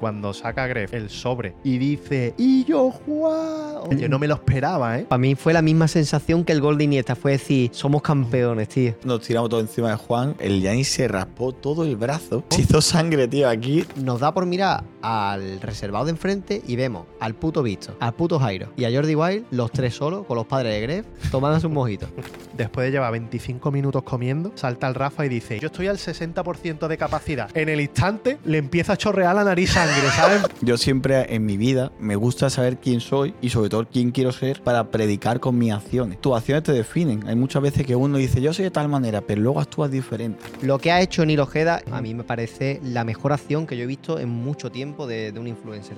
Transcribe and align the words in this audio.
cuando 0.00 0.32
saca 0.32 0.66
Gref 0.66 0.94
el 0.94 1.10
sobre 1.10 1.54
y 1.62 1.78
dice, 1.78 2.34
y 2.38 2.64
yo 2.64 2.90
Juan. 2.90 3.98
Yo 3.98 4.08
no 4.08 4.18
me 4.18 4.26
lo 4.26 4.34
esperaba, 4.34 4.98
¿eh? 4.98 5.06
Para 5.08 5.18
mí 5.18 5.34
fue 5.34 5.52
la 5.52 5.62
misma 5.62 5.86
sensación 5.88 6.44
que 6.44 6.52
el 6.52 6.60
gol 6.60 6.78
de 6.78 6.84
Iniesta, 6.84 7.14
fue 7.14 7.32
decir, 7.32 7.70
somos 7.72 8.00
campeones, 8.02 8.68
tío. 8.68 8.94
Nos 9.04 9.20
tiramos 9.20 9.50
todo 9.50 9.60
encima 9.60 9.90
de 9.90 9.96
Juan. 9.96 10.34
El 10.38 10.62
Yanis 10.62 10.88
se 10.88 11.06
raspó 11.06 11.52
todo 11.52 11.84
el 11.84 11.96
brazo. 11.96 12.44
Se 12.50 12.62
hizo 12.62 12.80
sangre, 12.80 13.28
tío, 13.28 13.48
aquí. 13.48 13.84
Nos 13.96 14.20
da 14.20 14.32
por 14.32 14.46
mirar 14.46 14.84
al 15.02 15.60
reservado 15.60 16.06
de 16.06 16.12
enfrente 16.12 16.62
y 16.66 16.76
vemos 16.76 17.06
al 17.20 17.34
puto 17.34 17.62
Visto, 17.62 17.96
al 18.00 18.14
puto 18.14 18.38
Jairo 18.38 18.72
y 18.76 18.84
a 18.84 18.90
Jordi 18.92 19.14
Wild, 19.14 19.46
los 19.50 19.70
tres 19.72 19.94
solos, 19.94 20.26
con 20.26 20.36
los 20.36 20.46
padres 20.46 20.72
de 20.72 20.80
Gref, 20.80 21.06
tomándose 21.30 21.66
un 21.66 21.74
mojito. 21.74 22.08
Después 22.56 22.86
de 22.86 22.92
llevar 22.92 23.12
25 23.12 23.70
minutos 23.70 24.02
comiendo, 24.02 24.52
salta 24.54 24.88
el 24.88 24.94
Rafa 24.94 25.26
y 25.26 25.28
dice, 25.28 25.58
yo 25.58 25.66
estoy 25.66 25.88
al 25.88 25.98
60% 25.98 26.88
de 26.88 26.96
capacidad. 26.96 27.54
En 27.56 27.68
el 27.68 27.80
instante 27.80 28.38
le 28.44 28.58
empieza 28.58 28.94
a 28.94 28.96
chorrear 28.96 29.34
la 29.34 29.44
nariz 29.44 29.76
sangre, 29.90 30.10
¿sabes? 30.10 30.42
Yo 30.62 30.76
siempre 30.76 31.34
en 31.34 31.44
mi 31.44 31.56
vida 31.56 31.92
me 31.98 32.16
gusta 32.16 32.50
saber 32.50 32.78
quién 32.78 33.00
soy 33.00 33.34
y 33.40 33.50
sobre 33.50 33.70
todo 33.70 33.88
quién 33.88 34.10
quiero 34.10 34.32
ser 34.32 34.62
para 34.62 34.90
predicar 34.90 35.40
con 35.40 35.58
mis 35.58 35.72
acciones. 35.72 36.20
Tus 36.20 36.36
acciones 36.36 36.64
te 36.64 36.72
definen. 36.72 37.26
Hay 37.26 37.36
muchas 37.36 37.62
veces 37.62 37.86
que 37.86 37.96
uno 37.96 38.18
dice, 38.18 38.40
yo 38.40 38.52
soy 38.52 38.64
de 38.64 38.70
tal 38.70 38.88
manera, 38.88 39.20
pero 39.20 39.40
luego 39.40 39.60
actúas 39.60 39.90
diferente. 39.90 40.44
Lo 40.62 40.78
que 40.78 40.92
ha 40.92 41.00
hecho 41.00 41.24
Nilo 41.24 41.44
Ojeda 41.44 41.82
a 41.90 42.00
mí 42.00 42.14
me 42.14 42.24
parece 42.24 42.80
la 42.82 43.04
mejor 43.04 43.32
acción 43.32 43.66
que 43.66 43.76
yo 43.76 43.84
he 43.84 43.86
visto 43.86 44.18
en 44.18 44.28
mucho 44.28 44.70
tiempo 44.70 45.06
de, 45.06 45.32
de 45.32 45.40
un 45.40 45.48
influencer. 45.48 45.96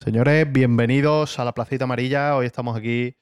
Señores, 0.00 0.50
bienvenidos 0.50 1.38
a 1.38 1.44
la 1.44 1.52
Placita 1.52 1.84
Amarilla. 1.84 2.34
Hoy 2.36 2.46
estamos 2.46 2.76
aquí 2.76 3.16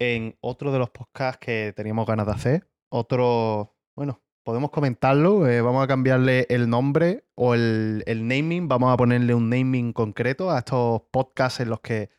en 0.00 0.36
otro 0.40 0.72
de 0.72 0.80
los 0.80 0.90
podcasts 0.90 1.38
que 1.38 1.72
teníamos 1.76 2.06
ganas 2.06 2.26
de 2.26 2.32
hacer. 2.32 2.68
Otro, 2.90 3.71
bueno, 3.96 4.20
podemos 4.44 4.70
comentarlo. 4.70 5.46
eh, 5.46 5.60
vamos 5.60 5.84
a 5.84 5.86
cambiarle 5.86 6.46
el 6.50 6.68
nombre 6.68 7.24
o 7.34 7.54
el, 7.54 8.02
el 8.06 8.26
naming. 8.26 8.68
Vamos 8.68 8.92
a 8.92 8.96
ponerle 8.96 9.34
un 9.34 9.48
naming 9.50 9.92
concreto 9.92 10.50
a 10.50 10.58
estos 10.58 11.02
podcasts 11.10 11.60
en 11.60 11.70
los 11.70 11.80
que 11.80 12.10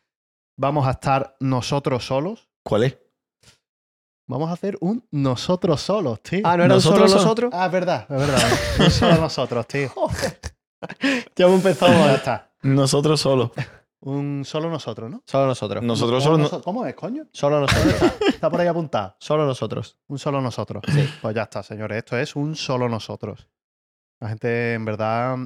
vamos 0.56 0.86
a 0.86 0.92
estar 0.92 1.36
nosotros 1.40 2.04
solos. 2.06 2.48
¿Cuál 2.62 2.84
es? 2.84 2.98
Vamos 4.26 4.48
a 4.48 4.54
hacer 4.54 4.78
un 4.80 5.06
nosotros 5.10 5.82
solos, 5.82 6.22
tío. 6.22 6.40
Ah, 6.44 6.56
¿no 6.56 6.64
era 6.64 6.74
Nosotros 6.74 7.10
solo 7.10 7.22
nosotros? 7.22 7.50
Ah, 7.52 7.66
es 7.66 7.72
verdad, 7.72 8.06
es 8.08 8.16
verdad. 8.16 8.42
un 8.80 8.90
solo 8.90 9.16
nosotros, 9.16 9.66
tío. 9.68 9.90
Ya 11.36 11.46
hemos 11.46 11.64
empezado 11.64 11.92
Ya 11.92 12.14
está. 12.16 12.52
Nosotros 12.62 13.18
solos. 13.18 13.50
Un 14.06 14.44
solo 14.44 14.68
nosotros, 14.70 15.10
¿no? 15.10 15.22
Solo 15.26 15.46
nosotros. 15.46 15.82
Nosotros 15.82 16.22
¿Cómo, 16.24 16.36
solos. 16.36 16.52
no- 16.52 16.60
¿Cómo 16.62 16.86
es, 16.86 16.94
coño? 16.94 17.26
Solo 17.32 17.60
nosotros. 17.62 18.12
Está 18.28 18.50
por 18.50 18.60
ahí 18.60 18.66
apuntado. 18.66 19.16
Solo 19.18 19.46
nosotros. 19.46 19.96
Un 20.08 20.18
solo 20.18 20.40
nosotros. 20.40 20.82
Sí. 20.92 21.08
Pues 21.22 21.34
ya 21.34 21.42
está, 21.44 21.62
señores. 21.62 21.98
Esto 21.98 22.18
es 22.18 22.36
un 22.36 22.54
solo 22.54 22.88
nosotros. 22.88 23.48
La 24.20 24.28
gente 24.28 24.74
en 24.74 24.84
verdad 24.84 25.38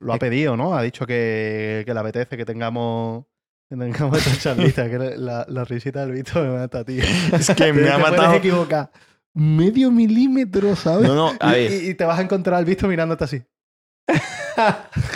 lo 0.00 0.12
ha 0.12 0.18
pedido, 0.18 0.56
¿no? 0.56 0.74
Ha 0.74 0.82
dicho 0.82 1.06
que, 1.06 1.82
que 1.86 1.94
le 1.94 2.00
apetece 2.00 2.36
que 2.36 2.44
tengamos, 2.44 3.24
que 3.70 3.76
tengamos 3.76 4.18
esta 4.26 4.38
charlita. 4.38 4.90
que 4.90 4.98
la, 4.98 5.46
la 5.48 5.64
risita 5.64 6.00
del 6.00 6.12
Vito 6.12 6.42
me 6.42 6.50
mata, 6.50 6.84
tío. 6.84 7.02
Es 7.32 7.48
que 7.54 7.72
me 7.72 7.82
Te 7.82 7.90
ha 7.90 7.98
puedes 7.98 8.10
matado. 8.10 8.34
equivocar 8.34 8.90
medio 9.34 9.90
milímetro, 9.90 10.76
¿sabes? 10.76 11.08
No, 11.08 11.14
no, 11.14 11.32
a 11.40 11.56
y, 11.56 11.62
ver. 11.62 11.72
y- 11.84 11.88
y 11.90 11.94
te 11.94 12.04
vas 12.04 12.18
a 12.18 12.22
encontrar 12.22 12.56
al 12.58 12.64
Visto 12.66 12.86
mirándote 12.88 13.24
así. 13.24 13.42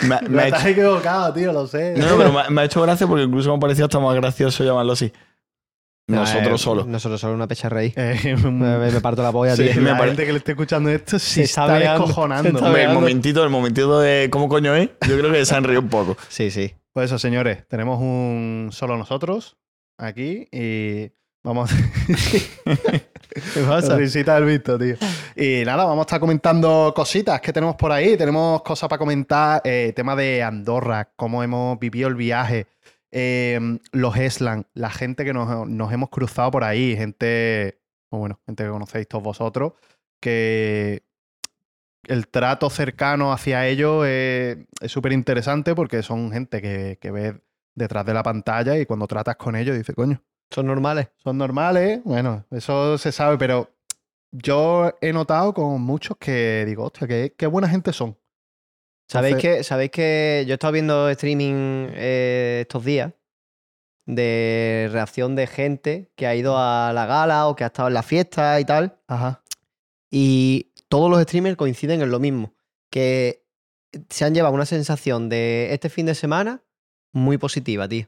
Me, 0.03 0.21
me 0.29 0.41
ha 0.41 0.45
estás 0.47 0.61
hecho, 0.65 0.69
equivocado, 0.81 1.33
tío, 1.33 1.51
lo 1.53 1.67
sé. 1.67 1.93
no, 1.97 2.07
no, 2.09 2.17
pero 2.17 2.31
me, 2.33 2.39
ha- 2.41 2.49
me 2.49 2.61
ha 2.61 2.65
hecho 2.65 2.81
gracia 2.81 3.05
porque 3.07 3.23
incluso 3.23 3.49
me 3.49 3.55
ha 3.57 3.59
parecido 3.59 3.85
hasta 3.85 3.99
más 3.99 4.15
gracioso 4.15 4.63
llamarlo 4.63 4.93
así. 4.93 5.11
Nosotros 6.09 6.61
Eh, 6.61 6.63
solos. 6.63 6.87
Nosotros 6.87 7.19
solo 7.19 7.33
una 7.33 7.47
pecha 7.47 7.67
reír. 7.67 7.93
Eh, 7.97 8.35
Me, 8.51 9.01
parto 9.01 9.21
la 9.23 9.31
polla, 9.31 9.55
Sí, 9.57 9.63
tío. 9.69 9.81
me 9.81 9.91
la 9.91 9.97
pare- 9.97 10.11
gente 10.11 10.25
que 10.25 10.31
le 10.31 10.37
esté 10.37 10.51
escuchando 10.53 10.89
esto 10.89 11.19
Se 11.19 11.43
está, 11.43 11.77
está 11.77 11.91
descojonando. 11.93 12.43
se 12.43 12.55
está 12.55 12.65
Hombre, 12.65 12.83
el 12.83 12.93
momentito, 12.93 13.43
el 13.43 13.49
momentito 13.49 13.99
de 13.99 14.29
cómo 14.31 14.47
coño 14.47 14.73
es, 14.75 14.89
yo 15.07 15.17
creo 15.19 15.31
que 15.33 15.45
se 15.45 15.53
han 15.55 15.63
reído 15.65 15.81
un 15.81 15.89
poco. 15.89 16.15
Sí, 16.29 16.49
sí. 16.49 16.73
Pues 16.93 17.07
eso, 17.07 17.19
señores, 17.19 17.67
tenemos 17.67 17.99
un 17.99 18.69
solo 18.71 18.97
nosotros 18.97 19.57
aquí 19.97 20.47
y 20.51 21.11
vamos. 21.47 21.71
¿Qué 23.53 23.61
La 23.61 23.95
risita 23.97 24.35
del 24.35 24.45
visto, 24.45 24.77
tío. 24.77 24.95
Y 25.35 25.63
nada, 25.65 25.85
vamos 25.85 25.99
a 25.99 26.07
estar 26.07 26.19
comentando 26.19 26.91
cositas 26.95 27.39
que 27.39 27.53
tenemos 27.53 27.75
por 27.75 27.91
ahí. 27.91 28.17
Tenemos 28.17 28.61
cosas 28.63 28.89
para 28.89 28.99
comentar. 28.99 29.61
eh, 29.63 29.93
tema 29.95 30.15
de 30.15 30.43
Andorra, 30.43 31.09
cómo 31.15 31.43
hemos 31.43 31.79
vivido 31.79 32.09
el 32.09 32.15
viaje. 32.15 32.67
eh, 33.11 33.59
los 33.91 34.17
Eslan, 34.17 34.65
la 34.73 34.89
gente 34.89 35.23
que 35.23 35.33
nos, 35.33 35.67
nos 35.67 35.93
hemos 35.93 36.09
cruzado 36.09 36.51
por 36.51 36.63
ahí. 36.63 36.95
Gente, 36.95 37.79
bueno, 38.11 38.39
gente 38.45 38.63
que 38.63 38.69
conocéis 38.69 39.07
todos 39.07 39.23
vosotros. 39.23 39.73
Que 40.19 41.03
el 42.03 42.27
trato 42.27 42.69
cercano 42.69 43.31
hacia 43.31 43.67
ellos 43.67 44.05
es 44.05 44.57
súper 44.85 45.13
interesante 45.13 45.75
porque 45.75 46.03
son 46.03 46.31
gente 46.31 46.61
que, 46.61 46.97
que 46.99 47.11
ves 47.11 47.35
detrás 47.75 48.05
de 48.05 48.13
la 48.13 48.23
pantalla 48.23 48.77
y 48.77 48.85
cuando 48.85 49.07
tratas 49.07 49.35
con 49.35 49.55
ellos 49.55 49.77
dices, 49.77 49.95
coño, 49.95 50.21
Son 50.51 50.65
normales. 50.65 51.09
son 51.17 51.37
normales, 51.37 52.01
bueno, 52.03 52.45
eso 52.51 52.97
se 52.97 53.11
sabe, 53.11 53.37
pero 53.37 53.69
yo 54.31 54.93
he 55.01 55.11
notado 55.13 55.53
con 55.53 55.81
muchos 55.81 56.17
que 56.17 56.63
digo, 56.65 56.85
hostia, 56.85 57.07
qué, 57.07 57.33
qué 57.37 57.47
buena 57.47 57.67
gente 57.69 57.91
son. 57.93 58.17
¿Sabéis 59.09 59.35
Entonces- 59.35 59.57
que, 59.59 59.63
¿Sabéis 59.63 59.91
que 59.91 60.43
yo 60.47 60.53
he 60.53 60.55
estado 60.55 60.73
viendo 60.73 61.09
streaming 61.09 61.87
eh, 61.93 62.59
estos 62.61 62.83
días 62.83 63.13
de 64.05 64.89
reacción 64.91 65.35
de 65.35 65.47
gente 65.47 66.11
que 66.15 66.27
ha 66.27 66.35
ido 66.35 66.57
a 66.57 66.91
la 66.93 67.05
gala 67.05 67.47
o 67.47 67.55
que 67.55 67.63
ha 67.63 67.67
estado 67.67 67.87
en 67.89 67.93
la 67.93 68.03
fiesta 68.03 68.59
y 68.59 68.65
tal? 68.65 68.99
Ajá. 69.07 69.43
Y 70.09 70.71
todos 70.87 71.09
los 71.09 71.21
streamers 71.23 71.57
coinciden 71.57 72.01
en 72.01 72.11
lo 72.11 72.19
mismo, 72.19 72.53
que 72.89 73.45
se 74.09 74.25
han 74.25 74.33
llevado 74.33 74.53
una 74.55 74.65
sensación 74.65 75.27
de 75.29 75.73
este 75.73 75.89
fin 75.89 76.05
de 76.05 76.15
semana 76.15 76.61
muy 77.13 77.37
positiva, 77.37 77.87
tío. 77.87 78.07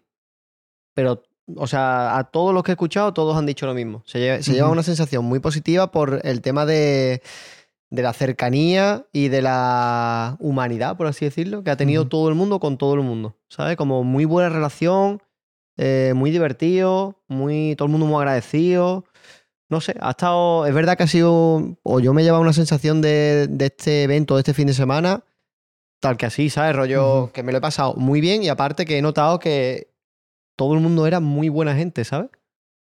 Pero, 0.94 1.24
o 1.56 1.68
sea, 1.68 2.18
a 2.18 2.24
todos 2.26 2.54
los 2.54 2.64
que 2.64 2.72
he 2.72 2.74
escuchado, 2.74 3.14
todos 3.14 3.38
han 3.38 3.46
dicho 3.46 3.66
lo 3.66 3.74
mismo. 3.74 4.04
Se, 4.06 4.20
lle- 4.20 4.42
se 4.42 4.54
lleva 4.54 4.70
una 4.70 4.84
sensación 4.84 5.26
muy 5.26 5.40
positiva 5.40 5.92
por 5.92 6.22
el 6.24 6.42
tema 6.42 6.66
de, 6.66 7.22
de 7.90 8.02
la 8.02 8.14
cercanía 8.14 9.06
y 9.12 9.28
de 9.30 9.42
la 9.42 10.38
humanidad, 10.40 10.98
por 10.98 11.08
así 11.08 11.26
decirlo, 11.26 11.64
que 11.64 11.72
ha 11.72 11.78
tenido 11.78 12.08
todo 12.08 12.30
el 12.30 12.36
mundo 12.36 12.60
con 12.60 12.78
todo 12.78 12.94
el 12.96 13.02
mundo. 13.02 13.36
¿Sabes? 13.48 13.78
Como 13.78 14.04
muy 14.04 14.26
buena 14.26 14.50
relación, 14.50 15.22
eh, 15.78 16.14
muy 16.16 16.32
divertido, 16.32 17.16
muy, 17.28 17.76
todo 17.78 17.86
el 17.88 17.92
mundo 17.92 18.06
muy 18.06 18.18
agradecido. 18.18 19.06
No 19.70 19.82
sé, 19.82 19.96
ha 20.02 20.10
estado. 20.12 20.66
Es 20.66 20.74
verdad 20.74 20.98
que 20.98 21.04
ha 21.04 21.08
sido. 21.08 21.78
O 21.84 22.00
yo 22.00 22.14
me 22.14 22.22
he 22.22 22.26
llevado 22.26 22.42
una 22.42 22.54
sensación 22.54 23.02
de, 23.02 23.48
de 23.48 23.66
este 23.68 24.04
evento, 24.04 24.36
de 24.36 24.40
este 24.42 24.56
fin 24.56 24.66
de 24.68 24.74
semana, 24.74 25.24
tal 26.00 26.18
que 26.18 26.26
así, 26.26 26.50
¿sabes? 26.50 26.76
Rollo 26.76 27.32
que 27.34 27.44
me 27.44 27.52
lo 27.52 27.60
he 27.60 27.62
pasado 27.62 27.94
muy 27.96 28.20
bien 28.20 28.42
y 28.42 28.50
aparte 28.50 28.86
que 28.86 28.98
he 28.98 29.02
notado 29.04 29.38
que 29.38 29.90
todo 30.60 30.74
el 30.74 30.82
mundo 30.82 31.08
era 31.08 31.22
muy 31.22 31.48
buena 31.48 31.74
gente, 31.74 32.04
¿sabes? 32.04 32.30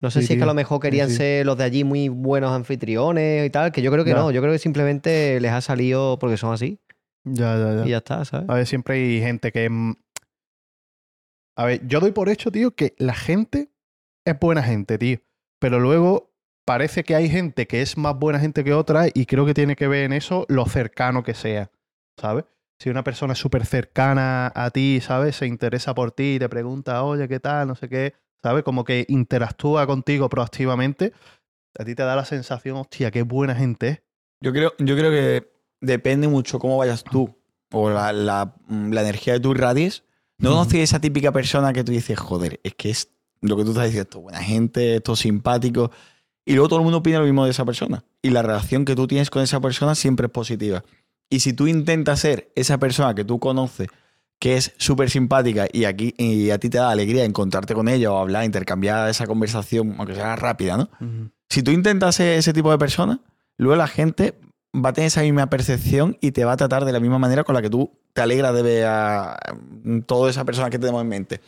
No 0.01 0.11
sé 0.11 0.19
Sí, 0.19 0.27
si 0.27 0.33
es 0.33 0.37
que 0.37 0.43
a 0.43 0.47
lo 0.47 0.53
mejor 0.53 0.81
querían 0.81 1.09
sí. 1.09 1.15
ser 1.15 1.45
los 1.45 1.57
de 1.57 1.63
allí 1.63 1.85
muy 1.85 2.09
buenos 2.09 2.51
anfitriones 2.51 3.45
y 3.47 3.49
tal, 3.49 3.71
que 3.71 3.81
yo 3.81 3.89
creo 3.89 4.03
que 4.03 4.09
Ya. 4.09 4.17
no. 4.17 4.31
Yo 4.31 4.41
creo 4.41 4.51
que 4.51 4.59
simplemente 4.59 5.39
les 5.39 5.51
ha 5.53 5.61
salido 5.61 6.19
porque 6.19 6.35
son 6.35 6.53
así 6.53 6.81
Ya, 7.23 7.57
ya, 7.57 7.75
ya. 7.77 7.85
y 7.87 7.91
ya 7.91 7.97
está, 7.99 8.25
¿sabes? 8.25 8.49
A 8.49 8.55
ver, 8.55 8.67
siempre 8.67 8.95
hay 8.95 9.21
gente 9.21 9.53
que... 9.53 9.69
A 11.55 11.65
ver, 11.65 11.87
yo 11.87 12.01
doy 12.01 12.11
por 12.11 12.27
hecho, 12.27 12.51
tío, 12.51 12.75
que 12.75 12.95
la 12.97 13.13
gente 13.13 13.69
es 14.25 14.37
buena 14.39 14.61
gente, 14.61 14.97
tío. 14.97 15.19
Pero 15.59 15.79
luego 15.79 16.31
parece 16.65 17.05
que 17.05 17.15
hay 17.15 17.29
gente 17.29 17.65
que 17.67 17.81
es 17.81 17.97
más 17.97 18.17
buena 18.19 18.39
gente 18.39 18.65
que 18.65 18.73
otra 18.73 19.05
y 19.13 19.25
creo 19.25 19.45
que 19.45 19.53
tiene 19.53 19.77
que 19.77 19.87
ver 19.87 20.03
en 20.03 20.11
eso 20.13 20.45
lo 20.49 20.65
cercano 20.65 21.23
que 21.23 21.33
sea, 21.33 21.71
¿sabes? 22.19 22.43
Si 22.79 22.89
una 22.89 23.03
persona 23.03 23.33
es 23.33 23.39
súper 23.39 23.65
cercana 23.65 24.51
a 24.53 24.69
ti, 24.71 24.99
¿sabes? 25.01 25.35
Se 25.37 25.47
interesa 25.47 25.93
por 25.95 26.11
ti 26.11 26.35
y 26.35 26.39
te 26.39 26.49
pregunta, 26.49 27.03
oye, 27.03 27.27
¿qué 27.27 27.39
tal? 27.39 27.67
No 27.67 27.75
sé 27.75 27.87
qué, 27.87 28.13
¿sabes? 28.41 28.63
Como 28.63 28.83
que 28.83 29.05
interactúa 29.07 29.87
contigo 29.87 30.27
proactivamente, 30.29 31.13
a 31.79 31.85
ti 31.85 31.95
te 31.95 32.03
da 32.03 32.15
la 32.15 32.25
sensación, 32.25 32.77
hostia, 32.77 33.09
qué 33.11 33.21
buena 33.23 33.55
gente 33.55 33.87
es. 33.89 34.01
Yo 34.41 34.51
creo, 34.51 34.73
yo 34.79 34.95
creo 34.97 35.11
que 35.11 35.51
depende 35.79 36.27
mucho 36.27 36.59
cómo 36.59 36.77
vayas 36.77 37.03
tú 37.03 37.37
o 37.71 37.89
la, 37.89 38.11
la- 38.11 38.55
la 38.67 39.01
energía 39.01 39.33
de 39.33 39.39
tu 39.39 39.51
irradies. 39.51 40.03
No 40.39 40.49
conoces 40.51 40.81
esa 40.81 40.99
típica 40.99 41.31
persona 41.31 41.71
que 41.71 41.83
tú 41.83 41.91
dices, 41.93 42.19
joder, 42.19 42.59
es 42.63 42.73
que 42.75 42.89
es 42.89 43.09
lo 43.41 43.55
que 43.55 43.63
tú 43.63 43.69
estás 43.69 43.85
diciendo, 43.85 44.03
esto 44.03 44.17
es 44.19 44.23
buena 44.23 44.43
gente, 44.43 44.95
esto 44.97 45.13
es 45.13 45.19
simpático. 45.19 45.91
Y 46.45 46.53
luego 46.53 46.67
todo 46.67 46.79
el 46.79 46.83
mundo 46.83 46.97
opina 46.97 47.19
lo 47.19 47.25
mismo 47.25 47.45
de 47.45 47.51
esa 47.51 47.63
persona. 47.63 48.03
Y 48.21 48.31
la 48.31 48.41
relación 48.41 48.83
que 48.83 48.95
tú 48.95 49.07
tienes 49.07 49.29
con 49.29 49.41
esa 49.41 49.61
persona 49.61 49.95
siempre 49.95 50.25
es 50.27 50.31
positiva. 50.33 50.83
Y 51.33 51.39
si 51.39 51.53
tú 51.53 51.65
intentas 51.65 52.19
ser 52.19 52.51
esa 52.53 52.77
persona 52.77 53.15
que 53.15 53.25
tú 53.25 53.39
conoces, 53.39 53.87
que 54.37 54.55
es 54.55 54.71
súper 54.77 55.09
simpática 55.09 55.65
y, 55.73 55.85
aquí, 55.85 56.13
y 56.15 56.51
a 56.51 56.59
ti 56.59 56.69
te 56.69 56.77
da 56.77 56.91
alegría 56.91 57.25
encontrarte 57.25 57.73
con 57.73 57.87
ella 57.87 58.11
o 58.11 58.19
hablar, 58.19 58.45
intercambiar 58.45 59.09
esa 59.09 59.25
conversación, 59.25 59.95
aunque 59.97 60.13
sea 60.13 60.35
rápida, 60.35 60.77
¿no? 60.77 60.91
Si 61.49 61.63
tú 61.63 61.71
intentas 61.71 62.17
ser 62.17 62.37
ese 62.37 62.53
tipo 62.53 62.69
de 62.69 62.77
persona, 62.77 63.19
luego 63.57 63.75
la 63.75 63.87
gente 63.87 64.35
va 64.75 64.89
a 64.89 64.93
tener 64.93 65.07
esa 65.07 65.21
misma 65.21 65.49
percepción 65.49 66.19
y 66.21 66.33
te 66.33 66.45
va 66.45 66.51
a 66.51 66.57
tratar 66.57 66.85
de 66.85 66.91
la 66.91 66.99
misma 66.99 67.17
manera 67.17 67.43
con 67.43 67.55
la 67.55 67.63
que 67.63 67.69
tú 67.71 67.89
te 68.13 68.21
alegras 68.21 68.53
de 68.53 68.61
ver 68.61 68.85
a 68.85 69.35
toda 70.05 70.29
esa 70.29 70.45
persona 70.45 70.69
que 70.69 70.77
tenemos 70.77 71.01
en 71.01 71.07
mente. 71.07 71.41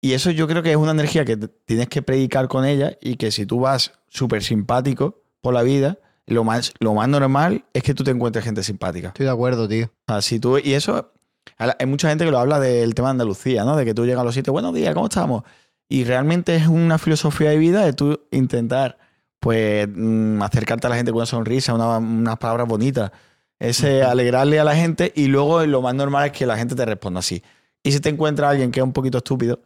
Y 0.00 0.12
eso 0.12 0.30
yo 0.30 0.46
creo 0.46 0.62
que 0.62 0.70
es 0.70 0.76
una 0.76 0.92
energía 0.92 1.24
que 1.24 1.36
tienes 1.36 1.88
que 1.88 2.00
predicar 2.00 2.46
con 2.46 2.64
ella 2.64 2.96
y 3.00 3.16
que 3.16 3.32
si 3.32 3.44
tú 3.44 3.58
vas 3.58 3.90
súper 4.06 4.44
simpático 4.44 5.20
por 5.40 5.52
la 5.52 5.64
vida, 5.64 5.98
lo 6.30 6.44
más, 6.44 6.72
lo 6.80 6.94
más 6.94 7.08
normal 7.08 7.64
es 7.72 7.82
que 7.82 7.94
tú 7.94 8.04
te 8.04 8.10
encuentres 8.10 8.44
gente 8.44 8.62
simpática. 8.62 9.08
Estoy 9.08 9.26
de 9.26 9.32
acuerdo, 9.32 9.68
tío. 9.68 9.90
Si 10.20 10.40
tú, 10.40 10.58
y 10.58 10.74
eso, 10.74 11.12
hay 11.58 11.86
mucha 11.86 12.08
gente 12.08 12.24
que 12.24 12.30
lo 12.30 12.38
habla 12.38 12.58
del 12.60 12.94
tema 12.94 13.08
de 13.08 13.12
Andalucía, 13.12 13.64
¿no? 13.64 13.76
De 13.76 13.84
que 13.84 13.94
tú 13.94 14.04
llegas 14.06 14.20
a 14.22 14.24
los 14.24 14.34
sitios, 14.34 14.52
buenos 14.52 14.74
días, 14.74 14.94
¿cómo 14.94 15.06
estamos? 15.06 15.42
Y 15.88 16.04
realmente 16.04 16.54
es 16.56 16.66
una 16.68 16.98
filosofía 16.98 17.50
de 17.50 17.58
vida 17.58 17.84
de 17.84 17.92
tú 17.92 18.20
intentar, 18.30 18.98
pues, 19.40 19.88
mm, 19.92 20.40
acercarte 20.42 20.86
a 20.86 20.90
la 20.90 20.96
gente 20.96 21.10
con 21.10 21.18
una 21.18 21.26
sonrisa, 21.26 21.74
una- 21.74 21.98
unas 21.98 22.38
palabras 22.38 22.68
bonitas, 22.68 23.10
ese 23.58 24.02
alegrarle 24.02 24.58
a 24.60 24.64
la 24.64 24.74
gente 24.76 25.12
y 25.14 25.26
luego 25.26 25.64
lo 25.66 25.82
más 25.82 25.94
normal 25.94 26.26
es 26.26 26.32
que 26.32 26.46
la 26.46 26.56
gente 26.56 26.74
te 26.74 26.84
responda 26.84 27.20
así. 27.20 27.42
Y 27.82 27.92
si 27.92 28.00
te 28.00 28.08
encuentras 28.08 28.50
alguien 28.50 28.70
que 28.70 28.80
es 28.80 28.84
un 28.84 28.92
poquito 28.92 29.18
estúpido, 29.18 29.60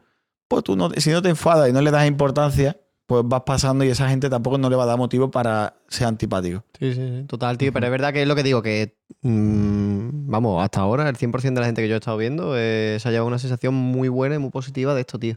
pues 0.49 0.65
tú 0.65 0.77
no, 0.77 0.91
si 0.97 1.11
no 1.11 1.21
te 1.23 1.29
enfadas 1.29 1.69
y 1.69 1.73
no 1.73 1.81
le 1.81 1.91
das 1.91 2.07
importancia, 2.07 2.77
pues 3.07 3.23
vas 3.27 3.43
pasando 3.45 3.85
y 3.85 3.89
esa 3.89 4.09
gente 4.09 4.31
tampoco 4.31 4.57
no 4.59 4.71
le 4.71 4.77
va 4.77 4.85
a 4.85 4.87
dar 4.87 4.99
motivo 4.99 5.31
para 5.31 5.75
ser 5.89 6.07
antipático. 6.07 6.65
Sí, 6.79 6.95
sí, 6.95 7.01
sí. 7.21 7.25
Total, 7.27 7.59
tío. 7.59 7.73
Pero 7.73 7.87
es 7.87 7.91
verdad 7.93 8.13
que 8.13 8.23
es 8.23 8.29
lo 8.29 8.35
que 8.35 8.43
digo, 8.43 8.63
que 8.63 8.97
mm, 9.23 10.31
vamos, 10.31 10.63
hasta 10.65 10.81
ahora 10.81 11.09
el 11.09 11.17
100% 11.17 11.55
de 11.55 11.61
la 11.61 11.67
gente 11.67 11.83
que 11.83 11.89
yo 11.89 11.95
he 11.95 11.99
estado 11.99 12.17
viendo 12.17 12.55
eh, 12.57 12.97
se 13.01 13.09
ha 13.09 13.13
llevado 13.13 13.29
una 13.29 13.39
sensación 13.39 13.75
muy 13.75 14.09
buena 14.09 14.37
y 14.37 14.39
muy 14.39 14.51
positiva 14.51 14.95
de 14.95 15.01
esto, 15.03 15.19
tío. 15.19 15.37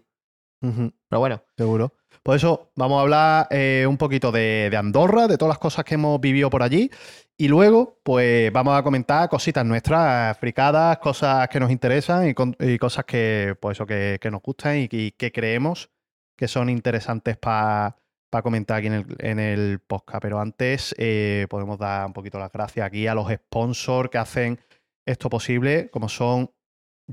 Pero 0.60 1.20
bueno, 1.20 1.42
Seguro. 1.56 1.94
Por 2.24 2.36
eso 2.36 2.72
vamos 2.76 2.98
a 2.98 3.02
hablar 3.04 3.48
eh, 3.52 3.86
un 3.88 3.96
poquito 3.98 4.32
de, 4.34 4.68
de 4.70 4.76
Andorra, 4.78 5.28
de 5.28 5.38
todas 5.38 5.52
las 5.52 5.60
cosas 5.60 5.86
que 5.86 5.96
hemos 5.96 6.20
vivido 6.20 6.50
por 6.50 6.62
allí. 6.64 6.90
Y 7.38 7.48
luego, 7.48 8.00
pues 8.04 8.52
vamos 8.52 8.78
a 8.78 8.84
comentar 8.84 9.30
cositas 9.30 9.64
nuestras, 9.66 10.38
fricadas, 10.38 10.98
cosas 10.98 11.48
que 11.48 11.60
nos 11.60 11.72
interesan 11.72 12.28
y, 12.28 12.34
con- 12.34 12.56
y 12.60 12.78
cosas 12.80 13.06
que, 13.06 13.56
pues 13.62 13.78
eso, 13.78 13.86
que, 13.86 14.18
que 14.20 14.32
nos 14.32 14.42
gustan 14.42 14.78
y, 14.80 14.88
que 14.90 15.32
creemos 15.32 15.90
que 16.38 16.48
son 16.48 16.70
interesantes 16.70 17.36
para 17.38 17.98
comentar 18.44 18.78
aquí 18.78 18.88
en 18.88 18.94
el, 18.94 19.06
en 19.20 19.40
el 19.40 19.80
podcast. 19.80 20.22
Pero 20.22 20.40
antes 20.40 20.96
eh, 20.98 21.48
podemos 21.50 21.78
dar 21.80 22.06
un 22.06 22.14
poquito 22.14 22.40
las 22.40 22.52
gracias 22.52 22.86
aquí 22.86 23.08
a 23.08 23.16
los 23.16 23.30
sponsors 23.30 24.10
que 24.10 24.18
hacen 24.18 24.60
esto 25.06 25.30
posible, 25.30 25.90
como 25.90 26.10
son 26.10 26.52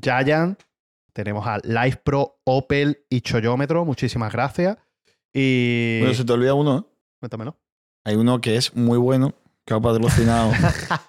Giant, 0.00 0.60
tenemos 1.14 1.46
a 1.46 1.58
Live 1.58 2.00
Pro, 2.04 2.40
Opel 2.44 3.06
y 3.08 3.20
Choyómetro. 3.20 3.84
Muchísimas 3.84 4.32
gracias. 4.32 4.76
Y. 5.32 6.00
Bueno, 6.00 6.14
se 6.14 6.24
te 6.24 6.32
olvida 6.32 6.54
uno, 6.54 6.78
¿eh? 6.78 6.96
Cuéntamelo. 7.20 7.56
Hay 8.04 8.16
uno 8.16 8.40
que 8.40 8.56
es 8.56 8.74
muy 8.74 8.98
bueno, 8.98 9.34
que 9.66 9.72
ha 9.74 9.80
patrocinado, 9.80 10.52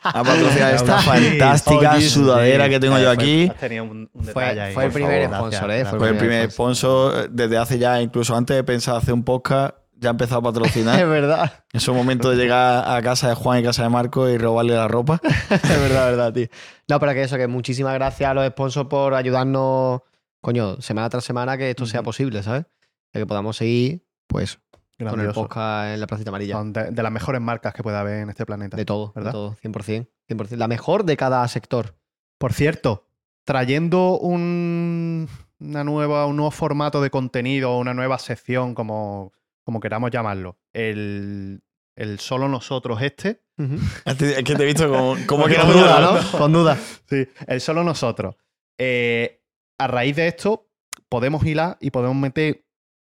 ha 0.01 0.23
patrocinado 0.23 0.75
esta 0.75 0.99
fantástica 0.99 1.93
Oye, 1.95 2.09
sudadera 2.09 2.65
sí. 2.65 2.69
que 2.71 2.79
tengo 2.79 2.97
yo 2.97 3.03
fue- 3.05 3.13
aquí. 3.13 3.51
tenido 3.59 3.83
un, 3.83 4.09
un 4.13 4.23
Fue- 4.23 4.43
detalle 4.43 4.61
ahí, 4.61 4.73
fue 4.73 4.85
el 4.85 4.91
primer 4.91 5.29
favor. 5.29 5.37
sponsor, 5.51 5.67
Gracias, 5.69 5.93
¿eh? 5.93 5.97
Fue 5.97 6.09
el 6.09 6.17
primer 6.17 6.51
sponsor 6.51 7.17
eh, 7.25 7.27
desde 7.31 7.57
hace 7.57 7.77
ya, 7.79 8.01
incluso 8.01 8.35
antes 8.35 8.55
de 8.55 8.63
pensar 8.63 8.95
hacer 8.95 9.13
un 9.13 9.23
podcast, 9.23 9.75
ya 9.97 10.09
ha 10.09 10.11
empezado 10.11 10.39
a 10.47 10.49
es 10.51 10.53
patrocinar. 10.53 11.05
verdad. 11.07 11.63
en 11.73 11.79
su 11.81 11.93
momento 11.93 12.29
de 12.29 12.37
llegar 12.37 12.83
a 12.89 13.01
casa 13.01 13.29
de 13.29 13.35
Juan 13.35 13.59
y 13.59 13.63
casa 13.63 13.83
de 13.83 13.89
Marco 13.89 14.29
y 14.29 14.37
robarle 14.37 14.75
la 14.75 14.87
ropa. 14.87 15.19
es 15.49 15.61
verdad, 15.61 16.11
es 16.11 16.17
verdad, 16.17 16.33
tío. 16.33 16.47
No, 16.87 16.99
pero 16.99 17.13
que 17.13 17.23
eso, 17.23 17.35
que 17.37 17.47
muchísimas 17.47 17.93
gracias 17.95 18.29
a 18.29 18.33
los 18.33 18.47
sponsors 18.47 18.87
por 18.87 19.13
ayudarnos, 19.15 20.01
coño, 20.41 20.81
semana 20.81 21.09
tras 21.09 21.23
semana 21.25 21.57
que 21.57 21.71
esto 21.71 21.85
sea 21.85 22.03
posible, 22.03 22.41
¿sabes? 22.43 22.65
Que 23.11 23.25
podamos 23.25 23.57
seguir, 23.57 24.05
pues, 24.27 24.59
con 24.97 25.19
el 25.19 25.31
podcast 25.33 25.93
en 25.93 25.99
la 25.99 26.07
placita 26.07 26.29
amarilla. 26.29 26.55
Son 26.55 26.73
de, 26.73 26.91
de 26.91 27.03
las 27.03 27.11
mejores 27.11 27.41
marcas 27.41 27.73
que 27.73 27.83
puede 27.83 27.97
haber 27.97 28.21
en 28.21 28.29
este 28.29 28.45
planeta. 28.45 28.77
De 28.77 28.85
todo, 28.85 29.11
¿verdad? 29.15 29.31
de 29.31 29.33
todo, 29.33 29.55
100%, 29.61 30.07
100%. 30.29 30.57
La 30.57 30.67
mejor 30.67 31.03
de 31.03 31.17
cada 31.17 31.47
sector. 31.47 31.95
Por 32.37 32.53
cierto, 32.53 33.07
trayendo 33.45 34.17
un, 34.17 35.29
una 35.59 35.83
nueva, 35.83 36.25
un 36.25 36.35
nuevo 36.35 36.51
formato 36.51 37.01
de 37.01 37.09
contenido, 37.09 37.77
una 37.77 37.93
nueva 37.93 38.19
sección, 38.19 38.75
como, 38.75 39.33
como 39.63 39.79
queramos 39.79 40.11
llamarlo, 40.11 40.57
el, 40.73 41.61
el 41.95 42.19
solo 42.19 42.49
nosotros 42.49 43.01
este. 43.01 43.41
Es 44.05 44.43
que 44.43 44.55
te 44.55 44.63
he 44.63 44.65
visto 44.65 44.89
como, 44.89 45.15
como 45.27 45.45
que 45.45 45.55
Con 45.55 45.71
duda, 45.71 46.01
¿no? 46.01 46.37
Con 46.37 46.53
duda. 46.53 46.77
Sí, 47.09 47.27
el 47.47 47.61
solo 47.61 47.83
nosotros. 47.83 48.35
Eh, 48.77 49.41
a 49.77 49.87
raíz 49.87 50.15
de 50.15 50.27
esto, 50.27 50.67
podemos 51.09 51.45
hilar 51.45 51.77
y 51.79 51.91
podemos 51.91 52.15
meter 52.15 52.64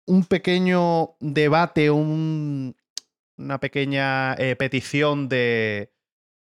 un 0.06 0.24
pequeño 0.24 1.16
debate, 1.20 1.90
un- 1.90 2.76
una 3.38 3.60
pequeña 3.60 4.34
eh, 4.34 4.56
petición 4.56 5.28
de, 5.28 5.92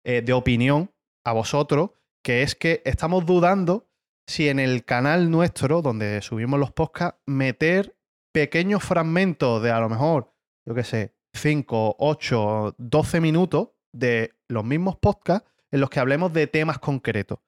eh, 0.06 0.22
de 0.22 0.34
opinión 0.34 0.92
a 1.26 1.32
vosotros, 1.34 1.92
que 2.24 2.44
es 2.44 2.56
que 2.56 2.82
estamos 2.86 3.26
dudando 3.26 3.88
si 4.28 4.48
en 4.48 4.60
el 4.60 4.86
canal 4.86 5.30
nuestro, 5.32 5.82
donde 5.82 6.22
subimos 6.22 6.60
los 6.60 6.72
podcasts, 6.72 7.20
meter 7.26 7.98
pequeños 8.34 8.84
fragmentos 8.84 9.62
de 9.62 9.72
a 9.72 9.80
lo 9.80 9.90
mejor, 9.90 10.34
yo 10.66 10.74
qué 10.76 10.84
sé, 10.84 11.14
5, 11.34 11.96
8, 12.00 12.76
12 12.78 13.20
minutos 13.22 13.70
de 13.92 14.34
los 14.48 14.64
mismos 14.64 14.96
podcasts 14.98 15.50
en 15.72 15.82
los 15.82 15.90
que 15.90 16.00
hablemos 16.00 16.32
de 16.32 16.48
temas 16.48 16.80
concretos. 16.80 17.40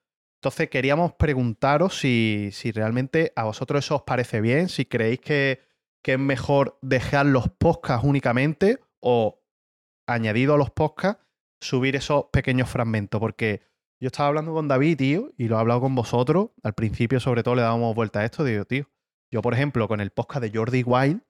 Entonces 0.41 0.69
queríamos 0.69 1.13
preguntaros 1.13 1.97
si, 1.99 2.49
si 2.51 2.71
realmente 2.71 3.31
a 3.35 3.45
vosotros 3.45 3.85
eso 3.85 3.95
os 3.97 4.01
parece 4.03 4.41
bien, 4.41 4.69
si 4.69 4.85
creéis 4.85 5.19
que, 5.19 5.59
que 6.05 6.13
es 6.13 6.19
mejor 6.19 6.77
dejar 6.83 7.25
los 7.25 7.49
podcasts 7.49 8.05
únicamente 8.05 8.79
o 8.99 9.41
añadido 10.05 10.53
a 10.53 10.57
los 10.59 10.69
podcasts 10.69 11.19
subir 11.59 11.95
esos 11.95 12.25
pequeños 12.25 12.69
fragmentos. 12.69 13.19
Porque 13.19 13.63
yo 13.99 14.09
estaba 14.09 14.29
hablando 14.29 14.53
con 14.53 14.67
David, 14.67 14.97
tío, 14.97 15.33
y 15.35 15.47
lo 15.47 15.55
he 15.55 15.59
hablado 15.59 15.81
con 15.81 15.95
vosotros. 15.95 16.51
Al 16.61 16.73
principio, 16.73 17.19
sobre 17.19 17.41
todo, 17.41 17.55
le 17.55 17.63
dábamos 17.63 17.95
vuelta 17.95 18.19
a 18.19 18.25
esto. 18.25 18.43
Digo, 18.43 18.65
tío, 18.65 18.87
yo, 19.31 19.41
por 19.41 19.55
ejemplo, 19.55 19.87
con 19.87 19.99
el 19.99 20.11
podcast 20.11 20.43
de 20.43 20.55
Jordi 20.55 20.83
Wild, 20.83 21.21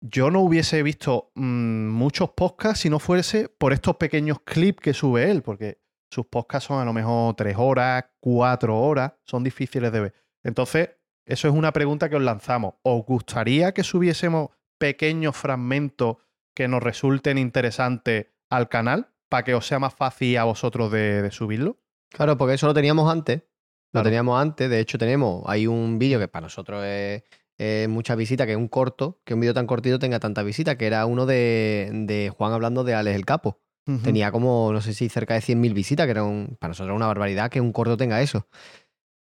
yo 0.00 0.30
no 0.30 0.38
hubiese 0.42 0.84
visto 0.84 1.32
mm, 1.34 1.88
muchos 1.88 2.30
podcasts 2.30 2.82
si 2.82 2.90
no 2.90 3.00
fuese 3.00 3.48
por 3.48 3.72
estos 3.72 3.96
pequeños 3.96 4.38
clips 4.44 4.82
que 4.82 4.94
sube 4.94 5.32
él, 5.32 5.42
porque 5.42 5.80
sus 6.12 6.26
podcasts 6.26 6.68
son 6.68 6.78
a 6.78 6.84
lo 6.84 6.92
mejor 6.92 7.34
tres 7.34 7.56
horas, 7.58 8.04
cuatro 8.20 8.78
horas, 8.78 9.14
son 9.24 9.42
difíciles 9.42 9.90
de 9.90 10.00
ver. 10.00 10.14
Entonces, 10.44 10.90
eso 11.32 11.48
es 11.48 11.54
una 11.54 11.72
pregunta 11.72 12.08
que 12.08 12.16
os 12.16 12.22
lanzamos. 12.22 12.74
¿Os 12.82 13.04
gustaría 13.04 13.72
que 13.72 13.84
subiésemos 13.84 14.50
pequeños 14.78 15.36
fragmentos 15.36 16.16
que 16.54 16.68
nos 16.68 16.82
resulten 16.82 17.38
interesantes 17.38 18.26
al 18.50 18.68
canal 18.68 19.08
para 19.28 19.44
que 19.44 19.54
os 19.54 19.66
sea 19.66 19.78
más 19.78 19.94
fácil 19.94 20.36
a 20.38 20.44
vosotros 20.44 20.90
de, 20.90 21.22
de 21.22 21.30
subirlo? 21.30 21.78
Claro, 22.10 22.36
porque 22.36 22.54
eso 22.54 22.66
lo 22.66 22.74
teníamos 22.74 23.10
antes. 23.10 23.38
Lo 23.38 23.44
Claro. 23.92 24.04
teníamos 24.04 24.40
antes. 24.40 24.68
De 24.70 24.80
hecho, 24.80 24.98
tenemos. 24.98 25.42
Hay 25.46 25.66
un 25.66 25.98
vídeo 25.98 26.18
que 26.18 26.28
para 26.28 26.44
nosotros 26.44 26.84
es, 26.84 27.22
es 27.58 27.88
mucha 27.88 28.14
visita, 28.14 28.46
que 28.46 28.52
es 28.52 28.58
un 28.58 28.68
corto, 28.68 29.20
que 29.24 29.34
un 29.34 29.40
vídeo 29.40 29.54
tan 29.54 29.66
cortito 29.66 29.98
tenga 29.98 30.18
tanta 30.20 30.42
visita, 30.42 30.76
que 30.78 30.86
era 30.86 31.06
uno 31.06 31.26
de, 31.26 31.90
de 32.06 32.30
Juan 32.36 32.52
hablando 32.52 32.84
de 32.84 32.94
Alex 32.94 33.16
el 33.16 33.24
Capo. 33.26 33.60
Tenía 34.04 34.30
como, 34.30 34.72
no 34.72 34.80
sé 34.80 34.94
si 34.94 35.08
cerca 35.08 35.34
de 35.34 35.40
100.000 35.40 35.74
visitas, 35.74 36.06
que 36.06 36.12
era 36.12 36.22
un, 36.22 36.56
para 36.60 36.68
nosotros 36.68 36.86
era 36.90 36.94
una 36.94 37.08
barbaridad 37.08 37.50
que 37.50 37.60
un 37.60 37.72
corto 37.72 37.96
tenga 37.96 38.22
eso. 38.22 38.46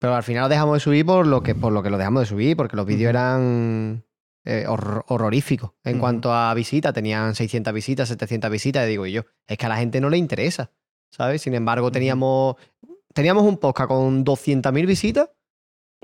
Pero 0.01 0.15
al 0.15 0.23
final 0.23 0.41
lo 0.43 0.49
dejamos 0.49 0.77
de 0.77 0.79
subir 0.79 1.05
por 1.05 1.27
lo 1.27 1.43
que, 1.43 1.53
por 1.53 1.71
lo, 1.71 1.83
que 1.83 1.91
lo 1.91 1.99
dejamos 1.99 2.21
de 2.23 2.25
subir, 2.25 2.57
porque 2.57 2.75
los 2.75 2.87
vídeos 2.87 3.11
eran 3.11 4.03
eh, 4.45 4.65
horror- 4.67 5.05
horroríficos. 5.09 5.73
En 5.83 5.99
cuanto 5.99 6.33
a 6.33 6.51
visitas, 6.55 6.91
tenían 6.91 7.35
600 7.35 7.71
visitas, 7.71 8.09
700 8.09 8.49
visitas, 8.49 8.85
y 8.87 8.89
digo 8.89 9.05
yo, 9.05 9.21
es 9.45 9.57
que 9.59 9.65
a 9.67 9.69
la 9.69 9.77
gente 9.77 10.01
no 10.01 10.09
le 10.09 10.17
interesa, 10.17 10.71
¿sabes? 11.11 11.43
Sin 11.43 11.53
embargo, 11.53 11.91
teníamos, 11.91 12.55
teníamos 13.13 13.43
un 13.43 13.57
podcast 13.57 13.89
con 13.89 14.25
200.000 14.25 14.87
visitas 14.87 15.29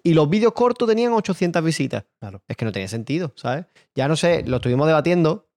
y 0.03 0.13
los 0.13 0.29
vídeos 0.29 0.53
cortos 0.53 0.87
tenían 0.87 1.13
800 1.13 1.63
visitas. 1.63 2.05
Claro. 2.19 2.43
Es 2.47 2.55
que 2.55 2.65
no 2.65 2.71
tenía 2.71 2.87
sentido, 2.87 3.33
¿sabes? 3.35 3.65
Ya 3.95 4.07
no 4.07 4.15
sé, 4.15 4.43
lo 4.45 4.57
estuvimos 4.57 4.85
debatiendo 4.85 5.47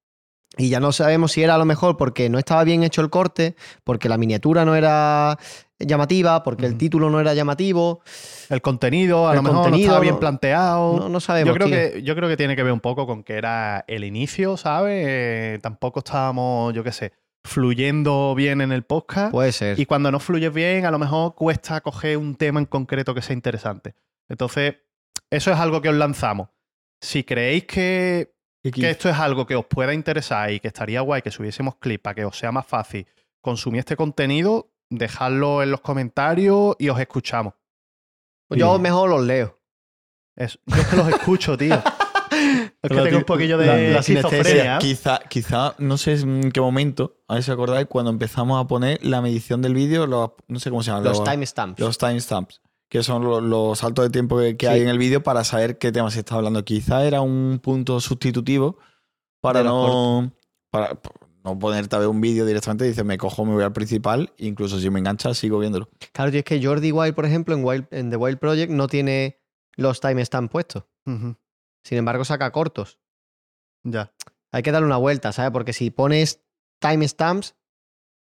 y 0.57 0.69
ya 0.69 0.79
no 0.79 0.91
sabemos 0.91 1.31
si 1.33 1.43
era 1.43 1.53
a 1.55 1.57
lo 1.59 1.65
mejor 1.65 1.95
porque 1.95 2.27
no 2.27 2.39
estaba 2.39 2.63
bien 2.63 2.81
hecho 2.81 3.01
el 3.01 3.11
corte, 3.11 3.55
porque 3.83 4.09
la 4.09 4.17
miniatura 4.17 4.65
no 4.65 4.75
era 4.75 5.37
llamativa, 5.85 6.43
porque 6.43 6.65
el 6.65 6.77
título 6.77 7.09
no 7.09 7.19
era 7.19 7.33
llamativo. 7.33 8.01
El 8.49 8.61
contenido, 8.61 9.27
a 9.27 9.31
El 9.31 9.37
lo 9.37 9.43
mejor 9.43 9.55
no 9.57 9.61
contenido 9.63 9.87
estaba 9.89 9.99
bien 10.01 10.13
no- 10.15 10.19
planteado. 10.19 10.99
No, 10.99 11.09
no 11.09 11.19
sabemos. 11.19 11.49
Yo 11.49 11.53
creo, 11.55 11.67
tío. 11.67 11.75
que, 11.75 12.03
yo 12.03 12.15
creo 12.15 12.29
que 12.29 12.37
tiene 12.37 12.55
que 12.55 12.63
ver 12.63 12.73
un 12.73 12.79
poco 12.79 13.05
con 13.07 13.23
que 13.23 13.35
era 13.35 13.83
el 13.87 14.03
inicio, 14.03 14.57
¿sabes? 14.57 15.05
Eh, 15.07 15.59
tampoco 15.61 15.99
estábamos, 15.99 16.73
yo 16.73 16.83
qué 16.83 16.91
sé, 16.91 17.13
fluyendo 17.43 18.33
bien 18.35 18.61
en 18.61 18.71
el 18.71 18.83
podcast. 18.83 19.31
Puede 19.31 19.51
ser. 19.51 19.79
Y 19.79 19.85
cuando 19.85 20.11
no 20.11 20.19
fluyes 20.19 20.53
bien, 20.53 20.85
a 20.85 20.91
lo 20.91 20.97
mejor 20.99 21.35
cuesta 21.35 21.81
coger 21.81 22.17
un 22.17 22.35
tema 22.35 22.59
en 22.59 22.65
concreto 22.65 23.13
que 23.13 23.21
sea 23.21 23.33
interesante. 23.35 23.93
Entonces, 24.29 24.75
eso 25.29 25.51
es 25.51 25.57
algo 25.59 25.81
que 25.81 25.89
os 25.89 25.95
lanzamos. 25.95 26.49
Si 27.01 27.23
creéis 27.23 27.65
que, 27.65 28.33
que 28.63 28.89
esto 28.89 29.09
es 29.09 29.17
algo 29.17 29.45
que 29.45 29.55
os 29.55 29.65
pueda 29.65 29.93
interesar 29.93 30.51
y 30.51 30.59
que 30.59 30.67
estaría 30.69 31.01
guay 31.01 31.21
que 31.21 31.31
subiésemos 31.31 31.75
clip 31.75 32.01
para 32.01 32.15
que 32.15 32.25
os 32.25 32.37
sea 32.37 32.51
más 32.51 32.65
fácil 32.65 33.05
consumir 33.41 33.79
este 33.79 33.95
contenido, 33.95 34.70
dejadlo 34.91 35.63
en 35.63 35.71
los 35.71 35.81
comentarios 35.81 36.75
y 36.77 36.89
os 36.89 36.99
escuchamos. 36.99 37.53
Pues 38.47 38.59
Yo 38.59 38.77
mejor 38.77 39.09
los 39.09 39.23
leo. 39.23 39.57
Es- 40.35 40.59
yo 40.65 40.75
es 40.75 40.87
que 40.87 40.95
los 40.97 41.07
escucho, 41.09 41.57
tío. 41.57 41.73
es 42.81 42.89
que 42.89 43.01
tengo 43.01 43.17
un 43.17 43.23
poquillo 43.23 43.57
de 43.57 43.65
la- 43.65 43.77
la 43.95 44.03
sinestesia. 44.03 44.77
Quizá, 44.79 45.19
quizá, 45.29 45.75
no 45.79 45.97
sé 45.97 46.13
en 46.19 46.51
qué 46.51 46.61
momento, 46.61 47.17
a 47.27 47.35
ver 47.35 47.43
si 47.43 47.51
acordáis, 47.51 47.87
cuando 47.87 48.11
empezamos 48.11 48.63
a 48.63 48.67
poner 48.67 49.03
la 49.03 49.21
medición 49.21 49.61
del 49.61 49.73
vídeo, 49.73 50.05
los- 50.07 50.31
no 50.47 50.59
sé 50.59 50.69
cómo 50.69 50.83
se 50.83 50.91
llaman, 50.91 51.05
Los 51.05 51.23
timestamps. 51.23 51.79
los 51.79 51.97
timestamps, 51.97 52.61
que 52.89 53.03
son 53.03 53.23
los, 53.23 53.41
los 53.41 53.79
saltos 53.79 54.05
de 54.05 54.09
tiempo 54.11 54.37
que, 54.37 54.57
que 54.57 54.67
Sí. 54.67 54.71
hay 54.73 54.81
en 54.81 54.89
el 54.89 54.97
vídeo 54.97 55.23
para 55.23 55.43
saber 55.45 55.77
qué 55.77 55.91
tema 55.91 56.11
se 56.11 56.19
está 56.19 56.35
hablando. 56.35 56.63
Quizá 56.65 57.05
era 57.05 57.21
un 57.21 57.59
punto 57.63 57.99
sustitutivo 58.01 58.77
para 59.41 59.59
De 59.59 59.65
no. 59.65 60.31
Para, 60.71 60.97
no 61.43 61.57
ponerte 61.57 61.95
a 61.95 61.99
ver 61.99 62.07
un 62.07 62.21
vídeo 62.21 62.45
directamente, 62.45 62.85
dices, 62.85 63.03
me 63.03 63.17
cojo, 63.17 63.45
me 63.45 63.53
voy 63.53 63.63
al 63.63 63.73
principal, 63.73 64.33
incluso 64.37 64.79
si 64.79 64.89
me 64.89 64.99
engancha, 64.99 65.33
sigo 65.33 65.59
viéndolo. 65.59 65.89
Claro, 66.13 66.29
tío, 66.31 66.39
es 66.39 66.45
que 66.45 66.63
Jordi 66.63 66.91
Wild, 66.91 67.15
por 67.15 67.25
ejemplo, 67.25 67.55
en, 67.55 67.63
Wild- 67.63 67.87
en 67.91 68.09
The 68.09 68.15
Wild 68.17 68.37
Project 68.39 68.71
no 68.71 68.87
tiene 68.87 69.39
los 69.75 69.99
timestamps 70.01 70.51
puestos. 70.51 70.83
Sin 71.05 71.97
embargo, 71.97 72.23
saca 72.25 72.51
cortos. 72.51 72.99
Ya. 73.83 74.13
Hay 74.51 74.61
que 74.63 74.71
darle 74.71 74.85
una 74.85 74.97
vuelta, 74.97 75.31
¿sabes? 75.31 75.51
Porque 75.51 75.73
si 75.73 75.89
pones 75.89 76.41
timestamps, 76.79 77.55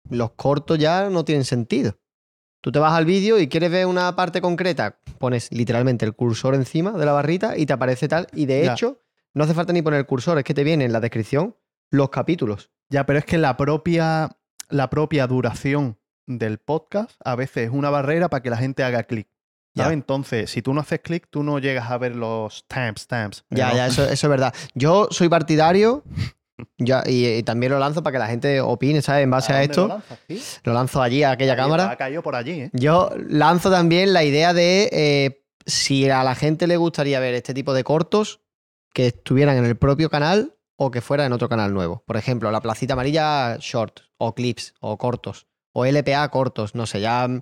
los 0.10 0.32
cortos 0.32 0.78
ya 0.78 1.10
no 1.10 1.24
tienen 1.26 1.46
sentido. 1.46 1.98
Tú 2.62 2.72
te 2.72 2.80
vas 2.80 2.94
al 2.94 3.06
vídeo 3.06 3.40
y 3.40 3.48
quieres 3.48 3.72
ver 3.72 3.86
una 3.86 4.16
parte 4.16 4.42
concreta, 4.42 5.00
pones 5.20 5.50
literalmente 5.52 6.06
el 6.06 6.14
cursor 6.14 6.56
encima 6.56 6.92
de 6.92 7.06
la 7.06 7.14
barrita 7.14 7.58
y 7.58 7.66
te 7.66 7.74
aparece 7.74 8.08
tal. 8.08 8.28
Y 8.34 8.46
de 8.48 8.66
Ya. 8.66 8.74
hecho, 8.74 9.02
no 9.34 9.44
hace 9.44 9.54
falta 9.54 9.72
ni 9.74 9.82
poner 9.82 10.00
el 10.00 10.06
cursor, 10.06 10.38
es 10.40 10.44
que 10.44 10.54
te 10.54 10.64
viene 10.64 10.84
en 10.86 10.92
la 10.92 11.00
descripción 11.00 11.56
los 11.90 12.10
capítulos. 12.10 12.72
Ya, 12.90 13.06
pero 13.06 13.20
es 13.20 13.26
que 13.26 13.38
la 13.38 13.58
propia, 13.58 14.38
la 14.70 14.90
propia 14.90 15.28
duración 15.28 15.98
del 16.26 16.58
podcast 16.58 17.20
a 17.24 17.36
veces 17.36 17.68
es 17.68 17.70
una 17.72 17.90
barrera 17.90 18.30
para 18.30 18.44
que 18.44 18.50
la 18.50 18.58
gente 18.58 18.84
haga 18.84 19.04
clic. 19.04 19.28
Ya. 19.74 19.84
¿sabes? 19.84 19.96
Entonces, 19.96 20.50
si 20.50 20.62
tú 20.62 20.74
no 20.74 20.82
haces 20.82 21.02
clic, 21.02 21.28
tú 21.30 21.44
no 21.44 21.60
llegas 21.60 21.92
a 21.92 21.98
ver 21.98 22.16
los 22.16 22.66
timestamps. 22.68 23.46
Ya, 23.50 23.74
ya, 23.74 23.88
eso, 23.88 24.04
eso 24.04 24.28
es 24.28 24.30
verdad. 24.30 24.54
Yo 24.74 25.08
soy 25.12 25.30
partidario 25.30 26.04
ya, 26.78 27.04
y, 27.06 27.28
y 27.28 27.44
también 27.44 27.72
lo 27.72 27.80
lanzo 27.80 28.02
para 28.02 28.14
que 28.14 28.20
la 28.20 28.28
gente 28.28 28.62
opine, 28.62 29.02
¿sabes? 29.02 29.24
En 29.24 29.30
base 29.30 29.54
a, 29.54 29.64
esto. 29.64 29.84
Lo, 29.84 29.88
lanzas, 29.90 30.20
tío? 30.28 30.40
Lo 30.64 30.74
lanzo 30.74 31.02
allí 31.02 31.24
a 31.24 31.32
aquella 31.32 31.56
cámara. 31.56 31.92
Ha 31.92 31.98
caído 31.98 32.24
por 32.24 32.36
allí, 32.36 32.62
¿eh? 32.62 32.70
Yo 32.74 33.12
lanzo 33.30 33.70
también 33.70 34.14
la 34.14 34.24
idea 34.24 34.54
de 34.54 34.90
eh, 34.92 35.44
si 35.66 36.10
a 36.10 36.24
la 36.24 36.36
gente 36.36 36.68
le 36.68 36.78
gustaría 36.78 37.20
ver 37.20 37.36
este 37.36 37.54
tipo 37.54 37.74
de 37.74 37.84
cortos 37.84 38.42
que 38.94 39.08
estuvieran 39.08 39.58
en 39.58 39.66
el 39.66 39.78
propio 39.78 40.10
canal 40.10 40.57
o 40.78 40.92
que 40.92 41.02
fuera 41.02 41.26
en 41.26 41.34
otro 41.34 41.50
canal 41.50 41.74
nuevo. 41.74 42.04
Por 42.06 42.16
ejemplo, 42.18 42.50
la 42.52 42.62
placita 42.62 42.94
amarilla 42.94 43.58
short 43.60 44.00
o 44.18 44.34
clips 44.34 44.74
o 44.80 44.98
cortos 44.98 45.48
o 45.74 45.86
LPA 45.86 46.28
cortos, 46.30 46.74
no 46.76 46.86
sé, 46.86 47.02
ya 47.02 47.28
mm, 47.28 47.42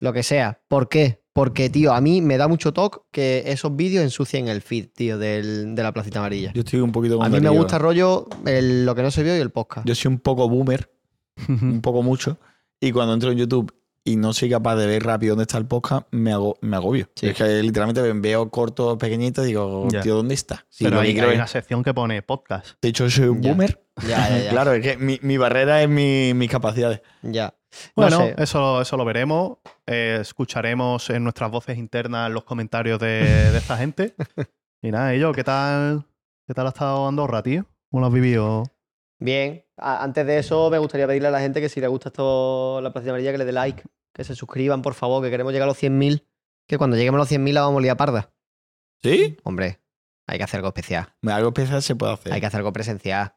lo 0.00 0.12
que 0.12 0.22
sea. 0.22 0.60
¿Por 0.68 0.88
qué? 0.88 1.22
Porque, 1.32 1.70
tío, 1.70 1.92
a 1.92 2.00
mí 2.00 2.20
me 2.20 2.36
da 2.36 2.48
mucho 2.48 2.72
toque 2.72 2.98
que 3.12 3.44
esos 3.46 3.76
vídeos 3.76 4.02
ensucien 4.02 4.48
el 4.48 4.60
feed, 4.62 4.88
tío, 4.92 5.18
del- 5.18 5.76
de 5.76 5.82
la 5.84 5.92
placita 5.92 6.18
amarilla. 6.18 6.52
Yo 6.52 6.62
estoy 6.62 6.80
un 6.80 6.90
poquito 6.90 7.16
con 7.16 7.26
A 7.26 7.28
mí 7.28 7.38
me 7.40 7.48
gusta 7.50 7.78
rollo 7.78 8.26
el- 8.46 8.84
lo 8.84 8.94
que 8.96 9.02
no 9.02 9.10
se 9.12 9.22
vio 9.22 9.36
y 9.36 9.40
el 9.40 9.50
podcast. 9.50 9.86
Yo 9.86 9.94
soy 9.94 10.08
un 10.10 10.18
poco 10.18 10.48
boomer, 10.48 10.92
un 11.48 11.80
poco 11.80 12.02
mucho, 12.02 12.38
y 12.80 12.90
cuando 12.90 13.14
entro 13.14 13.30
en 13.30 13.38
YouTube 13.38 13.72
y 14.08 14.16
no 14.16 14.32
soy 14.32 14.50
capaz 14.50 14.76
de 14.76 14.86
ver 14.86 15.02
rápido 15.02 15.32
dónde 15.32 15.42
está 15.42 15.58
el 15.58 15.66
podcast, 15.66 16.06
me, 16.10 16.32
hago, 16.32 16.56
me 16.60 16.76
agobio. 16.76 17.08
Sí. 17.14 17.28
Es 17.28 17.36
que 17.36 17.62
literalmente 17.62 18.00
veo 18.14 18.50
cortos 18.50 18.96
pequeñitos 18.98 19.44
y 19.44 19.48
digo, 19.48 19.86
tío, 20.02 20.16
¿dónde 20.16 20.34
está? 20.34 20.66
Si 20.68 20.84
pero 20.84 21.00
que 21.00 21.06
hay, 21.08 21.18
hay 21.18 21.28
es- 21.30 21.34
una 21.36 21.46
sección 21.46 21.82
que 21.82 21.92
pone 21.94 22.22
podcast. 22.22 22.68
De 22.82 22.88
hecho, 22.88 23.08
soy 23.10 23.28
un 23.28 23.40
boomer. 23.40 23.84
Ya. 24.06 24.28
claro, 24.50 24.72
es 24.72 24.82
que 24.82 24.96
mi, 24.96 25.18
mi 25.22 25.36
barrera 25.36 25.82
es 25.82 25.88
mi- 25.88 26.32
mis 26.34 26.50
capacidades. 26.50 27.02
Ya. 27.22 27.54
No 27.96 28.02
Bueno, 28.04 28.18
sé. 28.20 28.34
eso, 28.38 28.80
eso 28.80 28.96
lo 28.96 29.04
veremos. 29.04 29.58
Eh, 29.86 30.18
escucharemos 30.20 31.10
en 31.10 31.22
nuestras 31.24 31.50
voces 31.50 31.76
internas 31.76 32.30
los 32.30 32.44
comentarios 32.44 32.98
de, 32.98 33.50
de 33.50 33.58
esta 33.58 33.76
gente. 33.76 34.14
Y 34.80 34.92
nada, 34.92 35.12
ellos, 35.12 35.34
¿qué 35.34 35.42
tal? 35.42 36.04
¿Qué 36.46 36.54
tal 36.54 36.66
ha 36.66 36.68
estado 36.68 37.08
Andorra, 37.08 37.42
tío? 37.42 37.66
¿Cómo 37.90 38.00
lo 38.00 38.06
has 38.06 38.12
vivido? 38.12 38.62
Bien, 39.18 39.64
A- 39.76 40.04
antes 40.04 40.24
de 40.24 40.38
eso 40.38 40.70
me 40.70 40.78
gustaría 40.78 41.08
pedirle 41.08 41.26
a 41.26 41.32
la 41.32 41.40
gente 41.40 41.60
que 41.60 41.68
si 41.68 41.80
le 41.80 41.88
gusta 41.88 42.10
esto, 42.10 42.80
la 42.80 42.92
Plaza 42.92 43.08
Amarilla, 43.08 43.32
que 43.32 43.38
le 43.38 43.44
dé 43.44 43.50
like, 43.50 43.82
que 44.14 44.24
se 44.24 44.34
suscriban, 44.34 44.82
por 44.82 44.94
favor, 44.94 45.22
que 45.22 45.30
queremos 45.30 45.52
llegar 45.52 45.66
a 45.66 45.70
los 45.70 45.82
100.000, 45.82 46.24
que 46.66 46.78
cuando 46.78 46.96
lleguemos 46.96 47.18
a 47.18 47.22
los 47.22 47.30
100.000 47.30 47.52
la 47.52 47.60
vamos 47.62 47.78
a 47.78 47.82
liar 47.82 47.96
parda. 47.96 48.30
¿Sí? 49.02 49.36
Hombre, 49.44 49.80
hay 50.26 50.38
que 50.38 50.44
hacer 50.44 50.58
algo 50.58 50.68
especial, 50.68 51.14
Algo 51.26 51.48
especial 51.48 51.82
se 51.82 51.94
puede 51.96 52.12
hacer. 52.14 52.32
hay 52.32 52.40
que 52.40 52.46
hacer 52.46 52.58
algo 52.58 52.72
presencial. 52.72 53.34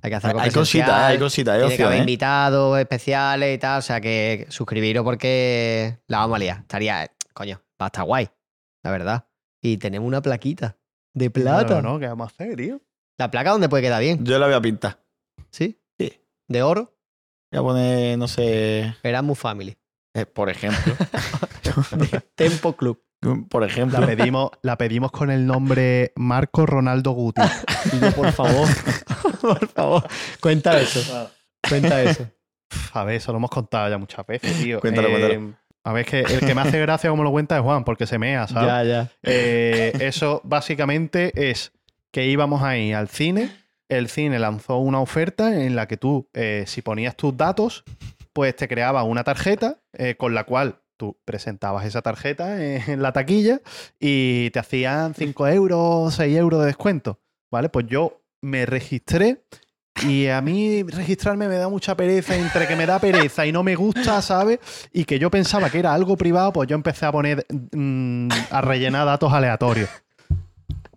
Hay 0.00 0.10
que 0.10 0.16
hacer 0.16 0.30
Hay, 0.30 0.36
algo 0.36 0.40
hay 0.44 0.50
presencial. 0.50 0.86
cositas, 0.86 1.02
hay 1.04 1.18
cositas, 1.18 1.54
hay 1.54 1.60
tiene 1.60 1.76
que 1.76 1.82
haber. 1.84 1.96
¿eh? 1.96 2.00
invitados 2.00 2.78
especiales 2.78 3.54
y 3.54 3.58
tal, 3.58 3.78
o 3.80 3.82
sea 3.82 4.00
que 4.00 4.46
suscribiros 4.48 5.04
porque 5.04 5.98
la 6.06 6.18
vamos 6.18 6.36
a 6.36 6.38
liar. 6.38 6.58
Estaría, 6.60 7.10
coño, 7.34 7.60
va 7.80 7.86
a 7.86 7.88
estar 7.88 8.04
guay, 8.04 8.28
la 8.82 8.90
verdad. 8.90 9.28
Y 9.60 9.76
tenemos 9.76 10.06
una 10.06 10.22
plaquita 10.22 10.78
de 11.14 11.30
plata. 11.30 11.66
Claro, 11.66 11.82
¿no? 11.82 11.98
¿Qué 11.98 12.06
vamos 12.06 12.30
a 12.30 12.34
hacer, 12.34 12.56
tío? 12.56 12.80
La 13.18 13.30
placa 13.30 13.50
donde 13.50 13.68
puede 13.68 13.82
quedar 13.82 14.00
bien, 14.00 14.24
Yo 14.24 14.38
la 14.38 14.46
voy 14.46 14.54
a 14.54 14.60
pintar. 14.60 14.98
¿sí? 15.50 15.78
Sí. 15.98 16.20
De 16.48 16.62
oro, 16.62 16.91
Voy 17.52 17.58
a 17.58 17.62
poner, 17.62 18.18
no 18.18 18.26
sé, 18.28 18.94
Erasmus 19.02 19.38
Family. 19.38 19.76
eh, 20.14 20.26
por 20.26 20.48
ejemplo. 20.50 20.94
Tempo 22.34 22.74
Club. 22.76 23.00
por 23.48 23.64
ejemplo. 23.64 24.00
La 24.00 24.06
pedimos, 24.06 24.50
la 24.62 24.76
pedimos 24.78 25.10
con 25.12 25.30
el 25.30 25.46
nombre 25.46 26.12
Marco 26.16 26.66
Ronaldo 26.66 27.12
Guti. 27.12 27.42
Y 27.92 28.00
yo, 28.00 28.12
por 28.12 28.32
favor, 28.32 28.68
por 29.40 29.68
favor, 29.68 30.06
cuenta 30.40 30.80
eso. 30.80 31.30
Cuenta 31.68 32.02
eso. 32.02 32.26
A 32.94 33.04
ver, 33.04 33.16
eso 33.16 33.32
lo 33.32 33.38
hemos 33.38 33.50
contado 33.50 33.88
ya 33.90 33.98
muchas 33.98 34.26
veces, 34.26 34.52
tío. 34.62 34.80
Cuéntalo, 34.80 35.08
Eh, 35.08 35.12
cuéntalo. 35.12 35.54
A 35.84 35.92
ver, 35.92 36.04
es 36.04 36.10
que 36.10 36.20
el 36.34 36.40
que 36.40 36.54
me 36.54 36.60
hace 36.60 36.78
gracia 36.80 37.10
como 37.10 37.24
lo 37.24 37.30
cuenta 37.32 37.56
es 37.56 37.62
Juan, 37.62 37.84
porque 37.84 38.06
se 38.06 38.18
mea, 38.18 38.46
¿sabes? 38.46 38.68
Ya, 38.68 38.84
ya. 38.84 39.10
Eh, 39.24 39.92
eso 40.00 40.40
básicamente 40.44 41.50
es 41.50 41.72
que 42.12 42.26
íbamos 42.26 42.62
ahí 42.62 42.92
al 42.92 43.08
cine. 43.08 43.50
El 43.92 44.08
cine 44.08 44.38
lanzó 44.38 44.78
una 44.78 45.00
oferta 45.00 45.62
en 45.62 45.76
la 45.76 45.86
que 45.86 45.98
tú, 45.98 46.26
eh, 46.32 46.64
si 46.66 46.80
ponías 46.80 47.14
tus 47.14 47.36
datos, 47.36 47.84
pues 48.32 48.56
te 48.56 48.66
creaba 48.66 49.02
una 49.02 49.22
tarjeta 49.22 49.80
eh, 49.92 50.14
con 50.16 50.34
la 50.34 50.44
cual 50.44 50.80
tú 50.96 51.18
presentabas 51.26 51.84
esa 51.84 52.00
tarjeta 52.00 52.64
en 52.64 53.02
la 53.02 53.12
taquilla 53.12 53.60
y 54.00 54.48
te 54.50 54.58
hacían 54.60 55.14
5 55.14 55.48
euros, 55.48 56.14
6 56.14 56.36
euros 56.38 56.60
de 56.60 56.66
descuento. 56.66 57.20
¿Vale? 57.50 57.68
Pues 57.68 57.86
yo 57.86 58.22
me 58.40 58.64
registré 58.64 59.42
y 60.06 60.28
a 60.28 60.40
mí 60.40 60.82
registrarme 60.84 61.48
me 61.48 61.56
da 61.56 61.68
mucha 61.68 61.94
pereza, 61.94 62.34
entre 62.34 62.66
que 62.66 62.76
me 62.76 62.86
da 62.86 62.98
pereza 62.98 63.44
y 63.44 63.52
no 63.52 63.62
me 63.62 63.74
gusta, 63.74 64.22
¿sabes? 64.22 64.58
Y 64.90 65.04
que 65.04 65.18
yo 65.18 65.30
pensaba 65.30 65.68
que 65.68 65.80
era 65.80 65.92
algo 65.92 66.16
privado, 66.16 66.50
pues 66.54 66.66
yo 66.66 66.76
empecé 66.76 67.04
a 67.04 67.12
poner, 67.12 67.46
mm, 67.72 68.28
a 68.50 68.60
rellenar 68.62 69.04
datos 69.04 69.30
aleatorios. 69.30 69.90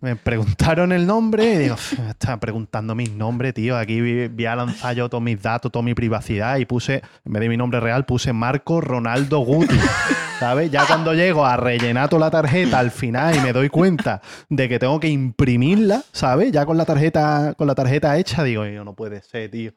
Me 0.06 0.14
preguntaron 0.14 0.92
el 0.92 1.04
nombre 1.04 1.54
y 1.54 1.58
digo, 1.58 1.74
"Uf, 1.74 1.98
me 1.98 2.10
están 2.10 2.38
preguntando 2.38 2.94
mis 2.94 3.10
nombres, 3.10 3.52
tío. 3.54 3.76
Aquí 3.76 4.28
voy 4.28 4.46
a 4.46 4.54
lanzar 4.54 4.94
yo 4.94 5.08
todos 5.08 5.20
mis 5.20 5.42
datos, 5.42 5.72
toda 5.72 5.82
mi 5.82 5.94
privacidad 5.94 6.58
y 6.58 6.64
puse, 6.64 7.02
en 7.24 7.32
vez 7.32 7.40
de 7.40 7.48
mi 7.48 7.56
nombre 7.56 7.80
real, 7.80 8.06
puse 8.06 8.32
Marco 8.32 8.80
Ronaldo 8.80 9.40
Guti. 9.40 9.74
¿Sabes? 10.38 10.70
Ya 10.70 10.86
cuando 10.86 11.12
llego 11.12 11.44
a 11.44 11.56
rellenar 11.56 12.08
toda 12.08 12.20
la 12.26 12.30
tarjeta 12.30 12.78
al 12.78 12.92
final 12.92 13.34
y 13.34 13.40
me 13.40 13.52
doy 13.52 13.68
cuenta 13.68 14.22
de 14.48 14.68
que 14.68 14.78
tengo 14.78 15.00
que 15.00 15.08
imprimirla, 15.08 16.04
¿sabes? 16.12 16.52
Ya 16.52 16.64
con 16.64 16.76
la 16.76 16.84
tarjeta, 16.84 17.54
con 17.58 17.66
la 17.66 17.74
tarjeta 17.74 18.16
hecha, 18.16 18.44
digo, 18.44 18.64
no 18.64 18.94
puede 18.94 19.22
ser, 19.22 19.50
tío. 19.50 19.72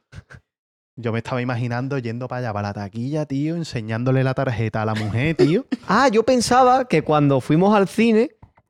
Yo 0.95 1.11
me 1.11 1.19
estaba 1.19 1.41
imaginando 1.41 1.97
yendo 1.97 2.27
para 2.27 2.39
allá, 2.39 2.53
para 2.53 2.67
la 2.67 2.73
taquilla, 2.73 3.25
tío, 3.25 3.55
enseñándole 3.55 4.23
la 4.23 4.35
tarjeta 4.35 4.83
a 4.83 4.85
la 4.85 4.93
mujer, 4.93 5.33
tío. 5.37 5.65
Ah, 5.87 6.07
yo 6.09 6.21
pensaba 6.21 6.85
que 6.87 7.01
cuando 7.01 7.41
fuimos 7.41 7.73
al 7.75 7.87
cine, 7.87 8.29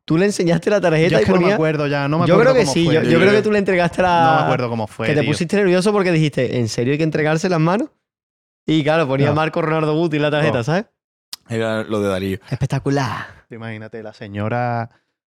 tú 0.09 0.17
le 0.17 0.25
enseñaste 0.25 0.71
la 0.71 0.81
tarjeta 0.81 1.09
Yo 1.11 1.17
es 1.19 1.23
y 1.23 1.25
que 1.27 1.31
no 1.33 1.41
me 1.45 1.53
acuerdo 1.53 1.85
ya, 1.85 2.07
no 2.07 2.17
me 2.17 2.25
yo 2.25 2.33
acuerdo 2.33 2.53
creo 2.53 2.61
que 2.63 2.65
cómo 2.65 2.73
sí, 2.73 2.85
fue, 2.85 2.93
yo, 2.95 3.03
yo 3.03 3.19
creo 3.19 3.31
que 3.31 3.41
tú 3.43 3.51
le 3.51 3.59
entregaste 3.59 4.01
la. 4.01 4.23
No 4.31 4.35
me 4.39 4.43
acuerdo 4.45 4.67
cómo 4.69 4.87
fue, 4.87 5.05
Que 5.05 5.13
te 5.13 5.21
tío. 5.21 5.29
pusiste 5.29 5.55
nervioso 5.55 5.91
porque 5.91 6.11
dijiste, 6.11 6.57
¿en 6.57 6.67
serio 6.67 6.93
hay 6.93 6.97
que 6.97 7.03
entregarse 7.03 7.47
las 7.47 7.59
manos? 7.59 7.89
Y 8.65 8.81
claro, 8.83 9.07
ponía 9.07 9.27
No. 9.27 9.35
Marco 9.35 9.61
Ronaldo 9.61 9.93
Guti 9.93 10.15
en 10.15 10.23
la 10.23 10.31
tarjeta, 10.31 10.57
No. 10.57 10.63
¿sabes? 10.63 10.85
Era 11.47 11.83
lo 11.83 12.01
de 12.01 12.09
Darío. 12.09 12.39
Espectacular. 12.49 13.45
Imagínate, 13.51 14.01
la 14.01 14.13
señora, 14.13 14.89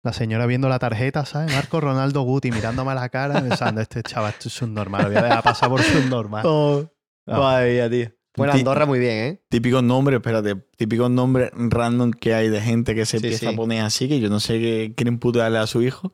la 0.05 0.13
señora 0.13 0.47
viendo 0.47 0.69
la 0.69 0.79
tarjeta, 0.79 1.25
¿sabes? 1.25 1.53
Marco 1.53 1.81
Ronaldo 1.81 2.23
Guti 2.23 2.53
mirándome 2.53 2.93
a 2.93 2.95
la 2.95 3.09
cara 3.09 3.41
pensando, 3.41 3.81
este 3.81 4.05
chaval, 4.05 4.31
esto 4.31 4.47
es 4.49 4.63
un 4.63 4.73
normal, 4.73 5.03
lo 5.03 5.09
voy 5.09 5.19
a 5.19 5.23
dejar 5.23 5.43
pasar 5.43 5.69
por 5.69 5.83
su 5.83 6.07
normal. 6.09 6.43
Oh, 6.47 6.85
Ah. 7.27 7.39
Madre 7.39 7.73
mía, 7.73 7.91
tío. 7.91 8.20
Bueno, 8.41 8.53
Andorra 8.55 8.87
muy 8.87 8.99
bien, 8.99 9.13
¿eh? 9.19 9.41
Típicos 9.49 9.83
nombres, 9.83 10.17
espérate, 10.19 10.57
típicos 10.77 11.11
nombres 11.11 11.51
random 11.55 12.11
que 12.13 12.35
hay 12.35 12.49
de 12.49 12.61
gente 12.61 12.95
que 12.95 13.07
se 13.07 13.19
Sí, 13.19 13.27
empieza 13.27 13.49
sí. 13.49 13.55
a 13.55 13.57
poner 13.57 13.83
así, 13.83 14.09
que 14.09 14.21
yo 14.21 14.29
no 14.29 14.41
sé 14.41 14.59
qué 14.61 14.95
quieren 14.97 15.19
putearle 15.19 15.59
a 15.59 15.67
su 15.67 15.83
hijo. 15.83 16.13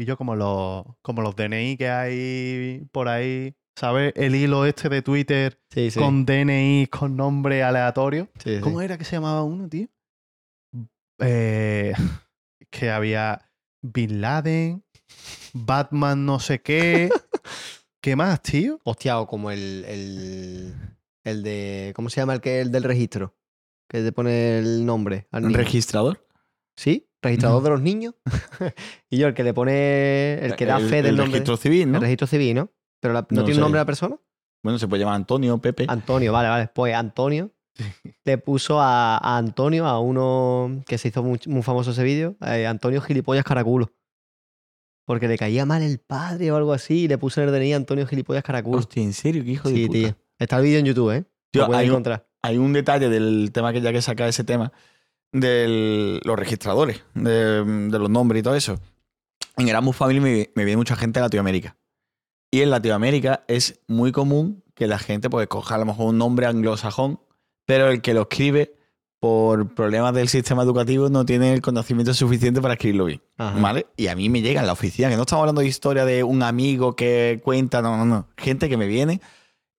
Y 0.00 0.04
yo 0.04 0.16
como 0.16 0.36
los, 0.36 0.84
como 1.02 1.22
los 1.22 1.34
DNI 1.34 1.76
que 1.76 1.88
hay 1.88 2.84
por 2.92 3.08
ahí, 3.08 3.56
¿sabes? 3.74 4.12
El 4.14 4.36
hilo 4.36 4.64
este 4.64 4.88
de 4.88 5.02
Twitter 5.02 5.60
Sí, 5.70 5.90
con 5.98 6.24
DNI 6.24 6.86
con 6.86 7.16
nombre 7.16 7.64
aleatorio. 7.64 8.28
¿Cómo 8.60 8.80
era 8.80 8.96
que 8.96 9.04
se 9.04 9.16
llamaba 9.16 9.42
uno, 9.42 9.68
tío? 9.68 9.88
Eh, 11.18 11.92
que 12.70 12.90
había 12.90 13.50
Bin 13.82 14.20
Laden, 14.20 14.84
Batman 15.52 16.24
no 16.24 16.38
sé 16.38 16.60
qué. 16.60 17.08
¿Qué 18.00 18.14
más, 18.14 18.40
tío? 18.40 18.78
Hostia, 18.84 19.18
o 19.18 19.26
como 19.26 19.50
el, 19.50 19.84
el, 19.88 20.74
el 21.24 21.42
de. 21.42 21.92
¿Cómo 21.96 22.10
se 22.10 22.20
llama 22.20 22.34
el 22.34 22.40
que 22.40 22.60
el 22.60 22.70
del 22.72 22.82
registro? 22.84 23.34
Que 23.88 24.02
te 24.02 24.12
pone 24.12 24.58
el 24.58 24.84
nombre 24.84 25.26
al 25.30 25.42
¿Un 25.44 25.48
niño. 25.48 25.58
registrador? 25.58 26.26
¿Sí? 26.76 27.08
Registrador 27.22 27.62
de 27.62 27.70
los 27.70 27.80
niños. 27.80 28.14
y 29.10 29.18
yo, 29.18 29.28
el 29.28 29.34
que 29.34 29.42
le 29.44 29.54
pone. 29.54 30.34
El 30.44 30.56
que 30.56 30.66
da 30.66 30.76
El- 30.78 30.88
fe 30.88 30.96
del 30.96 31.06
el 31.06 31.16
nombre. 31.16 31.32
registro 31.32 31.56
civil, 31.56 31.90
¿no? 31.90 31.98
El 31.98 32.02
registro 32.02 32.26
civil, 32.26 32.54
¿no? 32.54 32.70
Pero 33.00 33.14
la- 33.14 33.22
¿no, 33.22 33.26
No 33.30 33.44
tiene 33.44 33.54
sé. 33.54 33.58
un 33.60 33.62
nombre 33.62 33.80
la 33.80 33.86
persona? 33.86 34.16
Bueno, 34.62 34.78
se 34.78 34.86
puede 34.88 35.00
llamar 35.00 35.16
Antonio, 35.16 35.58
Pepe. 35.58 35.86
Antonio, 35.88 36.32
vale, 36.32 36.48
vale. 36.48 36.68
Pues 36.74 36.94
Antonio 36.94 37.50
le 38.24 38.38
puso 38.38 38.80
a, 38.80 39.16
a 39.18 39.36
Antonio, 39.38 39.86
a 39.86 40.00
uno 40.00 40.82
que 40.86 40.98
se 40.98 41.08
hizo 41.08 41.22
muy, 41.22 41.38
muy 41.46 41.62
famoso 41.62 41.92
ese 41.92 42.02
vídeo, 42.02 42.36
eh, 42.44 42.66
Antonio 42.66 43.00
Gilipollas 43.00 43.44
Caraculo. 43.44 43.92
porque 45.06 45.28
le 45.28 45.38
caía 45.38 45.64
mal 45.64 45.82
el 45.82 45.98
padre 46.00 46.50
o 46.52 46.56
algo 46.56 46.72
así 46.72 47.04
y 47.04 47.08
le 47.08 47.18
puso 47.18 47.40
en 47.40 47.48
el 47.48 47.54
DNI 47.54 47.72
Antonio 47.74 48.06
Gilipollas 48.06 48.42
Caracul. 48.42 48.76
Hostia, 48.76 49.02
¿en 49.02 49.12
serio? 49.12 49.44
¿Qué 49.44 49.52
hijo 49.52 49.68
de 49.68 49.74
Sí, 49.76 49.86
puta? 49.86 49.98
tío. 49.98 50.16
Está 50.38 50.56
el 50.58 50.62
vídeo 50.64 50.78
en 50.78 50.86
YouTube, 50.86 51.10
¿eh? 51.12 51.24
Tío, 51.50 51.66
Lo 51.66 51.76
hay 51.76 51.86
un- 51.86 51.92
encontrar. 51.92 52.26
Hay 52.42 52.56
un 52.56 52.72
detalle 52.72 53.08
del 53.08 53.50
tema 53.52 53.72
que 53.72 53.80
ya 53.80 53.92
que 53.92 54.00
saca 54.00 54.28
ese 54.28 54.44
tema, 54.44 54.72
de 55.32 56.20
los 56.24 56.38
registradores, 56.38 57.02
de, 57.14 57.64
de 57.64 57.98
los 57.98 58.08
nombres 58.08 58.40
y 58.40 58.42
todo 58.42 58.54
eso. 58.54 58.78
En 59.56 59.68
Erasmus 59.68 59.96
Family 59.96 60.20
me, 60.20 60.50
me 60.54 60.64
viene 60.64 60.76
mucha 60.76 60.96
gente 60.96 61.18
de 61.20 61.24
Latinoamérica. 61.24 61.76
Y 62.50 62.62
en 62.62 62.70
Latinoamérica 62.70 63.44
es 63.48 63.80
muy 63.88 64.12
común 64.12 64.62
que 64.74 64.86
la 64.86 64.98
gente 64.98 65.28
pues 65.28 65.48
coja 65.48 65.74
a 65.74 65.78
lo 65.78 65.84
mejor 65.86 66.06
un 66.10 66.18
nombre 66.18 66.46
anglosajón, 66.46 67.20
pero 67.66 67.88
el 67.90 68.00
que 68.00 68.14
lo 68.14 68.22
escribe 68.22 68.74
por 69.20 69.74
problemas 69.74 70.14
del 70.14 70.28
sistema 70.28 70.62
educativo 70.62 71.08
no 71.10 71.26
tiene 71.26 71.52
el 71.52 71.60
conocimiento 71.60 72.14
suficiente 72.14 72.62
para 72.62 72.74
escribirlo 72.74 73.06
bien. 73.06 73.20
Ajá. 73.36 73.58
¿Vale? 73.60 73.86
Y 73.96 74.06
a 74.06 74.14
mí 74.14 74.28
me 74.30 74.40
llega 74.40 74.60
en 74.60 74.66
la 74.68 74.72
oficina, 74.74 75.10
que 75.10 75.16
no 75.16 75.22
estamos 75.22 75.42
hablando 75.42 75.60
de 75.60 75.66
historia 75.66 76.04
de 76.04 76.22
un 76.22 76.42
amigo 76.44 76.94
que 76.94 77.40
cuenta, 77.42 77.82
no, 77.82 77.96
no, 77.96 78.04
no. 78.06 78.28
Gente 78.38 78.68
que 78.68 78.76
me 78.76 78.86
viene 78.86 79.20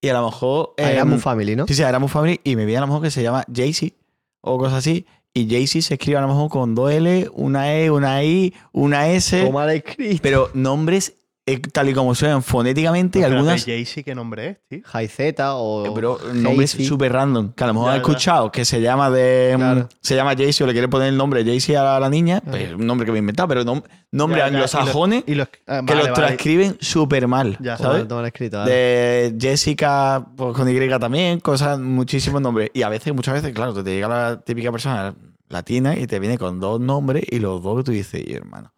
y 0.01 0.09
a 0.09 0.13
lo 0.13 0.25
mejor. 0.25 0.73
Ah, 0.77 0.83
em, 0.83 0.89
Erasmus 0.89 1.21
Family, 1.21 1.55
¿no? 1.55 1.67
Sí, 1.67 1.73
sí, 1.73 1.81
Erasmus 1.81 2.11
Family 2.11 2.39
y 2.43 2.55
me 2.55 2.65
viene 2.65 2.77
a 2.77 2.81
lo 2.81 2.87
mejor 2.87 3.01
que 3.01 3.11
se 3.11 3.23
llama 3.23 3.45
Jaycee 3.53 3.93
o 4.41 4.57
cosas 4.57 4.79
así. 4.79 5.05
Y 5.33 5.47
Jaycee 5.49 5.81
se 5.81 5.93
escribe 5.95 6.17
a 6.17 6.21
lo 6.21 6.27
mejor 6.27 6.49
con 6.49 6.73
dos 6.73 6.91
L, 6.91 7.29
una 7.33 7.73
E, 7.73 7.91
una 7.91 8.23
I, 8.23 8.53
una 8.71 9.09
S. 9.09 9.45
Como 9.45 9.61
escrito. 9.63 10.19
Pero 10.23 10.49
nombres 10.53 11.13
tal 11.57 11.89
y 11.89 11.93
como 11.93 12.13
suenan 12.15 12.43
fonéticamente 12.43 13.19
y 13.19 13.23
algunas. 13.23 13.65
Jaycee, 13.65 14.03
¿qué 14.03 14.15
nombre 14.15 14.47
es, 14.49 14.57
tío? 14.67 14.79
High 14.85 15.07
Z 15.07 15.55
o. 15.55 15.93
Pero 15.93 16.19
nombres 16.33 16.71
súper 16.71 17.11
random. 17.13 17.53
Que 17.53 17.63
a 17.63 17.67
lo 17.67 17.73
mejor 17.73 17.87
Ya, 17.89 17.91
has 17.93 17.97
ya. 17.97 18.01
escuchado 18.01 18.51
que 18.51 18.65
se 18.65 18.81
llama 18.81 19.09
de. 19.09 19.53
mm, 19.55 19.59
Claro. 19.59 19.89
Se 20.01 20.15
llama 20.15 20.35
Jaycee 20.35 20.63
o 20.63 20.67
le 20.67 20.73
quiere 20.73 20.87
poner 20.87 21.09
el 21.09 21.17
nombre 21.17 21.43
Jaycee 21.43 21.75
a 21.77 21.99
la 21.99 22.09
niña. 22.09 22.41
Ah. 22.45 22.49
Pues 22.51 22.73
un 22.73 22.85
nombre 22.87 23.05
que 23.05 23.11
me 23.11 23.17
he 23.17 23.21
inventado, 23.21 23.47
pero 23.47 23.63
nom- 23.63 23.83
nombres 24.11 24.43
y 24.43 24.47
anglosajones 24.47 25.23
Y 25.27 25.35
los, 25.35 25.47
ah, 25.67 25.81
que 25.85 25.93
vale, 25.93 25.95
los 25.95 26.03
vale. 26.11 26.13
transcriben 26.13 26.77
súper 26.79 27.27
mal. 27.27 27.57
Ya, 27.59 27.77
¿Sabes? 27.77 28.07
mal 28.09 28.25
escrito, 28.25 28.57
vale. 28.59 28.71
De 28.71 29.35
Jessica 29.39 30.25
pues, 30.35 30.55
con 30.55 30.69
Y 30.69 30.89
también, 30.99 31.39
cosas, 31.39 31.79
muchísimos 31.79 32.41
nombres. 32.41 32.69
Y 32.73 32.81
a 32.83 32.89
veces, 32.89 33.13
muchas 33.13 33.33
veces, 33.35 33.53
claro, 33.53 33.73
te 33.83 33.89
llega 33.91 34.07
la 34.07 34.39
típica 34.41 34.71
persona 34.71 35.13
latina 35.49 35.97
y 35.97 36.07
te 36.07 36.19
viene 36.19 36.37
con 36.37 36.59
dos 36.59 36.79
nombres 36.79 37.23
y 37.29 37.39
los 37.39 37.61
dos 37.63 37.77
que 37.77 37.83
tú 37.83 37.91
dices, 37.91 38.23
y 38.25 38.33
hermano, 38.33 38.71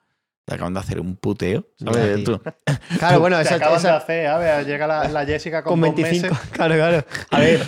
te 0.46 0.56
acaban 0.56 0.74
de 0.74 0.80
hacer 0.80 1.00
un 1.00 1.16
puteo. 1.16 1.66
¿sabes? 1.78 2.24
tío. 2.24 2.40
Tú- 2.40 2.52
Claro, 3.00 3.20
bueno, 3.20 3.38
Te 3.42 3.44
esa, 3.44 3.56
acaban 3.56 3.78
esa- 3.80 3.92
de 3.92 3.98
hacer, 3.98 4.28
a 4.28 4.38
ver, 4.38 4.66
llega 4.66 4.88
la, 4.88 5.08
la 5.08 5.26
Jessica 5.26 5.64
con, 5.64 5.80
con 5.80 5.90
dos 5.92 5.96
25. 6.02 6.34
meses. 6.34 6.50
Claro, 6.52 6.76
claro. 6.76 7.06
A 7.30 7.40
ver, 7.40 7.64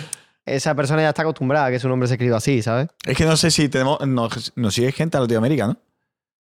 esa 0.46 0.74
persona 0.74 1.02
ya 1.02 1.08
está 1.10 1.22
acostumbrada 1.22 1.66
a 1.66 1.70
que 1.70 1.78
su 1.78 1.88
nombre 1.88 2.06
se 2.08 2.14
escriba 2.14 2.36
así, 2.36 2.62
¿sabes? 2.62 2.88
Es 3.06 3.16
que 3.16 3.24
no 3.24 3.36
sé 3.36 3.50
si 3.50 3.68
tenemos. 3.68 4.06
Nos, 4.06 4.52
nos 4.56 4.74
sigue 4.74 4.92
gente 4.92 5.16
a 5.16 5.20
Latinoamérica, 5.20 5.66
¿no? 5.68 5.76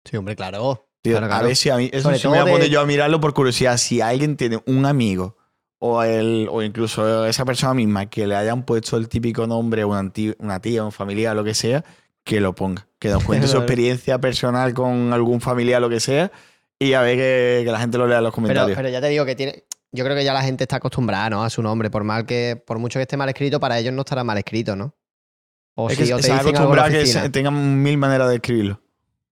Sí, 0.06 0.18
hombre, 0.18 0.36
claro. 0.36 0.88
Tío, 1.04 1.18
Claro, 1.18 1.34
A 1.34 1.42
ver 1.42 1.56
si 1.56 1.70
a 1.70 1.78
mí. 1.78 1.90
Eso 1.92 2.14
sí 2.16 2.28
me 2.28 2.30
voy 2.30 2.38
a 2.40 2.42
poner 2.44 2.60
de- 2.62 2.70
yo 2.70 2.80
a 2.82 2.86
mirarlo 2.86 3.20
por 3.20 3.34
curiosidad. 3.34 3.78
Si 3.78 4.02
alguien 4.02 4.38
tiene 4.38 4.62
un 4.68 4.86
amigo 4.86 5.36
o, 5.80 6.04
el, 6.04 6.48
o 6.52 6.62
incluso 6.62 7.26
esa 7.26 7.44
persona 7.44 7.74
misma 7.74 8.06
que 8.08 8.28
le 8.28 8.36
hayan 8.36 8.64
puesto 8.66 8.98
el 8.98 9.10
típico 9.10 9.48
nombre 9.48 9.82
a 9.82 9.88
una, 9.88 10.12
una 10.40 10.60
tía, 10.62 10.84
un 10.84 10.92
familiar, 10.92 11.36
lo 11.36 11.44
que 11.44 11.56
sea, 11.56 11.84
que 12.24 12.40
lo 12.40 12.54
ponga. 12.54 12.88
Que 13.02 13.10
nos 13.10 13.24
cuente 13.24 13.48
su 13.48 13.58
experiencia 13.58 14.20
personal 14.22 14.76
con 14.76 15.12
algún 15.12 15.42
familiar, 15.42 15.82
lo 15.82 15.90
que 15.90 16.00
sea, 16.00 16.32
y 16.78 16.94
a 16.94 17.02
ver 17.02 17.18
que, 17.18 17.62
que 17.66 17.72
la 17.72 17.80
gente 17.80 17.98
lo 17.98 18.06
lea 18.06 18.20
en 18.20 18.24
los 18.26 18.34
comentarios. 18.34 18.76
pero 18.78 18.90
ya 18.90 19.02
te 19.02 19.08
digo 19.10 19.26
que 19.26 19.36
tiene. 19.36 19.64
Yo 19.92 20.04
creo 20.06 20.16
que 20.16 20.24
ya 20.24 20.34
la 20.34 20.44
gente 20.44 20.64
está 20.66 20.76
acostumbrada, 20.76 21.30
¿no? 21.32 21.44
A 21.44 21.50
su 21.50 21.64
nombre. 21.64 21.90
Por 21.90 22.04
mal 22.04 22.28
que. 22.28 22.62
Por 22.64 22.78
mucho 22.78 23.00
que 23.00 23.02
esté 23.02 23.18
mal 23.18 23.28
escrito, 23.28 23.60
para 23.60 23.80
ellos 23.80 23.92
no 23.94 24.02
estará 24.04 24.24
mal 24.24 24.38
escrito, 24.38 24.76
¿no? 24.76 24.94
O 25.74 25.90
es 25.90 25.98
si 25.98 26.04
que 26.06 26.14
o 26.14 26.18
te 26.18 26.24
se 26.24 26.32
acostumbrado 26.32 26.88
a 26.88 26.92
que 26.92 27.06
se- 27.08 27.30
tengan 27.32 27.82
mil 27.82 27.98
maneras 27.98 28.30
de 28.30 28.36
escribirlo. 28.36 28.80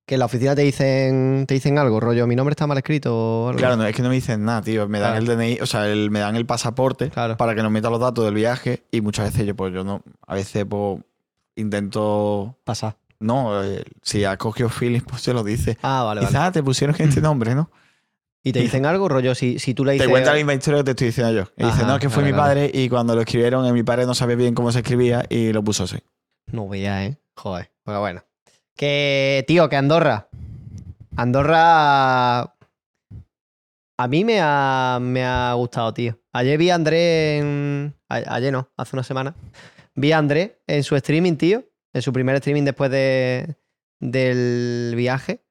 Que 0.07 0.15
en 0.15 0.19
la 0.19 0.25
oficina 0.25 0.55
te 0.55 0.63
dicen, 0.63 1.45
te 1.47 1.53
dicen 1.53 1.77
algo, 1.77 1.99
rollo, 1.99 2.25
mi 2.25 2.35
nombre 2.35 2.53
está 2.53 2.65
mal 2.65 2.77
escrito 2.79 3.15
o 3.15 3.47
algo. 3.49 3.59
Claro, 3.59 3.75
no, 3.77 3.85
es 3.85 3.95
que 3.95 4.01
no 4.01 4.09
me 4.09 4.15
dicen 4.15 4.43
nada, 4.43 4.63
tío. 4.63 4.88
Me 4.89 4.99
dan 4.99 5.11
Claro. 5.23 5.31
el 5.33 5.38
DNI, 5.38 5.59
o 5.61 5.67
sea, 5.67 5.88
el- 5.88 6.09
me 6.09 6.19
dan 6.21 6.35
el 6.35 6.47
pasaporte 6.47 7.11
Claro. 7.11 7.38
para 7.38 7.53
que 7.53 7.61
nos 7.61 7.71
meta 7.71 7.91
los 7.91 7.99
datos 7.99 8.25
del 8.25 8.33
viaje 8.33 8.81
y 8.89 9.01
muchas 9.01 9.31
veces 9.31 9.45
yo, 9.45 9.55
pues 9.55 9.71
yo 9.73 9.83
no, 9.83 10.01
a 10.25 10.33
veces 10.33 10.65
pues 10.67 11.01
intento, 11.55 12.57
Pasa. 12.63 12.97
No, 13.19 13.63
eh, 13.63 13.83
si 14.01 14.23
ha 14.25 14.38
cogido 14.38 14.69
feeling, 14.69 15.01
pues 15.01 15.21
se 15.21 15.34
lo 15.34 15.43
dice. 15.43 15.77
Ah, 15.82 16.03
vale, 16.03 16.21
Quizás 16.21 16.34
vale. 16.34 16.51
te 16.51 16.63
pusieron 16.63 16.95
este 16.99 17.21
nombre, 17.21 17.55
¿no? 17.55 17.69
Y 18.41 18.53
te 18.53 18.60
dicen 18.60 18.86
algo, 18.86 19.10
rollo, 19.10 19.36
si, 19.36 19.60
si 19.60 19.73
tú 19.73 19.84
le 19.84 19.91
Te 19.91 19.95
dices. 19.95 20.10
cuenta 20.10 20.32
la 20.32 20.38
misma 20.38 20.53
historia 20.53 20.79
que 20.79 20.86
te 20.86 20.91
estoy 20.91 21.08
diciendo 21.08 21.34
yo. 21.34 21.51
Y 21.58 21.65
dice, 21.69 21.86
no, 21.86 21.95
es 21.95 21.99
que 21.99 22.10
fue 22.10 22.23
claro, 22.23 22.25
mi 22.27 22.32
claro. 22.34 22.47
padre 22.49 22.71
y 22.73 22.88
cuando 22.88 23.13
lo 23.13 23.21
escribieron, 23.21 23.65
eh, 23.65 23.73
mi 23.73 23.84
padre 23.84 24.05
no 24.05 24.15
sabía 24.15 24.38
bien 24.38 24.55
cómo 24.55 24.71
se 24.71 24.79
escribía 24.79 25.25
y 25.29 25.51
lo 25.51 25.62
puso 25.62 25.84
así. 25.84 25.97
No 26.47 26.67
veía, 26.69 27.05
¿eh? 27.05 27.17
Joder. 27.36 27.69
Pero 27.84 27.99
bueno. 27.99 28.23
Que, 28.77 29.43
tío, 29.45 29.67
que 29.67 29.75
Andorra. 29.75 30.29
Andorra. 31.17 32.39
A 32.41 34.08
mí 34.08 34.23
me 34.23 34.39
ha, 34.41 34.99
me 35.01 35.25
ha 35.25 35.53
gustado, 35.55 35.93
tío. 35.93 36.17
Ayer 36.32 36.58
vi 36.58 36.69
a 36.69 36.75
André 36.75 37.39
en. 37.39 37.93
ayer 38.08 38.53
no, 38.53 38.69
hace 38.77 38.95
una 38.95 39.03
semana. 39.03 39.36
Vi 39.95 40.13
a 40.13 40.17
André 40.17 40.62
en 40.65 40.84
su 40.86 40.95
streaming, 40.95 41.36
tío. 41.36 41.65
En 41.93 42.02
su 42.02 42.13
primer 42.13 42.36
streaming 42.36 42.63
después 42.63 42.91
de, 42.91 43.56
del 43.99 44.93
viaje. 44.95 45.43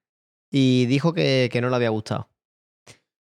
Y 0.51 0.87
dijo 0.87 1.13
que, 1.13 1.49
que 1.53 1.61
no 1.61 1.69
le 1.69 1.77
había 1.77 1.91
gustado. 1.91 2.29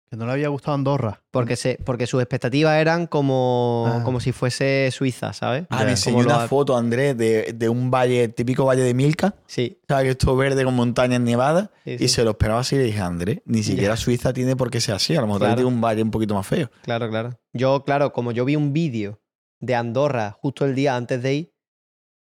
Que 0.10 0.18
no 0.18 0.26
le 0.26 0.34
había 0.34 0.50
gustado 0.50 0.76
Andorra. 0.76 1.24
Porque, 1.32 1.56
se, 1.56 1.80
porque 1.86 2.06
sus 2.06 2.22
expectativas 2.22 2.78
eran 2.80 3.08
como, 3.08 3.86
Ah. 3.88 4.02
como 4.04 4.20
si 4.20 4.32
fuese 4.32 4.90
Suiza, 4.92 5.32
¿sabes? 5.34 5.66
Ah, 5.70 5.86
me 5.86 5.92
enseñó 5.92 6.18
lo 6.22 6.26
una 6.26 6.44
ha- 6.44 6.48
foto, 6.48 6.76
Andrés, 6.78 7.18
de, 7.18 7.54
de 7.54 7.70
un 7.70 7.90
valle, 7.90 8.28
típico 8.28 8.66
valle 8.66 8.84
de 8.84 8.94
Milka. 8.94 9.36
Sí. 9.48 9.80
¿Sabes? 9.88 10.04
Que 10.04 10.10
esto 10.12 10.36
verde 10.36 10.64
con 10.66 10.76
montañas 10.76 11.22
nevadas. 11.22 11.70
sí, 11.86 11.92
Y 11.94 11.98
sí. 12.00 12.08
se 12.10 12.24
lo 12.26 12.32
esperaba 12.32 12.60
así 12.60 12.76
y 12.76 12.80
le 12.80 12.84
dije, 12.86 13.00
Andrés, 13.00 13.40
ni 13.46 13.64
siquiera 13.64 13.96
Suiza 13.96 14.34
tiene 14.34 14.56
por 14.58 14.70
qué 14.70 14.82
ser 14.82 14.96
así. 14.96 15.16
A 15.16 15.22
lo 15.22 15.28
mejor 15.28 15.42
Claro. 15.42 15.56
tiene 15.56 15.70
un 15.70 15.80
valle 15.82 16.04
un 16.04 16.12
poquito 16.12 16.36
más 16.36 16.46
feo. 16.46 16.70
Claro, 16.84 17.10
claro. 17.10 17.40
Yo, 17.54 17.84
claro, 17.86 18.12
como 18.12 18.34
yo 18.34 18.44
vi 18.46 18.56
un 18.58 18.74
vídeo 18.74 19.22
de 19.62 19.76
Andorra 19.76 20.32
justo 20.42 20.66
el 20.66 20.76
día 20.76 20.96
antes 20.98 21.24
de 21.24 21.34
ir, 21.34 21.53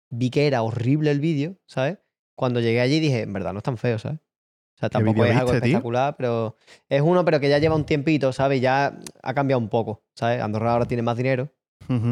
vi 0.09 0.29
que 0.29 0.47
era 0.47 0.61
horrible 0.61 1.11
el 1.11 1.19
vídeo, 1.19 1.57
¿sabes? 1.67 1.97
Cuando 2.35 2.59
llegué 2.59 2.81
allí 2.81 2.99
dije, 2.99 3.21
en 3.21 3.33
verdad 3.33 3.53
no 3.53 3.59
es 3.59 3.63
tan 3.63 3.77
feo, 3.77 3.97
¿sabes? 3.99 4.19
O 4.19 4.77
sea, 4.77 4.89
¿Qué 4.89 4.93
tampoco 4.93 5.23
es 5.25 5.31
algo 5.31 5.51
viste, 5.51 5.61
tío? 5.61 5.69
espectacular, 5.77 6.15
pero 6.17 6.57
es 6.89 7.01
uno, 7.01 7.23
pero 7.23 7.39
que 7.39 7.47
ya 7.49 7.59
lleva 7.59 7.75
un 7.75 7.85
tiempito, 7.85 8.33
¿sabes? 8.33 8.59
Ya 8.61 8.99
ha 9.23 9.33
cambiado 9.33 9.59
un 9.61 9.69
poco, 9.69 10.03
¿sabes? 10.15 10.41
Andorra 10.41 10.73
ahora 10.73 10.85
tiene 10.85 11.01
más 11.03 11.15
dinero 11.17 11.49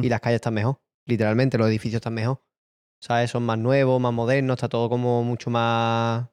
y 0.04 0.10
las 0.10 0.22
calles 0.22 0.36
están 0.36 0.54
mejor, 0.54 0.80
literalmente, 1.06 1.58
los 1.58 1.68
edificios 1.68 1.98
están 2.00 2.14
mejor, 2.14 2.42
¿sabes? 3.02 3.32
Son 3.32 3.44
más 3.44 3.58
nuevos, 3.58 4.00
más 4.00 4.14
modernos, 4.14 4.56
está 4.56 4.70
todo 4.70 4.88
como 4.90 5.24
mucho 5.24 5.50
más 5.50 6.28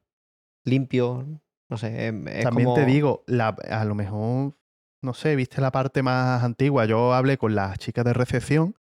limpio, 0.65 1.27
no 1.69 1.77
sé, 1.77 2.09
es, 2.09 2.15
es 2.27 2.43
También 2.45 2.67
como- 2.67 2.75
te 2.75 2.85
digo, 2.85 3.25
la- 3.27 3.57
a 3.71 3.85
lo 3.85 3.95
mejor, 3.95 4.57
no 5.03 5.15
sé, 5.15 5.35
viste 5.37 5.61
la 5.61 5.71
parte 5.73 6.03
más 6.03 6.43
antigua. 6.45 6.85
Yo 6.85 7.15
hablé 7.15 7.39
con 7.39 7.55
las 7.55 7.79
chicas 7.79 8.05
de 8.05 8.13
recepción, 8.13 8.75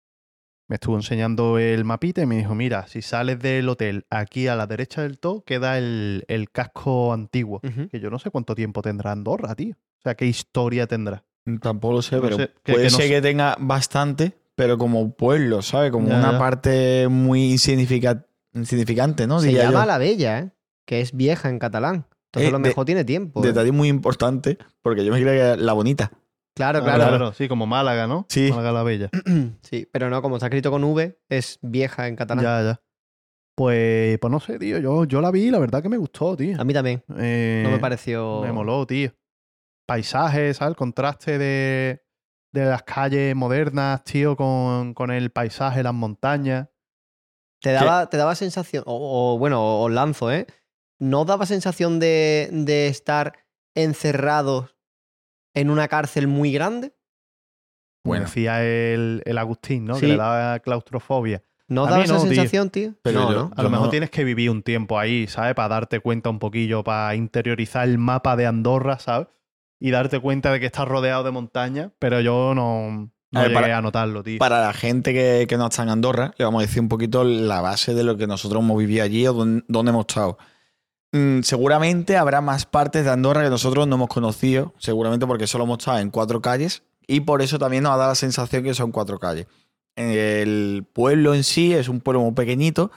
me 0.68 0.74
estuvo 0.74 0.96
enseñando 0.96 1.58
el 1.58 1.84
mapita 1.84 2.22
y 2.22 2.26
me 2.26 2.36
dijo, 2.36 2.54
mira, 2.54 2.86
si 2.88 3.00
sales 3.02 3.38
del 3.38 3.68
hotel 3.68 4.04
aquí 4.10 4.48
a 4.48 4.56
la 4.56 4.66
derecha 4.66 5.02
del 5.02 5.18
todo, 5.18 5.42
queda 5.44 5.78
el, 5.78 6.24
el 6.28 6.50
casco 6.50 7.12
antiguo. 7.12 7.60
Que 7.90 8.00
yo 8.00 8.10
no 8.10 8.18
sé 8.18 8.30
cuánto 8.30 8.54
tiempo 8.54 8.82
tendrá 8.82 9.12
Andorra, 9.12 9.54
tío. 9.54 9.74
O 9.74 10.02
sea, 10.02 10.14
qué 10.14 10.26
historia 10.26 10.86
tendrá. 10.86 11.24
Tampoco 11.60 11.94
lo 11.94 12.02
sé, 12.02 12.16
No 12.16 12.22
pero 12.22 12.36
sé, 12.36 12.48
que- 12.64 12.72
puede 12.72 12.86
que 12.86 12.90
no 12.90 12.96
ser 12.96 13.06
sé. 13.06 13.12
que 13.12 13.22
tenga 13.22 13.56
bastante, 13.60 14.32
pero 14.56 14.76
como 14.78 15.12
pueblo, 15.14 15.62
¿sabes? 15.62 15.92
Como 15.92 16.08
Ya, 16.08 16.18
una 16.18 16.32
ya. 16.32 16.38
parte 16.38 17.06
muy 17.08 17.52
insignifica- 17.52 18.26
insignificante, 18.52 19.26
¿no? 19.28 19.38
Se 19.40 19.48
Diría 19.48 19.64
llama 19.64 19.82
yo. 19.82 19.86
La 19.86 19.98
Bella, 19.98 20.38
¿eh? 20.40 20.50
Que 20.84 21.00
es 21.00 21.12
vieja 21.12 21.48
en 21.48 21.58
catalán. 21.60 22.06
Entonces 22.32 22.46
Eh, 22.46 22.48
a 22.48 22.50
lo 22.52 22.58
de- 22.58 22.68
mejor 22.70 22.84
tiene 22.84 23.04
tiempo. 23.04 23.42
¿eh? 23.44 23.46
Detalle 23.48 23.70
muy 23.70 23.88
importante, 23.88 24.58
porque 24.82 25.04
yo 25.04 25.12
me 25.12 25.18
creía 25.20 25.32
que 25.32 25.38
era 25.38 25.56
la 25.56 25.72
bonita. 25.72 26.10
Claro, 26.56 26.78
Ah, 26.80 26.94
claro. 26.94 27.32
Sí, 27.34 27.48
como 27.48 27.66
Málaga, 27.66 28.06
¿no? 28.06 28.24
Sí. 28.30 28.48
Málaga 28.50 28.72
la 28.72 28.82
Bella. 28.82 29.10
Sí, 29.62 29.86
pero 29.92 30.08
no, 30.10 30.22
como 30.22 30.36
está 30.36 30.46
escrito 30.46 30.70
con 30.70 30.82
V, 30.84 31.18
es 31.28 31.58
vieja 31.62 32.08
en 32.08 32.16
catalán. 32.16 32.42
ya, 32.44 32.62
ya. 32.62 32.82
Pues, 33.54 34.18
pues 34.18 34.30
no 34.30 34.40
sé, 34.40 34.58
tío. 34.58 34.78
Yo, 34.78 35.04
yo 35.04 35.20
la 35.20 35.30
vi 35.30 35.44
y 35.44 35.50
la 35.50 35.58
verdad 35.58 35.82
que 35.82 35.88
me 35.88 35.96
gustó, 35.96 36.36
tío. 36.36 36.60
A 36.60 36.64
mí 36.64 36.72
también. 36.74 37.02
Eh, 37.18 37.62
No 37.64 37.70
me 37.70 37.78
pareció. 37.78 38.40
Me 38.42 38.52
moló, 38.52 38.86
tío. 38.86 39.12
Paisajes, 39.86 40.56
¿sabes? 40.58 40.70
El 40.72 40.76
contraste 40.76 41.38
de, 41.38 42.02
de 42.52 42.64
las 42.66 42.82
calles 42.82 43.34
modernas, 43.36 44.04
tío, 44.04 44.36
con, 44.36 44.94
con 44.94 45.10
el 45.10 45.30
paisaje, 45.30 45.82
las 45.82 45.94
montañas. 45.94 46.68
Te 47.62 47.72
daba, 47.72 48.08
te 48.10 48.16
daba 48.18 48.34
sensación, 48.34 48.84
o, 48.86 49.34
o, 49.34 49.38
bueno, 49.38 49.80
os 49.80 49.90
lanzo, 49.90 50.30
¿eh? 50.30 50.46
¿No 51.00 51.24
daba 51.24 51.46
sensación 51.46 51.98
de, 51.98 52.48
de 52.52 52.88
estar 52.88 53.32
encerrados 53.74 54.75
en 55.56 55.70
una 55.70 55.88
cárcel 55.88 56.28
muy 56.28 56.52
grande? 56.52 56.92
Bueno. 58.04 58.26
Decía 58.26 58.62
el, 58.64 59.22
el 59.24 59.38
Agustín, 59.38 59.84
¿no? 59.86 59.94
Sí. 59.96 60.02
Que 60.02 60.06
le 60.08 60.16
daba 60.16 60.60
claustrofobia. 60.60 61.42
¿No 61.68 61.86
A 61.86 61.90
daba 61.90 62.04
esa 62.04 62.14
no, 62.14 62.20
sensación, 62.20 62.70
tío? 62.70 62.94
Pero 63.02 63.20
no, 63.22 63.32
yo- 63.32 63.36
¿no? 63.36 63.50
A 63.56 63.62
lo 63.64 63.70
mejor 63.70 63.86
no- 63.86 63.90
tienes 63.90 64.10
que 64.10 64.22
vivir 64.22 64.50
un 64.50 64.62
tiempo 64.62 64.98
ahí, 65.00 65.26
¿sabes? 65.26 65.54
Para 65.54 65.68
darte 65.68 65.98
cuenta 65.98 66.30
un 66.30 66.38
poquillo, 66.38 66.84
para 66.84 67.16
interiorizar 67.16 67.88
el 67.88 67.98
mapa 67.98 68.36
de 68.36 68.46
Andorra, 68.46 69.00
¿sabes? 69.00 69.26
Y 69.80 69.90
darte 69.90 70.20
cuenta 70.20 70.52
de 70.52 70.60
que 70.60 70.66
estás 70.66 70.86
rodeado 70.86 71.24
de 71.24 71.32
montañas, 71.32 71.90
pero 71.98 72.20
yo 72.20 72.54
no, 72.54 73.10
no 73.32 73.40
A 73.40 73.42
ver, 73.42 73.50
llegué 73.50 73.60
para- 73.62 73.78
a 73.78 73.82
notarlo, 73.82 74.22
tío. 74.22 74.38
Para 74.38 74.60
la 74.60 74.72
gente 74.72 75.12
que, 75.12 75.46
que 75.48 75.56
no 75.56 75.66
está 75.66 75.82
en 75.82 75.88
Andorra, 75.88 76.32
le 76.38 76.44
vamos 76.44 76.60
a 76.62 76.66
decir 76.66 76.80
un 76.80 76.88
poquito 76.88 77.24
la 77.24 77.60
base 77.60 77.92
de 77.94 78.04
lo 78.04 78.16
que 78.16 78.28
nosotros 78.28 78.62
hemos 78.62 78.78
vivido 78.78 79.02
allí 79.02 79.26
o 79.26 79.32
dónde, 79.32 79.64
dónde 79.66 79.90
hemos 79.90 80.06
estado. 80.06 80.38
Mm, 81.12 81.40
seguramente 81.42 82.16
habrá 82.16 82.40
más 82.40 82.66
partes 82.66 83.04
de 83.04 83.10
Andorra 83.10 83.44
que 83.44 83.50
nosotros 83.50 83.86
no 83.86 83.96
hemos 83.96 84.08
conocido, 84.08 84.74
seguramente 84.78 85.26
porque 85.26 85.46
solo 85.46 85.64
hemos 85.64 85.78
estado 85.78 85.98
en 85.98 86.10
cuatro 86.10 86.40
calles 86.40 86.82
y 87.06 87.20
por 87.20 87.42
eso 87.42 87.58
también 87.58 87.84
nos 87.84 87.92
ha 87.92 87.96
dado 87.96 88.10
la 88.10 88.14
sensación 88.14 88.64
que 88.64 88.74
son 88.74 88.92
cuatro 88.92 89.18
calles. 89.18 89.46
El 89.96 90.86
pueblo 90.92 91.34
en 91.34 91.44
sí 91.44 91.72
es 91.72 91.88
un 91.88 92.00
pueblo 92.00 92.20
muy 92.20 92.32
pequeñito 92.32 92.90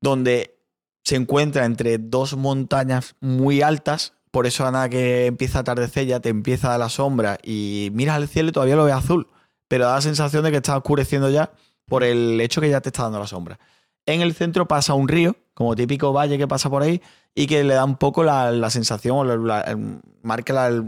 donde 0.00 0.56
se 1.04 1.16
encuentra 1.16 1.64
entre 1.64 1.98
dos 1.98 2.36
montañas 2.36 3.16
muy 3.20 3.62
altas, 3.62 4.14
por 4.30 4.46
eso 4.46 4.70
nada 4.70 4.88
que 4.88 5.26
empieza 5.26 5.58
a 5.58 5.60
atardecer 5.62 6.06
ya 6.06 6.20
te 6.20 6.28
empieza 6.28 6.68
a 6.68 6.70
dar 6.70 6.80
la 6.80 6.88
sombra 6.88 7.38
y 7.42 7.90
miras 7.92 8.16
al 8.16 8.28
cielo 8.28 8.48
y 8.48 8.52
todavía 8.52 8.76
lo 8.76 8.84
ves 8.84 8.94
azul, 8.94 9.28
pero 9.68 9.86
da 9.86 9.96
la 9.96 10.00
sensación 10.00 10.44
de 10.44 10.50
que 10.50 10.58
está 10.58 10.76
oscureciendo 10.76 11.28
ya 11.28 11.52
por 11.86 12.04
el 12.04 12.40
hecho 12.40 12.60
que 12.60 12.70
ya 12.70 12.80
te 12.80 12.88
está 12.88 13.02
dando 13.02 13.18
la 13.18 13.26
sombra. 13.26 13.58
En 14.06 14.20
el 14.20 14.34
centro 14.34 14.66
pasa 14.66 14.94
un 14.94 15.08
río, 15.08 15.36
como 15.54 15.74
típico 15.76 16.12
valle 16.12 16.38
que 16.38 16.48
pasa 16.48 16.68
por 16.70 16.82
ahí, 16.82 17.00
y 17.34 17.46
que 17.46 17.62
le 17.64 17.74
da 17.74 17.84
un 17.84 17.96
poco 17.96 18.24
la, 18.24 18.50
la 18.50 18.70
sensación, 18.70 19.16
o 19.16 19.24
la- 19.24 19.36
la- 19.36 19.78
marca 20.22 20.52
la- 20.52 20.84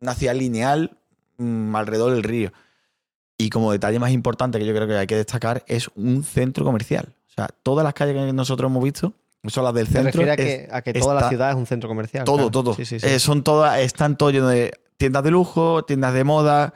una 0.00 0.14
ciudad 0.14 0.34
lineal 0.34 0.96
mm, 1.38 1.74
alrededor 1.76 2.12
del 2.12 2.22
río. 2.22 2.52
Y 3.36 3.50
como 3.50 3.72
detalle 3.72 3.98
más 3.98 4.12
importante 4.12 4.58
que 4.58 4.66
yo 4.66 4.74
creo 4.74 4.86
que 4.86 4.94
hay 4.96 5.06
que 5.06 5.16
destacar, 5.16 5.64
es 5.66 5.88
un 5.96 6.22
centro 6.22 6.64
comercial. 6.64 7.14
O 7.28 7.32
sea, 7.34 7.48
todas 7.62 7.82
las 7.84 7.92
calles 7.94 8.14
que 8.14 8.32
nosotros 8.32 8.70
hemos 8.70 8.82
visto 8.84 9.12
son 9.48 9.64
las 9.64 9.74
del 9.74 9.88
centro. 9.88 10.22
a 10.22 10.34
es- 10.34 10.36
que, 10.36 10.68
a 10.70 10.82
que 10.82 10.92
toda 10.94 11.14
la 11.14 11.28
ciudad 11.28 11.50
es 11.50 11.56
un 11.56 11.66
centro 11.66 11.88
comercial. 11.88 12.24
todo, 12.24 12.36
claro. 12.36 12.50
todo. 12.50 12.74
Sí, 12.74 12.84
sí, 12.86 13.00
sí. 13.00 13.06
Eh, 13.06 13.18
son 13.18 13.42
todas, 13.42 13.78
están 13.80 14.16
todo 14.16 14.30
lleno 14.30 14.48
de 14.48 14.72
tiendas 14.96 15.24
de 15.24 15.30
lujo, 15.32 15.84
tiendas 15.84 16.14
de 16.14 16.22
moda. 16.24 16.74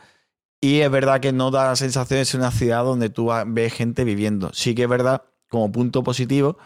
Y 0.60 0.80
es 0.80 0.90
verdad 0.90 1.20
que 1.20 1.32
no 1.32 1.52
da 1.52 1.68
la 1.68 1.76
sensación 1.76 2.18
de 2.18 2.24
ser 2.24 2.40
una 2.40 2.50
ciudad 2.50 2.82
donde 2.82 3.08
tú 3.10 3.30
ves 3.46 3.72
gente 3.72 4.02
viviendo. 4.02 4.50
Sí 4.52 4.74
que 4.74 4.82
es 4.82 4.88
verdad, 4.88 5.22
como 5.48 5.70
punto 5.72 6.02
positivo, 6.02 6.58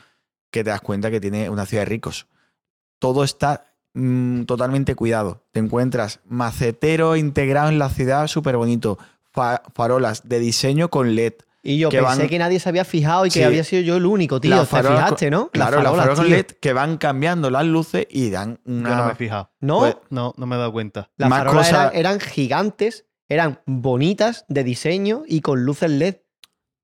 que 0.50 0.64
te 0.64 0.70
das 0.70 0.80
cuenta 0.80 1.10
que 1.10 1.20
tiene 1.20 1.48
una 1.50 1.66
ciudad 1.66 1.82
de 1.82 1.86
ricos. 1.90 2.26
Todo 2.98 3.24
está 3.24 3.74
mm, 3.94 4.42
totalmente 4.44 4.94
cuidado. 4.94 5.44
Te 5.52 5.60
encuentras 5.60 6.20
macetero 6.26 7.16
integrado 7.16 7.68
en 7.68 7.78
la 7.78 7.88
ciudad, 7.88 8.26
súper 8.26 8.56
bonito. 8.56 8.98
Fa- 9.32 9.62
farolas 9.74 10.28
de 10.28 10.38
diseño 10.40 10.88
con 10.90 11.14
LED. 11.14 11.34
Y 11.64 11.78
yo 11.78 11.90
que 11.90 11.98
pensé 11.98 12.18
van- 12.18 12.28
que 12.28 12.38
nadie 12.38 12.58
se 12.58 12.68
había 12.68 12.84
fijado 12.84 13.24
y 13.24 13.28
que 13.30 13.38
Sí. 13.38 13.44
había 13.44 13.62
sido 13.64 13.82
yo 13.82 13.96
el 13.96 14.04
único, 14.04 14.40
tío. 14.40 14.50
Las 14.50 14.62
¿Te 14.62 14.66
farolas 14.66 15.04
fijaste, 15.04 15.30
no? 15.30 15.48
Claro, 15.50 15.80
las 15.80 15.94
farolas, 15.94 16.18
tío. 16.20 16.28
LED 16.28 16.46
que 16.60 16.72
van 16.72 16.98
cambiando 16.98 17.48
las 17.50 17.64
luces 17.64 18.06
y 18.10 18.30
dan 18.30 18.58
una. 18.64 18.90
Yo 18.90 18.96
no 18.96 19.06
me 19.06 19.12
he 19.12 19.14
fijado. 19.14 19.50
No, 19.60 19.78
Pues, 19.78 19.96
No, 20.10 20.34
no 20.36 20.46
me 20.46 20.56
he 20.56 20.58
dado 20.58 20.72
cuenta. 20.72 21.10
las 21.16 21.30
más 21.30 21.38
farolas 21.44 21.68
eran, 21.70 21.90
eran 21.94 22.20
gigantes, 22.20 23.06
eran 23.28 23.60
bonitas 23.64 24.44
de 24.48 24.64
diseño 24.64 25.22
y 25.26 25.40
con 25.40 25.64
luces 25.64 25.88
LED. 25.90 26.16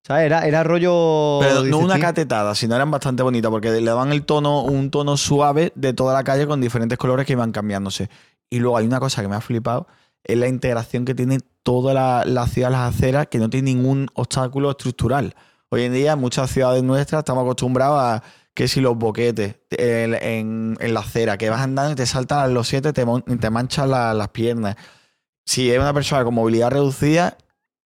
¿Sabes? 0.08 0.24
Era, 0.24 0.46
era 0.46 0.64
rollo. 0.64 1.38
Pero 1.40 1.62
no 1.70 1.78
una 1.78 1.94
catetada, 2.00 2.54
sino 2.54 2.74
eran 2.74 2.90
bastante 2.90 3.22
bonitas 3.22 3.50
porque 3.50 3.70
le 3.70 3.82
daban 3.84 4.10
el 4.10 4.24
tono, 4.24 4.62
un 4.62 4.90
tono 4.90 5.16
suave 5.18 5.70
de 5.76 5.92
toda 5.92 6.14
la 6.14 6.24
calle 6.24 6.46
con 6.46 6.60
diferentes 6.60 6.96
colores 6.98 7.26
que 7.26 7.34
iban 7.34 7.52
cambiándose. 7.52 8.08
Y 8.50 8.58
luego 8.58 8.78
hay 8.78 8.86
una 8.86 8.98
cosa 8.98 9.20
que 9.22 9.28
me 9.28 9.36
ha 9.36 9.40
flipado, 9.42 9.86
es 10.24 10.36
la 10.38 10.48
integración 10.48 11.04
que 11.04 11.14
tiene 11.14 11.38
toda 11.62 11.92
la, 11.92 12.24
la 12.24 12.46
ciudad, 12.46 12.70
las 12.70 12.94
aceras, 12.94 13.26
que 13.26 13.38
no 13.38 13.50
tiene 13.50 13.74
ningún 13.74 14.08
obstáculo 14.14 14.70
estructural. 14.70 15.34
Hoy 15.68 15.82
en 15.82 15.92
día, 15.92 16.12
en 16.12 16.18
muchas 16.20 16.50
ciudades 16.50 16.82
nuestras 16.82 17.18
estamos 17.20 17.42
acostumbrados 17.42 18.00
a 18.00 18.22
que 18.54 18.66
si 18.66 18.80
los 18.80 18.96
boquetes 18.96 19.56
en, 19.70 20.76
en 20.80 20.94
la 20.94 21.00
acera, 21.00 21.36
que 21.36 21.50
vas 21.50 21.60
andando 21.60 21.92
y 21.92 21.94
te 21.96 22.06
saltan 22.06 22.54
los 22.54 22.66
siete, 22.66 22.92
te, 22.94 23.04
te 23.38 23.50
manchan 23.50 23.90
la- 23.90 24.14
las 24.14 24.28
piernas. 24.28 24.76
Si 25.44 25.70
es 25.70 25.78
una 25.78 25.92
persona 25.92 26.24
con 26.24 26.34
movilidad 26.34 26.70
reducida, 26.70 27.36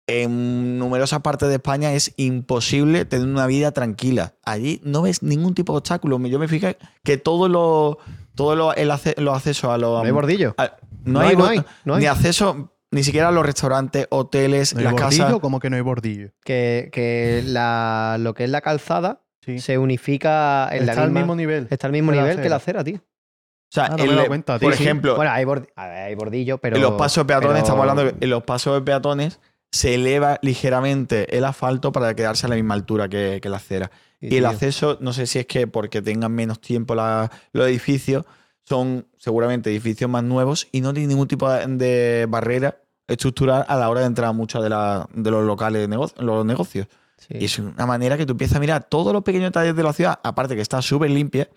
en 0.08 0.78
numerosas 0.78 1.20
partes 1.20 1.48
de 1.48 1.56
España 1.56 1.92
es 1.92 2.14
imposible 2.16 3.04
tener 3.04 3.28
una 3.28 3.46
vida 3.46 3.70
tranquila. 3.72 4.34
Allí 4.44 4.80
no 4.82 5.02
ves 5.02 5.22
ningún 5.22 5.54
tipo 5.54 5.74
de 5.74 5.78
obstáculo. 5.78 6.18
Yo 6.26 6.38
me 6.38 6.48
fijé 6.48 6.78
que 7.04 7.18
todo 7.18 7.48
lo, 7.48 7.98
todo 8.34 8.56
lo, 8.56 8.70
ace- 8.70 9.14
los 9.18 9.36
accesos 9.36 9.70
a 9.70 9.76
los 9.78 10.00
No 10.00 10.04
hay 10.06 10.10
bordillo. 10.10 10.54
a- 10.56 10.76
no, 11.04 11.12
No 11.12 11.20
hay, 11.20 11.28
hay, 11.30 11.36
no 11.36 11.46
hay, 11.46 11.60
no 11.84 11.94
hay. 11.94 12.00
ni 12.00 12.06
acceso 12.06 12.72
ni 12.90 13.04
siquiera 13.04 13.28
a 13.28 13.32
los 13.32 13.44
restaurantes, 13.44 14.06
hoteles, 14.10 14.72
¿No 14.72 14.78
hay 14.80 14.84
las 14.84 14.92
bordillo? 14.94 15.24
casas. 15.24 15.40
¿Cómo 15.40 15.60
que 15.60 15.68
no 15.68 15.76
hay 15.76 15.82
bordillo? 15.82 16.30
Que, 16.42 16.88
que 16.90 17.42
la, 17.44 18.16
lo 18.18 18.32
que 18.34 18.44
es 18.44 18.50
la 18.50 18.62
calzada 18.62 19.22
Sí. 19.44 19.58
se 19.60 19.76
unifica 19.78 20.68
en 20.72 20.80
Está 20.82 20.94
la 20.94 21.02
al 21.02 21.08
misma- 21.10 21.20
mismo 21.20 21.36
nivel. 21.36 21.68
Está 21.70 21.86
al 21.86 21.92
mismo 21.92 22.12
nivel 22.12 22.40
que 22.40 22.48
la 22.48 22.56
acera. 22.56 22.82
tío. 22.82 22.96
O 22.96 23.70
sea, 23.70 23.84
Ah, 23.84 23.96
no 23.98 24.04
el- 24.04 24.26
cuenta, 24.26 24.58
por. 24.58 24.74
Sí. 24.74 24.82
ejemplo, 24.82 25.16
Bueno, 25.16 25.30
hay, 25.30 25.44
bordillo, 25.44 26.56
pero. 26.58 26.76
en 26.76 26.82
los 26.82 26.92
pasos 26.94 27.24
de 27.24 27.26
peatones, 27.28 27.50
pero- 27.52 27.58
estamos 27.64 27.80
hablando 27.82 28.04
de- 28.04 28.14
en 28.24 28.30
los 28.30 28.42
pasos 28.44 28.74
de 28.74 28.80
peatones 28.82 29.40
se 29.70 29.94
eleva 29.94 30.38
ligeramente 30.42 31.36
el 31.36 31.44
asfalto 31.44 31.92
para 31.92 32.14
quedarse 32.14 32.46
a 32.46 32.48
la 32.48 32.54
misma 32.56 32.74
altura 32.74 33.08
que, 33.08 33.38
que 33.42 33.48
la 33.48 33.58
acera. 33.58 33.90
Y 34.20 34.36
el 34.36 34.46
acceso, 34.46 34.98
no 35.00 35.12
sé 35.12 35.26
si 35.26 35.38
es 35.38 35.46
que 35.46 35.66
porque 35.66 36.02
tengan 36.02 36.32
menos 36.32 36.60
tiempo 36.60 36.94
la- 36.94 37.30
los 37.52 37.68
edificios, 37.68 38.24
son 38.64 39.06
seguramente 39.16 39.70
edificios 39.70 40.10
más 40.10 40.24
nuevos 40.24 40.68
y 40.72 40.80
no 40.80 40.92
tienen 40.92 41.10
ningún 41.10 41.28
tipo 41.28 41.50
de, 41.50 41.66
de 41.66 42.26
barrera 42.28 42.78
estructural 43.06 43.64
a 43.68 43.76
la 43.76 43.88
hora 43.88 44.00
de 44.00 44.06
entrar 44.06 44.28
a 44.28 44.32
muchos 44.32 44.62
de, 44.62 44.68
la- 44.70 45.08
de 45.14 45.30
los 45.30 45.44
locales 45.44 45.80
de 45.82 45.88
negocio, 45.88 46.20
los 46.22 46.44
negocios. 46.44 46.86
Sí. 47.16 47.34
Y 47.40 47.44
es 47.46 47.58
una 47.58 47.86
manera 47.86 48.16
que 48.16 48.26
tú 48.26 48.32
empiezas 48.32 48.56
a 48.56 48.60
mirar 48.60 48.84
todos 48.84 49.12
los 49.12 49.22
pequeños 49.22 49.48
detalles 49.48 49.74
de 49.76 49.82
la 49.82 49.92
ciudad, 49.92 50.18
aparte 50.22 50.54
que 50.56 50.62
está 50.62 50.82
súper 50.82 51.10
limpia, 51.10 51.48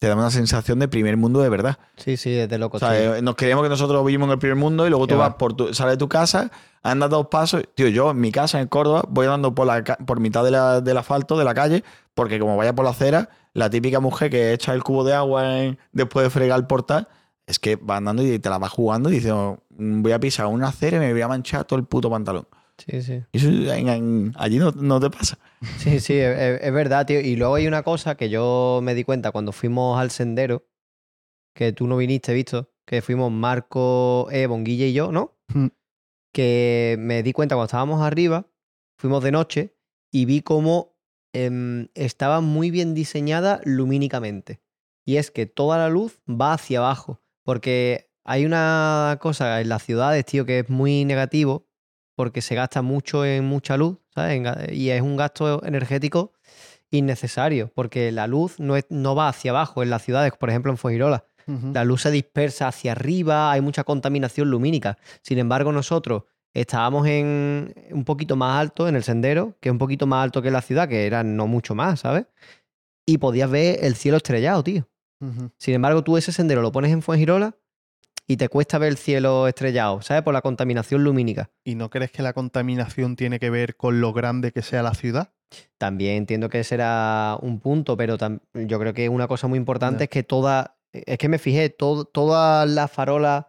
te 0.00 0.08
da 0.08 0.16
una 0.16 0.30
sensación 0.30 0.78
de 0.80 0.88
primer 0.88 1.16
mundo 1.16 1.40
de 1.40 1.48
verdad. 1.50 1.78
Sí, 1.96 2.16
sí, 2.16 2.30
desde 2.32 2.58
loco. 2.58 2.78
O 2.78 2.80
sea, 2.80 2.98
tío. 2.98 3.14
eh, 3.14 3.22
nos 3.22 3.36
creemos 3.36 3.62
que 3.62 3.68
nosotros 3.68 4.04
vivimos 4.04 4.26
en 4.26 4.32
el 4.32 4.38
primer 4.38 4.56
mundo 4.56 4.86
y 4.86 4.90
luego 4.90 5.06
tú 5.06 5.16
va. 5.16 5.28
vas 5.28 5.36
por 5.36 5.52
tu, 5.54 5.72
sales 5.74 5.92
de 5.92 5.98
tu 5.98 6.08
casa, 6.08 6.50
andas 6.82 7.10
dos 7.10 7.26
pasos. 7.28 7.62
Tío, 7.74 7.86
yo 7.88 8.10
en 8.10 8.18
mi 8.20 8.32
casa 8.32 8.60
en 8.60 8.66
Córdoba 8.66 9.04
voy 9.08 9.26
andando 9.26 9.54
por, 9.54 9.66
la, 9.66 9.84
por 9.84 10.18
mitad 10.18 10.42
de 10.42 10.50
la- 10.50 10.80
del 10.80 10.96
asfalto 10.96 11.38
de 11.38 11.44
la 11.44 11.54
calle, 11.54 11.84
porque 12.14 12.40
como 12.40 12.56
vaya 12.56 12.74
por 12.74 12.84
la 12.86 12.92
acera, 12.92 13.28
la 13.52 13.68
típica 13.68 14.00
mujer 14.00 14.30
que 14.30 14.52
echa 14.54 14.72
el 14.74 14.82
cubo 14.82 15.04
de 15.04 15.12
agua 15.14 15.58
en- 15.60 15.78
después 15.92 16.24
de 16.24 16.30
fregar 16.30 16.58
el 16.58 16.66
portal, 16.66 17.06
es 17.46 17.58
que 17.58 17.76
va 17.76 17.96
andando 17.98 18.22
y 18.22 18.38
te 18.38 18.48
la 18.48 18.56
va 18.58 18.68
jugando 18.70 19.10
y 19.10 19.14
dice, 19.14 19.32
"Oh, 19.32 19.58
voy 19.68 20.12
a 20.12 20.18
pisar 20.20 20.46
una 20.46 20.68
acera 20.68 20.96
y 20.96 21.00
me 21.00 21.12
voy 21.12 21.20
a 21.22 21.28
manchar 21.28 21.64
todo 21.66 21.78
el 21.78 21.84
puto 21.84 22.08
pantalón. 22.08 22.46
Sí, 22.84 23.02
sí. 23.02 23.22
Y 23.32 23.38
eso 23.38 23.48
en- 23.48 23.88
en- 23.88 24.32
allí 24.36 24.58
no, 24.58 24.70
no 24.72 24.98
te 25.00 25.10
pasa. 25.10 25.38
Sí, 25.78 26.00
sí, 26.00 26.14
es, 26.14 26.72
verdad, 26.72 27.06
tío. 27.06 27.20
Y 27.20 27.36
luego 27.36 27.56
hay 27.56 27.66
una 27.66 27.82
cosa 27.82 28.16
que 28.16 28.30
yo 28.30 28.80
me 28.82 28.94
di 28.94 29.04
cuenta 29.04 29.30
cuando 29.32 29.52
fuimos 29.52 30.00
al 30.00 30.10
sendero, 30.10 30.66
que 31.54 31.72
tú 31.72 31.86
no 31.86 31.96
viniste, 31.98 32.32
visto, 32.32 32.72
que 32.86 33.02
fuimos 33.02 33.30
Marco, 33.30 34.28
eh, 34.30 34.46
Bonguilla 34.46 34.86
y 34.86 34.92
yo, 34.94 35.12
¿no? 35.12 35.36
Mm. 35.48 35.66
Que 36.32 36.96
me 36.98 37.22
di 37.22 37.32
cuenta 37.32 37.54
cuando 37.56 37.66
estábamos 37.66 38.02
arriba, 38.02 38.46
fuimos 38.98 39.22
de 39.22 39.32
noche 39.32 39.76
y 40.12 40.24
vi 40.24 40.40
cómo 40.42 40.96
em, 41.32 41.88
estaba 41.94 42.40
muy 42.40 42.70
bien 42.70 42.94
diseñada 42.94 43.60
lumínicamente. 43.64 44.60
Y 45.06 45.16
es 45.16 45.30
que 45.30 45.46
toda 45.46 45.78
la 45.78 45.88
luz 45.88 46.20
va 46.28 46.54
hacia 46.54 46.78
abajo, 46.78 47.22
porque 47.44 48.10
hay 48.24 48.46
una 48.46 49.18
cosa 49.20 49.60
en 49.60 49.68
las 49.68 49.82
ciudades, 49.84 50.24
tío, 50.24 50.44
que 50.46 50.60
es 50.60 50.68
muy 50.70 51.04
negativo, 51.04 51.68
porque 52.20 52.42
se 52.42 52.54
gasta 52.54 52.82
mucho 52.82 53.24
en 53.24 53.46
mucha 53.46 53.78
luz, 53.78 53.96
¿sabes? 54.14 54.42
Y 54.72 54.90
es 54.90 55.00
un 55.00 55.16
gasto 55.16 55.64
energético 55.64 56.34
innecesario, 56.90 57.72
porque 57.74 58.12
la 58.12 58.26
luz 58.26 58.60
no, 58.60 58.76
es- 58.76 58.84
no 58.90 59.14
va 59.14 59.28
hacia 59.28 59.52
abajo 59.52 59.82
en 59.82 59.88
las 59.88 60.02
ciudades, 60.02 60.30
por 60.38 60.50
ejemplo 60.50 60.70
en 60.70 60.76
Fuengirola. 60.76 61.24
La 61.72 61.82
luz 61.84 62.02
se 62.02 62.10
dispersa 62.10 62.68
hacia 62.68 62.92
arriba, 62.92 63.50
hay 63.50 63.62
mucha 63.62 63.84
contaminación 63.84 64.50
lumínica. 64.50 64.98
Sin 65.22 65.38
embargo, 65.38 65.72
nosotros 65.72 66.24
estábamos 66.52 67.06
en 67.06 67.72
un 67.90 68.04
poquito 68.04 68.36
más 68.36 68.60
alto, 68.60 68.86
en 68.86 68.96
el 68.96 69.02
sendero, 69.02 69.56
que 69.58 69.70
es 69.70 69.72
un 69.72 69.78
poquito 69.78 70.06
más 70.06 70.22
alto 70.22 70.42
que 70.42 70.50
la 70.50 70.60
ciudad, 70.60 70.88
que 70.90 71.06
era 71.06 71.22
no 71.24 71.46
mucho 71.46 71.74
más, 71.74 72.00
¿sabes? 72.00 72.26
Y 73.06 73.16
podías 73.16 73.50
ver 73.50 73.78
el 73.82 73.94
cielo 73.96 74.18
estrellado, 74.18 74.62
tío. 74.62 74.86
Sin 75.56 75.72
embargo, 75.74 76.04
tú 76.04 76.18
ese 76.18 76.32
sendero 76.32 76.60
lo 76.60 76.70
pones 76.70 76.92
en 76.92 77.00
Fuengirola 77.00 77.56
y 78.30 78.36
te 78.36 78.48
cuesta 78.48 78.78
ver 78.78 78.90
el 78.90 78.96
cielo 78.96 79.48
estrellado, 79.48 80.02
¿sabes? 80.02 80.22
Por 80.22 80.32
la 80.32 80.40
contaminación 80.40 81.02
lumínica. 81.02 81.50
¿Y 81.64 81.74
no 81.74 81.90
crees 81.90 82.12
que 82.12 82.22
la 82.22 82.32
contaminación 82.32 83.16
tiene 83.16 83.40
que 83.40 83.50
ver 83.50 83.74
con 83.74 84.00
lo 84.00 84.12
grande 84.12 84.52
que 84.52 84.62
sea 84.62 84.84
la 84.84 84.94
ciudad? 84.94 85.32
También 85.78 86.14
entiendo 86.14 86.48
que 86.48 86.60
ese 86.60 86.76
era 86.76 87.36
un 87.42 87.58
punto, 87.58 87.96
pero 87.96 88.16
yo 88.54 88.78
creo 88.78 88.94
que 88.94 89.08
una 89.08 89.26
cosa 89.26 89.48
muy 89.48 89.56
importante 89.56 90.04
es 90.04 90.10
que 90.10 90.22
toda, 90.22 90.76
es 90.92 91.18
que 91.18 91.28
me 91.28 91.40
fijé, 91.40 91.70
todas 91.70 92.70
las 92.70 92.88
farolas, 92.92 93.46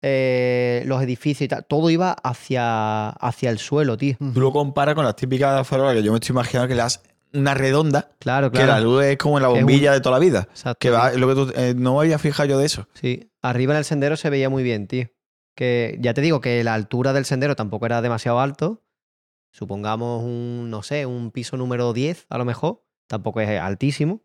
eh, 0.00 0.82
los 0.86 1.02
edificios 1.02 1.42
y 1.42 1.48
tal, 1.48 1.66
todo 1.66 1.90
iba 1.90 2.12
hacia, 2.12 3.10
hacia 3.10 3.50
el 3.50 3.58
suelo, 3.58 3.98
tío. 3.98 4.16
Tú 4.32 4.40
lo 4.40 4.50
comparas 4.50 4.94
con 4.94 5.04
las 5.04 5.16
típicas 5.16 5.68
farolas 5.68 5.94
que 5.94 6.02
yo 6.02 6.12
me 6.12 6.20
estoy 6.20 6.32
imaginando 6.32 6.68
que 6.68 6.74
le 6.74 6.80
das 6.80 7.02
una 7.32 7.54
redonda, 7.54 8.10
Claro, 8.18 8.50
que 8.50 8.58
la 8.60 8.64
claro. 8.64 8.84
luz 8.84 9.04
es 9.04 9.16
como 9.18 9.38
la 9.40 9.48
un- 9.50 9.58
bombilla 9.60 9.92
de 9.92 10.00
toda 10.00 10.18
la 10.18 10.24
vida. 10.24 10.48
Exacto, 10.50 10.78
Que 10.80 10.90
va, 10.90 11.12
lo 11.12 11.28
que 11.28 11.34
tú- 11.34 11.52
eh, 11.54 11.74
no 11.76 11.94
me 11.94 12.00
había 12.00 12.18
fijado 12.18 12.48
yo 12.48 12.58
de 12.58 12.66
eso. 12.66 12.88
Sí, 12.94 13.30
arriba 13.42 13.72
en 13.74 13.78
el 13.78 13.84
sendero 13.84 14.16
se 14.16 14.30
veía 14.30 14.48
muy 14.48 14.62
bien, 14.62 14.86
tío. 14.86 15.08
Que 15.54 15.96
ya 16.00 16.12
te 16.14 16.20
digo 16.20 16.40
que 16.40 16.62
la 16.64 16.74
altura 16.74 17.12
del 17.12 17.24
sendero 17.24 17.56
tampoco 17.56 17.86
era 17.86 18.02
demasiado 18.02 18.40
alto. 18.40 18.82
Supongamos 19.52 20.22
un, 20.22 20.68
no 20.70 20.82
sé, 20.82 21.06
un 21.06 21.30
piso 21.30 21.56
número 21.56 21.92
10 21.92 22.26
a 22.28 22.38
lo 22.38 22.44
mejor. 22.44 22.84
Tampoco 23.08 23.40
es 23.40 23.48
altísimo. 23.60 24.22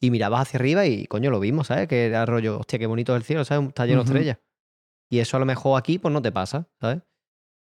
Y 0.00 0.10
mirabas 0.10 0.42
hacia 0.42 0.58
arriba 0.58 0.86
y, 0.86 1.06
coño, 1.06 1.30
lo 1.30 1.38
vimos, 1.38 1.68
¿sabes? 1.68 1.86
Que 1.86 2.06
era 2.06 2.26
rollo, 2.26 2.58
hostia, 2.58 2.78
qué 2.80 2.86
bonito 2.86 3.14
es 3.14 3.18
el 3.20 3.22
cielo, 3.24 3.44
¿sabes? 3.44 3.68
Está 3.68 3.86
lleno 3.86 4.02
de 4.02 4.06
estrellas. 4.10 4.38
Y 5.08 5.20
eso 5.20 5.36
a 5.36 5.40
lo 5.40 5.46
mejor 5.46 5.78
aquí, 5.78 5.98
pues 6.00 6.12
no 6.12 6.20
te 6.22 6.32
pasa, 6.32 6.68
¿sabes? 6.80 7.02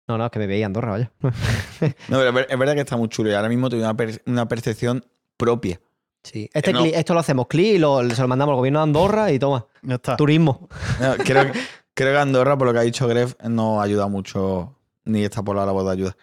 No, 0.08 0.18
no, 0.18 0.26
es 0.26 0.32
que 0.32 0.40
me 0.40 0.48
veía 0.48 0.66
Andorra, 0.66 0.92
vaya. 0.92 1.12
No, 1.22 2.18
pero 2.18 2.28
es 2.30 2.34
ver- 2.34 2.48
es 2.50 2.58
verdad 2.60 2.74
que 2.76 2.82
está 2.82 2.98
muy 2.98 3.08
chulo 3.10 3.30
y 3.30 3.34
ahora 3.34 3.50
mismo 3.50 3.70
tengo 3.70 3.84
una, 3.84 3.96
per- 3.96 4.22
una 4.26 4.48
percepción 4.48 5.06
propia. 5.38 5.80
Sí. 6.24 6.50
Este 6.54 6.70
Eh, 6.72 6.74
no. 6.74 6.86
esto 6.86 7.14
lo 7.14 7.20
hacemos 7.20 7.48
clic 7.48 7.76
y 7.76 7.78
lo, 7.80 8.08
se 8.10 8.22
lo 8.22 8.28
mandamos 8.28 8.54
al 8.54 8.58
gobierno 8.58 8.80
de 8.80 8.84
Andorra 8.84 9.32
y 9.32 9.40
toma. 9.40 9.66
Ya 9.82 9.96
está. 9.96 10.16
Turismo. 10.18 10.68
No, 11.00 11.16
creo, 11.24 11.52
que- 11.52 11.60
creo 11.94 12.14
que 12.14 12.20
Andorra, 12.20 12.58
por 12.58 12.68
lo 12.68 12.74
que 12.74 12.80
ha 12.80 12.84
dicho 12.84 13.08
Gref, 13.08 13.36
no 13.44 13.82
ayuda 13.82 14.08
mucho, 14.08 14.78
ni 15.06 15.24
está 15.24 15.42
por 15.44 15.56
la 15.56 15.66
labor 15.66 15.86
de 15.86 15.92
ayuda. 15.92 16.18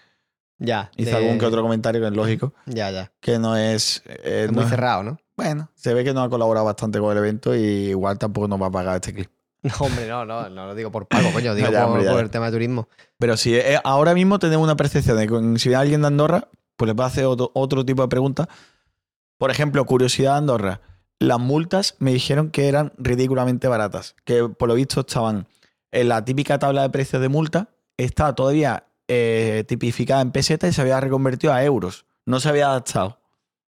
Ya. 0.58 0.90
Hizo 0.96 1.10
de- 1.12 1.16
algún 1.16 1.38
que 1.38 1.46
otro 1.46 1.62
comentario 1.62 2.00
que 2.00 2.06
es 2.08 2.12
lógico, 2.14 2.52
Ya, 2.66 2.90
ya. 2.90 3.12
que 3.20 3.38
no 3.38 3.56
es... 3.56 4.02
eh, 4.06 4.42
Es 4.44 4.50
no 4.50 4.56
muy 4.56 4.64
es- 4.64 4.70
cerrado, 4.70 5.02
¿no? 5.02 5.18
bueno, 5.36 5.70
se 5.74 5.94
ve 5.94 6.04
que 6.04 6.12
no 6.12 6.22
ha 6.22 6.28
colaborado 6.28 6.66
bastante 6.66 6.98
con 6.98 7.12
el 7.12 7.16
evento 7.18 7.54
y 7.56 7.60
igual 7.88 8.18
tampoco 8.18 8.46
nos 8.46 8.60
va 8.60 8.66
a 8.66 8.70
pagar 8.70 8.96
este 8.96 9.14
clip. 9.14 9.30
No, 9.62 9.72
hombre, 9.80 10.06
no, 10.08 10.24
no, 10.24 10.48
no 10.48 10.66
lo 10.66 10.74
digo 10.74 10.90
por 10.90 11.06
pago, 11.06 11.30
coño, 11.32 11.54
digo 11.56 11.70
Ya, 11.70 11.86
por, 11.86 11.98
hombre, 11.98 12.20
el 12.20 12.30
tema 12.30 12.46
de 12.46 12.52
turismo. 12.52 12.88
Pero 13.18 13.36
si 13.36 13.54
eh, 13.56 13.78
ahora 13.84 14.14
mismo 14.14 14.38
tenemos 14.38 14.64
una 14.64 14.76
percepción 14.76 15.16
de 15.18 15.26
que 15.26 15.58
si 15.58 15.68
viene 15.68 15.82
alguien 15.82 16.00
de 16.00 16.06
Andorra, 16.06 16.48
pues 16.76 16.88
le 16.88 16.94
puede 16.94 17.08
hacer 17.08 17.24
otro, 17.26 17.50
otro 17.54 17.84
tipo 17.84 18.02
de 18.02 18.08
preguntas. 18.08 18.46
Por 19.38 19.50
ejemplo, 19.50 19.84
curiosidad 19.84 20.32
de 20.32 20.38
Andorra. 20.38 20.80
Las 21.18 21.38
multas 21.38 21.96
me 21.98 22.12
dijeron 22.12 22.50
que 22.50 22.68
eran 22.68 22.92
ridículamente 22.96 23.68
baratas. 23.68 24.16
Que 24.24 24.48
por 24.48 24.68
lo 24.68 24.74
visto 24.74 25.00
estaban 25.00 25.46
en 25.92 26.08
la 26.08 26.24
típica 26.24 26.58
tabla 26.58 26.82
de 26.82 26.90
precios 26.90 27.20
de 27.20 27.28
multa, 27.28 27.68
está 27.98 28.34
todavía 28.34 28.84
eh, 29.08 29.64
tipificada 29.68 30.22
en 30.22 30.30
pesetas 30.30 30.70
y 30.70 30.72
se 30.72 30.80
había 30.80 31.00
reconvertido 31.00 31.52
a 31.52 31.62
euros. 31.62 32.06
No 32.24 32.40
se 32.40 32.48
había 32.48 32.68
adaptado. 32.68 33.18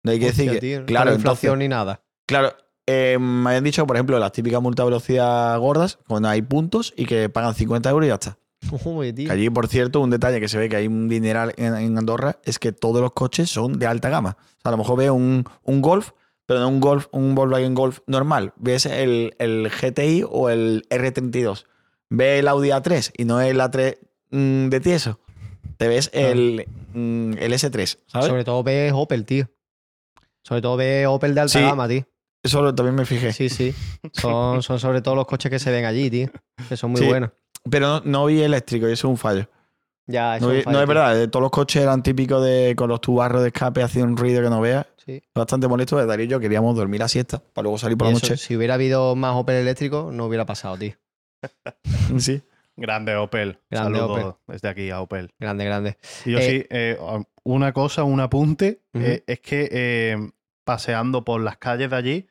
No 0.03 0.13
hay 0.13 0.19
que 0.21 0.29
Hostia, 0.29 0.45
decir 0.45 0.61
que, 0.61 0.67
tío, 0.67 0.85
claro, 0.87 1.11
entonces- 1.13 1.25
inflación 1.25 1.59
ni 1.61 1.69
nada. 1.69 2.03
Claro, 2.27 2.55
eh, 2.89 3.19
me 3.21 3.51
habían 3.51 3.65
dicho, 3.65 3.87
por 3.87 3.97
ejemplo, 3.97 4.19
las 4.19 4.33
típicas 4.33 4.61
multas 4.63 4.85
de 4.85 4.91
velocidad 4.91 5.59
gordas, 5.59 5.99
cuando 6.09 6.29
hay 6.29 6.43
puntos 6.43 6.93
y 6.97 7.05
que 7.07 7.29
pagan 7.29 7.55
50 7.55 7.91
euros 7.91 8.07
y 8.07 8.09
ya 8.09 8.15
está. 8.15 8.39
Uy, 8.85 9.13
tío. 9.13 9.27
Que 9.27 9.33
allí, 9.33 9.51
por 9.51 9.69
cierto, 9.69 10.01
un 10.01 10.11
detalle 10.11 10.41
que 10.41 10.49
se 10.49 10.59
ve 10.59 10.69
que 10.69 10.77
hay 10.77 10.87
un 10.89 11.09
dineral 11.09 11.55
en, 11.57 11.75
en 11.77 11.97
Andorra 11.99 12.39
es 12.45 12.59
que 12.59 12.73
todos 12.73 13.01
los 13.01 13.13
coches 13.13 13.49
son 13.51 13.79
de 13.79 13.87
alta 13.87 14.09
gama. 14.09 14.37
O 14.41 14.61
sea, 14.63 14.69
a 14.69 14.71
lo 14.73 14.79
mejor 14.79 14.99
veo 14.99 15.15
un, 15.15 15.45
un 15.63 15.81
Golf, 15.83 16.11
pero 16.47 16.61
no 16.61 16.69
un 16.69 16.81
Golf, 16.81 17.07
un 17.13 17.35
Volkswagen 17.35 17.75
Golf 17.75 18.01
normal. 18.07 18.53
Ves 18.57 18.87
el, 18.87 19.35
el 19.39 19.71
GTI 19.71 20.25
o 20.29 20.49
el 20.51 20.85
R32. 20.91 21.67
Ves 22.11 22.41
el 22.41 22.49
Audi 22.49 22.71
A3 22.71 23.13
y 23.17 23.25
no 23.27 23.41
el 23.41 23.61
A3 23.61 23.99
mm, 24.31 24.69
de 24.71 24.81
tieso. 24.81 25.21
Te 25.77 25.87
ves 25.87 26.11
el, 26.13 26.67
mm, 26.95 27.35
el 27.39 27.53
S3, 27.53 27.99
¿sabes? 28.07 28.29
Sobre 28.29 28.45
todo 28.45 28.63
ves 28.65 28.93
Opel, 28.95 29.25
tío. 29.25 29.49
Sobre 30.43 30.63
todo 30.63 30.77
ves 30.77 31.07
Opel 31.07 31.35
de 31.35 31.41
alta 31.43 31.59
Sí. 31.59 31.65
gama, 31.65 31.87
tío. 31.87 32.05
Eso 32.49 32.63
lo- 32.63 32.75
también 32.75 32.95
me 32.97 33.05
fijé. 33.07 33.33
Sí, 33.33 33.49
sí. 33.49 33.75
Son, 34.13 34.63
son 34.63 34.79
sobre 34.79 35.01
todo 35.03 35.15
los 35.15 35.27
coches 35.27 35.51
que 35.51 35.59
se 35.59 35.71
ven 35.71 35.85
allí, 35.85 36.11
tío. 36.11 36.29
Que 36.69 36.77
son 36.77 36.91
muy 36.93 37.01
Sí. 37.01 37.07
buenos. 37.07 37.31
Pero 37.71 37.87
no, 37.89 38.01
no 38.05 38.27
vi 38.27 38.43
eléctrico 38.43 38.89
y 38.89 38.93
eso 38.93 39.07
es 39.09 39.11
un 39.11 39.17
fallo. 39.19 39.49
Ya, 40.07 40.37
eso 40.39 40.47
No, 40.47 40.53
vi- 40.53 40.59
es 40.61 40.67
un 40.67 40.73
fallo, 40.73 40.79
no 40.79 40.83
es 40.83 40.87
tío. 40.87 40.95
verdad, 40.95 41.23
eh, 41.23 41.29
todos 41.29 41.43
los 41.43 41.51
coches 41.51 41.83
eran 41.83 42.03
típicos 42.03 42.43
de 42.45 42.75
con 42.77 42.89
los 42.89 43.01
tubarros 43.01 43.43
de 43.43 43.49
escape, 43.49 43.83
hacían 43.83 44.09
un 44.11 44.17
ruido 44.17 44.43
que 44.43 44.49
no 44.51 44.61
veas. 44.61 44.87
Sí. 45.05 45.23
Bastante 45.35 45.69
molesto. 45.69 45.97
De 45.97 46.07
Darío 46.07 46.25
y 46.27 46.29
yo 46.29 46.41
queríamos 46.41 46.75
dormir 46.77 47.03
a 47.03 47.09
siesta 47.09 47.39
para 47.53 47.65
luego 47.65 47.79
salir 47.79 47.97
por 47.97 48.09
Y 48.09 48.11
la 48.13 48.17
eso, 48.19 48.27
noche. 48.27 48.37
si 48.37 48.57
hubiera 48.57 48.75
habido 48.75 49.15
más 49.17 49.35
Opel 49.37 49.57
eléctrico, 49.57 50.11
no 50.13 50.27
hubiera 50.27 50.45
pasado, 50.47 50.77
tío. 50.79 50.95
Sí. 52.19 52.43
Grande 52.77 53.17
Opel. 53.17 53.59
Grande 53.71 53.99
Saludos 53.99 54.37
desde 54.47 54.69
aquí 54.69 54.91
a 54.91 55.01
Opel. 55.01 55.31
Grande, 55.39 55.65
grande. 55.65 55.97
Y 56.25 56.33
yo 56.33 56.39
Eh, 56.39 56.43
sí, 56.43 56.67
eh, 56.71 56.99
una 57.43 57.73
cosa, 57.73 58.05
un 58.05 58.21
apunte, 58.21 58.83
eh, 58.95 59.25
es 59.27 59.41
que 59.41 59.69
eh, 59.73 60.31
paseando 60.65 61.25
por 61.25 61.41
las 61.41 61.57
calles 61.59 61.91
de 61.91 61.97
allí, 61.97 62.27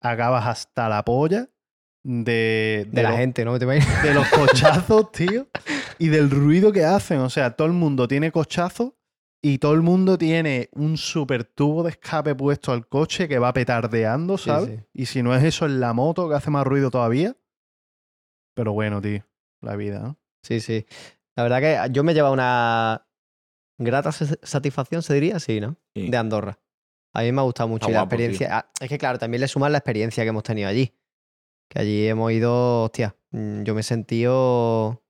acabas 0.00 0.46
hasta 0.46 0.88
la 0.88 1.04
polla 1.04 1.48
de, 2.02 2.86
De, 2.90 3.02
la 3.02 3.10
los, 3.10 3.18
gente, 3.18 3.44
¿no? 3.44 3.58
De 3.58 4.14
los 4.14 4.28
cochazos, 4.28 5.12
tío, 5.12 5.48
y 5.98 6.08
del 6.08 6.30
ruido 6.30 6.72
que 6.72 6.84
hacen. 6.84 7.18
O 7.20 7.30
sea, 7.30 7.50
todo 7.56 7.66
el 7.66 7.74
mundo 7.74 8.08
tiene 8.08 8.32
cochazos 8.32 8.92
y 9.42 9.58
todo 9.58 9.74
el 9.74 9.82
mundo 9.82 10.16
tiene 10.18 10.68
un 10.72 10.96
super 10.98 11.44
tubo 11.44 11.82
de 11.82 11.90
escape 11.90 12.34
puesto 12.34 12.72
al 12.72 12.86
coche 12.88 13.26
que 13.28 13.38
va 13.38 13.52
petardeando, 13.52 14.36
Sí, 14.38 14.44
¿sabes? 14.50 14.68
sí. 14.68 14.84
Y 14.92 15.06
si 15.06 15.22
no 15.22 15.34
es 15.34 15.42
eso, 15.44 15.66
en 15.66 15.80
la 15.80 15.92
moto 15.92 16.28
que 16.28 16.34
hace 16.34 16.50
más 16.50 16.66
ruido 16.66 16.90
todavía. 16.90 17.36
Pero 18.54 18.72
bueno, 18.72 19.00
tío, 19.00 19.24
la 19.62 19.76
vida, 19.76 20.00
¿no? 20.00 20.18
Sí, 20.42 20.60
sí. 20.60 20.86
La 21.36 21.42
verdad 21.44 21.60
que 21.86 21.92
yo 21.92 22.02
me 22.04 22.12
lleva 22.14 22.30
una 22.30 23.06
grata 23.78 24.12
sa- 24.12 24.36
satisfacción, 24.42 25.02
se 25.02 25.14
diría, 25.14 25.38
sí, 25.38 25.60
¿no? 25.60 25.76
Sí. 25.94 26.10
De 26.10 26.16
Andorra. 26.16 26.58
A 27.12 27.22
mí 27.22 27.32
me 27.32 27.40
ha 27.40 27.44
gustado 27.44 27.68
mucho. 27.68 27.84
Está 27.86 27.90
y 27.90 27.94
la 27.94 28.00
guapo, 28.00 28.14
experiencia. 28.14 28.48
ah, 28.58 28.70
Es 28.80 28.88
que, 28.88 28.98
claro, 28.98 29.18
también 29.18 29.40
le 29.40 29.48
suman 29.48 29.72
la 29.72 29.78
experiencia 29.78 30.22
que 30.24 30.28
hemos 30.28 30.42
tenido 30.42 30.68
allí. 30.68 30.94
Que 31.68 31.80
allí 31.80 32.06
hemos 32.08 32.30
ido, 32.32 32.84
hostia, 32.84 33.16
mm, 33.30 33.62
yo 33.62 33.74
me 33.74 33.80
he 33.80 33.84
sentido 33.84 35.02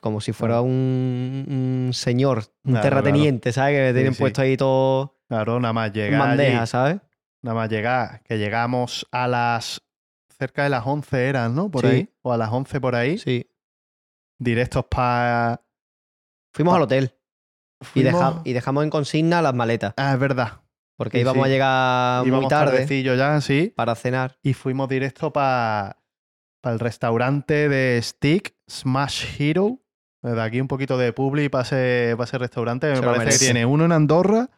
como 0.00 0.20
si 0.22 0.32
fuera 0.32 0.62
un, 0.62 1.44
un 1.86 1.90
señor, 1.92 2.44
un 2.64 2.72
Claro, 2.72 2.82
terrateniente, 2.82 3.52
¿sabes? 3.52 3.76
Que 3.76 3.82
me 3.88 3.92
tienen 3.92 4.14
sí. 4.14 4.20
puesto 4.20 4.40
ahí 4.40 4.56
todo 4.56 5.18
Claro, 5.28 5.60
nada 5.60 5.72
más 5.74 5.92
llegar 5.92 6.18
bandeja, 6.20 6.58
allí, 6.60 6.66
¿sabes? 6.66 7.00
Nada 7.42 7.54
más 7.56 7.68
llegar, 7.70 8.22
que 8.22 8.38
llegamos 8.38 9.06
a 9.12 9.28
las. 9.28 9.82
cerca 10.38 10.62
de 10.64 10.70
las 10.70 10.86
11 10.86 11.28
eran, 11.28 11.54
¿no? 11.54 11.70
Por 11.70 11.82
Sí. 11.82 11.86
ahí. 11.88 12.08
O 12.22 12.32
a 12.32 12.36
las 12.38 12.50
11 12.50 12.80
por 12.80 12.94
ahí. 12.94 13.18
Sí. 13.18 13.48
Directos 14.38 14.84
para. 14.86 15.62
Fuimos 16.54 16.72
Pa- 16.72 16.76
al 16.76 16.82
hotel 16.82 17.14
y, 17.94 18.02
deja- 18.02 18.40
y 18.44 18.52
dejamos 18.52 18.84
en 18.84 18.90
consigna 18.90 19.40
las 19.42 19.54
maletas. 19.54 19.94
Ah, 19.96 20.12
es 20.14 20.18
verdad. 20.18 20.61
Porque 20.96 21.18
Sí, 21.18 21.22
íbamos 21.22 21.44
sí. 21.44 21.50
a 21.50 21.52
llegar 21.52 22.26
Íbamos 22.26 22.42
muy 22.44 22.48
tarde 22.50 23.02
ya, 23.16 23.40
sí. 23.40 23.72
para 23.74 23.94
cenar. 23.94 24.36
Y 24.42 24.52
fuimos 24.54 24.88
directo 24.88 25.32
para 25.32 25.96
el 26.64 26.78
restaurante 26.78 27.68
de 27.68 28.00
Stick, 28.02 28.54
Smash 28.70 29.40
Hero. 29.40 29.78
Desde 30.22 30.40
aquí 30.40 30.60
un 30.60 30.68
poquito 30.68 30.96
de 30.98 31.12
publi 31.12 31.48
para 31.48 31.64
ese, 31.64 32.14
pa' 32.16 32.24
ese 32.24 32.38
restaurante. 32.38 32.88
Me 32.88 32.96
Se 32.96 33.02
parece 33.02 33.38
que 33.38 33.44
tiene 33.44 33.66
uno 33.66 33.84
en 33.84 33.92
Andorra, 33.92 34.50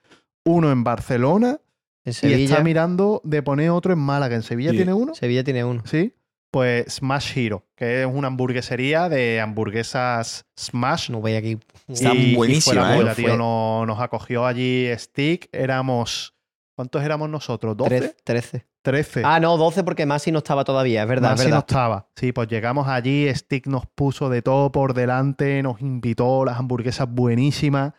uno 0.45 0.71
en 0.71 0.85
Barcelona 0.85 1.59
En 2.05 2.13
y 2.29 2.33
está 2.45 2.63
mirando 2.63 3.23
de 3.25 3.43
poner 3.43 3.71
otro 3.71 3.95
en 3.95 3.99
Málaga. 3.99 4.35
¿En 4.37 4.43
Sevilla 4.43 4.73
Sí. 4.73 4.77
tiene 4.77 4.93
uno? 4.93 5.15
Sevilla 5.15 5.43
tiene 5.43 5.65
uno. 5.65 5.83
Sí. 5.87 6.13
Pues 6.55 6.87
Smash 6.95 7.37
Hero, 7.37 7.67
que 7.75 8.03
es 8.03 8.07
una 8.07 8.29
hamburguesería 8.29 9.09
de 9.09 9.41
hamburguesas 9.41 10.47
Smash. 10.57 11.11
No 11.11 11.21
voy 11.21 11.35
aquí. 11.35 11.59
Está 11.89 12.15
y, 12.15 12.37
buenísima, 12.37 12.97
¿eh? 12.97 13.13
tío. 13.17 13.37
Nos, 13.37 13.89
nos 13.89 13.99
acogió 14.01 14.47
allí 14.47 14.89
Stick. 14.97 15.49
Éramos. 15.51 16.37
¿Cuántos 16.77 17.03
éramos 17.03 17.29
nosotros? 17.29 17.77
¿12? 17.77 17.89
Trece- 17.89 18.15
13. 18.23 18.67
13. 18.83 19.23
Ah, 19.25 19.41
no, 19.41 19.57
12 19.57 19.83
porque 19.83 20.07
Masi 20.07 20.31
no 20.31 20.39
estaba 20.39 20.63
todavía, 20.63 21.03
es 21.03 21.09
verdad, 21.09 21.31
Más 21.31 21.41
es 21.41 21.47
si 21.47 21.51
no 21.51 21.57
verdad. 21.57 21.67
estaba. 21.69 22.09
Sí, 22.15 22.31
pues 22.31 22.47
llegamos 22.47 22.87
allí, 22.87 23.35
Stick 23.35 23.67
nos 23.67 23.87
puso 23.87 24.29
de 24.31 24.41
todo 24.41 24.71
por 24.71 24.95
delante, 24.95 25.61
nos 25.61 25.81
invitó 25.81 26.45
las 26.45 26.57
hamburguesas 26.59 27.09
buenísimas. 27.11 27.95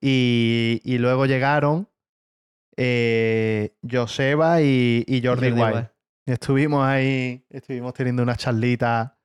Y, 0.00 0.80
y 0.84 0.98
luego 0.98 1.26
llegaron 1.26 1.88
eh, 2.76 3.74
Joseba 3.90 4.60
y, 4.62 5.04
y 5.08 5.26
Jordi, 5.26 5.50
Jordi. 5.50 5.62
Wild. 5.62 5.88
Y 6.26 6.32
Estuvimos 6.32 6.84
ahí, 6.84 7.44
estuvimos 7.50 7.94
teniendo 7.94 8.22
una 8.24 8.34
charlita. 8.34 9.16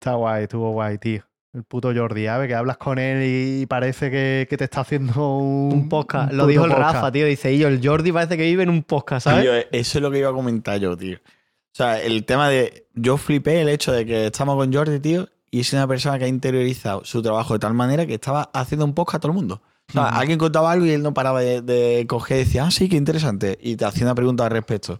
Está 0.00 0.14
guay, 0.14 0.42
estuvo 0.42 0.72
guay, 0.72 0.98
tío. 0.98 1.22
El 1.52 1.62
puto 1.62 1.94
Jordi, 1.94 2.26
¿sabes? 2.26 2.48
Que 2.48 2.56
hablas 2.56 2.76
con 2.76 2.98
él 2.98 3.22
y 3.22 3.66
parece 3.66 4.10
que, 4.10 4.48
que 4.50 4.56
te 4.56 4.64
está 4.64 4.80
haciendo 4.80 5.36
un, 5.38 5.72
Un 5.72 5.88
podcast. 5.88 6.32
un 6.32 6.38
Lo 6.38 6.48
dijo 6.48 6.64
el 6.64 6.72
podcast. 6.72 6.94
Rafa, 6.94 7.12
tío. 7.12 7.26
Dice, 7.26 7.52
y 7.52 7.58
yo, 7.58 7.68
el 7.68 7.80
Jordi 7.86 8.10
parece 8.10 8.36
que 8.36 8.42
vive 8.42 8.64
en 8.64 8.70
un 8.70 8.82
podcast, 8.82 9.24
¿sabes? 9.26 9.42
Tío, 9.44 9.54
eso 9.54 9.98
es 9.98 10.02
lo 10.02 10.10
que 10.10 10.18
iba 10.18 10.30
a 10.30 10.32
comentar 10.32 10.80
yo, 10.80 10.96
tío. 10.96 11.18
O 11.18 11.76
sea, 11.76 12.02
el 12.02 12.24
tema 12.24 12.48
de. 12.48 12.88
Yo 12.94 13.16
flipé 13.16 13.60
el 13.60 13.68
hecho 13.68 13.92
de 13.92 14.04
que 14.04 14.26
estamos 14.26 14.56
con 14.56 14.72
Jordi, 14.72 14.98
tío, 14.98 15.28
y 15.52 15.60
es 15.60 15.72
una 15.72 15.86
persona 15.86 16.18
que 16.18 16.24
ha 16.24 16.28
interiorizado 16.28 17.04
su 17.04 17.22
trabajo 17.22 17.52
de 17.52 17.60
tal 17.60 17.74
manera 17.74 18.06
que 18.06 18.14
estaba 18.14 18.50
haciendo 18.52 18.84
un 18.84 18.94
podcast 18.94 19.16
a 19.16 19.20
todo 19.20 19.30
el 19.30 19.36
mundo. 19.36 19.62
O 19.90 19.92
sea, 19.92 20.08
alguien 20.08 20.38
contaba 20.38 20.72
algo 20.72 20.84
y 20.84 20.90
él 20.90 21.02
no 21.02 21.14
paraba 21.14 21.40
de, 21.40 21.62
de 21.62 22.04
coger 22.08 22.38
y 22.38 22.40
decía, 22.40 22.64
ah, 22.64 22.72
sí, 22.72 22.88
qué 22.88 22.96
interesante. 22.96 23.56
Y 23.62 23.76
te 23.76 23.84
hacía 23.84 24.04
una 24.04 24.16
pregunta 24.16 24.44
al 24.44 24.50
respecto. 24.50 24.98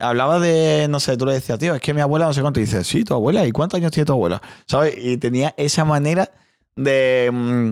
Hablaba 0.00 0.40
de, 0.40 0.88
no 0.88 0.98
sé, 0.98 1.16
tú 1.16 1.26
le 1.26 1.34
decías, 1.34 1.58
tío, 1.58 1.74
es 1.74 1.80
que 1.80 1.94
mi 1.94 2.00
abuela 2.00 2.26
no 2.26 2.32
sé 2.32 2.40
cuánto. 2.40 2.60
Y 2.60 2.64
dices, 2.64 2.86
sí, 2.86 3.04
tu 3.04 3.14
abuela, 3.14 3.46
¿y 3.46 3.52
cuántos 3.52 3.78
años 3.78 3.92
tiene 3.92 4.06
tu 4.06 4.12
abuela? 4.12 4.40
¿Sabes? 4.66 4.94
Y 4.98 5.16
tenía 5.18 5.54
esa 5.56 5.84
manera 5.84 6.30
de, 6.76 7.30
mm, 7.32 7.70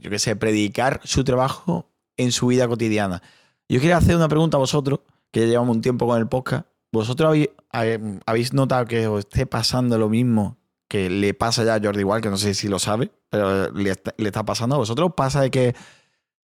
yo 0.00 0.10
qué 0.10 0.18
sé, 0.18 0.36
predicar 0.36 1.00
su 1.04 1.24
trabajo 1.24 1.90
en 2.16 2.32
su 2.32 2.46
vida 2.46 2.68
cotidiana. 2.68 3.22
Yo 3.68 3.80
quería 3.80 3.96
hacer 3.96 4.16
una 4.16 4.28
pregunta 4.28 4.56
a 4.56 4.60
vosotros, 4.60 5.00
que 5.30 5.40
ya 5.40 5.46
llevamos 5.46 5.76
un 5.76 5.82
tiempo 5.82 6.06
con 6.06 6.18
el 6.18 6.28
podcast. 6.28 6.66
¿Vosotros 6.92 7.36
habéis, 7.70 8.52
notado 8.52 8.86
que 8.86 9.08
os 9.08 9.20
esté 9.20 9.46
pasando 9.46 9.98
lo 9.98 10.08
mismo 10.08 10.58
que 10.86 11.10
le 11.10 11.34
pasa 11.34 11.64
ya 11.64 11.74
a 11.74 11.80
Jordi 11.82 12.00
igual, 12.00 12.20
que 12.20 12.30
no 12.30 12.36
sé 12.36 12.54
si 12.54 12.68
lo 12.68 12.78
sabe, 12.78 13.10
pero 13.30 13.68
le 13.72 13.90
está, 13.90 14.44
pasando 14.44 14.76
a 14.76 14.78
vosotros? 14.78 15.12
¿Pasa 15.16 15.40
de 15.40 15.50
que 15.50 15.74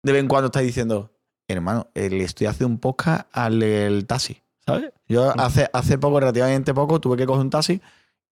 de 0.04 0.12
vez 0.14 0.22
en 0.22 0.30
cuando 0.30 0.46
estáis 0.46 0.68
diciendo, 0.68 1.12
hermano, 1.50 1.88
eh, 1.96 2.10
le 2.10 2.24
estoy 2.24 2.48
haciendo 2.48 2.74
un 2.74 2.80
podcast 2.80 3.28
al 3.34 3.60
del 3.60 4.06
taxi, 4.08 4.42
¿sabes? 4.68 4.92
Yo 5.08 5.32
hace, 5.40 5.68
hace 5.74 5.98
poco, 5.98 6.20
relativamente 6.20 6.74
poco, 6.74 7.00
tuve 7.00 7.18
que 7.18 7.26
coger 7.26 7.42
un 7.42 7.50
taxi 7.50 7.82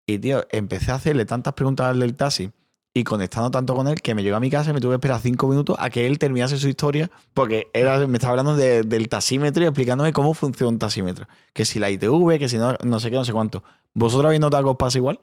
y, 0.06 0.20
tío, 0.20 0.46
empecé 0.52 0.92
a 0.92 0.96
hacerle 0.96 1.26
tantas 1.26 1.54
preguntas 1.54 1.88
al 1.88 2.00
del 2.00 2.16
taxi 2.16 2.52
y 2.94 3.04
conectando 3.04 3.52
tanto 3.52 3.76
con 3.76 3.88
él 3.88 4.02
que 4.02 4.14
me 4.16 4.24
llegó 4.24 4.38
a 4.38 4.40
mi 4.40 4.50
casa 4.50 4.70
y 4.70 4.74
me 4.74 4.80
tuve 4.80 4.92
que 4.92 4.96
esperar 4.96 5.20
cinco 5.20 5.48
minutos 5.48 5.76
a 5.80 5.90
que 5.90 6.06
él 6.08 6.18
terminase 6.20 6.58
su 6.58 6.68
historia 6.70 7.10
porque 7.34 7.68
era, 7.74 8.06
me 8.08 8.18
estaba 8.18 8.32
hablando 8.32 8.56
de- 8.56 8.84
del 8.84 9.10
taxímetro 9.10 9.64
y 9.64 9.68
explicándome 9.68 10.14
cómo 10.14 10.34
funciona 10.34 10.70
un 10.70 10.80
taxímetro. 10.80 11.28
Que 11.54 11.66
si 11.66 11.80
la 11.80 11.90
ITV, 11.90 12.38
que 12.40 12.48
si 12.48 12.58
no, 12.58 12.76
no 12.84 13.00
sé 13.00 13.10
qué, 13.10 13.16
no 13.18 13.26
sé 13.26 13.34
cuánto. 13.34 13.64
¿Vosotros 13.94 14.26
habéis 14.28 14.40
notado 14.42 14.64
que 14.64 14.70
os 14.70 14.78
pasa 14.78 14.98
igual? 14.98 15.20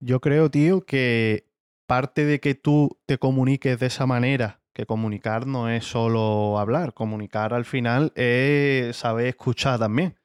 Yo 0.00 0.20
creo, 0.20 0.50
tío, 0.50 0.82
que 0.82 1.46
parte 1.86 2.24
de 2.26 2.40
que 2.40 2.54
tú 2.54 2.98
te 3.06 3.16
comuniques 3.18 3.78
de 3.78 3.86
esa 3.86 4.04
manera 4.06 4.60
que 4.74 4.84
comunicar 4.86 5.46
no 5.46 5.68
es 5.70 5.84
solo 5.84 6.58
hablar, 6.58 6.92
comunicar 6.94 7.54
al 7.54 7.64
final 7.64 8.12
es 8.16 8.96
saber 8.96 9.28
escuchar 9.28 9.78
también. 9.78 10.16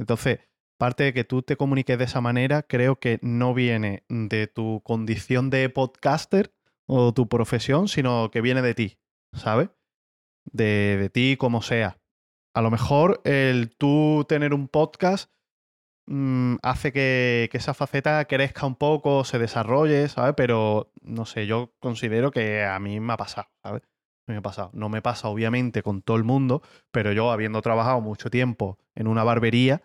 Entonces, 0.00 0.40
parte 0.78 1.04
de 1.04 1.12
que 1.12 1.24
tú 1.24 1.42
te 1.42 1.56
comuniques 1.56 1.98
de 1.98 2.04
esa 2.04 2.22
manera, 2.22 2.62
creo 2.62 2.96
que 2.96 3.18
no 3.20 3.52
viene 3.52 4.04
de 4.08 4.46
tu 4.46 4.80
condición 4.82 5.50
de 5.50 5.68
podcaster 5.68 6.54
o 6.86 7.12
tu 7.12 7.28
profesión, 7.28 7.86
sino 7.86 8.30
que 8.30 8.40
viene 8.40 8.62
de 8.62 8.74
ti, 8.74 8.98
¿sabes? 9.34 9.68
De, 10.50 10.96
de 10.98 11.10
ti 11.10 11.36
como 11.38 11.60
sea. 11.60 12.00
A 12.54 12.62
lo 12.62 12.70
mejor 12.70 13.20
el 13.24 13.76
tú 13.76 14.24
tener 14.26 14.54
un 14.54 14.68
podcast 14.68 15.30
mm, 16.06 16.56
hace 16.62 16.92
que, 16.92 17.50
que 17.52 17.58
esa 17.58 17.74
faceta 17.74 18.24
crezca 18.24 18.64
un 18.64 18.76
poco, 18.76 19.24
se 19.24 19.38
desarrolle, 19.38 20.08
¿sabes? 20.08 20.32
Pero 20.34 20.90
no 21.02 21.26
sé, 21.26 21.46
yo 21.46 21.74
considero 21.78 22.30
que 22.30 22.64
a 22.64 22.78
mí 22.78 23.00
me 23.00 23.12
ha 23.12 23.18
pasado, 23.18 23.48
¿sabes? 23.62 23.82
Me 24.30 24.36
ha 24.36 24.42
pasado. 24.42 24.70
No 24.72 24.88
me 24.88 25.02
pasa, 25.02 25.28
obviamente, 25.28 25.82
con 25.82 26.02
todo 26.02 26.16
el 26.16 26.22
mundo, 26.22 26.62
pero 26.92 27.12
yo, 27.12 27.32
habiendo 27.32 27.60
trabajado 27.62 28.00
mucho 28.00 28.30
tiempo 28.30 28.78
en 28.94 29.08
una 29.08 29.24
barbería, 29.24 29.82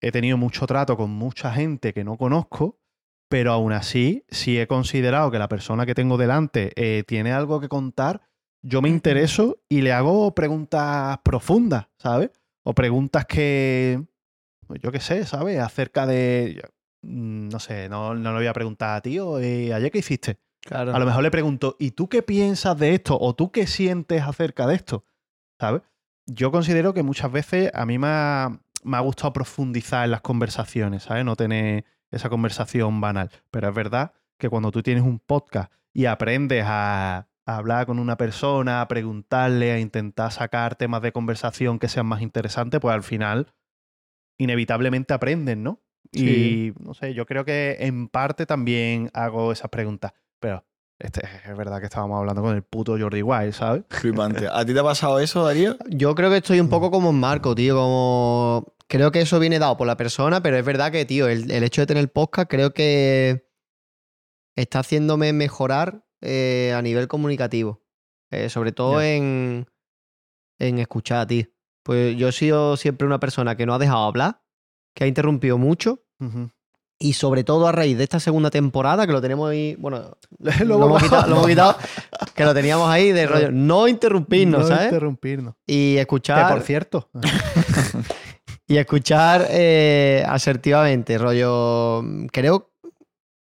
he 0.00 0.12
tenido 0.12 0.36
mucho 0.36 0.66
trato 0.66 0.96
con 0.96 1.10
mucha 1.10 1.52
gente 1.52 1.92
que 1.92 2.04
no 2.04 2.16
conozco, 2.16 2.78
pero 3.28 3.52
aún 3.52 3.72
así, 3.72 4.24
si 4.28 4.60
he 4.60 4.68
considerado 4.68 5.32
que 5.32 5.40
la 5.40 5.48
persona 5.48 5.84
que 5.84 5.96
tengo 5.96 6.16
delante 6.16 6.72
eh, 6.76 7.02
tiene 7.02 7.32
algo 7.32 7.60
que 7.60 7.68
contar, 7.68 8.22
yo 8.62 8.80
me 8.80 8.88
intereso 8.88 9.58
y 9.68 9.80
le 9.80 9.92
hago 9.92 10.32
preguntas 10.32 11.18
profundas, 11.24 11.88
¿sabes? 11.98 12.30
O 12.62 12.72
preguntas 12.72 13.26
que, 13.26 14.00
pues 14.68 14.80
yo 14.80 14.92
qué 14.92 15.00
sé, 15.00 15.26
¿sabes? 15.26 15.58
Acerca 15.58 16.06
de, 16.06 16.62
mm, 17.02 17.48
no 17.48 17.58
sé, 17.58 17.88
no, 17.88 18.14
no 18.14 18.30
le 18.30 18.38
voy 18.38 18.46
a 18.46 18.52
preguntar 18.52 18.96
a 18.96 19.00
ti, 19.00 19.18
o, 19.18 19.40
eh, 19.40 19.74
¿ayer 19.74 19.90
qué 19.90 19.98
hiciste? 19.98 20.38
Claro. 20.64 20.94
A 20.94 20.98
lo 20.98 21.06
mejor 21.06 21.22
le 21.22 21.30
pregunto, 21.30 21.76
¿y 21.78 21.90
tú 21.90 22.08
qué 22.08 22.22
piensas 22.22 22.78
de 22.78 22.94
esto? 22.94 23.18
¿O 23.20 23.34
tú 23.34 23.50
qué 23.52 23.66
sientes 23.66 24.22
acerca 24.22 24.66
de 24.66 24.76
esto? 24.76 25.04
¿Sabes? 25.60 25.82
Yo 26.26 26.50
considero 26.50 26.94
que 26.94 27.02
muchas 27.02 27.30
veces 27.30 27.70
a 27.74 27.84
mí 27.84 27.98
me 27.98 28.06
ha, 28.08 28.60
me 28.82 28.96
ha 28.96 29.00
gustado 29.00 29.32
profundizar 29.32 30.04
en 30.04 30.10
las 30.10 30.22
conversaciones, 30.22 31.04
¿sabes? 31.04 31.24
No 31.24 31.36
tener 31.36 31.84
esa 32.10 32.30
conversación 32.30 33.00
banal. 33.00 33.30
Pero 33.50 33.68
es 33.68 33.74
verdad 33.74 34.12
que 34.38 34.48
cuando 34.48 34.70
tú 34.70 34.82
tienes 34.82 35.04
un 35.04 35.18
podcast 35.18 35.70
y 35.92 36.06
aprendes 36.06 36.64
a, 36.66 37.28
a 37.46 37.56
hablar 37.56 37.86
con 37.86 37.98
una 37.98 38.16
persona, 38.16 38.80
a 38.80 38.88
preguntarle, 38.88 39.72
a 39.72 39.78
intentar 39.78 40.32
sacar 40.32 40.76
temas 40.76 41.02
de 41.02 41.12
conversación 41.12 41.78
que 41.78 41.88
sean 41.88 42.06
más 42.06 42.22
interesantes, 42.22 42.80
pues 42.80 42.94
al 42.94 43.02
final 43.02 43.52
inevitablemente 44.38 45.14
aprendes, 45.14 45.56
¿no? 45.56 45.80
Sí. 46.12 46.74
Y 46.78 46.82
no 46.82 46.94
sé, 46.94 47.14
yo 47.14 47.26
creo 47.26 47.44
que 47.44 47.76
en 47.80 48.08
parte 48.08 48.46
también 48.46 49.10
hago 49.12 49.52
esas 49.52 49.70
preguntas. 49.70 50.12
Pero 50.44 50.62
este, 50.98 51.22
es 51.24 51.56
verdad 51.56 51.80
que 51.80 51.86
estábamos 51.86 52.18
hablando 52.18 52.42
con 52.42 52.54
el 52.54 52.62
puto 52.62 52.98
Jordi 52.98 53.22
Wild, 53.22 53.54
¿sabes? 53.54 53.84
Flipante. 53.88 54.46
¿A 54.52 54.62
ti 54.66 54.74
te 54.74 54.80
ha 54.80 54.84
pasado 54.84 55.18
eso, 55.18 55.42
Darío? 55.42 55.78
Yo 55.88 56.14
creo 56.14 56.28
que 56.28 56.36
estoy 56.36 56.60
un 56.60 56.68
poco 56.68 56.90
como 56.90 57.08
en 57.10 57.18
Marco, 57.18 57.54
tío, 57.54 57.74
como... 57.76 58.74
Creo 58.86 59.10
que 59.10 59.22
eso 59.22 59.38
viene 59.40 59.58
dado 59.58 59.78
por 59.78 59.86
la 59.86 59.96
persona, 59.96 60.42
pero 60.42 60.58
es 60.58 60.64
verdad 60.66 60.92
que, 60.92 61.06
tío, 61.06 61.28
el, 61.28 61.50
el 61.50 61.64
hecho 61.64 61.80
de 61.80 61.86
tener 61.86 62.12
podcast 62.12 62.50
creo 62.50 62.74
que 62.74 63.48
está 64.54 64.80
haciéndome 64.80 65.32
mejorar 65.32 66.04
eh, 66.20 66.74
a 66.76 66.82
nivel 66.82 67.08
comunicativo. 67.08 67.82
Eh, 68.30 68.50
sobre 68.50 68.72
todo 68.72 69.00
en, 69.00 69.66
en 70.58 70.78
escuchar 70.78 71.20
a 71.20 71.26
ti. 71.26 71.54
Pues 71.82 72.18
yo 72.18 72.28
he 72.28 72.32
sido 72.32 72.76
siempre 72.76 73.06
una 73.06 73.18
persona 73.18 73.56
que 73.56 73.64
no 73.64 73.72
ha 73.72 73.78
dejado 73.78 74.04
hablar, 74.04 74.42
que 74.94 75.04
ha 75.04 75.06
interrumpido 75.06 75.56
mucho, 75.56 76.04
Ujú. 76.20 76.50
Y 76.98 77.12
sobre 77.14 77.44
todo 77.44 77.66
a 77.66 77.72
raíz 77.72 77.98
de 77.98 78.04
esta 78.04 78.20
segunda 78.20 78.50
temporada, 78.50 79.06
que 79.06 79.12
lo 79.12 79.20
tenemos 79.20 79.50
ahí, 79.50 79.74
bueno, 79.78 80.16
Lo 80.60 80.78
lo, 80.78 80.86
hemos 80.86 81.02
quitado, 81.02 81.26
lo 81.28 81.36
hemos 81.36 81.48
borrado. 81.48 81.76
quitado, 81.76 81.76
que 82.34 82.44
lo 82.44 82.54
teníamos 82.54 82.88
ahí 82.88 83.12
de 83.12 83.26
rollo, 83.26 83.50
no 83.50 83.88
interrumpirnos, 83.88 84.60
No 84.62 84.66
¿sabes? 84.68 84.86
interrumpirnos. 84.86 85.54
Y 85.66 85.94
Que 85.94 86.00
escuchar... 86.00 86.52
por 86.52 86.62
cierto, 86.62 87.10
Y 88.66 88.78
escuchar 88.78 89.46
eh, 89.50 90.24
asertivamente, 90.26 91.18
rollo. 91.18 92.02
Creo, 92.32 92.72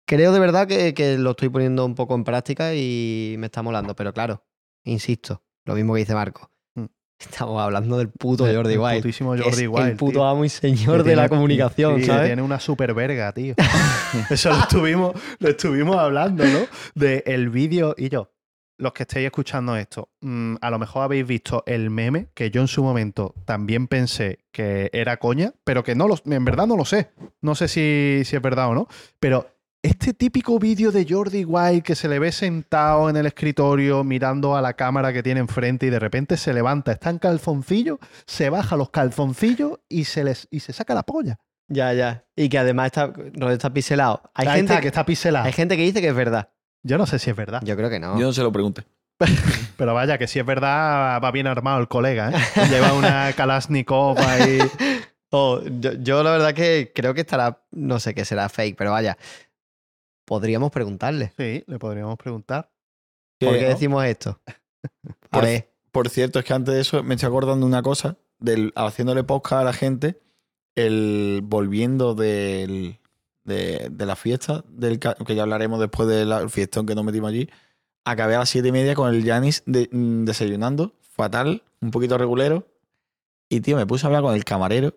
creo 0.06 0.32
de 0.32 0.38
verdad 0.38 0.66
que, 0.68 0.92
que 0.92 1.16
lo 1.16 1.30
estoy 1.30 1.48
poniendo 1.48 1.86
un 1.86 1.94
poco 1.94 2.14
en 2.14 2.24
práctica 2.24 2.74
y 2.74 3.36
me 3.38 3.46
está 3.46 3.62
molando. 3.62 3.96
Pero 3.96 4.12
claro, 4.12 4.44
insisto, 4.84 5.42
lo 5.64 5.74
mismo 5.74 5.94
que 5.94 6.00
dice 6.00 6.14
Marco. 6.14 6.50
Estamos 7.18 7.60
hablando 7.60 7.98
del 7.98 8.10
puto 8.10 8.46
el- 8.46 8.54
Jordi 8.56 8.74
el 8.74 8.78
Wild. 8.78 9.02
putísimo 9.02 9.30
Jordi 9.30 9.62
es 9.64 9.68
Wild. 9.68 9.88
el 9.88 9.96
puto 9.96 10.12
tío. 10.12 10.24
amo 10.24 10.44
y 10.44 10.48
señor 10.48 11.02
de 11.02 11.16
la 11.16 11.28
comunicación, 11.28 11.96
sí, 11.96 12.00
que 12.02 12.06
¿sabes? 12.06 12.26
Tiene 12.26 12.42
una 12.42 12.60
super 12.60 12.94
verga, 12.94 13.32
tío. 13.32 13.54
Eso 14.30 14.50
lo 14.50 14.58
estuvimos, 14.60 15.14
lo 15.40 15.48
estuvimos 15.48 15.96
hablando, 15.96 16.44
¿no? 16.44 16.60
De 16.94 17.24
el 17.26 17.50
vídeo 17.50 17.94
y 17.98 18.08
yo. 18.08 18.30
Los 18.80 18.92
que 18.92 19.02
estéis 19.02 19.26
escuchando 19.26 19.76
esto, 19.76 20.10
mm, 20.20 20.54
a 20.60 20.70
lo 20.70 20.78
mejor 20.78 21.02
habéis 21.02 21.26
visto 21.26 21.64
el 21.66 21.90
meme 21.90 22.28
que 22.32 22.52
yo 22.52 22.60
en 22.60 22.68
su 22.68 22.84
momento 22.84 23.34
también 23.44 23.88
pensé 23.88 24.44
que 24.52 24.88
era 24.92 25.16
coña, 25.16 25.52
pero 25.64 25.82
que 25.82 25.96
no 25.96 26.06
lo, 26.06 26.16
en 26.24 26.44
verdad 26.44 26.68
no 26.68 26.76
lo 26.76 26.84
sé. 26.84 27.10
No 27.40 27.56
sé 27.56 27.66
si, 27.66 28.22
si 28.24 28.36
es 28.36 28.40
verdad 28.42 28.68
o 28.68 28.74
no. 28.76 28.86
Pero 29.18 29.48
este 29.82 30.12
típico 30.12 30.58
vídeo 30.58 30.90
de 30.90 31.06
Jordi 31.08 31.44
Wild 31.44 31.82
que 31.82 31.94
se 31.94 32.08
le 32.08 32.18
ve 32.18 32.32
sentado 32.32 33.08
en 33.08 33.16
el 33.16 33.26
escritorio 33.26 34.02
mirando 34.04 34.56
a 34.56 34.62
la 34.62 34.74
cámara 34.74 35.12
que 35.12 35.22
tiene 35.22 35.40
enfrente 35.40 35.86
y 35.86 35.90
de 35.90 35.98
repente 35.98 36.36
se 36.36 36.52
levanta, 36.52 36.92
está 36.92 37.10
en 37.10 37.18
calzoncillo, 37.18 37.98
se 38.26 38.50
baja 38.50 38.76
los 38.76 38.90
calzoncillos 38.90 39.78
y 39.88 40.04
se, 40.04 40.24
les, 40.24 40.48
y 40.50 40.60
se 40.60 40.72
saca 40.72 40.94
la 40.94 41.04
polla. 41.04 41.38
Ya, 41.68 41.92
ya. 41.92 42.24
Y 42.34 42.48
que 42.48 42.58
además 42.58 42.86
está, 42.86 43.06
rollo 43.06 43.52
está 43.52 43.72
pixelado. 43.72 44.22
Hay 44.34 44.48
Ahí 44.48 44.56
gente, 44.56 44.72
está, 44.72 44.80
que 44.80 44.88
está 44.88 45.04
piselado. 45.06 45.44
hay 45.44 45.52
gente 45.52 45.76
que 45.76 45.82
dice 45.82 46.00
que 46.00 46.08
es 46.08 46.14
verdad. 46.14 46.50
Yo 46.82 46.96
no 46.96 47.06
sé 47.06 47.18
si 47.18 47.30
es 47.30 47.36
verdad. 47.36 47.60
Yo 47.64 47.76
creo 47.76 47.90
que 47.90 48.00
no. 48.00 48.18
Yo 48.18 48.26
no 48.26 48.32
se 48.32 48.42
lo 48.42 48.50
pregunte. 48.50 48.84
Pero 49.76 49.94
vaya, 49.94 50.16
que 50.16 50.26
si 50.26 50.38
es 50.38 50.46
verdad, 50.46 51.20
va 51.22 51.30
bien 51.30 51.46
armado 51.46 51.80
el 51.80 51.88
colega, 51.88 52.30
¿eh? 52.30 52.36
Lleva 52.70 52.94
una 52.94 53.32
Kalashnikov 53.32 54.18
ahí. 54.18 54.58
Oh, 55.30 55.60
yo, 55.62 55.92
yo 55.92 56.22
la 56.22 56.30
verdad 56.30 56.54
que 56.54 56.90
creo 56.94 57.12
que 57.12 57.20
estará, 57.20 57.62
no 57.70 58.00
sé 58.00 58.14
qué 58.14 58.24
será 58.24 58.48
fake, 58.48 58.78
pero 58.78 58.92
vaya, 58.92 59.18
podríamos 60.28 60.70
preguntarle. 60.70 61.32
Sí, 61.36 61.64
le 61.66 61.78
podríamos 61.78 62.16
preguntar. 62.18 62.70
¿Por 63.40 63.54
qué 63.58 63.64
decimos 63.66 64.04
esto? 64.04 64.40
A 65.30 65.38
Por- 65.38 65.44
ver, 65.44 65.70
Por 65.90 66.08
cierto, 66.08 66.38
es 66.38 66.44
que 66.44 66.52
antes 66.52 66.74
de 66.74 66.80
eso 66.82 67.02
me 67.02 67.14
estoy 67.14 67.28
acordando 67.28 67.66
de 67.66 67.70
una 67.72 67.82
cosa, 67.82 68.16
del, 68.38 68.72
haciéndole 68.76 69.24
podcast 69.24 69.60
a 69.62 69.64
la 69.64 69.72
gente, 69.72 70.20
el 70.76 71.40
volviendo 71.42 72.14
del, 72.14 72.98
de, 73.44 73.88
de 73.90 74.06
la 74.06 74.14
fiesta, 74.16 74.64
del, 74.68 74.98
que 75.00 75.34
ya 75.34 75.42
hablaremos 75.42 75.80
después 75.80 76.08
del 76.08 76.48
fiestón 76.50 76.86
que 76.86 76.94
nos 76.94 77.04
metimos 77.04 77.30
allí, 77.30 77.48
acabé 78.04 78.36
a 78.36 78.40
las 78.40 78.48
siete 78.50 78.68
y 78.68 78.72
media 78.72 78.94
con 78.94 79.12
el 79.12 79.24
Janis 79.24 79.62
de- 79.66 79.88
mm, 79.90 80.24
desayunando, 80.24 80.92
fatal, 81.02 81.62
un 81.80 81.90
poquito 81.90 82.16
regulero, 82.18 82.66
y 83.48 83.60
tío, 83.60 83.76
me 83.76 83.86
puse 83.86 84.04
a 84.04 84.08
hablar 84.08 84.22
con 84.22 84.34
el 84.34 84.44
camarero, 84.44 84.94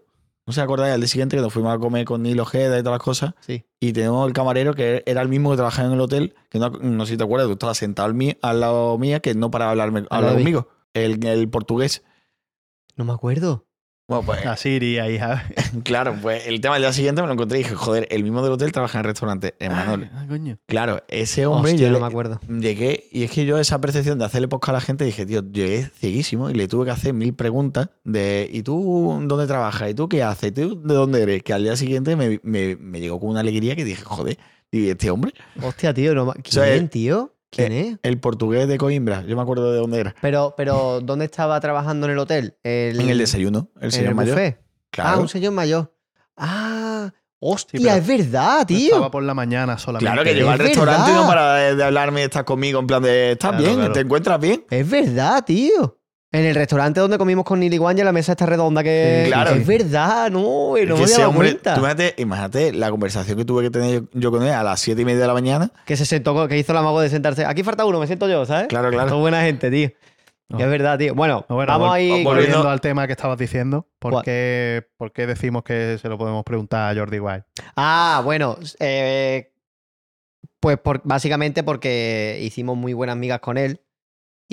no 0.52 0.54
se 0.54 0.62
acordáis, 0.62 0.94
al 0.94 1.00
día 1.00 1.08
siguiente 1.08 1.36
que 1.38 1.42
nos 1.42 1.54
fuimos 1.54 1.74
a 1.74 1.80
comer 1.80 2.04
con 2.06 2.22
Nilo 2.24 2.44
Ojeda 2.44 2.78
y 2.78 2.84
todas 2.84 2.98
las 3.00 3.04
cosas, 3.04 3.34
sí. 3.40 3.64
y 3.80 3.94
tenemos 3.94 4.28
el 4.28 4.34
camarero 4.34 4.74
que 4.74 5.02
era 5.06 5.22
el 5.22 5.30
mismo 5.30 5.50
que 5.52 5.56
trabajaba 5.56 5.88
en 5.88 5.94
el 5.94 6.02
hotel, 6.02 6.36
que 6.50 6.60
no, 6.60 6.70
no 6.70 7.06
sé 7.06 7.14
si 7.14 7.18
te 7.18 7.24
acuerdas, 7.24 7.48
tú 7.48 7.54
estabas 7.54 7.78
sentado 7.78 8.06
al, 8.08 8.14
mí- 8.14 8.36
al 8.42 8.60
lado 8.60 8.98
mía, 8.98 9.20
que 9.22 9.34
no 9.34 9.50
paraba 9.50 9.70
de 9.70 9.82
hablarme, 9.82 10.08
hablar 10.10 10.32
conmigo. 10.40 10.68
El, 10.94 11.26
el 11.26 11.50
portugués. 11.50 12.04
No 12.98 13.06
me 13.06 13.14
acuerdo. 13.14 13.66
Bueno, 14.12 14.24
pues 14.26 14.60
Siri 14.60 15.00
ahí, 15.00 15.18
¿sabes? 15.18 15.42
claro, 15.84 16.16
pues 16.22 16.46
el 16.48 16.60
tema 16.60 16.76
del 16.76 16.84
día 16.84 16.92
siguiente 16.94 17.22
me 17.22 17.28
lo 17.28 17.34
encontré 17.34 17.60
y 17.60 17.64
dije, 17.64 17.76
joder, 17.76 18.08
el 18.12 18.24
mismo 18.24 18.42
del 18.44 18.52
hotel 18.52 18.72
trabaja 18.72 18.98
en 19.00 19.06
el 19.06 19.10
restaurante, 19.12 19.56
Emanuel. 19.60 20.10
Ah, 20.14 20.26
coño. 20.28 20.58
Claro, 20.68 21.02
ese 21.08 21.46
hombre, 21.46 21.72
Hostia, 21.72 21.88
yo 21.88 21.94
no 21.94 22.00
le- 22.00 22.02
me 22.02 22.08
acuerdo. 22.08 22.40
llegué, 22.50 23.06
y 23.12 23.24
es 23.24 23.32
que 23.32 23.46
yo 23.46 23.58
esa 23.58 23.80
percepción 23.80 24.20
de 24.20 24.26
hacerle 24.26 24.48
podcast 24.50 24.70
a 24.70 24.74
la 24.74 24.82
gente, 24.82 25.06
dije, 25.06 25.26
tío, 25.26 25.42
llegué 25.50 25.90
cieguísimo 25.98 26.50
y 26.50 26.54
le 26.56 26.68
tuve 26.68 26.86
que 26.86 26.92
hacer 26.92 27.14
mil 27.14 27.34
preguntas 27.34 27.90
de, 28.04 28.50
¿y 28.52 28.64
tú 28.64 29.18
dónde 29.28 29.48
trabajas? 29.48 29.90
¿Y 29.92 29.94
tú 29.94 30.10
qué 30.10 30.24
haces? 30.24 30.50
¿Y 30.50 30.52
tú 30.52 30.82
de 30.82 30.94
dónde 30.94 31.22
eres? 31.24 31.44
Que 31.44 31.54
al 31.54 31.64
día 31.64 31.76
siguiente 31.78 32.16
me, 32.16 32.40
me- 32.44 32.76
me 32.76 33.00
llegó 33.00 33.20
con 33.20 33.30
una 33.30 33.40
alegría 33.40 33.76
que 33.76 33.86
dije, 33.86 34.04
joder, 34.04 34.38
y 34.72 34.90
este 34.90 35.10
hombre, 35.10 35.34
Hostia, 35.62 35.94
tío, 35.94 36.14
no, 36.16 36.32
¿quién, 36.34 36.44
sea, 36.46 36.88
tío? 36.90 37.34
¿Quién 37.52 37.72
es? 37.72 37.98
el 38.04 38.20
portugués 38.20 38.68
de 38.68 38.78
Coimbra, 38.78 39.24
yo 39.24 39.36
me 39.36 39.42
acuerdo 39.42 39.72
de 39.72 39.78
dónde 39.80 40.00
era. 40.00 40.16
Pero, 40.22 40.54
pero, 40.58 41.02
¿dónde 41.02 41.26
estaba 41.26 41.60
trabajando 41.60 42.08
en 42.08 42.14
el 42.14 42.20
hotel? 42.20 42.56
El, 42.64 43.00
En 43.00 43.10
el 43.10 43.18
desayuno, 43.18 43.70
el 43.78 43.86
en 43.86 43.92
señor 43.92 44.10
el 44.10 44.16
mayor. 44.16 44.36
buffet. 44.36 44.62
Claro. 44.90 45.10
Ah, 45.10 45.20
un 45.22 45.28
señor 45.30 45.52
mayor. 45.54 45.94
Ah, 46.38 47.12
hostia, 47.40 47.80
pero 47.82 47.96
es 47.96 48.08
verdad, 48.08 48.66
tío. 48.66 48.88
Estaba 48.88 49.12
por 49.12 49.24
la 49.24 49.34
mañana 49.34 49.78
solamente. 49.78 50.12
Claro 50.12 50.24
que 50.24 50.34
llegó 50.34 50.50
al 50.50 50.60
Es 50.62 50.68
restaurante 50.68 51.12
y 51.12 51.14
no 51.14 51.28
para 51.28 51.56
de, 51.56 51.76
de 51.76 51.84
hablarme, 51.84 52.24
estás 52.24 52.44
conmigo, 52.44 52.80
en 52.80 52.88
plan 52.88 53.04
de, 53.04 53.34
¿estás 53.34 53.52
Claro, 53.52 53.64
bien? 53.66 53.76
claro. 53.78 53.94
¿Te 53.94 54.00
encuentras 54.00 54.40
bien? 54.40 54.66
Es 54.70 54.90
verdad, 54.90 55.44
tío. 55.46 55.98
En 56.34 56.46
el 56.46 56.56
restaurante 56.56 57.02
donde 57.02 57.18
comimos 57.18 57.44
con 57.44 57.60
Nili 57.60 57.76
Guanya, 57.78 58.06
la 58.06 58.14
mesa 58.14 58.32
está 58.32 58.46
redonda 58.46 58.82
que. 58.84 59.26
Claro. 59.28 59.52
Es 59.52 59.68
verdad, 59.68 60.32
no, 60.32 60.40
no 60.40 60.76
Es 60.78 60.86
me 61.10 61.14
había 61.14 61.28
hombre, 61.28 61.50
cuenta. 61.52 61.74
tú 61.74 61.82
imagínate, 61.82 62.22
imagínate 62.22 62.72
la 62.74 62.90
conversación 62.90 63.38
que 63.38 63.44
tuve 63.44 63.64
que 63.64 63.70
tener 63.70 64.04
yo 64.14 64.32
con 64.32 64.42
él 64.44 64.50
a 64.54 64.64
las 64.64 64.80
siete 64.80 65.02
y 65.02 65.06
media 65.06 65.20
de 65.22 65.28
la 65.28 65.34
mañana. 65.34 65.72
Que 65.86 65.98
se 65.98 66.06
sentó, 66.06 66.48
que 66.48 66.58
hizo 66.58 66.72
el 66.72 66.78
amago 66.78 67.02
de 67.02 67.10
sentarse. 67.10 67.46
Aquí 67.46 67.64
falta 67.64 67.84
uno, 67.84 68.00
me 68.00 68.08
siento 68.08 68.30
yo, 68.30 68.46
¿sabes? 68.46 68.68
Claro, 68.70 68.90
claro. 68.92 69.10
Todo 69.10 69.20
buena 69.20 69.42
gente, 69.42 69.70
tío. 69.70 69.90
No. 70.48 70.58
Que 70.58 70.64
es 70.64 70.70
verdad, 70.70 70.98
tío. 70.98 71.16
Bueno, 71.16 71.46
No, 71.50 71.56
bueno, 71.56 71.72
vamos 71.74 71.90
vol- 71.90 71.94
ahí. 71.94 72.08
vol- 72.10 72.24
Volviendo 72.24 72.30
volviendo- 72.58 72.70
al 72.70 72.82
tema 72.82 73.08
que 73.08 73.14
estabas 73.14 73.38
diciendo, 73.38 73.88
¿por 74.00 74.24
qué, 74.24 74.88
por 74.98 75.12
qué 75.12 75.28
decimos 75.28 75.64
que 75.64 75.98
se 76.02 76.08
lo 76.08 76.18
podemos 76.18 76.46
preguntar 76.46 76.92
a 76.96 76.98
Jordi 76.98 77.20
Wild? 77.20 77.44
Ah, 77.76 78.22
bueno. 78.24 78.58
eh, 78.80 79.52
pues 80.62 80.78
por- 80.78 81.02
básicamente 81.04 81.64
porque 81.64 82.40
hicimos 82.42 82.78
muy 82.78 82.94
buenas 82.94 83.18
migas 83.18 83.40
con 83.42 83.58
él. 83.58 83.82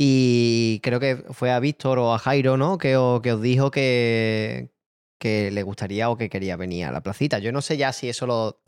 Y 0.00 0.78
creo 0.84 1.00
que 1.00 1.16
fue 1.32 1.50
a 1.50 1.58
Víctor 1.58 1.98
o 1.98 2.14
a 2.14 2.18
Jairo, 2.20 2.56
¿no? 2.56 2.78
Que, 2.78 2.96
o- 2.96 3.20
que 3.20 3.32
os 3.32 3.42
dijo 3.42 3.72
que, 3.72 4.70
que 5.18 5.50
le 5.50 5.64
gustaría 5.64 6.08
o 6.08 6.16
que 6.16 6.30
quería 6.30 6.56
venir 6.56 6.84
a 6.84 6.92
la 6.92 7.00
placita. 7.02 7.40
Yo 7.40 7.50
no 7.50 7.60
sé 7.62 7.76
ya 7.76 7.92
si 7.92 8.08
eso 8.08 8.24
lo. 8.24 8.60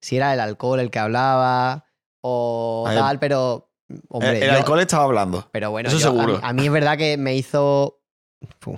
si 0.00 0.16
era 0.16 0.32
el 0.32 0.40
alcohol 0.40 0.80
el 0.80 0.90
que 0.90 0.98
hablaba 0.98 1.84
o 2.22 2.84
A 2.86 2.90
ver, 2.92 2.98
tal, 3.00 3.18
pero. 3.18 3.70
Hombre, 4.08 4.38
el 4.38 4.42
el 4.44 4.48
yo- 4.50 4.56
alcohol 4.56 4.80
estaba 4.80 5.04
hablando. 5.04 5.46
pero 5.52 5.70
bueno, 5.70 5.90
Eso 5.90 5.98
yo- 5.98 6.08
a 6.08 6.12
mí- 6.12 6.18
seguro. 6.20 6.40
A, 6.42 6.52
mí, 6.54 6.64
es 6.64 6.72
verdad 6.72 6.96
que 6.96 7.18
me 7.18 7.34
hizo 7.36 8.00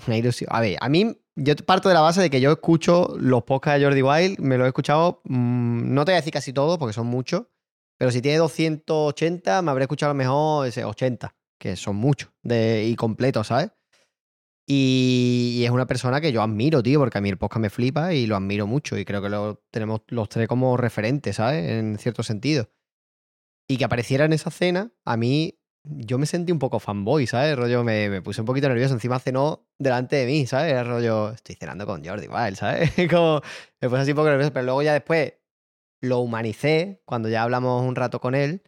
una 0.05 0.17
ilusión. 0.17 0.49
A 0.53 0.61
ver, 0.61 0.79
a 0.81 0.89
mí 0.89 1.17
yo 1.37 1.55
parto 1.65 1.89
de 1.89 1.95
la 1.95 2.01
base 2.01 2.21
de 2.21 2.29
que 2.29 2.41
yo 2.41 2.51
escucho 2.51 3.15
los 3.19 3.45
podcasts 3.45 3.79
de 3.79 3.87
Jordi 3.87 4.03
Wild, 4.03 4.39
me 4.41 4.59
los 4.59 4.65
he 4.65 4.69
escuchado, 4.69 5.21
mm, 5.27 5.95
no 5.95 6.05
te 6.05 6.11
voy 6.11 6.17
a 6.17 6.21
decir 6.23 6.33
casi 6.33 6.53
todos 6.53 6.77
porque 6.77 6.93
son 6.93 7.07
muchos, 7.07 7.45
pero 7.97 8.11
si 8.11 8.21
tiene 8.21 8.39
280 8.39 9.63
me 9.63 9.71
habré 9.71 9.85
escuchado 9.85 10.11
a 10.11 10.15
lo 10.15 10.19
mejor 10.19 10.67
ese 10.67 10.85
80, 10.85 11.35
que 11.61 11.77
son 11.77 11.97
muchos 11.97 12.33
de, 12.43 12.87
y 12.87 12.97
completos, 12.97 13.49
¿sabes? 13.49 13.71
Y, 14.67 15.57
y 15.59 15.65
es 15.65 15.71
una 15.71 15.87
persona 15.87 16.21
que 16.21 16.33
yo 16.33 16.43
admiro, 16.43 16.83
tío, 16.83 16.99
porque 16.99 17.19
a 17.19 17.21
mí 17.21 17.29
el 17.29 17.39
podcast 17.39 17.61
me 17.61 17.71
flipa 17.71 18.15
y 18.15 18.27
lo 18.27 18.37
admiro 18.37 18.67
mucho 18.67 18.97
y 18.99 19.05
creo 19.05 19.21
que 19.21 19.29
lo 19.29 19.63
tenemos 19.71 20.03
los 20.09 20.29
tres 20.29 20.49
como 20.49 20.77
referentes, 20.77 21.37
¿sabes? 21.37 21.69
En 21.71 21.99
cierto 21.99 22.23
sentido. 22.23 22.71
Y 23.69 23.77
que 23.77 23.85
apareciera 23.85 24.25
en 24.25 24.33
esa 24.33 24.51
cena, 24.51 24.93
a 25.05 25.17
mí 25.17 25.61
yo 25.85 26.19
me 26.19 26.27
sentí 26.27 26.53
un 26.53 26.59
poco 26.59 26.79
fanboy, 26.79 27.27
¿sabes? 27.27 27.57
Rollo, 27.57 27.85
me, 27.85 28.09
me 28.09 28.23
puse 28.23 28.41
un 28.41 28.47
poquito 28.47 28.69
nervioso. 28.69 28.95
Encima 28.95 29.19
cenó 29.19 29.67
delante 29.79 30.17
de 30.17 30.27
mí, 30.27 30.47
¿sabes? 30.47 30.73
Era 30.73 30.85
rollo, 30.85 31.31
estoy 31.31 31.57
cenando 31.57 31.87
con 31.87 32.05
Jordi 32.05 32.29
Wild, 32.29 32.57
¿sabes? 32.57 32.91
Como, 33.11 33.41
me 33.81 33.89
puse 33.89 34.03
así 34.03 34.11
un 34.13 34.17
poco 34.17 34.29
nervioso, 34.29 34.53
pero 34.53 34.65
luego 34.65 34.83
ya 34.83 34.93
después 34.93 35.35
lo 36.03 36.21
humanicé 36.21 37.03
cuando 37.05 37.29
ya 37.29 37.43
hablamos 37.43 37.83
un 37.83 37.97
rato 37.97 38.21
con 38.21 38.35
él 38.35 38.63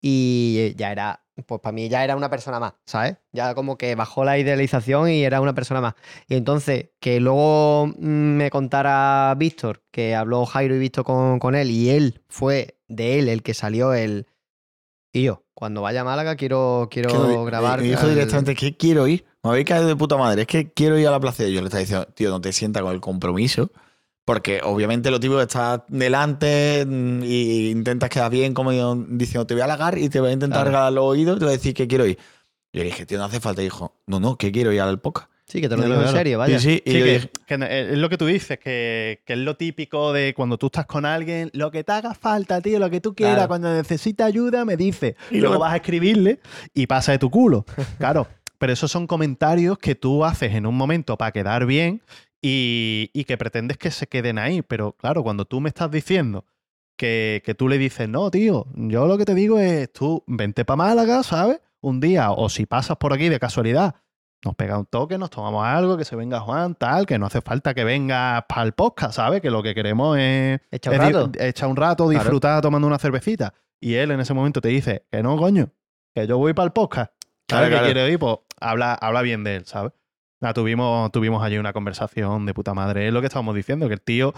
y 0.00 0.74
ya 0.76 0.92
era, 0.92 1.24
pues 1.46 1.60
para 1.60 1.72
mí 1.72 1.88
ya 1.88 2.04
era 2.04 2.16
una 2.16 2.28
persona 2.30 2.58
más, 2.60 2.74
¿sabes? 2.86 3.16
Ya 3.32 3.54
como 3.54 3.76
que 3.78 3.94
bajó 3.94 4.24
la 4.24 4.38
idealización 4.38 5.10
y 5.10 5.22
era 5.24 5.40
una 5.40 5.54
persona 5.54 5.80
más. 5.80 5.94
Y 6.28 6.34
entonces, 6.36 6.90
que 7.00 7.20
luego 7.20 7.86
mm, 7.86 8.36
me 8.36 8.50
contara 8.50 9.34
Víctor, 9.36 9.82
que 9.90 10.14
habló 10.14 10.44
Jairo 10.46 10.74
y 10.74 10.78
Víctor 10.78 11.04
con, 11.04 11.38
con 11.38 11.54
él, 11.54 11.70
y 11.70 11.90
él 11.90 12.22
fue 12.28 12.78
de 12.88 13.18
él 13.18 13.28
el 13.28 13.42
que 13.42 13.54
salió 13.54 13.94
el... 13.94 14.26
Y 15.12 15.22
yo, 15.22 15.44
cuando 15.54 15.82
vaya 15.82 16.02
a 16.02 16.04
Málaga 16.04 16.36
quiero, 16.36 16.88
quiero 16.90 17.38
me- 17.40 17.44
grabar... 17.46 17.80
Me 17.80 17.88
dijo 17.88 18.06
el- 18.06 18.14
directamente 18.14 18.54
que 18.54 18.76
quiero 18.76 19.06
ir. 19.06 19.24
Me 19.42 19.50
habéis 19.50 19.66
caído 19.66 19.86
de 19.86 19.96
puta 19.96 20.16
madre. 20.16 20.42
Es 20.42 20.48
que 20.48 20.70
quiero 20.72 20.98
ir 20.98 21.06
a 21.08 21.10
la 21.10 21.20
plaza. 21.20 21.44
Y 21.44 21.52
yo 21.54 21.60
le 21.60 21.66
estaba 21.68 21.80
diciendo, 21.80 22.06
tío, 22.14 22.28
no 22.30 22.40
te 22.40 22.52
sientas 22.52 22.82
con 22.82 22.92
el 22.92 23.00
compromiso. 23.00 23.70
Porque 24.28 24.60
obviamente 24.62 25.10
lo 25.10 25.18
típico 25.18 25.40
estás 25.40 25.80
delante 25.88 26.86
y 27.22 27.70
intentas 27.70 28.10
quedar 28.10 28.30
bien, 28.30 28.52
como 28.52 28.74
yo, 28.74 28.94
diciendo, 29.08 29.46
te 29.46 29.54
voy 29.54 29.62
a 29.62 29.64
halagar 29.64 29.96
y 29.96 30.10
te 30.10 30.20
voy 30.20 30.28
a 30.28 30.32
intentar 30.34 30.58
Claro. 30.58 30.70
regalar 30.70 30.92
los 30.92 31.04
oídos 31.04 31.36
y 31.36 31.38
te 31.38 31.44
voy 31.46 31.54
a 31.54 31.56
decir 31.56 31.72
que 31.72 31.88
quiero 31.88 32.04
ir. 32.06 32.18
Yo 32.74 32.80
le 32.80 32.84
dije, 32.84 33.06
tío, 33.06 33.16
no 33.16 33.24
hace 33.24 33.40
falta. 33.40 33.62
Y 33.62 33.64
dijo, 33.64 33.94
no, 34.06 34.20
no, 34.20 34.36
que 34.36 34.52
quiero 34.52 34.70
ir 34.70 34.82
al 34.82 35.00
podcast. 35.00 35.30
Sí, 35.46 35.62
que 35.62 35.68
te 35.70 35.76
lo 35.76 35.82
Claro, 35.84 36.00
digo 36.00 36.10
en 36.10 36.14
serio, 36.14 36.38
vaya. 36.38 36.58
Sí, 36.58 36.68
sí. 36.74 36.82
Y 36.84 36.90
Sí, 36.92 36.98
yo 36.98 37.04
que, 37.06 37.12
dije, 37.14 37.30
que 37.46 37.54
es 37.92 37.98
lo 37.98 38.08
que 38.10 38.18
tú 38.18 38.26
dices, 38.26 38.58
que, 38.58 39.22
que 39.24 39.32
es 39.32 39.38
lo 39.38 39.56
típico 39.56 40.12
de 40.12 40.34
cuando 40.34 40.58
tú 40.58 40.66
estás 40.66 40.84
con 40.84 41.06
alguien, 41.06 41.48
lo 41.54 41.70
que 41.70 41.82
te 41.82 41.92
haga 41.92 42.12
falta, 42.12 42.60
tío, 42.60 42.78
lo 42.78 42.90
que 42.90 43.00
tú 43.00 43.14
quieras, 43.14 43.36
Claro. 43.36 43.48
cuando 43.48 43.72
necesitas 43.72 44.26
ayuda, 44.26 44.66
me 44.66 44.76
dices. 44.76 45.14
Y 45.30 45.38
luego- 45.40 45.58
vas 45.58 45.72
a 45.72 45.76
escribirle 45.76 46.40
y 46.74 46.86
pasa 46.86 47.12
de 47.12 47.18
tu 47.18 47.30
culo. 47.30 47.64
Claro, 47.98 48.28
pero 48.58 48.74
esos 48.74 48.90
son 48.92 49.06
comentarios 49.06 49.78
que 49.78 49.94
tú 49.94 50.22
haces 50.22 50.52
en 50.54 50.66
un 50.66 50.74
momento 50.76 51.16
para 51.16 51.32
quedar 51.32 51.64
bien 51.64 52.02
y, 52.42 53.10
y 53.12 53.24
que 53.24 53.36
pretendes 53.36 53.78
que 53.78 53.90
se 53.90 54.06
queden 54.06 54.38
ahí. 54.38 54.62
Pero 54.62 54.92
claro, 54.92 55.22
cuando 55.22 55.44
tú 55.44 55.60
me 55.60 55.68
estás 55.68 55.90
diciendo 55.90 56.44
que, 56.96 57.42
que 57.44 57.54
tú 57.54 57.68
le 57.68 57.78
dices, 57.78 58.08
no, 58.08 58.30
tío, 58.30 58.66
yo 58.74 59.06
lo 59.06 59.18
que 59.18 59.24
te 59.24 59.34
digo 59.34 59.58
es, 59.58 59.92
tú 59.92 60.24
vente 60.26 60.64
para 60.64 60.76
Málaga, 60.76 61.22
¿sabes? 61.22 61.60
Un 61.80 62.00
día, 62.00 62.32
o 62.32 62.48
si 62.48 62.66
pasas 62.66 62.96
por 62.96 63.12
aquí 63.12 63.28
de 63.28 63.38
casualidad, 63.38 63.94
nos 64.44 64.54
pega 64.56 64.78
un 64.78 64.86
toque, 64.86 65.16
nos 65.18 65.30
tomamos 65.30 65.64
algo, 65.64 65.96
que 65.96 66.04
se 66.04 66.16
venga 66.16 66.40
Juan, 66.40 66.74
tal, 66.74 67.06
que 67.06 67.18
no 67.18 67.26
hace 67.26 67.40
falta 67.40 67.72
que 67.74 67.84
vengas 67.84 68.44
para 68.48 68.62
el 68.62 68.72
podcast, 68.72 69.14
¿sabes? 69.14 69.40
Que 69.40 69.50
lo 69.50 69.62
que 69.62 69.74
queremos 69.74 70.16
es, 70.18 70.60
Echa 70.70 70.90
un 70.90 70.98
rato. 70.98 71.30
echar 71.38 71.68
un 71.68 71.76
rato, 71.76 72.04
Claro. 72.08 72.20
disfrutar 72.20 72.60
tomando 72.62 72.86
una 72.86 72.98
cervecita. 72.98 73.54
Y 73.80 73.94
él 73.94 74.10
en 74.10 74.18
ese 74.20 74.34
momento 74.34 74.60
te 74.60 74.68
dice, 74.68 75.06
que 75.10 75.22
no, 75.22 75.36
coño, 75.36 75.70
que 76.14 76.26
yo 76.26 76.36
voy 76.38 76.52
para 76.52 76.66
el 76.66 76.72
podcast. 76.72 77.12
Claro, 77.46 77.64
¿Sabes 77.66 77.68
claro. 77.70 77.86
que 77.86 77.92
quiere 77.92 78.12
ir? 78.12 78.18
Pues 78.18 78.36
habla, 78.60 78.94
habla 78.94 79.22
bien 79.22 79.44
de 79.44 79.56
él, 79.56 79.66
¿sabes? 79.66 79.92
Nada, 80.40 80.54
tuvimos, 80.54 81.10
tuvimos 81.10 81.42
allí 81.42 81.58
una 81.58 81.72
conversación 81.72 82.46
de 82.46 82.54
puta 82.54 82.74
madre. 82.74 83.08
Es 83.08 83.12
lo 83.12 83.20
que 83.20 83.26
estábamos 83.26 83.54
diciendo, 83.54 83.88
que 83.88 83.94
el 83.94 84.00
tío 84.00 84.32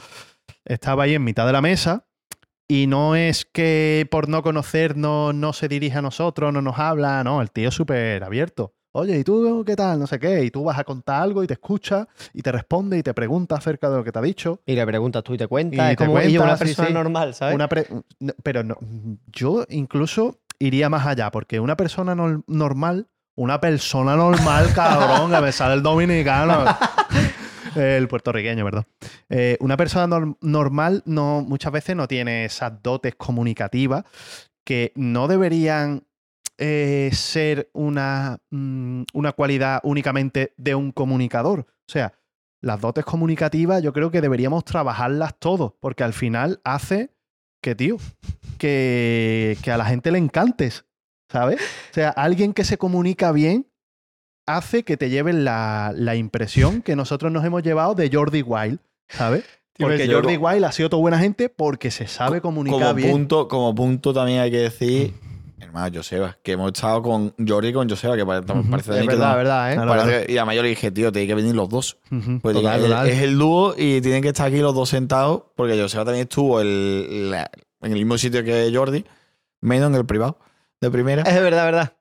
estaba 0.65 1.05
ahí 1.05 1.15
en 1.15 1.25
mitad 1.25 1.47
de 1.47 1.53
la 1.53 1.61
mesa 1.61 2.07
y 2.67 2.87
no 2.87 3.17
es 3.17 3.45
que 3.45 4.07
por 4.11 4.29
no 4.29 4.43
conocernos 4.43 5.35
no 5.35 5.53
se 5.53 5.69
dirige 5.69 5.99
a 5.99 6.03
nosotros, 6.03 6.53
no 6.53 6.63
nos 6.63 6.79
habla, 6.79 7.23
no, 7.25 7.43
el 7.43 7.51
tío 7.51 7.69
es 7.69 7.75
súper 7.75 8.25
abierto. 8.25 8.75
Oye, 8.93 9.19
¿y 9.19 9.25
tú 9.25 9.63
qué 9.65 9.77
tal? 9.77 10.01
No 10.01 10.07
sé 10.07 10.19
qué. 10.19 10.43
Y 10.43 10.51
tú 10.51 10.65
vas 10.65 10.79
a 10.79 10.85
contar 10.85 11.23
algo 11.23 11.45
y 11.45 11.47
te 11.47 11.53
escucha 11.55 12.09
y 12.33 12.43
te 12.43 12.51
responde 12.51 12.99
y 12.99 13.03
te 13.05 13.15
pregunta 13.15 13.55
acerca 13.55 13.89
de 13.89 13.97
lo 13.99 14.05
que 14.05 14.11
te 14.11 14.19
ha 14.19 14.23
dicho. 14.23 14.61
Y 14.67 14.75
le 14.75 14.85
preguntas 14.85 15.23
tú 15.23 15.35
y 15.35 15.39
te 15.39 15.47
cuentas. 15.47 15.79
Y 15.79 15.83
es 15.83 15.89
te 15.91 15.97
como 15.97 16.13
cuenta, 16.13 16.43
una 16.43 16.57
persona 16.57 16.89
sí. 16.89 16.95
normal, 16.95 17.35
¿sabes? 17.35 17.55
Una 17.55 17.69
pero 17.69 18.65
no, 18.65 18.77
yo 19.33 19.65
incluso 19.69 20.41
iría 20.59 20.89
más 20.89 21.07
allá, 21.07 21.31
porque 21.31 21.61
una 21.61 21.77
persona 21.77 22.17
nor- 22.17 22.43
normal, 22.49 23.07
una 23.41 23.61
persona 23.61 24.17
normal, 24.17 24.73
cabrón, 24.75 25.31
que 25.31 25.41
me 25.41 25.53
sale 25.53 25.75
el 25.75 25.83
dominicano. 25.83 26.65
El 27.75 28.07
puertorriqueño, 28.09 28.65
perdón. 28.65 28.87
Eh, 29.29 29.57
una 29.61 29.77
persona 29.77 30.07
nor- 30.07 30.37
normal 30.41 31.03
no, 31.07 31.41
muchas 31.43 31.73
veces 31.73 31.97
no 31.97 32.07
tiene 32.09 32.45
esas 32.45 32.83
dotes 32.83 33.15
comunicativas 33.15 34.05
que 34.65 34.93
no 34.95 35.27
deberían 35.29 36.05
eh, 36.59 37.11
ser 37.15 37.71
una, 37.73 38.39
mm, 38.51 39.03
una 39.15 39.33
cualidad 39.33 39.81
únicamente 39.85 40.53
de 40.59 40.75
un 40.75 40.93
comunicador. 40.93 41.61
O 41.61 41.91
sea, 41.93 42.13
las 42.61 42.81
dotes 42.81 43.05
comunicativas 43.05 43.83
yo 43.83 43.93
creo 43.95 44.11
que 44.11 44.21
deberíamos 44.21 44.65
trabajarlas 44.65 45.39
todos, 45.39 45.73
porque 45.81 46.05
al 46.05 46.13
final 46.13 46.61
hace 46.65 47.15
que, 47.63 47.75
tío, 47.75 47.97
que, 48.59 49.57
que 49.63 49.71
a 49.71 49.77
la 49.79 49.85
gente 49.87 50.11
le 50.11 50.19
encantes, 50.19 50.85
¿sabes? 51.31 51.61
O 51.91 51.95
sea, 51.95 52.11
alguien 52.11 52.53
que 52.53 52.65
se 52.65 52.79
comunica 52.79 53.33
bien 53.33 53.67
hace 54.47 54.83
que 54.83 54.97
te 54.97 55.11
lleven 55.11 55.45
la, 55.45 55.93
la 55.97 56.17
impresión 56.17 56.83
que 56.83 56.97
nosotros 56.97 57.31
nos 57.31 57.45
hemos 57.45 57.63
llevado 57.63 57.95
de 57.95 58.11
Jordi 58.13 58.43
Wild, 58.43 58.79
¿sabes? 59.09 59.45
Porque 59.79 60.07
yo 60.09 60.17
Jordi 60.21 60.37
Wild 60.37 60.65
ha 60.65 60.73
sido 60.73 60.91
toda 60.91 61.01
buena 61.01 61.19
gente 61.19 61.49
porque 61.49 61.91
se 61.91 62.07
sabe 62.07 62.41
comunicar 62.41 62.79
como 62.81 62.95
bien. 62.95 63.11
punto, 63.13 63.49
como 63.49 63.75
punto 63.75 64.13
también 64.13 64.41
hay 64.41 64.51
que 64.51 64.59
decir, 64.59 65.15
hermano, 65.59 65.95
Joseba, 65.97 66.37
que 66.43 66.53
hemos 66.53 66.73
estado 66.73 67.01
con 67.01 67.33
Jordi 67.47 67.69
y 67.69 67.73
con 67.73 67.89
Joseba, 67.89 68.15
que 68.17 68.27
pare- 68.27 68.41
Ujú. 68.41 68.69
parece 68.71 68.91
de 68.91 68.97
es 68.99 69.03
mí 69.03 69.09
que 69.09 69.15
verdad, 69.15 69.37
verdad, 69.37 69.73
¿eh? 69.73 69.77
Parece 69.77 70.27
que- 70.27 70.33
y 70.33 70.37
además 70.37 70.57
yo 70.57 70.63
le 70.65 70.69
dije, 70.71 70.91
tío, 70.91 71.11
tiene 71.13 71.29
que 71.29 71.35
venir 71.35 71.55
los 71.55 71.69
dos. 71.71 71.97
Pues 72.43 72.55
Total, 72.57 72.81
total. 72.83 73.09
es 73.09 73.23
el 73.23 73.39
dúo 73.39 73.75
y 73.79 74.01
tienen 74.03 74.21
que 74.21 74.29
estar 74.29 74.49
aquí 74.49 74.59
los 74.59 74.75
dos 74.75 74.89
sentados, 74.91 75.45
porque 75.57 75.81
Joseba 75.81 76.05
también 76.05 76.25
estuvo 76.25 76.61
el- 76.61 77.31
la- 77.31 77.51
en 77.81 77.93
el 77.93 77.99
mismo 77.99 78.19
sitio 78.19 78.45
que 78.45 78.71
Jordi, 78.75 79.07
menos 79.63 79.89
en 79.91 79.95
el 79.97 80.05
privado, 80.05 80.39
de 80.81 80.91
primera. 80.91 81.23
Es 81.23 81.35
verdad, 81.41 81.65
verdad. 81.65 81.97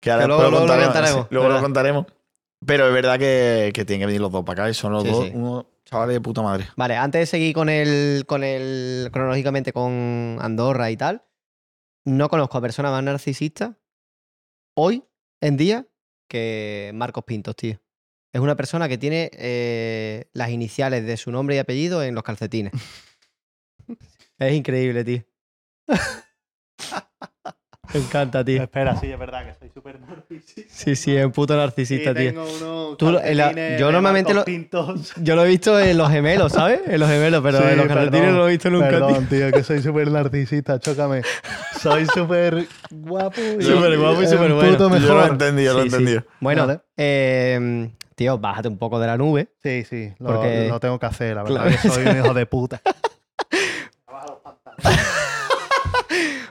Que 0.00 0.10
ahora 0.10 0.24
Que 0.24 0.28
luego- 0.28 0.50
lo 0.50 1.60
contaremos. 1.60 2.06
Pero 2.64 2.86
es 2.86 2.94
verdad 2.94 3.18
que, 3.18 3.72
que 3.74 3.84
tienen 3.84 4.00
que 4.02 4.06
venir 4.06 4.20
los 4.20 4.30
dos 4.30 4.44
para 4.44 4.62
acá 4.64 4.70
y 4.70 4.74
son 4.74 4.92
los 4.92 5.02
Sí, 5.02 5.10
dos 5.10 5.24
sí. 5.26 5.32
unos 5.34 5.66
chavales 5.84 6.14
de 6.14 6.20
puta 6.20 6.42
madre. 6.42 6.68
Vale, 6.76 6.96
antes 6.96 7.20
de 7.20 7.26
seguir 7.26 7.52
con 7.54 7.68
el, 7.68 8.24
con 8.26 8.44
el, 8.44 9.08
cronológicamente 9.12 9.72
con 9.72 10.38
Andorra 10.40 10.90
y 10.92 10.96
tal, 10.96 11.24
no 12.04 12.28
conozco 12.28 12.58
a 12.58 12.60
persona 12.60 12.90
más 12.92 13.02
narcisista 13.02 13.76
hoy 14.76 15.04
en 15.40 15.56
día 15.56 15.86
que 16.28 16.92
Marcos 16.94 17.24
Pintos, 17.24 17.56
tío. 17.56 17.80
Es 18.32 18.40
una 18.40 18.54
persona 18.56 18.88
que 18.88 18.96
tiene 18.96 19.30
eh, 19.34 20.30
las 20.32 20.50
iniciales 20.50 21.04
de 21.04 21.16
su 21.16 21.30
nombre 21.32 21.56
y 21.56 21.58
apellido 21.58 22.02
en 22.02 22.14
los 22.14 22.22
calcetines. 22.24 22.72
es 24.38 24.52
increíble, 24.54 25.04
tío. 25.04 25.24
Me 27.94 28.00
encanta, 28.00 28.42
tío. 28.44 28.62
Espera, 28.62 28.96
sí, 28.98 29.10
es 29.12 29.18
verdad 29.18 29.44
que 29.46 29.54
soy 29.58 29.68
súper 29.74 30.00
narcisista. 30.00 30.62
Sí, 30.74 30.96
sí, 30.96 31.14
es 31.16 31.24
un 31.26 31.32
puto 31.32 31.56
narcisista, 31.56 32.14
tío. 32.14 32.30
tengo 32.30 32.44
unos 32.44 32.96
Tú 32.96 33.08
en 33.18 33.36
la- 33.36 33.76
yo 33.76 33.92
normalmente 33.92 34.32
lo- 34.32 34.44
Pintos. 34.44 35.12
Yo 35.16 35.36
lo 35.36 35.44
he 35.44 35.48
visto 35.48 35.78
en 35.78 35.98
los 35.98 36.10
gemelos, 36.10 36.52
¿sabes? 36.52 36.80
En 36.86 36.98
los 37.00 37.08
gemelos, 37.08 37.42
pero 37.42 37.58
Sí, 37.58 37.64
en 37.70 37.76
los 37.76 37.86
calcetines 37.86 38.30
no 38.32 38.38
lo 38.38 38.48
he 38.48 38.50
visto 38.52 38.70
nunca, 38.70 38.88
tío. 38.88 39.06
Perdón, 39.06 39.26
tío, 39.26 39.50
que 39.52 39.62
soy 39.62 39.82
súper 39.82 40.10
narcisista, 40.10 40.78
chócame. 40.80 41.22
Soy 41.80 42.06
súper 42.06 42.66
guapo 42.90 43.40
y 43.58 43.62
Súper 43.62 43.98
guapo 43.98 44.22
y 44.22 44.26
súper 44.26 44.52
bueno. 44.52 44.70
puto 44.72 44.88
Yo 44.88 44.88
lo 44.88 44.96
he 44.96 45.00
mejor. 45.16 45.30
entendido, 45.32 45.74
lo 45.74 45.80
he 45.80 45.82
Sí, 45.84 45.90
sí. 45.90 45.96
entendido. 45.96 46.24
Bueno, 46.40 46.66
Vale. 46.66 46.80
eh, 46.96 47.90
tío, 48.14 48.38
bájate 48.38 48.68
un 48.68 48.78
poco 48.78 49.00
de 49.00 49.06
la 49.06 49.16
nube. 49.18 49.48
Sí, 49.62 49.84
sí, 49.84 50.12
lo, 50.18 50.28
Porque- 50.28 50.68
lo 50.68 50.80
tengo 50.80 50.98
que 50.98 51.06
hacer, 51.06 51.36
la 51.36 51.42
verdad 51.42 51.62
Claro. 51.66 51.78
que 51.82 51.88
soy 51.90 52.06
un 52.06 52.16
hijo 52.18 52.32
de 52.34 52.46
puta. 52.46 52.80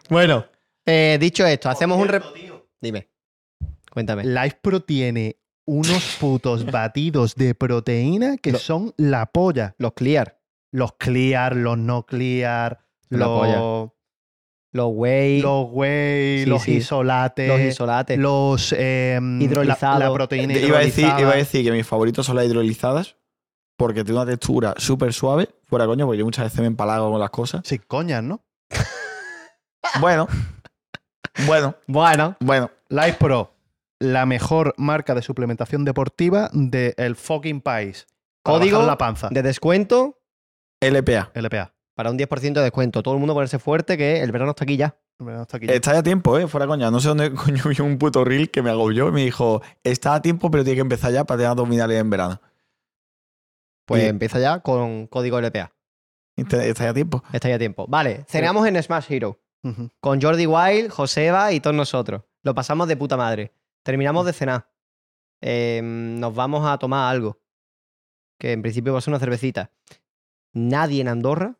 Bueno, 0.10 0.46
eh, 0.92 1.18
dicho 1.20 1.46
esto, 1.46 1.70
hacemos 1.70 1.98
un 2.00 2.08
rep... 2.08 2.24
Dime. 2.82 3.10
Cuéntame. 3.92 4.24
Life 4.26 4.58
Pro 4.62 4.82
tiene 4.82 5.38
unos 5.66 6.18
putos 6.20 6.66
batidos 6.72 7.36
de 7.36 7.56
proteína 7.56 8.38
que 8.38 8.52
Lo- 8.54 8.60
son 8.60 8.94
la 8.98 9.26
polla. 9.28 9.76
Los 9.78 9.94
clear. 9.94 10.40
Los 10.72 10.94
clear, 10.94 11.56
los 11.56 11.78
no 11.78 12.06
clear, 12.06 12.80
La 13.10 13.18
los... 13.28 13.40
polla. 13.40 13.92
Los 14.74 14.88
whey, 14.94 15.42
Los 15.42 15.68
whey, 15.72 16.44
Sí, 16.44 16.50
los 16.50 16.62
sí. 16.64 16.72
isolates, 16.76 17.46
los 17.50 17.60
isolates. 17.60 18.18
los 18.18 18.74
eh, 18.78 19.20
Hidrolizados. 19.42 20.00
La, 20.00 20.08
la 20.08 20.14
proteína 20.14 20.54
Iba 20.58 20.78
a, 20.78 20.82
decir, 20.82 21.00
hidrolizada. 21.04 21.22
iba 21.22 21.32
a 21.32 21.36
decir 21.36 21.66
que 21.66 21.72
mis 21.74 21.86
favoritos 21.86 22.26
son 22.26 22.38
las 22.38 22.46
hidrolizadas 22.46 23.18
porque 23.78 24.06
tiene 24.06 24.22
una 24.22 24.30
textura 24.32 24.74
súper 24.78 25.12
suave. 25.12 25.50
Fuera 25.66 25.86
coño, 25.88 26.06
porque 26.06 26.20
yo 26.20 26.24
muchas 26.26 26.46
veces 26.46 26.62
me 26.62 26.68
empalago 26.68 27.12
con 27.12 27.20
las 27.20 27.32
cosas. 27.32 27.64
Sin 27.68 27.80
coñas, 27.86 28.24
¿no? 28.24 28.46
Bueno. 30.00 30.28
Bueno, 31.48 31.76
Bueno, 31.88 32.36
bueno. 32.40 32.72
Life 32.90 33.18
Pro, 33.20 33.54
la 34.00 34.26
mejor 34.26 34.74
marca 34.78 35.16
de 35.16 35.22
suplementación 35.22 35.86
deportiva 35.86 36.50
del 36.54 37.16
fucking 37.16 37.62
país. 37.62 38.08
Para 38.44 38.58
Código 38.58 38.84
la 38.86 38.98
panza. 38.98 39.30
de 39.30 39.42
descuento 39.44 40.20
LPA. 40.82 41.32
LPA. 41.36 41.74
para 41.96 42.10
un 42.10 42.18
10% 42.18 42.54
de 42.54 42.62
descuento. 42.62 43.04
Todo 43.04 43.14
el 43.14 43.20
mundo 43.20 43.34
ponerse 43.36 43.60
fuerte 43.60 43.98
que 43.98 44.22
el 44.22 44.32
verano 44.32 44.52
está 44.52 44.64
aquí 44.64 44.78
ya. 44.78 44.96
Aquí. 45.54 45.68
Está 45.70 45.94
ya 45.94 46.00
a 46.00 46.04
tiempo, 46.04 46.40
¿eh? 46.40 46.48
Fuera 46.48 46.66
coña. 46.66 46.90
No 46.90 47.00
sé 47.00 47.10
dónde 47.10 47.32
coño 47.36 47.64
vi 47.66 47.80
un 47.82 48.00
puto 48.00 48.24
reel 48.26 48.50
que 48.50 48.64
me 48.64 48.72
agobió 48.72 49.10
y 49.10 49.12
me 49.12 49.22
dijo, 49.24 49.62
está 49.84 50.16
a 50.16 50.22
tiempo, 50.24 50.50
pero 50.50 50.64
tiene 50.64 50.78
que 50.78 50.82
empezar 50.82 51.12
ya 51.12 51.24
para 51.26 51.38
tener 51.38 51.52
abdominales 51.52 52.00
en 52.02 52.10
verano. 52.10 52.42
Pues 53.86 54.04
Y- 54.04 54.08
empieza 54.08 54.40
ya 54.40 54.60
con 54.62 55.06
código 55.08 55.40
LPA. 55.40 55.72
Está 56.38 56.64
está 56.66 56.86
ya 56.86 56.90
a 56.90 56.94
tiempo. 56.96 57.24
Está 57.34 57.50
ya 57.50 57.56
a 57.56 57.60
tiempo. 57.60 57.86
Vale, 57.88 58.26
cenamos 58.28 58.66
en 58.68 58.82
Smash 58.82 59.06
Hero. 59.12 59.40
Con 60.00 60.22
Jordi 60.22 60.48
Wild, 60.48 60.90
Joseba 60.90 61.52
y 61.52 61.60
todos 61.60 61.76
nosotros. 61.76 62.24
Lo 62.44 62.56
pasamos 62.56 62.88
de 62.88 62.98
puta 62.98 63.18
madre. 63.18 63.54
Terminamos 63.84 64.26
de 64.26 64.34
cenar. 64.34 64.70
Eh, 65.42 65.82
nos 65.84 66.34
vamos 66.34 66.66
a 66.66 66.78
tomar 66.78 67.12
algo. 67.12 67.40
Que 68.40 68.54
en 68.54 68.62
principio 68.62 68.94
va 68.94 69.00
a 69.00 69.02
ser 69.02 69.12
una 69.12 69.20
cervecita. 69.20 69.72
Nadie 70.54 71.02
en 71.02 71.08
Andorra, 71.08 71.60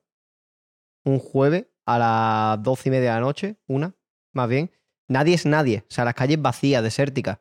un 1.04 1.20
jueves 1.20 1.68
a 1.86 2.00
las 2.00 2.64
doce 2.64 2.90
y 2.90 2.92
media 2.92 3.10
de 3.10 3.16
la 3.16 3.22
noche, 3.22 3.58
una, 3.68 3.96
más 4.34 4.50
bien. 4.50 4.72
Nadie 5.08 5.36
es 5.36 5.46
nadie. 5.46 5.86
O 5.90 5.94
sea, 5.94 6.06
las 6.06 6.16
calles 6.16 6.42
vacías, 6.42 6.82
desérticas. 6.82 7.40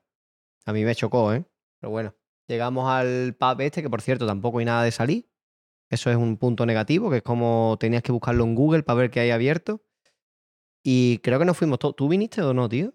A 0.66 0.72
mí 0.72 0.84
me 0.84 0.94
chocó, 0.94 1.32
¿eh? 1.32 1.44
Pero 1.80 1.90
bueno. 1.90 2.14
Llegamos 2.50 2.90
al 2.90 3.36
pub 3.38 3.60
este, 3.60 3.80
que 3.80 3.88
por 3.88 4.02
cierto 4.02 4.26
tampoco 4.26 4.58
hay 4.58 4.64
nada 4.64 4.82
de 4.82 4.90
salir. 4.90 5.30
Eso 5.88 6.10
es 6.10 6.16
un 6.16 6.36
punto 6.36 6.66
negativo, 6.66 7.08
que 7.08 7.18
es 7.18 7.22
como 7.22 7.76
tenías 7.78 8.02
que 8.02 8.10
buscarlo 8.10 8.42
en 8.42 8.56
Google 8.56 8.82
para 8.82 8.98
ver 8.98 9.10
qué 9.12 9.20
hay 9.20 9.30
abierto. 9.30 9.84
Y 10.82 11.18
creo 11.18 11.38
que 11.38 11.44
nos 11.44 11.56
fuimos 11.56 11.78
todos. 11.78 11.96
¿Tú 11.96 12.08
viniste 12.08 12.42
o 12.42 12.54
no, 12.54 12.68
tío? 12.68 12.94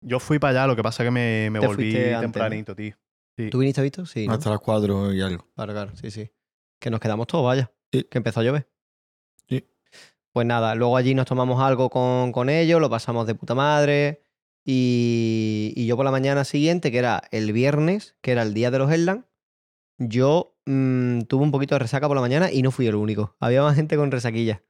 Yo 0.00 0.18
fui 0.20 0.38
para 0.38 0.60
allá, 0.60 0.66
lo 0.66 0.76
que 0.76 0.82
pasa 0.82 1.02
es 1.02 1.08
que 1.08 1.10
me, 1.10 1.50
me 1.50 1.60
Te 1.60 1.66
volví 1.66 1.90
fuiste 1.90 2.14
antes, 2.14 2.14
¿no? 2.14 2.20
tempranito, 2.20 2.74
tío. 2.74 2.96
¿Tú 3.50 3.58
viniste, 3.58 3.82
Víctor? 3.82 4.06
Sí. 4.06 4.26
¿no? 4.26 4.34
Hasta 4.34 4.50
las 4.50 4.60
4 4.60 5.14
y 5.14 5.20
algo. 5.22 5.46
Claro, 5.54 5.72
claro, 5.72 5.92
sí, 5.96 6.10
sí. 6.10 6.30
Que 6.78 6.90
nos 6.90 7.00
quedamos 7.00 7.26
todos, 7.26 7.44
vaya. 7.44 7.72
Sí. 7.92 8.04
Que 8.04 8.18
empezó 8.18 8.40
a 8.40 8.42
llover. 8.42 8.68
Sí. 9.48 9.66
Pues 10.32 10.46
nada, 10.46 10.74
luego 10.74 10.96
allí 10.96 11.14
nos 11.14 11.26
tomamos 11.26 11.60
algo 11.60 11.90
con, 11.90 12.32
con 12.32 12.48
ellos, 12.48 12.80
lo 12.80 12.90
pasamos 12.90 13.26
de 13.26 13.34
puta 13.34 13.54
madre. 13.54 14.22
Y, 14.64 15.72
y 15.74 15.86
yo 15.86 15.96
por 15.96 16.04
la 16.04 16.10
mañana 16.10 16.44
siguiente, 16.44 16.90
que 16.90 16.98
era 16.98 17.22
el 17.30 17.52
viernes, 17.52 18.16
que 18.20 18.32
era 18.32 18.42
el 18.42 18.52
día 18.54 18.70
de 18.70 18.78
los 18.78 18.90
Headlands, 18.90 19.26
yo 19.98 20.56
mm, 20.66 21.22
tuve 21.22 21.42
un 21.42 21.50
poquito 21.50 21.74
de 21.74 21.80
resaca 21.80 22.08
por 22.08 22.16
la 22.16 22.20
mañana 22.20 22.52
y 22.52 22.62
no 22.62 22.70
fui 22.70 22.86
el 22.86 22.94
único. 22.94 23.36
Había 23.40 23.62
más 23.62 23.76
gente 23.76 23.96
con 23.96 24.10
resaquilla. 24.10 24.62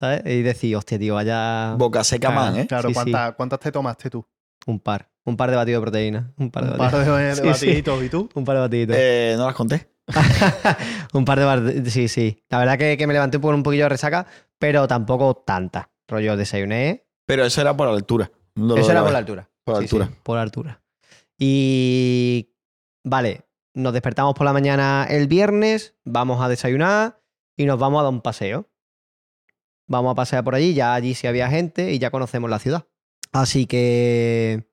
¿Sabes? 0.00 0.22
Y 0.26 0.42
decía, 0.42 0.76
hostia, 0.78 0.98
tío, 0.98 1.14
vaya 1.14 1.74
Boca 1.78 2.04
seca, 2.04 2.28
Claro, 2.30 2.40
man, 2.52 2.56
¿eh? 2.60 2.66
Claro, 2.66 2.88
Sí, 2.88 2.94
sí. 2.94 2.94
¿cuántas, 2.94 3.34
¿cuántas 3.34 3.60
te 3.60 3.72
tomaste 3.72 4.10
tú? 4.10 4.26
un 4.66 4.80
par. 4.80 5.08
Un 5.24 5.36
par 5.36 5.50
de 5.50 5.56
batidos 5.56 5.80
de 5.80 5.82
proteína. 5.82 6.32
Un 6.38 6.50
par 6.50 6.64
de 6.66 6.72
Un 6.72 6.78
batidos. 6.78 7.06
par 7.06 7.16
de, 7.18 7.24
de 7.24 7.34
Sí, 7.34 7.40
sí. 7.42 7.66
batiditos, 7.66 8.02
¿y 8.04 8.08
tú? 8.08 8.28
Un 8.34 8.44
par 8.44 8.56
de 8.56 8.60
batiditos. 8.62 8.96
Eh, 8.98 9.34
no 9.38 9.46
las 9.46 9.54
conté. 9.54 9.88
un 11.14 11.24
par 11.24 11.38
de 11.38 11.44
bar- 11.44 11.72
Sí, 11.90 12.08
sí. 12.08 12.42
La 12.48 12.58
verdad 12.58 12.76
que, 12.78 12.96
que 12.96 13.06
me 13.06 13.12
levanté 13.12 13.38
por 13.38 13.54
un 13.54 13.62
poquillo 13.62 13.84
de 13.84 13.88
resaca, 13.90 14.26
pero 14.58 14.86
tampoco 14.88 15.34
tanta. 15.36 15.90
Rollo 16.08 16.36
desayuné. 16.36 17.06
Pero 17.26 17.44
eso 17.44 17.60
era 17.60 17.76
por 17.76 17.88
la 17.88 17.94
altura. 17.94 18.30
no 18.56 18.76
Eso 18.76 18.90
era 18.90 19.02
por 19.02 19.12
la 19.12 19.18
altura. 19.18 19.48
Por 19.64 19.76
altura. 19.76 20.10
por 20.22 20.36
la 20.36 20.42
altura. 20.42 20.82
Y. 21.38 22.52
Vale, 23.04 23.44
nos 23.74 23.92
despertamos 23.92 24.34
por 24.34 24.44
la 24.46 24.52
mañana 24.52 25.06
el 25.08 25.28
viernes, 25.28 25.94
vamos 26.04 26.42
a 26.42 26.48
desayunar 26.48 27.20
y 27.56 27.66
nos 27.66 27.78
vamos 27.78 28.00
a 28.00 28.04
dar 28.04 28.12
un 28.12 28.20
paseo. 28.20 28.68
Vamos 29.88 30.12
a 30.12 30.14
pasear 30.14 30.42
por 30.44 30.54
allí, 30.54 30.74
ya 30.74 30.94
allí 30.94 31.14
sí 31.14 31.26
había 31.26 31.48
gente 31.48 31.92
y 31.92 31.98
ya 31.98 32.10
conocemos 32.10 32.50
la 32.50 32.58
ciudad. 32.58 32.86
Así 33.32 33.66
que. 33.66 34.68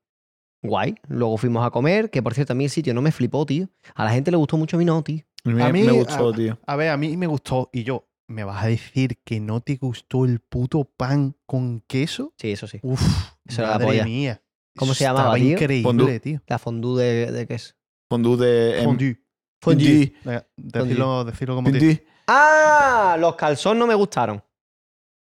Guay. 0.63 0.95
Luego 1.07 1.37
fuimos 1.37 1.65
a 1.65 1.71
comer, 1.71 2.09
que 2.09 2.23
por 2.23 2.33
cierto, 2.33 2.53
a 2.53 2.55
mí 2.55 2.63
el 2.63 2.69
sitio 2.69 2.93
no 2.93 3.01
me 3.01 3.11
flipó, 3.11 3.45
tío. 3.45 3.67
A 3.95 4.05
la 4.05 4.11
gente 4.11 4.31
le 4.31 4.37
gustó 4.37 4.55
mucho, 4.57 4.77
a 4.77 4.79
mí 4.79 4.85
no, 4.85 5.03
tío. 5.03 5.23
Me, 5.43 5.61
A 5.61 5.71
mí- 5.73 5.83
me 5.83 5.91
gustó, 5.91 6.29
a- 6.29 6.33
tío. 6.33 6.57
A 6.65 6.75
ver, 6.77 6.89
a 6.89 6.97
mí 6.97 7.17
me 7.17 7.27
gustó. 7.27 7.69
Y 7.73 7.83
yo, 7.83 8.07
¿me 8.27 8.45
vas 8.45 8.63
a 8.63 8.67
decir 8.67 9.19
que 9.25 9.41
no 9.41 9.59
te 9.59 9.75
gustó 9.75 10.23
el 10.23 10.39
puto 10.39 10.85
pan 10.85 11.35
con 11.45 11.81
queso? 11.85 12.33
Sí, 12.37 12.51
eso 12.51 12.65
sí. 12.67 12.79
Uf, 12.81 13.01
Eso 13.45 13.61
era 13.61 13.71
la 13.71 13.73
madre 13.75 13.87
polla. 13.87 14.05
mía. 14.05 14.41
¿Cómo 14.77 14.93
Eso 14.93 14.99
se 14.99 15.03
llamaba, 15.03 15.25
estaba 15.25 15.35
tío? 15.35 15.51
increíble, 15.51 15.83
Fondue. 15.83 16.19
tío. 16.21 16.41
La 16.47 16.57
fondue 16.59 17.03
de, 17.03 17.31
de 17.33 17.45
queso. 17.47 17.73
Fondue 18.09 18.37
de... 18.37 18.77
em, 18.79 18.85
Fondue. 18.85 19.17
Fondue. 19.61 20.13
Venga, 20.23 20.47
Decirlo, 20.55 21.23
decirlo 21.25 21.55
como 21.55 21.71
te 21.71 21.77
Fondue. 21.79 22.05
¡Ah! 22.27 23.17
Los 23.19 23.35
calzones 23.35 23.79
no 23.79 23.85
me 23.87 23.95
gustaron. 23.95 24.41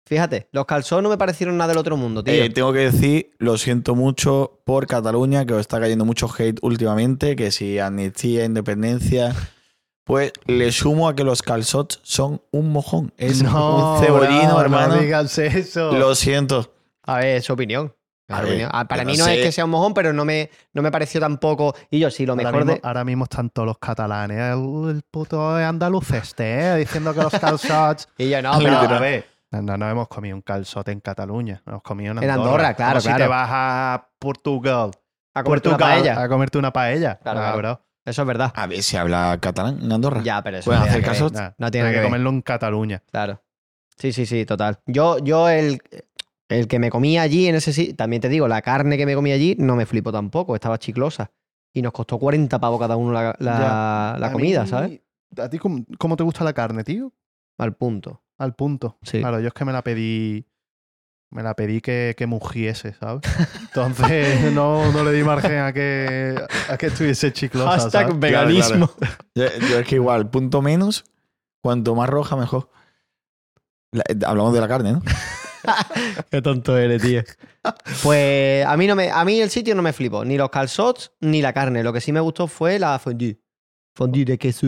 Fíjate, 0.10 0.47
los 0.51 0.66
calzones 0.66 1.03
no 1.03 1.10
me 1.10 1.20
parecieron 1.20 1.55
nada 1.55 1.68
del 1.68 1.78
otro 1.78 1.95
mundo, 1.95 2.24
tío. 2.24 2.34
Eh, 2.34 2.49
tengo 2.49 2.74
que 2.74 2.80
decir, 2.80 3.30
lo 3.38 3.60
siento 3.60 3.93
mucho 3.93 4.60
por 4.66 4.88
Cataluña, 4.88 5.45
que 5.45 5.53
os 5.53 5.60
está 5.60 5.80
cayendo 5.80 6.03
mucho 6.03 6.28
hate 6.36 6.57
últimamente, 6.64 7.36
que 7.36 7.51
si 7.51 7.78
amnistía, 7.78 8.43
independencia. 8.43 9.36
Pues 10.05 10.34
le 10.47 10.72
sumo 10.72 11.07
a 11.07 11.16
que 11.16 11.24
los 11.24 11.43
calzots 11.43 11.99
son 12.01 12.41
un 12.49 12.72
mojón. 12.72 13.14
Es 13.18 13.43
No, 13.43 13.97
un 13.99 14.03
cebollino, 14.03 14.41
bravo, 14.45 14.62
hermano. 14.62 14.95
No 14.95 15.01
digas 15.01 15.38
eso. 15.38 15.91
Lo 15.93 16.16
siento. 16.16 16.74
A 17.03 17.18
ver, 17.20 17.38
es 17.38 17.45
su 17.45 17.53
opinión. 17.53 17.93
A 18.30 18.41
ver, 18.41 18.49
opinión. 18.49 18.72
Ah, 18.74 18.88
Para 18.88 19.05
mí 19.05 19.16
no 19.16 19.26
no 19.26 19.30
es 19.32 19.38
sé. 19.38 19.43
que 19.43 19.51
sea 19.51 19.66
un 19.66 19.72
mojón, 19.72 19.93
pero 19.93 20.12
no 20.12 20.26
me, 20.26 20.49
no 20.74 20.82
me 20.82 20.89
pareció 20.91 21.20
tampoco. 21.20 21.76
Y 21.91 21.99
yo 21.99 22.10
sí, 22.10 22.26
lo 22.26 22.34
ahora, 22.34 22.43
mejor 22.45 22.66
mismo, 22.66 22.74
de. 22.74 22.80
ahora 22.88 23.03
mismo 23.05 23.24
están 23.26 23.51
todos 23.51 23.68
los 23.68 23.78
catalanes. 23.78 24.39
El, 24.39 24.89
el 24.89 25.01
puto 25.03 25.55
andaluz 25.55 26.10
este, 26.10 26.60
¿eh? 26.62 26.76
diciendo 26.78 27.14
que 27.14 27.22
los 27.22 27.34
calzots. 27.34 28.07
Y 28.18 28.30
yo 28.30 28.41
no, 28.41 28.57
pero. 28.57 28.78
a 28.80 28.99
ver, 28.99 29.28
no, 29.52 29.62
no, 29.62 29.78
no 29.78 29.89
hemos 29.89 30.08
comido 30.08 30.36
un 30.36 30.41
calzote 30.41 30.91
en 30.91 31.00
Cataluña. 31.00 31.62
Hemos 31.66 31.82
comido 31.82 32.12
en 32.14 32.24
En 32.24 32.30
Andorra. 32.30 32.74
Claro, 32.74 33.00
Como 33.00 33.14
Si 33.14 33.18
te 33.22 33.28
vas 33.28 33.50
a 33.52 34.10
Portugal. 34.20 34.91
A 35.34 35.43
comerte 35.43 35.70
una 35.70 35.78
paella. 35.78 36.22
A 36.22 36.30
comerte 36.30 36.58
una 36.58 36.74
paella. 36.74 37.20
Claro, 37.20 37.39
Ah, 37.39 37.43
claro. 37.43 37.58
bro. 37.58 37.86
Eso 38.06 38.22
es 38.24 38.28
verdad. 38.28 38.52
A 38.56 38.66
ver 38.68 38.82
si 38.82 38.97
habla 38.97 39.38
catalán 39.41 39.80
en 39.82 39.91
Andorra. 39.91 40.22
Ya, 40.24 40.41
pero 40.41 40.58
eso 40.58 40.66
Pueden 40.66 40.82
hacer 40.84 41.02
que 41.04 41.10
ver. 41.10 41.20
caso. 41.20 41.30
Nah, 41.30 41.52
No 41.58 41.70
tiene 41.72 41.88
hay 41.89 41.93
que 41.93 42.00
que 42.00 42.06
comerlo 42.06 42.30
en 42.30 42.41
Cataluña. 42.41 43.04
Claro. 43.12 43.41
Sí, 43.97 44.14
sí, 44.14 44.26
sí, 44.26 44.45
total. 44.45 44.80
Yo, 44.86 45.20
yo 45.20 45.50
el, 45.50 45.82
el 46.47 46.68
que 46.68 46.80
me 46.80 46.89
comía 46.89 47.22
allí 47.22 47.47
en 47.47 47.56
ese 47.56 47.74
sitio, 47.74 47.95
también 47.95 48.22
te 48.22 48.30
digo, 48.30 48.47
la 48.47 48.62
carne 48.62 48.97
que 48.97 49.06
me 49.06 49.14
comía 49.14 49.36
allí 49.36 49.56
no 49.60 49.76
me 49.76 49.86
flipó 49.86 50.12
tampoco, 50.12 50.56
estaba 50.56 50.78
chiclosa. 50.80 51.32
Y 51.74 51.82
nos 51.82 51.91
costó 51.91 52.18
40 52.18 52.58
pavos 52.60 52.80
cada 52.80 52.95
uno 52.95 53.12
la, 53.12 53.36
la- 53.39 54.30
comida, 54.32 54.64
mí- 54.64 54.68
¿sabes? 54.70 55.02
¿A 55.38 55.50
ti 55.50 55.60
cómo, 55.60 55.84
cómo 56.00 56.16
te 56.16 56.24
gusta 56.24 56.43
la 56.43 56.54
carne, 56.54 56.84
tío? 56.84 57.12
Al 57.60 57.76
punto. 57.76 58.24
Al 58.40 58.56
punto. 58.56 58.98
Sí. 59.04 59.20
Claro, 59.20 59.40
yo 59.40 59.50
es 59.50 59.54
que 59.54 59.66
me 59.66 59.72
la 59.74 59.84
pedí. 59.84 60.48
Me 61.32 61.44
la 61.44 61.54
pedí 61.54 61.80
que, 61.80 62.16
que 62.18 62.26
mugiese, 62.26 62.94
¿sabes? 62.94 63.22
Entonces 63.62 64.52
no, 64.54 64.92
no 64.92 65.04
le 65.04 65.12
di 65.12 65.24
margen 65.24 65.60
a 65.60 65.72
que, 65.72 66.36
a 66.68 66.76
que 66.76 66.88
estuviese 66.88 67.32
chiclosa. 67.32 67.70
Hashtag 67.70 68.08
¿sabes? 68.08 68.20
veganismo. 68.20 68.90
Yo, 69.36 69.46
yo 69.70 69.78
es 69.80 69.88
que 69.88 69.96
igual, 69.96 70.28
punto 70.32 70.64
menos, 70.64 71.06
cuanto 71.62 71.94
más 71.94 72.10
roja, 72.10 72.36
mejor. 72.36 72.72
La- 73.92 74.04
eh, 74.10 74.16
hablamos 74.26 74.54
de 74.56 74.62
la 74.62 74.68
carne, 74.68 74.94
¿no? 74.94 75.04
Qué 76.32 76.42
tonto 76.42 76.76
eres, 76.78 77.02
tío. 77.04 77.22
Pues 78.02 78.66
a 78.66 78.76
mí, 78.78 78.88
no 78.88 78.96
me, 78.96 79.12
a 79.12 79.24
mí 79.24 79.40
el 79.40 79.52
sitio 79.52 79.76
no 79.76 79.84
me 79.84 79.94
flipó, 79.94 80.26
ni 80.26 80.36
los 80.38 80.50
calzots 80.50 81.12
ni 81.20 81.44
la 81.44 81.54
carne. 81.54 81.84
Lo 81.84 81.94
que 81.94 82.02
sí 82.02 82.12
me 82.12 82.22
gustó 82.22 82.48
fue 82.48 82.80
la 82.80 82.98
fondue. 82.98 83.40
Fondue 83.94 84.26
de 84.26 84.38
queso. 84.40 84.68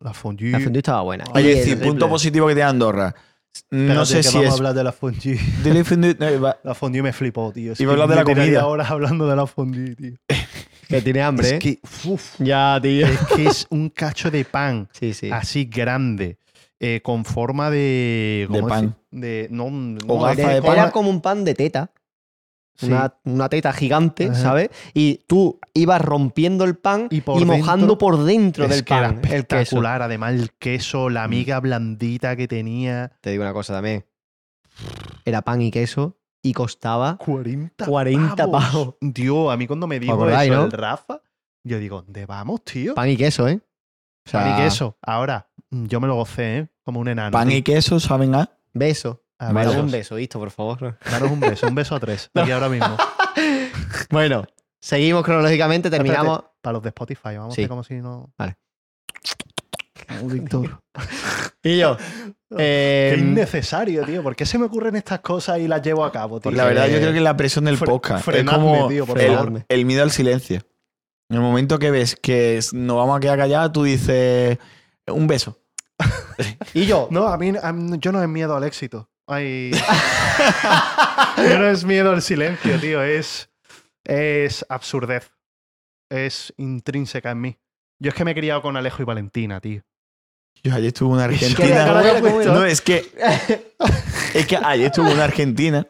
La 0.00 0.12
fondue. 0.14 0.50
La 0.50 0.60
fondue 0.60 0.78
estaba 0.78 1.02
buena. 1.02 1.24
Y 1.34 1.42
que 1.42 1.54
decir, 1.56 1.80
punto 1.80 2.08
positivo 2.08 2.46
que 2.48 2.54
tiene 2.54 2.68
Andorra. 2.70 3.14
No 3.70 3.78
Espérate, 3.80 4.06
sé 4.06 4.16
que 4.18 4.22
si 4.22 4.34
vamos 4.36 4.46
es. 4.46 4.52
a 4.52 4.56
hablar 4.56 4.74
de 4.74 4.84
la 4.84 4.92
fondue. 4.92 5.38
de 5.64 5.74
la 5.74 5.80
fondue- 5.84 6.16
no, 6.18 6.40
va- 6.40 6.58
La 6.62 6.74
fondue 6.74 7.02
me 7.02 7.12
flipó, 7.12 7.50
tío. 7.52 7.72
Es 7.72 7.80
Iba 7.80 7.92
a 7.92 7.96
que 7.96 8.02
hablar 8.02 8.16
de 8.18 8.24
me 8.24 8.34
la 8.34 8.42
comida. 8.44 8.66
horas 8.66 8.90
hablando 8.90 9.26
de 9.28 9.36
la 9.36 9.46
fondue, 9.46 9.94
tío. 9.96 10.12
que 10.88 11.02
tiene 11.02 11.22
hambre, 11.22 11.46
Es 11.48 11.52
¿eh? 11.54 11.58
que, 11.58 11.78
uf, 12.08 12.34
Ya, 12.38 12.78
tío. 12.82 13.06
es 13.06 13.18
que 13.34 13.46
es 13.46 13.66
un 13.70 13.88
cacho 13.90 14.30
de 14.30 14.44
pan 14.44 14.88
Sí, 14.92 15.14
sí. 15.14 15.30
así 15.32 15.64
grande, 15.64 16.38
eh, 16.78 17.00
con 17.02 17.24
forma 17.24 17.70
de. 17.70 18.46
De 18.50 18.58
¿cómo 18.60 18.68
pan. 18.68 18.96
De. 19.10 19.48
No, 19.50 19.70
no, 19.70 19.98
O 20.06 20.26
de- 20.28 20.36
gafa 20.36 20.48
de 20.50 20.56
Era 20.58 20.62
pan. 20.84 20.90
como 20.92 21.10
un 21.10 21.20
pan 21.20 21.44
de 21.44 21.54
teta. 21.54 21.90
Sí. 22.80 22.86
Una, 22.86 23.14
una 23.24 23.48
teta 23.48 23.72
gigante, 23.72 24.26
Ajá. 24.26 24.34
¿sabes? 24.34 24.70
Y 24.94 25.20
tú 25.26 25.60
ibas 25.74 26.00
rompiendo 26.00 26.64
el 26.64 26.76
pan 26.76 27.08
Y 27.10 27.20
mojando 27.26 27.86
dentro- 27.86 27.98
por 27.98 28.24
dentro 28.24 28.64
Es 28.64 28.70
del 28.70 28.84
que 28.84 28.94
era 28.94 29.08
pan 29.08 29.16
el 29.16 29.20
queso. 29.22 29.34
espectacular. 29.36 30.02
Además, 30.02 30.32
el 30.34 30.50
queso, 30.52 31.10
la 31.10 31.26
Mm. 31.26 31.30
miga 31.30 31.60
blandita 31.60 32.36
que 32.36 32.48
tenía. 32.48 33.12
Te 33.20 33.30
digo 33.30 33.42
una 33.42 33.52
cosa 33.52 33.74
también. 33.74 34.04
Era 35.24 35.42
pan 35.42 35.60
y 35.62 35.70
queso 35.70 36.16
y 36.42 36.52
costaba 36.52 37.16
40, 37.18 37.84
40 37.84 38.50
pavos. 38.50 38.94
Dios, 39.00 39.52
a 39.52 39.56
mí 39.56 39.66
cuando 39.66 39.86
me 39.86 40.00
dijo 40.00 40.28
eso 40.28 40.52
no? 40.54 40.64
el 40.64 40.72
Rafa, 40.72 41.20
yo 41.64 41.78
digo, 41.78 42.02
¿dónde 42.02 42.24
vamos, 42.26 42.64
tío? 42.64 42.94
pan 42.94 43.08
y 43.10 43.16
queso, 43.16 43.46
¿eh? 43.48 43.60
O 44.26 44.30
sea, 44.30 44.42
Pan 44.44 44.58
y 44.58 44.62
queso. 44.64 44.96
Ahora, 45.02 45.48
yo 45.70 46.00
me 46.00 46.06
lo 46.06 46.14
gocé, 46.14 46.58
¿eh? 46.58 46.68
Como 46.82 47.00
un 47.00 47.08
enano. 47.08 47.30
pan 47.32 47.48
tío. 47.48 47.58
y 47.58 47.62
queso 47.62 48.00
saben 48.00 48.34
a. 48.34 48.50
Beso. 48.72 49.22
A 49.42 49.52
ver, 49.52 49.66
Dame 49.66 49.80
un 49.80 49.90
beso, 49.90 50.18
Isto, 50.18 50.38
por 50.38 50.50
favor. 50.50 50.98
daros 51.10 51.30
un 51.30 51.40
beso, 51.40 51.66
un 51.66 51.74
beso 51.74 51.94
a 51.94 52.00
tres, 52.00 52.30
aquí 52.34 52.50
ahora 52.50 52.68
mismo. 52.68 52.96
Bueno, 54.10 54.44
seguimos 54.80 55.24
cronológicamente, 55.24 55.88
terminamos. 55.90 56.38
Espérate, 56.38 56.58
para 56.60 56.72
los 56.74 56.82
de 56.82 56.88
Spotify, 56.90 57.36
vamos 57.36 57.54
Sí. 57.54 57.62
a 57.62 57.64
hacer 57.64 57.68
como 57.68 57.84
si 57.84 57.94
no. 57.94 58.32
Vale. 58.36 58.56
Oh, 60.22 60.26
Víctor. 60.26 60.80
Y 61.62 61.78
yo. 61.78 61.96
Qué 62.48 63.12
eh, 63.12 63.16
innecesario, 63.18 64.02
tío. 64.06 64.22
¿Por 64.22 64.34
qué 64.34 64.46
se 64.46 64.56
me 64.58 64.64
ocurren 64.64 64.96
estas 64.96 65.20
cosas 65.20 65.58
y 65.58 65.68
las 65.68 65.82
llevo 65.82 66.06
a 66.06 66.10
cabo, 66.10 66.40
tío? 66.40 66.50
La 66.52 66.64
verdad, 66.64 66.88
yo 66.88 66.96
creo 66.98 67.12
que 67.12 67.18
es 67.18 67.22
la 67.22 67.36
presión 67.36 67.66
del 67.66 67.76
podcast. 67.76 68.20
Es 68.20 68.24
frenadme, 68.24 68.58
como 68.64 68.88
tío, 68.88 69.04
por 69.04 69.20
el, 69.20 69.34
favor. 69.34 69.64
el 69.68 69.84
miedo 69.84 70.02
al 70.02 70.10
silencio. 70.10 70.62
En 71.28 71.36
el 71.36 71.42
momento 71.42 71.78
que 71.78 71.90
ves 71.90 72.16
que 72.16 72.56
es- 72.56 72.72
nos 72.72 72.96
vamos 72.96 73.18
a 73.18 73.20
quedar 73.20 73.36
callados, 73.38 73.72
tú 73.72 73.82
dices 73.84 74.56
un 75.06 75.26
beso. 75.26 75.58
y 76.72 76.86
yo. 76.86 77.08
No, 77.10 77.28
a 77.28 77.36
mí, 77.36 77.52
a 77.62 77.72
mí- 77.72 77.98
yo 78.00 78.10
no 78.10 78.22
es 78.22 78.28
miedo 78.28 78.56
al 78.56 78.64
éxito. 78.64 79.10
Ay. 79.30 79.70
no 81.36 81.68
es 81.68 81.84
miedo 81.84 82.10
al 82.10 82.20
silencio, 82.20 82.80
tío. 82.80 83.02
Es, 83.02 83.48
es 84.04 84.66
absurdez. 84.68 85.30
Es 86.10 86.52
intrínseca 86.56 87.30
en 87.30 87.40
mí. 87.40 87.58
Yo 88.00 88.08
es 88.08 88.14
que 88.14 88.24
me 88.24 88.32
he 88.32 88.34
criado 88.34 88.60
con 88.60 88.76
Alejo 88.76 89.02
y 89.02 89.04
Valentina, 89.04 89.60
tío. 89.60 89.82
Yo 90.64 90.74
ayer 90.74 90.88
estuve 90.88 91.10
en 91.10 91.14
una 91.14 91.26
Es 91.26 91.54
que 91.54 91.72
Argentina. 91.72 92.52
No, 92.52 92.64
es 92.64 92.80
que. 92.80 93.06
es 94.34 94.46
que 94.46 94.56
ayer 94.56 94.86
estuve 94.86 95.08
en 95.08 95.14
una 95.14 95.24
Argentina 95.24 95.86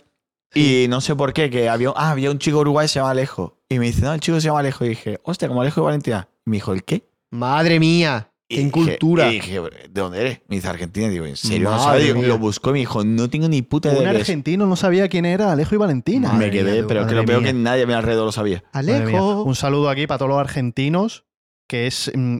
y 0.55 0.86
no 0.88 1.01
sé 1.01 1.14
por 1.14 1.32
qué, 1.32 1.49
que 1.49 1.68
había, 1.68 1.91
ah, 1.97 2.11
había 2.11 2.30
un 2.30 2.38
chico 2.38 2.59
uruguayo 2.59 2.84
que 2.84 2.88
se 2.88 2.99
llama 2.99 3.12
Alejo. 3.12 3.57
Y 3.68 3.78
me 3.78 3.86
dice, 3.86 4.03
no, 4.03 4.12
el 4.12 4.20
chico 4.20 4.41
se 4.41 4.49
llama 4.49 4.61
Alejo. 4.61 4.84
Y 4.84 4.91
dije, 4.91 5.20
hostia, 5.22 5.49
como 5.49 5.62
Alejo 5.62 5.80
de 5.80 5.84
Valentina. 5.86 6.28
Y 6.45 6.51
me 6.51 6.57
dijo, 6.57 6.72
¿el 6.72 6.84
qué? 6.84 7.09
Madre 7.30 7.80
mía. 7.80 8.30
Y 8.53 8.57
¡Qué 8.57 8.62
dije- 8.64 8.66
incultura! 8.66 9.28
Y 9.28 9.34
dije, 9.36 9.61
¿de 9.61 9.88
dónde 10.01 10.20
eres? 10.20 10.40
Me 10.48 10.57
dice 10.57 10.68
Argentina. 10.68 11.09
Digo, 11.09 11.24
¿en 11.24 11.36
serio? 11.36 11.70
No? 11.70 11.94
Digo, 11.96 12.20
lo 12.22 12.36
buscó 12.38 12.70
y 12.70 12.72
me 12.72 12.78
dijo, 12.80 13.05
no 13.05 13.30
tengo 13.30 13.48
ni 13.48 13.62
puta 13.62 13.90
idea. 13.92 14.01
Un 14.03 14.09
es". 14.09 14.16
argentino 14.22 14.66
no 14.66 14.74
sabía 14.74 15.09
quién 15.09 15.24
era 15.24 15.53
Alejo 15.53 15.76
y 15.76 15.78
Valentina. 15.78 16.32
Madre 16.32 16.46
Me 16.46 16.53
quedé, 16.53 16.72
mía, 16.72 16.84
pero 16.88 17.03
es 17.03 17.07
que 17.07 17.14
lo 17.14 17.24
peor 17.24 17.44
que 17.44 17.53
nadie 17.53 17.84
a 17.84 17.86
mi 17.86 17.92
alrededor 17.92 18.26
lo 18.26 18.32
sabía. 18.32 18.64
Alejo. 18.72 19.44
Un 19.44 19.55
saludo 19.55 19.88
aquí 19.88 20.09
para 20.09 20.18
todos 20.18 20.30
los 20.30 20.38
argentinos, 20.40 21.24
que 21.68 21.86
es. 21.86 22.11
mm, 22.12 22.38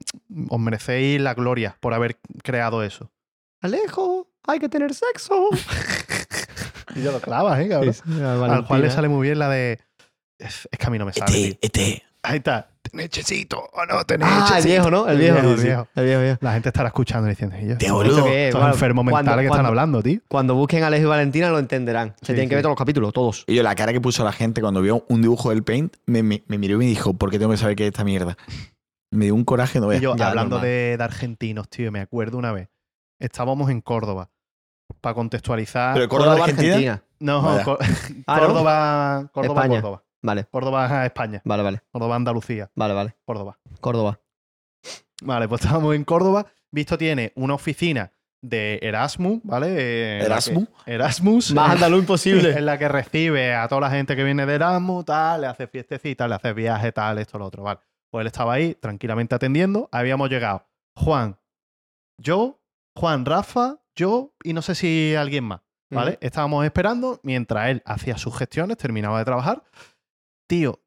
os 0.49 0.59
merecéis 0.59 1.21
la 1.21 1.35
gloria 1.35 1.77
por 1.81 1.95
haber 1.95 2.19
creado 2.43 2.83
eso. 2.83 3.13
Alejo. 3.61 4.27
Hay 4.49 4.59
que 4.59 4.69
tener 4.69 4.93
sexo. 4.95 5.35
Y 6.97 7.03
yo 7.03 7.13
lo 7.13 7.21
clavas, 7.21 7.61
¿eh, 7.61 7.69
cabrón? 7.69 7.95
Al 8.51 8.67
cual 8.67 8.83
le 8.83 8.91
sale 8.91 9.09
muy 9.09 9.25
bien 9.29 9.39
la 9.39 9.49
de. 9.49 9.79
Es, 10.39 10.69
es 10.73 10.77
que 10.79 10.87
a 10.87 10.91
mí 10.91 10.99
no 10.99 11.07
me 11.07 11.13
sale. 11.13 11.33
tío. 11.33 11.47
Este, 11.61 11.67
este. 11.67 12.03
Ahí 12.23 12.39
está. 12.39 12.69
¿Tenechecito 12.91 13.59
o 13.73 13.87
no 13.87 14.05
tenés? 14.05 14.29
Ah, 14.31 14.55
el 14.59 14.65
viejo, 14.65 14.91
¿no? 14.91 15.09
El 15.09 15.19
viejo. 15.19 15.39
El 15.39 15.57
viejo. 15.57 15.87
El 15.95 16.05
viejo, 16.05 16.21
viejo. 16.23 16.39
La 16.41 16.53
gente 16.53 16.69
estará 16.69 16.89
escuchando 16.89 17.27
y 17.29 17.31
diciendo, 17.31 17.57
"Y 17.57 17.69
yo, 17.69 17.79
Te 17.79 17.87
estos- 17.87 17.93
boludo. 17.93 18.17
¿Esto 18.19 18.25
qué 18.29 18.43
es? 18.43 18.49
estos 18.49 18.61
Bueno, 18.61 18.75
enfermos 18.75 19.03
cuando- 19.05 19.17
mentales 19.17 19.43
que 19.43 19.47
están 19.47 19.57
cuando- 19.57 19.69
hablando, 19.69 20.03
tío. 20.03 20.21
Cuando 20.29 20.55
busquen 20.55 20.83
a 20.85 20.87
Alejo 20.89 21.05
y 21.05 21.09
Valentina 21.09 21.51
lo 21.51 21.59
entenderán. 21.59 22.15
Se 22.21 22.27
Sí, 22.27 22.33
tienen 22.33 22.49
que 22.49 22.55
ver 22.57 22.63
todos 22.63 22.73
los 22.73 22.79
capítulos, 22.79 23.13
todos. 23.13 23.45
Y 23.47 23.55
yo, 23.55 23.63
la 23.63 23.75
cara 23.75 23.93
que 23.93 24.01
puso 24.01 24.25
la 24.25 24.33
gente 24.33 24.61
cuando 24.61 24.81
vio 24.83 25.05
un 25.09 25.23
dibujo 25.23 25.51
del 25.51 25.63
Paint, 25.63 25.97
me, 26.07 26.23
me, 26.23 26.43
me 26.47 26.59
miró 26.59 26.75
y 26.77 26.79
me 26.79 26.85
dijo, 26.87 27.15
¿por 27.15 27.31
qué 27.31 27.39
tengo 27.39 27.51
que 27.53 27.59
saber 27.59 27.77
qué 27.77 27.85
es 27.85 27.93
esta 27.93 28.05
mierda? 28.05 28.37
Me 29.13 29.25
dio 29.27 29.35
un 29.35 29.45
coraje, 29.45 29.81
no 29.81 29.89
veas. 29.89 30.01
yo, 30.03 30.15
ya, 30.17 30.29
hablando 30.29 30.59
de, 30.61 30.97
de 30.97 31.03
argentinos, 31.05 31.69
tío, 31.69 31.91
me 31.91 32.01
acuerdo 32.01 32.39
una 32.39 32.53
vez. 32.53 32.69
Estábamos 33.19 33.71
en 33.71 33.81
Córdoba. 33.81 34.31
Para 35.01 35.15
contextualizar. 35.15 35.95
Pero 35.95 36.09
Córdoba, 36.09 36.45
Argentina. 36.45 37.03
no. 37.21 37.61
Cor- 37.65 37.79
Ah, 38.27 38.37
¿no? 38.41 38.47
Córdoba, 38.47 39.31
Córdoba, 39.33 39.61
España. 39.63 39.81
Córdoba. 39.83 40.03
Vale, 40.23 40.45
Córdoba, 40.45 41.07
España. 41.07 41.41
vale, 41.45 41.63
vale. 41.63 41.83
Córdoba, 41.91 42.17
Andalucía. 42.17 42.71
Vale, 42.75 42.95
vale. 42.95 43.17
Córdoba. 43.25 43.59
Córdoba. 43.81 44.21
Vale, 45.23 45.49
pues 45.49 45.61
estábamos 45.63 45.95
en 45.95 46.05
Córdoba. 46.05 46.47
Visto 46.71 46.97
tiene 46.97 47.33
una 47.37 47.55
oficina 47.55 48.13
de 48.43 48.79
Erasmus, 48.83 49.41
¿vale? 49.43 49.67
Eh, 49.79 50.25
¿Erasmus? 50.25 50.69
que- 50.85 50.93
Erasmus. 50.95 51.53
Más 51.53 51.71
andaluz 51.73 52.01
imposible. 52.01 52.51
en 52.59 52.65
la 52.67 52.79
que 52.79 52.89
recibe 52.89 53.55
a 53.55 53.69
toda 53.69 53.83
la 53.83 53.91
gente 53.91 54.17
que 54.17 54.25
viene 54.25 54.47
de 54.47 54.55
Erasmus, 54.55 55.05
tal, 55.05 55.43
le 55.43 55.47
hace 55.47 55.67
fiestecitas, 55.67 56.29
le 56.29 56.35
hace 56.37 56.53
viaje, 56.53 56.93
tal, 56.93 57.19
esto, 57.19 57.39
lo 57.39 57.47
otro, 57.47 57.63
vale. 57.65 57.81
Pues 58.11 58.23
él 58.23 58.27
estaba 58.29 58.55
ahí 58.55 58.75
tranquilamente 58.75 59.35
atendiendo. 59.35 59.89
Habíamos 59.93 60.31
llegado 60.31 60.65
Juan, 60.97 61.37
yo, 62.19 62.61
Juan, 62.97 63.25
Rafa, 63.25 63.79
yo 63.95 64.33
y 64.43 64.53
no 64.53 64.63
sé 64.63 64.75
si 64.75 65.15
alguien 65.17 65.45
más, 65.45 65.61
¿vale? 65.91 66.19
Estábamos 66.21 66.65
esperando 66.65 67.21
mientras 67.23 67.69
él 67.69 67.83
hacía 67.85 68.17
sus 68.19 68.37
gestiones, 68.37 68.77
terminaba 68.79 69.19
de 69.19 69.25
trabajar. 69.25 69.63
Tío, 70.51 70.83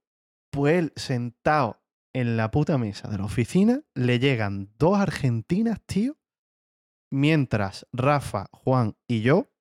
pues 0.52 0.78
él 0.78 0.94
sentado 0.98 1.82
en 2.14 2.36
la 2.36 2.52
puta 2.52 2.78
mesa 2.78 3.08
de 3.08 3.18
la 3.18 3.24
oficina, 3.24 3.80
le 3.96 4.20
llegan 4.20 4.74
dos 4.78 5.00
argentinas, 5.00 5.80
tío, 5.86 6.18
mientras 7.10 7.88
Rafa, 7.94 8.48
Juan 8.52 8.98
y 9.08 9.22
yo, 9.22 9.54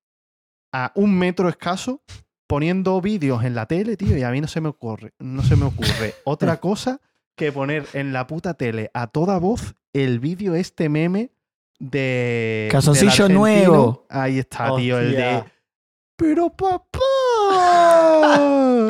a 0.73 0.91
un 0.97 1.17
metro 1.17 1.49
escaso, 1.49 2.03
poniendo 2.49 3.01
vídeos 3.01 3.45
en 3.45 3.55
la 3.55 3.67
tele, 3.67 3.97
tío, 3.97 4.19
y 4.19 4.25
a 4.25 4.33
mí 4.33 4.41
no 4.41 4.49
se 4.49 4.61
me 4.61 4.71
ocurre, 4.71 5.15
no 5.21 5.45
se 5.45 5.55
me 5.55 5.67
ocurre 5.67 6.17
otra 6.25 6.59
cosa 6.59 7.01
que 7.37 7.53
poner 7.53 7.87
en 7.93 8.13
la 8.13 8.27
puta 8.27 8.55
tele 8.55 8.91
a 8.95 9.07
toda 9.07 9.39
voz 9.39 9.77
el 9.93 10.19
vídeo 10.19 10.57
este 10.57 10.89
meme 10.89 11.31
de 11.79 12.67
Calzoncillo 12.73 13.29
nuevo. 13.29 14.05
Ahí 14.09 14.41
está, 14.41 14.75
tío, 14.75 14.99
el 14.99 15.13
de 15.13 15.45
pero 16.17 16.51
papá, 16.51 16.99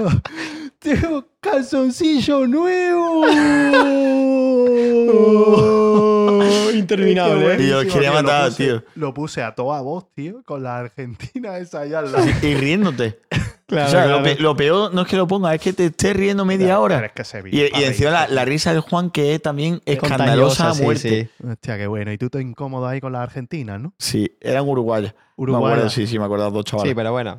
tengo 0.82 1.26
calzoncillo 1.40 2.46
nuevo. 2.46 3.26
interminable, 6.74 7.46
Qué 7.46 7.52
¿eh? 7.52 7.56
Quería 7.56 7.82
tío, 7.84 8.00
lo 8.04 8.12
matar, 8.22 8.48
puse- 8.50 8.64
tío. 8.64 8.84
Lo 8.94 9.14
puse 9.14 9.42
a 9.42 9.54
toda 9.54 9.80
voz, 9.80 10.06
tío, 10.14 10.42
con 10.44 10.62
la 10.62 10.78
Argentina 10.78 11.58
esa 11.58 11.80
allá 11.80 12.00
al 12.00 12.12
lado. 12.12 12.26
Y 12.42 12.54
riéndote. 12.54 13.18
Claro, 13.66 13.86
o 13.86 13.90
sea, 13.90 14.06
lo, 14.06 14.18
claro. 14.20 14.22
pe- 14.36 14.42
lo 14.42 14.56
peor 14.56 14.92
no 14.94 15.02
es 15.02 15.08
que 15.08 15.16
lo 15.16 15.26
ponga, 15.26 15.54
es 15.54 15.60
que 15.60 15.72
te 15.72 15.86
estés 15.86 16.14
riendo 16.14 16.44
media 16.44 16.78
hora. 16.80 17.04
es 17.06 17.12
que 17.12 17.24
se 17.24 17.42
Y, 17.50 17.60
y 17.78 17.84
encima 17.84 18.10
la, 18.10 18.28
la 18.28 18.44
risa 18.44 18.72
del 18.72 18.80
Juan, 18.82 19.10
que 19.10 19.34
es 19.34 19.40
también 19.42 19.80
escandalosa 19.86 20.70
a 20.70 20.74
sí, 20.74 20.82
muerte. 20.82 21.30
sí. 21.40 21.46
Hostia, 21.48 21.78
qué 21.78 21.86
bueno. 21.86 22.12
Y 22.12 22.18
tú 22.18 22.28
te 22.28 22.40
incómodo 22.40 22.86
ahí 22.86 23.00
con 23.00 23.12
las 23.12 23.22
argentinas, 23.22 23.80
¿no? 23.80 23.94
Sí, 23.98 24.36
eran 24.40 24.68
uruguayas. 24.68 25.14
Me 25.14 25.44
Uruguay. 25.44 25.72
acuerdo, 25.72 25.90
sí, 25.90 26.06
sí, 26.06 26.18
me 26.18 26.24
acuerdo 26.26 26.44
de 26.46 26.50
dos 26.52 26.64
chavales. 26.64 26.90
Sí, 26.90 26.94
pero 26.94 27.10
bueno, 27.12 27.38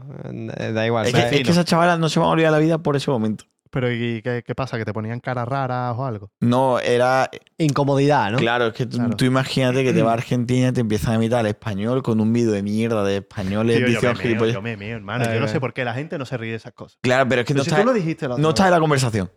eh, 0.57 0.71
da 0.73 0.85
igual. 0.85 1.05
es, 1.05 1.13
que, 1.13 1.21
¿sabes? 1.21 1.33
es 1.39 1.43
que 1.45 1.51
esas 1.51 1.65
chavalas 1.65 1.99
no 1.99 2.09
se 2.09 2.19
van 2.19 2.29
a 2.29 2.31
olvidar 2.31 2.51
la 2.51 2.57
vida 2.59 2.77
por 2.79 2.95
ese 2.95 3.11
momento. 3.11 3.45
Pero 3.73 3.91
¿y 3.91 4.21
qué, 4.21 4.43
qué 4.45 4.53
pasa? 4.53 4.77
¿Que 4.77 4.85
te 4.85 4.93
ponían 4.93 5.19
caras 5.19 5.47
raras 5.47 5.95
o 5.97 6.05
algo? 6.05 6.29
No, 6.41 6.79
era. 6.79 7.27
Incomodidad, 7.57 8.29
¿no? 8.31 8.37
Claro, 8.37 8.67
es 8.67 8.73
que 8.73 8.85
tú, 8.85 8.97
Claro. 8.97 9.15
tú 9.17 9.25
imagínate 9.25 9.83
que 9.83 9.93
te 9.93 10.01
vas 10.03 10.11
a 10.11 10.13
Argentina 10.13 10.67
y 10.67 10.71
te 10.73 10.81
empiezan 10.81 11.13
a 11.13 11.15
imitar 11.15 11.39
el 11.41 11.47
español 11.47 12.03
con 12.03 12.21
un 12.21 12.31
vídeo 12.31 12.51
de 12.51 12.61
mierda 12.61 13.03
de 13.03 13.17
españoles 13.17 13.77
Tío, 13.77 13.87
yo, 13.87 13.93
diciendo 13.93 14.09
me 14.09 14.13
meo, 14.13 14.21
gilipollas. 14.21 14.53
yo 14.53 14.61
me 14.61 14.77
meo, 14.77 14.95
hermano. 14.97 15.25
Ay, 15.27 15.33
yo 15.33 15.39
no 15.41 15.47
sé 15.47 15.59
por 15.59 15.73
qué 15.73 15.83
la 15.83 15.95
gente 15.95 16.19
no 16.19 16.25
se 16.25 16.37
ríe 16.37 16.51
de 16.51 16.57
esas 16.57 16.73
cosas. 16.73 16.99
Claro, 17.01 17.27
pero 17.27 17.41
es 17.41 17.47
que 17.47 17.53
Pero 17.55 17.61
no 17.61 17.63
si 17.63 17.69
está, 17.71 17.81
tú 17.81 17.87
lo 17.87 17.93
dijiste 17.93 18.27
la 18.27 18.35
otra 18.35 18.41
no 18.43 18.49
está 18.49 18.63
vez. 18.63 18.67
en 18.67 18.73
la 18.73 18.79
conversación. 18.79 19.31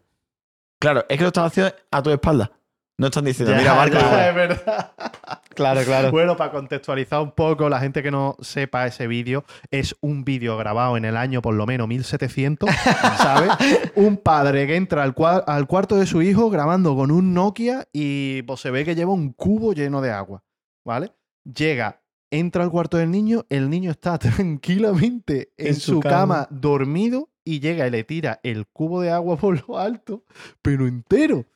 Claro, 0.79 1.05
es 1.09 1.17
que 1.17 1.23
lo 1.23 1.29
están 1.29 1.45
haciendo 1.47 1.73
a 1.91 2.03
tu 2.03 2.11
espalda. 2.11 2.53
No 2.99 3.07
están 3.07 3.25
diciendo, 3.25 3.53
Ya, 3.55 3.59
mira, 3.59 3.75
Marco. 3.75 3.99
ya, 3.99 4.29
es 4.29 4.35
verdad. 4.35 4.93
Claro, 5.57 5.83
claro. 5.85 6.11
Bueno, 6.13 6.37
para 6.37 6.53
contextualizar 6.53 7.21
un 7.21 7.33
poco, 7.33 7.69
la 7.69 7.81
gente 7.81 8.03
que 8.03 8.11
no 8.11 8.37
sepa 8.41 8.87
ese 8.87 9.07
vídeo, 9.07 9.45
es 9.71 9.97
un 10.01 10.25
vídeo 10.25 10.57
grabado 10.57 10.97
en 10.97 11.05
el 11.05 11.17
año 11.17 11.43
por 11.43 11.55
lo 11.55 11.67
menos 11.67 11.89
1700, 11.89 12.71
¿sabes? 13.19 13.51
un 13.97 14.17
padre 14.19 14.67
que 14.67 14.77
entra 14.77 15.03
al, 15.03 15.15
cua- 15.15 15.43
al 15.47 15.67
cuarto 15.67 15.97
de 15.97 16.07
su 16.07 16.23
hijo 16.23 16.51
grabando 16.51 16.95
con 16.95 17.11
un 17.11 17.35
Nokia 17.35 17.89
y 17.93 18.43
pues, 18.43 18.61
se 18.61 18.71
ve 18.71 18.85
que 18.85 18.95
lleva 18.95 19.13
un 19.13 19.33
cubo 19.33 19.73
lleno 19.73 20.01
de 20.01 20.11
agua, 20.13 20.45
¿vale? 20.85 21.13
Llega, 21.45 22.03
entra 22.31 22.63
al 22.65 22.71
cuarto 22.71 22.97
del 22.99 23.11
niño, 23.11 23.47
el 23.49 23.71
niño 23.71 23.91
está 23.91 24.19
tranquilamente 24.77 25.53
en, 25.57 25.69
En 25.69 25.75
su, 25.75 25.93
su 25.95 26.01
cama. 26.01 26.47
cama. 26.47 26.49
dormido 26.51 27.31
y 27.45 27.61
llega 27.61 27.87
y 27.87 27.91
le 27.91 28.05
tira 28.05 28.41
el 28.43 28.67
cubo 28.67 29.01
de 29.01 29.11
agua 29.11 29.37
por 29.39 29.67
lo 29.69 29.79
alto, 29.79 30.25
pero 30.63 30.87
entero. 30.87 31.47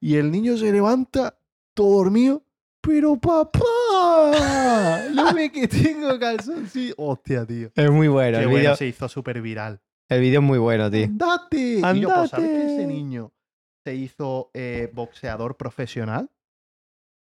Y 0.00 0.16
el 0.16 0.30
niño 0.30 0.56
se 0.56 0.70
levanta 0.72 1.38
todo 1.74 1.98
dormido. 1.98 2.42
Pero 2.86 3.16
papá, 3.18 3.60
no 5.12 5.34
ve 5.34 5.50
que 5.50 5.66
tengo 5.66 6.18
calzoncillo. 6.18 6.94
Hostia, 6.96 7.44
tío. 7.44 7.70
Es 7.74 7.90
muy 7.90 8.06
bueno. 8.08 8.38
Qué 8.38 8.44
El 8.44 8.48
bueno, 8.50 8.60
vídeo 8.60 8.76
se 8.76 8.86
hizo 8.86 9.08
súper 9.08 9.42
viral. 9.42 9.80
el 10.08 10.20
vídeo 10.20 10.40
es 10.40 10.46
muy 10.46 10.58
bueno, 10.58 10.90
tío. 10.90 11.04
¡Andate! 11.04 11.80
Y 11.94 12.00
yo, 12.00 12.08
pues, 12.14 12.30
¿sabes 12.30 12.48
que 12.48 12.56
ese 12.56 12.70
Andate. 12.74 12.86
niño 12.86 13.32
se 13.84 13.94
hizo 13.96 14.50
eh, 14.54 14.90
boxeador 14.92 15.56
profesional? 15.56 16.30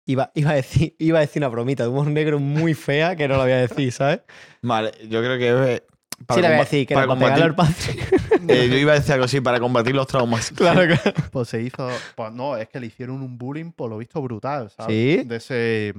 Iba, 0.07 0.31
iba, 0.35 0.51
a 0.51 0.55
decir, 0.55 0.95
iba 0.99 1.17
a 1.17 1.21
decir 1.21 1.39
una 1.39 1.47
bromita 1.47 1.83
de 1.83 1.89
humor 1.89 2.07
negro 2.07 2.37
muy 2.39 2.73
fea 2.73 3.15
que 3.15 3.27
no 3.27 3.37
la 3.37 3.43
voy 3.43 3.53
a 3.53 3.57
decir, 3.57 3.91
¿sabes? 3.91 4.21
Vale, 4.61 4.91
yo 5.09 5.21
creo 5.21 5.37
que. 5.39 5.83
Sí, 6.17 6.25
la 6.27 6.35
voy 6.35 6.45
a 6.45 6.49
comba- 6.49 6.57
decir, 6.59 6.87
que 6.87 6.93
para 6.93 7.03
al 7.03 7.09
combatir- 7.55 8.49
eh, 8.49 8.67
yo 8.69 8.77
iba 8.77 8.91
a 8.93 8.95
decir 8.95 9.13
algo 9.13 9.25
así, 9.25 9.41
para 9.41 9.59
combatir 9.59 9.95
los 9.95 10.07
traumas. 10.07 10.51
claro, 10.55 10.81
claro. 10.85 11.13
Pues 11.31 11.49
se 11.49 11.61
hizo. 11.61 11.87
Pues 12.15 12.31
no, 12.33 12.57
es 12.57 12.67
que 12.69 12.79
le 12.79 12.87
hicieron 12.87 13.21
un 13.21 13.37
bullying 13.37 13.71
por 13.71 13.89
lo 13.89 13.97
visto 13.97 14.21
brutal, 14.21 14.69
¿sabes? 14.71 14.95
¿Sí? 14.95 15.23
De 15.27 15.35
ese, 15.37 15.93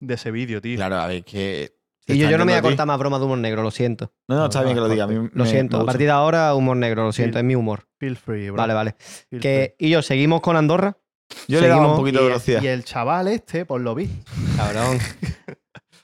de 0.00 0.14
ese 0.14 0.30
vídeo, 0.30 0.60
tío. 0.60 0.76
Claro, 0.76 0.96
a 0.96 1.06
ver, 1.06 1.24
que. 1.24 1.74
Y 2.08 2.18
yo, 2.18 2.30
yo 2.30 2.38
no 2.38 2.44
me 2.44 2.52
voy 2.52 2.58
a 2.60 2.62
cortar 2.62 2.86
más 2.86 2.98
bromas 3.00 3.18
de 3.18 3.26
humor 3.26 3.38
negro, 3.38 3.64
lo 3.64 3.72
siento. 3.72 4.12
No, 4.28 4.36
no, 4.36 4.44
está 4.44 4.60
No, 4.60 4.66
bien 4.66 4.76
que 4.76 4.80
lo 4.80 4.88
diga. 4.88 5.04
A 5.04 5.06
mí 5.08 5.28
Lo 5.32 5.44
me- 5.44 5.50
siento. 5.50 5.78
me 5.78 5.82
A 5.82 5.86
partir 5.86 6.06
de 6.06 6.12
ahora, 6.12 6.54
humor 6.54 6.76
negro, 6.76 7.02
lo 7.04 7.12
siento, 7.12 7.34
Sí. 7.36 7.40
es 7.40 7.44
mi 7.44 7.56
humor. 7.56 7.88
Feel 7.98 8.16
free, 8.16 8.46
bro. 8.50 8.58
Vale, 8.58 8.74
vale. 8.74 8.94
Feel 9.28 9.42
Que, 9.42 9.74
y 9.80 9.90
yo, 9.90 10.02
seguimos 10.02 10.40
con 10.40 10.56
Andorra. 10.56 10.96
Yo 11.48 11.60
le 11.60 11.66
daba 11.66 11.80
un 11.80 11.86
seguimos- 11.88 11.98
poquito 11.98 12.18
de 12.20 12.26
velocidad. 12.28 12.62
Y 12.62 12.68
el 12.68 12.84
chaval 12.84 13.26
este, 13.26 13.64
pues 13.64 13.82
lo 13.82 13.96
vi. 13.96 14.08
Cabrón. 14.56 14.98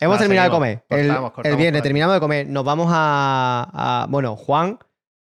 Hemos 0.03 0.19
terminado 0.19 0.51
seguimos. 0.51 0.69
de 0.69 0.83
comer. 0.89 1.01
El, 1.01 1.07
Cortamos, 1.09 1.29
el 1.31 1.35
cortamos 1.35 1.59
viernes 1.59 1.83
terminamos 1.83 2.15
de 2.15 2.21
comer. 2.21 2.47
Nos 2.49 2.65
vamos 2.65 2.89
a, 2.91 3.71
a- 3.73 4.07
Bueno, 4.09 4.37
Juan, 4.37 4.79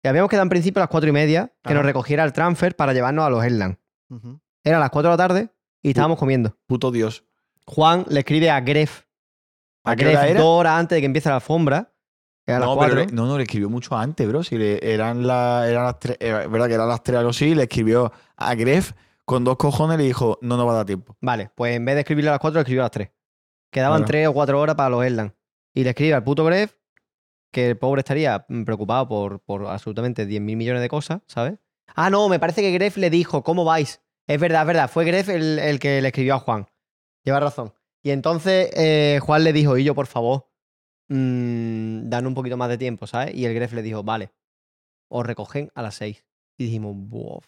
que 0.01 0.09
habíamos 0.09 0.29
quedado 0.29 0.43
en 0.43 0.49
principio 0.49 0.79
a 0.79 0.83
las 0.83 0.89
cuatro 0.89 1.09
y 1.09 1.13
media, 1.13 1.47
que 1.63 1.69
Ajá. 1.69 1.75
nos 1.75 1.85
recogiera 1.85 2.23
el 2.23 2.33
transfer 2.33 2.75
para 2.75 2.93
llevarnos 2.93 3.25
a 3.25 3.29
los 3.29 3.43
Headland. 3.43 3.77
Ujú. 4.09 4.39
Era 4.63 4.77
a 4.77 4.79
las 4.79 4.89
4 4.91 5.09
de 5.09 5.13
la 5.13 5.17
tarde 5.17 5.49
y 5.81 5.89
estábamos 5.89 6.17
comiendo. 6.17 6.57
Puto 6.67 6.91
Dios. 6.91 7.25
Juan 7.65 8.05
le 8.09 8.19
escribe 8.19 8.49
a 8.49 8.61
Gref. 8.61 9.03
A, 9.85 9.91
¿A 9.91 9.95
Gref 9.95 10.17
hora 10.17 10.33
dos 10.35 10.45
horas 10.59 10.79
antes 10.79 10.95
de 10.95 11.01
que 11.01 11.05
empiece 11.05 11.29
la 11.29 11.35
alfombra. 11.35 11.91
a 12.47 12.59
No, 12.59 12.75
4. 12.75 12.95
pero 12.95 13.05
le- 13.07 13.13
no, 13.13 13.25
no, 13.25 13.37
le 13.37 13.43
escribió 13.43 13.69
mucho 13.69 13.95
antes, 13.97 14.27
bro. 14.27 14.43
Si 14.43 14.57
le- 14.57 14.93
eran, 14.93 15.25
la- 15.27 15.67
eran 15.69 15.83
las 15.85 15.99
tres, 15.99 16.17
eh, 16.19 16.31
verdad 16.49 16.67
que 16.67 16.73
eran 16.75 16.87
las 16.87 17.01
tres 17.03 17.17
algo 17.17 17.29
así, 17.31 17.55
le 17.55 17.63
escribió 17.63 18.11
a 18.37 18.55
Gref 18.55 18.91
con 19.25 19.43
dos 19.45 19.55
cojones 19.57 19.95
y 19.95 19.97
le 19.99 20.03
dijo, 20.07 20.37
no 20.41 20.57
nos 20.57 20.67
va 20.67 20.71
a 20.71 20.75
dar 20.75 20.85
tiempo. 20.85 21.15
Vale, 21.21 21.49
pues 21.55 21.75
en 21.75 21.85
vez 21.85 21.95
de 21.95 22.01
escribirle 22.01 22.29
a 22.29 22.33
las 22.33 22.39
4, 22.39 22.55
le 22.55 22.61
escribió 22.61 22.81
a 22.81 22.85
las 22.85 22.91
3. 22.91 23.09
Quedaban. 23.73 24.05
3 24.05 24.27
o 24.27 24.33
4 24.33 24.59
horas 24.59 24.75
para 24.75 24.89
los 24.89 25.03
Headland. 25.03 25.33
Y 25.73 25.83
le 25.83 25.89
escribe 25.89 26.13
al 26.13 26.23
puto 26.23 26.45
Gref 26.45 26.75
que 27.51 27.69
el 27.69 27.77
pobre 27.77 27.99
estaría 27.99 28.45
mm, 28.47 28.63
preocupado 28.63 29.07
por, 29.07 29.39
por 29.41 29.65
absolutamente 29.67 30.27
10.000 30.27 30.39
millones 30.55 30.81
de 30.81 30.89
cosas, 30.89 31.21
¿sabes? 31.27 31.59
Ah, 31.95 32.09
no, 32.09 32.29
me 32.29 32.39
parece 32.39 32.61
que 32.61 32.71
Gref 32.71 32.97
le 32.97 33.09
dijo, 33.09 33.43
¿cómo 33.43 33.65
vais? 33.65 34.01
Es 34.27 34.39
verdad, 34.39 34.61
es 34.61 34.67
verdad, 34.67 34.89
fue 34.89 35.05
Gref 35.05 35.29
el, 35.29 35.59
el 35.59 35.79
que 35.79 36.01
le 36.01 36.07
escribió 36.07 36.35
a 36.35 36.39
Juan. 36.39 36.67
Lleva 37.23 37.39
razón. 37.39 37.73
Y 38.01 38.11
entonces 38.11 38.69
eh, 38.73 39.19
Juan 39.21 39.43
le 39.43 39.53
dijo, 39.53 39.77
y 39.77 39.83
yo, 39.83 39.93
por 39.95 40.07
favor, 40.07 40.49
mm, 41.09 42.09
dan 42.09 42.27
un 42.27 42.33
poquito 42.33 42.57
más 42.57 42.69
de 42.69 42.77
tiempo, 42.77 43.07
¿sabes? 43.07 43.33
Y 43.35 43.45
el 43.45 43.53
Gref 43.53 43.73
le 43.73 43.81
dijo, 43.81 44.03
vale, 44.03 44.31
os 45.09 45.25
recogen 45.25 45.71
a 45.75 45.81
las 45.81 45.95
6. 45.95 46.25
Y 46.57 46.65
dijimos, 46.65 46.95
"Buah, 46.95 47.39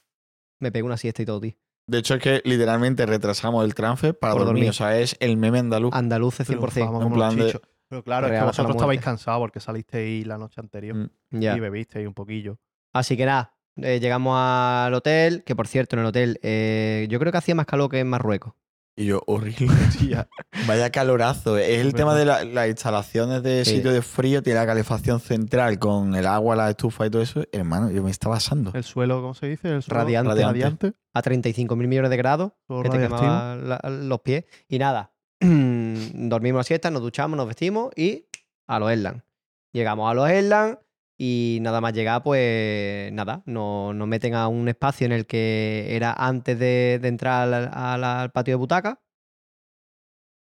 me 0.60 0.72
pego 0.72 0.88
una 0.88 0.98
siesta 0.98 1.22
y 1.22 1.26
todo, 1.26 1.42
tío. 1.42 1.54
De 1.88 2.00
hecho, 2.00 2.16
es 2.16 2.22
que 2.22 2.42
literalmente 2.46 3.06
retrasamos 3.06 3.64
el 3.64 3.76
transfer 3.76 4.18
para 4.18 4.34
Por 4.34 4.46
dormir. 4.46 4.64
dormir. 4.64 4.70
O 4.72 4.74
sea, 4.74 5.00
es 5.00 5.16
el 5.20 5.38
meme 5.38 5.60
andaluz. 5.60 5.94
Andaluces 5.94 6.48
100%. 6.50 6.72
Triunfamos 6.72 7.02
en 7.04 7.10
como 7.10 7.16
los 7.18 7.36
plan 7.36 7.48
de-. 7.48 7.60
Pero 7.88 8.04
claro, 8.04 8.26
es 8.28 8.32
que 8.32 8.38
Real 8.38 8.50
hasta 8.50 8.64
la 8.64 8.68
vosotros 8.68 8.76
estabais 8.78 9.02
cansados 9.02 9.40
porque 9.40 9.60
salisteis 9.60 10.26
la 10.26 10.38
noche 10.40 10.60
anterior 10.60 10.96
Mm. 10.98 11.40
Ya. 11.40 11.56
y 11.56 11.60
bebisteis 11.60 12.08
un 12.08 12.14
poquillo. 12.16 12.58
Así 12.94 13.16
que 13.16 13.26
nada, 13.28 13.54
eh, 13.78 14.00
llegamos 14.00 14.36
al 14.36 14.94
hotel, 14.96 15.44
que 15.44 15.56
por 15.56 15.68
cierto, 15.68 15.96
en 15.96 16.00
el 16.00 16.06
hotel 16.08 16.40
eh, 16.42 17.06
yo 17.10 17.20
creo 17.20 17.32
que 17.32 17.38
hacía 17.38 17.54
más 17.54 17.68
calor 17.68 17.92
que 17.92 18.00
en 18.00 18.08
Marruecos. 18.08 18.54
Y 18.98 19.08
yo, 19.08 19.22
horrible, 19.28 19.68
tía. 20.00 20.30
Vaya 20.68 20.90
calorazo. 20.90 21.58
Es 21.58 21.80
el 21.82 21.94
tema 21.94 22.16
de 22.16 22.24
la- 22.26 22.46
las 22.46 22.70
instalaciones 22.70 23.44
de 23.44 23.66
sitio 23.66 23.92
de 23.92 24.02
frío, 24.02 24.42
tiene 24.42 24.60
la 24.60 24.66
calefacción 24.66 25.20
central 25.20 25.80
con 25.80 26.16
el 26.16 26.26
agua, 26.26 26.56
la 26.56 26.70
estufa 26.70 27.06
y 27.06 27.10
todo 27.10 27.22
eso. 27.22 27.44
Hermano, 27.52 27.92
yo 27.92 28.02
me 28.04 28.12
estaba 28.12 28.38
asando. 28.38 28.72
El 28.74 28.84
suelo, 28.86 29.22
¿cómo 29.22 29.34
se 29.34 29.48
dice? 29.48 29.70
El 29.70 29.84
suelo 29.84 30.00
Radiante. 30.02 30.30
Radiante. 30.42 30.94
A 31.14 31.22
35.000 31.22 31.76
millones 31.88 32.10
de 32.10 32.18
grados, 32.18 32.54
todo 32.68 32.84
que 32.84 32.90
te 32.90 32.96
radiactivo. 32.98 33.20
quemaba 33.22 33.56
la- 33.58 33.90
los 33.90 34.22
pies. 34.22 34.46
Y 34.70 34.80
nada, 34.80 35.12
dormimos 35.42 36.60
la 36.60 36.64
siesta, 36.64 36.90
nos 36.90 37.02
duchamos, 37.02 37.38
nos 37.38 37.48
vestimos 37.48 37.92
y 37.96 38.28
a 38.68 38.80
los 38.80 38.92
Erlang. 38.92 39.24
Llegamos 39.74 40.10
a 40.10 40.14
los 40.14 40.30
Erlang 40.30 40.80
y 41.18 41.60
nada 41.62 41.82
más 41.82 41.94
llegar, 41.94 42.24
pues 42.24 43.12
nada, 43.14 43.42
nos, 43.46 43.96
nos 43.96 44.08
meten 44.08 44.34
a 44.36 44.48
un 44.48 44.68
espacio 44.68 45.06
en 45.06 45.14
el 45.14 45.26
que 45.28 45.88
era 45.96 46.14
antes 46.14 46.58
de, 46.60 47.00
entrar 47.04 47.54
al, 47.74 48.32
patio 48.32 48.54
de 48.54 48.56
butaca. 48.58 49.02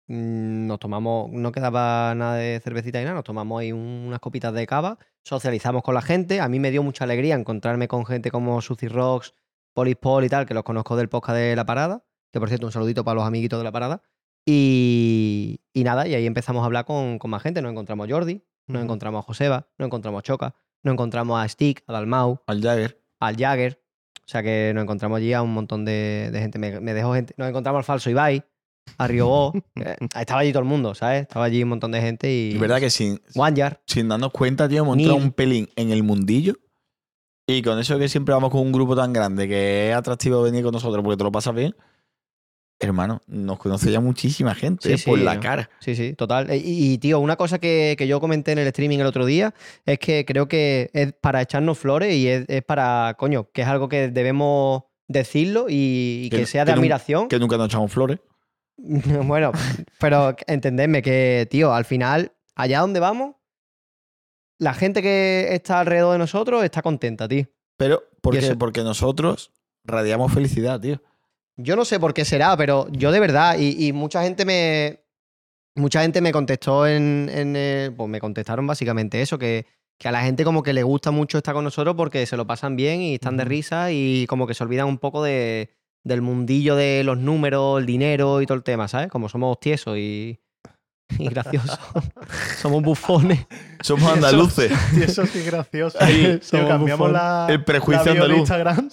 Mm, 0.09 0.67
Nos 0.67 0.79
tomamos, 0.79 1.31
no 1.33 1.53
quedaba 1.53 2.15
nada 2.15 2.37
de 2.37 2.61
cervecita 2.61 3.01
y 3.01 3.05
nada, 3.05 3.15
nos 3.17 3.25
tomamos 3.25 3.61
ahí 3.61 3.73
un- 3.73 4.05
unas 4.09 4.21
copitas 4.21 4.53
de 4.55 4.67
cava, 4.67 4.99
socializamos 5.23 5.83
con 5.83 5.95
la 5.95 6.03
gente. 6.03 6.41
A 6.41 6.49
mí 6.49 6.59
me 6.61 6.71
dio 6.71 6.83
mucha 6.83 7.05
alegría 7.05 7.35
encontrarme 7.35 7.89
con 7.89 8.07
gente 8.07 8.31
como 8.31 8.61
Suzy 8.63 8.89
Rocks, 8.89 9.35
Polispol 9.75 10.25
y 10.25 10.29
tal, 10.29 10.47
que 10.47 10.55
los 10.55 10.65
conozco 10.65 10.97
del 10.97 11.09
podcast 11.09 11.37
de 11.37 11.55
La 11.57 11.67
Parada. 11.67 12.05
Que 12.33 12.41
por 12.41 12.49
cierto, 12.49 12.67
un 12.67 12.73
saludito 12.73 13.05
para 13.05 13.17
los 13.17 13.25
amiguitos 13.27 13.59
de 13.61 13.65
La 13.65 13.73
Parada. 13.73 14.03
Y, 14.47 15.61
y 15.75 15.85
nada, 15.85 16.09
y 16.09 16.15
ahí 16.15 16.27
empezamos 16.27 16.63
a 16.63 16.67
hablar 16.67 16.85
con, 16.87 17.19
con 17.19 17.31
más 17.31 17.43
gente. 17.43 17.61
Nos 17.63 17.71
encontramos 17.73 18.09
Jordi, 18.11 18.43
nos 18.69 18.77
Ujú. 18.77 18.85
encontramos 18.85 19.19
a 19.21 19.23
Joseba, 19.23 19.67
nos 19.79 19.87
encontramos 19.87 20.21
a 20.21 20.23
Choca, 20.23 20.55
nos 20.83 20.93
encontramos 20.93 21.41
a 21.43 21.49
Stick, 21.49 21.83
a 21.87 21.93
Dalmau, 21.93 22.41
Al 22.47 22.61
Jagger. 22.63 23.03
al 23.21 23.37
Jagger. 23.37 23.83
O 24.21 24.31
sea 24.31 24.43
que 24.43 24.73
nos 24.75 24.83
encontramos 24.83 25.17
allí 25.19 25.33
a 25.33 25.43
un 25.43 25.53
montón 25.55 25.85
de, 25.85 26.29
de 26.33 26.41
gente. 26.41 26.59
Me, 26.59 26.81
me 26.81 26.93
dejó 26.95 27.15
gente. 27.15 27.35
Nos 27.39 27.49
encontramos 27.49 27.79
al 27.79 27.85
falso 27.85 28.11
Ibai, 28.11 28.45
a 28.99 29.07
Riobó. 29.09 29.53
Eh, 29.77 29.97
estaba 30.21 30.41
allí 30.41 30.53
todo 30.53 30.63
el 30.63 30.69
mundo, 30.69 30.95
¿sabes? 30.95 31.23
Estaba 31.23 31.47
allí 31.47 31.63
un 31.63 31.71
montón 31.71 31.93
de 31.93 32.01
gente 32.03 32.31
y. 32.31 32.51
Y 32.55 32.59
verdad 32.59 32.79
que 32.79 32.91
sin, 32.91 33.21
Wanyar. 33.35 33.81
sin 33.87 34.07
darnos 34.09 34.31
cuenta, 34.33 34.69
tío, 34.69 34.83
hemos 34.83 34.97
entrado 34.99 35.17
un 35.17 35.33
pelín 35.33 35.69
en 35.77 35.91
el 35.91 36.03
mundillo. 36.03 36.55
Y 37.47 37.63
con 37.63 37.79
eso 37.79 37.99
que 37.99 38.11
siempre 38.11 38.35
vamos 38.35 38.51
con 38.51 38.61
un 38.61 38.73
grupo 38.73 38.95
tan 38.95 39.15
grande 39.15 39.49
que 39.49 39.89
es 39.91 39.97
atractivo 39.97 40.43
venir 40.43 40.63
con 40.63 40.73
nosotros 40.73 41.03
porque 41.03 41.17
te 41.17 41.25
lo 41.25 41.33
pasas 41.33 41.55
bien. 41.55 41.75
Hermano, 42.81 43.21
nos 43.27 43.59
conoce 43.59 43.91
ya 43.91 43.99
muchísima 44.01 44.55
gente 44.55 44.97
Sí, 44.97 45.03
eh, 45.03 45.05
por 45.05 45.19
sí. 45.19 45.25
la 45.25 45.41
cara. 45.41 45.69
Sí, 45.81 45.97
sí, 45.97 46.15
total. 46.15 46.49
E- 46.51 46.59
Y, 46.59 46.93
y, 46.93 46.99
tío, 46.99 47.19
una 47.19 47.35
cosa 47.37 47.59
que, 47.59 47.97
que 47.99 48.07
yo 48.07 48.21
comenté 48.21 48.53
en 48.53 48.59
el 48.59 48.69
streaming 48.69 48.99
el 49.01 49.07
otro 49.07 49.27
día 49.27 49.53
es 49.85 49.99
que 49.99 50.25
creo 50.25 50.47
que 50.47 50.89
es 50.93 51.13
para 51.13 51.43
echarnos 51.43 51.77
flores 51.79 52.15
y 52.15 52.29
es, 52.29 52.45
es 52.49 52.63
para, 52.63 53.17
coño, 53.19 53.51
que 53.53 53.63
es 53.63 53.69
algo 53.69 53.89
que 53.89 54.09
debemos 54.11 54.85
decirlo 55.09 55.67
y, 55.69 56.23
y 56.27 56.31
que, 56.31 56.37
Que- 56.39 56.47
sea 56.47 56.65
de 56.65 56.73
que 56.73 56.79
admiración. 56.79 57.27
Que 57.29 57.39
nunca 57.41 57.57
nos 57.57 57.67
echamos 57.67 57.91
flores. 57.93 58.21
bueno, 58.77 59.51
pero 59.99 60.37
entendedme 60.47 61.03
que, 61.03 61.49
tío, 61.51 61.75
al 61.75 61.85
final, 61.85 62.31
allá 62.55 62.81
donde 62.81 63.01
vamos, 63.01 63.35
la 64.59 64.73
gente 64.75 65.03
que 65.03 65.49
está 65.53 65.81
alrededor 65.81 66.13
de 66.13 66.19
nosotros 66.19 66.63
está 66.63 66.83
contenta, 66.83 67.27
tío. 67.29 67.47
Pero, 67.77 68.05
¿por 68.21 68.35
qué? 68.35 68.41
eso- 68.41 68.57
Porque 68.59 68.83
nosotros 68.83 69.53
radiamos 69.85 70.33
felicidad, 70.33 70.81
tío. 70.81 71.03
Yo 71.59 71.77
no 71.77 71.85
sé 71.85 71.99
por 72.01 72.15
qué 72.15 72.25
será, 72.25 72.57
pero 72.57 72.87
yo 72.93 73.13
de 73.13 73.21
verdad, 73.21 73.59
y, 73.59 73.87
y 73.87 73.93
mucha 73.93 74.23
gente 74.23 74.45
me. 74.45 75.01
Mucha 75.75 76.03
gente 76.03 76.21
me 76.21 76.33
contestó 76.33 76.87
en. 76.87 77.29
en 77.33 77.95
pues 77.95 78.09
me 78.09 78.21
contestaron 78.21 78.67
básicamente 78.67 79.21
eso, 79.21 79.39
que, 79.39 79.67
que 79.99 80.09
a 80.09 80.13
la 80.13 80.23
gente 80.23 80.45
como 80.45 80.63
que 80.63 80.73
le 80.73 80.85
gusta 80.85 81.11
mucho 81.11 81.39
estar 81.39 81.55
con 81.55 81.65
nosotros 81.65 81.97
porque 81.97 82.25
se 82.27 82.37
lo 82.37 82.47
pasan 82.47 82.77
bien 82.77 83.03
y 83.03 83.15
están 83.15 83.37
de 83.37 83.45
risa 83.45 83.93
y 83.93 84.27
como 84.29 84.47
que 84.47 84.55
se 84.55 84.63
olvidan 84.65 84.87
un 84.87 84.99
poco 84.99 85.23
de, 85.23 85.71
del 86.05 86.23
mundillo 86.23 86.77
de 86.77 87.03
los 87.05 87.19
números, 87.19 87.81
el 87.81 87.87
dinero 87.87 88.41
y 88.41 88.47
todo 88.47 88.57
el 88.57 88.65
tema, 88.65 88.89
¿sabes? 88.89 89.09
Como 89.09 89.29
somos 89.29 89.59
tiesos 89.61 89.99
y, 89.99 90.41
y 91.19 91.29
graciosos. 91.29 91.79
somos 92.59 92.83
bufones. 92.83 93.47
Somos 93.83 94.13
andaluces. 94.13 94.73
Y 94.97 95.03
eso 95.03 95.25
sí 95.27 95.39
es 95.41 95.47
gracioso. 95.47 95.99
Sí, 96.01 96.13
Tío, 96.23 96.39
somos 96.43 96.69
cambiamos 96.69 97.09
bufón. 97.09 97.13
la, 97.13 97.47
El 97.49 97.65
prejuicio 97.65 98.05
la 98.05 98.13
bio 98.13 98.15
de 98.15 98.27
andaluz. 98.27 98.39
Instagram. 98.41 98.89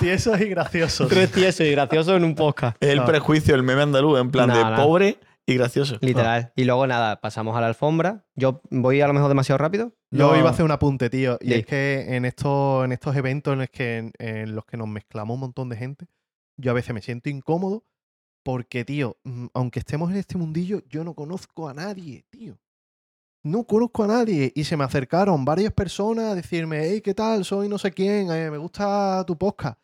Tiesos 0.00 0.40
y 0.40 0.44
graciosos. 0.46 1.08
Tres 1.08 1.30
tiesos 1.32 1.66
y 1.66 1.70
graciosos 1.72 2.16
en 2.16 2.24
un 2.24 2.34
podcast. 2.34 2.76
El 2.82 3.00
Ah. 3.00 3.04
prejuicio, 3.04 3.54
el 3.54 3.62
meme 3.62 3.82
andaluz, 3.82 4.20
en 4.20 4.30
plan 4.30 4.48
No, 4.48 4.56
de 4.56 4.64
no. 4.64 4.76
pobre 4.76 5.18
y 5.46 5.56
gracioso. 5.56 5.98
Literal. 6.00 6.52
Y 6.56 6.64
luego 6.64 6.86
nada, 6.86 7.20
pasamos 7.20 7.56
a 7.56 7.60
la 7.60 7.66
alfombra. 7.66 8.24
Yo 8.34 8.62
voy 8.70 9.00
a 9.00 9.06
lo 9.06 9.12
mejor 9.12 9.28
demasiado 9.28 9.58
rápido. 9.58 9.92
Yo 10.10 10.30
No- 10.32 10.38
iba 10.38 10.48
a 10.48 10.52
hacer 10.52 10.64
un 10.64 10.70
apunte, 10.70 11.10
tío. 11.10 11.38
Y 11.40 11.48
Sí. 11.48 11.54
es 11.54 11.66
que 11.66 12.16
en 12.16 12.24
estos, 12.24 12.84
en 12.84 12.92
estos 12.92 13.14
eventos 13.16 13.52
en 13.52 13.58
los, 13.58 13.68
que, 13.70 13.98
en, 13.98 14.12
en 14.18 14.54
los 14.54 14.64
que 14.64 14.76
nos 14.76 14.88
mezclamos 14.88 15.34
un 15.34 15.40
montón 15.40 15.68
de 15.68 15.76
gente, 15.76 16.06
yo 16.56 16.70
a 16.70 16.74
veces 16.74 16.94
me 16.94 17.02
siento 17.02 17.28
incómodo 17.28 17.84
porque, 18.44 18.84
tío, 18.84 19.16
mm, 19.24 19.46
aunque 19.54 19.80
estemos 19.80 20.10
en 20.12 20.18
este 20.18 20.38
mundillo, 20.38 20.82
yo 20.88 21.02
no 21.02 21.14
conozco 21.14 21.68
a 21.68 21.74
nadie, 21.74 22.24
tío. 22.30 22.56
No 23.42 23.64
conozco 23.64 24.04
a 24.04 24.06
nadie. 24.06 24.52
Y 24.54 24.64
se 24.64 24.76
me 24.76 24.84
acercaron 24.84 25.44
varias 25.44 25.72
personas 25.72 26.26
a 26.26 26.34
decirme, 26.34 26.80
hey, 26.82 27.00
¿qué 27.00 27.12
tal? 27.14 27.44
Soy 27.44 27.68
no 27.68 27.78
sé 27.78 27.90
quién, 27.90 28.30
eh, 28.30 28.50
me 28.50 28.58
gusta 28.58 29.24
tu 29.26 29.36
podcast. 29.36 29.78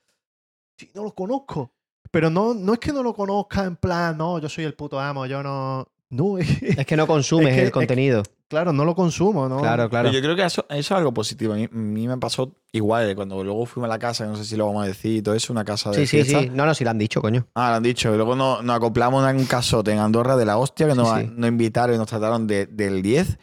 Sí, 0.78 0.90
no 0.94 1.02
lo 1.02 1.14
conozco. 1.14 1.72
Pero 2.10 2.30
no, 2.30 2.54
no 2.54 2.72
es 2.74 2.78
que 2.78 2.92
no 2.92 3.02
lo 3.02 3.12
conozca 3.14 3.64
en 3.64 3.76
plan, 3.76 4.16
no, 4.16 4.38
yo 4.38 4.48
soy 4.48 4.64
el 4.64 4.74
puto 4.74 4.98
amo, 5.00 5.26
yo 5.26 5.42
no... 5.42 5.86
No, 6.10 6.38
es- 6.38 6.62
Es 6.62 6.86
que 6.86 6.96
no 6.96 7.06
consumes 7.06 7.48
Es 7.48 7.52
que- 7.54 7.58
es 7.60 7.62
el 7.64 7.68
que- 7.68 7.72
contenido. 7.72 8.22
Claro, 8.50 8.72
no 8.74 8.84
lo 8.84 8.94
consumo, 8.94 9.48
¿no? 9.48 9.60
Claro, 9.60 9.88
claro. 9.88 10.08
Pero 10.10 10.18
yo 10.18 10.22
creo 10.22 10.36
que 10.36 10.44
eso, 10.44 10.66
eso 10.68 10.78
es 10.78 10.92
algo 10.92 11.14
positivo. 11.14 11.54
A 11.54 11.56
mí, 11.56 11.64
a 11.64 11.74
mí 11.74 12.06
me 12.08 12.18
pasó 12.18 12.52
igual. 12.72 13.14
Cuando 13.14 13.42
luego 13.42 13.64
fuimos 13.64 13.86
a 13.88 13.92
la 13.92 13.98
casa, 13.98 14.26
no 14.26 14.36
sé 14.36 14.44
si 14.44 14.56
lo 14.56 14.66
vamos 14.66 14.84
a 14.84 14.86
decir 14.88 15.16
y 15.16 15.22
todo 15.22 15.34
eso, 15.34 15.52
una 15.52 15.64
casa 15.64 15.90
de 15.90 15.96
Sí, 15.96 16.06
sí, 16.06 16.16
fiesta. 16.24 16.40
sí. 16.40 16.50
No, 16.52 16.66
no, 16.66 16.74
sí 16.74 16.84
lo 16.84 16.90
han 16.90 16.98
dicho, 16.98 17.22
coño. 17.22 17.46
Ah, 17.54 17.70
lo 17.70 17.76
han 17.76 17.82
dicho. 17.82 18.12
Y 18.12 18.16
luego 18.16 18.34
nos, 18.36 18.62
nos 18.62 18.76
acoplamos 18.76 19.26
en 19.30 19.36
un 19.36 19.46
casote 19.46 19.92
en 19.92 19.98
Andorra 20.00 20.36
de 20.36 20.44
la 20.44 20.58
hostia 20.58 20.86
que 20.88 20.94
nos, 20.94 21.08
sí. 21.18 21.30
nos 21.34 21.48
invitaron 21.48 21.94
y 21.94 21.98
nos 21.98 22.08
trataron 22.08 22.46
de- 22.46 22.66
del 22.66 23.00
10. 23.02 23.38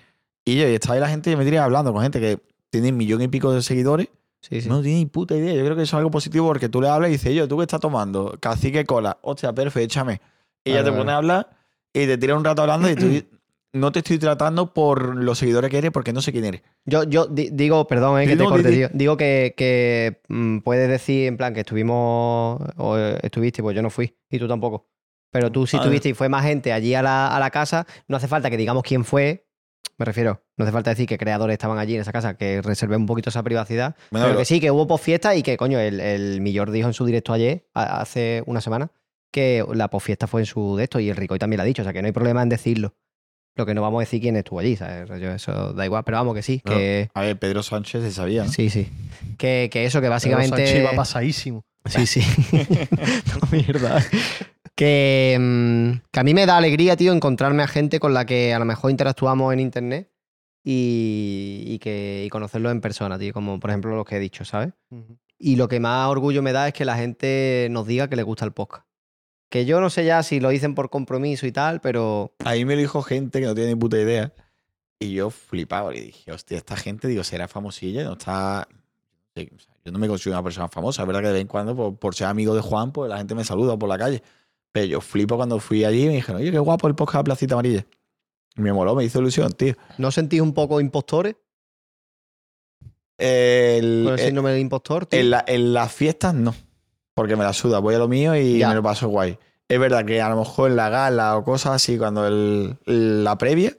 Y 0.45 0.55
yo, 0.58 0.68
y 0.68 0.74
estaba 0.74 0.95
ahí 0.95 1.01
la 1.01 1.10
gente, 1.10 1.32
yo 1.32 1.38
me 1.38 1.45
tiré 1.45 1.58
hablando 1.60 1.91
con 1.93 2.01
gente 2.03 2.20
que 2.20 2.39
tiene 2.70 2.89
un 2.89 2.97
millón 2.97 3.22
y 3.22 3.28
pico 3.30 3.51
de 3.53 3.62
seguidores. 3.62 4.10
Sí, 4.41 4.62
sí. 4.62 4.70
No 4.70 4.82
tiene 4.82 4.99
ni 4.99 5.05
puta 5.08 5.36
idea. 5.36 5.53
Yo 5.55 5.64
creo 5.64 5.76
que 5.76 5.82
eso 5.84 5.95
es 5.95 5.99
algo 5.99 6.12
positivo 6.12 6.45
porque 6.47 6.70
tú 6.70 6.80
le 6.82 6.88
hablas 6.89 7.10
y 7.10 7.14
dices, 7.14 7.34
yo, 7.34 7.47
¿tú 7.47 7.58
qué 7.58 7.64
estás 7.64 7.80
tomando? 7.82 8.38
Cacique 8.39 8.86
cola. 8.86 9.18
Hostia, 9.24 9.51
perfecto, 9.53 9.86
échame. 9.86 10.22
Y 10.64 10.72
ella 10.72 10.82
Claro, 10.82 10.84
te 10.84 10.89
claro. 10.91 10.97
pone 11.01 11.12
a 11.12 11.18
hablar 11.18 11.49
y 11.93 12.05
te 12.05 12.18
tira 12.18 12.36
un 12.36 12.43
rato 12.43 12.62
hablando 12.62 12.89
y 12.89 12.95
tú 12.95 13.08
no 13.74 13.91
te 13.91 13.99
estoy 13.99 14.18
tratando 14.18 14.74
por 14.74 15.15
los 15.15 15.38
seguidores 15.39 15.70
que 15.70 15.78
eres 15.78 15.91
porque 15.91 16.13
no 16.13 16.22
sé 16.22 16.32
quién 16.32 16.45
eres. 16.45 16.61
Yo, 16.86 17.03
yo 17.03 17.26
di- 17.28 17.49
digo, 17.51 17.86
perdón, 17.88 18.22
eh, 18.22 18.26
que 18.26 18.36
te 18.38 18.43
no, 18.43 18.49
corte, 18.49 18.70
di. 18.70 18.76
tío. 18.78 18.89
Digo 18.93 19.18
que, 19.18 19.53
que 19.57 20.22
mm, 20.30 20.59
puedes 20.59 20.89
decir, 20.89 21.28
en 21.28 21.38
plan, 21.38 21.53
que 21.53 21.59
estuvimos 21.61 22.61
o 22.78 22.97
estuviste, 23.22 23.61
pues 23.61 23.76
yo 23.76 23.82
no 23.82 23.89
fui 23.89 24.15
y 24.30 24.39
tú 24.39 24.47
tampoco. 24.47 24.88
Pero 25.32 25.51
tú 25.51 25.68
sí 25.68 25.78
Ah, 25.78 25.82
estuviste 25.82 26.09
y 26.09 26.13
fue 26.13 26.30
más 26.30 26.43
gente 26.45 26.72
allí 26.74 26.93
a 26.95 27.01
la, 27.01 27.36
a 27.36 27.39
la 27.39 27.49
casa. 27.51 27.86
No 28.07 28.18
hace 28.18 28.28
falta 28.28 28.49
que 28.49 28.57
digamos 28.57 28.84
quién 28.84 29.03
fue. 29.03 29.45
Me 29.99 30.05
refiero, 30.05 30.43
no 30.57 30.63
hace 30.63 30.72
falta 30.72 30.91
decir 30.91 31.07
que 31.07 31.18
creadores 31.18 31.53
estaban 31.55 31.78
allí 31.80 31.95
en 31.95 32.01
esa 32.01 32.11
casa, 32.11 32.38
que 32.38 32.61
reservé 32.61 32.95
un 32.95 33.05
poquito 33.07 33.30
esa 33.30 33.41
privacidad. 33.43 33.95
Bueno, 34.11 34.26
pero 34.26 34.28
pero- 34.28 34.39
que 34.39 34.45
sí, 34.45 34.59
que 34.59 34.70
hubo 34.72 34.88
posfiesta 34.88 35.36
y 35.36 35.41
que, 35.43 35.57
coño, 35.57 35.80
el, 35.80 35.99
el 35.99 36.39
Millor 36.39 36.72
dijo 36.72 36.88
en 36.88 36.93
su 36.93 37.03
directo 37.05 37.34
ayer, 37.34 37.68
hace 37.74 38.43
una 38.45 38.61
semana, 38.61 38.91
que 39.32 39.65
la 39.74 39.89
posfiesta 39.89 40.28
fue 40.28 40.41
en 40.41 40.45
su 40.45 40.78
de 40.78 40.84
esto 40.84 40.99
y 40.99 41.09
el 41.09 41.15
Ricoy 41.15 41.39
también 41.39 41.57
lo 41.57 41.63
ha 41.63 41.65
dicho, 41.65 41.82
o 41.82 41.84
sea 41.84 41.93
que 41.93 42.01
no 42.01 42.05
hay 42.05 42.11
problema 42.11 42.41
en 42.43 42.49
decirlo. 42.49 42.93
Lo 43.58 43.66
que 43.66 43.74
no 43.74 43.82
vamos 43.82 43.99
a 43.99 44.01
decir 44.01 44.22
quién 44.22 44.36
estuvo 44.36 44.60
allí, 44.60 44.76
¿sabes? 44.76 45.10
Rollo, 45.10 45.34
Eso 45.34 45.74
da 45.74 45.84
igual, 45.84 46.03
pero 46.03 46.18
vamos 46.18 46.36
que 46.36 46.43
sí, 46.43 46.62
No, 46.64 46.72
que... 46.72 47.10
A 47.14 47.22
ver, 47.22 47.39
Pedro 47.39 47.64
Sánchez 47.64 48.03
se 48.03 48.12
sabía, 48.12 48.43
¿no? 48.43 48.51
Sí, 48.51 48.70
sí. 48.70 48.88
Que, 49.38 49.70
que 49.72 49.86
eso, 49.86 49.99
que 49.99 50.03
Pedro 50.03 50.14
básicamente... 50.14 50.58
Sánchez 50.58 50.76
iba 50.82 50.91
pasadísimo. 50.91 51.66
Sí, 51.86 52.05
sí. 52.05 52.22
no, 52.51 53.47
mierda. 53.51 54.03
Que, 54.76 55.38
mm, 55.39 55.91
que 56.12 56.20
a 56.20 56.24
mí 56.24 56.34
me 56.34 56.45
da 56.45 56.58
alegría, 56.58 56.95
tío, 56.95 57.14
encontrarme 57.14 57.64
a 57.64 57.68
gente 57.68 57.99
con 57.99 58.14
la 58.14 58.26
que 58.26 58.53
a 58.53 58.60
lo 58.60 58.66
mejor 58.66 58.91
interactuamos 58.91 59.51
en 59.53 59.60
internet 59.60 60.12
y, 60.64 61.64
y 61.66 61.80
que, 61.80 62.24
y 62.26 62.30
conocerlos 62.30 62.72
en 62.72 62.82
persona, 62.82 63.18
tío, 63.18 63.34
como 63.34 63.60
por 63.60 63.70
ejemplo 63.72 63.95
los 63.95 64.05
que 64.05 64.18
he 64.18 64.20
dicho, 64.20 64.45
¿sabes? 64.45 64.74
Y 65.39 65.55
lo 65.55 65.68
que 65.68 65.80
más 65.80 66.10
orgullo 66.10 66.43
me 66.43 66.51
da 66.51 66.68
es 66.68 66.74
que 66.74 66.86
la 66.86 66.97
gente 66.97 67.68
nos 67.72 67.88
diga 67.88 68.08
que 68.08 68.16
le 68.16 68.24
gusta 68.24 68.45
el 68.45 68.51
podcast. 68.51 68.86
Que 69.50 69.66
yo 69.66 69.80
no 69.80 69.89
sé 69.89 70.04
ya 70.06 70.24
si 70.24 70.39
lo 70.39 70.50
dicen 70.50 70.76
por 70.76 70.89
compromiso 70.89 71.48
y 71.48 71.52
tal, 71.52 71.80
pero 71.82 72.34
Ahí 72.43 72.66
me 72.66 72.76
lo 72.76 72.82
dijo 72.82 73.02
gente 73.02 73.39
que 73.39 73.45
no 73.45 73.56
tiene 73.56 73.70
ni 73.72 73.76
puta 73.80 73.98
idea. 73.98 74.34
Y 75.00 75.14
yo 75.14 75.30
flipaba 75.30 75.95
y 75.95 76.02
dije, 76.02 76.32
hostia, 76.32 76.58
esta 76.58 76.76
gente, 76.76 77.08
digo, 77.08 77.24
será 77.24 77.48
famosilla, 77.48 78.04
no 78.04 78.14
está. 78.14 78.68
yo 79.36 79.91
no 79.91 80.00
me 80.00 80.08
considero 80.08 80.38
una 80.39 80.43
persona 80.43 80.68
famosa, 80.68 81.04
es 81.04 81.08
verdad 81.08 81.22
que 81.22 81.28
de 81.28 81.34
vez 81.34 81.41
en 81.41 81.48
cuando, 81.48 81.76
por, 81.76 81.95
por 81.98 82.16
ser 82.16 82.28
amigo 82.28 82.56
de 82.56 82.62
Juan, 82.62 82.91
pues 82.91 83.10
la 83.10 83.18
gente 83.20 83.36
me 83.36 83.43
saluda 83.43 83.78
por 83.78 83.88
la 83.88 83.98
calle. 83.98 84.22
Pero 84.72 84.86
yo 84.88 85.00
flipo 85.02 85.38
cuando 85.38 85.60
fui 85.60 85.86
allí 85.86 86.04
y 86.04 86.08
me 86.08 86.14
dijeron, 86.16 86.41
oye, 86.41 86.52
qué 86.52 86.60
guapo 86.60 86.88
el 86.88 86.95
podcast 86.95 87.20
de 87.20 87.24
Placita 87.26 87.54
Amarilla. 87.54 87.86
Y 88.58 88.62
me 88.62 88.74
moló, 88.74 88.95
me 88.95 89.04
hizo 89.06 89.20
ilusión, 89.20 89.54
tío. 89.54 89.76
¿no 90.00 90.12
sentís 90.12 90.41
un 90.41 90.54
poco 90.54 90.82
impostores 90.82 91.36
El- 93.18 94.04
con 94.04 94.14
el 94.14 94.20
el- 94.20 94.26
síndrome 94.26 94.52
del 94.52 94.60
impostor? 94.62 95.06
tío? 95.06 95.20
En, 95.20 95.30
la- 95.30 95.45
en 95.48 95.74
las 95.74 95.91
fiestas 95.93 96.34
no, 96.34 96.54
porque 97.18 97.36
me 97.36 97.43
la 97.43 97.51
suda, 97.51 97.80
voy 97.80 97.95
a 97.95 97.97
lo 97.97 98.07
mío 98.07 98.36
y 98.36 98.59
Ya. 98.59 98.70
me 98.70 98.76
lo 98.76 98.84
paso 98.84 99.07
guay. 99.07 99.39
Es 99.68 99.80
verdad 99.80 100.05
que 100.05 100.22
a 100.22 100.30
lo 100.30 100.38
mejor 100.38 100.70
en 100.70 100.76
la 100.78 100.89
gala 100.89 101.36
o 101.36 101.43
cosas 101.43 101.74
así, 101.74 101.97
cuando 101.97 102.28
el, 102.28 102.78
la 102.86 103.39
previa, 103.39 103.76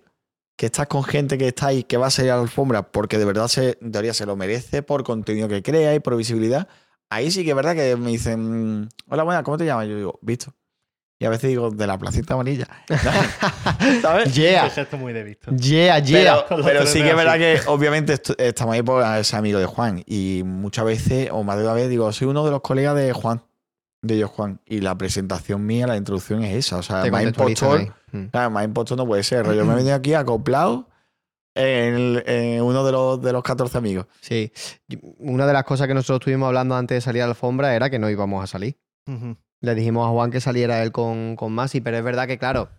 que 0.56 0.66
estás 0.66 0.88
con 0.88 1.04
gente 1.04 1.38
que 1.38 1.46
está 1.46 1.68
ahí, 1.68 1.84
que 1.84 1.96
va 1.98 2.08
a 2.08 2.10
salir 2.10 2.32
a 2.32 2.34
la 2.36 2.42
alfombra, 2.42 2.90
porque 2.90 3.16
de 3.16 3.24
verdad 3.24 3.46
se, 3.46 3.78
en 3.80 3.92
teoría 3.92 4.12
se 4.12 4.26
lo 4.26 4.34
merece 4.34 4.82
por 4.82 5.04
contenido 5.04 5.46
que 5.46 5.62
crea 5.62 5.94
y 5.94 6.00
por 6.00 6.16
visibilidad, 6.16 6.66
ahí 7.10 7.30
sí 7.30 7.44
que 7.44 7.50
es 7.50 7.56
verdad 7.56 7.76
que 7.76 7.94
me 7.94 8.10
dicen, 8.10 8.80
"Mm, 8.82 8.88
hola, 9.08 9.22
buena, 9.22 9.42
¿cómo 9.44 9.56
te 9.56 9.64
llamas? 9.66 9.86
Yo 9.86 9.96
digo, 9.96 10.18
Visto. 10.20 10.52
Y 11.20 11.24
a 11.24 11.30
veces 11.30 11.48
digo, 11.48 11.70
de 11.70 11.86
la 11.86 11.98
placita 11.98 12.34
amarilla. 12.34 12.68
¿Sabes? 14.02 14.32
Yeah, 14.34 14.66
Ese 14.66 14.76
gesto 14.82 14.96
muy 14.96 15.12
de 15.12 15.24
visto. 15.24 15.50
yeah, 15.56 15.98
yeah. 15.98 16.44
Pero, 16.48 16.86
sí 16.86 17.02
que 17.02 17.10
es 17.10 17.16
verdad 17.16 17.36
que 17.38 17.60
obviamente 17.66 18.20
estamos 18.38 18.74
ahí 18.74 18.82
por 18.82 19.02
ser 19.24 19.38
amigo 19.38 19.58
de 19.58 19.66
Juan. 19.66 20.02
Y 20.06 20.42
muchas 20.44 20.84
veces, 20.84 21.28
o 21.32 21.42
más 21.42 21.56
de 21.58 21.64
una 21.64 21.72
vez, 21.72 21.88
digo, 21.88 22.10
soy 22.12 22.28
uno 22.28 22.44
de 22.44 22.50
los 22.52 22.60
colegas 22.60 22.94
de 22.96 23.12
Juan, 23.12 23.42
de 24.02 24.14
ellos 24.14 24.30
Juan. 24.30 24.60
Y 24.64 24.80
la 24.80 24.96
presentación 24.96 25.66
mía, 25.66 25.86
la 25.86 25.96
introducción 25.96 26.44
es 26.44 26.54
esa. 26.66 26.76
O 26.76 26.82
sea, 26.82 27.04
más 27.10 27.22
impostor. 27.24 27.92
Mm. 28.12 28.24
claro, 28.26 28.50
más 28.50 28.64
impostor 28.64 28.96
no 28.96 29.06
puede 29.06 29.22
ser. 29.24 29.44
Yo 29.54 29.64
me 29.64 29.72
he 29.72 29.76
venido 29.76 29.94
aquí 29.96 30.14
acoplado 30.14 30.88
en, 31.54 31.94
el- 31.94 32.22
en 32.26 32.62
uno 32.62 32.84
de 32.84 32.92
los, 32.92 33.20
de 33.20 33.32
los 33.32 33.42
14 33.42 33.76
amigos. 33.76 34.06
Sí. 34.20 34.52
Una 35.18 35.46
de 35.46 35.52
las 35.52 35.64
cosas 35.64 35.88
que 35.88 35.94
nosotros 35.94 36.20
estuvimos 36.20 36.46
hablando 36.46 36.76
antes 36.76 36.94
de 36.96 37.00
salir 37.00 37.22
a 37.22 37.26
la 37.26 37.30
alfombra 37.32 37.74
era 37.74 37.90
que 37.90 37.98
no 37.98 38.08
íbamos 38.08 38.44
a 38.44 38.46
salir. 38.46 38.78
Ujú. 39.08 39.36
Le 39.60 39.74
dijimos 39.74 40.06
a 40.06 40.10
Juan 40.10 40.30
que 40.30 40.40
saliera 40.40 40.82
él 40.82 40.92
con, 40.92 41.34
con 41.36 41.52
Masi, 41.52 41.80
pero 41.80 41.96
es 41.98 42.04
verdad 42.04 42.26
que, 42.26 42.38
claro, 42.38 42.70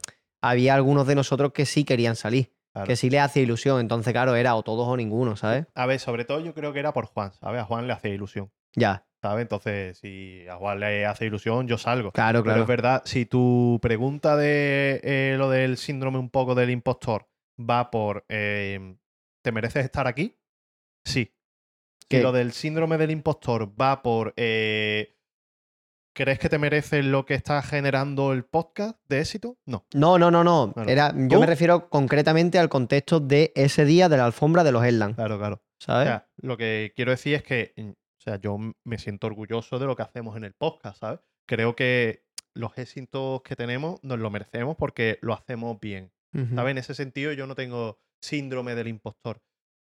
había 0.42 0.76
algunos 0.76 1.08
de 1.08 1.16
nosotros 1.16 1.52
que 1.54 1.66
sí 1.66 1.84
querían 1.84 2.16
salir, 2.16 2.54
Claro. 2.72 2.88
que 2.88 2.96
sí 2.96 3.10
le 3.10 3.20
hacía 3.20 3.42
ilusión. 3.44 3.80
Entonces, 3.82 4.14
claro, 4.14 4.36
era 4.36 4.56
o 4.56 4.64
todos 4.64 4.88
o 4.88 4.96
ninguno, 4.96 5.36
¿sabes? 5.36 5.66
A 5.76 5.86
ver, 5.88 6.00
sobre 6.00 6.24
todo 6.24 6.40
yo 6.40 6.54
creo 6.54 6.72
que 6.72 6.80
era 6.80 6.94
por 6.94 7.06
Juan, 7.08 7.34
¿sabes? 7.34 7.62
A 7.62 7.66
Juan 7.66 7.88
le 7.88 7.94
hace 7.94 8.10
ilusión, 8.10 8.52
Ya, 8.76 9.06
¿sabes? 9.22 9.42
Entonces, 9.42 9.98
si 9.98 10.48
a 10.48 10.56
Juan 10.56 10.80
le 10.80 11.06
hace 11.06 11.26
ilusión, 11.26 11.68
yo 11.68 11.78
salgo. 11.78 12.12
claro, 12.12 12.40
Pero 12.40 12.44
claro. 12.44 12.62
es 12.62 12.68
verdad, 12.68 13.02
si 13.06 13.26
tu 13.26 13.80
pregunta 13.82 14.38
de 14.38 15.02
eh, 15.04 15.36
lo 15.38 15.50
del 15.50 15.78
síndrome 15.78 16.20
un 16.20 16.30
poco 16.30 16.54
del 16.56 16.70
impostor 16.70 17.28
va 17.60 17.90
por 17.92 18.24
eh, 18.30 18.96
¿te 19.42 19.52
mereces 19.52 19.84
estar 19.84 20.08
aquí? 20.08 20.38
Sí. 21.04 21.34
Si 22.02 22.08
¿Qué? 22.08 22.22
lo 22.24 22.32
del 22.32 22.54
síndrome 22.54 22.98
del 22.98 23.12
impostor 23.12 23.70
va 23.80 24.02
por 24.02 24.34
eh, 24.38 25.16
¿crees 26.14 26.40
que 26.40 26.50
te 26.50 26.58
mereces 26.58 27.06
lo 27.06 27.26
que 27.26 27.34
está 27.34 27.62
generando 27.62 28.34
el 28.34 28.44
podcast 28.46 28.98
de 29.08 29.20
éxito? 29.22 29.58
No. 29.66 29.86
No, 29.94 30.18
no, 30.18 30.32
no, 30.32 30.44
no. 30.44 30.72
Claro. 30.74 30.90
Era, 30.90 31.14
yo 31.16 31.28
¿Tú? 31.38 31.40
me 31.40 31.46
refiero 31.46 31.90
concretamente 31.90 32.60
al 32.60 32.70
contexto 32.70 33.20
de 33.20 33.52
ese 33.56 33.86
día 33.86 34.10
de 34.10 34.18
la 34.18 34.26
alfombra 34.26 34.64
de 34.64 34.72
los 34.72 34.84
Headland, 34.84 35.16
Claro, 35.16 35.38
claro. 35.38 35.56
O 35.56 35.84
¿sabes? 35.84 36.08
sea, 36.08 36.28
lo 36.42 36.58
que 36.58 36.92
quiero 36.96 37.12
decir 37.12 37.36
es 37.36 37.44
que, 37.44 37.74
mm, 37.78 37.90
o 37.90 38.22
sea, 38.22 38.36
yo 38.42 38.58
me 38.84 38.98
siento 38.98 39.28
orgulloso 39.28 39.80
de 39.80 39.86
lo 39.86 39.96
que 39.96 40.04
hacemos 40.04 40.36
en 40.36 40.44
el 40.44 40.54
podcast, 40.54 41.00
¿sabes? 41.00 41.20
Creo 41.48 41.76
que 41.76 42.26
los 42.54 42.78
éxitos 42.78 43.42
que 43.44 43.56
tenemos 43.56 44.04
nos 44.04 44.20
lo 44.20 44.30
merecemos 44.30 44.76
porque 44.76 45.20
lo 45.22 45.34
hacemos 45.34 45.80
bien. 45.80 46.12
Ujú. 46.34 46.56
¿Sabes? 46.56 46.72
En 46.72 46.78
ese 46.80 46.94
sentido 46.96 47.32
yo 47.32 47.48
no 47.48 47.56
tengo 47.56 48.00
síndrome 48.22 48.76
del 48.76 48.88
impostor. 48.90 49.42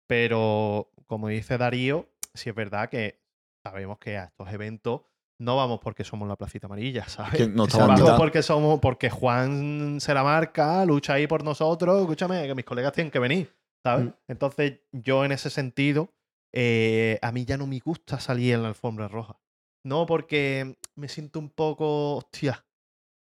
Pero, 0.08 0.90
como 1.06 1.28
dice 1.28 1.58
Darío, 1.58 2.08
sí 2.34 2.48
es 2.50 2.54
verdad 2.54 2.88
que 2.88 3.20
sabemos 3.64 3.98
que 3.98 4.16
a 4.18 4.24
estos 4.24 4.52
eventos 4.52 5.02
no 5.42 5.56
vamos 5.56 5.80
porque 5.80 6.04
somos 6.04 6.28
la 6.28 6.36
placita 6.36 6.66
amarilla, 6.66 7.08
¿sabes? 7.08 7.32
Que 7.34 7.48
no 7.48 7.64
estamos 7.66 7.88
Vamos 8.00 8.12
porque 8.18 8.42
somos, 8.42 8.80
porque 8.80 9.10
Juan 9.10 9.98
se 10.00 10.14
la 10.14 10.22
marca, 10.22 10.84
lucha 10.84 11.14
ahí 11.14 11.26
por 11.26 11.42
nosotros, 11.44 12.00
escúchame, 12.00 12.46
que 12.46 12.54
mis 12.54 12.64
colegas 12.64 12.92
tienen 12.92 13.10
que 13.10 13.18
venir, 13.18 13.52
¿sabes? 13.84 14.06
Mm. 14.06 14.10
Entonces, 14.28 14.80
yo 14.92 15.24
en 15.24 15.32
ese 15.32 15.50
sentido, 15.50 16.10
eh, 16.54 17.18
a 17.22 17.32
mí 17.32 17.44
ya 17.44 17.56
no 17.56 17.66
me 17.66 17.78
gusta 17.80 18.20
salir 18.20 18.54
en 18.54 18.62
la 18.62 18.68
alfombra 18.68 19.08
roja. 19.08 19.38
No, 19.84 20.06
porque 20.06 20.76
me 20.94 21.08
siento 21.08 21.40
un 21.40 21.50
poco, 21.50 22.16
hostia, 22.16 22.64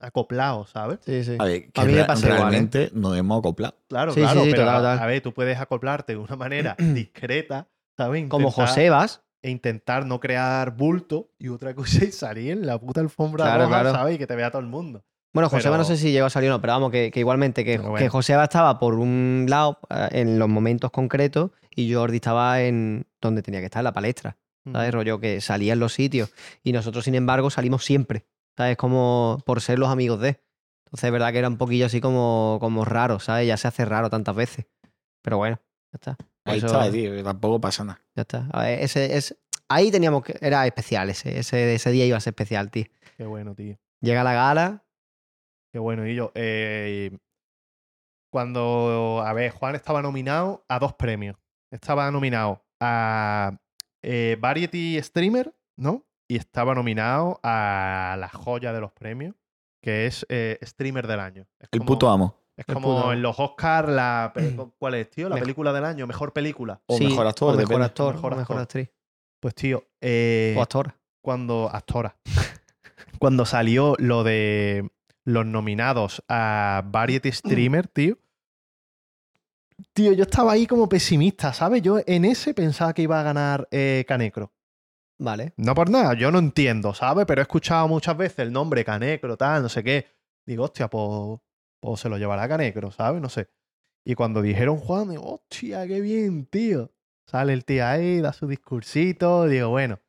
acoplado, 0.01 0.65
¿sabes? 0.65 0.99
Sí, 1.05 1.23
sí. 1.23 1.35
A 1.39 1.45
ver, 1.45 1.71
que 1.71 1.81
A 1.81 1.85
mí 1.85 1.93
me 1.93 2.03
pasa 2.05 2.25
igual, 2.27 2.39
¿eh? 2.39 2.41
realmente 2.49 2.89
nos 2.93 3.15
hemos 3.17 3.39
acoplado. 3.39 3.75
Claro, 3.87 4.11
Sí, 4.13 4.21
claro, 4.21 4.43
sí, 4.43 4.49
pero 4.51 4.63
total, 4.63 4.75
a, 4.75 4.79
total. 4.79 4.99
a 4.99 5.05
ver, 5.05 5.21
tú 5.21 5.33
puedes 5.33 5.59
acoplarte 5.59 6.13
de 6.13 6.17
una 6.19 6.35
manera 6.35 6.75
discreta, 6.79 7.67
¿sabes? 7.95 8.27
Como 8.27 8.47
Intentar- 8.49 8.67
Josebas. 8.67 9.23
E 9.47 9.49
intentar 9.49 10.05
no 10.05 10.19
crear 10.19 10.75
bulto 10.75 11.29
y 11.39 11.47
otra 11.47 11.73
cosa 11.73 12.03
es 12.03 12.17
salir 12.17 12.51
en 12.51 12.65
la 12.65 12.77
puta 12.77 12.99
alfombra 13.01 13.45
Claro, 13.45 13.63
roja, 13.65 13.79
claro. 13.81 13.91
¿sabes? 13.97 14.15
Y 14.15 14.17
que 14.17 14.27
te 14.27 14.35
vea 14.35 14.51
todo 14.51 14.61
el 14.61 14.67
mundo. 14.67 15.03
Bueno, 15.33 15.49
Joseba 15.49 15.77
no 15.77 15.83
Pero- 15.83 15.95
sé 15.95 16.01
si 16.01 16.11
llegó 16.11 16.25
a 16.25 16.29
salir 16.29 16.49
o 16.49 16.53
no, 16.53 16.61
pero 16.61 16.73
vamos, 16.73 16.91
que, 16.91 17.11
que 17.11 17.19
igualmente, 17.19 17.63
que, 17.63 17.77
bueno. 17.77 17.95
que 17.97 18.09
Joseba 18.09 18.43
estaba 18.43 18.77
por 18.79 18.95
un 18.95 19.45
lado 19.47 19.79
eh, 19.89 20.09
en 20.11 20.39
los 20.39 20.49
momentos 20.49 20.91
concretos 20.91 21.51
y 21.75 21.93
Jordi 21.93 22.15
estaba 22.17 22.61
en 22.61 23.05
donde 23.21 23.41
tenía 23.41 23.59
que 23.59 23.65
estar, 23.67 23.81
en 23.81 23.85
la 23.85 23.93
palestra. 23.93 24.37
¿Sabes? 24.71 24.93
Rollo 24.93 25.19
que 25.21 25.39
salía 25.39 25.71
en 25.73 25.79
los 25.79 25.93
sitios. 25.93 26.33
Y 26.61 26.73
nosotros, 26.73 27.05
sin 27.05 27.15
embargo, 27.15 27.49
salimos 27.49 27.85
siempre. 27.85 28.25
¿Sabes? 28.57 28.75
Como 28.75 29.41
por 29.45 29.61
ser 29.61 29.79
los 29.79 29.87
amigos 29.89 30.19
de. 30.19 30.41
Entonces, 30.87 31.05
es 31.05 31.11
verdad 31.11 31.31
que 31.31 31.39
era 31.39 31.47
un 31.47 31.57
poquillo 31.57 31.85
así 31.85 32.01
como, 32.01 32.57
como 32.59 32.83
raro, 32.83 33.19
¿sabes? 33.21 33.47
Ya 33.47 33.55
se 33.55 33.69
hace 33.69 33.85
raro 33.85 34.09
tantas 34.09 34.35
veces. 34.35 34.65
Pero 35.21 35.37
bueno, 35.37 35.61
ya 35.93 35.95
está. 35.97 36.17
Ahí 36.51 36.57
eso- 36.57 36.67
está, 36.67 36.91
tío, 36.91 37.11
que 37.13 37.23
tampoco 37.23 37.59
pasa 37.61 37.83
nada. 37.83 38.01
Ya 38.15 38.21
está. 38.21 38.47
Ver, 38.53 38.79
ese, 38.81 39.37
ahí 39.69 39.91
teníamos 39.91 40.23
que. 40.23 40.35
Era 40.41 40.65
especial 40.65 41.09
ese, 41.09 41.39
ese. 41.39 41.73
Ese 41.75 41.91
día 41.91 42.05
iba 42.05 42.17
a 42.17 42.21
ser 42.21 42.31
especial, 42.31 42.69
tío. 42.71 42.85
Qué 43.17 43.25
bueno, 43.25 43.55
tío. 43.55 43.77
Llega 44.01 44.23
la 44.23 44.33
gala. 44.33 44.83
Qué 45.73 45.79
bueno, 45.79 46.07
y 46.07 46.15
yo. 46.15 46.31
eh, 46.35 47.17
cuando, 48.31 49.23
a 49.25 49.33
ver, 49.33 49.51
Juan 49.51 49.75
estaba 49.75 50.01
nominado 50.01 50.65
a 50.67 50.79
dos 50.79 50.93
premios. 50.93 51.35
Estaba 51.71 52.09
nominado 52.11 52.63
a 52.79 53.57
eh, 54.03 54.37
Variety 54.39 55.01
Streamer, 55.01 55.53
¿no? 55.77 56.05
Y 56.29 56.37
estaba 56.37 56.75
nominado 56.75 57.39
a 57.43 58.15
la 58.19 58.29
joya 58.29 58.73
de 58.73 58.81
los 58.81 58.91
premios, 58.91 59.35
que 59.81 60.05
es 60.07 60.25
eh, 60.29 60.57
Streamer 60.61 61.07
del 61.07 61.19
Año. 61.19 61.47
Es 61.59 61.69
El 61.71 61.79
como- 61.79 61.87
puto 61.87 62.09
amo. 62.09 62.35
Es 62.57 62.65
como 62.65 63.13
en 63.13 63.21
los 63.21 63.39
Oscars, 63.39 63.87
la, 63.87 64.31
pe- 64.33 64.55
¿cuál 64.79 64.95
es, 64.95 65.09
tío? 65.11 65.29
La 65.29 65.35
Mejor- 65.35 65.45
película 65.45 65.71
del 65.73 65.85
año, 65.85 66.07
mejor 66.07 66.33
película. 66.33 66.81
O 66.87 66.97
Sí, 66.97 67.05
mejor 67.05 67.27
actor, 67.27 67.49
o 67.49 67.51
mejor 67.51 67.67
depende. 67.69 67.85
actor, 67.85 68.15
Mejor 68.15 68.33
o 68.33 68.35
mejor 68.35 68.57
actor. 68.57 68.61
actriz. 68.81 68.89
Pues, 69.39 69.53
tío, 69.55 69.83
eh, 70.01 70.55
O 70.57 70.61
actora. 70.63 70.97
cuando. 71.21 71.69
Actora. 71.71 72.17
cuando 73.19 73.45
salió 73.45 73.95
lo 73.99 74.23
de 74.23 74.89
los 75.23 75.45
nominados 75.45 76.23
a 76.27 76.81
Variety 76.85 77.31
Streamer, 77.31 77.87
tío. 77.87 78.17
Tío, 79.93 80.13
yo 80.13 80.23
estaba 80.23 80.53
ahí 80.53 80.65
como 80.65 80.89
pesimista, 80.89 81.53
¿sabes? 81.53 81.81
Yo 81.83 81.99
en 82.07 82.25
ese 82.25 82.53
pensaba 82.55 82.93
que 82.93 83.03
iba 83.03 83.19
a 83.19 83.23
ganar 83.23 83.67
eh, 83.71 84.03
Canecro. 84.07 84.51
Vale. 85.19 85.53
No 85.57 85.73
por 85.75 85.89
nada, 85.89 86.13
yo 86.15 86.31
no 86.31 86.39
entiendo, 86.39 86.93
¿sabes? 86.93 87.25
Pero 87.27 87.41
he 87.41 87.43
escuchado 87.43 87.87
muchas 87.87 88.17
veces 88.17 88.39
el 88.39 88.51
nombre 88.51 88.83
Canecro, 88.85 89.37
tal, 89.37 89.61
no 89.63 89.69
sé 89.69 89.83
qué. 89.83 90.07
Digo, 90.45 90.63
hostia, 90.63 90.87
pues, 90.87 91.39
pues 91.79 92.01
se 92.01 92.09
lo 92.09 92.17
llevará 92.17 92.47
Canecro, 92.47 92.91
¿sabes? 92.91 93.21
No 93.21 93.29
sé. 93.29 93.49
Y 94.03 94.15
cuando 94.15 94.41
dijeron 94.41 94.77
Juan, 94.77 95.09
digo, 95.09 95.35
hostia, 95.35 95.85
qué 95.87 96.01
bien, 96.01 96.45
tío. 96.45 96.91
Sale 97.25 97.53
el 97.53 97.65
tío 97.65 97.85
ahí, 97.85 98.21
da 98.21 98.31
su 98.31 98.47
discursito. 98.47 99.45
Digo, 99.47 99.69
bueno, 99.69 99.99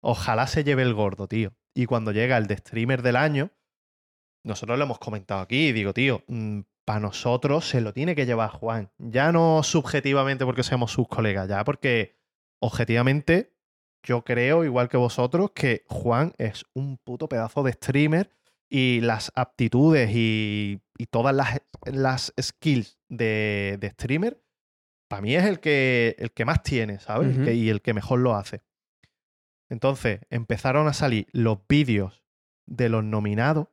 ojalá 0.00 0.46
se 0.46 0.64
lleve 0.64 0.82
el 0.82 0.94
gordo, 0.94 1.28
tío. 1.28 1.54
Y 1.74 1.86
cuando 1.86 2.10
llega 2.10 2.36
el 2.38 2.46
de 2.46 2.56
streamer 2.56 3.02
del 3.02 3.16
año, 3.16 3.52
nosotros 4.42 4.78
lo 4.78 4.84
hemos 4.84 4.98
comentado 4.98 5.40
aquí. 5.40 5.72
Digo, 5.72 5.92
tío, 5.92 6.24
para 6.84 7.00
nosotros 7.00 7.68
se 7.68 7.80
lo 7.80 7.92
tiene 7.92 8.14
que 8.14 8.26
llevar 8.26 8.50
Juan. 8.50 8.90
Ya 8.98 9.30
no 9.30 9.62
subjetivamente 9.62 10.44
porque 10.44 10.62
seamos 10.62 10.90
sus 10.90 11.06
colegas, 11.06 11.48
ya 11.48 11.62
porque 11.64 12.16
objetivamente 12.60 13.54
yo 14.02 14.24
creo, 14.24 14.64
igual 14.64 14.88
que 14.88 14.96
vosotros, 14.96 15.50
que 15.50 15.84
Juan 15.88 16.32
es 16.38 16.64
un 16.74 16.96
puto 16.96 17.28
pedazo 17.28 17.62
de 17.62 17.72
streamer 17.72 18.30
y 18.68 19.00
las 19.00 19.32
aptitudes 19.34 20.10
y 20.14 20.80
y 20.98 21.06
todas 21.06 21.34
las, 21.34 21.60
las 21.84 22.32
skills 22.40 22.98
de, 23.08 23.76
de 23.80 23.90
streamer, 23.90 24.42
para 25.08 25.22
mí 25.22 25.34
es 25.36 25.44
el 25.44 25.60
que, 25.60 26.16
el 26.18 26.32
que 26.32 26.44
más 26.44 26.62
tiene, 26.62 26.98
¿sabes? 27.00 27.36
Que- 27.44 27.54
y 27.54 27.68
el 27.70 27.80
que 27.82 27.94
mejor 27.94 28.18
lo 28.20 28.34
hace. 28.34 28.62
Entonces, 29.68 30.20
empezaron 30.30 30.86
a 30.88 30.92
salir 30.92 31.26
los 31.32 31.58
vídeos 31.68 32.24
de 32.66 32.88
los 32.88 33.04
nominados. 33.04 33.68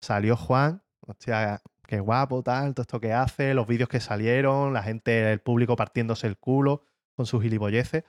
Salió 0.00 0.36
Juan, 0.36 0.82
hostia, 1.00 1.62
qué 1.86 2.00
guapo, 2.00 2.42
tal, 2.42 2.74
todo 2.74 2.82
esto 2.82 3.00
que 3.00 3.12
hace, 3.12 3.54
los 3.54 3.66
vídeos 3.66 3.88
que 3.88 4.00
salieron, 4.00 4.72
la 4.72 4.82
gente, 4.82 5.32
el 5.32 5.40
público 5.40 5.76
partiéndose 5.76 6.26
el 6.26 6.36
culo 6.36 6.82
con 7.14 7.26
sus 7.26 7.42
gilipolleces. 7.42 8.04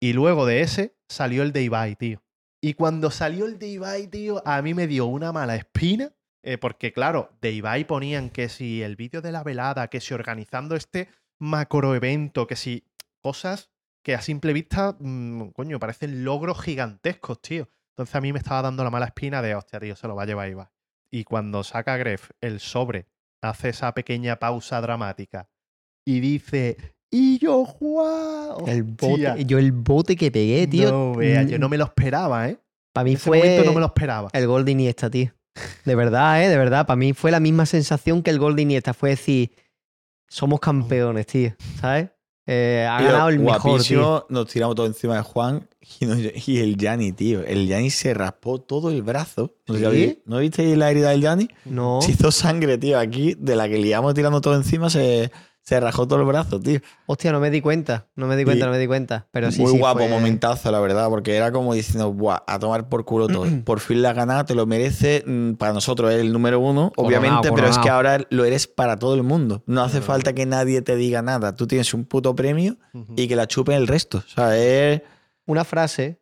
Y 0.00 0.12
luego 0.12 0.44
de 0.46 0.60
ese 0.60 0.96
salió 1.08 1.42
el 1.42 1.52
de 1.52 1.62
Ibai, 1.62 1.96
tío. 1.96 2.22
Y 2.60 2.74
cuando 2.74 3.10
salió 3.10 3.46
el 3.46 3.58
de 3.58 3.68
Ibai, 3.68 4.06
tío, 4.08 4.42
a 4.46 4.60
mí 4.62 4.74
me 4.74 4.86
dio 4.86 5.06
una 5.06 5.32
mala 5.32 5.54
espina. 5.56 6.12
Eh, 6.44 6.58
porque, 6.58 6.92
claro, 6.92 7.30
de 7.40 7.52
Ibai 7.52 7.86
ponían 7.86 8.28
que 8.28 8.48
si 8.48 8.82
el 8.82 8.96
vídeo 8.96 9.22
de 9.22 9.32
la 9.32 9.42
velada, 9.42 9.88
que 9.88 10.00
si 10.00 10.12
organizando 10.12 10.76
este 10.76 11.08
macro 11.38 11.94
evento, 11.94 12.46
que 12.46 12.54
si 12.54 12.84
cosas 13.22 13.70
que 14.02 14.14
a 14.14 14.20
simple 14.20 14.52
vista, 14.52 14.94
mm, 15.00 15.48
coño, 15.48 15.78
parecen 15.78 16.24
logros 16.24 16.60
gigantescos, 16.60 17.40
tío. 17.40 17.68
Entonces 17.92 18.14
a 18.14 18.20
mí 18.20 18.32
me 18.32 18.38
estaba 18.38 18.60
dando 18.60 18.84
la 18.84 18.90
mala 18.90 19.06
espina 19.06 19.40
de, 19.40 19.54
hostia, 19.54 19.80
tío, 19.80 19.96
se 19.96 20.06
lo 20.06 20.14
va 20.14 20.24
a 20.24 20.26
llevar 20.26 20.50
Ibai. 20.50 20.68
Y 21.10 21.24
cuando 21.24 21.64
saca 21.64 21.96
Gref 21.96 22.30
el 22.42 22.60
sobre, 22.60 23.06
hace 23.40 23.70
esa 23.70 23.94
pequeña 23.94 24.38
pausa 24.38 24.80
dramática 24.82 25.48
y 26.04 26.20
dice, 26.20 26.76
y 27.10 27.38
yo. 27.38 27.64
El 28.66 28.82
bote, 28.82 29.44
yo 29.46 29.58
el 29.58 29.72
bote 29.72 30.16
que 30.16 30.30
pegué, 30.30 30.66
tío. 30.66 30.90
No, 30.90 31.14
vea, 31.14 31.44
yo 31.44 31.58
no 31.58 31.70
me 31.70 31.78
lo 31.78 31.84
esperaba, 31.84 32.50
¿eh? 32.50 32.58
Para 32.92 33.04
mí 33.04 33.12
En 33.12 33.16
ese 33.16 33.24
fue 33.24 33.62
no 33.64 33.72
me 33.72 33.80
lo 33.80 33.86
esperaba. 33.86 34.28
el 34.32 34.46
gol 34.46 34.64
de 34.64 34.72
Iniesta, 34.72 35.08
tío. 35.08 35.32
De 35.84 35.94
verdad, 35.94 36.42
¿eh? 36.42 36.48
De 36.48 36.58
verdad. 36.58 36.86
Para 36.86 36.96
mí 36.96 37.12
fue 37.12 37.30
la 37.30 37.40
misma 37.40 37.66
sensación 37.66 38.22
que 38.22 38.30
el 38.30 38.38
gol 38.38 38.56
de 38.56 38.62
Iniesta. 38.62 38.94
Fue 38.94 39.10
decir, 39.10 39.52
somos 40.28 40.60
campeones, 40.60 41.26
tío. 41.26 41.54
¿Sabes? 41.80 42.10
Eh, 42.46 42.86
ha 42.88 43.00
ganado 43.02 43.28
el 43.30 43.38
mejor, 43.38 43.82
tío. 43.82 44.26
Nos 44.28 44.48
tiramos 44.48 44.76
todo 44.76 44.86
encima 44.86 45.16
de 45.16 45.22
Juan 45.22 45.68
y, 46.00 46.58
el 46.58 46.76
Yanni, 46.76 47.12
tío. 47.12 47.42
El 47.42 47.66
Yanni 47.66 47.90
se 47.90 48.12
raspó 48.12 48.60
todo 48.60 48.90
el 48.90 49.02
brazo. 49.02 49.54
No, 49.66 49.90
¿Sí? 49.90 50.22
¿no 50.26 50.38
visteis 50.38 50.76
la 50.76 50.90
herida 50.90 51.10
del 51.10 51.22
Yanni? 51.22 51.48
No. 51.64 52.00
Se 52.02 52.12
hizo 52.12 52.30
sangre, 52.30 52.76
tío. 52.76 52.98
Aquí, 52.98 53.34
de 53.34 53.56
la 53.56 53.68
que 53.68 53.78
liamos 53.78 54.14
tirando 54.14 54.40
todo 54.40 54.56
encima, 54.56 54.90
se, 54.90 55.30
se 55.64 55.80
rajó 55.80 56.06
todo 56.06 56.20
el 56.20 56.26
brazo, 56.26 56.60
tío. 56.60 56.78
Hostia, 57.06 57.32
no 57.32 57.40
me 57.40 57.50
di 57.50 57.60
cuenta. 57.62 58.06
No 58.16 58.26
me 58.26 58.36
di 58.36 58.44
cuenta, 58.44 58.66
no 58.66 58.72
me 58.72 58.78
di 58.78 58.86
cuenta. 58.86 59.26
Pero 59.30 59.50
sí, 59.50 59.62
Muy 59.62 59.72
sí, 59.72 59.78
guapo, 59.78 60.00
fue- 60.00 60.08
momentazo, 60.08 60.70
la 60.70 60.78
verdad, 60.78 61.08
porque 61.08 61.34
era 61.36 61.50
como 61.52 61.72
diciendo, 61.74 62.12
Buah, 62.12 62.42
a 62.46 62.58
tomar 62.58 62.88
por 62.90 63.04
culo 63.06 63.26
todo. 63.28 63.46
Por 63.64 63.80
fin 63.80 64.02
la 64.02 64.10
has 64.10 64.16
ganado, 64.16 64.44
te 64.44 64.54
lo 64.54 64.66
merece. 64.66 65.24
mm, 65.26 65.54
Para 65.54 65.72
nosotros 65.72 66.12
es 66.12 66.20
el 66.20 66.32
número 66.32 66.60
uno, 66.60 66.92
obviamente, 66.96 67.50
pero 67.52 67.66
es 67.68 67.78
que 67.78 67.88
ahora 67.88 68.18
lo 68.30 68.44
eres 68.44 68.66
para 68.66 68.98
todo 68.98 69.14
el 69.14 69.22
mundo. 69.22 69.62
No 69.66 69.82
hace 69.82 70.00
falta 70.02 70.34
que 70.34 70.44
nadie 70.46 70.82
te 70.82 70.96
diga 70.96 71.22
nada. 71.22 71.56
Tú 71.56 71.66
tienes 71.66 71.94
un 71.94 72.04
puto 72.04 72.34
premio 72.36 72.76
y 73.16 73.26
que 73.26 73.34
la 73.34 73.46
chupe 73.46 73.74
el 73.74 73.86
resto. 73.86 74.18
O 74.18 74.28
sea, 74.28 74.56
es. 74.56 75.00
Una 75.46 75.64
frase 75.64 76.20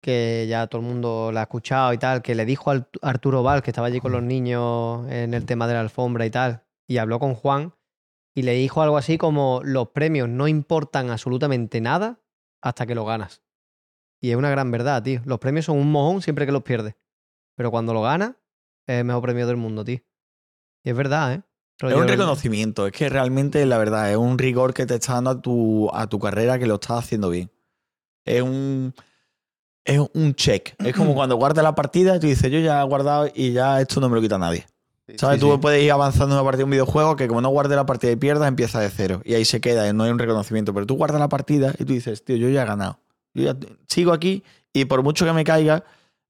que 0.00 0.46
ya 0.48 0.66
todo 0.66 0.80
el 0.80 0.86
mundo 0.86 1.30
la 1.32 1.40
ha 1.40 1.42
escuchado 1.44 1.92
y 1.92 1.98
tal, 1.98 2.22
que 2.22 2.34
le 2.34 2.44
dijo 2.44 2.70
a 2.70 2.86
Arturo 3.02 3.42
Val, 3.42 3.62
que 3.62 3.70
estaba 3.70 3.88
allí 3.88 4.00
con 4.00 4.12
los 4.12 4.22
niños 4.22 5.06
en 5.10 5.34
el 5.34 5.44
tema 5.44 5.66
de 5.66 5.74
la 5.74 5.80
alfombra 5.80 6.24
y 6.24 6.30
tal, 6.30 6.62
y 6.86 6.98
habló 6.98 7.18
con 7.18 7.34
Juan, 7.34 7.74
y 8.38 8.42
le 8.42 8.52
dijo 8.52 8.82
algo 8.82 8.96
así 8.96 9.18
como, 9.18 9.60
los 9.64 9.88
premios 9.88 10.28
no 10.28 10.46
importan 10.46 11.10
absolutamente 11.10 11.80
nada 11.80 12.20
hasta 12.62 12.86
que 12.86 12.94
lo 12.94 13.04
ganas. 13.04 13.42
Y 14.20 14.30
es 14.30 14.36
una 14.36 14.48
gran 14.48 14.70
verdad, 14.70 15.02
tío. 15.02 15.20
Los 15.24 15.40
premios 15.40 15.64
son 15.64 15.76
un 15.76 15.90
mojón 15.90 16.22
siempre 16.22 16.46
que 16.46 16.52
los 16.52 16.62
pierdes. 16.62 16.94
Pero 17.56 17.72
cuando 17.72 17.92
lo 17.92 18.02
ganas, 18.02 18.36
es 18.86 19.00
el 19.00 19.04
mejor 19.04 19.22
premio 19.22 19.44
del 19.48 19.56
mundo, 19.56 19.84
tío. 19.84 19.98
Y 20.84 20.90
es 20.90 20.94
verdad, 20.94 21.32
¿eh? 21.32 21.42
Es 21.80 21.94
un 21.96 22.06
reconocimiento, 22.06 22.86
es 22.86 22.92
que 22.92 23.08
realmente 23.08 23.66
la 23.66 23.76
verdad 23.76 24.08
es 24.08 24.16
un 24.16 24.38
rigor 24.38 24.72
que 24.72 24.86
te 24.86 24.94
está 24.94 25.14
dando 25.14 25.30
a 25.30 25.42
tu, 25.42 25.90
a 25.92 26.06
tu 26.06 26.20
carrera 26.20 26.60
que 26.60 26.66
lo 26.66 26.74
estás 26.74 27.00
haciendo 27.00 27.30
bien. 27.30 27.50
Es 28.24 28.40
un, 28.40 28.94
es 29.84 29.98
un 30.14 30.34
check. 30.36 30.76
Es 30.78 30.94
como 30.94 31.14
cuando 31.16 31.34
guardas 31.34 31.64
la 31.64 31.74
partida 31.74 32.14
y 32.14 32.20
tú 32.20 32.28
dices, 32.28 32.52
yo 32.52 32.60
ya 32.60 32.82
he 32.82 32.84
guardado 32.86 33.28
y 33.34 33.50
ya 33.50 33.80
esto 33.80 34.00
no 34.00 34.08
me 34.08 34.14
lo 34.14 34.20
quita 34.20 34.38
nadie. 34.38 34.64
¿Sabes? 35.16 35.36
sí, 35.40 35.46
tú 35.46 35.52
sí. 35.52 35.58
puedes 35.58 35.82
ir 35.82 35.90
avanzando 35.92 36.34
en 36.34 36.40
una 36.40 36.44
partida 36.44 36.58
de 36.58 36.64
un 36.64 36.70
videojuego 36.70 37.16
que 37.16 37.28
como 37.28 37.40
no 37.40 37.48
guardes 37.48 37.76
la 37.76 37.86
partida 37.86 38.10
y 38.10 38.16
pierdas, 38.16 38.48
empieza 38.48 38.80
de 38.80 38.90
cero. 38.90 39.22
Y 39.24 39.34
ahí 39.34 39.44
se 39.44 39.60
queda, 39.60 39.90
no 39.92 40.04
hay 40.04 40.10
un 40.10 40.18
reconocimiento. 40.18 40.74
Pero 40.74 40.86
tú 40.86 40.96
guardas 40.96 41.20
la 41.20 41.28
partida 41.28 41.72
y 41.78 41.84
tú 41.84 41.92
dices, 41.94 42.24
tío, 42.24 42.36
yo 42.36 42.48
ya 42.50 42.62
he 42.62 42.66
ganado. 42.66 43.00
Yo 43.34 43.44
ya 43.44 43.56
sigo 43.86 44.12
aquí 44.12 44.42
y 44.72 44.84
por 44.84 45.02
mucho 45.02 45.24
que 45.24 45.32
me 45.32 45.44
caiga, 45.44 45.84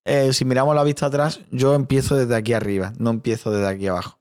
eh, 0.05 0.33
si 0.33 0.45
miramos 0.45 0.75
la 0.75 0.85
vista 0.85 1.07
atrás, 1.07 1.41
yo 1.51 1.75
empiezo 1.75 2.17
desde 2.17 2.35
aquí 2.37 2.53
arriba, 2.53 2.93
no 2.99 3.11
empiezo 3.11 3.51
desde 3.51 3.67
aquí 3.69 3.87
abajo. 3.89 4.19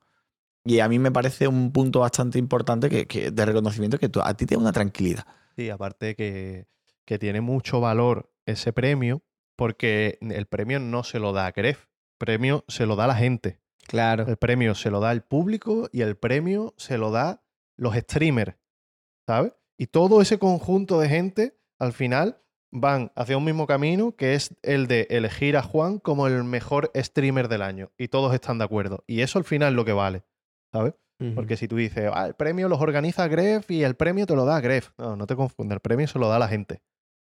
Y 0.66 0.80
a 0.82 0.89
mí 0.89 0.99
me 0.99 1.12
parece 1.12 1.47
un 1.47 1.72
punto 1.72 2.01
bastante 2.01 2.39
importante 2.39 2.89
que, 2.89 3.05
que- 3.08 3.32
de 3.32 3.45
reconocimiento 3.45 3.97
que 3.97 4.10
tú- 4.10 4.22
a 4.22 4.34
ti 4.34 4.45
te 4.45 4.55
da 4.55 4.62
una 4.62 4.74
tranquilidad. 4.74 5.26
Sí, 5.55 5.70
aparte 5.70 6.16
que, 6.16 6.68
que 7.05 7.18
tiene 7.18 7.39
mucho 7.41 7.80
valor 7.80 8.30
ese 8.45 8.74
premio, 8.74 9.22
porque 9.55 10.18
el 10.22 10.45
premio 10.45 10.80
no 10.80 11.03
se 11.03 11.20
lo 11.20 11.32
da 11.32 11.45
a 11.47 11.51
Gref, 11.51 11.80
el 11.86 12.18
premio 12.18 12.66
se 12.68 12.86
lo 12.86 12.95
da 12.97 13.08
la 13.08 13.16
gente. 13.16 13.60
Claro. 13.88 14.25
El 14.27 14.38
premio 14.38 14.75
se 14.75 14.89
lo 14.91 14.99
da 14.99 15.11
el 15.11 15.21
público 15.21 15.89
y 15.91 16.01
el 16.01 16.15
premio 16.17 16.73
se 16.77 16.97
lo 16.97 17.11
da 17.11 17.43
los 17.77 17.95
streamers, 17.95 18.55
¿sabes? 19.27 19.53
Y 19.77 19.88
todo 19.88 20.21
ese 20.21 20.39
conjunto 20.39 20.99
de 20.99 21.09
gente, 21.09 21.57
al 21.79 21.93
final, 21.93 22.41
van 22.71 23.11
hacia 23.15 23.38
un 23.38 23.45
mismo 23.45 23.67
camino, 23.67 24.15
que 24.15 24.33
es 24.33 24.55
el 24.63 24.88
de 24.88 25.07
elegir 25.09 25.55
a 25.55 25.61
Juan 25.63 25.99
como 25.99 26.27
el 26.27 26.43
mejor 26.43 26.91
streamer 26.95 27.47
del 27.47 27.61
año. 27.61 27.91
Y 27.97 28.07
todos 28.09 28.33
están 28.33 28.57
de 28.57 28.65
acuerdo. 28.65 29.03
Y 29.07 29.21
eso 29.21 29.39
al 29.39 29.45
final 29.45 29.69
es 29.69 29.75
lo 29.75 29.85
que 29.85 29.93
vale, 29.93 30.23
¿sabes? 30.73 30.93
Porque 31.33 31.57
si 31.57 31.67
tú 31.67 31.77
dices, 31.77 32.11
ah, 32.13 32.27
el 32.27 32.35
premio 32.35 32.69
los 32.69 32.79
organiza 32.79 33.27
Gref 33.27 33.71
y 33.71 33.83
el 33.83 33.95
premio 33.95 34.27
te 34.27 34.35
lo 34.35 34.45
da 34.45 34.59
Gref. 34.61 34.91
No, 34.99 35.15
no 35.15 35.25
te 35.25 35.35
confundas, 35.35 35.77
el 35.77 35.79
premio 35.79 36.07
se 36.07 36.19
lo 36.19 36.27
da 36.29 36.38
la 36.38 36.47
gente. 36.47 36.83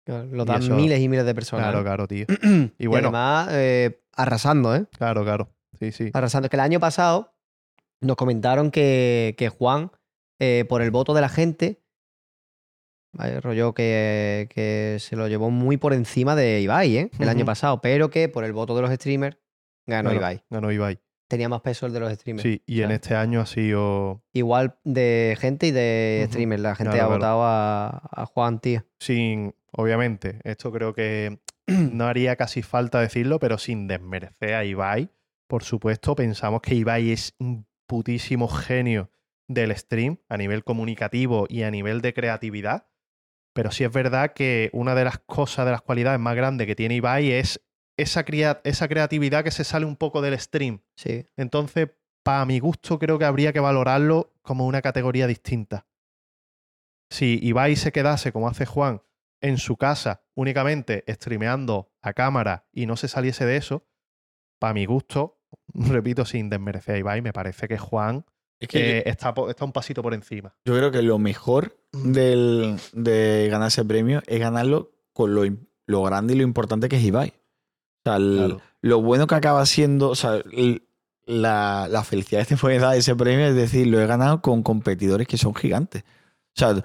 Claro, 0.06 0.26
Lo 0.32 0.44
y 0.44 0.46
dan 0.46 0.62
eso- 0.62 0.74
miles 0.76 1.00
y 1.02 1.10
miles 1.10 1.26
de 1.26 1.36
personas. 1.36 1.66
Claro, 1.66 1.80
¿eh? 1.80 1.84
claro, 1.84 2.08
tío. 2.08 2.26
y 2.78 2.88
bueno. 2.88 3.08
además, 3.10 3.50
eh, 3.52 4.02
arrasando, 4.14 4.74
¿eh? 4.76 4.86
Claro, 4.98 5.24
claro. 5.24 5.50
Sí, 5.80 5.92
sí. 5.92 6.12
Arrasando. 6.14 6.50
Que 6.50 6.56
el 6.56 6.62
año 6.62 6.80
pasado 6.80 7.34
nos 8.02 8.16
comentaron 8.16 8.72
que, 8.72 9.36
que 9.38 9.50
Juan, 9.50 9.92
eh, 10.40 10.66
por 10.68 10.82
el 10.82 10.92
voto 10.92 11.14
de 11.14 11.22
la 11.22 11.30
gente, 11.30 11.82
vaya, 13.14 13.40
rollo 13.42 13.74
que, 13.74 14.48
que 14.50 14.98
se 15.00 15.16
lo 15.16 15.28
llevó 15.28 15.50
muy 15.50 15.78
por 15.78 15.94
encima 15.94 16.36
de 16.36 16.62
Ibai, 16.62 16.98
¿eh? 16.98 17.12
El 17.20 17.30
año 17.30 17.46
pasado, 17.46 17.82
pero 17.82 18.10
que 18.10 18.30
por 18.30 18.44
el 18.44 18.54
voto 18.54 18.76
de 18.76 18.82
los 18.82 18.92
streamers 18.92 19.38
ganó 19.86 20.10
Claro, 20.10 20.20
Ibai. 20.22 20.44
Ganó 20.50 20.72
Ibai. 20.72 21.00
Tenía 21.30 21.50
más 21.50 21.62
peso 21.62 21.86
el 21.88 21.94
de 21.94 22.00
los 22.00 22.14
streamers. 22.14 22.44
Sí, 22.44 22.62
y 22.68 22.82
en 22.82 22.92
este 22.92 23.16
año 23.16 23.42
ha 23.42 23.46
sido 23.46 24.22
Igual 24.34 24.78
de 24.84 25.36
gente 25.40 25.68
y 25.68 25.72
de 25.72 26.22
Ujú. 26.24 26.32
streamers. 26.34 26.62
La 26.62 26.76
gente 26.76 26.92
Claro, 26.94 27.06
ha 27.06 27.08
claro. 27.18 27.20
votado 27.20 27.44
a, 27.44 28.10
a 28.12 28.26
Juan, 28.28 28.60
tío. 28.60 28.86
sin, 29.00 29.56
obviamente, 29.72 30.40
esto 30.44 30.72
creo 30.72 30.94
que 30.94 31.40
no 31.68 32.06
haría 32.06 32.36
casi 32.36 32.62
falta 32.62 33.00
decirlo, 33.00 33.40
pero 33.40 33.58
sin 33.58 33.88
desmerecer 33.88 34.54
a 34.54 34.66
Ibai. 34.66 35.10
Por 35.54 35.64
supuesto, 35.64 36.16
pensamos 36.16 36.62
que 36.62 36.74
Ibai 36.74 37.12
es 37.12 37.36
un 37.38 37.68
putísimo 37.86 38.48
genio 38.48 39.12
del 39.48 39.78
stream 39.78 40.18
a 40.28 40.36
nivel 40.36 40.64
comunicativo 40.64 41.46
y 41.48 41.62
a 41.62 41.70
nivel 41.70 42.02
de 42.02 42.12
creatividad. 42.16 42.88
Pero 43.54 43.70
sí 43.70 43.84
es 43.84 43.92
verdad 43.92 44.34
que 44.34 44.72
una 44.74 44.96
de 44.96 45.04
las 45.04 45.20
cosas, 45.20 45.66
de 45.68 45.72
las 45.72 45.84
cualidades 45.84 46.20
más 46.20 46.36
grandes 46.36 46.66
que 46.66 46.76
tiene 46.76 46.96
Ibai 46.96 47.34
es 47.34 47.62
esa, 47.98 48.26
crea- 48.26 48.62
esa 48.64 48.88
creatividad 48.88 49.44
que 49.44 49.52
se 49.52 49.64
sale 49.64 49.86
un 49.86 49.96
poco 49.96 50.24
del 50.24 50.40
stream. 50.40 50.82
Sí. 50.96 51.28
Entonces, 51.38 51.92
para 52.24 52.46
mi 52.46 52.58
gusto, 52.58 52.98
creo 52.98 53.20
que 53.20 53.26
habría 53.26 53.54
que 53.54 53.60
valorarlo 53.60 54.34
como 54.42 54.66
una 54.66 54.82
categoría 54.82 55.28
distinta. 55.28 55.86
Si 57.12 57.38
Ibai 57.44 57.76
se 57.76 57.92
quedase, 57.92 58.32
como 58.32 58.48
hace 58.48 58.66
Juan, 58.66 59.04
en 59.40 59.60
su 59.60 59.78
casa, 59.78 60.24
únicamente 60.34 61.04
streameando 61.08 61.94
a 62.02 62.14
cámara 62.14 62.66
y 62.72 62.88
no 62.88 62.96
se 62.98 63.08
saliese 63.08 63.46
de 63.46 63.58
eso, 63.58 63.86
para 64.60 64.74
mi 64.74 64.86
gusto, 64.86 65.42
repito, 65.90 66.26
sin 66.26 66.50
desmerecer 66.50 66.96
a 66.96 67.00
Ibai, 67.00 67.22
me 67.22 67.34
parece 67.34 67.68
que 67.68 67.78
Juan 67.78 68.26
Es 68.60 68.68
que 68.68 69.00
eh, 69.00 69.04
está, 69.06 69.34
está 69.50 69.66
un 69.66 69.72
pasito 69.72 70.02
por 70.02 70.14
encima. 70.14 70.54
yo, 70.66 70.76
creo 70.76 70.92
que 70.92 71.02
lo 71.02 71.20
mejor 71.20 71.76
del- 71.92 72.78
de 72.94 73.48
ganar 73.52 73.68
ese 73.70 73.84
premio 73.86 74.22
es 74.28 74.40
ganarlo 74.40 74.92
con 75.14 75.34
lo, 75.36 75.44
lo 75.86 76.04
grande 76.04 76.34
y 76.34 76.38
lo 76.38 76.44
importante 76.44 76.90
que 76.90 76.98
es 76.98 77.04
Ibai. 77.04 77.30
O 77.30 78.10
sea, 78.10 78.16
el- 78.18 78.36
Claro. 78.38 78.62
lo 78.82 79.02
bueno 79.02 79.28
que 79.28 79.36
acaba 79.36 79.66
siendo, 79.66 80.10
o 80.10 80.16
sea, 80.16 80.42
el- 80.52 80.84
la, 81.26 81.88
la 81.90 82.04
felicidad 82.04 82.42
que 82.42 82.56
te 82.56 82.58
puede 82.58 82.80
dar 82.80 82.98
ese 82.98 83.16
premio 83.16 83.46
es 83.48 83.56
decir, 83.56 83.88
lo 83.88 84.02
he 84.02 84.06
ganado 84.08 84.42
con 84.42 84.62
competidores 84.62 85.26
que 85.28 85.38
son 85.38 85.56
gigantes. 85.56 86.04
O 86.04 86.60
sea, 86.60 86.84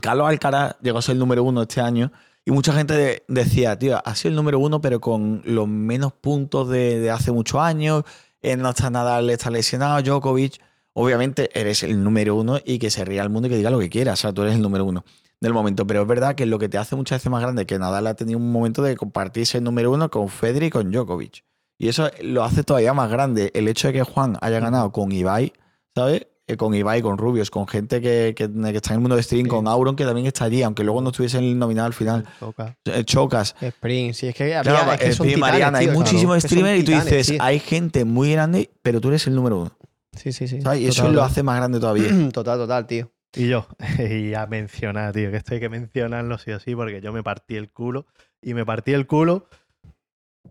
Carlos 0.00 0.28
Alcaraz 0.28 0.76
llegó 0.80 0.98
a 0.98 1.02
ser 1.02 1.14
el 1.14 1.18
número 1.18 1.42
uno 1.44 1.62
este 1.62 1.80
año 1.82 2.10
y 2.44 2.50
mucha 2.52 2.72
gente 2.72 2.94
de- 2.94 3.24
decía, 3.28 3.78
tío, 3.78 4.00
ha 4.04 4.14
sido 4.14 4.30
el 4.30 4.36
número 4.36 4.58
uno, 4.58 4.80
pero 4.80 5.00
con 5.00 5.42
los 5.44 5.68
menos 5.68 6.12
puntos 6.12 6.68
de, 6.68 7.10
hace 7.10 7.32
muchos 7.32 7.60
años. 7.60 8.04
eh, 8.42 8.56
no 8.56 8.70
está 8.70 8.88
Nadal, 8.90 9.28
está 9.30 9.50
lesionado, 9.50 10.00
Djokovic. 10.02 10.60
Obviamente 10.94 11.50
eres 11.58 11.82
el 11.82 12.02
número 12.02 12.34
uno 12.36 12.58
y 12.64 12.78
que 12.78 12.90
se 12.90 13.04
ría 13.04 13.22
al 13.22 13.30
mundo 13.30 13.46
y 13.48 13.50
que 13.50 13.56
diga 13.58 13.70
lo 13.70 13.78
que 13.78 13.90
quiera. 13.90 14.14
O 14.14 14.16
sea, 14.16 14.32
tú 14.32 14.42
eres 14.42 14.54
el 14.54 14.62
número 14.62 14.84
uno 14.86 15.04
del 15.40 15.52
momento. 15.52 15.86
Pero 15.86 16.02
es 16.02 16.08
verdad 16.08 16.34
que 16.34 16.46
lo 16.46 16.58
que 16.58 16.68
te 16.68 16.78
hace 16.78 16.96
muchas 16.96 17.18
veces 17.20 17.30
más 17.30 17.42
grande 17.42 17.66
que 17.66 17.78
Nadal 17.78 18.06
ha 18.06 18.14
tenido 18.14 18.38
un 18.38 18.50
momento 18.50 18.82
de 18.82 18.96
compartirse 18.96 19.58
el 19.58 19.64
número 19.64 19.90
uno 19.92 20.10
con 20.10 20.28
Federer 20.30 20.64
y 20.64 20.70
con 20.70 20.90
Djokovic. 20.90 21.44
Y 21.78 21.88
eso 21.88 22.10
lo 22.22 22.42
hace 22.44 22.64
todavía 22.64 22.92
más 22.94 23.10
grande. 23.10 23.50
El 23.54 23.68
hecho 23.68 23.88
de 23.88 23.94
que 23.94 24.02
Juan 24.02 24.36
haya 24.40 24.58
ganado 24.60 24.90
con 24.92 25.12
Ibai, 25.12 25.52
¿sabes? 25.94 26.26
Eh, 26.52 26.56
con 26.56 26.74
Ibai, 26.74 27.00
con 27.02 27.16
Rubios, 27.18 27.50
con 27.50 27.66
gente 27.68 28.00
que, 28.00 28.34
que- 28.36 28.48
que 28.50 28.76
está 28.76 28.90
en 28.90 28.94
el 28.94 29.00
mundo 29.00 29.16
de 29.16 29.22
stream, 29.22 29.44
Sí. 29.44 29.48
con 29.50 29.68
Auron, 29.68 29.94
que 29.96 30.04
también 30.04 30.26
está 30.26 30.44
allí, 30.46 30.62
aunque 30.62 30.82
luego 30.84 31.00
no 31.00 31.10
estuviese 31.10 31.38
en 31.38 31.44
el 31.44 31.58
nominado 31.58 31.86
al 31.86 31.92
final. 31.94 32.26
Toca. 32.38 32.76
Eh, 32.84 33.04
Chocas. 33.04 33.54
Spring, 33.60 34.12
sí, 34.14 34.28
es 34.28 34.34
que, 34.34 34.44
había, 34.44 34.62
Claro, 34.62 34.92
es 34.92 35.00
que 35.00 35.06
eh, 35.08 35.12
son 35.12 35.26
Pi- 35.26 35.34
titanes, 35.34 35.50
Mariana, 35.52 35.78
hay 35.78 35.88
muchísimos 35.88 36.36
claro, 36.36 36.48
streamers 36.48 36.80
y 36.80 36.84
tú 36.84 36.92
dices, 36.92 37.26
tío. 37.28 37.38
hay 37.42 37.58
gente 37.60 38.04
muy 38.04 38.32
grande, 38.32 38.70
pero 38.82 39.00
tú 39.00 39.08
eres 39.08 39.26
el 39.26 39.34
número 39.34 39.60
uno. 39.60 39.70
Sí, 40.16 40.32
sí, 40.32 40.48
sí. 40.48 40.60
¿sabes? 40.60 40.80
Y 40.80 40.86
eso 40.88 41.02
Total, 41.02 41.14
lo 41.14 41.22
hace 41.22 41.42
más 41.42 41.56
grande 41.56 41.78
todavía. 41.80 42.08
Total, 42.32 42.58
total, 42.58 42.86
tío. 42.86 43.10
Y 43.36 43.46
yo, 43.48 43.68
y 43.98 44.34
a 44.34 44.46
mencionar, 44.46 45.12
tío, 45.12 45.30
que 45.30 45.36
esto 45.36 45.54
hay 45.54 45.60
que 45.60 45.68
mencionarlo 45.68 46.36
sí 46.38 46.50
o 46.50 46.58
sí, 46.58 46.74
porque 46.74 47.00
yo 47.00 47.12
me 47.12 47.22
partí 47.22 47.54
el 47.56 47.70
culo. 47.70 48.06
Y 48.42 48.54
me 48.54 48.64
partí 48.66 48.92
el 48.92 49.06
culo 49.06 49.46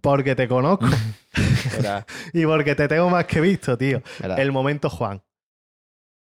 porque 0.02 0.36
te 0.36 0.48
conozco 0.48 0.86
y 2.34 2.46
porque 2.46 2.76
te 2.76 2.88
tengo 2.88 3.10
más 3.10 3.26
que 3.26 3.42
visto, 3.42 3.78
tío. 3.78 4.02
era. 4.24 4.36
El 4.36 4.52
momento 4.52 4.90
Juan. 4.90 5.22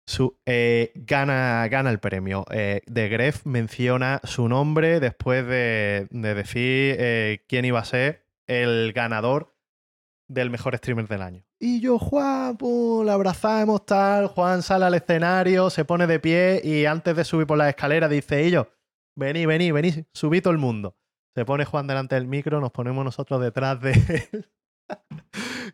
Su, 0.09 0.39
eh, 0.47 0.91
gana, 0.95 1.69
gana 1.69 1.91
el 1.91 1.99
premio. 1.99 2.47
Eh, 2.51 2.81
de 2.87 3.11
Gref 3.11 3.45
menciona 3.45 4.23
su 4.25 4.49
nombre 4.49 5.01
después 5.01 5.47
de, 5.47 6.09
de 6.11 6.35
decir 6.35 6.97
eh, 6.99 7.45
quién 7.47 7.67
iba 7.67 7.79
a 7.79 7.85
ser 7.85 8.25
el 8.47 8.95
ganador 8.95 9.55
del 10.27 10.49
mejor 10.49 10.75
streamer 10.79 11.09
del 11.09 11.21
año. 11.21 11.45
Y 11.59 11.81
yo, 11.83 11.99
Juan, 11.99 12.57
pum, 12.57 13.05
la 13.05 13.13
abrazamos, 13.13 13.85
tal. 13.85 14.29
Juan 14.29 14.63
sale 14.63 14.87
al 14.87 14.95
escenario, 14.95 15.69
se 15.69 15.85
pone 15.85 16.07
de 16.07 16.19
pie 16.19 16.63
y 16.65 16.87
antes 16.87 17.15
de 17.15 17.25
subir 17.25 17.47
por 17.47 17.59
la 17.59 17.69
escalera 17.69 18.09
dice, 18.09 18.47
y 18.47 18.51
yo, 18.51 18.67
vení, 19.15 19.45
vení, 19.45 19.73
vení, 19.73 20.07
subí 20.15 20.41
todo 20.41 20.53
el 20.55 20.59
mundo. 20.59 20.97
Se 21.35 21.45
pone 21.45 21.67
Juan 21.67 21.87
delante 21.87 22.15
del 22.15 22.27
micro, 22.27 22.63
nos 22.63 22.73
ponemos 22.73 23.05
nosotros 23.05 23.43
detrás 23.43 23.79
de 23.83 23.93
él 24.33 24.49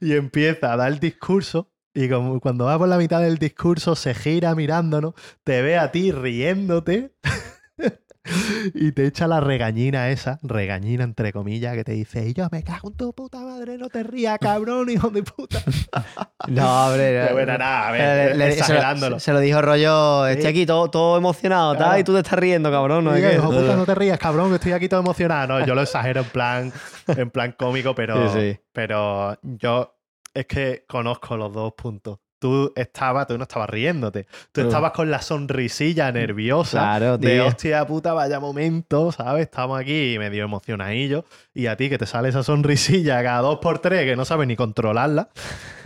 y 0.01 0.15
empieza 0.15 0.73
a 0.73 0.77
dar 0.77 0.91
el 0.91 0.99
discurso. 0.99 1.71
Y 1.95 2.09
como 2.09 2.41
cuando 2.41 2.65
va 2.65 2.77
por 2.79 2.89
la 2.89 2.99
mitad 2.99 3.21
del 3.21 3.39
discurso, 3.39 3.95
se 3.95 4.15
gira 4.15 4.55
mirándonos, 4.57 5.15
te 5.45 5.63
ve 5.63 5.79
a 5.79 5.93
ti 5.93 6.11
riéndote 6.11 7.13
y 8.75 8.93
te 8.93 9.07
echa 9.07 9.29
la 9.29 9.39
regañina 9.41 10.09
esa, 10.11 10.39
regañina 10.43 11.05
entre 11.05 11.33
comillas, 11.33 11.75
que 11.75 11.85
te 11.85 11.93
dice: 11.93 12.27
Y 12.27 12.33
yo 12.33 12.49
me 12.51 12.63
cago 12.65 12.89
en 12.89 12.97
tu 12.97 13.13
puta 13.13 13.39
madre, 13.41 13.77
no 13.79 13.89
te 13.91 14.03
rías, 14.03 14.39
cabrón, 14.41 14.89
hijo 14.91 15.11
de 15.11 15.23
puta. 15.23 15.61
No, 16.49 16.87
hombre. 16.89 17.21
Pero 17.23 17.33
bueno, 17.35 17.57
nada, 17.59 17.89
a 17.89 17.97
Eh, 17.97 18.27
ver, 18.27 18.37
le- 18.37 18.49
exagerándolo. 18.49 19.19
Se, 19.19 19.27
se 19.27 19.33
lo 19.33 19.41
dijo 19.41 19.63
rollo, 19.63 20.27
estoy 20.27 20.47
aquí 20.47 20.67
todo, 20.67 20.91
todo 20.91 21.17
emocionado, 21.17 21.73
tal, 21.75 21.83
Claro. 21.85 21.99
y 22.01 22.05
tú 22.05 22.13
te 22.13 22.19
estás 22.21 22.39
riendo, 22.39 22.71
cabrón. 22.71 23.05
¿no? 23.05 23.15
Que- 23.15 23.39
puta, 23.41 23.77
no 23.77 23.87
te 23.87 23.95
rías, 23.95 24.19
cabrón, 24.19 24.51
que 24.51 24.57
estoy 24.57 24.73
aquí 24.73 24.89
todo 24.89 25.01
emocionado. 25.01 25.47
No, 25.61 25.65
yo 25.67 25.75
lo 25.75 25.81
exagero 25.83 26.21
en 26.23 26.27
plan, 26.29 26.73
en 27.07 27.31
plan 27.31 27.55
cómico, 27.59 27.95
pero, 27.95 28.31
Sí, 28.33 28.39
sí. 28.53 28.61
pero 28.73 29.39
yo 29.43 29.95
es 30.35 30.47
que 30.47 30.85
conozco 30.89 31.37
los 31.37 31.53
dos 31.53 31.73
puntos. 31.75 32.19
Tú 32.41 32.71
estabas, 32.77 33.27
tú 33.27 33.39
no 33.39 33.45
estabas 33.45 33.71
riéndote. 33.71 34.27
Tú 34.53 34.61
estabas 34.61 34.93
con 34.93 35.11
la 35.11 35.23
sonrisilla 35.23 36.13
nerviosa. 36.13 36.79
Claro, 36.81 37.17
De 37.17 37.37
tío. 37.37 37.47
hostia 37.47 37.87
puta, 37.87 38.13
vaya 38.13 38.39
momento, 38.39 39.13
¿sabes? 39.13 39.45
Estamos 39.45 39.81
aquí 39.81 40.17
medio 40.19 40.45
emocionadillos. 40.45 41.25
Y 41.55 41.69
a 41.69 41.77
ti 41.79 41.89
que 41.89 41.97
te 41.97 42.05
sale 42.05 42.29
esa 42.29 42.43
sonrisilla 42.43 43.23
cada 43.23 43.41
dos 43.41 43.61
por 43.61 43.79
tres 43.79 44.05
que 44.05 44.15
no 44.15 44.27
sabes 44.27 44.47
ni 44.47 44.57
controlarla. 44.57 45.31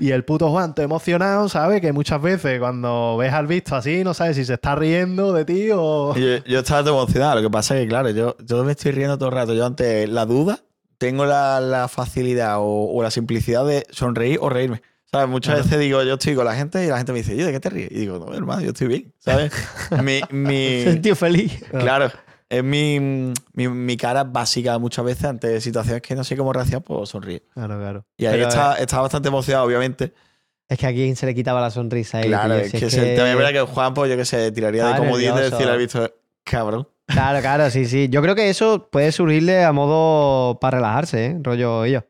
Y 0.01 0.11
el 0.11 0.24
puto 0.24 0.51
Juan, 0.51 0.74
te 0.74 0.82
emocionado, 0.82 1.49
¿sabes? 1.49 1.80
Que 1.80 1.92
muchas 1.92 2.20
veces 2.20 2.59
cuando 2.59 3.16
ves 3.16 3.32
al 3.32 3.46
visto 3.46 3.76
así, 3.76 4.03
no 4.03 4.12
sabes 4.12 4.34
si 4.34 4.44
se 4.44 4.55
está 4.55 4.74
riendo 4.74 5.32
de 5.32 5.44
ti 5.44 5.68
o. 5.72 6.12
Y 6.16 6.20
Yo, 6.38 6.44
yo 6.44 6.59
estaba 6.59 6.82
todo 6.82 7.01
emocionado. 7.01 7.36
Lo 7.36 7.42
que 7.42 7.53
pasa 7.53 7.76
es 7.76 7.82
que, 7.82 7.88
claro, 7.88 8.11
yo, 8.11 8.36
yo 8.44 8.64
me 8.64 8.72
estoy 8.72 8.90
riendo 8.90 9.16
todo 9.16 9.28
el 9.28 9.34
rato. 9.36 9.55
Yo 9.55 9.64
ante 9.64 10.09
la 10.09 10.24
duda 10.26 10.59
tengo 10.99 11.24
la, 11.24 11.61
la 11.61 11.88
facilidad 11.88 12.59
o, 12.59 12.64
o 12.92 13.03
la 13.03 13.11
simplicidad 13.11 13.64
de 13.64 13.86
sonreír 13.90 14.38
o 14.42 14.49
reírme. 14.49 14.82
¿Sabes? 15.11 15.28
Muchas 15.28 15.55
Claro. 15.55 15.64
veces 15.64 15.80
digo, 15.80 16.03
yo 16.03 16.14
estoy 16.14 16.34
con 16.34 16.44
la 16.44 16.55
gente 16.55 16.84
y 16.84 16.88
la 16.88 16.99
gente 16.99 17.12
me 17.12 17.18
dice, 17.20 17.34
¿y 17.34 17.38
de 17.38 17.51
qué 17.51 17.61
te 17.61 17.70
ríes? 17.70 17.90
Y 17.90 17.94
digo, 18.01 18.18
no, 18.18 18.34
hermano, 18.34 18.61
yo 18.61 18.68
estoy 18.68 18.88
bien. 18.88 19.14
¿Sabes? 19.18 19.53
mi, 20.03 20.20
mi, 20.30 20.82
Sentido 20.84 21.16
feliz. 21.16 21.64
claro, 21.70 22.11
es 22.51 22.62
mi, 22.62 23.01
mi, 23.55 23.68
mi 23.68 23.96
cara 23.96 24.24
básica 24.24 24.78
muchas 24.78 25.05
veces 25.07 25.24
ante 25.24 25.61
situaciones 25.62 26.03
que 26.03 26.14
no 26.14 26.24
sé 26.24 26.36
cómo 26.36 26.53
reaccionar, 26.53 26.82
pues 26.82 27.09
sonríe. 27.09 27.42
Claro, 27.55 27.78
claro. 27.78 28.05
Y 28.18 28.26
ahí 28.26 28.32
Pero, 28.36 28.49
estaba, 28.49 28.74
estaba 28.74 29.03
bastante 29.03 29.28
emocionado, 29.28 29.64
obviamente. 29.66 30.12
Es 30.68 30.78
que 30.78 30.86
a 30.86 30.92
quien 30.92 31.16
se 31.16 31.24
le 31.24 31.34
quitaba 31.34 31.62
la 31.62 31.70
sonrisa. 31.70 32.18
ahí, 32.18 32.28
claro, 32.28 32.57
tío, 32.57 32.64
es 32.64 32.72
que, 32.72 32.90
se- 32.90 32.96
también 32.99 33.28
es 33.28 33.36
verdad 33.36 33.53
que 33.53 33.61
Juan, 33.62 33.94
pues 33.94 34.11
yo 34.11 34.16
que 34.18 34.26
sé, 34.26 34.53
tiraría 34.53 34.84
de 34.84 34.90
Está 34.90 35.03
comodín 35.03 35.28
de 35.28 35.32
nervioso. 35.34 35.57
decirle 35.57 35.72
al 35.72 35.78
visto, 35.78 36.14
cabrón. 36.44 36.86
Claro, 37.09 37.40
claro, 37.40 37.70
sí, 37.70 37.86
sí. 37.86 38.09
Yo 38.11 38.20
creo 38.22 38.34
que 38.34 38.50
eso 38.50 38.88
puede 38.90 39.12
surgirle 39.12 39.64
a 39.64 39.72
modo 39.72 40.61
para 40.61 40.76
relajarse, 40.76 41.26
¿eh? 41.26 41.38
Rollo 41.42 41.86
yo. 41.86 42.04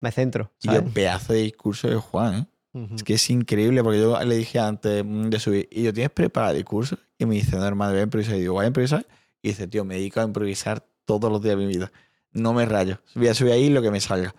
Me 0.00 0.12
centro. 0.12 0.52
Y 0.62 0.66
¿sabes? 0.66 0.82
el 0.82 0.88
pedazo 0.88 1.32
de 1.32 1.40
discurso 1.40 1.88
de 1.88 1.96
Juan, 1.96 2.34
¿eh? 2.34 2.46
Ujú. 2.72 2.94
Es 2.94 3.02
que 3.02 3.14
es 3.14 3.30
increíble 3.30 3.82
porque 3.82 3.98
yo 3.98 4.22
le 4.22 4.36
dije 4.36 4.60
antes 4.60 5.04
de 5.04 5.40
subir, 5.40 5.68
¿y 5.72 5.82
yo 5.82 5.92
tienes 5.92 6.10
preparado 6.10 6.54
discurso? 6.54 6.96
Y 7.18 7.26
me 7.26 7.34
dice, 7.34 7.56
no, 7.56 7.66
hermano, 7.66 7.92
voy 7.92 8.00
a 8.00 8.04
improvisar. 8.04 8.36
Y 8.36 8.40
digo, 8.40 8.54
¿voy 8.54 8.64
a 8.64 8.68
improvisar? 8.68 9.06
Y 9.42 9.48
dice, 9.48 9.66
tío, 9.66 9.84
me 9.84 9.96
dedico 9.96 10.20
a 10.20 10.24
improvisar 10.24 10.86
todos 11.04 11.30
los 11.30 11.42
días 11.42 11.56
de 11.56 11.66
mi 11.66 11.66
vida. 11.66 11.90
No 12.32 12.52
me 12.52 12.64
rayo. 12.64 13.00
Voy 13.16 13.26
a 13.26 13.34
subir 13.34 13.52
ahí 13.52 13.68
lo 13.68 13.82
que 13.82 13.90
me 13.90 14.00
salga. 14.00 14.34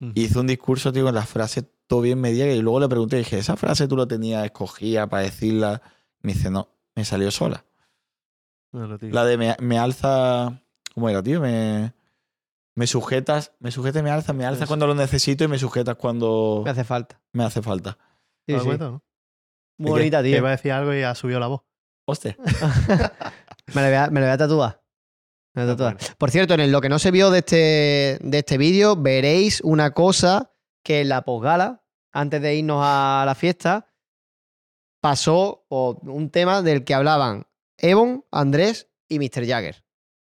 Ujú. 0.00 0.12
Hizo 0.14 0.40
un 0.40 0.46
discurso, 0.46 0.92
tío, 0.92 1.04
con 1.04 1.14
las 1.14 1.28
frases 1.28 1.64
todo 1.86 2.02
bien 2.02 2.20
medidas. 2.20 2.54
Y 2.54 2.60
luego 2.60 2.80
le 2.80 2.88
pregunté, 2.88 3.16
dije, 3.16 3.38
¿esa 3.38 3.56
frase 3.56 3.88
tú 3.88 3.96
la 3.96 4.06
tenías 4.06 4.44
escogida 4.44 5.08
para 5.08 5.22
decirla? 5.22 5.80
Me 6.20 6.34
dice, 6.34 6.50
no, 6.50 6.68
me 6.94 7.06
salió 7.06 7.30
sola. 7.30 7.64
La 8.72 9.24
de 9.24 9.36
me, 9.36 9.56
me 9.60 9.78
alza. 9.78 10.60
¿Cómo 10.94 11.08
era, 11.08 11.22
tío? 11.22 11.40
Me, 11.40 11.92
me 12.76 12.86
sujetas, 12.86 13.52
me 13.58 13.70
sujetas 13.70 14.00
y 14.00 14.04
me 14.04 14.10
alzas, 14.10 14.34
me 14.34 14.44
alzas 14.44 14.62
Eso. 14.62 14.68
cuando 14.68 14.86
lo 14.86 14.94
necesito 14.94 15.44
y 15.44 15.48
me 15.48 15.58
sujetas 15.58 15.96
cuando 15.96 16.62
Me 16.64 16.70
hace 16.70 16.84
falta. 16.84 17.20
me 17.32 17.44
hace 17.44 17.62
falta. 17.62 17.98
Sí, 18.46 18.54
¿Te 18.54 18.60
sí. 18.60 18.66
cuenta, 18.66 18.84
no? 18.90 19.02
Muy 19.78 19.90
bonita, 19.92 20.18
Te 20.22 20.28
tío. 20.28 20.36
iba 20.38 20.48
a 20.48 20.52
decir 20.52 20.72
algo 20.72 20.94
y 20.94 21.02
ha 21.02 21.14
subido 21.14 21.40
la 21.40 21.46
voz. 21.48 21.62
Hostia. 22.06 22.36
Me 23.74 23.82
lo 23.82 23.86
voy 23.88 23.94
a, 23.96 24.10
me 24.10 24.18
lo 24.20 24.26
voy 24.26 24.32
a 24.32 24.38
tatuar. 24.38 24.82
Me 25.54 25.62
voy 25.62 25.70
a 25.70 25.74
tatuar. 25.76 25.94
Bueno. 25.96 26.14
Por 26.18 26.30
cierto, 26.32 26.54
en 26.54 26.72
lo 26.72 26.80
que 26.80 26.88
no 26.88 26.98
se 26.98 27.12
vio 27.12 27.30
de 27.30 27.38
este, 27.38 28.18
de 28.20 28.38
este 28.38 28.58
vídeo, 28.58 28.96
veréis 28.96 29.60
una 29.62 29.92
cosa 29.92 30.52
que 30.82 31.02
en 31.02 31.08
la 31.08 31.22
posgala, 31.22 31.84
antes 32.12 32.42
de 32.42 32.56
irnos 32.56 32.80
a 32.84 33.22
la 33.24 33.34
fiesta, 33.36 33.86
pasó 35.00 35.64
o 35.68 36.00
un 36.02 36.30
tema 36.30 36.62
del 36.62 36.82
que 36.84 36.94
hablaban 36.94 37.46
Evon, 37.80 38.24
Andrés 38.30 38.88
y 39.08 39.18
Mr. 39.18 39.46
Jagger. 39.46 39.82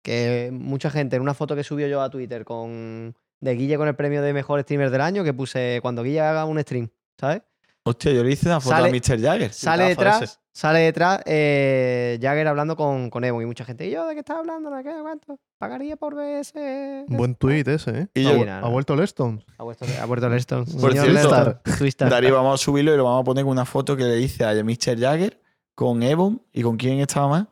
Que 0.03 0.49
mucha 0.53 0.89
gente, 0.89 1.15
en 1.15 1.21
una 1.21 1.33
foto 1.33 1.55
que 1.55 1.63
subió 1.63 1.87
yo 1.87 2.01
a 2.01 2.09
Twitter 2.09 2.45
con 2.45 3.15
de 3.39 3.53
Guille 3.55 3.77
con 3.77 3.87
el 3.87 3.95
premio 3.95 4.21
de 4.21 4.33
mejor 4.33 4.61
streamer 4.61 4.89
del 4.89 5.01
año, 5.01 5.23
que 5.23 5.33
puse 5.33 5.79
cuando 5.81 6.01
Guille 6.03 6.21
haga 6.21 6.45
un 6.45 6.59
stream, 6.61 6.89
¿sabes? 7.19 7.41
Hostia, 7.83 8.11
yo 8.11 8.23
le 8.23 8.31
hice 8.31 8.47
una 8.47 8.59
foto 8.59 8.75
Sale- 8.75 8.89
a 8.89 8.91
Mr. 8.91 9.21
Jagger. 9.21 9.53
Sale 9.53 9.83
detrás, 9.85 10.39
sale 10.51 10.79
detrás 10.79 11.21
eh, 11.25 12.19
Jagger 12.21 12.47
hablando 12.47 12.75
con, 12.75 13.09
con 13.09 13.23
Evo 13.23 13.41
y 13.41 13.45
mucha 13.45 13.63
gente. 13.63 13.87
¿Y 13.87 13.91
yo 13.91 14.05
de 14.07 14.13
qué 14.13 14.19
estás 14.19 14.37
hablando? 14.37 14.69
¿De 14.71 14.83
qué? 14.83 14.91
¿Cuánto? 15.01 15.39
¿Pagaría 15.57 15.95
por 15.95 16.15
ver 16.15 16.39
ese...? 16.41 17.05
Un 17.07 17.15
buen 17.17 17.35
tweet 17.35 17.63
ese, 17.67 17.91
¿eh? 17.91 18.07
Y 18.13 18.27
ha, 18.27 18.31
yo- 18.37 18.45
nada, 18.45 18.65
ha 18.65 18.69
vuelto 18.69 18.95
Leston. 18.95 19.43
Ha 19.57 19.63
vuelto, 19.63 19.85
ha 20.01 20.05
vuelto 20.05 20.27
Leston. 20.29 20.65
Por 20.65 20.91
cierto. 20.93 21.61
Darío, 22.09 22.35
vamos 22.35 22.59
a 22.61 22.63
subirlo 22.63 22.93
y 22.93 22.97
lo 22.97 23.03
vamos 23.05 23.21
a 23.21 23.23
poner 23.23 23.43
con 23.45 23.51
una 23.51 23.65
foto 23.65 23.95
que 23.95 24.03
le 24.03 24.19
hice 24.19 24.43
a 24.43 24.53
Mr. 24.53 24.99
Jagger 24.99 25.39
con 25.77 26.01
Evon 26.01 26.41
y 26.53 26.63
con 26.63 26.75
quién 26.75 26.99
estaba 26.99 27.27
más. 27.27 27.45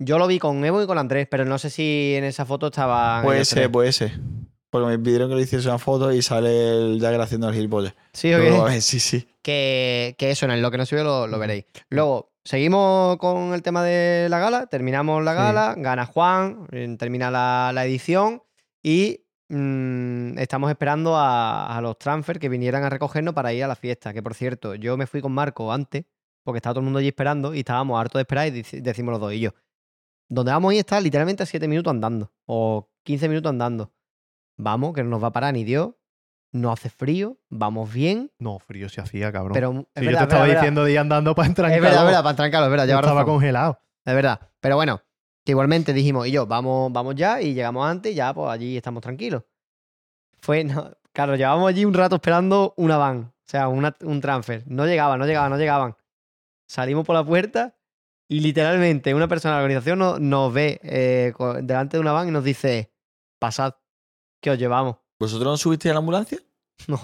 Yo 0.00 0.18
lo 0.18 0.26
vi 0.26 0.40
con 0.40 0.64
Evo 0.64 0.82
y 0.82 0.86
con 0.88 0.98
Andrés, 0.98 1.28
pero 1.30 1.44
no 1.44 1.58
sé 1.58 1.70
si 1.70 2.14
en 2.16 2.24
esa 2.24 2.44
foto 2.44 2.66
estaba... 2.66 3.22
Puede 3.22 3.44
ser, 3.44 3.70
puede 3.70 3.92
ser. 3.92 4.18
Porque 4.68 4.88
me 4.88 4.98
pidieron 4.98 5.30
que 5.30 5.36
le 5.36 5.42
hiciese 5.42 5.68
una 5.68 5.78
foto 5.78 6.10
y 6.12 6.20
sale 6.22 6.70
el 6.72 6.98
Jagger 7.00 7.20
haciendo 7.20 7.48
el 7.48 7.54
gilipollas. 7.54 7.94
Sí, 8.12 8.34
¿o 8.34 8.38
Pero, 8.38 8.54
qué? 8.56 8.60
a 8.60 8.64
ver, 8.64 8.82
sí, 8.82 8.98
sí. 8.98 9.28
que, 9.42 10.16
que 10.18 10.32
eso, 10.32 10.46
en 10.46 10.60
lo 10.60 10.72
que 10.72 10.78
no 10.78 10.86
subió 10.86 11.04
lo, 11.04 11.28
lo 11.28 11.38
veréis. 11.38 11.66
Luego, 11.88 12.32
seguimos 12.44 13.16
con 13.18 13.54
el 13.54 13.62
tema 13.62 13.84
de 13.84 14.26
la 14.28 14.40
gala, 14.40 14.66
terminamos 14.66 15.22
la 15.22 15.32
Sí. 15.34 15.38
gala, 15.38 15.74
gana 15.78 16.06
Juan, 16.06 16.66
eh, 16.72 16.96
termina 16.98 17.30
la, 17.30 17.70
la 17.72 17.84
edición 17.86 18.42
y 18.82 19.20
mm, 19.50 20.36
estamos 20.40 20.68
esperando 20.68 21.14
a, 21.16 21.76
a 21.76 21.80
los 21.80 21.96
transfer 21.96 22.40
que 22.40 22.48
vinieran 22.48 22.82
a 22.82 22.90
recogernos 22.90 23.34
para 23.34 23.52
ir 23.52 23.62
a 23.62 23.68
la 23.68 23.76
fiesta. 23.76 24.12
Que 24.12 24.24
por 24.24 24.34
cierto, 24.34 24.74
yo 24.74 24.96
me 24.96 25.06
fui 25.06 25.20
con 25.20 25.30
Marco 25.30 25.72
antes, 25.72 26.04
porque 26.44 26.58
estaba 26.58 26.74
todo 26.74 26.80
el 26.80 26.84
mundo 26.84 26.98
allí 27.00 27.08
esperando 27.08 27.54
y 27.54 27.60
estábamos 27.60 27.98
hartos 28.00 28.18
de 28.18 28.22
esperar 28.22 28.46
y 28.48 28.62
decimos 28.80 29.12
los 29.12 29.20
dos 29.20 29.32
y 29.32 29.40
yo. 29.40 29.50
Donde 30.28 30.52
vamos 30.52 30.70
a 30.70 30.74
ir 30.74 30.80
está 30.80 31.00
literalmente 31.00 31.42
a 31.42 31.46
7 31.46 31.66
minutos 31.68 31.90
andando 31.90 32.32
o 32.46 32.88
15 33.02 33.28
minutos 33.28 33.50
andando. 33.50 33.92
Vamos, 34.56 34.94
que 34.94 35.02
no 35.02 35.10
nos 35.10 35.22
va 35.22 35.28
a 35.28 35.32
parar 35.32 35.52
ni 35.52 35.64
Dios. 35.64 35.90
No 36.52 36.70
hace 36.70 36.88
frío, 36.88 37.36
vamos 37.50 37.92
bien, 37.92 38.30
No, 38.38 38.60
frío 38.60 38.88
se 38.88 39.00
hacía, 39.00 39.32
cabrón. 39.32 39.54
pero 39.54 39.70
es 39.72 39.76
Si 39.76 40.04
yo 40.04 40.10
te 40.10 40.16
es 40.16 40.22
estaba 40.22 40.26
verdad, 40.26 40.42
es 40.42 40.48
verdad. 40.48 40.60
diciendo 40.60 40.84
de 40.84 40.92
ir 40.92 40.98
andando 41.00 41.34
para 41.34 41.48
entrar 41.48 41.68
en 41.70 41.76
Es 41.76 41.82
verdad, 41.82 41.98
es 42.02 42.06
verdad, 42.06 42.22
para 42.22 42.36
trancarlo, 42.36 42.66
es 42.66 42.70
verdad, 42.70 42.86
yo 42.86 42.94
estaba 42.94 43.20
razón. 43.22 43.34
congelado. 43.34 43.80
Es 44.04 44.14
verdad. 44.14 44.40
Pero 44.60 44.76
bueno, 44.76 45.00
que 45.44 45.50
igualmente 45.50 45.92
dijimos, 45.92 46.28
y 46.28 46.30
yo, 46.30 46.46
vamos, 46.46 46.92
vamos 46.92 47.16
ya, 47.16 47.40
y 47.42 47.54
llegamos 47.54 47.84
antes, 47.84 48.12
y 48.12 48.14
ya, 48.14 48.32
pues 48.32 48.48
allí 48.50 48.76
estamos 48.76 49.02
tranquilos. 49.02 49.42
Fue, 50.38 50.62
no, 50.62 50.92
claro, 51.12 51.34
llevábamos 51.34 51.68
allí 51.70 51.84
un 51.84 51.94
rato 51.94 52.14
esperando 52.16 52.72
una 52.76 52.98
van, 52.98 53.32
o 53.32 53.32
sea, 53.46 53.66
una- 53.66 53.96
un 54.02 54.20
transfer. 54.20 54.62
No 54.66 54.86
llegaban, 54.86 55.18
no 55.18 55.26
llegaban, 55.26 55.50
no 55.50 55.58
llegaban. 55.58 55.96
Salimos 56.74 57.06
por 57.06 57.14
la 57.14 57.24
puerta 57.24 57.76
y 58.28 58.40
literalmente 58.40 59.14
una 59.14 59.28
persona 59.28 59.54
de 59.54 59.58
la 59.60 59.64
organización 59.64 59.98
nos, 60.00 60.18
nos 60.20 60.52
ve 60.52 60.80
eh, 60.82 61.32
delante 61.62 61.96
de 61.96 62.00
una 62.00 62.10
van 62.12 62.26
y 62.28 62.30
nos 62.32 62.42
dice, 62.42 62.92
pasad, 63.38 63.74
que 64.42 64.50
os 64.50 64.58
llevamos. 64.58 64.96
¿Vosotros 65.20 65.46
no 65.52 65.56
subisteis 65.56 65.90
a 65.90 65.94
la 65.94 65.98
ambulancia? 66.00 66.38
No. 66.88 66.98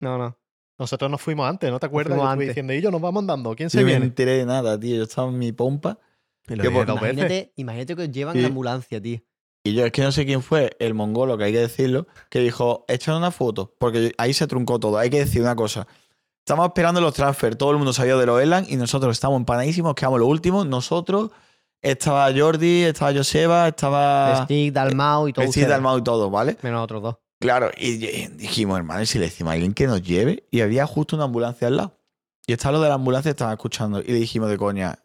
No, 0.00 0.18
no. 0.18 0.38
Nosotros 0.78 1.10
nos 1.10 1.22
fuimos 1.22 1.48
antes, 1.48 1.70
¿no 1.70 1.80
te 1.80 1.86
acuerdas? 1.86 2.10
fuimos 2.12 2.26
Yo 2.26 2.30
estuve 2.32 2.44
antes. 2.44 2.48
diciendo, 2.48 2.72
y 2.74 2.80
yo 2.82 2.90
nos 2.90 3.00
vamos 3.00 3.22
andando. 3.22 3.56
¿Quién 3.56 3.70
se 3.70 3.78
Yo 3.78 3.84
me 3.86 3.92
viene? 3.92 4.04
enteré 4.06 4.32
de 4.32 4.44
nada, 4.44 4.78
tío. 4.78 4.96
Yo 4.96 5.04
estaba 5.04 5.28
en 5.30 5.38
mi 5.38 5.52
pompa. 5.52 5.98
Y 6.46 6.54
lo 6.56 6.62
que 6.62 6.68
dije 6.68 6.78
por- 6.80 6.86
dos 6.86 7.00
veces. 7.00 7.16
Imagínate, 7.16 7.52
imagínate 7.56 7.96
que 7.96 8.02
os 8.02 8.10
llevan 8.10 8.34
Sí. 8.36 8.42
la 8.42 8.48
ambulancia, 8.48 9.00
tío. 9.00 9.20
Y 9.64 9.74
yo 9.74 9.86
es 9.86 9.92
que 9.92 10.02
no 10.02 10.12
sé 10.12 10.26
quién 10.26 10.42
fue 10.42 10.76
el 10.78 10.92
mongolo, 10.92 11.38
que 11.38 11.44
hay 11.44 11.52
que 11.52 11.60
decirlo, 11.60 12.06
que 12.28 12.40
dijo, 12.40 12.84
échale 12.88 13.16
una 13.18 13.30
foto, 13.30 13.74
porque 13.78 14.12
ahí 14.18 14.34
se 14.34 14.46
truncó 14.46 14.78
todo. 14.78 14.98
Hay 14.98 15.08
que 15.10 15.18
decir 15.20 15.40
una 15.40 15.56
cosa. 15.56 15.88
Estamos 16.46 16.66
esperando 16.68 17.00
los 17.00 17.12
transfers, 17.12 17.58
todo 17.58 17.72
el 17.72 17.76
mundo 17.76 17.92
sabía 17.92 18.14
de 18.16 18.24
los 18.24 18.40
Elan 18.40 18.64
y 18.68 18.76
nosotros 18.76 19.10
estamos 19.10 19.36
empanadísimos, 19.36 19.96
quedamos 19.96 20.20
los 20.20 20.28
últimos. 20.28 20.64
Nosotros, 20.64 21.32
estaba 21.82 22.28
Jordi, 22.32 22.84
estaba 22.84 23.12
Joseba, 23.12 23.66
estaba 23.66 24.44
Stick, 24.44 24.72
Dalmau 24.72 25.26
y 25.26 25.32
todo. 25.32 25.44
Ustedes. 25.44 25.66
Dalmau 25.68 25.98
y 25.98 26.04
todo, 26.04 26.30
¿vale? 26.30 26.56
Menos 26.62 26.84
otros 26.84 27.02
dos. 27.02 27.16
Claro, 27.40 27.72
y 27.76 27.94
y 28.06 28.28
dijimos, 28.28 28.78
hermano, 28.78 29.02
¿y 29.02 29.06
si 29.06 29.18
le 29.18 29.24
decimos 29.24 29.50
a 29.50 29.54
alguien 29.54 29.74
que 29.74 29.88
nos 29.88 30.00
lleve? 30.02 30.44
Y 30.52 30.60
había 30.60 30.86
justo 30.86 31.16
una 31.16 31.24
ambulancia 31.24 31.66
al 31.66 31.78
lado. 31.78 31.98
Y 32.46 32.52
estaba 32.52 32.74
lo 32.78 32.80
de 32.80 32.90
la 32.90 32.94
ambulancia, 32.94 33.30
estaba 33.32 33.50
escuchando. 33.50 33.98
Y 34.00 34.04
le 34.06 34.20
dijimos 34.20 34.48
de 34.48 34.56
coña, 34.56 35.00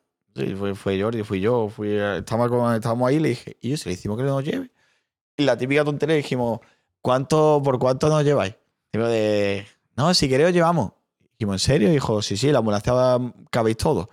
fue, 0.60 0.76
fue 0.76 1.02
Jordi, 1.02 1.24
fui 1.24 1.40
yo, 1.42 1.70
fui, 1.76 1.90
estábamos, 1.92 2.50
con- 2.50 2.76
estábamos 2.76 3.10
ahí, 3.10 3.20
le 3.20 3.30
dije, 3.30 3.58
y 3.62 3.72
yo, 3.72 3.78
si 3.78 3.90
le 3.90 3.96
decimos 3.96 4.16
que 4.20 4.24
nos 4.26 4.44
lleve. 4.44 4.70
Y 5.38 5.44
la 5.46 5.58
típica 5.58 5.84
tontería 5.84 6.18
dijimos, 6.18 6.60
¿cuánto, 7.02 7.60
¿por 7.66 7.80
cuánto 7.80 8.10
nos 8.10 8.24
lleváis? 8.24 8.54
Digo 8.94 9.08
de, 9.08 9.66
no, 9.98 10.14
si 10.14 10.30
queréis 10.30 10.50
os 10.50 10.54
llevamos. 10.54 10.92
Dijimos, 11.42 11.56
¿en 11.56 11.60
serio? 11.74 11.90
Dijo, 11.90 12.22
sí, 12.22 12.38
sí, 12.38 12.52
la 12.52 12.60
ambulancia 12.60 12.94
va- 12.94 13.20
cabéis 13.50 13.78
todo. 13.78 14.10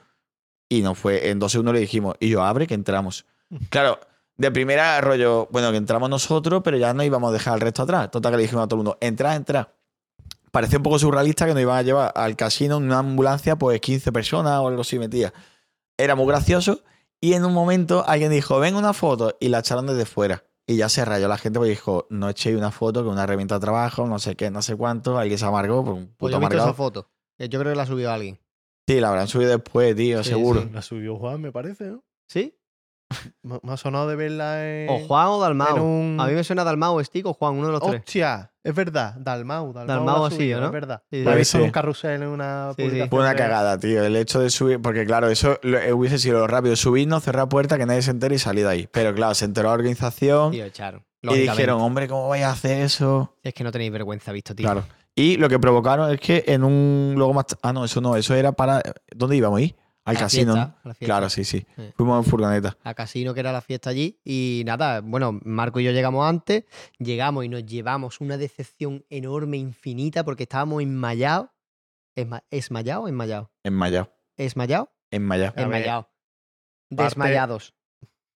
Y 0.71 0.81
nos 0.81 0.99
fue, 0.99 1.29
en 1.29 1.39
dos 1.39 1.53
segundos 1.53 1.75
le 1.75 1.81
dijimos, 1.81 2.17
y 2.21 2.31
yo, 2.31 2.43
abre 2.43 2.67
que 2.67 2.73
entramos. 2.73 3.27
Claro, 3.69 4.01
de 4.39 4.51
primera 4.51 4.99
rollo, 5.03 5.47
bueno, 5.51 5.71
que 5.71 5.77
entramos 5.77 6.09
nosotros, 6.09 6.63
pero 6.65 6.79
ya 6.79 6.95
no 6.95 7.03
íbamos 7.05 7.29
a 7.29 7.33
dejar 7.35 7.53
al 7.55 7.61
resto 7.61 7.83
atrás. 7.83 8.11
Total 8.11 8.33
que 8.33 8.37
le 8.39 8.43
dijimos 8.45 8.65
a 8.65 8.67
todo 8.69 8.81
el 8.81 8.85
mundo, 8.85 8.99
entrad, 9.03 9.37
entrad. 9.37 9.67
Parecía 10.51 10.79
un 10.79 10.83
poco 10.85 10.99
surrealista 10.99 11.45
que 11.45 11.53
nos 11.53 11.61
iban 11.61 11.77
a 11.77 11.83
llevar 11.83 12.13
al 12.15 12.35
casino 12.35 12.79
en 12.79 12.85
una 12.85 13.01
ambulancia, 13.01 13.57
pues 13.57 13.79
15 13.83 14.11
personas 14.11 14.59
o 14.61 14.69
algo 14.69 14.81
así 14.81 14.99
metía. 14.99 15.35
Era 15.99 16.15
muy 16.15 16.27
gracioso. 16.27 16.81
Y 17.21 17.35
en 17.35 17.45
un 17.45 17.53
momento 17.53 18.05
alguien 18.07 18.31
dijo, 18.31 18.59
ven 18.59 18.75
una 18.75 18.95
foto. 18.95 19.37
Y 19.41 19.49
la 19.49 19.59
echaron 19.59 19.87
desde 19.87 20.07
fuera. 20.07 20.45
Y 20.67 20.77
ya 20.77 20.89
se 20.91 21.05
rayó 21.05 21.29
la 21.29 21.37
gente 21.39 21.59
porque 21.59 21.71
dijo, 21.71 22.07
no 22.11 22.29
echéis 22.29 22.57
una 22.57 22.71
foto 22.71 23.03
que 23.03 23.09
una 23.09 23.25
herramienta 23.25 23.55
de 23.57 23.61
trabajo, 23.61 24.07
no 24.07 24.19
sé 24.19 24.37
qué, 24.37 24.51
no 24.51 24.61
sé 24.63 24.77
cuánto. 24.77 25.19
Alguien 25.19 25.39
se 25.39 25.47
amargó 25.47 25.83
por 25.85 25.95
un 25.95 26.07
Pues 26.17 26.17
puto 26.17 26.31
yo 26.33 26.37
he 26.37 26.41
visto 26.41 26.47
amargado. 26.47 26.69
esa 26.69 26.77
foto. 26.77 27.09
Eh, 27.39 27.49
Yo 27.49 27.59
creo 27.61 27.73
que 27.73 27.77
la 27.77 27.83
ha 27.85 27.87
subido 27.87 28.11
alguien. 28.13 28.39
Sí, 28.87 29.01
la 29.01 29.09
habrán 29.11 29.29
subido 29.29 29.51
después, 29.51 29.95
tío, 29.97 30.23
Sí, 30.25 30.31
seguro. 30.31 30.63
sí. 30.63 30.71
La 30.73 30.83
subió 30.83 31.17
Juan, 31.17 31.41
me 31.41 31.53
parece, 31.53 31.85
¿no? 31.89 32.03
¿Sí? 32.29 32.55
Me, 33.43 33.59
me 33.63 33.73
ha 33.73 33.77
sonado 33.79 34.07
de 34.09 34.17
verla 34.17 34.67
en. 34.69 34.89
O 34.91 34.99
Juan 35.07 35.27
o 35.29 35.41
Dalmau. 35.41 35.83
un- 35.83 36.19
A 36.21 36.27
mí 36.27 36.35
me 36.35 36.45
suena 36.45 36.63
Dalmau 36.63 36.99
o 36.99 37.03
Stick 37.03 37.25
o 37.25 37.33
Juan, 37.33 37.55
uno 37.55 37.67
de 37.69 37.73
los 37.73 37.83
tres. 37.83 38.01
Hostia, 38.01 38.53
es 38.63 38.75
verdad. 38.75 39.15
Dalmau. 39.19 39.73
Dalmau, 39.73 39.87
Dalmau 39.97 40.25
ha 40.27 40.31
sido, 40.31 40.41
subió, 40.41 40.61
¿no? 40.61 40.67
Es 40.67 40.73
verdad. 40.73 41.03
Sí, 41.11 41.17
he 41.21 41.25
sí. 41.33 41.39
visto 41.39 41.59
Sí. 41.59 41.65
un 41.65 41.71
carrusel 41.71 42.23
en 42.23 42.29
una 42.29 42.73
Sí, 42.77 42.83
sí. 42.83 42.89
publicación. 42.89 43.09
Fue 43.09 43.21
una 43.21 43.35
cagada, 43.35 43.79
tío. 43.79 44.05
El 44.05 44.15
hecho 44.17 44.41
de 44.41 44.51
subir, 44.51 44.83
porque 44.83 45.07
claro, 45.07 45.29
eso 45.31 45.59
lo- 45.63 45.79
eh, 45.79 45.93
hubiese 45.95 46.19
sido 46.19 46.39
lo 46.41 46.47
rápido. 46.49 46.77
Subirnos, 46.77 47.23
cerrar 47.23 47.49
puerta, 47.49 47.79
que 47.79 47.87
nadie 47.87 48.03
se 48.03 48.11
entere 48.11 48.35
y 48.35 48.39
salir 48.39 48.65
de 48.65 48.71
ahí. 48.71 48.89
Pero 48.93 49.15
claro, 49.15 49.35
se 49.35 49.47
enteró 49.47 49.69
la 49.69 49.75
organización 49.75 50.51
Tío, 50.51 50.67
echaron. 50.67 51.03
y 51.23 51.35
dijeron, 51.39 51.81
hombre, 51.81 52.09
¿cómo 52.09 52.29
vais 52.29 52.45
a 52.45 52.51
hacer 52.51 52.83
eso? 52.83 53.35
Es 53.43 53.55
que 53.55 53.65
no 53.65 53.73
tenéis 53.73 53.91
vergüenza, 53.91 54.33
visto, 54.33 54.55
tío. 54.55 54.65
Claro. 54.67 54.85
Y 55.19 55.37
lo 55.37 55.49
que 55.49 55.59
provocaron 55.59 56.11
es 56.13 56.21
que 56.21 56.45
en 56.47 56.63
un. 56.65 57.15
Luego 57.17 57.35
más. 57.35 57.47
Ah, 57.63 57.73
no, 57.73 57.85
eso 57.85 58.01
no, 58.01 58.17
eso 58.17 58.35
era 58.35 58.53
para. 58.53 58.81
¿Dónde 59.15 59.37
íbamos 59.37 59.59
a 59.59 59.63
ir? 59.63 59.77
Al 60.05 60.15
la 60.15 60.21
casino. 60.21 60.55
fiesta, 60.55 60.67
¿no? 60.71 60.81
a 60.85 60.89
la 60.89 60.95
fiesta. 60.95 61.05
Claro, 61.07 61.29
sí, 61.29 61.45
sí. 61.45 61.67
Sí. 61.77 61.93
Fuimos 61.97 62.25
en 62.25 62.31
furgoneta. 62.31 62.77
a 62.83 62.95
casino 62.95 63.35
que 63.35 63.41
era 63.41 63.53
la 63.53 63.61
fiesta 63.61 63.91
allí 63.91 64.19
y 64.25 64.63
nada, 64.65 65.01
bueno, 65.03 65.39
Marco 65.45 65.81
y 65.81 65.85
yo 65.85 65.91
llegamos 65.93 66.27
antes, 66.27 66.65
llegamos 66.99 67.45
y 67.45 67.49
nos 67.51 67.67
llevamos 67.67 68.21
una 68.23 68.39
decepción 68.39 69.05
enorme, 69.11 69.59
infinita, 69.59 70.25
porque 70.25 70.45
estábamos 70.45 70.83
enmayados. 70.83 71.49
Esma- 72.17 72.43
¿Esmayados 72.51 73.05
o? 73.05 73.09
Enmayado. 73.09 73.51
Enmayado. 74.39 75.53
Enmayados. 75.57 76.07
parte- 76.89 77.05
Desmayados. 77.05 77.75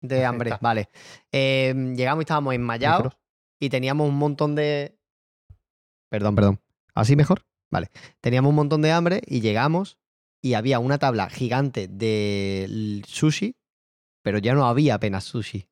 De 0.02 0.24
hambre, 0.26 0.50
Está. 0.50 0.58
vale. 0.60 0.90
Eh, 1.30 1.72
llegamos 1.96 2.22
y 2.22 2.24
estábamos 2.24 2.54
enmayados 2.54 3.16
y 3.60 3.70
teníamos 3.70 4.08
un 4.08 4.16
montón 4.16 4.54
de... 4.56 4.98
Perdón, 6.10 6.34
perdón. 6.34 6.60
¿Así 6.94 7.16
mejor? 7.16 7.44
Vale. 7.70 7.88
Teníamos 8.20 8.50
un 8.50 8.56
montón 8.56 8.82
de 8.82 8.92
hambre 8.92 9.22
y 9.26 9.40
llegamos 9.40 9.98
y 10.42 10.54
había 10.54 10.78
una 10.78 10.98
tabla 10.98 11.30
gigante 11.30 11.88
de 11.88 13.02
sushi, 13.06 13.56
pero 14.22 14.38
ya 14.38 14.54
no 14.54 14.66
había 14.66 14.94
apenas 14.96 15.24
sushi. 15.24 15.68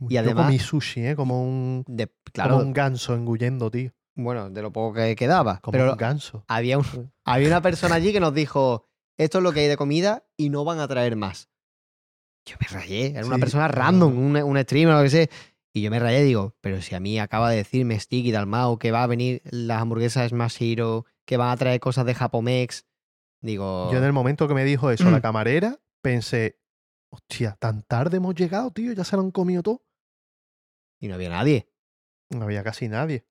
Uy, 0.00 0.08
Y 0.12 0.14
yo 0.14 0.20
además- 0.20 0.46
comí 0.46 0.58
sushi, 0.58 1.06
¿eh? 1.08 1.16
Como 1.16 1.42
un, 1.42 1.84
De, 1.86 2.06
como 2.06 2.16
claro, 2.32 2.56
un 2.58 2.72
ganso 2.72 3.14
engullendo, 3.14 3.70
tío. 3.70 3.92
bueno, 4.14 4.50
de 4.50 4.62
lo 4.62 4.72
poco 4.72 4.94
que 4.94 5.16
quedaba. 5.16 5.58
Como 5.60 5.72
Pero 5.72 5.92
un 5.92 5.96
ganso. 5.96 6.44
había, 6.48 6.78
un- 6.78 7.12
había 7.24 7.48
una 7.48 7.62
persona 7.62 7.94
allí 7.94 8.12
que 8.12 8.20
nos 8.20 8.34
dijo, 8.34 8.84
esto 9.16 9.38
es 9.38 9.44
lo 9.44 9.52
que 9.52 9.60
hay 9.60 9.68
de 9.68 9.76
comida 9.76 10.24
y 10.36 10.50
no 10.50 10.64
van 10.64 10.80
a 10.80 10.88
traer 10.88 11.16
más. 11.16 11.48
Yo 12.46 12.56
me 12.60 12.66
rayé, 12.68 13.06
era 13.16 13.26
una 13.26 13.38
persona 13.38 13.68
claro. 13.68 13.82
random, 13.82 14.16
un, 14.18 14.36
un 14.36 14.58
streamer 14.62 14.94
o 14.94 14.98
lo 14.98 15.04
que 15.04 15.10
sea. 15.10 15.26
Y 15.78 15.82
yo 15.82 15.90
me 15.90 15.98
rayé 15.98 16.20
y 16.20 16.24
digo, 16.26 16.54
pero 16.60 16.80
si 16.82 16.94
a 16.94 17.00
mí 17.00 17.18
acaba 17.18 17.50
de 17.50 17.56
decirme 17.56 17.98
Sticky 17.98 18.30
Dalmau 18.32 18.78
que 18.78 18.90
va 18.90 19.02
a 19.02 19.06
venir 19.06 19.40
las 19.44 19.80
hamburguesas 19.82 20.30
Smash 20.30 20.56
Hero, 20.62 21.04
que 21.24 21.36
van 21.36 21.50
a 21.50 21.56
traer 21.56 21.80
cosas 21.80 22.04
de 22.06 22.14
Japomex. 22.14 22.86
Digo, 23.40 23.90
Yo 23.92 23.98
en 23.98 24.04
el 24.04 24.12
momento 24.12 24.48
que 24.48 24.54
me 24.54 24.64
dijo 24.64 24.90
eso 24.90 25.10
la 25.10 25.18
Mm. 25.18 25.22
camarera, 25.22 25.80
pensé, 26.02 26.58
hostia, 27.10 27.56
tan 27.60 27.82
tarde 27.82 28.16
hemos 28.16 28.34
llegado, 28.34 28.70
tío, 28.72 28.92
ya 28.92 29.04
se 29.04 29.16
lo 29.16 29.22
han 29.22 29.30
comido 29.30 29.62
todo. 29.62 29.82
y 31.00 31.06
no 31.08 31.14
había 31.14 31.28
nadie. 31.30 31.70
No 32.30 32.42
había 32.44 32.64
casi 32.64 32.88
nadie. 32.88 33.24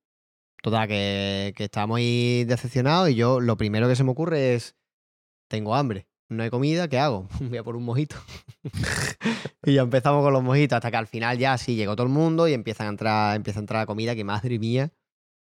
Total, 0.64 0.88
que, 0.88 1.53
que 1.57 1.65
estábamos 1.65 1.98
ahí 1.98 2.45
decepcionados 2.45 3.10
y 3.10 3.15
yo 3.15 3.40
lo 3.41 3.57
primero 3.57 3.88
que 3.90 3.95
se 3.98 4.03
me 4.06 4.11
ocurre 4.11 4.56
es, 4.56 4.76
tengo 5.49 5.76
hambre, 5.76 6.07
no 6.30 6.44
hay 6.44 6.49
comida, 6.49 6.88
¿qué 6.88 6.99
hago? 6.99 7.28
Voy 7.40 7.58
a 7.58 7.64
por 7.64 7.76
un 7.76 7.84
mojito. 7.84 8.16
y 9.66 9.74
ya 9.76 9.82
empezamos 9.82 10.24
con 10.24 10.34
los 10.34 10.44
mojitos 10.44 10.76
hasta 10.78 10.91
que 10.91 10.98
al 10.98 11.08
final 11.08 11.38
ya 11.38 11.58
sí 11.58 11.76
llegó 11.76 11.95
todo 11.95 12.08
el 12.08 12.14
mundo 12.14 12.48
y 12.48 12.54
empiezan 12.54 12.88
a 12.88 12.90
entrar, 12.90 13.36
empieza 13.36 13.60
a 13.60 13.62
entrar 13.62 13.82
la 13.82 13.86
comida, 13.86 14.16
que 14.16 14.24
madre 14.24 14.60
mía, 14.60 14.91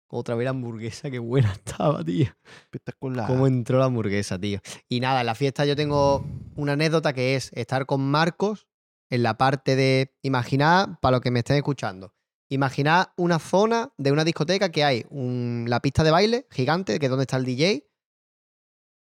otra 0.08 0.36
vez 0.36 0.46
la 0.46 0.52
hamburguesa, 0.52 1.10
qué 1.10 1.20
buena 1.20 1.52
estaba, 1.52 2.04
tío. 2.04 2.28
Espectacular. 2.64 3.28
Cómo 3.28 3.48
entró 3.48 3.80
la 3.80 3.86
hamburguesa, 3.86 4.40
tío. 4.40 4.60
Y 4.88 5.00
nada, 5.00 5.22
en 5.22 5.26
la 5.26 5.36
fiesta 5.36 5.66
yo 5.66 5.76
tengo 5.76 6.26
una 6.56 6.74
anécdota 6.74 7.14
que 7.14 7.36
es 7.36 7.52
estar 7.54 7.86
con 7.86 8.02
Marcos 8.02 8.68
en 9.10 9.24
la 9.24 9.38
parte 9.38 9.76
de. 9.76 10.14
Imaginad, 10.22 11.00
para 11.02 11.14
los 11.14 11.22
que 11.22 11.32
me 11.32 11.40
estén 11.40 11.58
escuchando, 11.58 12.14
imaginad 12.50 13.08
una 13.18 13.40
zona 13.40 13.92
de 13.98 14.12
una 14.12 14.24
discoteca 14.24 14.70
que 14.70 14.84
hay 14.84 15.06
un- 15.10 15.66
la 15.68 15.80
pista 15.80 16.04
de 16.04 16.12
baile 16.12 16.48
gigante, 16.52 17.00
que 17.00 17.08
es 17.08 17.10
donde 17.10 17.24
está 17.24 17.38
el 17.38 17.46
DJ, 17.46 17.88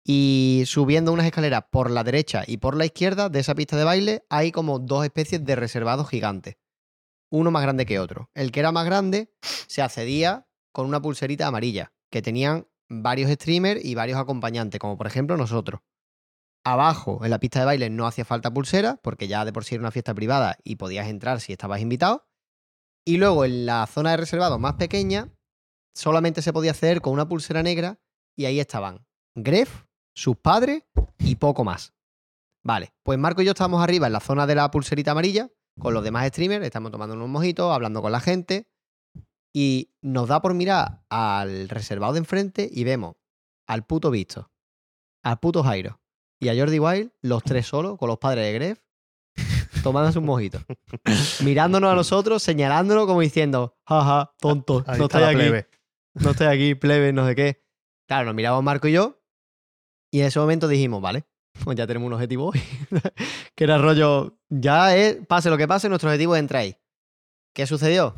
y 0.05 0.65
subiendo 0.67 1.13
unas 1.13 1.27
escaleras 1.27 1.65
por 1.71 1.91
la 1.91 2.05
derecha 2.05 2.45
y 2.47 2.57
por 2.57 2.77
la 2.77 2.85
izquierda 2.85 3.29
de 3.29 3.41
esa 3.41 3.55
pista 3.55 3.77
de 3.77 3.85
baile 3.85 4.25
hay 4.29 4.51
como 4.51 4.79
dos 4.79 5.05
especies 5.05 5.45
de 5.45 5.57
reservados 5.57 6.09
gigantes. 6.09 6.57
Uno 7.31 7.51
más 7.51 7.63
grande 7.63 7.87
que 7.87 7.99
otro. 7.99 8.31
El 8.35 8.51
que 8.53 8.61
era 8.61 8.73
más 8.73 8.85
grande 8.85 9.33
se 9.41 9.81
accedía 9.83 10.47
con 10.73 10.87
una 10.87 11.01
pulserita 11.01 11.47
amarilla, 11.47 11.93
que 12.11 12.23
tenían 12.23 12.67
varios 12.89 13.31
streamers 13.31 13.85
y 13.85 13.95
varios 13.95 14.19
acompañantes, 14.19 14.79
como 14.81 14.99
por 14.99 15.07
ejemplo 15.07 15.37
nosotros. 15.37 15.81
Abajo, 16.65 17.25
en 17.25 17.31
la 17.31 17.41
pista 17.41 17.61
de 17.61 17.67
baile, 17.67 17.91
no 17.91 18.07
hacía 18.07 18.25
falta 18.25 18.53
pulsera, 18.53 19.01
porque 19.03 19.29
ya 19.29 19.45
de 19.45 19.53
por 19.53 19.65
sí 19.65 19.75
era 19.75 19.83
una 19.83 19.91
fiesta 19.91 20.15
privada 20.15 20.59
y 20.63 20.77
podías 20.77 21.09
entrar 21.09 21.41
si 21.41 21.53
estabas 21.53 21.81
invitado. 21.81 22.29
Y 23.05 23.17
luego 23.17 23.45
en 23.45 23.67
la 23.67 23.87
zona 23.87 24.13
de 24.13 24.19
reservado 24.19 24.59
más 24.59 24.75
pequeña, 24.75 25.33
solamente 25.95 26.43
se 26.43 26.53
podía 26.53 26.71
acceder 26.71 27.01
con 27.01 27.15
una 27.15 27.27
pulsera 27.27 27.63
negra 27.63 28.01
y 28.37 28.45
ahí 28.45 28.61
estaban 28.61 29.05
Gref, 29.35 29.87
sus 30.15 30.37
padres 30.37 30.85
y 31.19 31.37
poco 31.37 31.65
más. 31.65 31.95
Vale, 32.65 32.95
pues 33.03 33.19
Marco 33.19 33.43
y 33.43 33.45
yo 33.45 33.53
estábamos 33.53 33.83
arriba 33.83 34.07
en 34.07 34.13
la 34.13 34.21
zona 34.21 34.47
de 34.47 34.55
la 34.55 34.71
pulserita 34.71 35.13
amarilla 35.13 35.51
con 35.79 35.95
los 35.95 36.05
demás 36.05 36.29
streamers, 36.29 36.65
estamos 36.65 36.93
tomando 36.93 37.15
unos 37.15 37.29
mojitos, 37.29 37.73
hablando 37.73 38.03
con 38.03 38.13
la 38.13 38.21
gente 38.21 38.69
y 39.53 39.95
nos 40.01 40.29
da 40.29 40.41
por 40.41 40.55
mirar 40.55 41.03
al 41.09 41.69
reservado 41.69 42.13
de 42.13 42.21
enfrente 42.21 42.69
y 42.71 42.85
vemos 42.85 43.17
al 43.67 43.85
puto 43.85 44.11
Visto, 44.11 44.51
al 45.23 45.39
puto 45.41 45.63
Jairo 45.63 46.01
y 46.41 46.49
a 46.49 46.57
Jordi 46.57 46.79
Wild, 46.79 47.13
los 47.21 47.43
tres 47.43 47.67
solos, 47.67 47.99
con 47.99 48.09
los 48.09 48.19
padres 48.19 48.45
de 48.45 48.53
Gref, 48.53 48.81
tomándose 49.83 50.19
un 50.19 50.27
mojito. 50.27 50.61
Mirándonos 51.45 51.93
a 51.93 51.95
nosotros, 51.95 52.43
señalándonos 52.43 53.07
como 53.07 53.21
diciendo, 53.21 53.79
jaja, 53.87 54.35
tonto, 54.39 54.85
Ahí 54.87 54.99
no 54.99 55.09
la 55.13 55.29
aquí, 55.29 55.37
plebe. 55.37 55.69
no 56.15 56.31
estoy 56.31 56.47
aquí, 56.49 56.75
plebe, 56.75 57.13
no 57.13 57.27
sé 57.27 57.35
qué. 57.35 57.65
Claro, 58.07 58.27
nos 58.27 58.35
miramos 58.35 58.63
Marco 58.63 58.89
y 58.89 58.93
yo 58.93 59.22
y 60.13 60.21
en 60.21 60.27
ese 60.27 60.39
momento 60.39 60.69
dijimos, 60.69 61.03
vale, 61.03 61.25
pues 61.65 61.77
ya 61.77 61.87
tenemos 61.87 62.07
un 62.07 62.13
objetivo 62.13 62.51
hoy. 62.53 62.63
que 63.57 63.65
era 63.65 63.79
rollo, 63.79 64.39
ya 64.49 64.95
es, 64.97 65.17
pase 65.27 65.51
lo 65.51 65.57
que 65.59 65.67
pase, 65.67 65.89
nuestro 65.89 66.09
objetivo 66.11 66.37
es 66.37 66.41
entrar 66.41 66.63
ahí. 66.63 66.77
¿Qué 67.55 67.67
sucedió? 67.67 68.15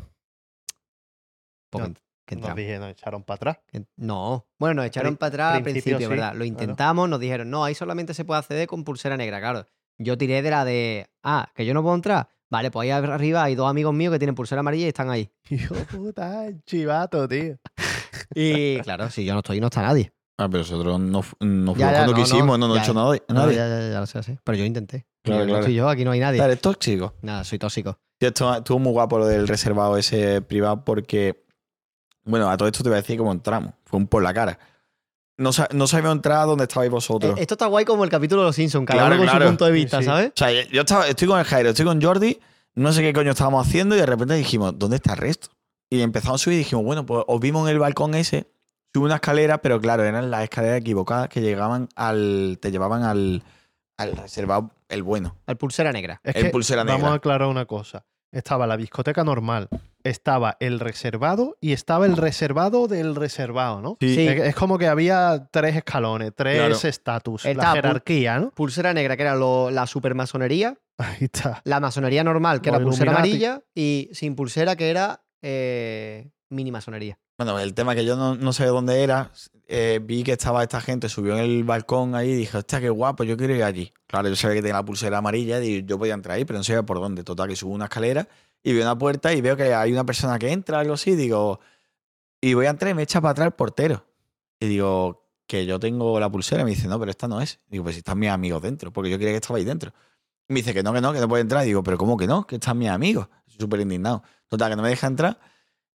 Pues 1.71 1.87
No, 1.89 1.93
que- 2.25 2.35
Nos 2.35 2.55
dije, 2.55 2.79
nos 2.79 2.89
echaron 2.91 3.23
para 3.23 3.35
atrás. 3.35 3.57
No, 3.97 4.47
bueno, 4.59 4.75
nos 4.75 4.85
echaron 4.85 5.15
Pri- 5.15 5.19
para 5.19 5.27
atrás 5.29 5.55
al 5.55 5.63
principio 5.63 5.97
sí, 5.99 6.05
¿verdad? 6.05 6.27
Lo 6.33 6.37
claro. 6.39 6.45
intentamos, 6.45 7.09
nos 7.09 7.19
dijeron, 7.19 7.49
no, 7.49 7.63
ahí 7.63 7.75
solamente 7.75 8.13
se 8.13 8.25
puede 8.25 8.39
acceder 8.39 8.67
con 8.67 8.83
pulsera 8.83 9.17
negra, 9.17 9.39
claro. 9.39 9.65
Yo 9.97 10.17
tiré 10.17 10.41
de 10.41 10.49
la 10.49 10.65
de, 10.65 11.09
ah, 11.23 11.49
que 11.55 11.65
yo 11.65 11.73
no 11.73 11.81
puedo 11.81 11.95
entrar. 11.95 12.29
Vale, 12.49 12.69
pues 12.71 12.83
ahí 12.85 12.91
arriba 12.91 13.43
hay 13.43 13.55
dos 13.55 13.69
amigos 13.69 13.93
míos 13.93 14.11
que 14.13 14.19
tienen 14.19 14.35
pulsera 14.35 14.59
amarilla 14.59 14.85
y 14.85 14.89
están 14.89 15.09
ahí. 15.09 15.31
Hijo 15.49 15.75
puta, 15.91 16.45
chivato, 16.65 17.27
tío. 17.27 17.57
Y 18.33 18.79
claro, 18.79 19.09
si 19.11 19.23
yo 19.23 19.33
no 19.33 19.39
estoy, 19.39 19.59
no 19.59 19.67
está 19.67 19.81
nadie. 19.83 20.11
Ah, 20.37 20.47
pero 20.49 20.59
nosotros 20.63 20.99
no, 20.99 21.23
no 21.39 21.73
fuimos 21.73 21.77
Ya, 21.77 21.91
ya, 21.91 21.97
cuando 21.97 22.11
no, 22.11 22.17
no, 22.17 22.23
quisimos, 22.23 22.59
no 22.59 22.67
nos 22.67 22.77
ya, 22.77 22.83
echó 22.83 22.93
nadie. 22.93 23.23
Ya, 23.29 23.53
ya, 23.67 23.89
ya 23.91 23.99
lo 24.01 24.05
sé, 24.05 24.21
sí. 24.23 24.37
Pero 24.43 24.57
yo 24.57 24.65
intenté. 24.65 25.05
Claro, 25.23 25.39
Yo 25.41 25.45
no 25.45 25.49
claro. 25.51 25.59
estoy 25.61 25.75
yo, 25.75 25.89
aquí 25.89 26.03
no 26.05 26.11
hay 26.11 26.19
nadie. 26.19 26.41
Eres 26.43 26.59
tóxico. 26.61 27.13
Nada, 27.21 27.43
soy 27.43 27.57
tóxico. 27.57 27.97
Tío, 28.17 28.29
esto 28.29 28.55
estuvo 28.55 28.79
muy 28.79 28.91
guapo 28.91 29.17
lo 29.17 29.27
del 29.27 29.47
reservado 29.47 29.97
ese 29.97 30.41
privado 30.41 30.83
porque, 30.83 31.43
bueno, 32.25 32.49
a 32.49 32.57
todo 32.57 32.67
esto 32.67 32.83
te 32.83 32.89
voy 32.89 32.97
a 32.97 33.01
decir 33.01 33.17
cómo 33.17 33.31
entramos. 33.31 33.73
Fue 33.85 33.97
un 33.97 34.07
por 34.07 34.23
la 34.23 34.33
cara. 34.33 34.59
No, 35.37 35.51
no 35.73 35.87
sabíamos 35.87 36.15
entrar 36.17 36.45
donde 36.47 36.63
estabais 36.63 36.89
vosotros. 36.91 37.37
Eh, 37.37 37.41
Esto 37.41 37.55
está 37.55 37.65
guay 37.65 37.83
como 37.83 38.03
el 38.05 38.09
capítulo 38.09 38.41
de 38.41 38.47
los 38.47 38.55
Simpsons, 38.55 38.85
cada 38.85 38.99
Claro, 39.01 39.15
uno 39.15 39.23
con 39.23 39.29
claro. 39.29 39.45
su 39.45 39.49
punto 39.51 39.65
de 39.65 39.71
vista, 39.71 39.97
Sí, 39.97 40.03
sí. 40.03 40.09
¿sabes? 40.09 40.27
O 40.29 40.33
sea, 40.35 40.51
yo 40.51 40.81
estaba, 40.81 41.07
estoy 41.09 41.27
con 41.27 41.39
el 41.39 41.45
Jairo, 41.45 41.69
estoy 41.69 41.85
con 41.85 42.01
Jordi, 42.01 42.39
no 42.75 42.93
sé 42.93 43.01
qué 43.01 43.11
coño 43.11 43.31
estábamos 43.31 43.67
haciendo 43.67 43.95
y 43.95 43.99
de 43.99 44.05
repente 44.05 44.33
dijimos, 44.35 44.77
¿dónde 44.79 44.95
está 44.97 45.11
el 45.13 45.17
resto? 45.19 45.49
Y 45.89 46.01
empezamos 46.01 46.41
a 46.41 46.43
subir 46.43 46.55
y 46.55 46.59
dijimos, 46.59 46.85
bueno, 46.85 47.05
pues 47.05 47.23
os 47.27 47.39
vimos 47.41 47.67
en 47.67 47.73
el 47.73 47.79
balcón 47.79 48.15
ese, 48.15 48.49
sube 48.95 49.05
una 49.07 49.15
escalera, 49.15 49.57
pero 49.57 49.81
claro, 49.81 50.05
eran 50.05 50.31
las 50.31 50.43
escaleras 50.43 50.79
equivocadas 50.79 51.27
que 51.27 51.41
llegaban 51.41 51.89
al, 51.97 52.57
te 52.61 52.71
llevaban 52.71 53.03
al, 53.03 53.43
al 53.97 54.15
reservado, 54.15 54.71
el 54.87 55.03
bueno. 55.03 55.35
Al 55.47 55.57
pulsera 55.57 55.91
negra. 55.91 56.21
Es 56.23 56.33
El 56.37 56.43
que 56.45 56.49
pulsera 56.49 56.85
vamos 56.85 56.99
negra. 57.01 57.11
a 57.11 57.15
aclarar 57.15 57.47
una 57.49 57.65
cosa. 57.65 58.05
Estaba 58.31 58.65
la 58.67 58.77
discoteca 58.77 59.23
normal, 59.25 59.67
estaba 60.03 60.55
el 60.61 60.79
reservado 60.79 61.57
y 61.59 61.73
estaba 61.73 62.05
el 62.05 62.15
reservado 62.15 62.87
del 62.87 63.15
reservado, 63.15 63.81
¿no? 63.81 63.97
Sí. 63.99 64.27
Es, 64.27 64.41
es 64.43 64.55
como 64.55 64.77
que 64.77 64.87
había 64.87 65.49
tres 65.51 65.75
escalones, 65.75 66.31
tres 66.33 66.55
Claro. 66.57 66.75
estatus, 66.75 67.45
Está 67.45 67.63
la 67.63 67.71
jerarquía, 67.73 68.39
¿no? 68.39 68.51
Pulsera 68.51 68.93
negra, 68.93 69.17
que 69.17 69.23
era 69.23 69.35
lo- 69.35 69.71
la 69.71 69.87
supermasonería. 69.87 70.77
Ahí 70.97 71.17
está. 71.25 71.61
La 71.65 71.81
masonería 71.81 72.23
normal, 72.23 72.61
que 72.61 72.69
era 72.69 72.79
pulsera 72.79 73.11
amarilla. 73.11 73.61
Y 73.75 74.09
sin 74.13 74.35
pulsera, 74.35 74.77
que 74.77 74.89
era 74.89 75.21
eh, 75.41 76.29
mini 76.49 76.71
masonería. 76.71 77.17
Bueno, 77.37 77.59
el 77.59 77.73
tema 77.73 77.95
que 77.95 78.05
yo 78.05 78.15
no, 78.15 78.35
no 78.35 78.53
sé 78.53 78.65
dónde 78.65 79.03
era, 79.03 79.31
eh, 79.67 79.99
vi 80.01 80.23
que 80.23 80.33
estaba 80.33 80.63
esta 80.63 80.79
gente, 80.79 81.09
subió 81.09 81.33
en 81.37 81.43
el 81.43 81.63
balcón 81.63 82.15
ahí 82.15 82.29
y 82.29 82.35
dije, 82.35 82.57
hostia, 82.57 82.79
qué 82.79 82.89
guapo, 82.89 83.23
yo 83.23 83.35
quiero 83.35 83.55
ir 83.55 83.63
allí. 83.63 83.93
Claro, 84.07 84.29
yo 84.29 84.35
sabía 84.35 84.55
que 84.55 84.61
tenía 84.61 84.75
la 84.75 84.85
pulsera 84.85 85.17
amarilla 85.17 85.61
y 85.61 85.83
yo 85.85 85.97
podía 85.99 86.13
entrar 86.13 86.37
ahí, 86.37 86.45
pero 86.45 86.59
no 86.59 86.63
sabía 86.63 86.83
por 86.83 86.99
dónde. 86.99 87.23
Total, 87.23 87.49
que 87.49 87.55
subo 87.55 87.73
una 87.73 87.85
escalera 87.85 88.27
y 88.63 88.73
veo 88.73 88.83
una 88.83 88.97
puerta 88.97 89.33
y 89.33 89.41
veo 89.41 89.57
que 89.57 89.73
hay 89.73 89.91
una 89.91 90.05
persona 90.05 90.39
que 90.39 90.51
entra, 90.51 90.79
algo 90.79 90.93
así, 90.93 91.15
digo, 91.15 91.59
y 92.39 92.53
voy 92.53 92.67
a 92.67 92.69
entrar 92.69 92.91
y 92.91 92.93
me 92.93 93.03
echa 93.03 93.19
para 93.21 93.31
atrás 93.31 93.47
el 93.47 93.53
portero. 93.53 94.05
Y 94.59 94.67
digo, 94.67 95.25
que 95.47 95.65
yo 95.65 95.79
tengo 95.79 96.19
la 96.19 96.29
pulsera. 96.29 96.61
Y 96.61 96.65
me 96.65 96.71
dice, 96.71 96.87
no, 96.87 96.99
pero 96.99 97.11
esta 97.11 97.27
no 97.27 97.41
es. 97.41 97.59
Digo, 97.69 97.83
pues 97.83 97.95
si 97.95 97.99
están 97.99 98.19
mis 98.19 98.29
amigos 98.29 98.61
dentro, 98.61 98.91
porque 98.91 99.09
yo 99.09 99.17
creía 99.17 99.31
que 99.31 99.37
estaba 99.37 99.57
ahí 99.57 99.65
dentro. 99.65 99.91
Y 100.47 100.53
me 100.53 100.59
dice 100.59 100.73
que 100.73 100.83
no, 100.83 100.93
que 100.93 101.01
no, 101.01 101.13
que 101.13 101.19
no 101.19 101.27
puede 101.27 101.41
entrar. 101.41 101.63
Y 101.63 101.67
digo, 101.67 101.83
pero 101.83 101.97
¿cómo 101.97 102.17
que 102.17 102.27
no? 102.27 102.45
Que 102.45 102.55
están 102.55 102.77
mis 102.77 102.89
amigos. 102.89 103.27
Súper 103.47 103.79
indignado. 103.79 104.23
Total, 104.47 104.71
que 104.71 104.75
no 104.75 104.83
me 104.83 104.89
deja 104.89 105.07
entrar. 105.07 105.39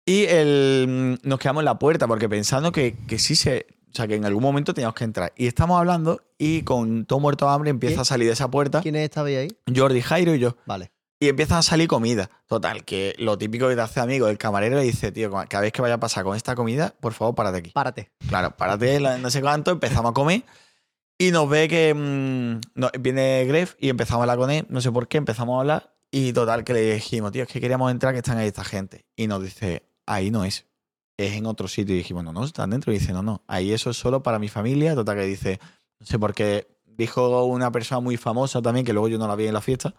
Y 0.07 0.25
el, 0.27 1.19
nos 1.25 1.39
quedamos 1.39 1.61
en 1.63 1.65
la 1.67 1.79
puerta 1.79 2.07
porque 2.07 2.29
pensando 2.29 2.73
que, 2.73 2.97
que 3.09 3.19
sí 3.19 3.35
se. 3.37 3.67
O 3.93 3.97
sea, 3.97 4.07
que 4.07 4.15
en 4.15 4.25
algún 4.25 4.43
momento 4.43 4.73
teníamos 4.75 4.95
que 4.95 5.05
entrar. 5.05 5.33
Y 5.37 5.47
estamos 5.47 5.79
hablando 5.79 6.21
y 6.39 6.63
con 6.63 7.07
todo 7.07 7.19
muerto 7.19 7.47
de 7.47 7.53
hambre 7.53 7.71
empieza 7.71 7.95
¿Quién? 7.95 8.01
a 8.03 8.05
salir 8.05 8.27
de 8.27 8.35
esa 8.35 8.51
puerta 8.51 8.83
¿Quiénes 8.83 9.03
estabais 9.05 9.39
ahí? 9.39 9.49
Jordi, 9.75 10.03
Jairo 10.03 10.35
y 10.35 10.39
yo. 10.39 10.57
Vale. 10.67 10.93
Y 11.19 11.29
empiezan 11.29 11.59
a 11.59 11.63
salir 11.63 11.89
comida. 11.89 12.31
Total, 12.47 12.85
que 12.85 13.15
lo 13.19 13.39
típico 13.39 13.69
que 13.69 13.75
te 13.75 13.81
hace 13.81 14.01
amigo, 14.01 14.29
el 14.29 14.37
camarero 14.37 14.77
le 14.77 14.83
dice, 14.83 15.13
tío, 15.13 15.31
cada 15.49 15.63
vez 15.63 15.73
que 15.73 15.81
vaya 15.81 15.95
a 15.95 16.01
pasar 16.01 16.25
con 16.25 16.37
esta 16.37 16.55
comida, 16.55 16.95
por 17.01 17.15
favor, 17.15 17.35
párate 17.35 17.59
aquí. 17.59 17.71
Párate. 17.71 18.11
Claro, 18.29 18.55
párate, 18.55 19.01
no 19.01 19.31
sé 19.31 19.41
cuánto, 19.41 19.71
empezamos 19.71 20.11
a 20.11 20.13
comer 20.15 20.43
y 21.19 21.31
nos 21.31 21.49
ve 21.49 21.67
que 21.69 21.95
mm, 21.95 22.61
no- 22.79 22.91
viene 23.01 23.47
Gref 23.47 23.77
y 23.81 23.89
empezamos 23.89 24.21
a 24.21 24.23
hablar 24.25 24.37
con 24.39 24.51
él, 24.51 24.67
no 24.69 24.83
sé 24.83 24.93
por 24.93 25.09
qué, 25.09 25.17
empezamos 25.17 25.57
a 25.57 25.61
hablar 25.61 25.97
y 26.11 26.35
total 26.35 26.65
que 26.65 26.75
le 26.75 26.95
dijimos, 26.97 27.33
tío, 27.33 27.45
es 27.45 27.49
que 27.49 27.63
queríamos 27.63 27.91
entrar, 27.91 28.13
que 28.13 28.19
están 28.19 28.37
ahí 28.37 28.49
esta 28.49 28.63
gente. 28.65 29.07
Y 29.17 29.27
nos 29.27 29.43
dice, 29.43 29.89
ahí 30.07 30.31
no 30.31 30.45
es, 30.45 30.67
es 31.17 31.35
en 31.35 31.47
otro 31.47 31.69
sitio. 31.69 31.95
Y 31.95 31.99
dijimos, 31.99 32.25
no, 32.25 32.33
no, 32.33 32.45
están 32.45 32.71
dentro. 32.71 32.93
Y 32.93 32.99
dice, 32.99 33.13
no, 33.13 33.23
no, 33.23 33.43
ahí 33.47 33.73
eso 33.73 33.91
es 33.91 33.97
solo 33.97 34.23
para 34.23 34.39
mi 34.39 34.49
familia. 34.49 34.95
Total 34.95 35.17
que 35.17 35.25
dice, 35.25 35.61
no 36.01 36.07
sé 36.07 36.19
por 36.19 36.35
qué, 36.35 36.67
dijo 36.97 37.45
una 37.45 37.71
persona 37.71 38.01
muy 38.01 38.17
famosa 38.17 38.63
también, 38.63 38.85
que 38.85 38.93
luego 38.93 39.09
yo 39.09 39.19
no 39.19 39.29
la 39.29 39.37
vi 39.37 39.47
en 39.47 39.55
la 39.55 39.61
fiesta, 39.61 39.95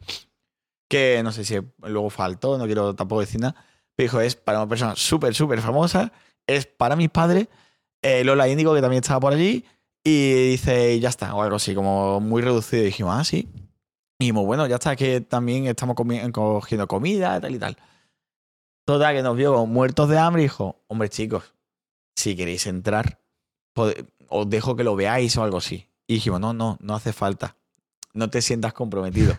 que 0.90 1.22
no 1.24 1.32
sé 1.32 1.46
si 1.46 1.60
luego 1.84 2.10
faltó, 2.10 2.58
no 2.58 2.66
quiero 2.66 2.96
tampoco 2.96 3.22
decir 3.22 3.42
nada, 3.42 3.56
pero 3.96 4.06
dijo, 4.06 4.22
es 4.22 4.36
para 4.36 4.60
una 4.60 4.68
persona 4.68 4.96
súper, 4.96 5.36
súper 5.36 5.62
famosa, 5.62 6.12
es 6.46 6.66
para 6.66 6.96
mis 6.96 7.10
padres, 7.10 7.48
eh, 8.02 8.24
Lola 8.24 8.48
Índigo, 8.48 8.74
que 8.74 8.82
también 8.82 9.02
estaba 9.02 9.20
por 9.20 9.34
allí, 9.34 9.66
y 10.04 10.52
dice, 10.52 10.96
y 10.96 11.00
ya 11.00 11.10
está, 11.10 11.36
o 11.36 11.42
algo 11.42 11.58
así, 11.58 11.76
como 11.76 12.20
muy 12.20 12.42
reducido. 12.42 12.84
Y 12.84 12.86
dijimos, 12.86 13.14
ah, 13.18 13.24
sí. 13.26 13.50
Y 14.20 14.26
dijimos, 14.26 14.46
bueno, 14.46 14.66
ya 14.66 14.76
está, 14.76 14.96
que 14.96 15.20
también 15.22 15.68
estamos 15.68 15.96
cogiendo 15.96 16.88
comida, 16.88 17.42
tal 17.42 17.54
y 17.56 17.60
tal. 17.60 17.78
Total, 18.88 19.14
que 19.14 19.22
nos 19.22 19.36
vio 19.36 19.52
como 19.52 19.68
muertos 19.68 20.08
de 20.08 20.18
hambre 20.18 20.44
y 20.44 20.46
dijo, 20.46 20.78
hombre, 20.88 21.10
chicos, 21.10 21.44
si 22.16 22.38
queréis 22.38 22.66
entrar, 22.68 23.20
os 24.30 24.50
dejo 24.50 24.78
que 24.78 24.86
lo 24.86 24.96
veáis 24.96 25.36
o 25.36 25.44
algo 25.44 25.58
así. 25.58 25.90
Y 26.08 26.14
dijimos, 26.16 26.40
no, 26.40 26.54
no, 26.54 26.78
no 26.80 26.96
hace 26.96 27.12
falta. 27.12 27.58
No 28.14 28.30
te 28.30 28.42
sientas 28.42 28.72
comprometido. 28.72 29.38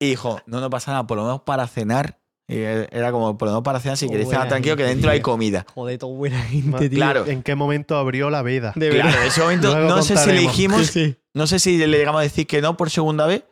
Y 0.00 0.08
dijo, 0.10 0.40
no, 0.46 0.60
no 0.60 0.68
pasa 0.68 0.90
nada, 0.90 1.06
por 1.06 1.16
lo 1.16 1.22
menos 1.22 1.42
para 1.42 1.68
cenar. 1.68 2.18
Y 2.48 2.56
era 2.58 3.12
como, 3.12 3.38
por 3.38 3.46
lo 3.46 3.52
menos 3.52 3.62
para 3.62 3.78
cenar, 3.78 3.96
si 3.96 4.08
queréis 4.08 4.28
cenar 4.28 4.48
tranquilo, 4.48 4.76
que 4.76 4.82
dentro 4.82 5.12
hay 5.12 5.20
comida. 5.20 5.64
Joder, 5.72 5.96
todo 5.98 6.10
buena 6.10 6.42
gente, 6.42 6.88
tío. 6.90 6.98
Claro. 6.98 7.24
¿En 7.26 7.44
qué 7.44 7.54
momento 7.54 7.96
abrió 7.96 8.30
la 8.30 8.42
veda? 8.42 8.72
De 8.74 8.90
Claro, 8.90 9.04
verdad. 9.06 9.22
en 9.22 9.28
ese 9.28 9.40
momento 9.42 9.78
no 9.78 10.02
sé 10.02 10.16
si 10.16 10.26
le 10.32 10.40
dijimos, 10.40 10.88
Sí, 10.88 11.06
sí. 11.06 11.16
no 11.34 11.46
sé 11.46 11.60
si 11.60 11.78
le 11.78 11.86
llegamos 11.86 12.18
a 12.18 12.22
decir 12.22 12.48
que 12.48 12.60
no 12.60 12.76
por 12.76 12.90
segunda 12.90 13.26
vez, 13.28 13.44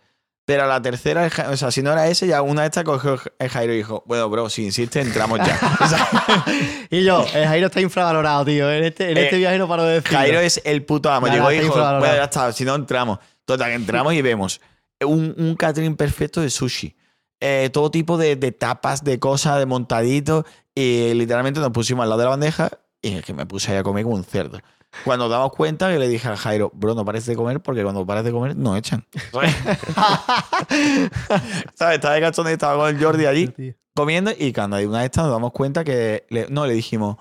pero 0.51 0.65
a 0.65 0.67
la 0.67 0.83
tercera, 0.83 1.31
o 1.49 1.57
sea, 1.57 1.71
si 1.71 1.81
no 1.81 1.93
era 1.93 2.09
ese, 2.09 2.27
ya 2.27 2.43
una 2.43 2.63
de 2.63 2.67
estas 2.67 2.83
cogió 2.83 3.21
el 3.39 3.49
Jairo 3.49 3.73
y 3.73 3.77
dijo, 3.77 4.03
bueno, 4.05 4.29
bro, 4.29 4.51
si 4.51 4.65
insiste, 4.65 5.01
entramos 5.01 5.39
ya. 5.39 5.57
O 5.81 5.87
sea, 5.87 6.45
Y 6.91 7.05
yo, 7.05 7.25
el 7.33 7.47
Jairo 7.47 7.69
está 7.69 7.81
infravalorado, 7.81 8.45
tío. 8.45 8.69
En 8.69 8.83
este, 8.83 9.13
en 9.13 9.19
este 9.19 9.37
Eh, 9.37 9.39
viaje 9.39 9.59
no 9.59 9.69
paro 9.69 9.85
de 9.85 10.01
decirlo. 10.01 10.19
Jairo 10.19 10.41
es 10.41 10.61
el 10.65 10.85
puto 10.85 11.09
amo. 11.09 11.29
Llegó 11.29 11.53
y 11.53 11.61
dijo, 11.61 11.77
bueno, 11.77 12.17
ya 12.17 12.25
está, 12.25 12.53
si 12.53 12.65
no 12.65 12.75
entramos. 12.75 13.21
Total, 13.45 13.71
entramos 13.71 14.13
y 14.13 14.23
vemos 14.23 14.61
un, 15.03 15.37
un 15.39 15.55
catering 15.55 15.95
perfecto 15.95 16.41
de 16.41 16.51
sushi. 16.51 16.97
Eh, 17.39 17.71
todo 17.73 17.93
tipo 17.93 18.19
de, 18.19 18.35
de 18.35 18.51
tapas, 18.51 19.05
de 19.05 19.21
cosas, 19.21 19.57
de 19.61 19.67
montaditos. 19.67 20.47
Y 20.75 21.15
literalmente 21.15 21.61
nos 21.61 21.71
pusimos 21.71 22.03
al 22.03 22.09
lado 22.09 22.19
de 22.23 22.25
la 22.25 22.31
bandeja 22.31 22.71
y 23.01 23.15
es 23.15 23.25
que 23.25 23.35
me 23.35 23.47
puse 23.47 23.71
ahí 23.71 23.79
a 23.79 23.85
comer 23.85 24.03
como 24.03 24.17
un 24.17 24.25
cerdo. 24.25 24.59
Cuando 25.05 25.27
nos 25.27 25.31
damos 25.33 25.53
cuenta 25.53 25.89
que 25.91 25.99
le 25.99 26.09
dije 26.09 26.29
a 26.29 26.37
Jairo, 26.37 26.71
bro, 26.75 26.95
no 26.95 27.05
pares 27.05 27.25
de 27.27 27.37
comer 27.37 27.61
porque 27.61 27.83
cuando 27.83 28.05
pares 28.05 28.25
de 28.25 28.33
comer 28.33 28.57
nos 28.57 28.77
echan. 28.77 29.07
¿Sabes? 31.75 31.95
Estaba 31.97 32.15
de 32.15 32.21
cachondeo, 32.21 32.53
estaba 32.53 32.77
con 32.77 32.95
el 32.97 33.03
Jordi 33.03 33.27
allí 33.27 33.53
comiendo 33.95 34.31
y 34.37 34.53
cuando 34.53 34.77
hay 34.77 34.87
una 34.87 35.01
de 35.01 35.07
estas 35.07 35.25
nos 35.25 35.33
damos 35.33 35.53
cuenta 35.53 35.85
que 35.85 36.25
le- 36.31 36.47
no 36.49 36.67
le 36.67 36.75
dijimos 36.75 37.17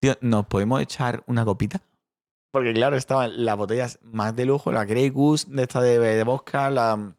tío 0.00 0.16
nos 0.20 0.46
podemos 0.46 0.80
echar 0.80 1.22
una 1.26 1.44
copita 1.44 1.80
porque 2.52 2.72
claro 2.72 2.96
estaban 2.96 3.44
las 3.44 3.56
botellas 3.56 3.98
más 4.02 4.34
de 4.36 4.44
lujo 4.44 4.70
la 4.70 4.84
Grey 4.84 5.08
Goose 5.10 5.46
de 5.50 5.62
esta 5.62 5.80
de, 5.80 5.98
de 5.98 6.24
vodka 6.24 6.70
la 6.70 7.12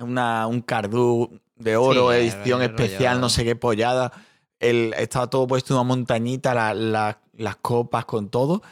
una 0.00 0.46
un 0.46 0.60
Cardú 0.60 1.40
de 1.56 1.76
oro 1.76 2.10
Sí, 2.10 2.16
edición 2.18 2.60
rollo- 2.60 2.70
especial 2.70 3.20
no 3.20 3.28
sé 3.28 3.44
qué 3.44 3.54
pollada. 3.56 4.12
El, 4.58 4.94
estaba 4.98 5.28
todo 5.28 5.46
puesto 5.46 5.74
en 5.74 5.78
una 5.80 5.84
montañita 5.88 6.54
la- 6.54 6.74
la- 6.74 7.18
las 7.34 7.56
copas 7.56 8.04
con 8.04 8.28
todo 8.28 8.62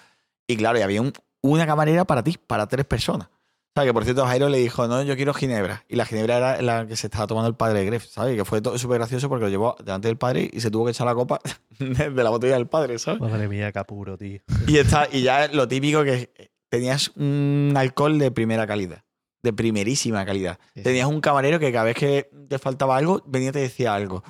y 0.51 0.57
claro 0.57 0.79
y 0.79 0.83
había 0.83 1.01
un- 1.03 1.13
una 1.43 1.67
camarera 1.67 2.05
para 2.05 2.23
ti 2.23 2.37
para 2.47 2.67
tres 2.67 2.85
personas 2.87 3.29
o 3.29 3.73
sea, 3.81 3.85
que 3.85 3.95
por 3.95 4.03
cierto, 4.03 4.27
Jairo 4.27 4.49
le 4.49 4.59
dijo, 4.59 4.89
no, 4.89 5.01
yo 5.05 5.15
quiero 5.15 5.33
ginebra. 5.33 5.85
Y 5.89 5.95
la 5.95 6.05
ginebra 6.05 6.37
era 6.39 6.61
la 6.61 6.87
que 6.89 6.97
se 6.97 7.07
estaba 7.07 7.29
tomando 7.29 7.49
el 7.49 7.55
padre 7.55 7.79
de 7.79 7.87
Gref, 7.87 8.05
¿sabes? 8.05 8.35
Que 8.37 8.45
fue 8.45 8.61
todo 8.61 8.77
súper 8.79 8.99
gracioso 8.99 9.29
porque 9.29 9.45
lo 9.45 9.49
llevó 9.49 9.77
delante 9.85 10.09
del 10.09 10.17
padre 10.19 10.51
y 10.53 10.61
se 10.61 10.73
tuvo 10.73 10.87
que 10.87 10.91
echar 10.91 11.07
la 11.07 11.15
copa 11.15 11.39
de 11.79 12.11
la 12.11 12.31
botella 12.31 12.55
del 12.55 12.67
padre, 12.67 12.99
¿sabes? 12.99 13.21
Madre 13.21 13.47
mía, 13.47 13.71
capuro, 13.71 14.19
tío. 14.19 14.41
Y, 14.67 14.79
está, 14.79 15.07
y 15.13 15.23
ya 15.23 15.47
lo 15.47 15.69
típico 15.69 16.03
que 16.03 16.51
tenías 16.69 17.13
un 17.15 17.73
alcohol 17.77 18.19
de 18.19 18.33
primera 18.33 18.67
calidad, 18.67 19.05
de 19.45 19.53
primerísima 19.53 20.27
calidad. 20.27 20.59
Sí, 20.75 20.81
sí. 20.81 20.83
Tenías 20.83 21.07
un 21.07 21.21
camarero 21.21 21.61
que 21.61 21.71
cada 21.71 21.85
vez 21.85 21.95
que 21.97 22.29
te 22.49 22.59
faltaba 22.59 22.97
algo, 22.97 23.23
venía 23.25 23.51
y 23.51 23.53
te 23.53 23.61
decía 23.61 23.95
algo. 23.95 24.25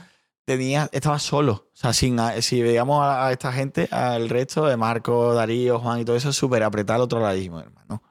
Tenías, 0.56 0.88
estabas 0.92 1.22
solo. 1.22 1.52
O 1.72 1.76
sea, 1.76 1.92
sin, 1.92 2.18
si 2.40 2.60
veíamos 2.62 3.02
a, 3.04 3.26
a 3.28 3.32
esta 3.32 3.52
gente, 3.52 3.88
al 3.90 4.28
resto 4.28 4.66
de 4.66 4.76
Marco, 4.76 5.32
Darío, 5.34 5.78
Juan 5.78 6.00
y 6.00 6.04
todo 6.04 6.16
eso, 6.16 6.32
súper 6.32 6.62
apretado 6.62 6.96
al 6.96 7.02
otro 7.02 7.20
ladismo, 7.20 7.60
hermano. 7.60 8.02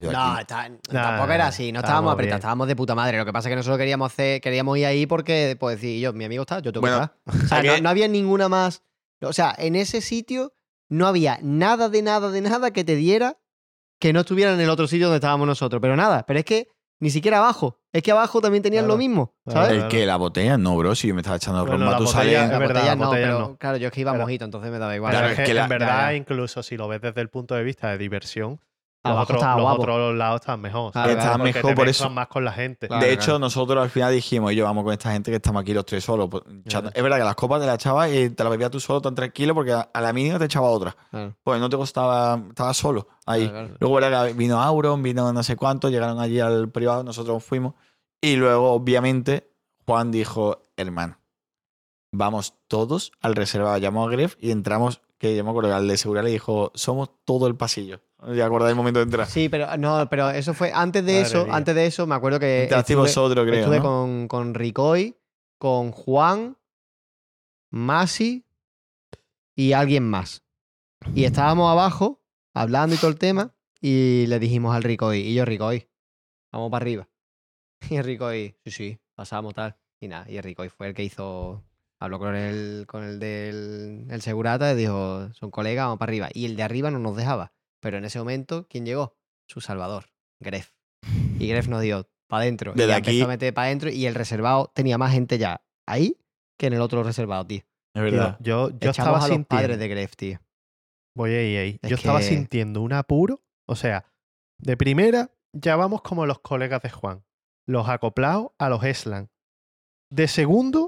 No, 0.00 0.38
está- 0.38 0.70
tampoco 0.92 1.32
era 1.32 1.48
así, 1.48 1.72
no 1.72 1.80
estábamos 1.80 1.82
estábamos 1.82 2.12
apretados, 2.12 2.28
bien. 2.28 2.36
estábamos 2.38 2.68
de 2.68 2.76
puta 2.76 2.94
madre. 2.94 3.18
Lo 3.18 3.24
que 3.24 3.32
pasa 3.32 3.48
es 3.48 3.52
que 3.52 3.56
nosotros 3.56 3.78
queríamos 3.78 4.12
hacer, 4.12 4.40
queríamos 4.40 4.78
ir 4.78 4.86
ahí 4.86 5.06
porque, 5.06 5.56
pues 5.58 5.76
decir, 5.80 6.00
yo, 6.00 6.12
mi 6.12 6.24
amigo 6.24 6.42
está, 6.42 6.60
yo 6.60 6.72
tengo 6.72 6.82
Bueno, 6.86 7.10
que 7.24 7.30
estar. 7.38 7.44
O 7.60 7.62
sea, 7.62 7.76
no, 7.76 7.82
no 7.82 7.88
había 7.88 8.06
ninguna 8.06 8.48
más. 8.48 8.82
O 9.22 9.32
sea, 9.32 9.54
en 9.58 9.74
ese 9.74 10.00
sitio 10.00 10.52
no 10.88 11.06
había 11.08 11.38
nada 11.42 11.88
de 11.88 12.02
nada 12.02 12.30
de 12.30 12.40
nada 12.42 12.70
que 12.70 12.84
te 12.84 12.94
diera 12.94 13.38
que 13.98 14.12
no 14.12 14.20
estuviera 14.20 14.52
en 14.54 14.60
el 14.60 14.70
otro 14.70 14.86
sitio 14.86 15.06
donde 15.06 15.16
estábamos 15.16 15.46
nosotros. 15.48 15.80
Pero 15.82 15.96
nada, 15.96 16.24
pero 16.26 16.38
es 16.38 16.44
que 16.44 16.68
ni 17.00 17.10
siquiera 17.10 17.38
abajo. 17.38 17.78
Es 17.92 18.02
que 18.02 18.10
abajo 18.12 18.40
también 18.40 18.62
tenían 18.62 18.84
Claro, 18.84 18.94
lo 18.94 18.98
mismo. 18.98 19.34
¿sabes? 19.46 19.70
El 19.72 19.88
que 19.88 20.04
la 20.06 20.16
botella, 20.16 20.58
no, 20.58 20.76
bro. 20.76 20.94
Si 20.94 21.08
yo 21.08 21.14
me 21.14 21.20
estaba 21.22 21.36
echando 21.36 21.64
Bueno, 21.64 21.86
Matusalén. 21.86 22.34
botella- 22.34 22.52
La 22.52 22.58
verdad, 22.58 22.74
botella 22.74 22.86
la 22.90 22.96
no, 22.96 23.06
botella 23.06 23.26
pero 23.26 23.38
no. 23.40 23.56
claro, 23.56 23.76
yo 23.78 23.86
es 23.88 23.92
que 23.92 24.00
iba 24.00 24.10
Claro. 24.12 24.24
mojito, 24.24 24.44
entonces 24.44 24.70
me 24.70 24.78
daba 24.78 24.94
igual. 24.96 25.12
Claro, 25.12 25.28
es 25.28 25.40
que, 25.40 25.54
la- 25.54 25.62
en 25.64 25.68
verdad, 25.68 25.86
ya, 25.88 26.10
ya. 26.10 26.14
incluso 26.14 26.62
si 26.62 26.76
lo 26.76 26.88
ves 26.88 27.00
desde 27.00 27.20
el 27.20 27.28
punto 27.30 27.54
de 27.54 27.62
vista 27.64 27.90
de 27.90 27.98
diversión, 27.98 28.60
Los, 29.04 29.12
Abajo 29.12 29.32
otros, 29.34 29.42
los 29.42 29.62
guapo. 29.62 29.82
otros 29.82 30.14
lados 30.16 30.40
están 30.40 30.60
mejor. 30.60 30.92
Claro, 30.92 31.10
estaban 31.12 31.38
Porque 31.38 31.52
mejor 31.54 31.74
por 31.76 31.88
eso. 31.88 32.10
más 32.10 32.26
con 32.28 32.44
la 32.44 32.52
gente. 32.52 32.88
Claro, 32.88 33.04
de 33.06 33.12
hecho, 33.12 33.24
claro. 33.26 33.38
nosotros 33.38 33.82
al 33.82 33.90
final 33.90 34.12
dijimos, 34.12 34.52
yo 34.52 34.64
vamos 34.64 34.82
con 34.84 34.92
esta 34.92 35.12
gente 35.12 35.30
que 35.30 35.36
estamos 35.36 35.62
aquí 35.62 35.72
los 35.72 35.86
tres 35.86 36.02
solos. 36.04 36.28
pues, 36.28 36.42
Es 36.66 37.02
verdad 37.02 37.18
que 37.18 37.24
las 37.24 37.34
copas 37.36 37.60
te 37.60 37.66
las 37.66 37.76
echabas 37.76 38.10
y 38.12 38.30
te 38.30 38.42
las 38.42 38.50
bebías 38.50 38.70
tú 38.72 38.80
solo 38.80 39.00
tan 39.00 39.14
tranquilo 39.14 39.54
porque 39.54 39.72
a 39.72 39.88
a 39.94 40.00
la 40.00 40.12
mínima 40.12 40.38
te 40.38 40.46
echaba 40.46 40.68
otra. 40.68 40.96
Claro, 41.10 41.34
Pues 41.44 41.60
no 41.60 41.68
te 41.70 41.76
costaba, 41.76 42.42
estabas 42.48 42.76
solo 42.76 43.06
ahí. 43.24 43.48
claro, 43.48 43.66
claro. 43.68 43.76
Luego 43.80 43.94
¿verdad? 43.94 44.26
que 44.26 44.32
vino 44.34 44.60
Auron, 44.60 45.02
vino 45.02 45.32
no 45.32 45.42
sé 45.44 45.54
cuánto, 45.56 45.88
llegaron 45.90 46.18
allí 46.20 46.40
al 46.40 46.68
privado, 46.70 47.04
nosotros 47.04 47.42
fuimos. 47.44 47.74
Y 48.20 48.34
luego, 48.34 48.72
obviamente, 48.72 49.52
Juan 49.86 50.10
dijo, 50.10 50.66
hermano, 50.76 51.18
vamos 52.12 52.54
todos 52.66 53.12
al 53.20 53.36
reservado. 53.36 53.78
Llamó 53.78 54.06
a 54.06 54.10
Gref 54.10 54.34
y 54.40 54.50
entramos, 54.50 55.00
que 55.18 55.36
yo 55.36 55.44
me 55.44 55.50
acuerdo 55.50 55.70
que 55.70 55.76
al 55.76 55.86
de 55.88 55.96
seguridad 55.96 56.24
le 56.24 56.30
dijo, 56.30 56.72
somos 56.74 57.10
todo 57.24 57.46
el 57.46 57.54
pasillo. 57.56 58.00
¿Ya 58.34 58.46
acordáis 58.46 58.70
el 58.70 58.76
momento 58.76 58.98
de 58.98 59.04
entrar? 59.04 59.26
Sí, 59.28 59.48
pero 59.48 59.76
no, 59.76 60.08
pero 60.10 60.30
eso 60.30 60.52
fue 60.52 60.72
antes 60.72 61.04
de 61.04 61.12
Madre 61.12 61.26
eso, 61.26 61.44
mía. 61.44 61.54
antes 61.54 61.74
de 61.74 61.86
eso 61.86 62.06
me 62.06 62.14
acuerdo 62.16 62.40
que 62.40 62.64
Entraste 62.64 62.92
estuve, 62.94 63.02
vosotros, 63.06 63.46
creo, 63.46 63.60
estuve 63.60 63.76
¿no? 63.78 63.82
con, 63.84 64.28
con 64.28 64.54
Ricoy, 64.54 65.16
con 65.58 65.92
Juan, 65.92 66.56
Masi 67.70 68.44
y 69.54 69.72
alguien 69.72 70.04
más. 70.04 70.42
Y 71.14 71.24
estábamos 71.24 71.70
abajo 71.70 72.20
hablando 72.54 72.96
y 72.96 72.98
todo 72.98 73.10
el 73.10 73.18
tema 73.18 73.54
y 73.80 74.26
le 74.26 74.38
dijimos 74.40 74.74
al 74.74 74.82
Ricoy, 74.82 75.18
y 75.20 75.34
yo 75.34 75.44
Ricoy, 75.44 75.88
vamos 76.52 76.70
para 76.70 76.82
arriba. 76.82 77.08
Y 77.90 77.96
el 77.96 78.04
Ricoy, 78.04 78.56
sí, 78.64 78.70
sí, 78.72 78.98
pasamos 79.14 79.54
tal. 79.54 79.76
Y 80.00 80.08
nada, 80.08 80.28
y 80.28 80.36
el 80.36 80.42
Ricoy 80.42 80.68
fue 80.68 80.88
el 80.88 80.94
que 80.94 81.04
hizo, 81.04 81.62
habló 82.00 82.18
con 82.18 82.34
el, 82.34 82.84
con 82.88 83.04
el 83.04 83.20
del 83.20 84.06
el 84.10 84.22
segurata 84.22 84.72
y 84.72 84.76
dijo, 84.76 85.32
son 85.34 85.52
colegas, 85.52 85.86
vamos 85.86 85.98
para 85.98 86.10
arriba. 86.10 86.28
Y 86.32 86.46
el 86.46 86.56
de 86.56 86.64
arriba 86.64 86.90
no 86.90 86.98
nos 86.98 87.16
dejaba. 87.16 87.52
Pero 87.80 87.98
en 87.98 88.04
ese 88.04 88.18
momento, 88.18 88.66
¿quién 88.68 88.84
llegó? 88.86 89.16
Su 89.48 89.60
salvador, 89.60 90.06
Gref. 90.42 90.72
Y 91.38 91.48
Gref 91.48 91.68
nos 91.68 91.82
dio 91.82 92.08
para 92.28 92.42
adentro. 92.42 92.72
Y 92.74 92.76
Desde 92.78 92.88
ya 92.90 92.96
aquí- 92.96 93.10
empezó 93.10 93.24
a 93.24 93.28
meter 93.28 93.54
para 93.54 93.66
adentro 93.68 93.90
y 93.90 94.06
el 94.06 94.14
reservado 94.14 94.70
tenía 94.74 94.98
más 94.98 95.12
gente 95.12 95.38
ya 95.38 95.62
ahí 95.86 96.16
que 96.58 96.66
en 96.66 96.72
el 96.74 96.80
otro 96.80 97.02
reservado, 97.02 97.46
tío. 97.46 97.58
Es 97.58 97.64
Tío, 97.94 98.02
verdad. 98.02 98.36
yo, 98.40 98.70
yo 98.78 98.90
estaba 98.90 99.10
a 99.10 99.12
los 99.20 99.24
sintiendo. 99.28 99.48
padres 99.48 99.78
de 99.78 99.88
Gref, 99.88 100.16
tío. 100.16 100.38
Voy 101.16 101.30
ahí, 101.32 101.56
ahí. 101.56 101.78
Es 101.82 101.90
Yo 101.90 101.96
estaba 101.96 102.20
sintiendo 102.22 102.82
un 102.82 102.92
apuro. 102.92 103.42
O 103.66 103.74
sea, 103.76 104.04
de 104.60 104.76
primera, 104.76 105.32
ya 105.52 105.76
vamos 105.76 106.02
como 106.02 106.26
los 106.26 106.38
colegas 106.40 106.82
de 106.82 106.90
Juan. 106.90 107.24
Los 107.66 107.88
acoplados 107.88 108.50
a 108.58 108.68
los 108.68 108.84
Eslan. 108.84 109.30
De 110.10 110.28
segundo, 110.28 110.87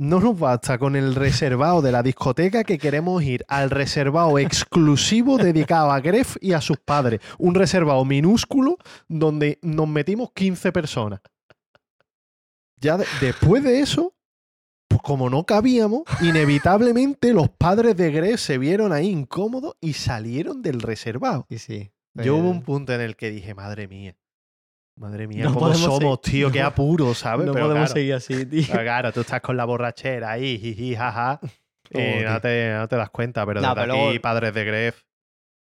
no 0.00 0.18
nos 0.18 0.38
basta 0.38 0.78
con 0.78 0.96
el 0.96 1.14
reservado 1.14 1.82
de 1.82 1.92
la 1.92 2.02
discoteca 2.02 2.64
que 2.64 2.78
queremos 2.78 3.22
ir 3.22 3.44
al 3.48 3.68
reservado 3.68 4.38
exclusivo 4.38 5.36
dedicado 5.36 5.90
a 5.92 6.00
Gref 6.00 6.36
y 6.40 6.54
a 6.54 6.62
sus 6.62 6.78
padres. 6.78 7.20
Un 7.38 7.54
reservado 7.54 8.02
minúsculo 8.06 8.78
donde 9.08 9.58
nos 9.60 9.86
metimos 9.88 10.32
15 10.32 10.72
personas. 10.72 11.20
Ya 12.80 12.96
de- 12.96 13.04
después 13.20 13.62
de 13.62 13.80
eso, 13.80 14.14
pues 14.88 15.02
como 15.02 15.28
no 15.28 15.44
cabíamos, 15.44 16.04
inevitablemente 16.22 17.34
los 17.34 17.50
padres 17.50 17.94
de 17.96 18.10
Gref 18.10 18.40
se 18.40 18.56
vieron 18.56 18.92
ahí 18.92 19.08
incómodos 19.08 19.74
y 19.82 19.92
salieron 19.92 20.62
del 20.62 20.80
reservado. 20.80 21.46
Sí, 21.50 21.58
sí. 21.58 21.92
Yo 22.14 22.36
hubo 22.36 22.48
un 22.50 22.62
punto 22.62 22.92
en 22.94 23.02
el 23.02 23.16
que 23.16 23.30
dije, 23.30 23.54
madre 23.54 23.86
mía, 23.86 24.16
madre 25.00 25.26
mía, 25.26 25.44
No 25.44 25.54
cómo 25.54 25.74
somos, 25.74 25.98
seguir- 25.98 26.16
tío, 26.32 26.46
no 26.48 26.52
qué 26.52 26.62
apuro, 26.62 27.14
¿sabes? 27.14 27.46
No 27.46 27.52
Pero 27.52 27.66
podemos 27.66 27.88
claro, 27.88 28.00
seguir 28.00 28.14
así, 28.14 28.46
tío. 28.46 28.66
claro, 28.72 29.12
tú 29.12 29.20
estás 29.22 29.40
con 29.40 29.56
la 29.56 29.64
borrachera 29.64 30.30
ahí, 30.30 30.58
jiji, 30.58 30.94
jaja, 30.94 31.40
y 31.90 31.98
Oh, 32.24 32.30
no 32.30 32.40
te, 32.40 32.72
no 32.74 32.86
te 32.88 32.96
das 32.96 33.10
cuenta, 33.10 33.44
pero 33.46 33.60
No, 33.60 33.68
desde 33.68 33.80
pero 33.82 33.92
aquí, 33.94 34.02
luego- 34.04 34.22
padres 34.22 34.54
de 34.54 34.64
Gref, 34.64 35.00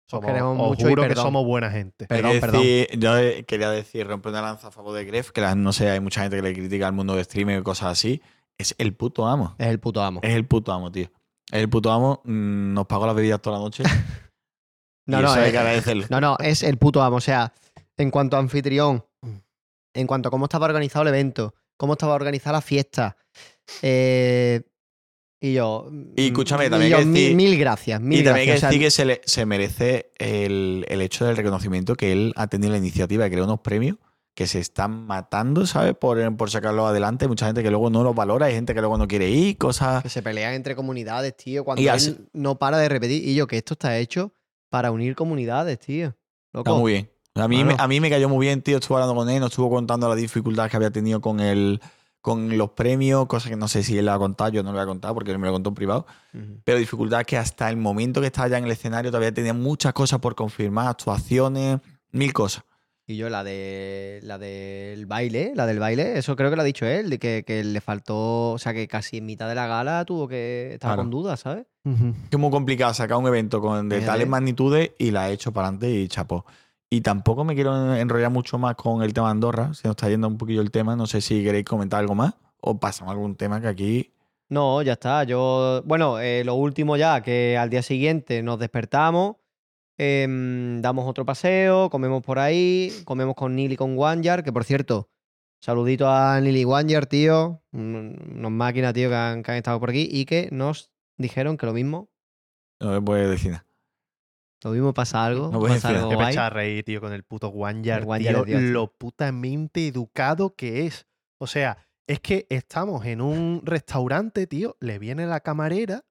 somos, 0.09 0.27
queremos 0.27 0.59
os 0.61 0.69
mucho 0.69 0.87
y 0.87 0.91
juro 0.91 1.03
que 1.03 1.09
perdón. 1.09 1.25
somos 1.25 1.45
buena 1.45 1.71
gente. 1.71 2.07
Perdón, 2.07 2.33
que 2.33 2.41
perdón. 2.41 2.63
decir- 2.63 2.99
yo 2.99 3.19
eh, 3.19 3.45
quería 3.45 3.71
decir, 3.71 4.07
romper 4.07 4.31
una 4.33 4.43
lanza 4.43 4.69
a 4.69 4.71
favor 4.71 4.95
de 4.95 5.05
Gref, 5.05 5.31
que 5.33 5.41
la- 5.41 5.55
no 5.55 5.73
sé, 5.73 5.91
hay 5.91 6.01
mucha 6.01 6.23
gente 6.23 6.37
que 6.37 6.43
le 6.43 6.53
critica 6.55 6.87
al 6.87 6.93
mundo 6.95 7.15
de 7.15 7.23
streaming 7.23 7.59
y 7.59 7.63
cosas 7.63 7.93
así. 7.93 8.23
Es 8.59 8.75
el 8.79 8.95
puto 8.95 9.27
amo. 9.27 9.55
Es 9.59 9.67
el 9.67 9.79
puto 9.81 10.03
amo. 10.03 10.21
Es 10.23 10.35
el 10.35 10.47
puto 10.47 10.73
amo, 10.73 10.91
tío. 10.91 11.11
Es 11.53 11.61
el 11.61 11.69
puto 11.69 11.93
amo. 11.93 12.23
mm, 12.25 12.73
Nos 12.73 12.87
pagó 12.87 13.07
las 13.07 13.15
bebidas 13.15 13.41
toda 13.43 13.59
la 13.59 13.63
noche. 13.65 13.83
No, 15.09 15.21
y 15.21 15.23
no, 15.23 15.29
eso 15.29 15.39
hay 15.39 15.47
es- 15.47 15.53
que 15.53 15.59
agradecerle. 15.59 16.07
No, 16.11 16.21
no, 16.21 16.37
es 16.41 16.63
el 16.65 16.79
puto 16.79 17.01
amo. 17.01 17.17
O 17.17 17.21
sea, 17.21 17.53
en 17.97 18.11
cuanto 18.11 18.37
a 18.37 18.41
anfitrión, 18.41 19.05
en 19.97 20.07
cuanto 20.07 20.29
a 20.29 20.31
cómo 20.31 20.45
estaba 20.47 20.67
organizado 20.67 21.03
el 21.03 21.09
evento, 21.09 21.55
cómo 21.77 21.95
estaba 21.95 22.15
organizada 22.15 22.59
la 22.59 22.61
fiesta. 22.63 23.17
eh, 23.83 24.63
y 25.41 25.53
yo. 25.55 25.91
Y 26.17 26.27
escúchame, 26.29 26.69
mm, 26.69 26.71
también 26.71 26.91
y 26.91 26.95
hay 26.95 26.99
yo, 27.01 27.05
que 27.05 27.05
mil, 27.07 27.23
decir- 27.25 27.37
mil 27.37 27.59
gracias. 27.59 28.01
Mil 28.01 28.21
y 28.21 28.25
también 28.25 28.41
hay 28.49 28.53
que 28.55 28.57
o 28.57 28.61
sea, 28.61 28.69
decir 28.71 28.83
que 28.83 28.91
se, 28.91 29.05
le- 29.05 29.21
se 29.25 29.45
merece 29.47 30.11
el, 30.19 30.87
el 30.89 31.01
hecho 31.03 31.27
del 31.27 31.37
reconocimiento 31.37 31.95
que 31.95 32.13
él 32.13 32.33
ha 32.37 32.47
tenido 32.47 32.73
la 32.73 32.79
iniciativa 32.79 33.25
de 33.25 33.31
crear 33.31 33.45
unos 33.45 33.61
premios 33.61 33.97
que 34.35 34.47
se 34.47 34.59
están 34.61 35.07
matando, 35.07 35.67
¿sabes? 35.67 35.95
Por, 35.95 36.37
por 36.37 36.51
sacarlos 36.51 36.87
adelante. 36.89 37.25
Hay 37.25 37.29
mucha 37.29 37.47
gente 37.47 37.63
que 37.63 37.71
luego 37.71 37.91
no 37.91 38.03
los 38.03 38.15
valora, 38.15 38.47
hay 38.47 38.55
gente 38.55 38.75
que 38.75 38.81
luego 38.81 38.99
no 38.99 39.07
quiere 39.09 39.29
ir, 39.31 39.57
cosas. 39.59 40.03
que 40.03 40.09
se 40.11 40.23
pelean 40.23 40.55
entre 40.55 40.75
comunidades, 40.77 41.37
tío. 41.37 41.65
Cuando 41.65 41.81
Y 41.83 41.87
él 41.87 41.91
así- 41.95 42.17
no 42.33 42.59
para 42.59 42.79
de 42.79 42.89
repetir. 42.89 43.27
Y 43.27 43.35
yo, 43.35 43.47
que 43.47 43.57
esto 43.59 43.75
está 43.75 43.97
hecho 43.99 44.33
para 44.71 44.91
unir 44.91 45.15
comunidades, 45.17 45.79
tío. 45.81 46.15
Loco. 46.53 46.71
Está 46.71 46.81
muy 46.81 46.93
bien. 46.93 47.11
A 47.37 47.49
mí, 47.49 47.63
me, 47.65 47.75
a 47.79 47.87
mí 47.89 48.01
me 48.01 48.11
cayó 48.11 48.29
muy 48.29 48.47
bien, 48.47 48.63
tío. 48.63 48.79
Estuve 48.79 48.97
hablando 48.97 49.15
con 49.15 49.29
él, 49.31 49.41
nos 49.41 49.51
estuvo 49.51 49.71
contando 49.71 50.09
la 50.09 50.15
dificultad 50.15 50.71
que 50.71 50.77
había 50.77 50.91
tenido 50.91 51.21
con 51.21 51.41
el 51.41 51.81
con 52.23 52.59
los 52.59 52.71
premios, 52.71 53.27
cosas 53.27 53.51
que 53.51 53.57
no 53.57 53.69
sé 53.69 53.85
si 53.85 53.97
él 53.97 54.07
la 54.07 54.15
ha 54.15 54.19
contado, 54.19 54.51
yo 54.51 54.65
no 54.65 54.71
lo 54.71 54.79
voy 54.79 54.83
a 54.83 54.87
contar 54.87 55.15
porque 55.15 55.31
él 55.31 55.39
me 55.39 55.47
lo 55.47 55.53
contó 55.53 55.69
en 55.71 55.75
privado. 55.77 56.07
Pero 56.65 56.77
dificultad 56.77 57.23
que 57.23 57.37
hasta 57.37 57.71
el 57.71 57.77
momento 57.77 58.21
que 58.21 58.27
estaba 58.27 58.49
ya 58.49 58.59
en 58.59 58.65
el 58.65 58.73
escenario 58.73 59.13
todavía 59.13 59.33
tenía 59.33 59.55
muchas 59.55 59.93
cosas 59.93 60.19
por 60.19 60.35
confirmar, 60.35 60.89
actuaciones, 60.89 61.79
mil 62.11 62.33
cosas. 62.33 62.65
Y 63.07 63.17
yo 63.17 63.31
la 63.31 63.45
de 63.45 64.19
la 64.25 64.39
del 64.39 65.07
baile, 65.07 65.53
la 65.55 65.67
del 65.67 65.79
baile, 65.79 66.19
eso 66.19 66.35
creo 66.35 66.51
que 66.51 66.57
lo 66.57 66.63
ha 66.63 66.65
dicho 66.65 66.85
él, 66.85 67.11
de 67.11 67.21
que, 67.21 67.45
que 67.47 67.63
le 67.63 67.81
faltó, 67.81 68.51
o 68.55 68.59
sea, 68.59 68.75
que 68.75 68.89
casi 68.89 69.19
en 69.19 69.27
mitad 69.27 69.49
de 69.49 69.55
la 69.55 69.69
gala 69.69 70.05
tuvo 70.05 70.27
que 70.27 70.73
estar 70.75 70.89
Claro. 70.89 71.03
con 71.03 71.11
dudas, 71.13 71.39
¿sabes? 71.39 71.67
Ujú. 71.85 72.13
Que 72.29 72.35
es 72.37 72.39
muy 72.41 72.51
complicado 72.51 72.93
sacar 72.95 73.19
un 73.19 73.29
evento 73.29 73.61
con 73.61 73.89
de 73.89 73.99
Fíjate. 73.99 74.11
tales 74.13 74.29
magnitudes 74.29 74.91
y 74.99 75.13
la 75.13 75.23
ha 75.27 75.31
hecho 75.31 75.53
para 75.53 75.69
adelante 75.69 75.89
y 75.93 76.09
chapó. 76.09 76.45
Y 76.91 77.01
tampoco 77.01 77.45
me 77.45 77.55
quiero 77.55 77.95
enrollar 77.97 78.31
mucho 78.31 78.59
más 78.59 78.77
con 78.77 79.03
el 79.03 79.13
tema 79.13 79.27
de 79.29 79.33
Andorra, 79.33 79.75
se 79.75 79.89
nos 79.89 79.97
está 79.97 80.09
yendo 80.09 80.29
un 80.29 80.39
poquillo 80.39 80.61
el 80.61 80.71
tema. 80.71 80.95
No 80.97 81.07
sé 81.07 81.21
si 81.21 81.43
queréis 81.43 81.65
comentar 81.65 82.01
algo 82.01 82.15
más 82.15 82.35
o 82.61 82.79
pasamos 82.79 83.13
algún 83.13 83.35
tema 83.37 83.61
que 83.61 83.67
aquí. 83.69 84.13
No, 84.49 84.81
ya 84.83 84.93
está. 84.93 85.25
Yo, 85.25 85.83
bueno, 85.85 86.21
eh, 86.21 86.45
lo 86.45 86.55
último 86.55 86.97
ya, 86.97 87.21
que 87.23 87.59
al 87.59 87.71
día 87.71 87.83
siguiente 87.83 88.43
nos 88.45 88.61
despertamos, 88.61 89.37
em, 89.99 90.81
damos 90.81 91.09
otro 91.09 91.25
paseo, 91.25 91.91
comemos 91.91 92.23
por 92.23 92.39
ahí, 92.39 92.93
comemos 93.05 93.35
con 93.35 93.57
Nili 93.57 93.75
y 93.75 93.77
con 93.77 93.99
Wanyar, 93.99 94.45
que 94.45 94.53
por 94.53 94.63
cierto, 94.65 95.09
saludito 95.61 96.09
a 96.09 96.41
Nili 96.41 96.61
y 96.61 96.65
Wanyar, 96.65 97.07
tío, 97.07 97.63
un- 97.73 98.17
unos 98.37 98.53
máquinas, 98.53 98.93
tío, 98.95 99.09
que 99.09 99.17
han, 99.17 99.43
que 99.43 99.51
han 99.51 99.57
estado 99.57 99.81
por 99.81 99.91
aquí 99.91 100.09
y 100.09 100.25
que 100.25 100.49
nos 100.53 100.91
dijeron 101.19 101.57
que 101.57 101.67
lo 101.67 101.73
mismo, 101.73 102.09
No 102.79 102.93
me 102.93 103.01
puede 103.03 103.27
decir 103.27 103.51
nada. 103.53 103.66
Lo 104.65 104.71
mismo 104.71 104.95
pasa 104.95 105.25
algo, 105.25 105.51
No 105.53 105.61
pasa 105.61 105.89
algo 105.91 106.09
Que 106.09 106.17
me 106.17 106.25
a 106.37 106.51
reír, 106.51 106.85
tío, 106.85 107.01
con 107.01 107.13
el 107.13 107.23
puto 107.25 107.49
Wanyar, 107.49 108.01
El 108.03 108.07
Wanyar 108.07 108.35
tío, 108.35 108.41
es 108.43 108.47
Dios, 108.47 108.61
tío. 108.61 108.71
lo 108.71 108.93
putamente 108.97 109.87
educado 109.87 110.55
que 110.57 110.87
es. 110.87 111.07
O 111.39 111.47
sea, 111.47 111.87
es 112.09 112.21
que 112.21 112.47
estamos 112.51 113.05
en 113.05 113.21
un 113.21 113.63
restaurante, 113.65 114.47
tío, 114.47 114.77
le 114.81 114.99
viene 114.99 115.27
la 115.27 115.41
camarera 115.41 116.05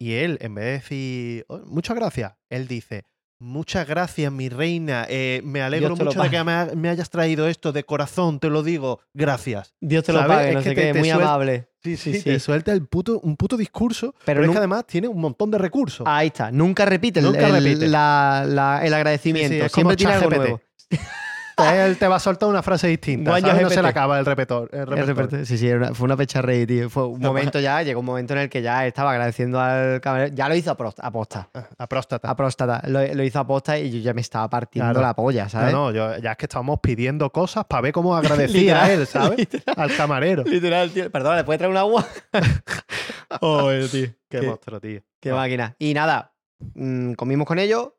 y 0.00 0.14
él, 0.14 0.38
en 0.40 0.54
vez 0.54 0.64
de 0.64 0.70
decir, 0.72 1.44
"Oh, 1.48 1.58
muchas 1.66 1.96
gracias, 1.96 2.34
él 2.50 2.66
dice, 2.68 3.04
muchas 3.44 3.86
gracias, 3.86 4.32
mi 4.32 4.48
reina, 4.48 5.06
eh, 5.08 5.40
me 5.44 5.62
alegro 5.62 5.90
mucho 5.90 6.04
de 6.10 6.14
pague". 6.16 6.30
que 6.38 6.44
me, 6.44 6.52
ha- 6.52 6.70
me 6.74 6.88
hayas 6.88 7.10
traído 7.10 7.46
esto 7.48 7.72
de 7.72 7.84
corazón, 7.84 8.40
te 8.40 8.48
lo 8.48 8.62
digo, 8.62 9.00
gracias. 9.12 9.74
Dios 9.80 10.02
te 10.04 10.12
lo 10.12 10.26
pague, 10.26 10.48
Es 10.48 10.54
no 10.54 10.62
que 10.62 10.68
sé 10.70 10.74
te- 10.74 10.92
qué, 10.92 10.98
muy 10.98 11.10
amable. 11.10 11.68
Sí, 11.82 11.96
Sí, 11.98 12.14
sí, 12.14 12.22
te 12.22 12.40
suelta 12.40 12.72
el 12.72 12.86
puto, 12.86 13.20
un 13.20 13.36
puto 13.36 13.58
discurso, 13.58 14.14
Pero 14.24 14.40
pero, 14.40 14.44
es 14.44 14.50
que 14.52 14.58
además 14.58 14.86
tiene 14.86 15.06
un 15.06 15.20
montón 15.20 15.50
de 15.50 15.58
recursos. 15.58 16.06
Ahí 16.08 16.28
está, 16.28 16.50
nunca 16.50 16.86
repite, 16.86 17.20
el, 17.20 17.26
Nunca 17.26 17.46
el- 17.48 17.62
repite. 17.62 17.88
la- 17.88 18.44
la- 18.48 18.80
el 18.86 18.94
agradecimiento, 18.94 19.54
Sí, 19.54 19.60
sí, 19.68 19.74
siempre 19.74 19.96
tiene 19.96 20.14
algo 20.14 20.30
ChatGPT. 20.30 20.62
Él 21.56 21.96
te 21.98 22.08
va 22.08 22.16
a 22.16 22.20
soltar 22.20 22.48
una 22.48 22.62
frase 22.62 22.88
distinta, 22.88 23.38
¿sabes? 23.40 23.62
No 23.62 23.70
se 23.70 23.80
le 23.82 23.88
acaba 23.88 24.18
el 24.18 24.26
repetor. 24.26 24.68
el 24.72 24.86
repertorio. 24.86 25.06
repertorio. 25.06 25.46
Sí, 25.46 25.56
sí, 25.58 25.68
fue 25.94 26.04
una 26.06 26.16
pecha 26.16 26.42
reír, 26.42 26.66
tío. 26.66 26.90
Fue 26.90 27.06
un 27.06 27.20
momento 27.20 27.60
ya, 27.60 27.82
llegó 27.82 28.00
un 28.00 28.06
momento 28.06 28.32
en 28.34 28.40
el 28.40 28.48
que 28.48 28.60
ya 28.60 28.86
estaba 28.86 29.12
agradeciendo 29.12 29.60
al 29.60 30.00
camarero. 30.00 30.34
Ya 30.34 30.48
lo 30.48 30.56
hizo 30.56 30.72
a 30.72 30.76
prosta- 30.76 31.02
a 31.02 31.10
posta. 31.12 31.48
La 31.78 31.86
próstata. 31.86 32.28
A 32.28 32.34
próstata. 32.36 32.82
Lo, 32.88 33.06
lo 33.14 33.22
hizo 33.22 33.38
a 33.38 33.46
posta 33.46 33.78
y 33.78 33.90
yo 33.90 33.98
ya 34.00 34.12
me 34.14 34.20
estaba 34.20 34.48
partiendo 34.50 34.90
Claro. 34.92 35.06
la 35.06 35.14
polla, 35.14 35.44
No, 35.44 35.50
¿sabes? 35.50 35.72
no, 35.72 35.90
yo, 35.92 36.18
ya 36.18 36.32
es 36.32 36.36
que 36.36 36.46
estábamos 36.46 36.80
pidiendo 36.80 37.30
cosas 37.30 37.64
para 37.66 37.82
ver 37.82 37.92
cómo 37.92 38.16
agradecía 38.16 38.82
a 38.84 38.92
él, 38.92 39.06
¿sabes? 39.06 39.38
literal. 39.38 39.74
Al 39.78 39.96
camarero. 39.96 40.42
Literal, 40.44 40.90
tío. 40.90 41.10
Perdón, 41.10 41.36
¿le 41.36 41.44
puede 41.44 41.58
traer 41.58 41.70
un 41.70 41.76
agua? 41.78 42.04
oh, 43.40 43.70
tío. 43.90 44.08
Qué, 44.28 44.40
Qué- 44.40 44.42
monstruo, 44.42 44.80
tío. 44.80 45.00
Qué 45.20 45.30
Ah, 45.30 45.36
máquina. 45.36 45.76
Y 45.78 45.94
nada, 45.94 46.34
mm, 46.74 47.12
comimos 47.12 47.46
con 47.46 47.58
ellos, 47.58 47.90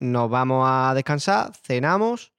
nos 0.00 0.28
vamos 0.30 0.66
a 0.68 0.92
descansar, 0.94 1.52
cenamos 1.62 2.32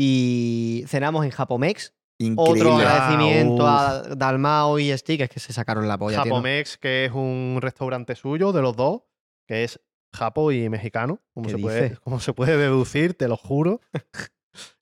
y 0.00 0.84
cenamos 0.86 1.24
en 1.24 1.32
Japomex. 1.32 1.92
Increíble. 2.20 2.60
Otro 2.60 2.76
agradecimiento 2.76 3.64
uf. 3.64 3.68
a 3.68 4.02
Dalmao 4.14 4.78
y 4.78 4.96
Stick, 4.96 5.22
es 5.22 5.28
que 5.28 5.40
se 5.40 5.52
sacaron 5.52 5.88
la 5.88 5.98
polla, 5.98 6.22
tío. 6.22 6.26
¿no? 6.26 6.36
Japomex, 6.36 6.78
que 6.78 7.06
es 7.06 7.12
un 7.12 7.58
restaurante 7.60 8.14
suyo 8.14 8.52
de 8.52 8.62
los 8.62 8.76
dos, 8.76 9.02
que 9.48 9.64
es 9.64 9.80
japo 10.14 10.52
y 10.52 10.68
mexicano, 10.68 11.20
como 11.34 11.46
¿Qué 11.46 11.56
se, 11.56 11.58
puede, 11.58 11.96
como 11.96 12.20
se 12.20 12.32
puede 12.32 12.56
deducir, 12.56 13.14
te 13.14 13.26
lo 13.26 13.36
juro. 13.36 13.80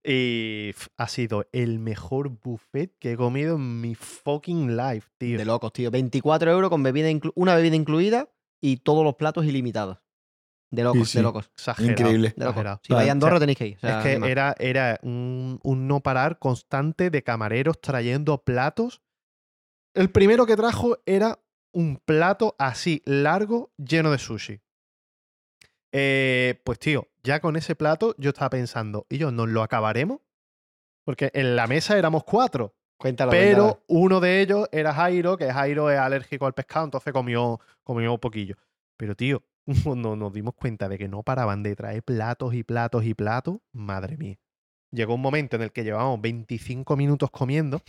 y 0.04 0.74
ha 0.98 1.08
sido 1.08 1.46
el 1.52 1.78
mejor 1.78 2.28
buffet 2.28 2.94
que 2.98 3.12
he 3.12 3.16
comido 3.16 3.56
en 3.56 3.80
mi 3.80 3.94
fucking 3.94 4.76
life, 4.76 5.08
tío. 5.16 5.38
De 5.38 5.46
locos, 5.46 5.72
tío. 5.72 5.90
24 5.90 6.50
euros 6.50 6.68
con 6.68 6.82
bebida 6.82 7.08
una 7.34 7.54
bebida 7.54 7.74
incluida 7.74 8.28
y 8.60 8.78
todos 8.78 9.02
los 9.02 9.14
platos 9.14 9.46
ilimitados. 9.46 9.96
De 10.70 10.82
locos, 10.82 11.10
sí. 11.10 11.18
de 11.18 11.22
locos. 11.22 11.50
Exagerado. 11.54 11.92
Increíble. 11.92 12.34
De 12.36 12.44
locos. 12.44 12.50
exagerado. 12.50 12.80
Si 12.82 12.92
vais 12.92 13.08
a 13.08 13.12
Andorra 13.12 13.34
o 13.34 13.36
sea, 13.36 13.40
tenéis 13.40 13.58
que 13.58 13.66
ir. 13.68 13.76
o 13.76 13.80
sea, 13.80 13.98
es 13.98 14.20
que 14.20 14.30
era, 14.30 14.54
era 14.58 14.98
un, 15.02 15.60
un 15.62 15.88
no 15.88 16.00
parar 16.00 16.38
constante 16.38 17.10
de 17.10 17.22
camareros 17.22 17.80
trayendo 17.80 18.38
platos. 18.42 19.02
El 19.94 20.10
primero 20.10 20.44
que 20.46 20.56
trajo 20.56 20.98
era 21.06 21.38
un 21.72 21.98
plato 21.98 22.56
así 22.58 23.02
largo 23.04 23.70
lleno 23.76 24.10
de 24.10 24.18
sushi. 24.18 24.60
Eh, 25.92 26.60
pues 26.64 26.78
tío, 26.78 27.08
ya 27.22 27.40
con 27.40 27.56
ese 27.56 27.74
plato 27.74 28.14
yo 28.18 28.30
estaba 28.30 28.50
pensando, 28.50 29.06
¿y 29.08 29.18
yo 29.18 29.30
nos 29.30 29.48
lo 29.48 29.62
acabaremos? 29.62 30.20
Porque 31.04 31.30
en 31.32 31.54
la 31.54 31.66
mesa 31.66 31.96
éramos 31.96 32.24
cuatro, 32.24 32.74
Cuéntalo, 32.98 33.30
pero 33.30 33.62
cuéntalo. 33.62 33.84
uno 33.88 34.20
de 34.20 34.40
ellos 34.40 34.68
era 34.72 34.92
Jairo, 34.92 35.36
que 35.36 35.52
Jairo 35.52 35.90
es 35.90 35.98
alérgico 35.98 36.46
al 36.46 36.54
pescado, 36.54 36.86
entonces 36.86 37.12
comió, 37.12 37.60
comió 37.84 38.12
un 38.12 38.18
poquillo. 38.18 38.56
Pero 38.96 39.14
tío, 39.14 39.42
cuando 39.84 40.16
nos 40.16 40.32
dimos 40.32 40.54
cuenta 40.54 40.88
de 40.88 40.98
que 40.98 41.08
no 41.08 41.22
paraban 41.22 41.62
de 41.62 41.74
traer 41.76 42.02
platos 42.02 42.54
y 42.54 42.62
platos 42.62 43.04
y 43.04 43.14
platos, 43.14 43.56
madre 43.72 44.16
mía. 44.16 44.38
Llegó 44.92 45.14
un 45.14 45.20
momento 45.20 45.56
en 45.56 45.62
el 45.62 45.72
que 45.72 45.84
llevábamos 45.84 46.20
25 46.20 46.96
minutos 46.96 47.30
comiendo 47.30 47.82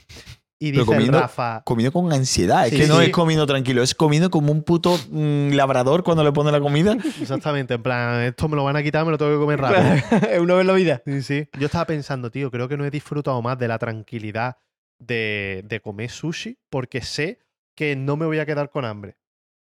y 0.60 0.72
dice 0.72 0.86
comiendo- 0.86 1.20
Rafa, 1.22 1.62
Comiendo 1.64 1.92
con 1.94 2.12
ansiedad. 2.12 2.66
Es 2.66 2.72
Sí, 2.72 2.78
que 2.80 2.88
no 2.88 3.00
es 3.00 3.10
comiendo 3.12 3.46
tranquilo, 3.46 3.84
es 3.84 3.94
comiendo 3.94 4.32
como 4.32 4.52
un 4.52 4.64
puto 4.64 4.98
mm, 5.12 5.52
labrador 5.52 6.04
cuando 6.04 6.24
le 6.24 6.32
pone 6.32 6.52
la 6.52 6.60
comida. 6.60 6.94
exactamente, 7.22 7.76
en 7.76 7.84
plan, 7.84 8.22
esto 8.24 8.50
me 8.50 8.56
lo 8.56 8.64
van 8.64 8.76
a 8.76 8.82
quitar, 8.84 9.06
me 9.06 9.12
lo 9.12 9.18
tengo 9.20 9.32
que 9.32 9.38
comer 9.38 9.60
rápido. 9.62 10.28
es 10.32 10.40
una 10.40 10.56
vez 10.56 10.66
la 10.66 10.74
vida. 10.74 11.02
Sí, 11.06 11.22
sí. 11.22 11.48
Yo 11.60 11.68
estaba 11.68 11.86
pensando, 11.86 12.32
tío, 12.32 12.50
creo 12.50 12.68
que 12.68 12.76
no 12.78 12.84
he 12.86 12.90
disfrutado 12.92 13.40
más 13.44 13.60
de 13.60 13.68
la 13.68 13.78
tranquilidad 13.78 14.58
de, 15.00 15.64
de 15.68 15.80
comer 15.80 16.10
sushi 16.10 16.58
porque 16.72 17.02
sé 17.02 17.40
que 17.76 17.96
no 17.96 18.18
me 18.18 18.26
voy 18.26 18.40
a 18.40 18.46
quedar 18.48 18.72
con 18.72 18.84
hambre. 18.86 19.16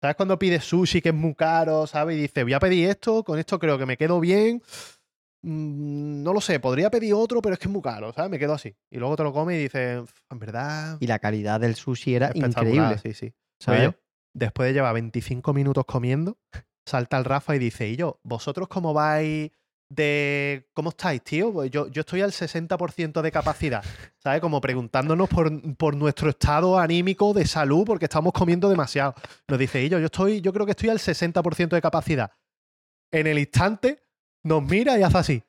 ¿Sabes 0.01 0.17
cuando 0.17 0.39
pides 0.39 0.65
sushi 0.65 1.03
que 1.03 1.11
es 1.11 1.15
muy 1.15 1.35
caro, 1.35 1.87
¿sabes? 1.87 2.17
Y 2.17 2.23
dices, 2.23 2.43
voy 2.43 2.55
a 2.55 2.59
pedir 2.59 2.89
esto, 2.89 3.23
con 3.23 3.39
esto 3.39 3.59
creo 3.59 3.77
que 3.77 3.85
me 3.85 3.99
quedo 3.99 4.19
bien. 4.19 4.63
Mm, 5.43 6.23
no 6.23 6.33
lo 6.33 6.41
sé, 6.41 6.59
podría 6.59 6.91
pedir 6.91 7.13
otro, 7.15 7.43
pero 7.43 7.55
es 7.55 7.59
que 7.59 7.67
es 7.67 7.71
muy 7.71 7.83
caro, 7.83 8.13
¿sabes? 8.13 8.31
Me 8.31 8.39
quedo 8.39 8.55
así. 8.55 8.75
Y 8.91 8.99
luego 8.99 9.17
te 9.17 9.25
lo 9.25 9.33
comes 9.33 9.57
y 9.57 9.63
dices, 9.63 10.03
en 10.31 10.39
verdad, 10.39 10.97
Y 11.01 11.07
la 11.07 11.19
calidad 11.19 11.61
del 11.61 11.75
sushi 11.75 12.15
era 12.15 12.31
increíble. 12.35 12.99
Sí, 12.99 13.13
sí. 13.13 13.35
¿sabes? 13.59 13.89
Oye, 13.89 13.99
después 14.35 14.69
de 14.69 14.73
llevar 14.73 14.95
25 14.95 15.53
minutos 15.53 15.85
comiendo, 15.85 16.39
salta 16.87 17.19
el 17.19 17.27
Rafa 17.27 17.55
y 17.57 17.59
dice, 17.59 17.89
y 17.89 17.97
yo, 17.97 18.21
¿vosotros 18.23 18.69
cómo 18.69 18.95
vais 18.95 19.51
de... 19.91 20.71
¿Cómo 20.73 20.91
estáis, 20.91 21.23
tío? 21.23 21.53
Pues 21.53 21.71
yo, 21.71 21.89
yo 21.89 22.01
estoy 22.01 22.23
al 22.23 22.33
60% 22.33 23.21
de 23.21 23.31
capacidad, 23.31 23.85
¿sabes? 24.23 24.41
Como 24.41 24.61
preguntándonos 24.61 25.29
por, 25.29 25.77
por 25.77 25.95
nuestro 25.97 26.31
estado 26.31 26.79
anímico 26.79 27.35
de 27.35 27.47
salud 27.47 27.85
porque 27.85 28.07
estamos 28.07 28.33
comiendo 28.33 28.71
demasiado. 28.71 29.15
Nos 29.49 29.59
dice, 29.59 29.87
yo, 29.89 29.99
yo, 29.99 30.07
estoy, 30.07 30.41
yo 30.41 30.53
creo 30.53 30.65
que 30.65 30.73
estoy 30.73 30.89
al 30.89 30.99
60% 30.99 31.69
de 31.69 31.83
capacidad. 31.83 32.31
En 33.13 33.27
el 33.27 33.39
instante, 33.39 34.05
nos 34.45 34.63
mira 34.63 34.99
y 34.99 35.03
hace 35.03 35.19
así. 35.19 35.43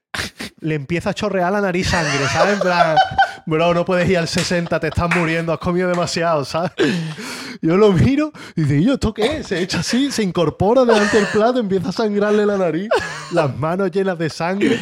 Le 0.59 0.75
empieza 0.75 1.11
a 1.11 1.13
chorrear 1.13 1.51
la 1.51 1.61
nariz 1.61 1.87
sangre, 1.87 2.27
¿sabes? 2.27 2.55
En 2.55 2.59
plan, 2.59 2.97
bro, 3.45 3.73
no 3.73 3.85
puedes 3.85 4.09
ir 4.09 4.17
al 4.17 4.27
60, 4.27 4.79
te 4.79 4.87
estás 4.87 5.15
muriendo, 5.15 5.53
has 5.53 5.59
comido 5.59 5.87
demasiado, 5.89 6.45
¿sabes? 6.45 6.71
Yo 7.61 7.77
lo 7.77 7.91
miro 7.91 8.31
y 8.55 8.63
digo, 8.63 8.81
¿y 8.81 8.85
yo 8.85 8.93
esto 8.93 9.13
qué 9.13 9.37
es? 9.37 9.47
Se 9.47 9.61
echa 9.61 9.79
así, 9.79 10.11
se 10.11 10.23
incorpora 10.23 10.83
delante 10.85 11.17
del 11.17 11.27
plato, 11.27 11.59
empieza 11.59 11.89
a 11.89 11.91
sangrarle 11.91 12.45
la 12.45 12.57
nariz, 12.57 12.89
las 13.31 13.55
manos 13.57 13.91
llenas 13.91 14.17
de 14.17 14.29
sangre. 14.29 14.79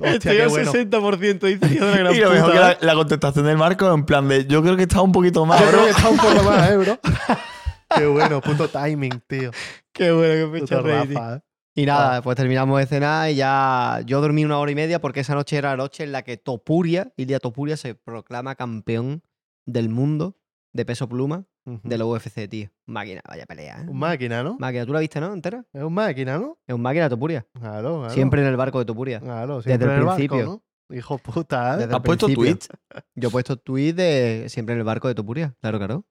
Hostia, 0.00 0.32
qué 0.32 0.46
bueno. 0.46 0.72
60% 0.72 1.40
dice 1.40 1.68
tío, 1.68 1.84
de 1.86 1.90
la 1.90 1.98
gran 1.98 2.14
Y 2.14 2.18
lo 2.20 2.30
mejor 2.30 2.52
que 2.52 2.58
puta. 2.58 2.68
la, 2.80 2.86
la 2.86 2.94
contestación 2.94 3.44
del 3.46 3.58
Marco 3.58 3.92
en 3.92 4.04
plan 4.04 4.28
de 4.28 4.46
yo 4.46 4.62
creo 4.62 4.76
que 4.76 4.82
está 4.84 5.00
un 5.02 5.12
poquito 5.12 5.44
más, 5.44 5.60
Yo 5.60 5.66
creo 5.68 5.84
que 5.84 5.90
está 5.90 6.08
un 6.08 6.16
poco 6.16 6.42
más, 6.44 6.70
¿eh, 6.70 6.76
bro? 6.76 6.98
Qué 7.96 8.06
bueno, 8.06 8.40
puto 8.40 8.68
timing, 8.68 9.20
tío. 9.26 9.50
Qué 9.92 10.10
bueno 10.12 10.32
que 10.32 10.46
me 10.46 10.60
Puto 10.60 10.74
echa 10.74 10.82
reír, 10.82 11.08
tío. 11.08 11.18
Rafa, 11.18 11.36
¿eh? 11.36 11.40
Y 11.74 11.86
nada, 11.86 12.20
pues 12.20 12.36
terminamos 12.36 12.78
de 12.78 12.86
cenar 12.86 13.30
y 13.30 13.36
ya 13.36 14.02
yo 14.04 14.20
dormí 14.20 14.44
una 14.44 14.58
hora 14.58 14.70
y 14.70 14.74
media 14.74 15.00
porque 15.00 15.20
esa 15.20 15.34
noche 15.34 15.56
era 15.56 15.70
la 15.70 15.76
noche 15.78 16.04
en 16.04 16.12
la 16.12 16.22
que 16.22 16.36
Topuria, 16.36 17.12
Ilia 17.16 17.38
Topuria, 17.38 17.76
se 17.78 17.94
proclama 17.94 18.54
campeón 18.56 19.22
del 19.66 19.88
mundo 19.88 20.36
de 20.74 20.84
peso 20.84 21.08
pluma 21.08 21.46
de 21.64 21.96
la 21.96 22.04
UFC, 22.04 22.48
tío. 22.48 22.70
Máquina, 22.86 23.22
vaya 23.26 23.46
pelea, 23.46 23.82
¿eh? 23.82 23.88
Un 23.88 23.96
máquina, 23.98 24.42
¿no? 24.42 24.56
Máquina, 24.58 24.84
¿tú 24.84 24.92
la 24.92 25.00
viste, 25.00 25.20
no? 25.20 25.32
¿Entera? 25.32 25.64
Es 25.72 25.82
un 25.82 25.94
máquina, 25.94 26.36
¿no? 26.38 26.58
Es 26.66 26.74
un 26.74 26.82
máquina 26.82 27.08
Topuria. 27.08 27.46
Claro, 27.54 27.98
claro. 28.00 28.10
Siempre 28.12 28.42
en 28.42 28.48
el 28.48 28.56
barco 28.56 28.78
de 28.80 28.84
Topuria. 28.84 29.20
Claro, 29.20 29.56
Desde 29.58 29.70
siempre 29.70 29.86
el 29.86 29.92
en 29.92 29.98
el 29.98 30.04
barco, 30.04 30.16
principio. 30.16 30.44
¿no? 30.90 30.96
Hijo 30.96 31.18
puta, 31.18 31.68
¿eh? 31.68 31.76
Desde 31.78 31.90
el 31.90 31.94
¿Has 31.94 32.02
puesto 32.02 32.26
tweets? 32.28 32.68
Yo 33.14 33.28
he 33.28 33.30
puesto 33.30 33.56
tweet 33.56 33.94
de 33.94 34.46
siempre 34.48 34.74
en 34.74 34.80
el 34.80 34.84
barco 34.84 35.08
de 35.08 35.14
Topuria. 35.14 35.54
Claro, 35.62 35.78
claro. 35.78 36.04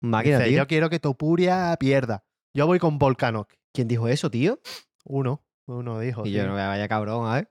Máquina, 0.00 0.38
Dice, 0.38 0.50
tío. 0.50 0.58
yo 0.58 0.66
quiero 0.68 0.90
que 0.90 1.00
Topuria 1.00 1.74
pierda. 1.80 2.24
Yo 2.54 2.66
voy 2.66 2.78
con 2.78 2.98
Volcano. 2.98 3.48
¿Quién 3.72 3.88
dijo 3.88 4.06
eso, 4.08 4.30
tío? 4.30 4.60
Uno. 5.04 5.42
Uno 5.66 6.00
dijo. 6.00 6.26
y 6.26 6.32
yo 6.32 6.46
no 6.46 6.54
me 6.54 6.66
vaya 6.66 6.88
cabrón, 6.88 7.38
¿eh? 7.38 7.46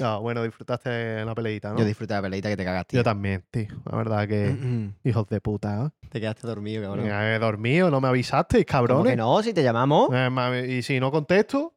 No, 0.00 0.20
bueno, 0.22 0.42
disfrutaste 0.42 1.24
la 1.24 1.34
peleita, 1.34 1.72
¿no? 1.72 1.78
Yo 1.78 1.84
disfruté 1.84 2.14
la 2.14 2.22
peleita 2.22 2.48
que 2.48 2.56
te 2.56 2.64
cagas, 2.64 2.86
tío. 2.86 3.00
Yo 3.00 3.04
también, 3.04 3.44
tío. 3.50 3.68
La 3.90 3.96
verdad 3.96 4.26
que. 4.26 4.90
Hijos 5.04 5.28
de 5.28 5.40
puta, 5.40 5.86
¿eh? 5.86 6.08
te 6.08 6.20
quedaste 6.20 6.46
dormido, 6.46 6.82
cabrón. 6.82 7.06
Me 7.06 7.34
he 7.34 7.38
dormido, 7.38 7.90
no 7.90 8.00
me 8.00 8.08
avisasteis, 8.08 8.64
¿Cómo 8.66 8.86
cabrones. 8.86 9.12
que 9.12 9.16
no? 9.16 9.42
Si 9.42 9.52
te 9.52 9.62
llamamos. 9.62 10.10
Eh, 10.12 10.66
y 10.78 10.82
si 10.82 10.98
no 10.98 11.10
contesto, 11.10 11.74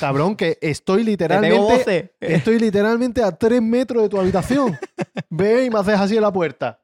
cabrón, 0.00 0.36
que 0.36 0.58
estoy 0.60 1.04
literalmente. 1.04 2.14
Estoy 2.20 2.58
literalmente 2.58 3.22
a 3.22 3.32
tres 3.32 3.62
metros 3.62 4.02
de 4.02 4.08
tu 4.08 4.20
habitación. 4.20 4.76
Ve 5.30 5.64
y 5.66 5.70
me 5.70 5.78
haces 5.78 6.00
así 6.00 6.16
en 6.16 6.22
la 6.22 6.32
puerta. 6.32 6.80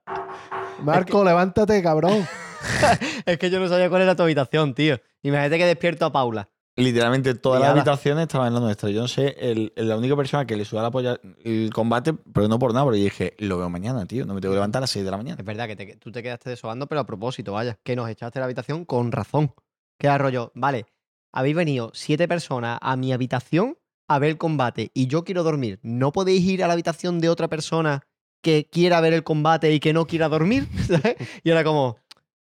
Marco, 0.83 1.25
levántate, 1.25 1.83
cabrón. 1.83 2.27
Es 3.27 3.39
que 3.39 3.51
yo 3.51 3.59
no 3.59 3.69
sabía 3.69 3.89
cuál 3.91 4.03
era 4.03 4.15
tu 4.15 4.23
habitación, 4.23 4.75
tío. 4.75 5.01
Imagínate 5.23 5.59
que 5.59 5.67
despierto 5.67 6.07
a 6.07 6.13
Paula. 6.13 6.49
Literalmente 6.77 7.35
todas 7.35 7.61
Liada. 7.61 7.75
las 7.75 7.83
habitaciones 7.87 8.23
estaban 8.23 8.49
en 8.49 8.55
la 8.55 8.61
nuestra. 8.61 8.89
Yo 8.89 9.03
no 9.03 9.09
sé, 9.09 9.37
el- 9.39 9.73
el- 9.77 9.89
la 9.89 9.97
única 9.99 10.17
persona 10.17 10.47
que 10.47 10.57
le 10.57 10.65
suda 10.65 10.81
la 10.83 10.91
polla 10.91 11.21
el 11.45 11.71
combate, 11.73 12.15
pero 12.15 12.49
no 12.49 12.59
por 12.59 12.73
nada, 12.73 12.85
porque 12.85 12.99
dije, 13.01 13.35
lo 13.39 13.59
veo 13.59 13.69
mañana, 13.69 14.07
tío. 14.07 14.25
No 14.25 14.33
me 14.33 14.41
tengo 14.41 14.53
que 14.53 14.57
levantar 14.57 14.81
a 14.81 14.83
las 14.83 14.91
6 14.91 15.05
de 15.05 15.11
la 15.11 15.19
mañana. 15.19 15.37
Es 15.39 15.45
verdad 15.45 15.67
que 15.67 15.77
te- 15.77 15.97
tú 15.97 16.11
te 16.11 16.23
quedaste 16.23 16.49
desobando, 16.49 16.87
pero 16.87 17.03
a 17.03 17.07
propósito, 17.07 17.53
vaya. 17.53 17.79
Que 17.83 17.95
nos 17.95 18.09
echaste 18.09 18.39
de 18.39 18.41
la 18.41 18.45
habitación 18.47 18.87
con 18.87 19.13
razón. 19.13 19.53
Que 19.99 20.17
rollo, 20.17 20.51
vale, 20.55 20.87
habéis 21.33 21.55
venido 21.57 21.91
siete 21.95 22.27
personas 22.27 22.79
a 22.81 22.97
mi 22.97 23.13
habitación 23.13 23.77
a 24.09 24.19
ver 24.19 24.31
el 24.31 24.39
combate 24.39 24.91
y 24.95 25.07
yo 25.09 25.25
quiero 25.25 25.43
dormir. 25.43 25.79
¿No 25.83 26.11
podéis 26.13 26.43
ir 26.45 26.65
a 26.65 26.67
la 26.69 26.73
habitación 26.73 27.21
de 27.21 27.29
otra 27.29 27.49
persona 27.49 28.03
que 28.43 28.69
quiera 28.71 29.01
ver 29.01 29.13
el 29.13 29.23
combate 29.25 29.73
y 29.73 29.79
que 29.79 29.93
no 29.93 30.07
quiera 30.07 30.29
dormir? 30.31 30.67
¿sabes? 30.87 31.17
Y 31.45 31.51
era 31.51 31.63
como, 31.65 31.99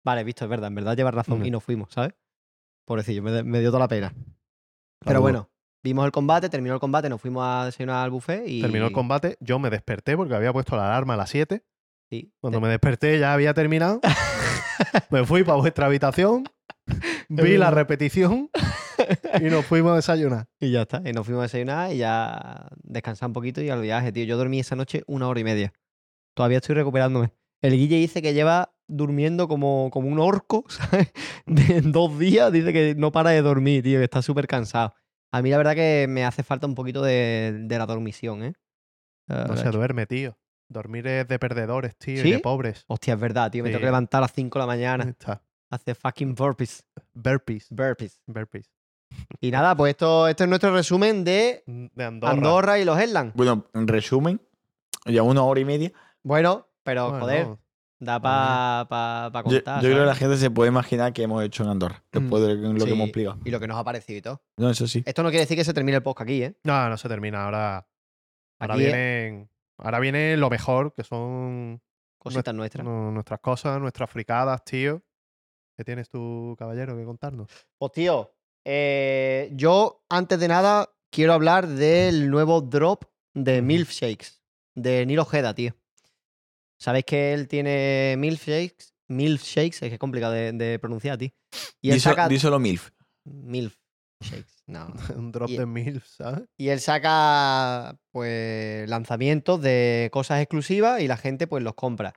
vale, 0.03 0.25
visto, 0.25 0.45
es 0.45 0.51
verdad, 0.51 0.69
en 0.69 0.75
verdad 0.77 0.97
llevas 0.97 1.15
razón. 1.15 1.45
Y 1.47 1.51
nos 1.51 1.63
fuimos, 1.63 1.93
¿sabes? 1.93 2.15
Pobrecillo, 2.85 3.23
me, 3.23 3.43
me 3.43 3.61
dio 3.61 3.71
toda 3.71 3.81
la 3.81 3.89
pena. 3.89 4.15
Pero 5.05 5.21
bueno, 5.21 5.51
vimos 5.83 6.05
el 6.07 6.13
combate, 6.13 6.49
terminó 6.49 6.75
el 6.75 6.81
combate, 6.81 7.09
nos 7.09 7.21
fuimos 7.21 7.45
a 7.47 7.67
desayunar 7.67 8.05
al 8.05 8.11
buffet 8.11 8.45
y... 8.47 8.63
Terminó 8.63 8.87
el 8.87 8.93
combate, 8.93 9.37
yo 9.41 9.59
me 9.59 9.71
desperté 9.71 10.17
porque 10.17 10.35
había 10.35 10.53
puesto 10.53 10.77
la 10.77 10.87
alarma 10.87 11.15
a 11.15 11.17
las 11.19 11.31
7. 11.31 11.63
Sí, 12.11 12.33
Cuando 12.41 12.61
me 12.61 12.69
desperté 12.69 13.19
ya 13.19 13.33
había 13.33 13.55
terminado. 13.55 14.01
me 15.11 15.25
fui 15.25 15.45
para 15.45 15.59
vuestra 15.59 15.87
habitación, 15.87 16.45
vi 17.29 17.57
la 17.57 17.71
repetición 17.71 18.51
y 19.41 19.45
nos 19.45 19.65
fuimos 19.67 19.93
a 19.93 19.97
desayunar. 19.97 20.47
Y 20.61 20.71
ya 20.71 20.83
está. 20.83 21.03
Y 21.05 21.13
nos 21.13 21.27
fuimos 21.27 21.41
a 21.41 21.45
desayunar 21.45 21.93
y 21.93 21.99
ya 21.99 22.69
descansar 22.83 23.29
un 23.29 23.33
poquito 23.33 23.61
y 23.61 23.71
al 23.71 23.83
viaje, 23.83 24.13
tío. 24.13 24.25
Yo 24.25 24.37
dormí 24.37 24.61
esa 24.61 24.77
noche 24.77 25.03
una 25.07 25.29
hora 25.29 25.41
y 25.41 25.45
media. 25.45 25.73
Todavía 26.35 26.59
estoy 26.59 26.75
recuperándome. 26.75 27.33
El 27.63 27.73
Guille 27.73 27.97
dice 27.97 28.23
que 28.23 28.35
lleva 28.35 28.74
durmiendo 28.89 29.49
como, 29.49 29.91
como 29.93 30.09
un 30.09 30.19
orco, 30.19 30.65
¿sabes? 30.69 31.13
De- 31.47 31.79
en 31.79 31.93
dos 31.93 32.19
días 32.19 32.53
dice 32.53 32.73
que 32.73 32.95
no 32.97 33.13
para 33.13 33.31
de 33.31 33.43
dormir, 33.43 33.83
tío, 33.83 33.99
que 33.99 34.05
está 34.05 34.23
súper 34.23 34.47
cansado. 34.47 34.95
A 35.33 35.43
mí 35.43 35.51
la 35.51 35.57
verdad 35.59 35.75
que 35.75 36.07
me 36.09 36.25
hace 36.25 36.43
falta 36.43 36.67
un 36.67 36.75
poquito 36.75 37.03
de, 37.03 37.57
de 37.65 37.79
la 37.79 37.87
dormición, 37.87 38.43
¿eh? 38.45 38.55
No 39.29 39.57
se 39.57 39.71
duerme, 39.71 40.07
tío. 40.07 40.37
Dormir 40.69 41.07
es 41.07 41.27
de 41.29 41.39
perdedores, 41.39 41.97
tío, 41.97 42.25
y 42.25 42.33
de 42.33 42.39
pobres. 42.39 42.85
Hostia, 42.89 43.15
es 43.15 43.21
verdad, 43.21 43.51
tío. 43.51 43.63
Me 43.65 43.71
tengo 43.71 43.81
que 43.81 43.87
levantar 43.87 44.19
a 44.19 44.21
las 44.23 44.33
5 44.33 44.59
de 44.59 44.63
la 44.63 44.67
mañana. 44.67 45.05
está. 45.05 45.43
Hacer 45.71 45.97
fucking 45.97 46.35
burpees. 46.35 46.85
Burpees. 47.15 47.67
Burpees. 47.71 48.21
Burpees. 48.27 48.71
Y 49.41 49.51
nada, 49.51 49.77
pues 49.77 49.91
esto, 49.91 50.29
esto 50.29 50.45
es 50.45 50.49
nuestro 50.51 50.73
resumen 50.75 51.25
de 51.25 51.63
De 51.67 52.05
Andorra. 52.05 52.33
Andorra, 52.33 52.79
y 52.79 52.85
los 52.85 52.99
Headlands. 52.99 53.35
Bueno, 53.35 53.67
en 53.75 53.89
resumen, 53.89 54.41
ya 55.07 55.23
una 55.23 55.43
hora 55.43 55.61
y 55.61 55.65
media. 55.65 55.93
Bueno, 56.23 56.69
pero 56.83 57.11
Bueno, 57.11 57.21
joder, 57.25 57.47
da 58.01 58.21
para 58.21 58.87
pa, 58.89 59.31
pa 59.33 59.39
Yo, 59.49 59.57
contar. 59.57 59.83
yo 59.83 59.89
creo 59.91 60.01
que 60.01 60.07
la 60.07 60.15
gente 60.15 60.37
se 60.37 60.51
puede 60.51 60.69
imaginar 60.69 61.13
qué 61.13 61.23
hemos 61.23 61.43
hecho 61.45 61.63
en 61.65 61.71
Andorra, 61.71 62.03
después 62.13 62.43
de 62.47 62.55
lo 62.57 62.85
que 62.85 62.91
hemos 62.93 63.05
explicado. 63.09 63.39
Y 63.45 63.51
lo 63.51 63.61
que 63.61 63.67
nos 63.69 63.77
ha 63.79 63.85
parecido 63.85 64.19
y 64.19 64.23
todo. 64.23 64.43
No, 64.57 64.71
eso 64.71 64.87
sí. 64.87 65.03
Esto 65.07 65.23
no 65.23 65.31
quiere 65.31 65.45
decir 65.45 65.57
que 65.57 65.65
se 65.65 65.73
termine 65.75 65.97
el 65.97 66.03
podcast 66.03 66.23
aquí, 66.29 66.43
¿eh? 66.43 66.57
No, 66.65 66.89
no 66.89 66.97
se 66.97 67.09
termina. 67.09 67.45
Ahora, 67.45 67.87
ahora, 68.61 68.75
Aquí 68.75 68.85
es 68.85 68.93
vienen, 68.93 69.51
ahora 69.79 70.01
viene 70.01 70.37
lo 70.37 70.51
mejor, 70.51 70.93
que 70.95 71.05
son 71.05 71.81
cositas 72.19 72.55
nuestras. 72.55 72.85
nu- 72.85 73.11
nuestras 73.13 73.41
cosas, 73.41 73.81
nuestras 73.81 74.11
fricadas, 74.11 74.65
tío. 74.65 75.03
¿Qué 75.77 75.85
tienes 75.85 76.09
tú, 76.09 76.55
caballero, 76.59 76.97
que 76.97 77.05
contarnos? 77.05 77.49
Pues 77.79 77.93
tío, 77.93 78.31
Eh, 78.67 79.51
yo, 79.53 80.05
antes 80.09 80.41
de 80.41 80.49
nada, 80.49 80.89
quiero 81.11 81.33
hablar 81.35 81.67
del 81.69 82.31
nuevo 82.31 82.61
drop 82.63 83.05
de. 83.35 83.61
Milkshakes, 83.61 84.41
de 84.75 85.05
Nilo 85.05 85.23
Ojeda, 85.23 85.55
tío. 85.55 85.75
Sabéis 86.79 87.05
que 87.05 87.33
él 87.33 87.49
tiene 87.49 88.15
Milkshakes, 88.19 88.95
Milkshakes, 89.09 89.77
es 89.83 89.89
que 89.89 89.95
es 89.95 89.99
complicado 89.99 90.33
de, 90.33 90.53
de 90.53 90.79
pronunciar, 90.79 91.19
tío. 91.19 91.31
Y 91.81 91.91
él 91.91 91.95
Díselo, 91.97 92.15
saca 92.17 92.29
díselo 92.29 92.59
MILF. 92.59 92.91
Milkshakes, 93.25 94.63
no. 94.67 94.93
Un 95.17 95.33
drop 95.33 95.51
Y- 95.51 95.57
de 95.59 95.67
mil, 95.67 96.03
¿sabes? 96.03 96.45
Y 96.57 96.69
él 96.69 96.81
saca, 96.81 97.97
pues, 98.11 98.89
lanzamientos 98.89 99.61
de 99.63 100.09
cosas 100.13 100.41
exclusivas 100.41 101.01
y 101.01 101.09
la 101.09 101.17
gente, 101.17 101.47
pues, 101.47 101.63
los 101.63 101.75
compra. 101.75 102.15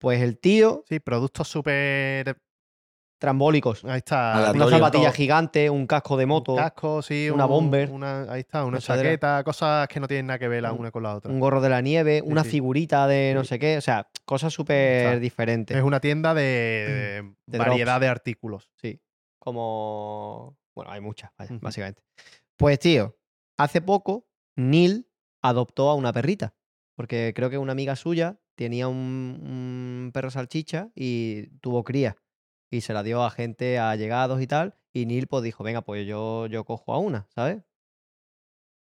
Pues 0.00 0.20
el 0.22 0.38
tío, 0.38 0.84
Sí, 0.88 1.00
productos 1.00 1.48
súper. 1.48 2.38
Trambólicos. 3.18 3.84
Ahí 3.84 3.98
está. 3.98 4.34
Aleatorio. 4.34 4.66
Una 4.68 4.76
zapatilla 4.78 5.12
gigante, 5.12 5.68
un 5.70 5.86
casco 5.86 6.16
de 6.16 6.26
moto, 6.26 6.52
Un 6.52 6.58
casco, 6.58 7.02
sí. 7.02 7.28
una 7.30 7.44
un- 7.46 7.50
bomber, 7.50 7.90
una- 7.90 8.22
ahí 8.32 8.40
está, 8.40 8.64
una 8.64 8.78
chaqueta, 8.78 9.42
cosas 9.44 9.88
que 9.88 9.98
no 10.00 10.06
tienen 10.08 10.26
nada 10.26 10.38
que 10.38 10.48
ver 10.48 10.62
la 10.62 10.72
Un- 10.72 10.80
una 10.80 10.90
con 10.90 11.02
la 11.02 11.14
otra. 11.16 11.30
un 11.30 11.40
gorro 11.40 11.60
de 11.60 11.68
la 11.68 11.80
nieve, 11.80 12.22
una 12.24 12.44
sí. 12.44 12.50
figurita 12.50 13.06
de 13.06 13.32
no 13.34 13.42
Sí. 13.42 13.48
sé 13.50 13.58
qué. 13.58 13.76
O 13.76 13.80
sea, 13.80 14.08
cosas 14.24 14.52
súper 14.52 15.02
sea, 15.10 15.18
diferentes. 15.18 15.76
Es 15.76 15.82
una 15.82 16.00
tienda 16.00 16.32
de, 16.34 17.32
De 17.46 17.58
variedad 17.58 17.94
drops. 17.94 18.00
de 18.00 18.08
artículos. 18.08 18.70
Sí. 18.76 19.00
Como. 19.38 20.56
Bueno, 20.74 20.92
hay 20.92 21.00
muchas, 21.00 21.30
vaya, 21.36 21.58
básicamente. 21.60 22.02
Pues, 22.56 22.78
tío, 22.78 23.16
hace 23.56 23.80
poco 23.80 24.28
Neil 24.56 25.08
adoptó 25.42 25.90
a 25.90 25.94
una 25.94 26.12
perrita. 26.12 26.54
Porque 26.94 27.32
creo 27.34 27.48
que 27.48 27.58
una 27.58 27.72
amiga 27.72 27.94
suya 27.96 28.38
tenía 28.56 28.88
un, 28.88 28.96
un 28.96 30.10
perro 30.12 30.30
salchicha 30.30 30.88
y 30.96 31.46
tuvo 31.60 31.84
cría. 31.84 32.16
Y 32.70 32.82
se 32.82 32.92
la 32.92 33.02
dio 33.02 33.22
a 33.24 33.30
gente, 33.30 33.78
a 33.78 33.90
allegados 33.90 34.40
y 34.42 34.46
tal. 34.46 34.74
Y 34.92 35.06
Neil 35.06 35.26
pues 35.26 35.42
dijo, 35.42 35.64
venga, 35.64 35.82
pues 35.82 36.06
yo, 36.06 36.46
yo 36.46 36.64
cojo 36.64 36.92
a 36.92 36.98
una, 36.98 37.26
¿sabes? 37.34 37.62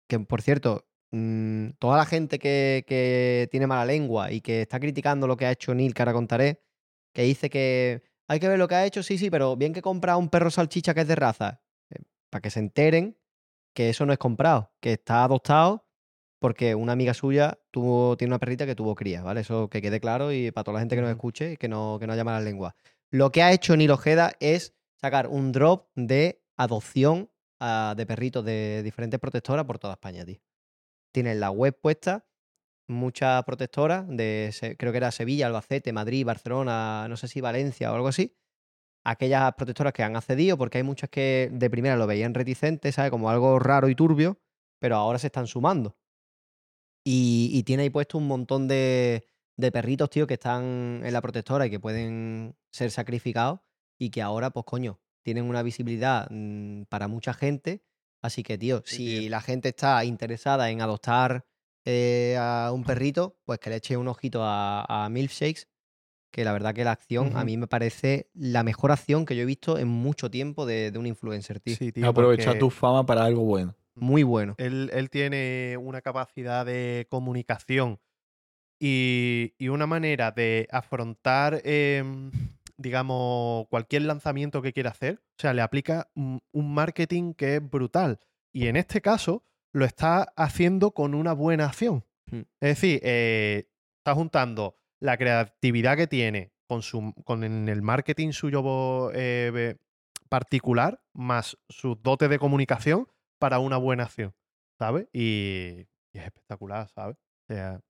Que 0.07 0.19
por 0.19 0.41
cierto, 0.41 0.85
mm, 1.11 1.69
toda 1.79 1.97
la 1.97 2.05
gente 2.05 2.39
que, 2.39 2.85
que 2.87 3.47
tiene 3.51 3.67
mala 3.67 3.85
lengua 3.85 4.31
y 4.31 4.41
que 4.41 4.61
está 4.61 4.79
criticando 4.79 5.27
lo 5.27 5.37
que 5.37 5.45
ha 5.45 5.51
hecho 5.51 5.73
Neil, 5.73 5.93
que 5.93 6.01
ahora 6.01 6.13
contaré, 6.13 6.61
que 7.13 7.23
dice 7.23 7.49
que 7.49 8.03
hay 8.27 8.39
que 8.39 8.47
ver 8.47 8.59
lo 8.59 8.67
que 8.67 8.75
ha 8.75 8.85
hecho, 8.85 9.03
sí, 9.03 9.17
sí, 9.17 9.29
pero 9.29 9.55
bien 9.55 9.73
que 9.73 9.81
compra 9.81 10.17
un 10.17 10.29
perro 10.29 10.49
salchicha 10.49 10.93
que 10.93 11.01
es 11.01 11.07
de 11.07 11.15
raza, 11.15 11.61
eh, 11.89 12.03
para 12.29 12.41
que 12.41 12.49
se 12.49 12.59
enteren 12.59 13.17
que 13.73 13.89
eso 13.89 14.05
no 14.05 14.13
es 14.13 14.19
comprado, 14.19 14.71
que 14.81 14.93
está 14.93 15.23
adoptado 15.23 15.87
porque 16.39 16.75
una 16.75 16.93
amiga 16.93 17.13
suya 17.13 17.59
tuvo, 17.71 18.15
tiene 18.17 18.31
una 18.31 18.39
perrita 18.39 18.65
que 18.65 18.75
tuvo 18.75 18.95
cría, 18.95 19.23
¿vale? 19.23 19.41
Eso 19.41 19.69
que 19.69 19.81
quede 19.81 19.99
claro 19.99 20.31
y 20.31 20.51
para 20.51 20.63
toda 20.63 20.75
la 20.75 20.79
gente 20.81 20.95
que 20.95 21.01
nos 21.01 21.11
escuche 21.11 21.53
y 21.53 21.57
que 21.57 21.67
no, 21.67 21.97
que 21.99 22.07
no 22.07 22.13
haya 22.13 22.23
mala 22.23 22.41
lengua. 22.41 22.75
Lo 23.09 23.31
que 23.31 23.41
ha 23.41 23.53
hecho 23.53 23.77
Neil 23.77 23.91
Ojeda 23.91 24.33
es 24.39 24.75
sacar 24.99 25.27
un 25.27 25.51
drop 25.51 25.87
de 25.95 26.43
adopción 26.57 27.31
ah, 27.59 27.93
de 27.95 28.05
perritos 28.05 28.43
de 28.43 28.83
diferentes 28.83 29.19
protectoras 29.19 29.65
por 29.65 29.79
toda 29.79 29.93
España, 29.93 30.25
tío. 30.25 30.41
Tienen 31.13 31.39
la 31.39 31.49
web 31.51 31.79
puesta, 31.79 32.27
muchas 32.87 33.43
protectoras, 33.45 34.05
de, 34.09 34.75
creo 34.77 34.91
que 34.91 34.97
era 34.97 35.11
Sevilla, 35.11 35.47
Albacete, 35.47 35.93
Madrid, 35.93 36.25
Barcelona, 36.25 37.07
no 37.07 37.15
sé 37.15 37.27
si 37.27 37.39
Valencia 37.39 37.91
o 37.91 37.95
algo 37.95 38.09
así. 38.09 38.35
Aquellas 39.05 39.53
protectoras 39.53 39.93
que 39.93 40.03
han 40.03 40.17
accedido, 40.17 40.57
porque 40.57 40.79
hay 40.79 40.83
muchas 40.83 41.09
que 41.09 41.49
de 41.51 41.69
primera 41.69 41.95
lo 41.95 42.07
veían 42.07 42.33
reticentes, 42.33 42.95
¿sabes? 42.95 43.09
Como 43.09 43.29
algo 43.29 43.57
raro 43.57 43.87
y 43.87 43.95
turbio, 43.95 44.41
pero 44.79 44.97
ahora 44.97 45.17
se 45.17 45.27
están 45.27 45.47
sumando. 45.47 45.97
Y 47.09 47.63
tiene 47.63 47.83
ahí 47.83 47.89
puesto 47.89 48.17
un 48.17 48.27
montón 48.27 48.67
de, 48.67 49.25
de 49.57 49.71
perritos, 49.71 50.09
tío, 50.09 50.27
que 50.27 50.35
están 50.35 51.01
en 51.03 51.11
la 51.13 51.21
protectora 51.21 51.65
y 51.65 51.69
que 51.69 51.79
pueden 51.79 52.55
ser 52.71 52.91
sacrificados 52.91 53.59
y 53.99 54.09
que 54.11 54.21
ahora, 54.21 54.51
pues 54.51 54.65
coño, 54.65 54.99
tienen 55.23 55.45
una 55.45 55.63
visibilidad 55.63 56.27
mm, 56.29 56.83
para 56.83 57.07
mucha 57.07 57.33
gente. 57.33 57.83
Así 58.21 58.43
que, 58.43 58.57
tío, 58.57 58.81
Sí, 58.85 58.95
si 58.95 59.19
tío. 59.21 59.29
la 59.31 59.41
gente 59.41 59.69
está 59.69 60.03
interesada 60.05 60.69
en 60.69 60.81
adoptar 60.81 61.45
eh, 61.85 62.35
a 62.39 62.71
un 62.73 62.83
perrito, 62.83 63.39
pues 63.45 63.59
que 63.59 63.69
le 63.69 63.77
eche 63.77 63.97
un 63.97 64.07
ojito 64.07 64.43
a, 64.43 64.85
a 65.05 65.09
Milkshakes, 65.09 65.67
que 66.31 66.43
la 66.43 66.51
verdad 66.51 66.73
que 66.75 66.83
la 66.83 66.91
acción 66.91 67.35
a 67.35 67.43
mí 67.43 67.57
me 67.57 67.67
parece 67.67 68.29
la 68.33 68.61
mejor 68.63 68.91
acción 68.91 69.25
que 69.25 69.35
yo 69.35 69.41
he 69.43 69.45
visto 69.45 69.77
en 69.79 69.87
mucho 69.87 70.29
tiempo 70.29 70.65
de, 70.65 70.91
de 70.91 70.99
un 70.99 71.07
influencer, 71.07 71.59
tío. 71.59 71.75
Sí, 71.75 71.91
tío. 71.91 72.07
Aprovecha 72.07 72.45
porque 72.47 72.59
tu 72.59 72.69
fama 72.69 73.05
para 73.05 73.23
algo 73.23 73.43
bueno. 73.43 73.75
Muy 73.95 74.21
bueno. 74.23 74.53
Él, 74.57 74.91
él 74.93 75.09
tiene 75.09 75.77
una 75.79 76.01
capacidad 76.01 76.65
de 76.65 77.07
comunicación 77.09 77.99
y, 78.79 79.53
y 79.57 79.69
una 79.69 79.87
manera 79.87 80.31
de 80.31 80.67
afrontar, 80.71 81.61
em, 81.63 82.31
digamos, 82.77 83.67
cualquier 83.69 84.03
lanzamiento 84.03 84.61
que 84.61 84.73
quiera 84.73 84.91
hacer. 84.91 85.21
O 85.37 85.41
sea, 85.41 85.53
le 85.53 85.61
aplica 85.61 86.09
un, 86.15 86.41
un 86.51 86.73
marketing 86.73 87.33
que 87.33 87.55
es 87.55 87.69
brutal. 87.69 88.19
Y 88.53 88.67
en 88.67 88.75
este 88.75 89.01
caso, 89.01 89.43
lo 89.73 89.85
está 89.85 90.33
haciendo 90.35 90.91
con 90.91 91.13
una 91.13 91.33
buena 91.33 91.65
acción. 91.65 92.05
Mm. 92.31 92.41
Es 92.59 92.69
decir, 92.81 92.99
eh, 93.03 93.69
está 93.99 94.15
juntando 94.15 94.75
la 94.99 95.17
creatividad 95.17 95.97
que 95.97 96.07
tiene 96.07 96.51
con, 96.67 96.81
su, 96.81 97.13
con 97.23 97.43
el 97.43 97.81
marketing 97.81 98.31
suyo 98.31 99.11
eh, 99.13 99.75
particular, 100.29 101.01
más 101.13 101.57
sus 101.69 102.01
dotes 102.01 102.29
de 102.29 102.39
comunicación 102.39 103.07
para 103.39 103.59
una 103.59 103.77
buena 103.77 104.03
acción, 104.03 104.33
¿sabes? 104.77 105.07
Y, 105.13 105.87
y 106.13 106.19
es 106.19 106.25
espectacular, 106.25 106.89
¿sabes? 106.89 107.15
O 107.49 107.53
sea, 107.53 107.81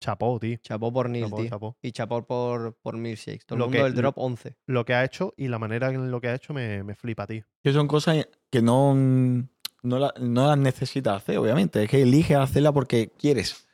chapó, 0.00 0.38
tío. 0.38 0.56
Chapó 0.62 0.92
por 0.92 1.08
Neil, 1.10 1.24
Chapó, 1.24 1.36
tío. 1.40 1.48
chapó. 1.50 1.76
Y 1.82 1.92
chapó 1.92 2.26
por, 2.26 2.74
por 2.82 2.96
Milkshakes. 2.96 3.44
Todo 3.46 3.56
el 3.56 3.58
Lo 3.60 3.66
mundo 3.66 3.78
que- 3.78 3.84
del 3.84 3.94
drop 3.94 4.18
11. 4.18 4.56
Lo 4.66 4.84
que 4.84 4.94
ha 4.94 5.04
hecho 5.04 5.34
y 5.36 5.48
la 5.48 5.58
manera 5.58 5.90
en 5.90 6.10
lo 6.10 6.20
que 6.20 6.28
ha 6.28 6.34
hecho 6.34 6.52
me, 6.52 6.82
me 6.82 6.94
flipa, 6.94 7.26
tío. 7.26 7.44
Que 7.62 7.72
son 7.72 7.86
cosas 7.88 8.26
que 8.50 8.62
no, 8.62 8.94
no, 8.94 9.98
la- 9.98 10.14
no 10.20 10.46
las 10.48 10.58
necesitas 10.58 11.16
hacer, 11.16 11.38
obviamente. 11.38 11.82
Es 11.82 11.90
que 11.90 12.02
eliges 12.02 12.36
hacerla 12.36 12.72
porque 12.72 13.12
quieres. 13.18 13.66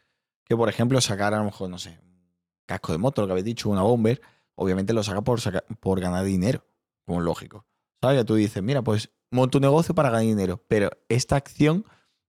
Que, 0.44 0.56
por 0.56 0.68
ejemplo, 0.68 1.00
sacar 1.00 1.34
a 1.34 1.38
lo 1.38 1.44
mejor, 1.44 1.70
no 1.70 1.78
sé, 1.78 1.90
un 2.02 2.20
casco 2.66 2.92
de 2.92 2.98
moto, 2.98 3.22
lo 3.22 3.26
que 3.28 3.32
habéis 3.32 3.44
dicho, 3.46 3.68
una 3.70 3.82
bomber, 3.82 4.20
obviamente 4.54 4.92
lo 4.92 5.02
saca 5.02 5.22
por, 5.22 5.40
saca- 5.40 5.64
por 5.80 6.00
ganar 6.00 6.24
dinero, 6.24 6.64
como 7.06 7.20
es 7.20 7.24
lógico. 7.24 7.64
¿Sabes? 8.00 8.18
Que 8.18 8.24
tú 8.24 8.34
dices, 8.34 8.62
mira, 8.62 8.82
pues 8.82 9.10
monto 9.30 9.58
un 9.58 9.62
negocio 9.62 9.94
para 9.94 10.10
ganar 10.10 10.26
dinero. 10.26 10.62
Pero 10.68 10.90
esta 11.08 11.36
acción 11.36 11.84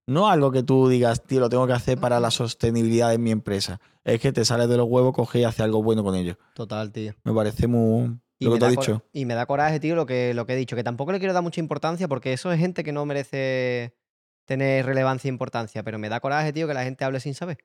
no 0.08 0.28
es 0.28 0.34
algo 0.34 0.52
que 0.52 0.64
tú 0.64 0.88
digas, 0.90 1.24
tío, 1.24 1.40
lo 1.40 1.50
tengo 1.50 1.66
que 1.68 1.74
hacer 1.74 1.98
para 1.98 2.20
la 2.20 2.32
sostenibilidad 2.32 3.10
de 3.10 3.18
mi 3.18 3.32
empresa. 3.32 3.80
Es 4.04 4.20
que 4.20 4.32
te 4.34 4.44
sales 4.46 4.68
de 4.70 4.78
los 4.78 4.88
huevos, 4.88 5.14
coges 5.14 5.42
y 5.42 5.44
haces 5.46 5.62
algo 5.62 5.82
bueno 5.82 6.04
con 6.04 6.16
ello. 6.16 6.38
Total, 6.56 6.92
tío. 6.92 7.14
Me 7.24 7.34
parece 7.34 7.68
muy. 7.68 8.20
Y 8.40 8.46
lo 8.46 8.52
me, 8.52 8.56
que 8.58 8.60
te 8.60 8.66
he 8.66 8.70
da 8.70 8.76
cor- 8.76 8.86
dicho. 8.86 9.04
y 9.14 9.26
me 9.26 9.34
da 9.36 9.46
coraje, 9.46 9.80
tío, 9.80 9.96
lo 9.96 10.06
que, 10.06 10.34
lo 10.34 10.46
que 10.46 10.54
he 10.54 10.58
dicho. 10.58 10.76
Que 10.76 10.84
tampoco 10.84 11.12
le 11.14 11.20
quiero 11.20 11.34
dar 11.34 11.44
mucha 11.44 11.62
importancia 11.62 12.08
porque 12.10 12.34
eso 12.34 12.52
es 12.52 12.60
gente 12.60 12.84
que 12.84 12.92
no 12.92 13.06
merece 13.06 13.96
tener 14.46 14.86
relevancia 14.86 15.30
e 15.30 15.32
importancia. 15.32 15.84
Pero 15.84 15.98
me 16.00 16.10
da 16.10 16.20
coraje, 16.20 16.52
tío, 16.52 16.68
que 16.68 16.74
la 16.74 16.84
gente 16.84 17.06
hable 17.06 17.20
sin 17.22 17.34
saber. 17.34 17.60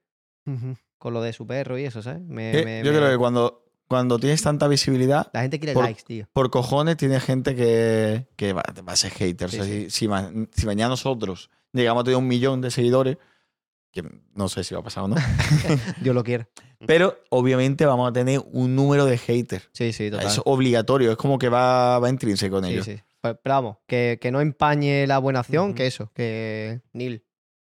Con 0.98 1.12
lo 1.14 1.20
de 1.22 1.32
su 1.32 1.46
perro 1.46 1.78
y 1.78 1.84
eso, 1.84 2.02
¿sabes? 2.02 2.22
Me- 2.22 2.58
Eh, 2.60 2.64
me- 2.64 2.82
yo 2.84 2.92
me- 2.92 2.98
creo 2.98 3.10
que 3.10 3.18
cuando, 3.18 3.64
cuando 3.88 4.18
tienes 4.18 4.40
tanta 4.42 4.66
visibilidad, 4.68 5.28
La 5.32 5.42
gente 5.42 5.58
quiere 5.58 5.74
por- 5.74 5.84
likes, 5.84 6.02
tío. 6.04 6.26
por 6.32 6.50
cojones 6.50 6.96
tiene 6.96 7.20
gente 7.20 7.54
que, 7.54 8.28
que 8.36 8.52
va, 8.52 8.62
va 8.86 8.92
a 8.92 8.96
ser 8.96 9.10
hater. 9.12 9.50
Sí, 9.50 9.58
O 9.60 9.64
sea, 9.64 9.72
sí. 9.72 9.90
Si, 9.90 10.06
si 10.06 10.08
si 10.52 10.66
mañana 10.66 10.88
nosotros 10.90 11.50
llegamos 11.72 12.02
a 12.02 12.04
tener 12.04 12.16
un 12.18 12.26
millón 12.28 12.60
de 12.60 12.70
seguidores, 12.70 13.16
que 13.92 14.02
no 14.34 14.48
sé 14.48 14.64
si 14.64 14.74
va 14.74 14.80
a 14.80 14.84
pasar 14.84 15.04
o 15.04 15.08
no, 15.08 15.16
Dios 16.00 16.14
lo 16.14 16.22
quiere. 16.24 16.48
pero 16.86 17.18
obviamente 17.30 17.86
vamos 17.86 18.08
a 18.08 18.12
tener 18.12 18.40
un 18.52 18.74
número 18.76 19.04
de 19.06 19.18
haters. 19.18 19.68
Sí, 19.72 19.92
sí, 19.92 20.10
total. 20.10 20.26
Es 20.26 20.40
obligatorio, 20.44 21.10
es 21.10 21.16
como 21.16 21.38
que 21.38 21.48
va, 21.48 21.98
va 21.98 22.08
intrínseco 22.08 22.56
con 22.56 22.64
Sí, 22.64 22.72
ellos. 22.72 22.84
sí. 22.84 22.96
Pues, 23.20 23.36
Pero 23.42 23.54
vamos, 23.54 23.76
que, 23.86 24.18
que 24.20 24.30
no 24.30 24.40
empañe 24.40 25.06
la 25.06 25.18
buena 25.18 25.40
acción, 25.40 25.74
que 25.74 25.86
eso, 25.86 26.10
que 26.14 26.80
Neil, 26.92 27.24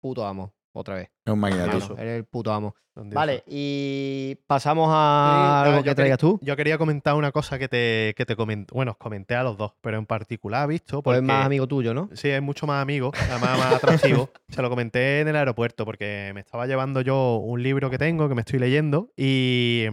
puto 0.00 0.26
amo, 0.26 0.52
otra 0.72 0.96
vez. 0.96 1.10
Es 1.24 1.32
un. 1.32 1.44
Hermano, 1.44 1.96
eres 1.98 2.16
el 2.18 2.24
puto 2.24 2.52
amo. 2.52 2.74
Vale, 2.94 3.44
y 3.46 4.36
pasamos 4.46 4.88
a 4.92 5.62
Sí, 5.64 5.70
algo 5.70 5.82
que 5.82 5.94
traigas 5.94 6.18
tú. 6.18 6.38
Yo 6.42 6.56
quería 6.56 6.76
comentar 6.76 7.14
una 7.14 7.32
cosa 7.32 7.58
que 7.58 7.68
te, 7.68 8.14
que 8.16 8.26
te 8.26 8.36
comenté. 8.36 8.74
Bueno, 8.74 8.92
os 8.92 8.98
comenté 8.98 9.34
a 9.36 9.42
los 9.42 9.56
dos, 9.56 9.72
pero 9.80 9.96
en 9.96 10.06
particular, 10.06 10.68
visto. 10.68 11.02
Pues 11.02 11.18
Porque, 11.18 11.18
es 11.18 11.22
más 11.22 11.46
amigo 11.46 11.66
tuyo, 11.66 11.94
¿no? 11.94 12.10
Sí, 12.12 12.28
es 12.28 12.42
mucho 12.42 12.66
más 12.66 12.82
amigo, 12.82 13.12
además 13.14 13.58
más 13.58 13.74
atractivo. 13.74 14.30
Se 14.48 14.60
lo 14.60 14.68
comenté 14.68 15.20
en 15.20 15.28
el 15.28 15.36
aeropuerto 15.36 15.84
porque 15.84 16.32
me 16.34 16.40
estaba 16.40 16.66
llevando 16.66 17.00
yo 17.00 17.36
un 17.36 17.62
libro 17.62 17.90
que 17.90 17.98
tengo, 17.98 18.28
que 18.28 18.34
me 18.34 18.42
estoy 18.42 18.58
leyendo, 18.58 19.12
y, 19.16 19.86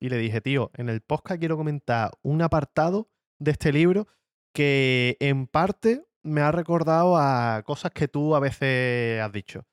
y 0.00 0.08
le 0.08 0.18
dije, 0.18 0.40
tío, 0.40 0.70
en 0.74 0.88
el 0.88 1.00
podcast 1.00 1.38
quiero 1.38 1.56
comentar 1.56 2.10
un 2.22 2.42
apartado 2.42 3.08
de 3.38 3.52
este 3.52 3.72
libro 3.72 4.06
que 4.52 5.16
en 5.20 5.46
parte 5.46 6.04
me 6.22 6.40
ha 6.40 6.52
recordado 6.52 7.16
a 7.16 7.62
cosas 7.64 7.92
que 7.92 8.08
tú 8.08 8.34
a 8.34 8.40
veces 8.40 9.20
has 9.20 9.32
dicho. 9.32 9.64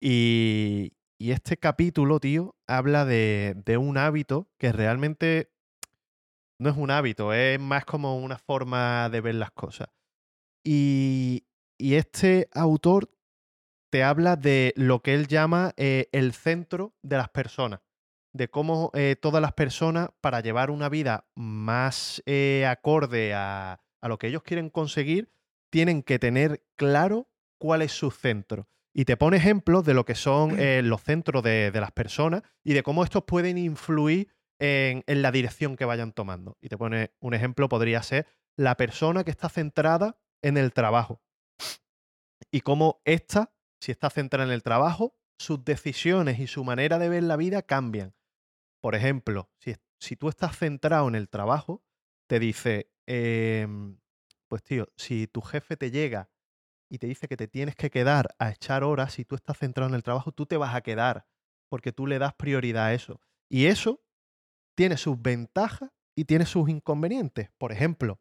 Y, 0.00 0.92
este 1.18 1.56
capítulo, 1.56 2.20
tío, 2.20 2.56
habla 2.66 3.04
de, 3.04 3.76
un 3.78 3.98
hábito 3.98 4.48
que 4.58 4.72
realmente 4.72 5.50
no 6.60 6.70
es 6.70 6.76
un 6.76 6.90
hábito, 6.90 7.32
es 7.32 7.58
más 7.60 7.84
como 7.84 8.18
una 8.18 8.38
forma 8.38 9.08
de 9.10 9.20
ver 9.20 9.34
las 9.34 9.50
cosas. 9.50 9.88
Y, 10.64 11.44
este 11.78 12.48
autor 12.52 13.10
te 13.90 14.02
habla 14.02 14.36
de 14.36 14.74
lo 14.76 15.00
que 15.00 15.14
él 15.14 15.28
llama 15.28 15.72
eh, 15.76 16.08
el 16.12 16.32
centro 16.32 16.94
de 17.02 17.16
las 17.16 17.28
personas, 17.28 17.80
de 18.32 18.48
cómo 18.48 18.90
eh, 18.94 19.16
todas 19.20 19.40
las 19.40 19.52
personas, 19.52 20.10
para 20.20 20.40
llevar 20.40 20.70
una 20.70 20.88
vida 20.88 21.28
más 21.34 22.22
eh, 22.26 22.66
acorde 22.68 23.32
a 23.34 23.80
lo 24.02 24.18
que 24.18 24.26
ellos 24.28 24.42
quieren 24.42 24.70
conseguir, 24.70 25.32
tienen 25.70 26.02
que 26.02 26.18
tener 26.18 26.64
claro 26.76 27.28
cuál 27.58 27.82
es 27.82 27.92
su 27.92 28.10
centro. 28.10 28.68
Y 28.98 29.04
te 29.04 29.16
pone 29.16 29.36
ejemplos 29.36 29.84
de 29.84 29.94
lo 29.94 30.04
que 30.04 30.16
son 30.16 30.58
eh, 30.58 30.82
los 30.82 31.04
centros 31.04 31.44
de, 31.44 31.70
de 31.70 31.80
las 31.80 31.92
personas 31.92 32.42
y 32.64 32.72
de 32.72 32.82
cómo 32.82 33.04
estos 33.04 33.22
pueden 33.22 33.56
influir 33.56 34.34
en, 34.58 35.04
en 35.06 35.22
la 35.22 35.30
dirección 35.30 35.76
que 35.76 35.84
vayan 35.84 36.10
tomando. 36.10 36.58
Y 36.60 36.68
te 36.68 36.76
pone 36.76 37.12
un 37.20 37.32
ejemplo, 37.32 37.68
podría 37.68 38.02
ser 38.02 38.26
la 38.56 38.76
persona 38.76 39.22
que 39.22 39.30
está 39.30 39.48
centrada 39.48 40.18
en 40.42 40.56
el 40.56 40.72
trabajo. 40.72 41.22
Y 42.50 42.62
cómo 42.62 43.00
esta, 43.04 43.54
si 43.80 43.92
está 43.92 44.10
centrada 44.10 44.48
en 44.48 44.52
el 44.52 44.64
trabajo, 44.64 45.16
sus 45.38 45.64
decisiones 45.64 46.40
y 46.40 46.48
su 46.48 46.64
manera 46.64 46.98
de 46.98 47.08
ver 47.08 47.22
la 47.22 47.36
vida 47.36 47.62
cambian. 47.62 48.16
Por 48.80 48.96
ejemplo, 48.96 49.48
si, 49.60 49.76
si 50.00 50.16
tú 50.16 50.28
estás 50.28 50.58
centrado 50.58 51.06
en 51.06 51.14
el 51.14 51.28
trabajo, 51.28 51.84
te 52.26 52.40
dice, 52.40 52.90
em, 53.06 54.00
pues 54.48 54.64
tío, 54.64 54.88
si 54.96 55.28
tu 55.28 55.40
jefe 55.40 55.76
te 55.76 55.92
llega 55.92 56.30
y 56.88 56.98
te 56.98 57.06
dice 57.06 57.28
que 57.28 57.36
te 57.36 57.48
tienes 57.48 57.76
que 57.76 57.90
quedar 57.90 58.34
a 58.38 58.50
echar 58.50 58.84
horas, 58.84 59.14
si 59.14 59.24
tú 59.24 59.34
estás 59.34 59.58
centrado 59.58 59.88
en 59.88 59.94
el 59.94 60.02
trabajo, 60.02 60.32
tú 60.32 60.46
te 60.46 60.56
vas 60.56 60.74
a 60.74 60.80
quedar, 60.80 61.26
porque 61.68 61.92
tú 61.92 62.06
le 62.06 62.18
das 62.18 62.34
prioridad 62.34 62.86
a 62.86 62.94
eso. 62.94 63.20
Y 63.50 63.66
eso 63.66 64.02
tiene 64.76 64.96
sus 64.96 65.20
ventajas 65.20 65.90
y 66.16 66.24
tiene 66.24 66.46
sus 66.46 66.68
inconvenientes. 66.68 67.50
Por 67.58 67.72
ejemplo, 67.72 68.20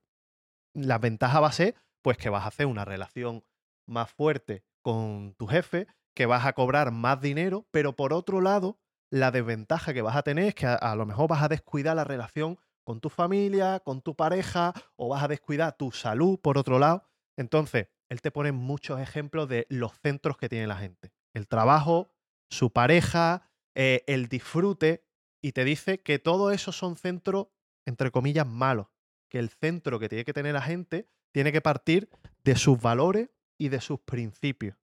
la 0.73 0.97
ventaja 0.97 1.39
va 1.39 1.47
a 1.47 1.53
ser 1.53 1.75
pues 2.01 2.17
que 2.17 2.29
vas 2.29 2.43
a 2.43 2.47
hacer 2.47 2.67
una 2.67 2.85
relación 2.85 3.43
más 3.87 4.11
fuerte 4.11 4.63
con 4.81 5.33
tu 5.37 5.47
jefe, 5.47 5.87
que 6.15 6.25
vas 6.25 6.45
a 6.45 6.53
cobrar 6.53 6.91
más 6.91 7.19
dinero, 7.21 7.67
pero 7.71 7.95
por 7.95 8.13
otro 8.13 8.41
lado, 8.41 8.79
la 9.11 9.31
desventaja 9.31 9.93
que 9.93 10.01
vas 10.01 10.15
a 10.15 10.23
tener 10.23 10.45
es 10.45 10.55
que 10.55 10.65
a, 10.65 10.75
a 10.75 10.95
lo 10.95 11.05
mejor 11.05 11.29
vas 11.29 11.43
a 11.43 11.47
descuidar 11.47 11.95
la 11.95 12.03
relación 12.03 12.57
con 12.85 13.01
tu 13.01 13.09
familia, 13.09 13.81
con 13.81 14.01
tu 14.01 14.15
pareja, 14.15 14.73
o 14.95 15.09
vas 15.09 15.23
a 15.23 15.27
descuidar 15.27 15.75
tu 15.75 15.91
salud, 15.91 16.39
por 16.39 16.57
otro 16.57 16.79
lado. 16.79 17.03
Entonces, 17.35 17.87
él 18.09 18.21
te 18.21 18.31
pone 18.31 18.51
muchos 18.51 18.99
ejemplos 18.99 19.49
de 19.49 19.67
los 19.69 19.93
centros 19.99 20.37
que 20.37 20.49
tiene 20.49 20.67
la 20.67 20.77
gente. 20.77 21.11
El 21.33 21.47
trabajo, 21.47 22.09
su 22.49 22.71
pareja, 22.71 23.49
eh, 23.75 24.03
el 24.07 24.27
disfrute, 24.27 25.05
y 25.41 25.51
te 25.51 25.63
dice 25.63 25.99
que 25.99 26.19
todos 26.19 26.53
esos 26.53 26.75
son 26.75 26.95
centros, 26.95 27.47
entre 27.85 28.11
comillas, 28.11 28.47
malos. 28.47 28.87
Que 29.29 29.39
el 29.39 29.49
centro 29.49 29.99
que 29.99 30.09
tiene 30.09 30.25
que 30.25 30.33
tener 30.33 30.53
la 30.53 30.61
gente 30.61 31.07
tiene 31.33 31.51
que 31.51 31.61
partir 31.61 32.09
de 32.43 32.55
sus 32.55 32.79
valores 32.81 33.29
y 33.57 33.69
de 33.69 33.81
sus 33.81 33.99
principios. 33.99 34.77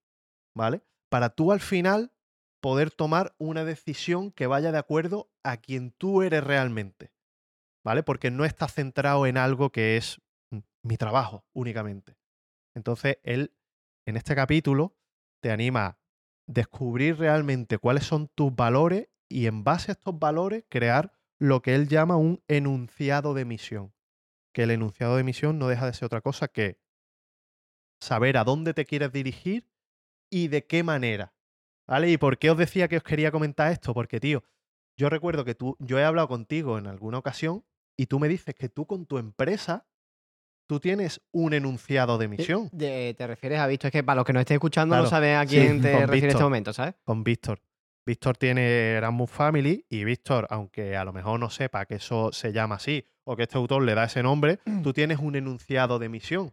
¿Vale? 0.55 0.83
Para 1.09 1.31
tú 1.31 1.51
al 1.51 1.61
final 1.61 2.13
poder 2.61 2.91
tomar 2.91 3.35
una 3.39 3.65
decisión 3.65 4.31
que 4.31 4.47
vaya 4.47 4.71
de 4.71 4.79
acuerdo 4.79 5.31
a 5.43 5.57
quien 5.57 5.91
tú 5.91 6.23
eres 6.23 6.45
realmente. 6.45 7.13
¿Vale? 7.85 8.03
Porque 8.03 8.31
no 8.31 8.45
estás 8.45 8.73
centrado 8.75 9.27
en 9.27 9.37
algo 9.37 9.71
que 9.71 9.97
es 9.97 10.21
mm, 10.51 10.59
mi 10.83 10.97
trabajo 10.97 11.45
únicamente. 11.53 12.17
Entonces, 12.75 13.19
él 13.23 13.55
en 14.07 14.17
este 14.17 14.35
capítulo 14.35 14.97
te 15.41 15.51
anima 15.51 15.87
a 15.87 15.99
descubrir 16.47 17.19
realmente 17.19 17.79
cuáles 17.79 18.05
son 18.05 18.29
tus 18.29 18.55
valores 18.55 19.09
y 19.29 19.47
en 19.47 19.65
base 19.65 19.91
a 19.91 19.95
estos 19.95 20.19
valores 20.19 20.65
crear 20.69 21.13
lo 21.39 21.63
que 21.63 21.75
él 21.75 21.89
llama 21.89 22.17
un 22.17 22.43
enunciado 22.49 23.35
de 23.35 23.45
misión. 23.45 23.95
Que 24.53 24.65
el 24.65 24.71
enunciado 24.71 25.17
de 25.17 25.25
misión 25.25 25.59
no 25.59 25.69
deja 25.69 25.87
de 25.87 25.95
ser 25.95 26.07
otra 26.07 26.21
cosa 26.21 26.49
que 26.49 26.79
saber 28.01 28.37
a 28.37 28.45
dónde 28.45 28.75
te 28.75 28.85
quieres 28.85 29.13
dirigir 29.13 29.69
y 30.31 30.49
de 30.49 30.67
qué 30.67 30.83
manera. 30.83 31.35
¿Vale? 31.87 32.11
¿Y 32.11 32.17
por 32.17 32.39
qué 32.39 32.51
os 32.51 32.57
decía 32.57 32.89
que 32.89 32.97
os 32.97 33.03
quería 33.03 33.31
comentar 33.31 33.71
esto? 33.71 33.93
Porque, 33.93 34.21
tío, 34.21 34.43
yo 34.97 35.11
recuerdo 35.11 35.45
que 35.45 35.55
tú, 35.55 35.77
yo 35.81 35.99
he 35.99 36.05
hablado 36.05 36.29
contigo 36.29 36.79
en 36.79 36.87
alguna 36.87 37.19
ocasión 37.19 37.65
y 37.97 38.07
tú 38.07 38.19
me 38.19 38.29
dices 38.29 38.55
que 38.55 38.69
tú 38.69 38.87
con 38.87 39.07
tu 39.07 39.19
empresa, 39.19 39.87
tú 40.67 40.81
tienes 40.81 41.21
un 41.33 41.53
enunciado 41.55 42.19
de 42.19 42.29
misión. 42.29 42.69
De- 42.73 43.15
te 43.17 43.27
refieres 43.27 43.59
a 43.61 43.67
Víctor, 43.67 43.89
es 43.89 43.93
que 43.93 44.03
para 44.05 44.17
los 44.17 44.25
que 44.25 44.33
nos 44.33 44.41
estén 44.41 44.57
escuchando 44.57 44.93
Claro, 44.95 45.05
no 45.05 45.11
saben 45.11 45.37
a 45.37 45.43
sí, 45.47 45.57
quién 45.57 45.81
te 45.81 45.93
refieres 46.07 46.23
en 46.25 46.31
este 46.31 46.43
momento, 46.43 46.73
¿sabes? 46.73 46.95
con 47.05 47.23
Víctor. 47.25 47.61
Víctor 48.07 48.37
tiene 48.37 48.93
Erasmus 48.97 49.31
Family 49.31 49.87
y 49.89 50.05
Víctor, 50.05 50.47
aunque 50.51 50.95
a 50.97 51.05
lo 51.05 51.13
mejor 51.15 51.41
no 51.41 51.49
sepa 51.49 51.87
que 51.87 51.95
eso 51.95 52.33
se 52.33 52.53
llama 52.53 52.75
así 52.75 53.07
o 53.25 53.35
que 53.37 53.45
este 53.45 53.57
autor 53.57 53.83
le 53.83 53.95
da 53.95 54.05
ese 54.05 54.23
nombre, 54.23 54.59
tú 54.83 54.93
tienes 54.93 55.19
un 55.21 55.37
enunciado 55.37 55.99
de 55.99 56.09
misión. 56.11 56.53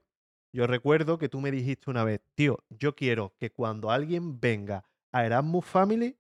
Yo 0.54 0.68
recuerdo 0.68 1.18
que 1.18 1.30
tú 1.30 1.40
me 1.42 1.52
dijiste 1.52 1.90
una 1.90 2.04
vez, 2.04 2.22
tío, 2.36 2.60
yo 2.70 2.96
quiero 2.96 3.34
que 3.38 3.52
cuando 3.52 3.92
alguien 3.92 4.40
venga 4.40 4.84
a 5.14 5.26
Erasmus 5.26 5.66
Family 5.66 6.18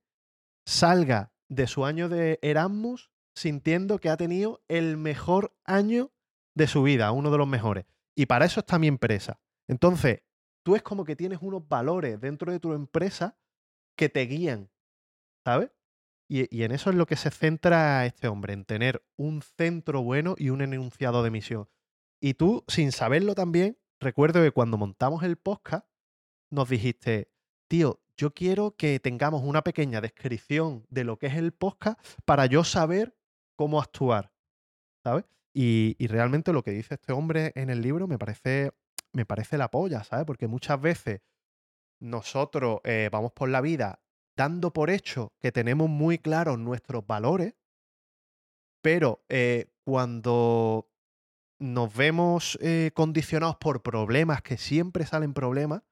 salga 0.66 1.32
de 1.50 1.68
su 1.68 1.86
año 1.86 2.10
de 2.10 2.40
Erasmus 2.42 3.10
sintiendo 3.36 4.00
que 4.00 4.10
ha 4.10 4.18
tenido 4.18 4.62
el 4.68 4.98
mejor 4.98 5.54
año 5.66 6.12
de 6.56 6.68
su 6.68 6.84
vida, 6.84 7.12
uno 7.12 7.32
de 7.32 7.38
los 7.38 7.48
mejores. 7.48 7.86
Y 8.16 8.26
para 8.26 8.46
eso 8.46 8.60
está 8.60 8.80
mi 8.80 8.88
empresa. 8.88 9.40
Entonces, 9.68 10.22
tú 10.64 10.76
es 10.76 10.82
como 10.82 11.06
que 11.06 11.16
tienes 11.16 11.40
unos 11.42 11.68
valores 11.68 12.20
dentro 12.20 12.52
de 12.52 12.60
tu 12.60 12.74
empresa 12.74 13.38
que 13.96 14.10
te 14.10 14.22
guían, 14.22 14.70
¿sabes? 15.46 15.72
Y, 16.28 16.56
y 16.56 16.64
en 16.64 16.72
eso 16.72 16.90
es 16.90 16.96
lo 16.96 17.06
que 17.06 17.16
se 17.16 17.30
centra 17.30 18.06
este 18.06 18.28
hombre, 18.28 18.54
en 18.54 18.66
tener 18.66 19.04
un 19.18 19.42
centro 19.42 20.02
bueno 20.02 20.36
y 20.38 20.50
un 20.50 20.62
enunciado 20.62 21.24
de 21.24 21.32
misión. 21.32 21.70
Y 22.22 22.36
tú, 22.36 22.64
sin 22.68 22.92
saberlo 22.92 23.36
también, 23.36 23.78
recuerdo 24.00 24.42
que 24.42 24.52
cuando 24.52 24.78
montamos 24.78 25.24
el 25.24 25.38
podcast, 25.38 25.88
nos 26.50 26.70
dijiste, 26.70 27.32
tío, 27.68 28.02
yo 28.18 28.34
quiero 28.34 28.76
que 28.76 29.00
tengamos 29.00 29.42
una 29.44 29.64
pequeña 29.64 30.02
descripción 30.02 30.86
de 30.90 31.04
lo 31.04 31.18
que 31.18 31.28
es 31.28 31.36
el 31.36 31.54
podcast 31.54 32.00
para 32.26 32.46
yo 32.46 32.64
saber 32.64 33.18
cómo 33.56 33.82
actuar, 33.82 34.32
¿sabes? 35.04 35.26
Y, 35.54 35.96
realmente 36.08 36.54
lo 36.54 36.64
que 36.64 36.72
dice 36.72 36.96
este 36.96 37.14
hombre 37.14 37.52
en 37.56 37.70
el 37.70 37.82
libro 37.82 38.08
me 38.08 38.18
parece, 38.18 38.72
me 39.12 39.26
parece 39.26 39.58
la 39.58 39.70
polla, 39.70 40.04
¿sabes? 40.04 40.26
Porque 40.26 40.48
muchas 40.48 40.80
veces 40.80 41.22
nosotros 42.00 42.80
eh, 42.84 43.10
vamos 43.12 43.32
por 43.34 43.50
la 43.50 43.62
vida 43.62 44.02
dando 44.38 44.72
por 44.72 44.90
hecho 44.90 45.34
que 45.40 45.52
tenemos 45.52 45.90
muy 45.90 46.18
claros 46.18 46.58
nuestros 46.58 47.06
valores, 47.06 47.54
pero 48.82 49.24
eh, 49.30 49.68
cuando 49.84 50.90
nos 51.60 51.94
vemos 51.96 52.58
eh, 52.62 52.92
condicionados 52.96 53.58
por 53.58 53.84
problemas, 53.84 54.42
que 54.42 54.58
siempre 54.58 55.06
salen 55.06 55.34
problemas, 55.34 55.84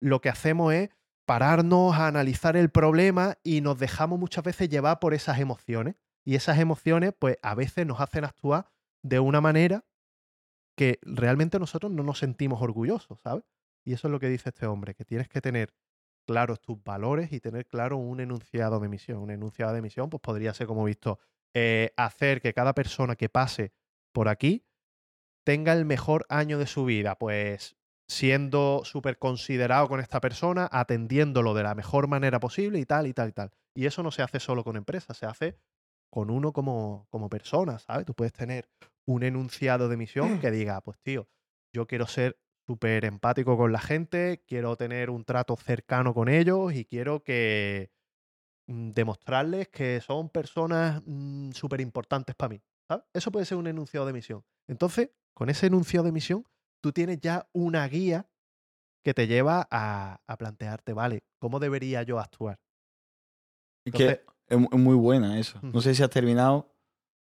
lo 0.00 0.20
que 0.20 0.30
hacemos 0.30 0.72
es 0.72 0.90
pararnos 1.26 1.96
a 1.96 2.06
analizar 2.06 2.56
el 2.56 2.70
problema 2.70 3.36
y 3.42 3.60
nos 3.60 3.78
dejamos 3.78 4.18
muchas 4.18 4.44
veces 4.44 4.68
llevar 4.68 5.00
por 5.00 5.12
esas 5.12 5.40
emociones. 5.40 5.96
Y 6.24 6.34
esas 6.34 6.58
emociones, 6.58 7.12
pues 7.16 7.38
a 7.42 7.54
veces 7.54 7.86
nos 7.86 8.00
hacen 8.00 8.24
actuar 8.24 8.68
de 9.08 9.20
una 9.20 9.40
manera 9.40 9.84
que 10.76 10.98
realmente 11.02 11.58
nosotros 11.58 11.92
no 11.92 12.02
nos 12.02 12.18
sentimos 12.18 12.60
orgullosos, 12.60 13.20
¿sabes? 13.20 13.44
Y 13.84 13.92
eso 13.92 14.08
es 14.08 14.12
lo 14.12 14.18
que 14.18 14.28
dice 14.28 14.48
este 14.48 14.66
hombre, 14.66 14.94
que 14.94 15.04
tienes 15.04 15.28
que 15.28 15.40
tener 15.40 15.74
claros 16.26 16.60
tus 16.60 16.82
valores 16.82 17.32
y 17.32 17.38
tener 17.38 17.66
claro 17.66 17.98
un 17.98 18.18
enunciado 18.18 18.80
de 18.80 18.88
misión. 18.88 19.18
Un 19.18 19.30
enunciado 19.30 19.72
de 19.74 19.80
misión, 19.80 20.10
pues 20.10 20.20
podría 20.20 20.52
ser, 20.54 20.66
como 20.66 20.82
he 20.82 20.90
visto, 20.90 21.20
eh, 21.54 21.92
hacer 21.96 22.40
que 22.40 22.52
cada 22.52 22.74
persona 22.74 23.14
que 23.14 23.28
pase 23.28 23.72
por 24.12 24.28
aquí 24.28 24.66
tenga 25.44 25.72
el 25.72 25.84
mejor 25.84 26.26
año 26.28 26.58
de 26.58 26.66
su 26.66 26.84
vida, 26.84 27.16
pues 27.16 27.76
siendo 28.08 28.82
súper 28.84 29.18
considerado 29.18 29.88
con 29.88 30.00
esta 30.00 30.20
persona, 30.20 30.68
atendiéndolo 30.72 31.54
de 31.54 31.62
la 31.62 31.76
mejor 31.76 32.08
manera 32.08 32.40
posible 32.40 32.80
y 32.80 32.86
tal, 32.86 33.06
y 33.06 33.14
tal, 33.14 33.28
y 33.28 33.32
tal. 33.32 33.52
Y 33.72 33.86
eso 33.86 34.02
no 34.02 34.10
se 34.10 34.22
hace 34.22 34.40
solo 34.40 34.64
con 34.64 34.76
empresas, 34.76 35.16
se 35.16 35.26
hace 35.26 35.58
con 36.10 36.30
uno 36.30 36.52
como, 36.52 37.06
como 37.10 37.28
persona, 37.28 37.78
¿sabes? 37.78 38.04
Tú 38.04 38.14
puedes 38.14 38.32
tener 38.32 38.68
un 39.06 39.22
enunciado 39.22 39.88
de 39.88 39.96
misión 39.96 40.40
que 40.40 40.50
diga, 40.50 40.80
pues 40.80 40.98
tío, 41.02 41.28
yo 41.72 41.86
quiero 41.86 42.06
ser 42.06 42.38
súper 42.66 43.04
empático 43.04 43.56
con 43.56 43.72
la 43.72 43.78
gente, 43.78 44.42
quiero 44.46 44.76
tener 44.76 45.10
un 45.10 45.24
trato 45.24 45.56
cercano 45.56 46.12
con 46.14 46.28
ellos 46.28 46.72
y 46.74 46.84
quiero 46.84 47.22
que 47.22 47.90
mm, 48.68 48.90
demostrarles 48.90 49.68
que 49.68 50.00
son 50.00 50.28
personas 50.30 51.02
mm, 51.06 51.52
súper 51.52 51.80
importantes 51.80 52.34
para 52.34 52.48
mí. 52.50 52.62
¿sabes? 52.88 53.04
Eso 53.14 53.30
puede 53.30 53.46
ser 53.46 53.58
un 53.58 53.66
enunciado 53.68 54.06
de 54.06 54.12
misión. 54.12 54.44
Entonces, 54.68 55.10
con 55.34 55.50
ese 55.50 55.66
enunciado 55.68 56.06
de 56.06 56.12
misión, 56.12 56.44
tú 56.82 56.92
tienes 56.92 57.20
ya 57.20 57.48
una 57.52 57.86
guía 57.88 58.28
que 59.04 59.14
te 59.14 59.28
lleva 59.28 59.68
a, 59.70 60.20
a 60.26 60.36
plantearte, 60.36 60.92
vale, 60.92 61.22
¿cómo 61.38 61.60
debería 61.60 62.02
yo 62.02 62.18
actuar? 62.18 62.58
Es 63.84 63.92
que 63.92 64.20
es 64.48 64.58
mu- 64.58 64.68
es 64.72 64.78
muy 64.78 64.94
buena 64.96 65.38
eso. 65.38 65.60
No 65.62 65.80
sé 65.80 65.94
si 65.94 66.02
has 66.02 66.10
terminado. 66.10 66.75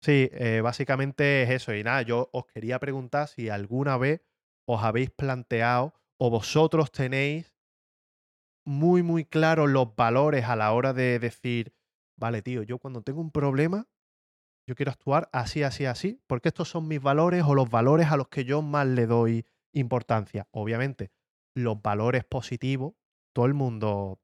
Sí, 0.03 0.29
eh, 0.33 0.61
básicamente 0.63 1.43
es 1.43 1.51
eso. 1.51 1.75
Y 1.75 1.83
nada, 1.85 2.03
yo 2.03 2.29
os 2.33 2.47
quería 2.47 2.79
preguntar 2.79 3.29
si 3.29 3.49
alguna 3.49 3.97
vez 3.99 4.23
os 4.67 4.83
habéis 4.83 5.11
planteado 5.11 5.95
o 6.19 6.31
vosotros 6.31 6.91
tenéis 6.93 7.55
muy, 8.65 9.03
muy 9.03 9.25
claros 9.25 9.69
los 9.71 9.95
valores 9.97 10.45
a 10.45 10.57
la 10.57 10.73
hora 10.73 10.93
de 10.93 11.19
decir, 11.19 11.75
vale, 12.17 12.43
tío, 12.43 12.63
yo 12.63 12.79
cuando 12.79 13.03
tengo 13.03 13.21
un 13.21 13.31
problema, 13.31 13.89
yo 14.69 14.75
quiero 14.77 14.93
actuar 14.93 15.29
así, 15.33 15.63
así, 15.63 15.87
así, 15.87 16.23
porque 16.27 16.49
estos 16.49 16.69
son 16.71 16.89
mis 16.89 17.03
valores 17.03 17.45
o 17.47 17.55
los 17.55 17.71
valores 17.71 18.09
a 18.13 18.17
los 18.19 18.29
que 18.29 18.45
yo 18.45 18.63
más 18.63 18.87
le 18.87 19.07
doy 19.07 19.47
importancia. 19.75 20.49
Obviamente, 20.53 21.13
los 21.55 21.83
valores 21.83 22.25
positivos, 22.25 22.95
todo 23.35 23.47
el 23.47 23.55
mundo, 23.55 24.21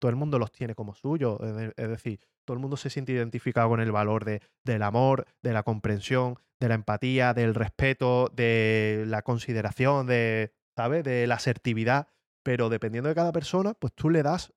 todo 0.00 0.10
el 0.10 0.16
mundo 0.16 0.38
los 0.38 0.52
tiene 0.52 0.74
como 0.74 0.94
suyo. 0.94 1.38
Es 1.44 1.56
de- 1.56 1.74
es 1.76 1.88
decir, 1.88 2.20
todo 2.44 2.54
el 2.54 2.60
mundo 2.60 2.76
se 2.76 2.90
siente 2.90 3.12
identificado 3.12 3.68
con 3.68 3.80
el 3.80 3.92
valor 3.92 4.24
de, 4.24 4.42
del 4.64 4.82
amor, 4.82 5.26
de 5.42 5.52
la 5.52 5.62
comprensión, 5.62 6.38
de 6.60 6.68
la 6.68 6.74
empatía, 6.74 7.34
del 7.34 7.54
respeto, 7.54 8.30
de 8.34 9.04
la 9.06 9.22
consideración, 9.22 10.06
de 10.06 10.52
¿sabes? 10.76 11.04
De 11.04 11.26
la 11.26 11.36
asertividad, 11.36 12.08
pero 12.42 12.68
dependiendo 12.68 13.08
de 13.08 13.14
cada 13.14 13.32
persona, 13.32 13.74
pues 13.74 13.92
tú 13.92 14.10
le 14.10 14.22
das 14.22 14.52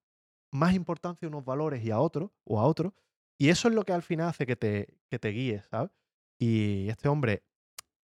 más 0.51 0.73
importancia 0.73 1.25
a 1.25 1.29
unos 1.29 1.45
valores 1.45 1.83
y 1.83 1.91
a 1.91 1.99
otros, 1.99 2.31
o 2.45 2.59
a 2.59 2.65
otros, 2.65 2.93
y 3.37 3.49
eso 3.49 3.67
es 3.67 3.73
lo 3.73 3.83
que 3.83 3.93
al 3.93 4.03
final 4.03 4.29
hace 4.29 4.45
que 4.45 4.55
te, 4.55 4.97
que 5.09 5.19
te 5.19 5.29
guíes, 5.29 5.65
¿sabes? 5.65 5.91
Y 6.39 6.87
este 6.89 7.09
hombre 7.09 7.43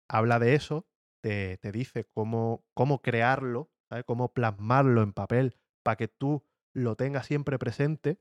habla 0.09 0.39
de 0.39 0.55
eso, 0.55 0.87
te, 1.21 1.57
te 1.57 1.71
dice 1.71 2.05
cómo, 2.05 2.65
cómo 2.73 3.01
crearlo, 3.01 3.69
¿sabes? 3.89 4.05
Cómo 4.05 4.33
plasmarlo 4.33 5.01
en 5.01 5.13
papel 5.13 5.57
para 5.83 5.97
que 5.97 6.07
tú 6.07 6.43
lo 6.73 6.95
tengas 6.95 7.25
siempre 7.25 7.59
presente. 7.59 8.19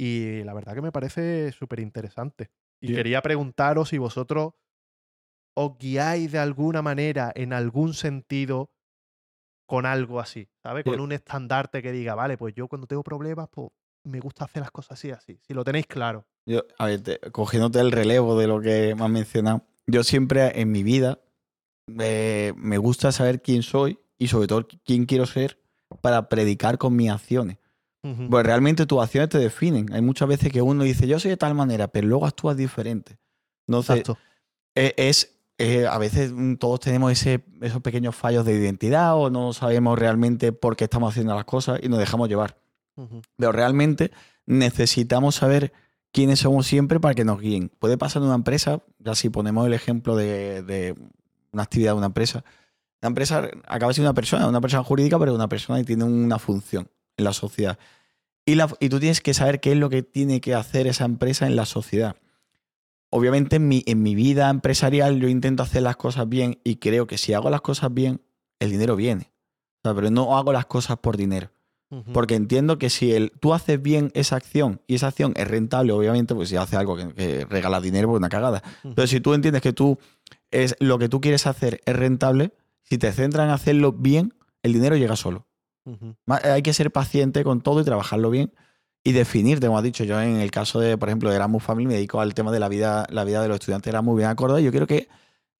Y 0.00 0.42
la 0.44 0.54
verdad 0.54 0.74
que 0.74 0.80
me 0.80 0.92
parece 0.92 1.52
súper 1.52 1.78
interesante. 1.80 2.48
Y 2.80 2.94
quería 2.94 3.20
preguntaros 3.20 3.90
si 3.90 3.98
vosotros 3.98 4.54
os 5.54 5.76
guiáis 5.76 6.32
de 6.32 6.38
alguna 6.38 6.80
manera, 6.80 7.30
en 7.34 7.52
algún 7.52 7.92
sentido, 7.92 8.70
con 9.66 9.84
algo 9.84 10.18
así, 10.18 10.48
¿sabes? 10.62 10.84
Con 10.84 11.00
un 11.00 11.12
estandarte 11.12 11.82
que 11.82 11.92
diga, 11.92 12.14
vale, 12.14 12.38
pues 12.38 12.54
yo 12.54 12.66
cuando 12.66 12.86
tengo 12.86 13.02
problemas, 13.02 13.50
pues 13.50 13.68
me 14.04 14.20
gusta 14.20 14.46
hacer 14.46 14.62
las 14.62 14.70
cosas 14.70 14.92
así, 14.92 15.10
así. 15.10 15.38
Si 15.46 15.52
lo 15.52 15.64
tenéis 15.64 15.86
claro. 15.86 16.26
Yo, 16.46 16.62
a 16.78 16.86
ver, 16.86 17.02
te- 17.02 17.20
cogiéndote 17.30 17.80
el 17.80 17.92
relevo 17.92 18.38
de 18.38 18.46
lo 18.46 18.58
que 18.62 18.94
me 18.96 19.04
has 19.04 19.10
mencionado, 19.10 19.66
yo 19.86 20.02
siempre 20.02 20.58
en 20.62 20.72
mi 20.72 20.82
vida 20.82 21.20
eh, 21.98 22.54
me 22.56 22.78
gusta 22.78 23.12
saber 23.12 23.42
quién 23.42 23.62
soy 23.62 23.98
y 24.16 24.28
sobre 24.28 24.48
todo 24.48 24.66
quién 24.82 25.04
quiero 25.04 25.26
ser 25.26 25.60
para 26.00 26.30
predicar 26.30 26.78
con 26.78 26.96
mis 26.96 27.10
acciones. 27.10 27.58
Pues 28.02 28.46
realmente 28.46 28.86
tus 28.86 29.02
acciones 29.02 29.28
te 29.28 29.38
definen. 29.38 29.92
Hay 29.92 30.00
muchas 30.00 30.26
veces 30.26 30.50
que 30.50 30.62
uno 30.62 30.84
dice, 30.84 31.06
yo 31.06 31.20
soy 31.20 31.30
de 31.30 31.36
tal 31.36 31.54
manera, 31.54 31.88
pero 31.88 32.08
luego 32.08 32.26
actúas 32.26 32.56
diferente. 32.56 33.18
Entonces, 33.66 33.98
Exacto. 33.98 34.18
eh, 34.74 34.94
es, 34.96 35.36
eh, 35.58 35.86
a 35.86 35.98
veces 35.98 36.32
mm, 36.32 36.54
todos 36.54 36.80
tenemos 36.80 37.12
ese, 37.12 37.44
esos 37.60 37.82
pequeños 37.82 38.16
fallos 38.16 38.46
de 38.46 38.54
identidad 38.54 39.16
o 39.16 39.28
no 39.28 39.52
sabemos 39.52 39.98
realmente 39.98 40.52
por 40.52 40.76
qué 40.76 40.84
estamos 40.84 41.12
haciendo 41.12 41.34
las 41.34 41.44
cosas 41.44 41.80
y 41.82 41.88
nos 41.88 41.98
dejamos 41.98 42.28
llevar. 42.28 42.56
Pero 43.36 43.52
realmente 43.52 44.10
necesitamos 44.44 45.36
saber 45.36 45.72
quiénes 46.12 46.40
somos 46.40 46.66
siempre 46.66 47.00
para 47.00 47.14
que 47.14 47.24
nos 47.24 47.40
guíen. 47.40 47.70
Puede 47.78 47.96
pasar 47.96 48.20
en 48.20 48.26
una 48.26 48.34
empresa, 48.34 48.82
ya 48.98 49.14
si 49.14 49.30
ponemos 49.30 49.66
el 49.66 49.72
ejemplo 49.72 50.16
de, 50.16 50.62
de 50.62 50.94
una 51.50 51.62
actividad 51.62 51.92
de 51.92 51.98
una 51.98 52.06
empresa. 52.06 52.44
La 53.00 53.06
empresa 53.08 53.48
acaba 53.66 53.94
siendo 53.94 54.10
una 54.10 54.14
persona, 54.14 54.46
una 54.46 54.60
persona 54.60 54.84
jurídica, 54.84 55.18
pero 55.18 55.34
una 55.34 55.48
persona 55.48 55.80
y 55.80 55.84
tiene 55.84 56.04
una 56.04 56.38
función 56.38 56.90
en 57.20 57.24
la 57.24 57.32
sociedad. 57.32 57.78
Y, 58.44 58.54
la- 58.56 58.74
y 58.80 58.88
tú 58.88 58.98
tienes 58.98 59.20
que 59.20 59.34
saber 59.34 59.60
qué 59.60 59.72
es 59.72 59.78
lo 59.78 59.88
que 59.90 60.02
tiene 60.02 60.40
que 60.40 60.54
hacer 60.54 60.86
esa 60.86 61.04
empresa 61.04 61.46
en 61.46 61.54
la 61.56 61.66
sociedad. 61.66 62.16
Obviamente 63.10 63.56
en 63.56 63.66
mi, 63.68 63.82
en 63.86 64.02
mi 64.02 64.14
vida 64.14 64.48
empresarial 64.50 65.18
yo 65.20 65.28
intento 65.28 65.62
hacer 65.62 65.82
las 65.82 65.96
cosas 65.96 66.28
bien 66.28 66.60
y 66.64 66.76
creo 66.76 67.06
que 67.06 67.18
si 67.18 67.32
hago 67.32 67.50
las 67.50 67.60
cosas 67.60 67.92
bien, 67.92 68.20
el 68.60 68.70
dinero 68.70 68.94
viene. 68.96 69.32
O 69.82 69.88
sea, 69.88 69.94
pero 69.94 70.10
no 70.10 70.36
hago 70.36 70.52
las 70.52 70.66
cosas 70.66 70.98
por 70.98 71.16
dinero. 71.16 71.50
Porque 72.12 72.36
entiendo 72.36 72.78
que 72.78 72.88
si 72.88 73.12
el, 73.12 73.32
tú 73.40 73.52
haces 73.52 73.82
bien 73.82 74.12
esa 74.14 74.36
acción 74.36 74.80
y 74.86 74.94
esa 74.94 75.08
acción 75.08 75.32
es 75.34 75.48
rentable, 75.48 75.90
obviamente, 75.92 76.36
pues 76.36 76.48
si 76.48 76.54
haces 76.54 76.78
algo 76.78 76.96
que, 76.96 77.12
que 77.14 77.44
regala 77.46 77.80
dinero, 77.80 78.06
pues 78.06 78.18
una 78.18 78.28
cagada. 78.28 78.62
Pero 78.94 79.08
si 79.08 79.20
tú 79.20 79.34
entiendes 79.34 79.60
que 79.60 79.72
tú 79.72 79.98
es 80.52 80.76
lo 80.78 81.00
que 81.00 81.08
tú 81.08 81.20
quieres 81.20 81.48
hacer 81.48 81.80
es 81.86 81.96
rentable, 81.96 82.52
si 82.84 82.96
te 82.96 83.10
centras 83.10 83.44
en 83.46 83.50
hacerlo 83.50 83.90
bien, 83.92 84.34
el 84.62 84.72
dinero 84.72 84.96
llega 84.96 85.16
solo. 85.16 85.48
Ma- 86.26 86.40
Hay 86.44 86.62
que 86.62 86.72
ser 86.72 86.90
paciente 86.90 87.44
con 87.44 87.60
todo 87.60 87.80
y 87.80 87.84
trabajarlo 87.84 88.30
bien 88.30 88.52
y 89.02 89.12
definirte, 89.12 89.66
como 89.66 89.78
has 89.78 89.84
dicho. 89.84 90.04
Yo 90.04 90.20
en 90.20 90.36
el 90.36 90.50
caso 90.50 90.78
de, 90.80 90.98
por 90.98 91.08
ejemplo, 91.08 91.30
de 91.30 91.36
Erasmus 91.36 91.62
Family 91.62 91.86
me 91.86 91.94
dedico 91.94 92.20
al 92.20 92.34
tema 92.34 92.52
de 92.52 92.60
la 92.60 92.68
vida, 92.68 93.06
la 93.10 93.24
vida 93.24 93.40
de 93.42 93.48
los 93.48 93.56
estudiantes 93.56 93.86
de 93.86 93.90
Erasmus 93.90 94.16
bien 94.16 94.28
a 94.28 94.34
Córdoba 94.36 94.60
y 94.60 94.64
yo 94.64 94.70
quiero 94.70 94.86
que 94.86 95.08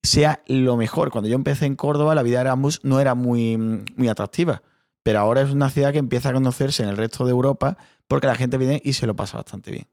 sea 0.02 0.43
lo 0.47 0.77
mejor. 0.77 1.11
Cuando 1.11 1.28
yo 1.28 1.35
empecé 1.35 1.66
en 1.66 1.77
Córdoba, 1.77 2.15
la 2.15 2.23
vida 2.23 2.39
de 2.39 2.43
Erasmus 2.43 2.81
no 2.85 3.01
era 3.01 3.15
muy, 3.15 3.57
muy 3.59 4.09
atractiva, 4.09 4.62
pero 5.02 5.19
ahora 5.20 5.40
es 5.43 5.51
una 5.51 5.70
ciudad 5.70 5.93
que 5.93 5.98
empieza 5.98 6.31
a 6.31 6.32
conocerse 6.32 6.82
en 6.82 6.89
el 6.90 6.97
resto 6.97 7.24
de 7.24 7.31
Europa 7.31 7.77
porque 8.09 8.27
la 8.27 8.35
gente 8.35 8.59
viene 8.59 8.81
y 8.85 8.94
se 8.94 9.07
lo 9.07 9.15
pasa 9.16 9.39
bastante 9.39 9.70
bien. 9.70 9.86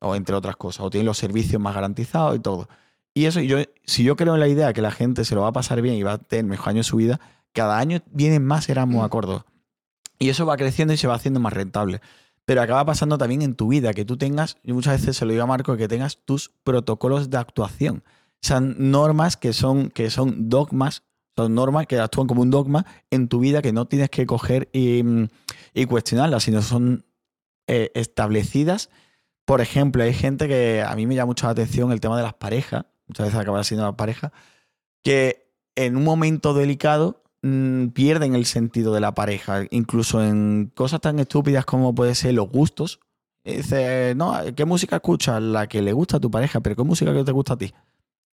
O 0.00 0.14
entre 0.16 0.34
otras 0.34 0.56
cosas, 0.56 0.84
o 0.84 0.90
tiene 0.90 1.04
los 1.04 1.16
servicios 1.18 1.60
más 1.62 1.74
garantizados 1.74 2.34
y 2.36 2.40
todo. 2.40 2.68
Y 3.14 3.26
eso, 3.26 3.40
yo, 3.40 3.58
si 3.84 4.02
yo 4.04 4.16
creo 4.16 4.34
en 4.34 4.40
la 4.40 4.48
idea 4.48 4.72
que 4.72 4.82
la 4.82 4.90
gente 4.90 5.24
se 5.24 5.34
lo 5.34 5.42
va 5.42 5.48
a 5.48 5.52
pasar 5.52 5.80
bien 5.82 5.94
y 5.94 6.02
va 6.02 6.12
a 6.14 6.18
tener 6.18 6.44
mejor 6.44 6.70
año 6.70 6.78
de 6.78 6.84
su 6.84 6.96
vida, 6.96 7.20
cada 7.52 7.78
año 7.78 8.00
vienen 8.10 8.44
más 8.44 8.68
Erasmus 8.68 9.04
a 9.04 9.08
Córdoba. 9.10 9.44
Y 10.22 10.28
eso 10.28 10.46
va 10.46 10.56
creciendo 10.56 10.94
y 10.94 10.96
se 10.96 11.08
va 11.08 11.16
haciendo 11.16 11.40
más 11.40 11.52
rentable. 11.52 12.00
Pero 12.44 12.62
acaba 12.62 12.84
pasando 12.84 13.18
también 13.18 13.42
en 13.42 13.56
tu 13.56 13.66
vida, 13.66 13.92
que 13.92 14.04
tú 14.04 14.16
tengas, 14.16 14.56
yo 14.62 14.72
muchas 14.72 15.00
veces 15.00 15.16
se 15.16 15.24
lo 15.24 15.32
digo 15.32 15.42
a 15.42 15.48
Marco, 15.48 15.76
que 15.76 15.88
tengas 15.88 16.18
tus 16.24 16.52
protocolos 16.62 17.28
de 17.28 17.38
actuación. 17.38 18.04
Son 18.40 18.76
normas 18.92 19.36
que 19.36 19.52
son, 19.52 19.90
que 19.90 20.10
son 20.10 20.48
dogmas, 20.48 21.02
son 21.34 21.56
normas 21.56 21.88
que 21.88 21.98
actúan 21.98 22.28
como 22.28 22.42
un 22.42 22.50
dogma 22.50 22.86
en 23.10 23.26
tu 23.26 23.40
vida 23.40 23.62
que 23.62 23.72
no 23.72 23.86
tienes 23.86 24.10
que 24.10 24.24
coger 24.24 24.68
y, 24.72 25.02
mm, 25.02 25.28
y 25.74 25.86
cuestionarlas, 25.86 26.44
sino 26.44 26.62
son 26.62 27.04
eh, 27.66 27.90
establecidas. 27.96 28.90
Por 29.44 29.60
ejemplo, 29.60 30.04
hay 30.04 30.14
gente 30.14 30.46
que 30.46 30.84
a 30.86 30.94
mí 30.94 31.04
me 31.04 31.16
llama 31.16 31.30
mucho 31.30 31.46
la 31.46 31.52
atención 31.52 31.90
el 31.90 31.98
tema 31.98 32.16
de 32.16 32.22
las 32.22 32.34
parejas, 32.34 32.84
muchas 33.08 33.26
veces 33.26 33.40
acaba 33.40 33.64
siendo 33.64 33.86
la 33.86 33.96
pareja, 33.96 34.32
que 35.02 35.50
en 35.74 35.96
un 35.96 36.04
momento 36.04 36.54
delicado 36.54 37.24
mm, 37.42 37.88
pierden 37.88 38.34
el 38.34 38.46
sentido 38.46 38.92
de 38.94 39.00
la 39.00 39.14
pareja, 39.14 39.62
incluso 39.70 40.24
en 40.24 40.70
cosas 40.74 41.00
tan 41.00 41.18
estúpidas 41.18 41.64
como 41.64 41.94
puede 41.94 42.14
ser 42.14 42.34
los 42.34 42.48
gustos. 42.48 43.00
Dice, 43.44 44.14
no, 44.16 44.34
¿qué 44.54 44.64
música 44.64 44.96
escuchas? 44.96 45.42
La 45.42 45.66
que 45.66 45.82
le 45.82 45.92
gusta 45.92 46.18
a 46.18 46.20
tu 46.20 46.30
pareja, 46.30 46.60
pero 46.60 46.76
¿qué 46.76 46.84
música 46.84 47.12
que 47.12 47.24
te 47.24 47.32
gusta 47.32 47.54
a 47.54 47.58
ti? 47.58 47.72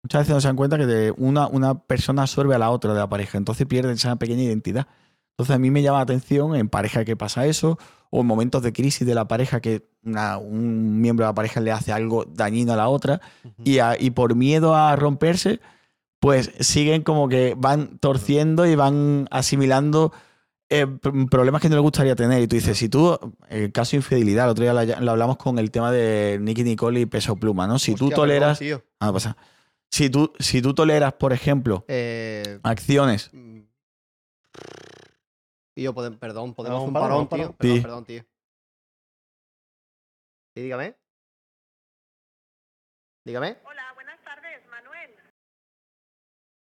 Muchas 0.03 0.21
veces 0.21 0.35
no 0.35 0.41
se 0.41 0.47
dan 0.47 0.55
cuenta 0.55 0.77
que 0.77 1.13
una, 1.17 1.47
una 1.47 1.79
persona 1.79 2.21
absorbe 2.21 2.55
a 2.55 2.59
la 2.59 2.69
otra 2.69 2.93
de 2.93 2.99
la 2.99 3.09
pareja, 3.09 3.37
entonces 3.37 3.65
pierden 3.65 3.93
esa 3.93 4.15
pequeña 4.17 4.43
identidad. 4.43 4.87
Entonces 5.33 5.55
a 5.55 5.59
mí 5.59 5.71
me 5.71 5.81
llama 5.81 5.97
la 5.97 6.03
atención 6.03 6.55
en 6.55 6.69
pareja 6.69 7.03
que 7.05 7.15
pasa 7.17 7.45
eso, 7.47 7.79
o 8.11 8.21
en 8.21 8.27
momentos 8.27 8.61
de 8.61 8.71
crisis 8.71 9.05
de 9.07 9.15
la 9.15 9.27
pareja 9.27 9.61
que 9.61 9.89
una- 10.03 10.37
un 10.37 11.01
miembro 11.01 11.25
de 11.25 11.29
la 11.31 11.35
pareja 11.35 11.59
le 11.59 11.71
hace 11.71 11.91
algo 11.91 12.25
dañino 12.25 12.73
a 12.73 12.75
la 12.75 12.87
otra, 12.89 13.19
y, 13.63 13.79
a- 13.79 13.99
y 13.99 14.11
por 14.11 14.35
miedo 14.35 14.75
a 14.75 14.95
romperse, 14.95 15.59
pues 16.19 16.51
siguen 16.59 17.03
como 17.03 17.29
que 17.29 17.55
van 17.57 17.97
torciendo 17.99 18.65
y 18.65 18.75
van 18.75 19.27
asimilando 19.31 20.11
eh, 20.69 20.85
pr- 20.85 21.29
problemas 21.29 21.61
que 21.61 21.69
no 21.69 21.75
les 21.75 21.81
gustaría 21.81 22.15
tener. 22.15 22.41
Y 22.41 22.47
tú 22.47 22.55
dices, 22.57 22.77
si 22.77 22.89
tú, 22.89 23.17
el 23.49 23.71
caso 23.71 23.91
de 23.91 23.97
infidelidad, 23.97 24.45
el 24.45 24.51
otro 24.51 24.63
día 24.63 24.73
lo, 24.73 25.01
lo 25.01 25.11
hablamos 25.11 25.37
con 25.37 25.57
el 25.59 25.71
tema 25.71 25.91
de 25.91 26.37
Nicky 26.41 26.63
Nicole 26.63 26.99
y 26.99 27.05
Peso 27.05 27.35
Pluma, 27.37 27.67
¿no? 27.67 27.79
Si 27.79 27.95
tú 27.95 28.09
toleras... 28.09 28.59
perdón. 28.59 28.83
Ah, 28.99 29.13
pasa. 29.13 29.37
Si 29.91 30.09
tú, 30.09 30.31
si 30.39 30.61
tú 30.61 30.75
toleras, 30.75 31.13
por 31.13 31.33
ejemplo, 31.33 31.83
Eh, 31.87 32.59
acciones 32.63 33.31
mm, 33.33 33.59
Tío, 35.75 35.93
pode- 35.95 36.11
perdón, 36.17 36.53
podemos 36.53 36.77
hacer 36.79 36.87
un 36.89 36.93
parón, 36.93 37.27
parón, 37.27 37.27
parón. 37.27 37.47
tío. 37.47 37.55
Perdón, 37.57 37.75
Sí. 37.77 37.81
perdón, 37.81 38.05
tío. 38.05 38.23
Sí, 40.55 40.61
dígame. 40.63 40.95
Dígame. 43.25 43.57
Hola, 43.63 43.83
buenas 43.95 44.19
tardes, 44.23 44.61
Manuel. 44.69 45.11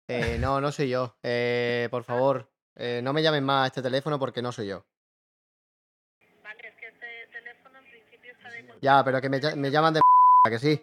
Eh, 0.08 0.36
no, 0.40 0.60
no 0.60 0.72
soy 0.72 0.88
yo. 0.88 1.16
Eh, 1.22 1.88
por 1.90 2.04
favor, 2.04 2.50
eh, 2.76 3.00
no 3.02 3.12
me 3.12 3.22
llamen 3.22 3.44
más 3.44 3.64
a 3.64 3.66
este 3.68 3.82
teléfono 3.82 4.18
porque 4.18 4.42
no 4.42 4.52
soy 4.52 4.66
yo. 4.68 4.84
Vale, 6.42 6.60
es 6.68 6.74
que 6.76 6.86
este 6.88 7.06
teléfono 7.32 7.78
en 7.78 7.84
principio 7.90 8.32
está 8.32 8.50
de... 8.50 8.74
Ya, 8.80 9.04
pero 9.04 9.20
que 9.20 9.28
me, 9.28 9.40
lla- 9.40 9.56
me 9.56 9.70
llaman 9.70 9.94
de 9.94 10.00
¿a 10.46 10.50
que 10.50 10.58
sí. 10.58 10.82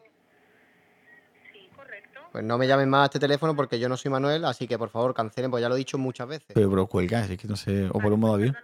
Sí, 1.53 1.69
correcto. 1.75 2.21
Pues 2.31 2.43
no 2.43 2.57
me 2.57 2.67
llamen 2.67 2.89
más 2.89 3.01
a 3.01 3.05
este 3.05 3.19
teléfono 3.19 3.55
porque 3.55 3.77
yo 3.79 3.89
no 3.89 3.97
soy 3.97 4.09
Manuel, 4.11 4.45
así 4.45 4.67
que 4.67 4.77
por 4.77 4.89
favor 4.89 5.13
cancelen, 5.13 5.51
pues 5.51 5.61
ya 5.61 5.69
lo 5.69 5.75
he 5.75 5.79
dicho 5.79 5.97
muchas 5.97 6.27
veces. 6.27 6.47
pero, 6.53 6.69
pero 6.69 6.87
cuelga, 6.87 7.25
es 7.25 7.37
que 7.37 7.47
no 7.47 7.55
sé, 7.55 7.87
o 7.89 7.93
por 7.93 8.11
un 8.13 8.19
modo 8.19 8.37
pues 8.37 8.49
avión. 8.49 8.57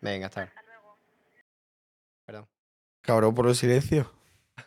Venga, 0.00 0.26
está. 0.26 0.42
Hasta 0.42 0.62
luego. 0.62 0.96
Perdón. 2.26 2.48
Cabrón, 3.00 3.34
por 3.34 3.48
el 3.48 3.54
silencio. 3.54 4.12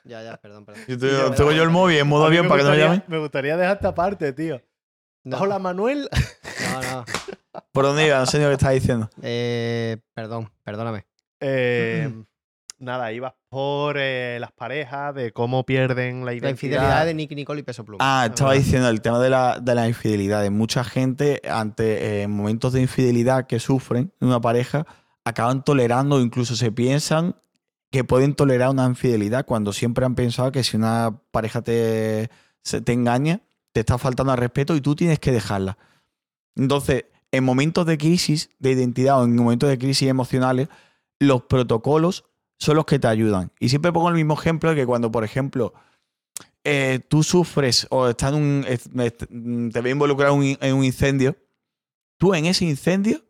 Ya, 0.04 0.24
ya, 0.24 0.38
perdón, 0.38 0.66
perdón. 0.66 0.84
Yo 0.88 0.98
tengo, 0.98 1.32
tengo 1.36 1.52
yo 1.52 1.64
el 1.64 1.70
móvil 1.70 1.98
en 1.98 2.08
modo 2.08 2.26
avión 2.26 2.48
para 2.48 2.60
que 2.62 2.64
no 2.64 2.72
me 2.72 2.78
llamen. 2.78 3.04
Me 3.08 3.18
gustaría 3.20 3.58
dejar 3.58 3.76
esta 3.78 3.94
parte, 3.94 4.32
tío. 4.34 4.62
No, 5.24 5.38
Hola, 5.40 5.60
Manuel. 5.60 6.10
no, 6.72 6.82
no. 6.82 7.06
¿Por 7.72 7.86
dónde 7.86 8.06
iba? 8.08 8.20
No 8.20 8.26
sé 8.26 8.38
ni 8.38 8.44
lo 8.44 8.50
que 8.50 8.54
estás 8.56 8.74
diciendo. 8.74 9.10
Eh, 9.22 9.98
perdón, 10.14 10.50
perdóname. 10.64 11.06
Eh, 11.40 12.12
nada, 12.80 13.12
ibas 13.12 13.34
por 13.50 13.98
eh, 13.98 14.38
las 14.40 14.52
parejas, 14.52 15.14
de 15.16 15.32
cómo 15.32 15.66
pierden 15.66 16.26
la 16.26 16.34
identidad. 16.34 16.44
La 16.48 16.52
infidelidad 16.52 17.06
de 17.06 17.14
Nicky 17.14 17.36
Nicole 17.36 17.60
y 17.62 17.64
Peso 17.64 17.84
Pluma. 17.86 17.98
Ah, 18.02 18.24
Es 18.26 18.32
estaba 18.32 18.52
verdad. 18.52 18.64
diciendo 18.64 18.90
el 18.90 19.02
tema 19.02 19.20
de 19.20 19.30
la, 19.30 19.60
de 19.62 19.76
las 19.76 19.88
infidelidades. 19.88 20.52
Mucha 20.52 20.84
gente, 20.84 21.42
ante 21.50 22.22
eh, 22.24 22.28
momentos 22.28 22.74
de 22.74 22.82
infidelidad 22.82 23.46
que 23.48 23.60
sufren 23.60 24.14
en 24.22 24.28
una 24.28 24.40
pareja, 24.42 24.86
acaban 25.26 25.64
tolerando 25.64 26.16
o 26.18 26.22
incluso 26.22 26.56
se 26.56 26.72
piensan 26.72 27.36
que 27.92 28.04
pueden 28.04 28.36
tolerar 28.36 28.70
una 28.70 28.86
infidelidad 28.86 29.46
cuando 29.46 29.74
siempre 29.74 30.06
han 30.06 30.16
pensado 30.16 30.52
que 30.52 30.64
si 30.64 30.78
una 30.78 31.22
pareja 31.32 31.62
te, 31.62 32.30
se- 32.62 32.82
te 32.82 32.94
engaña, 32.94 33.42
te 33.80 33.82
está 33.82 33.98
faltando 33.98 34.32
al 34.34 34.38
respeto 34.38 34.76
y 34.76 34.82
tú 34.82 34.96
tienes 34.96 35.20
que 35.20 35.32
dejarla. 35.32 35.78
Entonces, 36.56 37.06
en 37.32 37.44
momentos 37.44 37.86
de 37.86 37.98
crisis 37.98 38.50
de 38.60 38.72
identidad 38.72 39.22
o 39.22 39.24
en 39.24 39.36
momentos 39.36 39.70
de 39.70 39.78
crisis 39.78 40.10
emocionales, 40.10 40.68
los 41.20 41.44
protocolos 41.44 42.26
son 42.60 42.76
los 42.76 42.86
que 42.86 43.00
te 43.00 43.08
ayudan. 43.08 43.52
Y 43.60 43.70
siempre 43.70 43.92
pongo 43.94 44.10
el 44.10 44.16
mismo 44.16 44.34
ejemplo 44.34 44.70
de 44.72 44.76
que 44.76 44.86
cuando, 44.86 45.12
por 45.12 45.24
ejemplo, 45.24 45.74
eh, 46.66 47.00
tú 47.08 47.24
sufres 47.24 47.88
o 47.90 48.10
estás 48.10 48.34
en 48.34 48.66
un, 48.66 49.72
te 49.72 49.82
ves 49.82 49.92
involucrado 49.92 50.34
en 50.34 50.40
un 50.40 50.46
in- 50.46 50.58
en 50.60 50.76
un 50.76 50.84
incendio 50.84 51.38
tú 52.18 52.36
en 52.36 52.46
ese 52.46 52.66
incendio, 52.66 53.24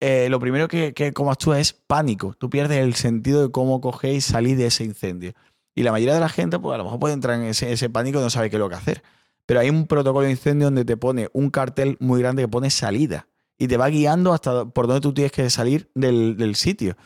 eh, 0.00 0.28
lo 0.28 0.40
primero 0.40 0.66
que, 0.66 0.92
que 0.92 1.12
como 1.12 1.30
actúas 1.30 1.60
es 1.60 1.72
pánico. 1.72 2.34
Tú 2.36 2.50
pierdes 2.50 2.78
el 2.78 2.94
sentido 2.94 3.42
de 3.42 3.52
cómo 3.52 3.80
cogéis 3.80 4.28
y 4.28 4.32
salir 4.32 4.56
de 4.56 4.66
ese 4.66 4.82
incendio. 4.82 5.34
Y 5.76 5.84
la 5.84 5.92
mayoría 5.92 6.14
de 6.14 6.20
la 6.20 6.28
gente, 6.28 6.58
pues 6.58 6.74
a 6.74 6.78
lo 6.78 6.84
mejor 6.84 6.98
puede 6.98 7.14
entrar 7.14 7.38
en 7.38 7.44
ese, 7.46 7.72
ese 7.72 7.88
pánico 7.90 8.18
y 8.18 8.22
no 8.22 8.30
sabe 8.30 8.50
qué 8.50 8.56
es 8.56 8.60
lo 8.60 8.68
que 8.68 8.74
hacer. 8.74 9.02
Pero 9.46 9.60
hay 9.60 9.70
un 9.70 9.86
protocolo 9.86 10.24
de 10.24 10.32
incendio 10.32 10.66
donde 10.66 10.84
te 10.84 10.96
pone 10.96 11.28
un 11.32 11.50
cartel 11.50 11.96
muy 12.00 12.20
grande 12.20 12.42
que 12.42 12.48
pone 12.48 12.70
salida 12.70 13.28
y 13.58 13.68
te 13.68 13.76
va 13.76 13.88
guiando 13.88 14.32
hasta 14.32 14.64
por 14.64 14.86
donde 14.86 15.00
tú 15.00 15.12
tienes 15.12 15.32
que 15.32 15.48
salir 15.50 15.90
del, 15.94 16.36
del 16.36 16.54
sitio. 16.54 16.96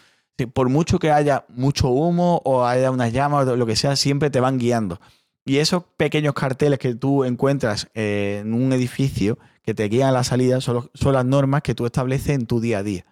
Por 0.52 0.68
mucho 0.68 0.98
que 0.98 1.10
haya 1.10 1.44
mucho 1.48 1.88
humo 1.88 2.40
o 2.44 2.64
haya 2.64 2.90
unas 2.92 3.12
llamas 3.12 3.46
o 3.48 3.56
lo 3.56 3.66
que 3.66 3.74
sea, 3.74 3.96
siempre 3.96 4.30
te 4.30 4.38
van 4.40 4.58
guiando. 4.58 5.00
Y 5.48 5.58
esos 5.58 5.84
pequeños 5.96 6.34
carteles 6.34 6.78
que 6.78 6.94
tú 6.94 7.24
encuentras 7.24 7.88
eh, 7.94 8.40
en 8.42 8.52
un 8.52 8.70
edificio 8.74 9.38
que 9.62 9.72
te 9.72 9.88
guían 9.88 10.10
a 10.10 10.12
la 10.12 10.22
salida 10.22 10.60
son, 10.60 10.90
las 10.92 11.24
normas 11.24 11.62
que 11.62 11.74
tú 11.74 11.86
estableces 11.86 12.30
en 12.30 12.44
tu 12.44 12.60
día 12.60 12.78
a 12.78 12.82
día. 12.82 13.06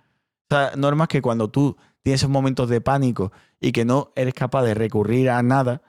Normas 0.76 1.08
que 1.08 1.22
cuando 1.22 1.48
tú 1.48 1.78
tienes 2.02 2.20
esos 2.20 2.28
momentos 2.28 2.68
de 2.68 2.82
pánico 2.82 3.32
y 3.58 3.72
que 3.72 3.86
no 3.86 4.12
eres 4.16 4.34
capaz 4.34 4.64
de 4.64 4.74
recurrir 4.74 5.30
a 5.30 5.42
nada, 5.42 5.80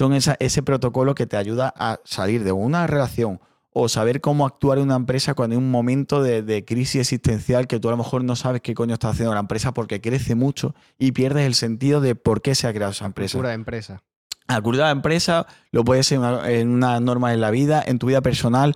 son 0.00 0.14
esa- 0.14 0.36
ese 0.40 0.62
protocolo 0.62 1.14
que 1.14 1.26
te 1.26 1.36
ayuda 1.36 1.74
a 1.76 2.00
salir 2.04 2.42
de 2.42 2.52
una 2.52 2.86
relación 2.86 3.38
o 3.72 3.88
saber 3.90 4.22
cómo 4.22 4.46
actuar 4.46 4.78
en 4.78 4.84
una 4.84 4.96
empresa 4.96 5.34
cuando 5.34 5.54
hay 5.54 5.58
un 5.58 5.70
momento 5.70 6.22
de, 6.22 6.42
de 6.42 6.64
crisis 6.64 7.02
existencial 7.02 7.66
que 7.66 7.78
tú 7.78 7.88
a 7.88 7.90
lo 7.90 7.98
mejor 7.98 8.24
no 8.24 8.34
sabes 8.34 8.62
qué 8.62 8.72
coño 8.74 8.94
está 8.94 9.10
haciendo 9.10 9.34
la 9.34 9.40
empresa 9.40 9.72
porque 9.74 10.00
crece 10.00 10.34
mucho 10.34 10.74
y 10.98 11.12
pierdes 11.12 11.46
el 11.46 11.54
sentido 11.54 12.00
de 12.00 12.14
por 12.14 12.40
qué 12.40 12.54
se 12.54 12.66
ha 12.66 12.72
creado 12.72 12.92
esa 12.92 13.04
empresa. 13.04 13.32
Cultura 13.34 13.50
de 13.50 13.54
empresa. 13.56 14.02
La 14.48 14.60
cultura 14.62 14.86
de 14.86 14.92
empresa 14.92 15.46
lo 15.70 15.84
puede 15.84 16.02
ser 16.02 16.16
en 16.16 16.24
una- 16.24 16.50
en 16.50 16.68
una 16.70 16.98
norma 17.00 17.32
en 17.34 17.40
la 17.42 17.50
vida, 17.50 17.84
en 17.86 17.98
tu 17.98 18.06
vida 18.06 18.22
personal, 18.22 18.74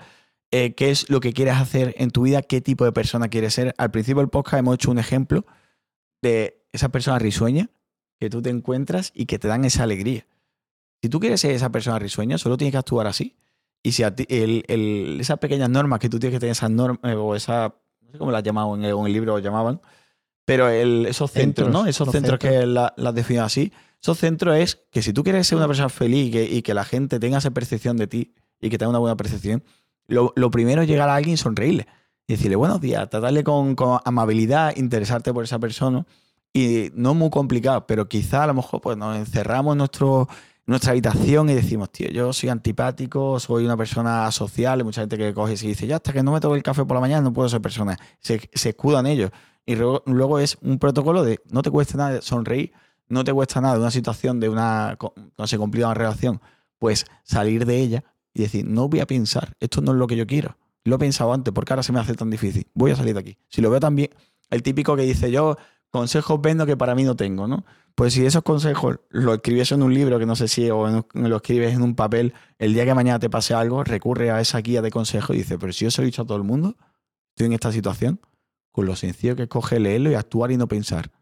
eh, 0.53 0.75
qué 0.75 0.91
es 0.91 1.09
lo 1.09 1.21
que 1.21 1.33
quieres 1.33 1.55
hacer 1.57 1.95
en 1.97 2.11
tu 2.11 2.23
vida, 2.23 2.43
qué 2.43 2.61
tipo 2.61 2.85
de 2.85 2.93
persona 2.93 3.29
quieres 3.29 3.55
ser. 3.55 3.75
Al 3.79 3.91
principio 3.91 4.21
del 4.21 4.29
podcast 4.29 4.61
hemos 4.61 4.75
hecho 4.75 4.91
un 4.91 4.99
ejemplo 4.99 5.47
de 6.23 6.63
esa 6.73 6.91
persona 6.91 7.19
risueña 7.19 7.71
que 8.21 8.31
tú 8.31 8.43
te 8.43 8.51
encuentras 8.51 9.11
y 9.15 9.27
que 9.27 9.39
te 9.39 9.49
dan 9.49 9.65
esa 9.65 9.83
alegría. 9.83 10.27
Si 11.05 11.11
tú 11.11 11.21
quieres 11.21 11.39
ser 11.39 11.51
esa 11.51 11.69
persona 11.71 11.99
risueña, 11.99 12.39
solo 12.39 12.57
tienes 12.57 12.73
que 12.73 12.79
actuar 12.79 13.07
así. 13.07 13.37
Y 13.83 13.93
si 13.93 14.03
a 14.05 14.15
ti- 14.17 14.25
el- 14.31 14.65
el- 14.69 15.19
esas 15.21 15.39
pequeñas 15.39 15.69
normas 15.69 16.01
que 16.01 16.09
tú 16.09 16.19
tienes 16.19 16.35
que 16.37 16.41
tener, 16.41 16.53
esas 16.53 16.71
normas, 16.71 16.99
eh, 17.03 17.15
o 17.15 17.35
esa, 17.35 17.75
no 18.01 18.11
sé 18.11 18.17
cómo 18.17 18.31
las 18.31 18.43
llamaban 18.43 18.79
en 18.79 18.87
el, 18.87 18.97
en 18.97 19.05
el 19.05 19.13
libro, 19.13 19.35
lo 19.35 19.39
llamaban, 19.39 19.83
pero 20.47 20.71
el- 20.71 21.05
esos 21.05 21.31
centros, 21.31 21.67
Centros, 21.67 21.71
¿no? 21.71 21.87
Esos 21.87 22.11
centros, 22.11 22.39
centros. 22.41 22.61
que 22.61 22.65
la- 22.67 22.95
las 22.97 23.15
definen 23.15 23.43
así, 23.43 23.71
esos 24.01 24.17
centros 24.17 24.57
es 24.57 24.79
que 24.91 25.03
si 25.03 25.13
tú 25.13 25.23
quieres 25.23 25.47
ser 25.47 25.59
una 25.59 25.67
persona 25.67 25.91
feliz 25.91 26.29
y 26.29 26.31
que, 26.31 26.45
y 26.45 26.63
que 26.63 26.73
la 26.73 26.87
gente 26.87 27.21
tenga 27.21 27.37
esa 27.37 27.51
percepción 27.51 27.99
de 27.99 28.07
ti 28.07 28.33
y 28.59 28.71
que 28.71 28.79
tenga 28.79 28.89
una 28.89 28.99
buena 28.99 29.17
percepción, 29.19 29.63
lo, 30.07 30.33
lo 30.37 30.51
primero 30.51 30.81
es 30.81 30.89
llegar 30.89 31.11
a 31.11 31.17
alguien 31.17 31.35
y 31.35 31.37
sonreírle. 31.37 31.87
Y 32.27 32.33
decirle 32.33 32.57
buenos 32.57 32.81
días, 32.81 33.11
tratarle 33.11 33.45
con, 33.45 33.75
con 33.75 34.01
amabilidad, 34.07 34.75
interesarte 34.77 35.35
por 35.35 35.45
esa 35.45 35.59
persona. 35.59 36.07
Y 36.55 36.91
no 36.95 37.11
es 37.11 37.17
muy 37.17 37.29
complicado, 37.29 37.87
pero 37.87 38.09
quizá 38.09 38.45
a 38.45 38.47
lo 38.47 38.55
mejor 38.55 38.81
pues, 38.81 38.97
nos 38.97 39.19
encerramos 39.19 39.75
en 39.75 39.79
nuestro, 39.79 40.29
nuestra 40.67 40.93
habitación 40.93 41.51
y 41.51 41.55
decimos, 41.55 41.91
tío, 41.91 42.09
yo 42.09 42.33
soy 42.33 42.49
antipático, 42.49 43.39
soy 43.39 43.65
una 43.65 43.77
persona 43.77 44.31
social. 44.33 44.81
Hay 44.81 44.85
mucha 44.85 45.03
gente 45.03 45.19
que 45.19 45.35
coge 45.35 45.55
y 45.55 45.57
se 45.57 45.67
dice, 45.67 45.87
ya 45.87 45.97
hasta 45.97 46.13
que 46.13 46.23
no 46.23 46.33
me 46.33 46.41
toque 46.41 46.57
el 46.57 46.63
café 46.63 46.85
por 46.85 46.97
la 46.97 47.01
mañana 47.01 47.23
no 47.23 47.33
puedo 47.33 47.49
ser 47.49 47.61
persona. 47.61 47.99
Se, 48.21 48.41
escudan 48.53 49.07
ellos. 49.07 49.31
Y 49.67 49.77
luego, 49.77 50.03
luego 50.07 50.39
es 50.39 50.59
un 50.63 50.79
protocolo 50.79 51.25
de 51.25 51.41
no 51.51 51.63
te 51.63 51.71
cuesta 51.71 51.97
nada 51.97 52.23
sonreír, 52.23 52.73
no 53.09 53.25
te 53.25 53.33
cuesta 53.33 53.61
nada 53.61 53.79
una 53.79 53.91
situación, 53.91 54.41
de 54.41 54.49
una, 54.49 54.99
no 55.39 55.47
se 55.47 55.59
una 55.59 55.95
relación, 55.95 56.41
pues 56.79 57.07
salir 57.23 57.65
de 57.67 57.79
ella 57.79 58.05
y 58.35 58.43
decir, 58.43 58.67
no 58.67 58.89
voy 58.89 59.01
a 59.01 59.07
pensar, 59.07 59.57
esto 59.61 59.81
no 59.81 59.93
es 59.93 59.99
lo 59.99 60.07
que 60.07 60.17
yo 60.17 60.27
quiero. 60.27 60.59
Lo 60.83 60.97
he 60.97 60.99
pensado 60.99 61.33
antes, 61.33 61.53
porque 61.55 61.73
ahora 61.73 61.83
se 61.83 61.93
me 61.93 62.01
hace 62.01 62.15
tan 62.15 62.29
difícil. 62.29 62.67
Voy 62.75 62.91
a 62.91 62.97
salir 62.97 63.15
de 63.15 63.21
aquí. 63.21 63.39
Si 63.49 63.63
lo 63.63 63.71
veo 63.71 63.81
también, 63.81 64.11
el 64.51 64.63
típico 64.63 64.97
que 64.97 65.03
dice 65.03 65.31
yo, 65.31 65.57
consejos 65.95 66.41
vendo 66.43 66.67
que 66.67 66.77
para 66.77 66.95
mí 66.95 67.05
no 67.05 67.15
tengo, 67.15 67.47
¿no? 67.47 67.65
Pues 67.95 68.15
si 68.15 68.27
esos 68.27 68.43
consejos 68.43 68.99
lo 69.11 69.35
escribes 69.35 69.71
en 69.71 69.83
un 69.85 69.95
libro, 69.95 70.19
que 70.19 70.27
no 70.27 70.35
sé 70.35 70.49
si, 70.49 70.69
o 70.69 70.89
en- 70.89 71.05
lo 71.31 71.37
escribes 71.37 71.73
en 71.73 71.83
un 71.83 71.95
papel, 71.95 72.35
el 72.59 72.75
día 72.75 72.85
que 72.85 72.93
mañana 72.95 73.21
te 73.21 73.31
pase 73.31 73.55
algo, 73.55 73.85
recurre 73.85 74.33
a 74.33 74.41
esa 74.41 74.59
guía 74.59 74.83
de 74.83 74.91
consejos 74.91 75.37
y 75.37 75.39
dice, 75.39 75.57
pero 75.59 75.73
si 75.73 75.85
yo 75.85 75.91
se 75.93 76.03
lo 76.03 76.05
he 76.05 76.07
dicho 76.07 76.23
a 76.23 76.27
todo 76.27 76.37
el 76.37 76.43
mundo, 76.43 76.77
estoy 77.31 77.47
en 77.47 77.53
esta 77.53 77.71
situación, 77.71 78.21
con 78.73 78.87
lo 78.87 78.97
sencillo 78.97 79.37
que 79.37 79.45
es 79.45 79.49
coger, 79.49 79.83
leerlo 79.83 80.11
y 80.11 80.15
actuar 80.15 80.51
y 80.51 80.57
no 80.57 80.67
pensar. 80.67 81.13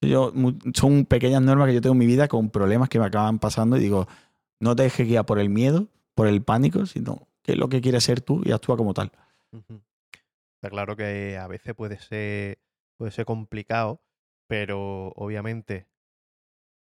Yo, 0.00 0.32
son 0.74 1.04
pequeñas 1.04 1.42
normas 1.42 1.68
que 1.68 1.74
yo 1.74 1.80
tengo 1.82 1.92
en 1.92 1.98
mi 1.98 2.06
vida 2.06 2.26
con 2.26 2.48
problemas 2.48 2.88
que 2.88 2.98
me 2.98 3.04
acaban 3.04 3.38
pasando 3.38 3.76
y 3.76 3.80
digo, 3.80 4.06
no 4.60 4.74
te 4.74 4.84
dejes 4.84 5.06
guiar 5.06 5.26
por 5.26 5.38
el 5.38 5.50
miedo, 5.50 5.88
por 6.14 6.26
el 6.26 6.42
pánico, 6.42 6.86
sino 6.86 7.28
qué 7.42 7.52
es 7.52 7.58
lo 7.58 7.68
que 7.68 7.82
quieres 7.82 8.04
ser 8.04 8.22
tú 8.22 8.40
y 8.44 8.52
actúa 8.52 8.78
como 8.78 8.94
tal. 8.94 9.12
Está 10.56 10.70
claro 10.70 10.96
que 10.96 11.36
a 11.36 11.46
veces 11.46 11.74
puede 11.74 11.98
ser, 11.98 12.58
puede 12.96 13.12
ser 13.12 13.26
complicado, 13.26 14.00
pero 14.46 15.08
obviamente 15.16 15.88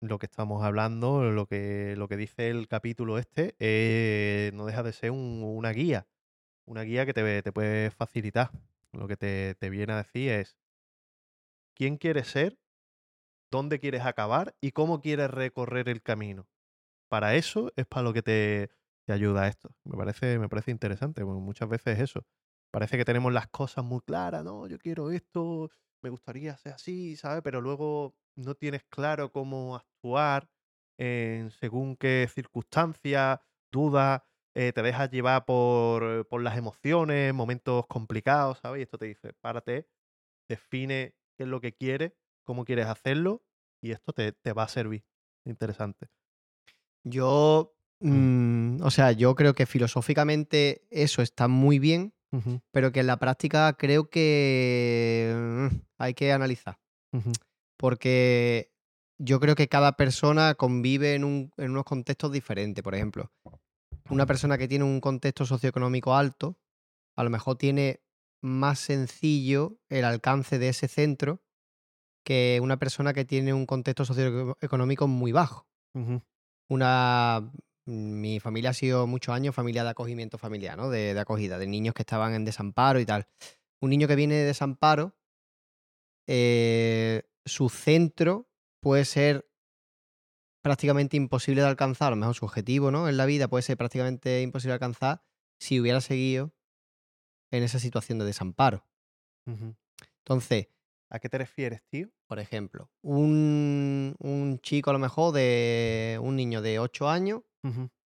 lo 0.01 0.19
que 0.19 0.25
estamos 0.25 0.63
hablando, 0.63 1.31
lo 1.31 1.47
que, 1.47 1.95
lo 1.97 2.07
que 2.07 2.17
dice 2.17 2.49
el 2.49 2.67
capítulo 2.67 3.17
este, 3.17 3.55
eh, 3.59 4.51
no 4.53 4.65
deja 4.65 4.83
de 4.83 4.91
ser 4.93 5.11
un- 5.11 5.43
una 5.43 5.71
guía, 5.71 6.07
una 6.65 6.83
guía 6.83 7.05
que 7.05 7.13
te, 7.13 7.43
te 7.43 7.51
puede 7.53 7.91
facilitar. 7.91 8.51
Lo 8.93 9.07
que 9.07 9.17
te, 9.17 9.55
te 9.55 9.69
viene 9.69 9.93
a 9.93 9.97
decir 9.97 10.31
es 10.31 10.57
quién 11.75 11.97
quieres 11.97 12.27
ser, 12.27 12.59
dónde 13.51 13.79
quieres 13.79 14.03
acabar 14.05 14.55
y 14.61 14.71
cómo 14.71 15.01
quieres 15.01 15.31
recorrer 15.31 15.89
el 15.89 16.03
camino. 16.03 16.49
Para 17.09 17.35
eso 17.35 17.71
es 17.77 17.87
para 17.87 18.03
lo 18.03 18.13
que 18.13 18.23
te, 18.23 18.71
te 19.05 19.13
ayuda 19.13 19.47
esto. 19.47 19.75
Me 19.83 19.97
parece, 19.97 20.39
me 20.39 20.49
parece 20.49 20.71
interesante, 20.71 21.25
muchas 21.25 21.69
veces 21.69 21.97
es 21.99 22.03
eso. 22.11 22.25
Parece 22.71 22.97
que 22.97 23.05
tenemos 23.05 23.33
las 23.33 23.47
cosas 23.49 23.85
muy 23.85 24.01
claras, 24.01 24.43
¿no? 24.45 24.67
Yo 24.67 24.79
quiero 24.79 25.11
esto, 25.11 25.71
me 26.03 26.09
gustaría 26.09 26.55
ser 26.57 26.73
así, 26.73 27.15
¿sabes? 27.15 27.41
Pero 27.43 27.61
luego 27.61 28.15
no 28.35 28.55
tienes 28.55 28.83
claro 28.89 29.31
cómo 29.31 29.75
actuar 29.75 30.49
en 30.97 31.51
según 31.51 31.95
qué 31.95 32.27
circunstancias, 32.33 33.39
dudas, 33.71 34.21
eh, 34.55 34.71
te 34.73 34.81
dejas 34.83 35.09
llevar 35.09 35.45
por, 35.45 36.27
por 36.27 36.41
las 36.41 36.57
emociones, 36.57 37.33
momentos 37.33 37.87
complicados, 37.87 38.59
¿sabes? 38.59 38.79
Y 38.79 38.83
esto 38.83 38.97
te 38.97 39.05
dice, 39.05 39.33
párate, 39.41 39.87
define 40.47 41.15
qué 41.37 41.43
es 41.43 41.49
lo 41.49 41.61
que 41.61 41.73
quieres, 41.73 42.13
cómo 42.45 42.65
quieres 42.65 42.87
hacerlo, 42.87 43.43
y 43.81 43.91
esto 43.91 44.13
te, 44.13 44.31
te 44.33 44.53
va 44.53 44.63
a 44.63 44.67
servir. 44.67 45.05
Interesante. 45.45 46.09
Yo, 47.03 47.75
mm, 47.99 48.81
o 48.81 48.91
sea, 48.91 49.11
yo 49.11 49.35
creo 49.35 49.53
que 49.53 49.65
filosóficamente 49.65 50.85
eso 50.89 51.21
está 51.21 51.47
muy 51.47 51.79
bien, 51.79 52.13
Pero 52.71 52.91
que 52.91 53.01
en 53.01 53.07
la 53.07 53.17
práctica 53.17 53.73
creo 53.73 54.09
que 54.09 55.33
mm, 55.35 55.75
hay 55.99 56.13
que 56.13 56.31
analizar. 56.31 56.79
Porque 57.77 58.71
yo 59.19 59.39
creo 59.39 59.55
que 59.55 59.67
cada 59.67 59.95
persona 59.97 60.55
convive 60.55 61.15
en, 61.15 61.23
un- 61.23 61.51
en 61.57 61.71
unos 61.71 61.83
contextos 61.85 62.31
diferentes. 62.31 62.83
Por 62.83 62.95
ejemplo, 62.95 63.31
una 64.09 64.25
persona 64.25 64.57
que 64.57 64.67
tiene 64.67 64.83
un 64.85 64.99
contexto 64.99 65.45
socioeconómico 65.45 66.15
alto, 66.15 66.57
a 67.15 67.23
lo 67.23 67.29
mejor 67.29 67.57
tiene 67.57 68.01
más 68.41 68.79
sencillo 68.79 69.77
el 69.89 70.03
alcance 70.05 70.59
de 70.59 70.69
ese 70.69 70.87
centro 70.87 71.41
que 72.25 72.59
una 72.61 72.77
persona 72.77 73.13
que 73.13 73.25
tiene 73.25 73.53
un 73.53 73.65
contexto 73.65 74.05
socioeconómico 74.05 75.07
muy 75.07 75.31
bajo. 75.31 75.67
Una. 76.69 77.51
Mi 77.85 78.39
familia 78.39 78.69
ha 78.69 78.73
sido 78.73 79.07
muchos 79.07 79.35
años 79.35 79.55
familia 79.55 79.83
de 79.83 79.89
acogimiento 79.89 80.37
familiar, 80.37 80.77
¿no? 80.77 80.89
De, 80.89 81.13
de 81.13 81.19
acogida, 81.19 81.57
de 81.57 81.67
niños 81.67 81.93
que 81.93 82.03
estaban 82.03 82.33
en 82.33 82.45
desamparo 82.45 82.99
y 82.99 83.05
tal. 83.05 83.27
Un 83.81 83.89
niño 83.89 84.07
que 84.07 84.15
viene 84.15 84.35
de 84.35 84.45
desamparo, 84.45 85.17
eh, 86.27 87.23
su 87.45 87.69
centro 87.69 88.49
puede 88.81 89.05
ser 89.05 89.49
prácticamente 90.61 91.17
imposible 91.17 91.61
de 91.61 91.67
alcanzar, 91.67 92.07
a 92.07 92.09
lo 92.11 92.15
mejor 92.15 92.35
su 92.35 92.45
objetivo, 92.45 92.89
¿no? 92.89 93.09
En 93.09 93.17
la 93.17 93.25
vida 93.25 93.49
puede 93.49 93.63
ser 93.63 93.77
prácticamente 93.77 94.41
imposible 94.41 94.71
de 94.71 94.75
alcanzar 94.75 95.23
si 95.59 95.79
hubiera 95.79 95.99
seguido 95.99 96.53
en 97.51 97.63
esa 97.63 97.79
situación 97.79 98.19
de 98.19 98.25
desamparo. 98.25 98.87
Entonces, 99.45 100.67
¿A 101.09 101.19
qué 101.19 101.29
te 101.29 101.37
refieres, 101.37 101.83
tío? 101.91 102.09
por 102.27 102.39
ejemplo, 102.39 102.89
un, 103.03 104.15
un 104.17 104.59
chico 104.61 104.89
a 104.89 104.93
lo 104.93 104.99
mejor 104.99 105.31
de 105.31 106.17
un 106.19 106.35
niño 106.35 106.63
de 106.63 106.79
8 106.79 107.07
años 107.07 107.41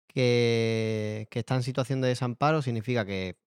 Que, 0.07 1.27
que 1.31 1.39
está 1.39 1.55
en 1.55 1.63
situación 1.63 2.01
de 2.01 2.09
desamparo 2.09 2.61
significa 2.61 3.05
que 3.05 3.37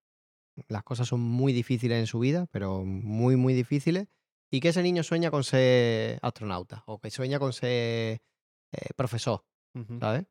las 0.69 0.83
cosas 0.83 1.09
son 1.09 1.21
muy 1.21 1.53
difíciles 1.53 1.99
en 1.99 2.07
su 2.07 2.19
vida, 2.19 2.47
pero 2.51 2.85
muy, 2.85 3.37
muy 3.37 3.55
difíciles, 3.55 4.09
y 4.51 4.61
que 4.61 4.69
ese 4.69 4.83
niño 4.83 5.03
sueña 5.03 5.31
con 5.31 5.45
ser 5.45 6.19
astronauta 6.23 6.83
o 6.87 6.99
que 6.99 7.11
sueña 7.11 7.39
con 7.39 7.53
ser 7.53 8.21
eh, 8.73 8.93
profesor. 8.97 9.45
¿sabes? 10.01 10.25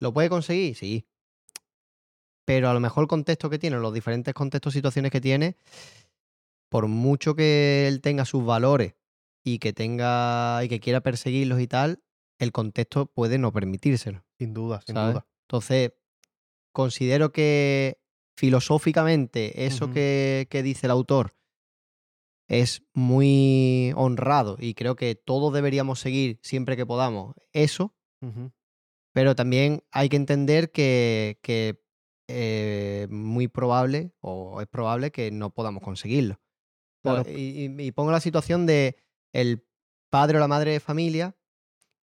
¿Lo 0.00 0.12
puede 0.12 0.30
conseguir? 0.30 0.74
Sí. 0.74 1.06
Pero 2.46 2.70
a 2.70 2.74
lo 2.74 2.80
mejor 2.80 3.04
el 3.04 3.08
contexto 3.08 3.50
que 3.50 3.58
tiene, 3.58 3.76
los 3.76 3.92
diferentes 3.92 4.32
contextos, 4.32 4.72
situaciones 4.72 5.10
que 5.10 5.20
tiene, 5.20 5.56
por 6.70 6.86
mucho 6.88 7.34
que 7.34 7.86
él 7.88 8.00
tenga 8.00 8.24
sus 8.24 8.44
valores 8.44 8.94
y 9.44 9.58
que 9.58 9.72
tenga 9.72 10.64
y 10.64 10.68
que 10.68 10.80
quiera 10.80 11.00
perseguirlos 11.00 11.60
y 11.60 11.66
tal, 11.66 12.02
el 12.38 12.52
contexto 12.52 13.06
puede 13.06 13.38
no 13.38 13.52
permitírselo. 13.52 14.24
Sin 14.38 14.52
duda, 14.54 14.80
sin 14.84 14.94
¿sabes? 14.94 15.14
duda. 15.14 15.26
Entonces, 15.48 15.92
considero 16.72 17.32
que 17.32 17.98
filosóficamente 18.36 19.64
eso 19.66 19.90
que, 19.90 20.46
que 20.50 20.62
dice 20.62 20.86
el 20.86 20.90
autor 20.90 21.34
es 22.48 22.82
muy 22.94 23.92
honrado 23.96 24.56
y 24.60 24.74
creo 24.74 24.94
que 24.94 25.14
todos 25.14 25.52
deberíamos 25.52 25.98
seguir 26.00 26.38
siempre 26.42 26.76
que 26.76 26.86
podamos 26.86 27.34
eso, 27.52 27.94
pero 29.12 29.34
también 29.34 29.82
hay 29.90 30.08
que 30.08 30.16
entender 30.16 30.70
que, 30.70 31.38
que 31.42 31.80
eh, 32.28 33.06
muy 33.10 33.48
probable 33.48 34.12
o 34.20 34.60
es 34.60 34.66
probable 34.68 35.10
que 35.10 35.30
no 35.30 35.50
podamos 35.50 35.82
conseguirlo. 35.82 36.40
Claro. 37.02 37.24
y, 37.30 37.64
y- 37.66 37.82
y 37.86 37.92
pongo 37.92 38.10
la 38.10 38.20
situación 38.20 38.66
de 38.66 38.96
el 39.32 39.64
padre 40.10 40.38
o 40.38 40.40
la 40.40 40.48
madre 40.48 40.72
de 40.72 40.80
familia 40.80 41.36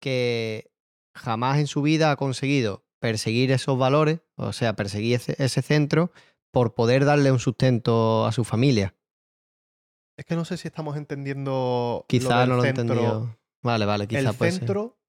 que 0.01 0.73
jamás 1.15 1.59
en 1.59 1.67
su 1.67 1.81
vida 1.81 2.11
ha 2.11 2.17
conseguido 2.17 2.85
perseguir 2.99 3.51
esos 3.51 3.77
valores, 3.77 4.19
o 4.35 4.51
sea, 4.51 4.75
perseguir 4.75 5.15
ese, 5.15 5.35
ese 5.41 5.61
centro 5.61 6.11
por 6.51 6.75
poder 6.75 7.05
darle 7.05 7.31
un 7.31 7.39
sustento 7.39 8.25
a 8.25 8.31
su 8.33 8.43
familia. 8.43 8.95
Es 10.17 10.25
que 10.25 10.35
no 10.35 10.45
sé 10.45 10.57
si 10.57 10.67
estamos 10.67 10.97
entendiendo. 10.97 12.05
Quizás 12.07 12.47
no 12.47 12.57
lo 12.57 12.65
he 12.65 12.69
entendido. 12.69 13.37
Vale, 13.63 13.85
vale, 13.85 14.03
El 14.03 14.07
quizás 14.09 14.35
puede 14.35 14.51
ser. 14.51 14.59
centro, 14.59 14.99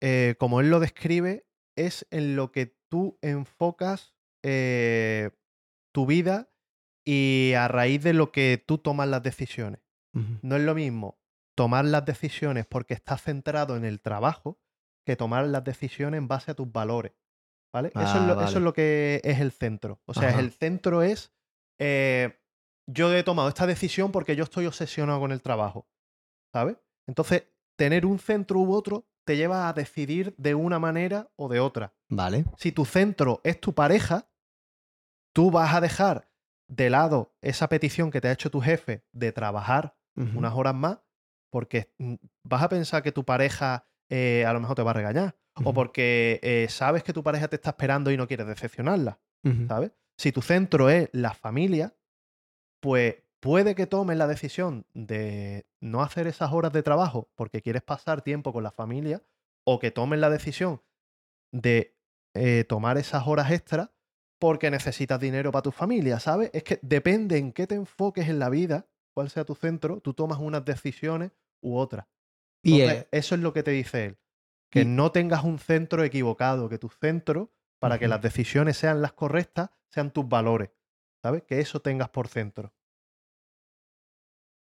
eh, 0.00 0.36
como 0.38 0.60
él 0.60 0.70
lo 0.70 0.78
describe, 0.78 1.46
es 1.76 2.06
en 2.10 2.36
lo 2.36 2.52
que 2.52 2.76
tú 2.88 3.18
enfocas 3.20 4.14
eh, 4.44 5.30
tu 5.92 6.06
vida 6.06 6.50
y 7.04 7.52
a 7.56 7.68
raíz 7.68 8.02
de 8.02 8.12
lo 8.12 8.30
que 8.30 8.62
tú 8.64 8.78
tomas 8.78 9.08
las 9.08 9.22
decisiones. 9.22 9.80
No 10.42 10.56
es 10.56 10.62
lo 10.62 10.74
mismo 10.74 11.20
tomar 11.58 11.84
las 11.84 12.04
decisiones 12.04 12.66
porque 12.66 12.94
estás 12.94 13.20
centrado 13.22 13.76
en 13.76 13.84
el 13.84 14.00
trabajo 14.00 14.58
que 15.04 15.16
tomar 15.16 15.46
las 15.48 15.64
decisiones 15.64 16.18
en 16.18 16.28
base 16.28 16.52
a 16.52 16.54
tus 16.54 16.70
valores. 16.70 17.12
¿Vale? 17.74 17.88
eso, 17.88 18.00
es 18.00 18.08
Ah, 18.14 18.26
lo, 18.26 18.40
eso 18.40 18.58
es 18.58 18.64
lo 18.64 18.72
que 18.72 19.20
es 19.24 19.40
el 19.40 19.52
centro. 19.52 20.00
O 20.06 20.14
sea, 20.14 20.28
Ajá. 20.30 20.40
el 20.40 20.52
centro 20.52 21.02
es. 21.02 21.32
eh, 21.80 22.38
yo 22.90 23.12
he 23.14 23.22
tomado 23.22 23.48
esta 23.48 23.66
decisión 23.66 24.10
porque 24.12 24.34
yo 24.36 24.44
estoy 24.44 24.64
obsesionado 24.66 25.20
con 25.20 25.32
el 25.32 25.42
trabajo. 25.42 25.86
¿Sabes? 26.54 26.78
Entonces, 27.06 27.42
tener 27.76 28.06
un 28.06 28.18
centro 28.18 28.60
u 28.60 28.72
otro 28.72 29.06
te 29.26 29.36
lleva 29.36 29.68
a 29.68 29.72
decidir 29.74 30.34
de 30.38 30.54
una 30.54 30.78
manera 30.78 31.28
o 31.36 31.48
de 31.48 31.60
otra. 31.60 31.92
Vale. 32.08 32.46
Si 32.56 32.72
tu 32.72 32.86
centro 32.86 33.40
es 33.44 33.60
tu 33.60 33.74
pareja, 33.74 34.30
tú 35.34 35.50
vas 35.50 35.74
a 35.74 35.80
dejar 35.82 36.30
de 36.68 36.88
lado 36.88 37.34
esa 37.42 37.68
petición 37.68 38.10
que 38.10 38.20
te 38.22 38.28
ha 38.28 38.32
hecho 38.32 38.50
tu 38.50 38.60
jefe 38.60 39.04
de 39.12 39.32
trabajar 39.32 39.96
unas 40.16 40.54
horas 40.54 40.74
más, 40.74 40.98
porque 41.50 41.92
mm, 41.98 42.14
vas 42.44 42.62
a 42.62 42.68
pensar 42.68 43.02
que 43.02 43.12
tu 43.12 43.24
pareja 43.24 43.86
eh, 44.08 44.44
a 44.46 44.52
lo 44.52 44.60
mejor 44.60 44.76
te 44.76 44.82
va 44.82 44.90
a 44.90 44.94
regañar, 44.94 45.36
o 45.64 45.74
porque 45.74 46.38
eh, 46.42 46.66
sabes 46.70 47.02
que 47.02 47.12
tu 47.12 47.24
pareja 47.24 47.48
te 47.48 47.56
está 47.56 47.70
esperando 47.70 48.12
y 48.12 48.16
no 48.16 48.28
quieres 48.28 48.46
decepcionarla. 48.46 49.18
¿sabes? 49.66 49.92
Si 50.16 50.30
tu 50.30 50.42
centro 50.42 50.90
es 50.90 51.08
la 51.12 51.34
familia, 51.34 51.96
pues 52.80 53.16
puede 53.40 53.74
que 53.74 53.86
tomes 53.86 54.16
la 54.16 54.26
decisión 54.26 54.86
de 54.94 55.66
no 55.80 56.02
hacer 56.02 56.26
esas 56.26 56.52
horas 56.52 56.72
de 56.72 56.82
trabajo 56.82 57.30
porque 57.34 57.62
quieres 57.62 57.82
pasar 57.82 58.22
tiempo 58.22 58.52
con 58.52 58.62
la 58.62 58.70
familia, 58.70 59.22
o 59.64 59.78
que 59.78 59.90
tomes 59.90 60.18
la 60.18 60.30
decisión 60.30 60.82
de 61.52 61.94
eh, 62.34 62.64
tomar 62.64 62.96
esas 62.96 63.26
horas 63.26 63.50
extras 63.50 63.90
porque 64.38 64.70
necesitas 64.70 65.20
dinero 65.20 65.50
para 65.52 65.62
tu 65.62 65.72
familia, 65.72 66.20
¿sabes? 66.20 66.50
Es 66.52 66.62
que 66.62 66.78
depende 66.82 67.36
en 67.36 67.52
qué 67.52 67.66
te 67.66 67.74
enfoques 67.74 68.28
en 68.28 68.38
la 68.38 68.48
vida, 68.48 68.86
cuál 69.12 69.28
sea 69.28 69.44
tu 69.44 69.54
centro, 69.54 70.00
tú 70.00 70.14
tomas 70.14 70.38
unas 70.38 70.64
decisiones 70.64 71.32
u 71.60 71.76
otras. 71.76 72.06
Y 72.62 72.80
Entonces, 72.80 73.04
eh, 73.04 73.08
eso 73.12 73.34
es 73.34 73.40
lo 73.40 73.52
que 73.52 73.62
te 73.62 73.70
dice 73.70 74.04
él. 74.06 74.18
Que 74.70 74.82
y- 74.82 74.84
no 74.84 75.12
tengas 75.12 75.44
un 75.44 75.58
centro 75.58 76.04
equivocado, 76.04 76.68
que 76.68 76.78
tu 76.78 76.88
centro, 76.88 77.52
para 77.80 77.98
que 77.98 78.08
las 78.08 78.20
decisiones 78.20 78.76
sean 78.76 79.00
las 79.00 79.12
correctas, 79.12 79.70
sean 79.88 80.10
tus 80.12 80.28
valores. 80.28 80.70
¿Sabes? 81.22 81.42
Que 81.44 81.60
eso 81.60 81.80
tengas 81.80 82.10
por 82.10 82.28
centro. 82.28 82.72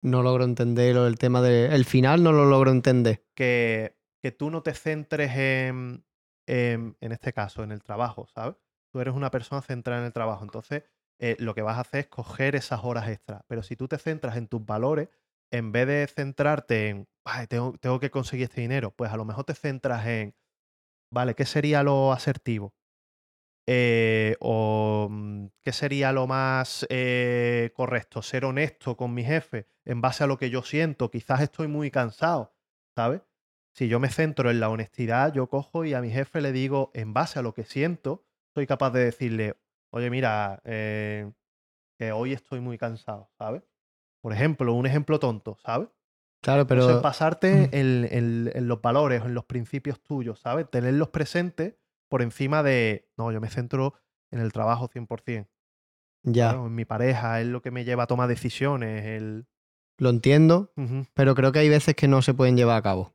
no 0.04 0.24
logro 0.24 0.44
entender 0.44 0.96
lo 0.96 1.06
del 1.06 1.18
tema 1.18 1.42
del 1.42 1.72
el 1.72 1.86
final, 1.86 2.24
no 2.24 2.32
lo 2.32 2.46
logro 2.46 2.72
entender. 2.72 3.24
Que, 3.36 3.98
que 4.22 4.32
tú 4.32 4.50
no 4.50 4.64
te 4.64 4.74
centres 4.74 5.36
en, 5.36 6.06
en, 6.48 6.98
en 7.00 7.12
este 7.12 7.34
caso, 7.34 7.64
en 7.64 7.72
el 7.72 7.84
trabajo, 7.84 8.28
¿sabes? 8.28 8.56
Tú 8.92 9.00
eres 9.00 9.14
una 9.14 9.32
persona 9.32 9.62
centrada 9.62 10.02
en 10.02 10.08
el 10.08 10.14
trabajo. 10.14 10.44
Entonces, 10.44 10.84
eh, 11.20 11.36
lo 11.40 11.54
que 11.54 11.62
vas 11.62 11.78
a 11.78 11.82
hacer 11.82 12.02
es 12.02 12.08
coger 12.08 12.56
esas 12.56 12.84
horas 12.84 13.08
extras. 13.10 13.44
Pero 13.48 13.64
si 13.64 13.76
tú 13.76 13.88
te 13.88 13.98
centras 13.98 14.38
en 14.38 14.48
tus 14.48 14.66
valores, 14.66 15.10
en 15.52 15.72
vez 15.72 15.88
de 15.88 16.08
centrarte 16.08 16.90
en, 16.90 17.08
"Ay, 17.26 17.48
tengo, 17.48 17.74
tengo 17.80 18.00
que 18.00 18.12
conseguir 18.12 18.46
este 18.46 18.62
dinero, 18.62 18.92
pues 18.96 19.12
a 19.12 19.18
lo 19.18 19.26
mejor 19.26 19.46
te 19.46 19.54
centras 19.56 20.06
en, 20.08 20.36
vale, 21.12 21.36
¿qué 21.36 21.46
sería 21.46 21.84
lo 21.84 22.14
asertivo? 22.14 22.76
Eh, 23.68 24.36
o 24.40 25.08
mm, 25.10 25.48
qué 25.62 25.72
sería 25.72 26.12
lo 26.12 26.28
más 26.28 26.86
eh, 26.90 27.72
correcto, 27.76 28.22
ser 28.22 28.44
honesto 28.46 28.98
con 28.98 29.14
mi 29.14 29.24
jefe 29.24 29.68
en 29.86 30.02
base 30.02 30.24
a 30.24 30.28
lo 30.28 30.38
que 30.38 30.50
yo 30.50 30.64
siento. 30.64 31.12
Quizás 31.12 31.42
estoy 31.42 31.68
muy 31.68 31.92
cansado, 31.92 32.56
¿sabes? 32.96 33.22
Si 33.74 33.88
yo 33.88 34.00
me 34.00 34.10
centro 34.10 34.50
en 34.52 34.60
la 34.60 34.70
honestidad, 34.70 35.34
yo 35.34 35.48
cojo 35.48 35.86
y 35.86 35.94
a 35.94 36.02
mi 36.02 36.10
jefe 36.12 36.42
le 36.42 36.52
digo, 36.52 36.92
en 36.94 37.14
base 37.14 37.40
a 37.40 37.42
lo 37.42 37.54
que 37.54 37.64
siento, 37.64 38.26
soy 38.54 38.68
capaz 38.68 38.92
de 38.92 39.06
decirle, 39.06 39.58
oye, 39.92 40.10
mira, 40.10 40.62
eh, 40.66 41.32
que 42.00 42.12
hoy 42.14 42.34
estoy 42.34 42.62
muy 42.62 42.78
cansado, 42.78 43.32
¿sabes? 43.40 43.64
Por 44.22 44.34
ejemplo, 44.34 44.74
un 44.74 44.86
ejemplo 44.86 45.20
tonto, 45.20 45.58
¿sabes? 45.64 45.90
Claro, 46.42 46.66
Pero 46.68 46.88
pero 46.88 47.02
basarte 47.02 47.70
en, 47.80 48.08
en- 48.12 48.52
en 48.54 48.68
los 48.68 48.82
valores, 48.82 49.24
en 49.24 49.34
los 49.34 49.46
principios 49.46 50.02
tuyos, 50.02 50.40
¿sabes? 50.40 50.70
Tenerlos 50.70 51.10
presentes 51.10 51.76
por 52.10 52.22
encima 52.22 52.64
de, 52.64 53.10
no, 53.18 53.32
yo 53.32 53.40
me 53.42 53.50
centro 53.50 53.94
en 54.32 54.40
el 54.40 54.52
trabajo 54.52 54.88
100%, 54.88 55.48
ya, 56.24 56.52
en 56.52 56.74
mi 56.76 56.86
pareja, 56.86 57.42
es 57.42 57.48
lo 57.48 57.62
que 57.62 57.72
me 57.72 57.84
lleva 57.84 58.04
a 58.04 58.08
tomar 58.08 58.28
decisiones, 58.28 59.06
el... 59.06 59.46
lo 59.98 60.10
entiendo, 60.10 60.72
pero 61.14 61.36
creo 61.36 61.52
que 61.52 61.60
hay 61.60 61.70
veces 61.70 61.96
que 61.96 62.08
no 62.08 62.22
se 62.22 62.34
pueden 62.34 62.58
llevar 62.58 62.78
a 62.78 62.82
cabo. 62.82 63.14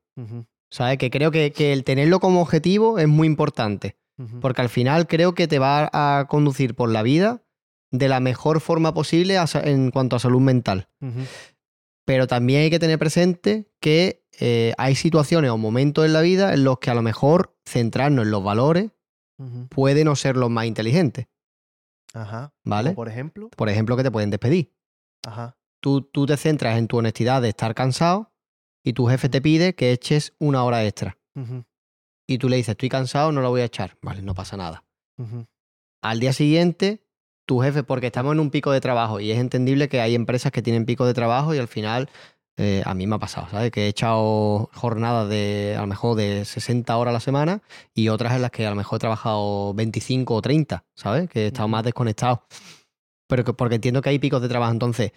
¿Sabes? 0.70 0.98
Que 0.98 1.10
creo 1.10 1.30
que, 1.30 1.52
que 1.52 1.72
el 1.72 1.84
tenerlo 1.84 2.18
como 2.20 2.40
objetivo 2.40 2.98
es 2.98 3.06
muy 3.08 3.26
importante. 3.26 3.96
Porque 4.40 4.62
al 4.62 4.68
final 4.70 5.06
creo 5.06 5.34
que 5.34 5.46
te 5.46 5.58
va 5.58 5.90
a 5.92 6.26
conducir 6.28 6.74
por 6.74 6.90
la 6.90 7.02
vida 7.02 7.42
de 7.90 8.08
la 8.08 8.20
mejor 8.20 8.60
forma 8.60 8.92
posible 8.94 9.38
en 9.64 9.90
cuanto 9.90 10.16
a 10.16 10.18
salud 10.18 10.40
mental. 10.40 10.88
Pero 12.04 12.26
también 12.26 12.62
hay 12.62 12.70
que 12.70 12.78
tener 12.78 12.98
presente 12.98 13.70
que 13.80 14.24
eh, 14.38 14.74
hay 14.78 14.94
situaciones 14.94 15.50
o 15.50 15.58
momentos 15.58 16.04
en 16.04 16.12
la 16.12 16.20
vida 16.20 16.54
en 16.54 16.62
los 16.64 16.78
que 16.78 16.90
a 16.90 16.94
lo 16.94 17.02
mejor 17.02 17.56
centrarnos 17.66 18.24
en 18.26 18.30
los 18.30 18.44
valores 18.44 18.90
puede 19.68 20.04
no 20.04 20.16
ser 20.16 20.36
los 20.36 20.48
más 20.50 20.66
inteligentes. 20.66 21.26
Ajá. 22.14 22.54
¿Vale? 22.64 22.92
Por 22.92 23.08
ejemplo, 23.08 23.50
Por 23.50 23.68
ejemplo, 23.68 23.96
que 23.96 24.02
te 24.02 24.10
pueden 24.10 24.30
despedir. 24.30 24.72
ajá. 25.26 25.56
Tú, 25.80 26.00
tú 26.02 26.26
te 26.26 26.36
centras 26.36 26.78
en 26.78 26.88
tu 26.88 26.96
honestidad 26.96 27.42
de 27.42 27.50
estar 27.50 27.74
cansado 27.74 28.32
y 28.82 28.94
tu 28.94 29.06
jefe 29.06 29.28
te 29.28 29.40
pide 29.40 29.74
que 29.74 29.92
eches 29.92 30.34
una 30.38 30.64
hora 30.64 30.84
extra. 30.84 31.18
Y 32.26 32.38
tú 32.38 32.48
le 32.48 32.56
dices, 32.56 32.70
estoy 32.70 32.88
cansado, 32.88 33.30
no 33.30 33.40
la 33.42 33.48
voy 33.48 33.60
a 33.60 33.66
echar. 33.66 33.96
Vale, 34.02 34.22
no 34.22 34.34
pasa 34.34 34.56
nada. 34.56 34.84
Al 36.02 36.18
día 36.18 36.32
siguiente, 36.32 37.05
tu 37.46 37.60
jefe, 37.60 37.82
porque 37.84 38.06
estamos 38.06 38.32
en 38.32 38.40
un 38.40 38.50
pico 38.50 38.72
de 38.72 38.80
trabajo 38.80 39.20
y 39.20 39.30
es 39.30 39.38
entendible 39.38 39.88
que 39.88 40.00
hay 40.00 40.14
empresas 40.14 40.52
que 40.52 40.62
tienen 40.62 40.84
pico 40.84 41.06
de 41.06 41.14
trabajo 41.14 41.54
y 41.54 41.58
al 41.58 41.68
final, 41.68 42.10
eh, 42.56 42.82
a 42.84 42.94
mí 42.94 43.06
me 43.06 43.16
ha 43.16 43.18
pasado, 43.18 43.48
¿sabes? 43.50 43.70
Que 43.70 43.86
he 43.86 43.88
echado 43.88 44.68
jornadas 44.74 45.28
de 45.28 45.74
a 45.78 45.80
lo 45.82 45.86
mejor 45.86 46.16
de 46.16 46.44
60 46.44 46.96
horas 46.96 47.10
a 47.10 47.14
la 47.14 47.20
semana 47.20 47.62
y 47.94 48.08
otras 48.08 48.34
en 48.34 48.42
las 48.42 48.50
que 48.50 48.66
a 48.66 48.70
lo 48.70 48.76
mejor 48.76 48.96
he 48.96 49.00
trabajado 49.00 49.74
25 49.74 50.34
o 50.34 50.42
30, 50.42 50.84
¿sabes? 50.94 51.30
Que 51.30 51.44
he 51.44 51.46
estado 51.46 51.68
más 51.68 51.84
desconectado. 51.84 52.42
Pero 53.28 53.44
que, 53.44 53.52
porque 53.52 53.76
entiendo 53.76 54.02
que 54.02 54.10
hay 54.10 54.18
picos 54.18 54.42
de 54.42 54.48
trabajo. 54.48 54.72
Entonces, 54.72 55.12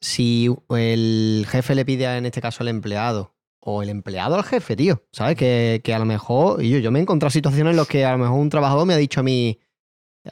si 0.00 0.48
el 0.70 1.46
jefe 1.48 1.74
le 1.74 1.84
pide, 1.84 2.06
a, 2.06 2.18
en 2.18 2.26
este 2.26 2.40
caso, 2.40 2.62
al 2.62 2.68
empleado, 2.68 3.34
o 3.60 3.82
el 3.82 3.88
empleado 3.88 4.36
al 4.36 4.44
jefe, 4.44 4.76
tío, 4.76 5.02
¿sabes? 5.12 5.36
Que, 5.36 5.80
que 5.82 5.94
a 5.94 5.98
lo 5.98 6.04
mejor, 6.04 6.62
y 6.62 6.70
yo, 6.70 6.78
yo 6.78 6.90
me 6.90 6.98
he 6.98 7.02
encontrado 7.02 7.30
situaciones 7.30 7.72
en 7.72 7.76
las 7.78 7.88
que 7.88 8.04
a 8.04 8.12
lo 8.12 8.18
mejor 8.18 8.38
un 8.38 8.50
trabajador 8.50 8.86
me 8.86 8.94
ha 8.94 8.98
dicho 8.98 9.20
a 9.20 9.22
mí, 9.22 9.58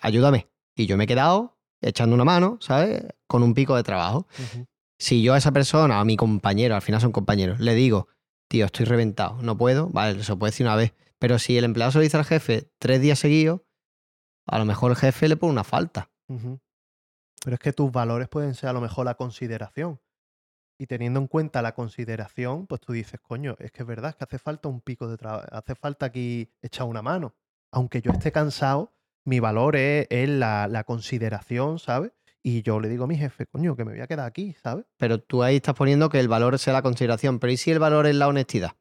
ayúdame. 0.02 0.51
Y 0.76 0.86
yo 0.86 0.96
me 0.96 1.04
he 1.04 1.06
quedado 1.06 1.58
echando 1.80 2.14
una 2.14 2.24
mano, 2.24 2.58
¿sabes? 2.60 3.04
Con 3.26 3.42
un 3.42 3.54
pico 3.54 3.76
de 3.76 3.82
trabajo. 3.82 4.26
Si 4.98 5.22
yo 5.22 5.34
a 5.34 5.38
esa 5.38 5.52
persona, 5.52 6.00
a 6.00 6.04
mi 6.04 6.16
compañero, 6.16 6.74
al 6.74 6.82
final 6.82 7.00
son 7.00 7.12
compañeros, 7.12 7.58
le 7.60 7.74
digo, 7.74 8.08
tío, 8.48 8.66
estoy 8.66 8.86
reventado, 8.86 9.42
no 9.42 9.56
puedo, 9.56 9.88
vale, 9.88 10.20
eso 10.20 10.38
puede 10.38 10.52
decir 10.52 10.66
una 10.66 10.76
vez. 10.76 10.94
Pero 11.18 11.38
si 11.38 11.58
el 11.58 11.64
empleado 11.64 11.90
se 11.92 11.98
lo 11.98 12.02
dice 12.02 12.16
al 12.16 12.24
jefe 12.24 12.70
tres 12.78 13.00
días 13.00 13.18
seguidos, 13.18 13.62
a 14.46 14.58
lo 14.58 14.64
mejor 14.64 14.92
el 14.92 14.96
jefe 14.96 15.28
le 15.28 15.36
pone 15.36 15.52
una 15.52 15.64
falta. 15.64 16.10
Pero 16.26 17.54
es 17.54 17.60
que 17.60 17.72
tus 17.72 17.90
valores 17.90 18.28
pueden 18.28 18.54
ser 18.54 18.68
a 18.68 18.72
lo 18.72 18.80
mejor 18.80 19.04
la 19.04 19.16
consideración. 19.16 20.00
Y 20.78 20.86
teniendo 20.86 21.20
en 21.20 21.26
cuenta 21.26 21.62
la 21.62 21.74
consideración, 21.74 22.66
pues 22.66 22.80
tú 22.80 22.92
dices, 22.92 23.20
coño, 23.20 23.56
es 23.58 23.70
que 23.70 23.82
es 23.82 23.86
verdad, 23.86 24.10
es 24.10 24.16
que 24.16 24.24
hace 24.24 24.38
falta 24.38 24.68
un 24.68 24.80
pico 24.80 25.08
de 25.08 25.16
trabajo, 25.16 25.46
hace 25.52 25.74
falta 25.74 26.06
aquí 26.06 26.50
echar 26.60 26.86
una 26.86 27.02
mano. 27.02 27.34
Aunque 27.72 28.00
yo 28.00 28.10
esté 28.10 28.32
cansado, 28.32 28.92
mi 29.24 29.40
valor 29.40 29.76
es, 29.76 30.06
es 30.10 30.28
la, 30.28 30.66
la 30.68 30.84
consideración, 30.84 31.78
¿sabes? 31.78 32.12
Y 32.42 32.62
yo 32.62 32.80
le 32.80 32.88
digo 32.88 33.04
a 33.04 33.06
mi 33.06 33.16
jefe, 33.16 33.46
coño, 33.46 33.76
que 33.76 33.84
me 33.84 33.92
voy 33.92 34.00
a 34.00 34.06
quedar 34.08 34.26
aquí, 34.26 34.54
¿sabes? 34.62 34.84
Pero 34.98 35.20
tú 35.20 35.42
ahí 35.44 35.56
estás 35.56 35.74
poniendo 35.74 36.08
que 36.08 36.18
el 36.18 36.28
valor 36.28 36.58
sea 36.58 36.72
la 36.72 36.82
consideración. 36.82 37.38
Pero 37.38 37.52
¿y 37.52 37.56
si 37.56 37.70
el 37.70 37.78
valor 37.78 38.06
es 38.06 38.16
la 38.16 38.26
honestidad? 38.28 38.72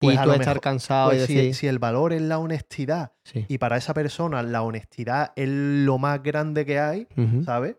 Pues 0.00 0.18
y 0.18 0.22
tú 0.22 0.32
estar 0.32 0.60
cansado 0.60 1.10
Pues 1.10 1.24
y 1.24 1.26
si- 1.26 1.34
decir... 1.34 1.54
si 1.54 1.66
el 1.68 1.78
valor 1.78 2.12
es 2.12 2.22
la 2.22 2.38
honestidad 2.38 3.12
Sí. 3.24 3.44
y 3.48 3.58
para 3.58 3.76
esa 3.76 3.94
persona 3.94 4.42
la 4.42 4.62
honestidad 4.62 5.32
es 5.36 5.48
lo 5.48 5.98
más 5.98 6.22
grande 6.22 6.64
que 6.66 6.78
hay. 6.80 7.06
¿sabes? 7.44 7.76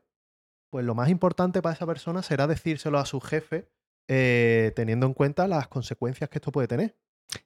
pues 0.69 0.83
lo 0.85 0.95
más 0.95 1.09
importante 1.09 1.61
para 1.61 1.75
esa 1.75 1.85
persona 1.85 2.23
será 2.23 2.47
decírselo 2.47 2.97
a 2.97 3.05
su 3.05 3.19
jefe 3.21 3.69
eh, 4.07 4.71
teniendo 4.75 5.05
en 5.05 5.13
cuenta 5.13 5.47
las 5.47 5.67
consecuencias 5.67 6.29
que 6.31 6.37
esto 6.39 6.51
puede 6.51 6.67
tener. 6.67 6.97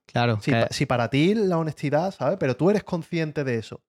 Claro. 0.06 0.40
Si, 0.42 0.52
que- 0.68 0.74
si 0.74 0.86
para 0.86 1.10
ti 1.10 1.34
la 1.36 1.58
honestidad, 1.58 2.12
¿sabes? 2.12 2.38
Pero 2.40 2.56
tú 2.58 2.70
eres 2.70 2.84
consciente 2.84 3.44
de 3.44 3.56
eso. 3.58 3.82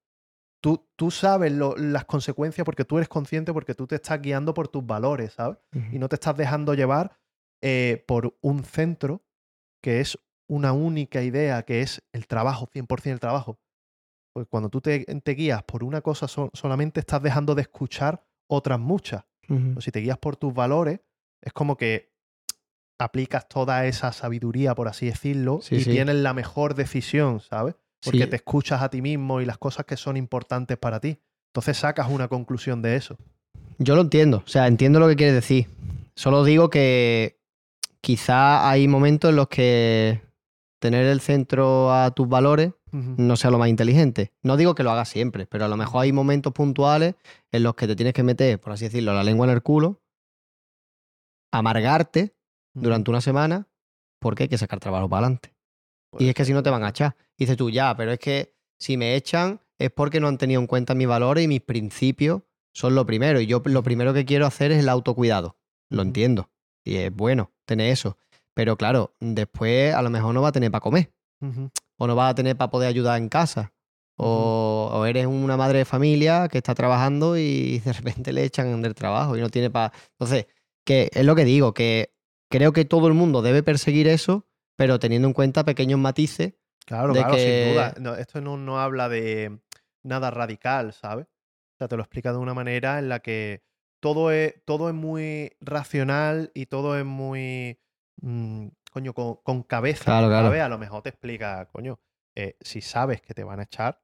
Tú, 0.60 0.88
tú 0.96 1.10
sabes 1.10 1.52
lo- 1.52 1.76
las 1.76 2.04
consecuencias 2.04 2.64
porque 2.64 2.84
tú 2.84 2.98
eres 2.98 3.08
consciente 3.08 3.52
porque 3.52 3.74
tú 3.74 3.86
te 3.86 3.94
estás 3.94 4.20
guiando 4.20 4.54
por 4.54 4.68
tus 4.68 4.84
valores, 4.84 5.34
¿sabes? 5.34 5.58
Y 5.92 5.98
no 5.98 6.08
te 6.08 6.16
estás 6.16 6.36
dejando 6.36 6.74
llevar 6.74 7.16
eh, 7.62 8.04
por 8.06 8.36
un 8.40 8.64
centro 8.64 9.24
que 9.82 10.00
es 10.00 10.18
una 10.48 10.72
única 10.72 11.22
idea, 11.22 11.62
que 11.64 11.82
es 11.82 12.02
el 12.12 12.26
trabajo, 12.26 12.66
100% 12.72 13.12
el 13.12 13.20
trabajo. 13.20 13.58
Pues 14.34 14.46
cuando 14.48 14.68
tú 14.68 14.80
te, 14.80 15.04
te 15.04 15.32
guías 15.32 15.62
por 15.64 15.84
una 15.84 16.00
cosa 16.00 16.26
so- 16.28 16.50
solamente 16.54 17.00
estás 17.00 17.22
dejando 17.22 17.54
de 17.54 17.62
escuchar 17.62 18.24
otras 18.48 18.78
muchas. 18.80 19.24
O 19.76 19.80
si 19.80 19.90
te 19.90 20.00
guías 20.00 20.18
por 20.18 20.36
tus 20.36 20.52
valores, 20.52 21.00
es 21.42 21.52
como 21.52 21.76
que 21.76 22.12
aplicas 22.98 23.48
toda 23.48 23.86
esa 23.86 24.12
sabiduría, 24.12 24.74
por 24.74 24.88
así 24.88 25.06
decirlo, 25.06 25.60
Sí, 25.62 25.76
y 25.76 25.80
sí. 25.84 25.90
tienes 25.90 26.16
la 26.16 26.34
mejor 26.34 26.74
decisión, 26.74 27.40
¿sabes? 27.40 27.74
Porque 28.04 28.24
Sí. 28.24 28.30
te 28.30 28.36
escuchas 28.36 28.82
a 28.82 28.90
ti 28.90 29.02
mismo 29.02 29.40
y 29.40 29.44
las 29.44 29.58
cosas 29.58 29.86
que 29.86 29.96
son 29.96 30.16
importantes 30.16 30.76
para 30.78 31.00
ti. 31.00 31.18
Entonces 31.52 31.76
sacas 31.78 32.08
una 32.10 32.28
conclusión 32.28 32.82
de 32.82 32.96
eso. 32.96 33.16
Yo 33.78 33.94
lo 33.94 34.02
entiendo, 34.02 34.42
o 34.44 34.48
sea, 34.48 34.66
entiendo 34.66 35.00
lo 35.00 35.08
que 35.08 35.16
quieres 35.16 35.34
decir. 35.34 35.68
Solo 36.14 36.44
digo 36.44 36.68
que 36.70 37.38
quizá 38.00 38.68
hay 38.68 38.88
momentos 38.88 39.30
en 39.30 39.36
los 39.36 39.48
que 39.48 40.20
tener 40.80 41.06
el 41.06 41.20
centro 41.20 41.92
a 41.92 42.10
tus 42.12 42.28
valores 42.28 42.72
no 42.90 43.36
sea 43.36 43.50
lo 43.50 43.58
más 43.58 43.68
inteligente. 43.68 44.32
No 44.42 44.56
digo 44.56 44.74
que 44.74 44.82
lo 44.82 44.90
hagas 44.90 45.10
siempre, 45.10 45.46
pero 45.46 45.66
a 45.66 45.68
lo 45.68 45.76
mejor 45.76 46.02
hay 46.04 46.12
momentos 46.12 46.54
puntuales 46.54 47.16
en 47.52 47.62
los 47.62 47.74
que 47.74 47.86
te 47.86 47.94
tienes 47.94 48.14
que 48.14 48.22
meter, 48.22 48.58
por 48.58 48.72
así 48.72 48.84
decirlo, 48.86 49.12
la 49.12 49.22
lengua 49.24 49.46
en 49.46 49.52
el 49.52 49.62
culo, 49.62 50.00
amargarte 51.52 52.34
durante 52.80 53.10
una 53.10 53.20
semana, 53.20 53.68
porque 54.20 54.44
hay 54.44 54.48
que 54.48 54.58
sacar 54.58 54.80
trabajo 54.80 55.08
para 55.08 55.26
adelante. 55.26 55.54
Pues 56.10 56.24
Y 56.24 56.28
es 56.28 56.34
que 56.34 56.44
si 56.44 56.52
no 56.52 56.62
te 56.62 56.70
van 56.70 56.84
a 56.84 56.90
echar. 56.90 57.16
Dices 57.36 57.56
tú, 57.56 57.70
ya, 57.70 57.96
pero 57.96 58.12
es 58.12 58.18
que 58.18 58.54
si 58.78 58.96
me 58.96 59.14
echan 59.14 59.60
es 59.78 59.90
porque 59.90 60.20
no 60.20 60.28
han 60.28 60.38
tenido 60.38 60.60
en 60.60 60.66
cuenta 60.66 60.94
mis 60.94 61.06
valores 61.06 61.44
y 61.44 61.48
mis 61.48 61.60
principios 61.60 62.42
son 62.72 62.94
lo 62.94 63.06
primero. 63.06 63.40
Y 63.40 63.46
yo 63.46 63.62
lo 63.64 63.82
primero 63.82 64.12
que 64.12 64.24
quiero 64.24 64.46
hacer 64.46 64.72
es 64.72 64.80
el 64.80 64.88
autocuidado. 64.88 65.56
Lo 65.90 66.02
entiendo. 66.02 66.50
Y 66.84 66.96
es 66.96 67.14
bueno 67.14 67.52
tener 67.64 67.90
eso. 67.90 68.16
Pero 68.54 68.76
claro, 68.76 69.14
después 69.20 69.94
a 69.94 70.02
lo 70.02 70.10
mejor 70.10 70.34
no 70.34 70.42
va 70.42 70.48
a 70.48 70.52
tener 70.52 70.70
para 70.70 70.80
comer. 70.80 71.12
O 71.96 72.06
no 72.06 72.16
vas 72.16 72.32
a 72.32 72.34
tener 72.34 72.56
para 72.56 72.70
poder 72.70 72.88
ayudar 72.88 73.18
en 73.18 73.28
casa. 73.28 73.72
O, 74.16 74.90
o 74.92 75.06
eres 75.06 75.26
una 75.26 75.56
madre 75.56 75.78
de 75.78 75.84
familia 75.84 76.48
que 76.48 76.58
está 76.58 76.74
trabajando 76.74 77.38
y 77.38 77.78
de 77.78 77.92
repente 77.92 78.32
le 78.32 78.42
echan 78.42 78.82
del 78.82 78.94
trabajo 78.94 79.36
y 79.36 79.40
no 79.40 79.48
tiene 79.48 79.70
para... 79.70 79.92
Entonces, 80.12 80.46
que 80.84 81.08
es 81.12 81.24
lo 81.24 81.36
que 81.36 81.44
digo, 81.44 81.72
que 81.72 82.17
creo 82.48 82.72
que 82.72 82.84
todo 82.84 83.08
el 83.08 83.14
mundo 83.14 83.42
debe 83.42 83.62
perseguir 83.62 84.08
eso, 84.08 84.46
pero 84.76 84.98
teniendo 84.98 85.28
en 85.28 85.34
cuenta 85.34 85.64
pequeños 85.64 85.98
matices 85.98 86.54
Claro, 86.86 87.12
de 87.12 87.20
claro, 87.20 87.34
que- 87.36 87.42
sin 87.42 87.72
duda. 87.72 87.94
No, 88.00 88.14
esto 88.14 88.40
no, 88.40 88.56
no 88.56 88.80
habla 88.80 89.08
de 89.08 89.60
nada 90.02 90.30
radical, 90.30 90.92
¿sabes? 90.92 91.26
O 91.26 91.76
sea, 91.78 91.88
te 91.88 91.96
lo 91.96 92.02
explica 92.02 92.32
de 92.32 92.38
una 92.38 92.54
manera 92.54 92.98
en 92.98 93.08
la 93.08 93.20
que 93.20 93.62
todo 94.00 94.30
es, 94.32 94.54
todo 94.64 94.88
es 94.88 94.94
muy 94.94 95.52
racional 95.60 96.50
y 96.54 96.66
todo 96.66 96.98
es 96.98 97.04
muy, 97.04 97.78
mm, 98.22 98.68
coño, 98.92 99.12
con, 99.12 99.36
con 99.36 99.62
cabeza, 99.64 100.04
Claro, 100.04 100.28
claro. 100.28 100.64
A 100.64 100.68
lo 100.68 100.78
mejor 100.78 101.02
te 101.02 101.10
explica, 101.10 101.66
coño, 101.66 102.00
eh, 102.34 102.56
si 102.60 102.80
sabes 102.80 103.20
que 103.20 103.34
te 103.34 103.44
van 103.44 103.60
a 103.60 103.64
echar, 103.64 104.00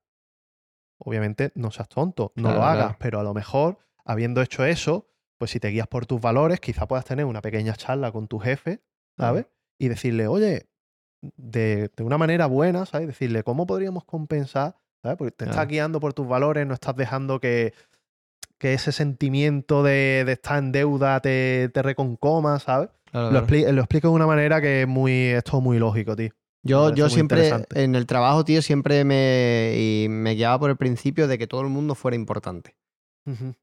obviamente 0.98 1.52
no 1.54 1.70
seas 1.70 1.88
tonto, 1.88 2.32
no 2.36 2.42
Claro, 2.48 2.58
lo 2.60 2.64
hagas, 2.66 2.96
pero 2.98 3.20
a 3.20 3.22
lo 3.22 3.34
mejor, 3.34 3.78
habiendo 4.04 4.42
hecho 4.42 4.64
eso, 4.64 5.08
pues 5.44 5.50
si 5.50 5.60
te 5.60 5.68
guías 5.68 5.86
por 5.86 6.06
tus 6.06 6.20
valores, 6.22 6.58
quizá 6.58 6.88
puedas 6.88 7.04
tener 7.04 7.26
una 7.26 7.42
pequeña 7.42 7.74
charla 7.74 8.10
con 8.12 8.28
tu 8.28 8.38
jefe, 8.38 8.80
¿sabes? 9.18 9.46
Y 9.78 9.88
decirle, 9.88 10.26
oye, 10.26 10.66
de, 11.36 11.90
de 11.94 12.02
una 12.02 12.16
manera 12.16 12.46
buena, 12.46 12.86
¿sabes? 12.86 13.06
Decirle, 13.08 13.42
¿cómo 13.42 13.66
podríamos 13.66 14.04
compensar? 14.04 14.76
¿Sabes? 15.02 15.18
Porque 15.18 15.32
te 15.32 15.44
estás 15.44 15.68
guiando 15.68 16.00
por 16.00 16.14
tus 16.14 16.26
valores, 16.26 16.66
no 16.66 16.72
estás 16.72 16.96
dejando 16.96 17.40
que, 17.40 17.74
que 18.56 18.72
ese 18.72 18.90
sentimiento 18.92 19.82
de, 19.82 20.22
de 20.24 20.32
estar 20.32 20.58
en 20.58 20.72
deuda 20.72 21.20
te, 21.20 21.68
te 21.74 21.82
reconcoma, 21.82 22.58
¿sabes? 22.58 22.88
Claro, 23.10 23.30
Lo, 23.30 23.44
claro. 23.44 23.46
expli- 23.46 23.70
lo 23.72 23.80
explico 23.82 24.08
de 24.08 24.14
una 24.14 24.26
manera 24.26 24.62
que 24.62 24.82
es 24.82 24.88
muy, 24.88 25.12
es 25.28 25.44
todo 25.44 25.60
muy 25.60 25.78
lógico, 25.78 26.16
tío. 26.16 26.30
Yo, 26.62 26.94
yo 26.94 27.10
siempre, 27.10 27.50
en 27.74 27.94
el 27.94 28.06
trabajo, 28.06 28.42
tío, 28.46 28.62
siempre 28.62 29.04
me, 29.04 29.74
y 29.76 30.06
me 30.08 30.32
guiaba 30.32 30.58
por 30.58 30.70
el 30.70 30.78
principio 30.78 31.28
de 31.28 31.36
que 31.36 31.46
todo 31.46 31.60
el 31.60 31.68
mundo 31.68 31.94
fuera 31.94 32.14
importante. 32.16 32.74
Ujú, 33.26 33.54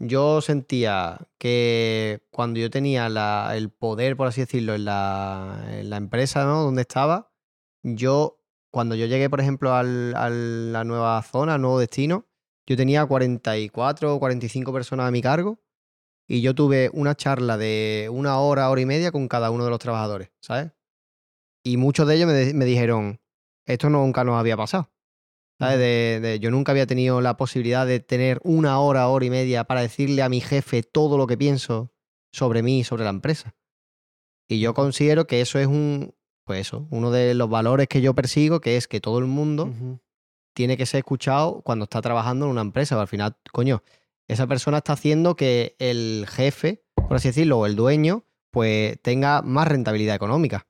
Yo 0.00 0.40
sentía 0.40 1.18
que 1.38 2.22
cuando 2.30 2.60
yo 2.60 2.70
tenía 2.70 3.06
el 3.56 3.70
poder, 3.70 4.16
por 4.16 4.28
así 4.28 4.42
decirlo, 4.42 4.74
en 4.74 4.84
la, 4.84 5.96
empresa 5.96 6.44
¿no? 6.44 6.62
donde 6.62 6.82
estaba, 6.82 7.32
yo, 7.82 8.40
cuando 8.70 8.94
yo 8.94 9.06
llegué, 9.06 9.28
por 9.28 9.40
ejemplo, 9.40 9.74
al- 9.74 10.14
a 10.14 10.30
la 10.30 10.84
nueva 10.84 11.20
zona, 11.22 11.54
al 11.54 11.62
nuevo 11.62 11.80
destino, 11.80 12.26
yo 12.66 12.76
tenía 12.76 13.06
44 13.06 14.14
o 14.14 14.18
45 14.20 14.72
personas 14.72 15.08
a 15.08 15.10
mi 15.10 15.20
cargo 15.20 15.60
y 16.28 16.42
yo 16.42 16.54
tuve 16.54 16.90
una 16.92 17.16
charla 17.16 17.56
de 17.56 18.08
una 18.12 18.38
hora, 18.38 18.70
hora 18.70 18.80
y 18.80 18.86
media 18.86 19.10
con 19.10 19.26
cada 19.26 19.50
uno 19.50 19.64
de 19.64 19.70
los 19.70 19.78
trabajadores, 19.80 20.30
¿sabes? 20.40 20.72
Y 21.64 21.76
muchos 21.76 22.06
de 22.06 22.14
ellos 22.16 22.28
me, 22.28 22.54
me 22.54 22.64
dijeron, 22.66 23.20
esto 23.66 23.90
nunca 23.90 24.22
nos 24.22 24.36
había 24.38 24.56
pasado. 24.56 24.90
De, 25.58 26.20
de- 26.20 26.38
yo 26.40 26.50
nunca 26.50 26.72
había 26.72 26.86
tenido 26.86 27.20
la 27.20 27.36
posibilidad 27.36 27.86
de 27.86 28.00
tener 28.00 28.40
una 28.44 28.78
hora, 28.80 29.08
hora 29.08 29.24
y 29.24 29.30
media 29.30 29.64
para 29.64 29.80
decirle 29.82 30.22
a 30.22 30.28
mi 30.28 30.40
jefe 30.40 30.82
todo 30.82 31.18
lo 31.18 31.26
que 31.26 31.36
pienso 31.36 31.90
sobre 32.32 32.62
mí 32.62 32.80
y 32.80 32.84
sobre 32.84 33.04
la 33.04 33.10
empresa. 33.10 33.54
Y 34.48 34.60
yo 34.60 34.72
considero 34.74 35.26
que 35.26 35.40
eso 35.40 35.58
es 35.58 35.66
un, 35.66 36.14
pues 36.44 36.60
eso, 36.60 36.86
uno 36.90 37.10
de 37.10 37.34
los 37.34 37.50
valores 37.50 37.88
que 37.88 38.00
yo 38.00 38.14
persigo, 38.14 38.60
que 38.60 38.76
es 38.76 38.86
que 38.88 39.00
todo 39.00 39.18
el 39.18 39.26
mundo 39.26 39.72
tiene 40.54 40.76
que 40.76 40.86
ser 40.86 40.98
escuchado 40.98 41.60
cuando 41.62 41.84
está 41.84 42.00
trabajando 42.00 42.46
en 42.46 42.52
una 42.52 42.60
empresa. 42.62 43.00
Al 43.00 43.08
final, 43.08 43.36
coño, 43.52 43.82
esa 44.28 44.46
persona 44.46 44.78
está 44.78 44.92
haciendo 44.94 45.36
que 45.36 45.74
el 45.78 46.26
jefe, 46.28 46.84
por 46.94 47.16
así 47.16 47.28
decirlo, 47.28 47.58
o 47.58 47.66
el 47.66 47.76
dueño, 47.76 48.24
pues 48.50 49.00
tenga 49.02 49.42
más 49.42 49.68
rentabilidad 49.68 50.14
económica. 50.16 50.66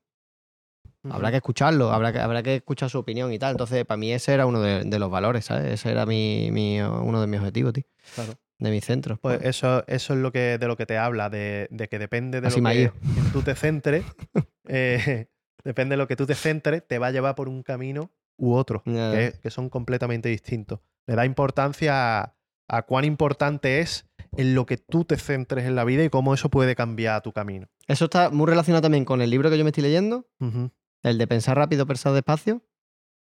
Habrá 1.09 1.31
que 1.31 1.37
escucharlo, 1.37 1.91
habrá 1.91 2.11
que, 2.11 2.19
habrá 2.19 2.43
que 2.43 2.55
escuchar 2.55 2.89
su 2.89 2.99
opinión 2.99 3.31
y 3.31 3.39
tal. 3.39 3.51
Entonces, 3.51 3.85
para 3.85 3.97
mí 3.97 4.11
ese 4.11 4.33
era 4.33 4.45
uno 4.45 4.59
de, 4.61 4.83
de 4.83 4.99
los 4.99 5.09
valores, 5.09 5.45
¿sabes? 5.45 5.71
Ese 5.71 5.91
era 5.91 6.05
mi, 6.05 6.49
mi- 6.51 6.81
uno 6.81 7.21
de 7.21 7.27
mis 7.27 7.39
objetivos, 7.39 7.73
tío. 7.73 7.85
Claro. 8.15 8.33
De 8.57 8.69
mis 8.71 8.83
centros. 8.83 9.17
Pues 9.21 9.39
eso, 9.43 9.85
eso 9.87 10.13
es 10.13 10.19
lo 10.19 10.33
que, 10.33 10.57
de 10.57 10.67
lo 10.67 10.75
que 10.75 10.85
te 10.85 10.97
habla, 10.97 11.29
de, 11.29 11.67
de 11.71 11.87
que 11.87 11.97
depende 11.99 12.41
de 12.41 12.47
Así 12.49 12.59
lo 12.59 12.69
que 12.69 12.91
tú 13.31 13.41
te 13.41 13.55
centres, 13.55 14.03
eh, 14.67 15.27
depende 15.63 15.93
de 15.93 15.97
lo 15.97 16.07
que 16.07 16.15
tú 16.15 16.25
te 16.25 16.35
centres, 16.35 16.85
te 16.85 16.99
va 16.99 17.07
a 17.07 17.11
llevar 17.11 17.35
por 17.35 17.47
un 17.47 17.63
camino 17.63 18.11
u 18.37 18.53
otro, 18.53 18.83
que, 18.83 19.33
que 19.41 19.49
son 19.49 19.69
completamente 19.69 20.29
distintos. 20.29 20.79
Le 21.07 21.15
da 21.15 21.25
importancia 21.25 22.21
a, 22.21 22.35
a 22.67 22.81
cuán 22.83 23.05
importante 23.05 23.79
es 23.79 24.05
en 24.37 24.55
lo 24.55 24.65
que 24.65 24.77
tú 24.77 25.05
te 25.05 25.17
centres 25.17 25.65
en 25.65 25.75
la 25.75 25.83
vida 25.83 26.03
y 26.03 26.09
cómo 26.09 26.33
eso 26.33 26.49
puede 26.49 26.75
cambiar 26.75 27.21
tu 27.21 27.33
camino. 27.33 27.67
Eso 27.87 28.05
está 28.05 28.29
muy 28.29 28.45
relacionado 28.47 28.81
también 28.83 29.05
con 29.05 29.21
el 29.21 29.29
libro 29.29 29.49
que 29.49 29.57
yo 29.57 29.63
me 29.63 29.69
estoy 29.71 29.83
leyendo, 29.83 30.27
Ujú. 30.39 30.71
El 31.03 31.17
de 31.17 31.27
pensar 31.27 31.57
rápido, 31.57 31.85
pensar 31.85 32.13
despacio. 32.13 32.63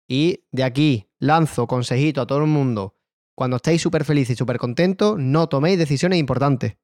Y 0.08 0.44
de 0.52 0.64
aquí 0.64 1.10
lanzo 1.18 1.66
consejito 1.66 2.20
a 2.20 2.26
todo 2.26 2.38
el 2.38 2.46
mundo. 2.46 2.96
Cuando 3.34 3.56
estéis 3.56 3.82
súper 3.82 4.04
felices 4.04 4.34
y 4.34 4.36
súper 4.36 4.58
contentos, 4.58 5.16
no 5.18 5.48
toméis 5.48 5.78
decisiones 5.78 6.18
importantes. 6.18 6.76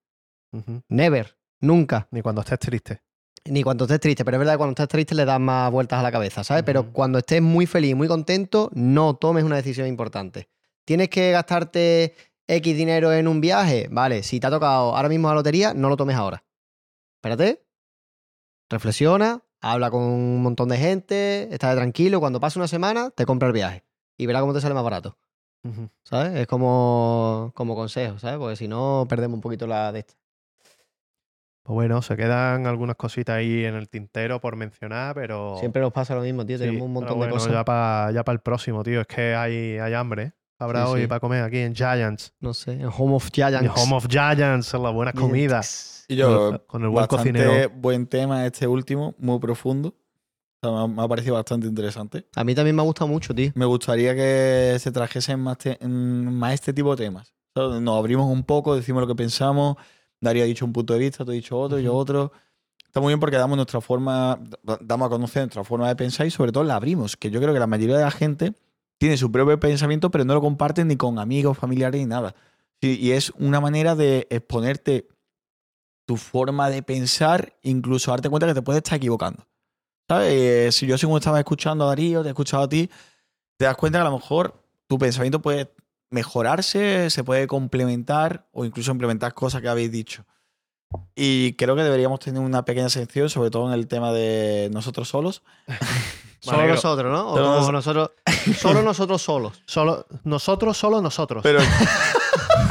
Never. 0.89 1.39
Nunca. 1.61 2.07
Ni 2.11 2.23
cuando 2.23 2.43
estés 2.43 2.59
triste. 2.59 3.03
Ni 3.47 3.63
cuando 3.63 3.85
estés 3.85 4.01
triste, 4.01 4.25
pero 4.25 4.37
es 4.37 4.39
verdad 4.39 4.55
que 4.55 4.59
cuando 4.59 4.73
estás 4.73 4.89
triste 4.89 5.15
le 5.15 5.27
das 5.27 5.41
más 5.41 5.71
vueltas 5.71 5.99
a 5.99 6.03
la 6.03 6.11
cabeza, 6.11 6.43
¿sabes? 6.45 6.63
Pero 6.63 6.93
cuando 6.93 7.19
estés 7.19 7.43
muy 7.43 7.67
feliz, 7.67 7.95
muy 7.95 8.09
contento, 8.09 8.71
no 8.73 9.17
tomes 9.17 9.45
una 9.45 9.57
decisión 9.57 9.87
importante. 9.87 10.49
¿Tienes 10.87 11.11
que 11.11 11.31
gastarte 11.31 12.15
X 12.47 12.77
dinero 12.77 13.13
en 13.13 13.29
un 13.29 13.43
viaje? 13.43 13.89
Vale, 13.91 14.23
si 14.23 14.41
te 14.41 14.47
ha 14.47 14.51
tocado 14.51 14.97
ahora 14.97 15.11
mismo 15.11 15.29
la 15.29 15.35
lotería, 15.35 15.75
no 15.75 15.91
lo 15.91 15.97
tomes 15.97 16.17
ahora. 16.17 16.43
Espérate, 17.17 17.67
reflexiona, 18.71 19.44
habla 19.73 19.91
con 19.91 20.03
un 20.03 20.43
montón 20.43 20.69
de 20.69 20.77
gente, 20.77 21.49
estate 21.51 21.77
tranquilo, 21.77 22.21
cuando 22.21 22.39
pase 22.39 22.59
una 22.59 22.69
semana, 22.69 23.11
te 23.11 23.25
compra 23.25 23.49
el 23.49 23.55
viaje 23.55 23.83
y 24.19 24.27
verás 24.27 24.43
cómo 24.43 24.53
te 24.53 24.61
sale 24.61 24.75
más 24.75 24.85
barato. 24.85 25.17
¿sabes? 26.03 26.35
Es 26.41 26.47
como, 26.47 27.53
como 27.55 27.75
consejo, 27.75 28.19
¿sabes? 28.19 28.39
Porque 28.39 28.57
si 28.57 28.69
no, 28.69 29.07
perdemos 29.09 29.37
un 29.37 29.41
poquito 29.41 29.67
la 29.67 29.91
de 29.93 30.01
esta. 30.01 30.13
Pues 31.63 31.75
bueno, 31.75 32.03
se 32.03 32.15
quedan 32.15 32.67
algunas 32.67 32.97
cositas 32.97 33.37
ahí 33.37 33.65
en 33.65 33.75
el 33.75 33.89
tintero 33.89 34.39
por 34.39 34.55
mencionar, 34.57 35.15
pero... 35.15 35.57
Siempre 35.59 35.81
nos 35.81 35.95
pasa 35.95 36.15
lo 36.15 36.21
mismo, 36.21 36.45
tío, 36.45 36.59
Sí, 36.59 36.65
tenemos 36.65 36.83
un 36.83 36.93
montón 36.93 37.17
bueno, 37.17 37.33
de 37.33 37.39
cosas. 37.39 37.53
Ya 37.53 37.65
para 37.65 38.13
ya 38.13 38.23
pa 38.23 38.33
el 38.33 38.41
próximo, 38.41 38.83
tío. 38.83 39.01
Es 39.01 39.07
que 39.07 39.35
hay, 39.35 39.79
hay 39.79 39.95
hambre. 39.95 40.23
¿eh? 40.25 40.33
Habrá 40.59 40.85
Sí, 40.85 40.93
hoy 40.93 41.01
sí. 41.03 41.07
para 41.07 41.21
comer 41.21 41.43
aquí 41.43 41.61
en 41.61 41.75
Giants. 41.75 42.35
No 42.41 42.53
sé, 42.53 42.73
en 42.73 42.91
Home 42.95 43.15
of 43.15 43.29
En 43.29 43.33
Giants. 43.33 43.73
Home 43.83 43.95
of 43.97 44.07
Giants, 44.11 44.75
en 44.75 44.83
la 44.83 44.91
buena 44.91 45.15
comida. 45.15 45.63
Y 46.09 46.17
yo, 46.17 46.51
Con- 46.51 46.63
con 46.67 46.83
el 46.83 46.89
buen 46.89 47.07
bastante 47.07 47.33
cocinero. 47.33 47.71
buen 47.77 48.07
tema 48.07 48.45
este 48.47 48.67
último, 48.67 49.15
muy 49.19 49.39
profundo. 49.39 49.95
O 50.63 50.67
sea, 50.67 50.71
me, 50.73 50.79
ha, 50.85 50.87
me 50.87 51.03
ha 51.03 51.09
parecido 51.09 51.35
bastante 51.35 51.67
interesante. 51.67 52.27
A 52.37 52.45
mí 52.45 52.55
también 52.55 52.77
me 52.77 52.83
ha 52.83 52.85
gustado 52.85 53.09
mucho, 53.09 53.35
tío. 53.35 53.51
Me 53.55 53.65
gustaría 53.67 54.15
que 54.15 54.77
se 54.79 54.91
trajesen 54.93 55.41
más, 55.41 55.59
te- 55.59 55.79
más 55.87 56.55
este 56.55 56.73
tipo 56.73 56.95
de 56.97 57.05
temas. 57.05 57.35
¿sabes? 57.55 57.81
Nos 57.81 57.99
abrimos 57.99 58.31
un 58.31 58.43
poco, 58.45 58.75
decimos 58.77 59.01
lo 59.01 59.07
que 59.07 59.15
pensamos. 59.15 59.77
Darío 60.21 60.43
ha 60.43 60.47
dicho 60.47 60.65
un 60.65 60.73
punto 60.73 60.93
de 60.95 60.99
vista, 61.01 61.25
tú 61.25 61.31
has 61.31 61.35
dicho 61.37 61.59
otro, 61.59 61.79
yo 61.79 61.95
otro. 61.95 62.33
Está 62.87 63.01
muy 63.01 63.11
bien 63.11 63.21
porque 63.21 63.37
damos 63.37 63.57
nuestra 63.57 63.81
forma, 63.81 64.39
da- 64.63 64.79
damos 64.81 65.07
a 65.07 65.11
conocer 65.11 65.43
nuestra 65.43 65.65
forma 65.65 65.89
de 65.89 65.97
pensar 65.97 66.27
y 66.27 66.31
sobre 66.31 66.51
todo 66.53 66.65
la 66.65 66.77
abrimos. 66.77 67.17
Que 67.17 67.31
yo 67.31 67.41
creo 67.41 67.53
que 67.53 67.61
la 67.61 67.67
mayoría 67.67 67.97
de 67.99 68.05
la 68.05 68.11
gente 68.11 68.55
tiene 68.99 69.17
su 69.17 69.31
propio 69.33 69.59
pensamiento, 69.61 70.11
pero 70.11 70.25
no 70.25 70.35
lo 70.35 70.41
comparten 70.41 70.89
ni 70.89 70.97
con 70.97 71.19
amigos, 71.19 71.59
familiares 71.59 72.01
ni 72.01 72.07
nada. 72.07 72.35
Y 72.81 73.11
es 73.13 73.31
una 73.39 73.61
manera 73.61 73.95
de 73.97 74.27
exponerte 74.31 75.09
tu 76.07 76.17
forma 76.17 76.71
de 76.71 76.83
pensar, 76.83 77.55
incluso 77.63 78.11
darte 78.11 78.29
cuenta 78.29 78.47
que 78.47 78.55
te 78.55 78.63
puedes 78.63 78.83
estar 78.83 78.97
equivocando. 78.97 79.47
¿Sabes? 80.09 80.33
Eh, 80.33 80.73
si 80.73 80.87
yo 80.87 80.99
según 80.99 81.19
estaba 81.19 81.39
escuchando 81.39 81.85
a 81.85 81.89
Darío, 81.89 82.23
te 82.23 82.29
he 82.29 82.31
escuchado 82.33 82.63
a 82.65 82.69
ti, 82.69 82.91
te 83.57 83.65
das 83.65 83.77
cuenta 83.77 83.99
que 83.99 84.03
a 84.07 84.11
lo 84.11 84.17
mejor 84.19 84.63
tu 84.87 84.99
pensamiento 84.99 85.41
puede 85.41 85.73
mejorarse, 86.11 87.09
se 87.11 87.25
puede 87.25 87.47
complementar 87.47 88.47
o 88.53 88.65
incluso 88.65 88.91
implementar 88.93 89.33
cosas 89.35 89.63
que 89.63 89.69
habéis 89.69 89.91
dicho. 89.91 90.25
Y 91.17 91.55
creo 91.55 91.75
que 91.75 91.83
deberíamos 91.83 92.21
tener 92.21 92.41
una 92.41 92.65
pequeña 92.65 92.89
sección, 92.89 93.29
sobre 93.31 93.51
todo 93.51 93.67
en 93.67 93.73
el 93.75 93.89
tema 93.89 94.13
de 94.13 94.69
nosotros 94.73 95.09
solos. 95.09 95.43
Solo 96.41 96.67
nosotros, 96.67 97.11
¿no? 97.11 97.31
O 97.33 97.39
nos- 97.39 97.73
nosotros, 97.73 98.11
solo 98.59 98.83
nosotros 98.83 99.23
solos. 99.23 99.63
Solo, 99.65 100.05
nosotros, 100.25 100.77
solo 100.77 101.01
nosotros. 101.01 101.43
Pero 101.43 101.61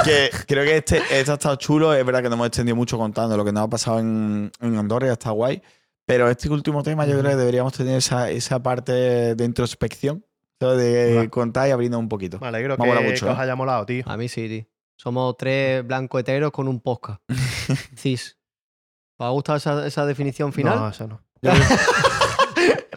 que 0.04 0.30
creo 0.48 0.64
que 0.64 0.78
este, 0.78 0.98
este 1.12 1.32
ha 1.32 1.34
estado 1.36 1.56
chulo. 1.56 1.94
Es 1.94 2.06
verdad 2.06 2.22
que 2.22 2.30
no 2.30 2.36
hemos 2.36 2.48
extendido 2.48 2.76
mucho 2.76 2.98
contando 2.98 3.38
lo 3.38 3.46
que 3.46 3.52
nos 3.52 3.64
ha 3.64 3.70
pasado 3.70 4.00
en, 4.00 4.52
en 4.60 4.78
Andorra 4.78 5.08
y 5.08 5.12
está 5.12 5.32
guay. 5.32 5.62
Pero 6.06 6.30
este 6.30 6.50
último 6.50 6.84
tema 6.84 7.06
yo 7.06 7.18
creo 7.20 7.32
que 7.32 7.38
deberíamos 7.38 7.74
tener 7.74 7.98
esa, 7.98 8.30
esa 8.30 8.62
parte 8.62 8.92
de 9.36 9.46
introspección, 9.46 10.26
de 10.60 11.16
Vale. 11.16 11.30
contar 11.30 11.68
y 11.68 11.72
abrirnos 11.72 12.00
un 12.00 12.10
poquito. 12.10 12.40
Me 12.40 12.48
alegro 12.48 12.78
Me 12.78 12.86
que, 12.86 13.00
mucho, 13.02 13.26
que 13.26 13.32
os 13.32 13.40
haya 13.40 13.56
molado, 13.56 13.86
tío. 13.86 14.04
A 14.08 14.18
mí 14.18 14.28
sí, 14.28 14.48
tío. 14.48 14.66
Somos 14.96 15.36
tres 15.38 15.86
blancos 15.86 16.20
heteros 16.22 16.52
con 16.52 16.68
un 16.68 16.80
podcast. 16.82 17.22
Cis. 17.98 18.38
¿Os 19.18 19.26
ha 19.28 19.30
gustado 19.30 19.58
esa, 19.58 19.86
esa 19.88 20.06
definición 20.06 20.52
final? 20.54 20.80
No, 20.80 20.90
eso 20.90 21.08
no. 21.08 21.22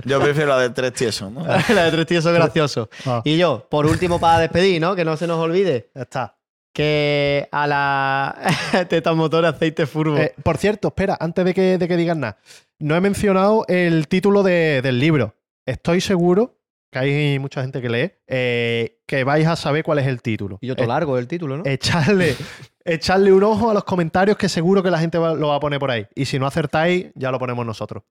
Yo 0.05 0.20
prefiero 0.20 0.51
la 0.51 0.59
de 0.60 0.70
tres 0.70 0.93
tiesos, 0.93 1.32
¿no? 1.32 1.44
la 1.47 1.85
de 1.85 1.90
tres 1.90 2.06
tíos 2.06 2.23
son 2.24 2.35
graciosos. 2.35 2.89
Ah, 3.06 3.23
Y 3.24 3.36
yo, 3.39 3.66
por 3.68 3.86
último, 3.86 4.20
para 4.20 4.39
despedir, 4.40 4.81
¿no? 4.81 4.94
Que 4.94 5.05
no 5.05 5.16
se 5.16 5.27
nos 5.27 5.39
olvide. 5.39 5.90
ya 5.94 6.02
está. 6.02 6.39
Que 6.76 7.48
a 7.52 7.66
la 7.66 8.36
teta 8.90 9.14
motor 9.14 9.46
aceite 9.46 9.86
furbo. 9.86 10.18
Eh, 10.18 10.34
por 10.42 10.58
cierto, 10.58 10.88
espera, 10.88 11.16
antes 11.18 11.42
de 11.42 11.54
que, 11.54 11.78
de 11.78 11.88
que 11.88 11.96
digas 11.96 12.18
nada, 12.18 12.36
no 12.78 12.94
he 12.94 13.00
mencionado 13.00 13.64
el 13.66 14.08
título 14.08 14.42
de- 14.42 14.82
del 14.82 14.98
libro. 15.00 15.34
Estoy 15.64 16.02
seguro 16.02 16.58
que 16.92 16.98
hay 16.98 17.38
mucha 17.38 17.62
gente 17.62 17.80
que 17.80 17.88
lee, 17.88 18.12
eh, 18.26 18.98
que 19.06 19.24
vais 19.24 19.46
a 19.46 19.56
saber 19.56 19.84
cuál 19.84 20.00
es 20.00 20.06
el 20.06 20.20
título. 20.20 20.58
y 20.60 20.66
yo 20.66 20.76
todo 20.76 20.84
Eh, 20.84 20.88
largo 20.88 21.16
el 21.16 21.26
título, 21.26 21.56
¿no? 21.56 21.62
echarle, 21.64 22.36
echarle 22.84 23.32
un 23.32 23.42
ojo 23.42 23.70
a 23.70 23.74
los 23.74 23.84
comentarios 23.84 24.36
que 24.36 24.50
seguro 24.50 24.82
que 24.82 24.90
la 24.90 24.98
gente 24.98 25.16
va- 25.16 25.32
lo 25.34 25.48
va 25.48 25.54
a 25.56 25.60
poner 25.60 25.80
por 25.80 25.90
ahí. 25.90 26.06
Y 26.14 26.26
si 26.26 26.38
no 26.38 26.46
acertáis, 26.46 27.06
ya 27.14 27.30
lo 27.30 27.38
ponemos 27.38 27.64
nosotros. 27.64 28.02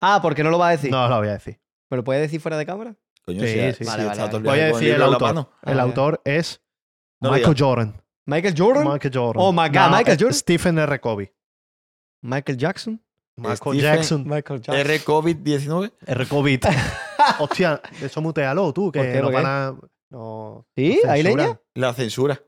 ah, 0.00 0.20
porque 0.22 0.44
no 0.44 0.50
lo 0.50 0.58
va 0.60 0.68
a 0.68 0.70
decir. 0.70 0.92
No 0.92 1.02
os 1.02 1.10
lo 1.10 1.18
voy 1.18 1.28
a 1.28 1.32
decir. 1.32 1.58
¿Me 1.90 1.96
lo 1.96 2.04
puede 2.04 2.20
decir 2.20 2.40
fuera 2.40 2.56
de 2.56 2.66
cámara? 2.66 2.94
Coño, 3.24 3.40
Sí, 3.44 3.84
Vale, 3.84 4.04
vale, 4.04 4.38
Voy 4.38 4.60
a 4.60 4.66
decir 4.66 4.94
el 4.94 5.02
autor. 5.02 5.22
mano. 5.22 5.50
El 5.64 5.80
Ah, 5.80 5.82
autor 5.82 6.20
es 6.24 6.62
No 7.20 7.30
Michael. 7.32 7.54
Jordan. 7.58 8.02
¿Michael 8.26 8.54
Jordan? 8.56 8.84
Michael 8.92 9.12
Jordan. 9.14 9.42
Oh 9.44 9.52
my 9.52 9.68
God, 9.68 9.90
Michael 9.90 10.14
eh, 10.16 10.18
Jordan. 10.20 10.34
Stephen 10.34 10.78
R. 10.78 11.00
Covey. 11.00 11.32
¿Michael 12.22 12.58
Jackson? 12.58 13.00
Michael 13.36 13.56
Stephen- 13.58 13.80
Jackson. 13.80 14.24
Michael 14.28 14.60
Jackson. 14.60 14.74
R 14.90 15.00
COVID-19. 15.04 15.92
R. 16.06 16.26
Covid. 16.26 16.60
Hostia, 17.38 17.80
eso 18.00 18.20
mutealo 18.20 18.72
tú, 18.72 18.90
que 18.90 19.00
¿Por 19.00 19.12
qué? 19.12 19.20
¿Por 19.20 19.28
qué? 19.30 19.34
van 19.36 19.46
a. 19.46 19.78
No, 20.10 20.66
¿Sí? 20.76 21.00
¿Hay 21.08 21.22
censuran. 21.22 21.46
leña? 21.46 21.60
La 21.74 21.92
censura. 21.94 22.40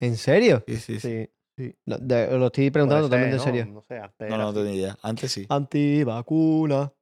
¿En 0.00 0.16
serio? 0.16 0.62
Sí, 0.66 0.76
sí, 0.76 1.00
sí. 1.00 1.28
Sí. 1.56 1.76
Lo, 1.84 1.98
de- 1.98 2.38
lo 2.38 2.46
estoy 2.46 2.70
preguntando 2.70 3.08
Puede 3.08 3.30
totalmente 3.30 3.34
en 3.34 3.38
¿no? 3.38 3.44
serio. 3.44 3.66
No 3.66 3.82
sé, 3.82 4.28
No, 4.30 4.36
no, 4.38 4.44
no 4.44 4.54
tenía 4.54 4.72
idea. 4.74 4.98
Antes 5.02 5.30
sí. 5.32 5.46
Antivacuna. 5.48 6.92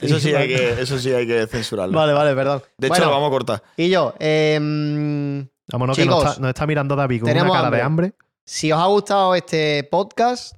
Eso 0.00 0.18
sí, 0.18 0.34
hay 0.34 0.48
que, 0.48 0.80
eso 0.80 0.98
sí 0.98 1.12
hay 1.12 1.26
que 1.26 1.46
censurarlo. 1.46 1.96
Vale, 1.96 2.12
vale, 2.12 2.34
perdón. 2.34 2.62
De 2.76 2.88
hecho, 2.88 2.94
Bueno, 2.94 3.04
lo 3.06 3.10
vamos 3.12 3.28
a 3.28 3.30
cortar. 3.30 3.62
Y 3.76 3.88
yo, 3.88 4.14
em, 4.18 5.46
Vámonos, 5.68 5.96
que 5.96 6.04
nos 6.04 6.14
Chicos, 6.16 6.30
está, 6.30 6.40
nos 6.40 6.48
está 6.48 6.66
mirando 6.66 6.96
David 6.96 7.20
con 7.20 7.30
una 7.30 7.34
tenemos 7.34 7.56
cara 7.56 7.70
de 7.70 7.82
hambre. 7.82 8.12
si 8.44 8.72
os 8.72 8.80
ha 8.80 8.86
gustado 8.86 9.34
este 9.36 9.84
podcast, 9.84 10.56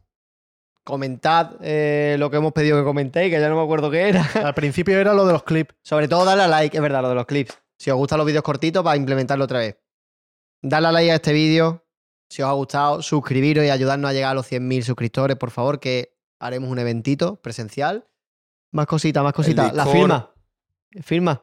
comentad 0.83 1.57
eh, 1.61 2.17
lo 2.19 2.31
que 2.31 2.39
hemos 2.39 2.53
pedido 2.53 2.79
que 2.79 2.85
comentéis, 2.85 3.33
que 3.33 3.39
ya 3.39 3.49
no 3.49 3.57
me 3.57 3.63
acuerdo 3.63 3.91
qué 3.91 4.09
era. 4.09 4.29
Al 4.45 4.55
principio 4.55 4.99
era 4.99 5.13
lo 5.13 5.27
de 5.27 5.35
los 5.35 5.43
clips. 5.43 5.75
Sobre 5.83 6.09
todo 6.09 6.25
darle 6.25 6.45
a 6.45 6.49
like, 6.49 6.77
es 6.77 6.83
verdad, 6.83 7.03
lo 7.03 7.11
de 7.11 7.15
los 7.15 7.27
clips. 7.27 7.59
Si 7.79 7.91
os 7.91 7.97
gustan 7.97 8.19
los 8.19 8.27
vídeos 8.27 8.43
cortitos, 8.43 8.83
para 8.83 8.97
implementarlo 8.97 9.45
otra 9.45 9.59
vez. 9.59 9.77
Darle 10.63 10.89
a 10.89 10.93
like 10.93 11.11
a 11.11 11.15
este 11.17 11.33
vídeo. 11.33 11.85
Si 12.31 12.41
os 12.41 12.49
ha 12.49 12.53
gustado, 12.53 13.03
suscribiros 13.03 13.65
y 13.65 13.69
ayudarnos 13.69 14.11
a 14.11 14.15
llegar 14.15 14.31
a 14.31 14.35
los 14.35 14.51
100.000 14.51 14.83
suscriptores, 14.83 15.37
por 15.37 15.51
favor, 15.51 15.81
que 15.81 16.17
haremos 16.41 16.71
un 16.71 16.79
eventito 16.79 17.37
presencial. 17.43 18.07
Más 18.73 18.87
cositas, 18.87 19.23
más 19.23 19.33
cositas. 19.33 19.73
La 19.73 19.87
firma. 19.87 20.31
Firma. 21.03 21.43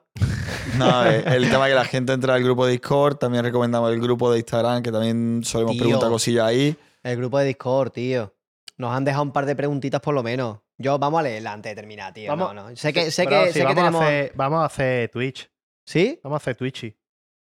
No, 0.77 1.05
eh, 1.05 1.23
el 1.35 1.49
tema 1.49 1.67
que 1.67 1.73
la 1.75 1.85
gente 1.85 2.13
entra 2.13 2.35
al 2.35 2.43
grupo 2.43 2.65
de 2.65 2.73
Discord. 2.73 3.17
También 3.17 3.43
recomendamos 3.43 3.91
el 3.91 3.99
grupo 3.99 4.31
de 4.31 4.39
Instagram, 4.39 4.83
que 4.83 4.91
también 4.91 5.41
solemos 5.43 5.73
Tío. 5.73 5.83
preguntar 5.83 6.09
cosillas 6.09 6.45
ahí. 6.45 6.75
El 7.03 7.17
grupo 7.17 7.39
de 7.39 7.45
Discord, 7.45 7.91
tío. 7.91 8.33
Nos 8.77 8.93
han 8.93 9.03
dejado 9.05 9.23
un 9.23 9.31
par 9.31 9.45
de 9.45 9.55
preguntitas 9.55 10.01
por 10.01 10.13
lo 10.13 10.23
menos. 10.23 10.59
Yo, 10.77 10.97
vamos 10.97 11.19
a 11.19 11.23
leerla 11.23 11.53
antes 11.53 11.71
de 11.71 11.75
terminar, 11.75 12.13
tío. 12.13 12.29
Vamos- 12.29 12.53
No, 12.53 12.69
no. 12.69 12.75
Sé 12.75 12.93
que, 12.93 13.11
sé 13.11 13.27
que, 13.27 13.47
sí, 13.47 13.53
sé 13.53 13.59
que 13.59 13.65
vamos, 13.65 13.75
tenemos. 13.75 14.01
a 14.01 14.05
hacer, 14.05 14.31
vamos 14.35 14.61
a 14.61 14.65
hacer 14.65 15.09
Twitch. 15.09 15.51
¿Sí? 15.85 16.19
Vamos 16.23 16.35
a 16.35 16.41
hacer 16.41 16.55
Twitchy. 16.55 16.95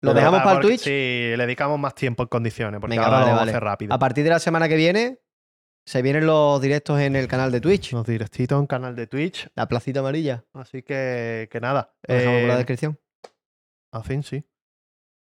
¿Lo 0.02 0.14
dejamos 0.14 0.42
para 0.42 0.58
el 0.58 0.62
Twitch? 0.62 0.82
Sí, 0.82 0.90
le 0.90 1.38
dedicamos 1.38 1.80
más 1.80 1.96
tiempo 1.96 2.24
en 2.24 2.30
condiciones, 2.30 2.80
porque 2.80 2.92
Venga, 2.96 3.06
ahora 3.06 3.18
vale, 3.18 3.26
lo 3.26 3.32
vamos 3.32 3.42
vale. 3.42 3.52
a 3.52 3.54
hacer 3.56 3.64
rápido. 3.64 3.94
A 3.94 3.98
partir 4.00 4.24
de 4.24 4.30
la 4.30 4.40
semana 4.40 4.70
que 4.70 4.76
viene, 4.76 5.20
se 5.86 6.02
vienen 6.02 6.26
los 6.26 6.60
directos 6.62 7.00
en 7.00 7.16
el 7.16 7.28
canal 7.28 7.52
de 7.52 7.62
Twitch. 7.62 7.94
Los 7.94 8.06
directitos 8.06 8.60
en 8.60 8.68
canal 8.68 8.96
de 8.96 9.08
Twitch. 9.08 9.50
La 9.56 9.68
placita 9.68 10.00
amarilla. 10.00 10.44
Así 10.54 10.82
que, 10.84 11.48
que 11.52 11.60
nada. 11.62 11.94
Lo 12.08 12.16
dejamos 12.16 12.40
por 12.42 12.48
la 12.48 12.54
Eh, 12.54 12.58
descripción. 12.58 13.00
al 13.92 14.04
fin, 14.04 14.24
sí. 14.24 14.44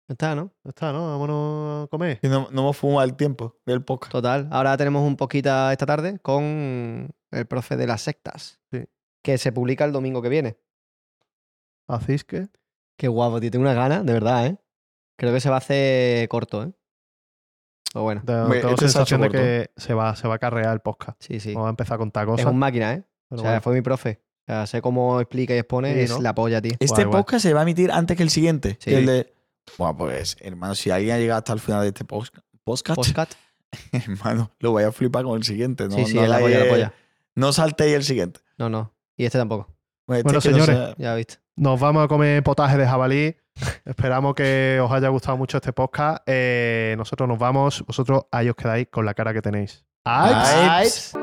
Ya 0.08 0.12
está, 0.14 0.34
¿no? 0.34 0.52
Ya 0.64 0.70
está, 0.70 0.92
¿no? 0.92 1.06
Vámonos 1.10 1.84
a 1.84 1.88
comer. 1.88 2.18
Y 2.22 2.28
no, 2.28 2.48
no 2.50 2.60
hemos 2.62 2.76
fumado 2.76 3.02
el 3.04 3.14
tiempo 3.16 3.56
del 3.64 3.82
podcast. 3.84 4.12
Total. 4.12 4.48
Ahora 4.50 4.76
tenemos 4.76 5.06
un 5.06 5.16
poquito 5.16 5.70
esta 5.70 5.86
tarde 5.86 6.18
con 6.18 7.10
el 7.30 7.46
profe 7.46 7.76
de 7.76 7.86
las 7.86 8.02
sectas. 8.02 8.60
Sí. 8.70 8.84
Que 9.22 9.38
se 9.38 9.52
publica 9.52 9.84
el 9.84 9.92
domingo 9.92 10.20
que 10.20 10.28
viene. 10.28 10.58
Así 11.88 12.12
es 12.14 12.24
que. 12.24 12.48
Qué 12.98 13.08
guapo, 13.08 13.40
tío. 13.40 13.50
Tengo 13.50 13.62
unas 13.64 13.76
ganas, 13.76 14.04
de 14.04 14.12
verdad, 14.12 14.46
¿eh? 14.46 14.58
Creo 15.16 15.32
que 15.32 15.40
se 15.40 15.48
va 15.48 15.56
a 15.56 15.58
hacer 15.58 16.28
corto, 16.28 16.64
¿eh? 16.64 16.72
Pero 17.92 18.02
bueno, 18.04 18.22
Tengo, 18.24 18.48
tengo 18.50 18.68
este 18.70 18.88
sensación 18.88 19.20
de 19.20 19.28
que 19.30 19.70
se 19.76 19.92
va, 19.94 20.16
se 20.16 20.26
va 20.26 20.34
a 20.34 20.38
carrear 20.38 20.72
el 20.72 20.80
podcast. 20.80 21.22
sí, 21.22 21.40
sí. 21.40 21.52
Vamos 21.54 21.66
a 21.66 21.70
empezar 21.70 21.96
a 21.96 21.98
contar 21.98 22.24
Es 22.24 22.30
cosas. 22.30 22.46
un 22.46 22.58
máquina, 22.58 22.94
¿eh? 22.94 23.04
pero 23.28 23.40
o 23.40 23.42
sea, 23.42 23.50
bueno. 23.52 23.60
fue 23.62 23.74
mi 23.74 23.82
profe. 23.82 24.20
O 24.42 24.44
sea, 24.46 24.66
sé 24.66 24.82
cómo 24.82 25.20
explica 25.20 25.54
y 25.54 25.58
expone. 25.58 25.94
Sí, 25.94 26.00
es 26.00 26.10
¿no? 26.10 26.20
la 26.20 26.34
polla, 26.34 26.60
tío. 26.60 26.72
Este 26.80 26.86
Guay, 26.86 27.04
guay. 27.04 27.22
podcast 27.22 27.42
se 27.42 27.52
va 27.54 27.60
a 27.60 27.62
emitir 27.62 27.92
antes 27.92 28.16
que 28.16 28.22
el 28.22 28.30
siguiente. 28.30 28.76
Sí. 28.80 28.90
que 28.90 28.98
el 28.98 29.06
de... 29.06 29.34
Bueno, 29.78 29.96
pues, 29.96 30.36
hermano, 30.40 30.74
si 30.74 30.90
alguien 30.90 31.14
ha 31.14 31.18
llegado 31.18 31.38
hasta 31.38 31.52
el 31.52 31.60
final 31.60 31.82
de 31.82 31.88
este 31.88 32.04
podcast, 32.04 32.44
Postcat. 32.64 33.30
hermano, 33.92 34.50
lo 34.58 34.72
voy 34.72 34.82
a 34.84 34.92
flipar 34.92 35.24
con 35.24 35.36
el 35.36 35.44
siguiente. 35.44 35.84
No, 35.88 35.94
sí, 35.96 36.06
sí, 36.06 36.14
no 36.16 36.24
es 36.24 36.28
la 36.28 36.38
polla, 36.40 36.58
la 36.64 36.68
polla. 36.70 36.92
No 37.34 37.52
saltéis 37.52 37.94
el 37.94 38.04
siguiente. 38.04 38.40
No, 38.58 38.68
no. 38.68 38.92
Y 39.16 39.24
este 39.24 39.38
tampoco. 39.38 39.68
Pues 40.06 40.18
este 40.18 40.24
Bueno, 40.24 40.38
es 40.38 40.44
que 40.44 40.50
no 40.50 40.64
señores, 40.64 40.76
sea- 40.76 40.94
Ya 40.98 41.14
viste. 41.14 41.36
Nos 41.56 41.78
vamos 41.78 42.04
a 42.04 42.08
comer 42.08 42.42
potaje 42.42 42.76
de 42.76 42.86
jabalí. 42.86 43.36
Esperamos 43.84 44.34
que 44.34 44.80
os 44.82 44.90
haya 44.90 45.08
gustado 45.08 45.36
mucho 45.36 45.58
este 45.58 45.72
podcast. 45.72 46.22
Eh, 46.26 46.94
nosotros 46.96 47.28
nos 47.28 47.38
vamos. 47.38 47.84
Vosotros 47.86 48.22
ahí 48.30 48.48
os 48.48 48.56
quedáis 48.56 48.88
con 48.90 49.04
la 49.04 49.14
cara 49.14 49.32
que 49.32 49.42
tenéis. 49.42 49.84
Aips. 50.04 51.14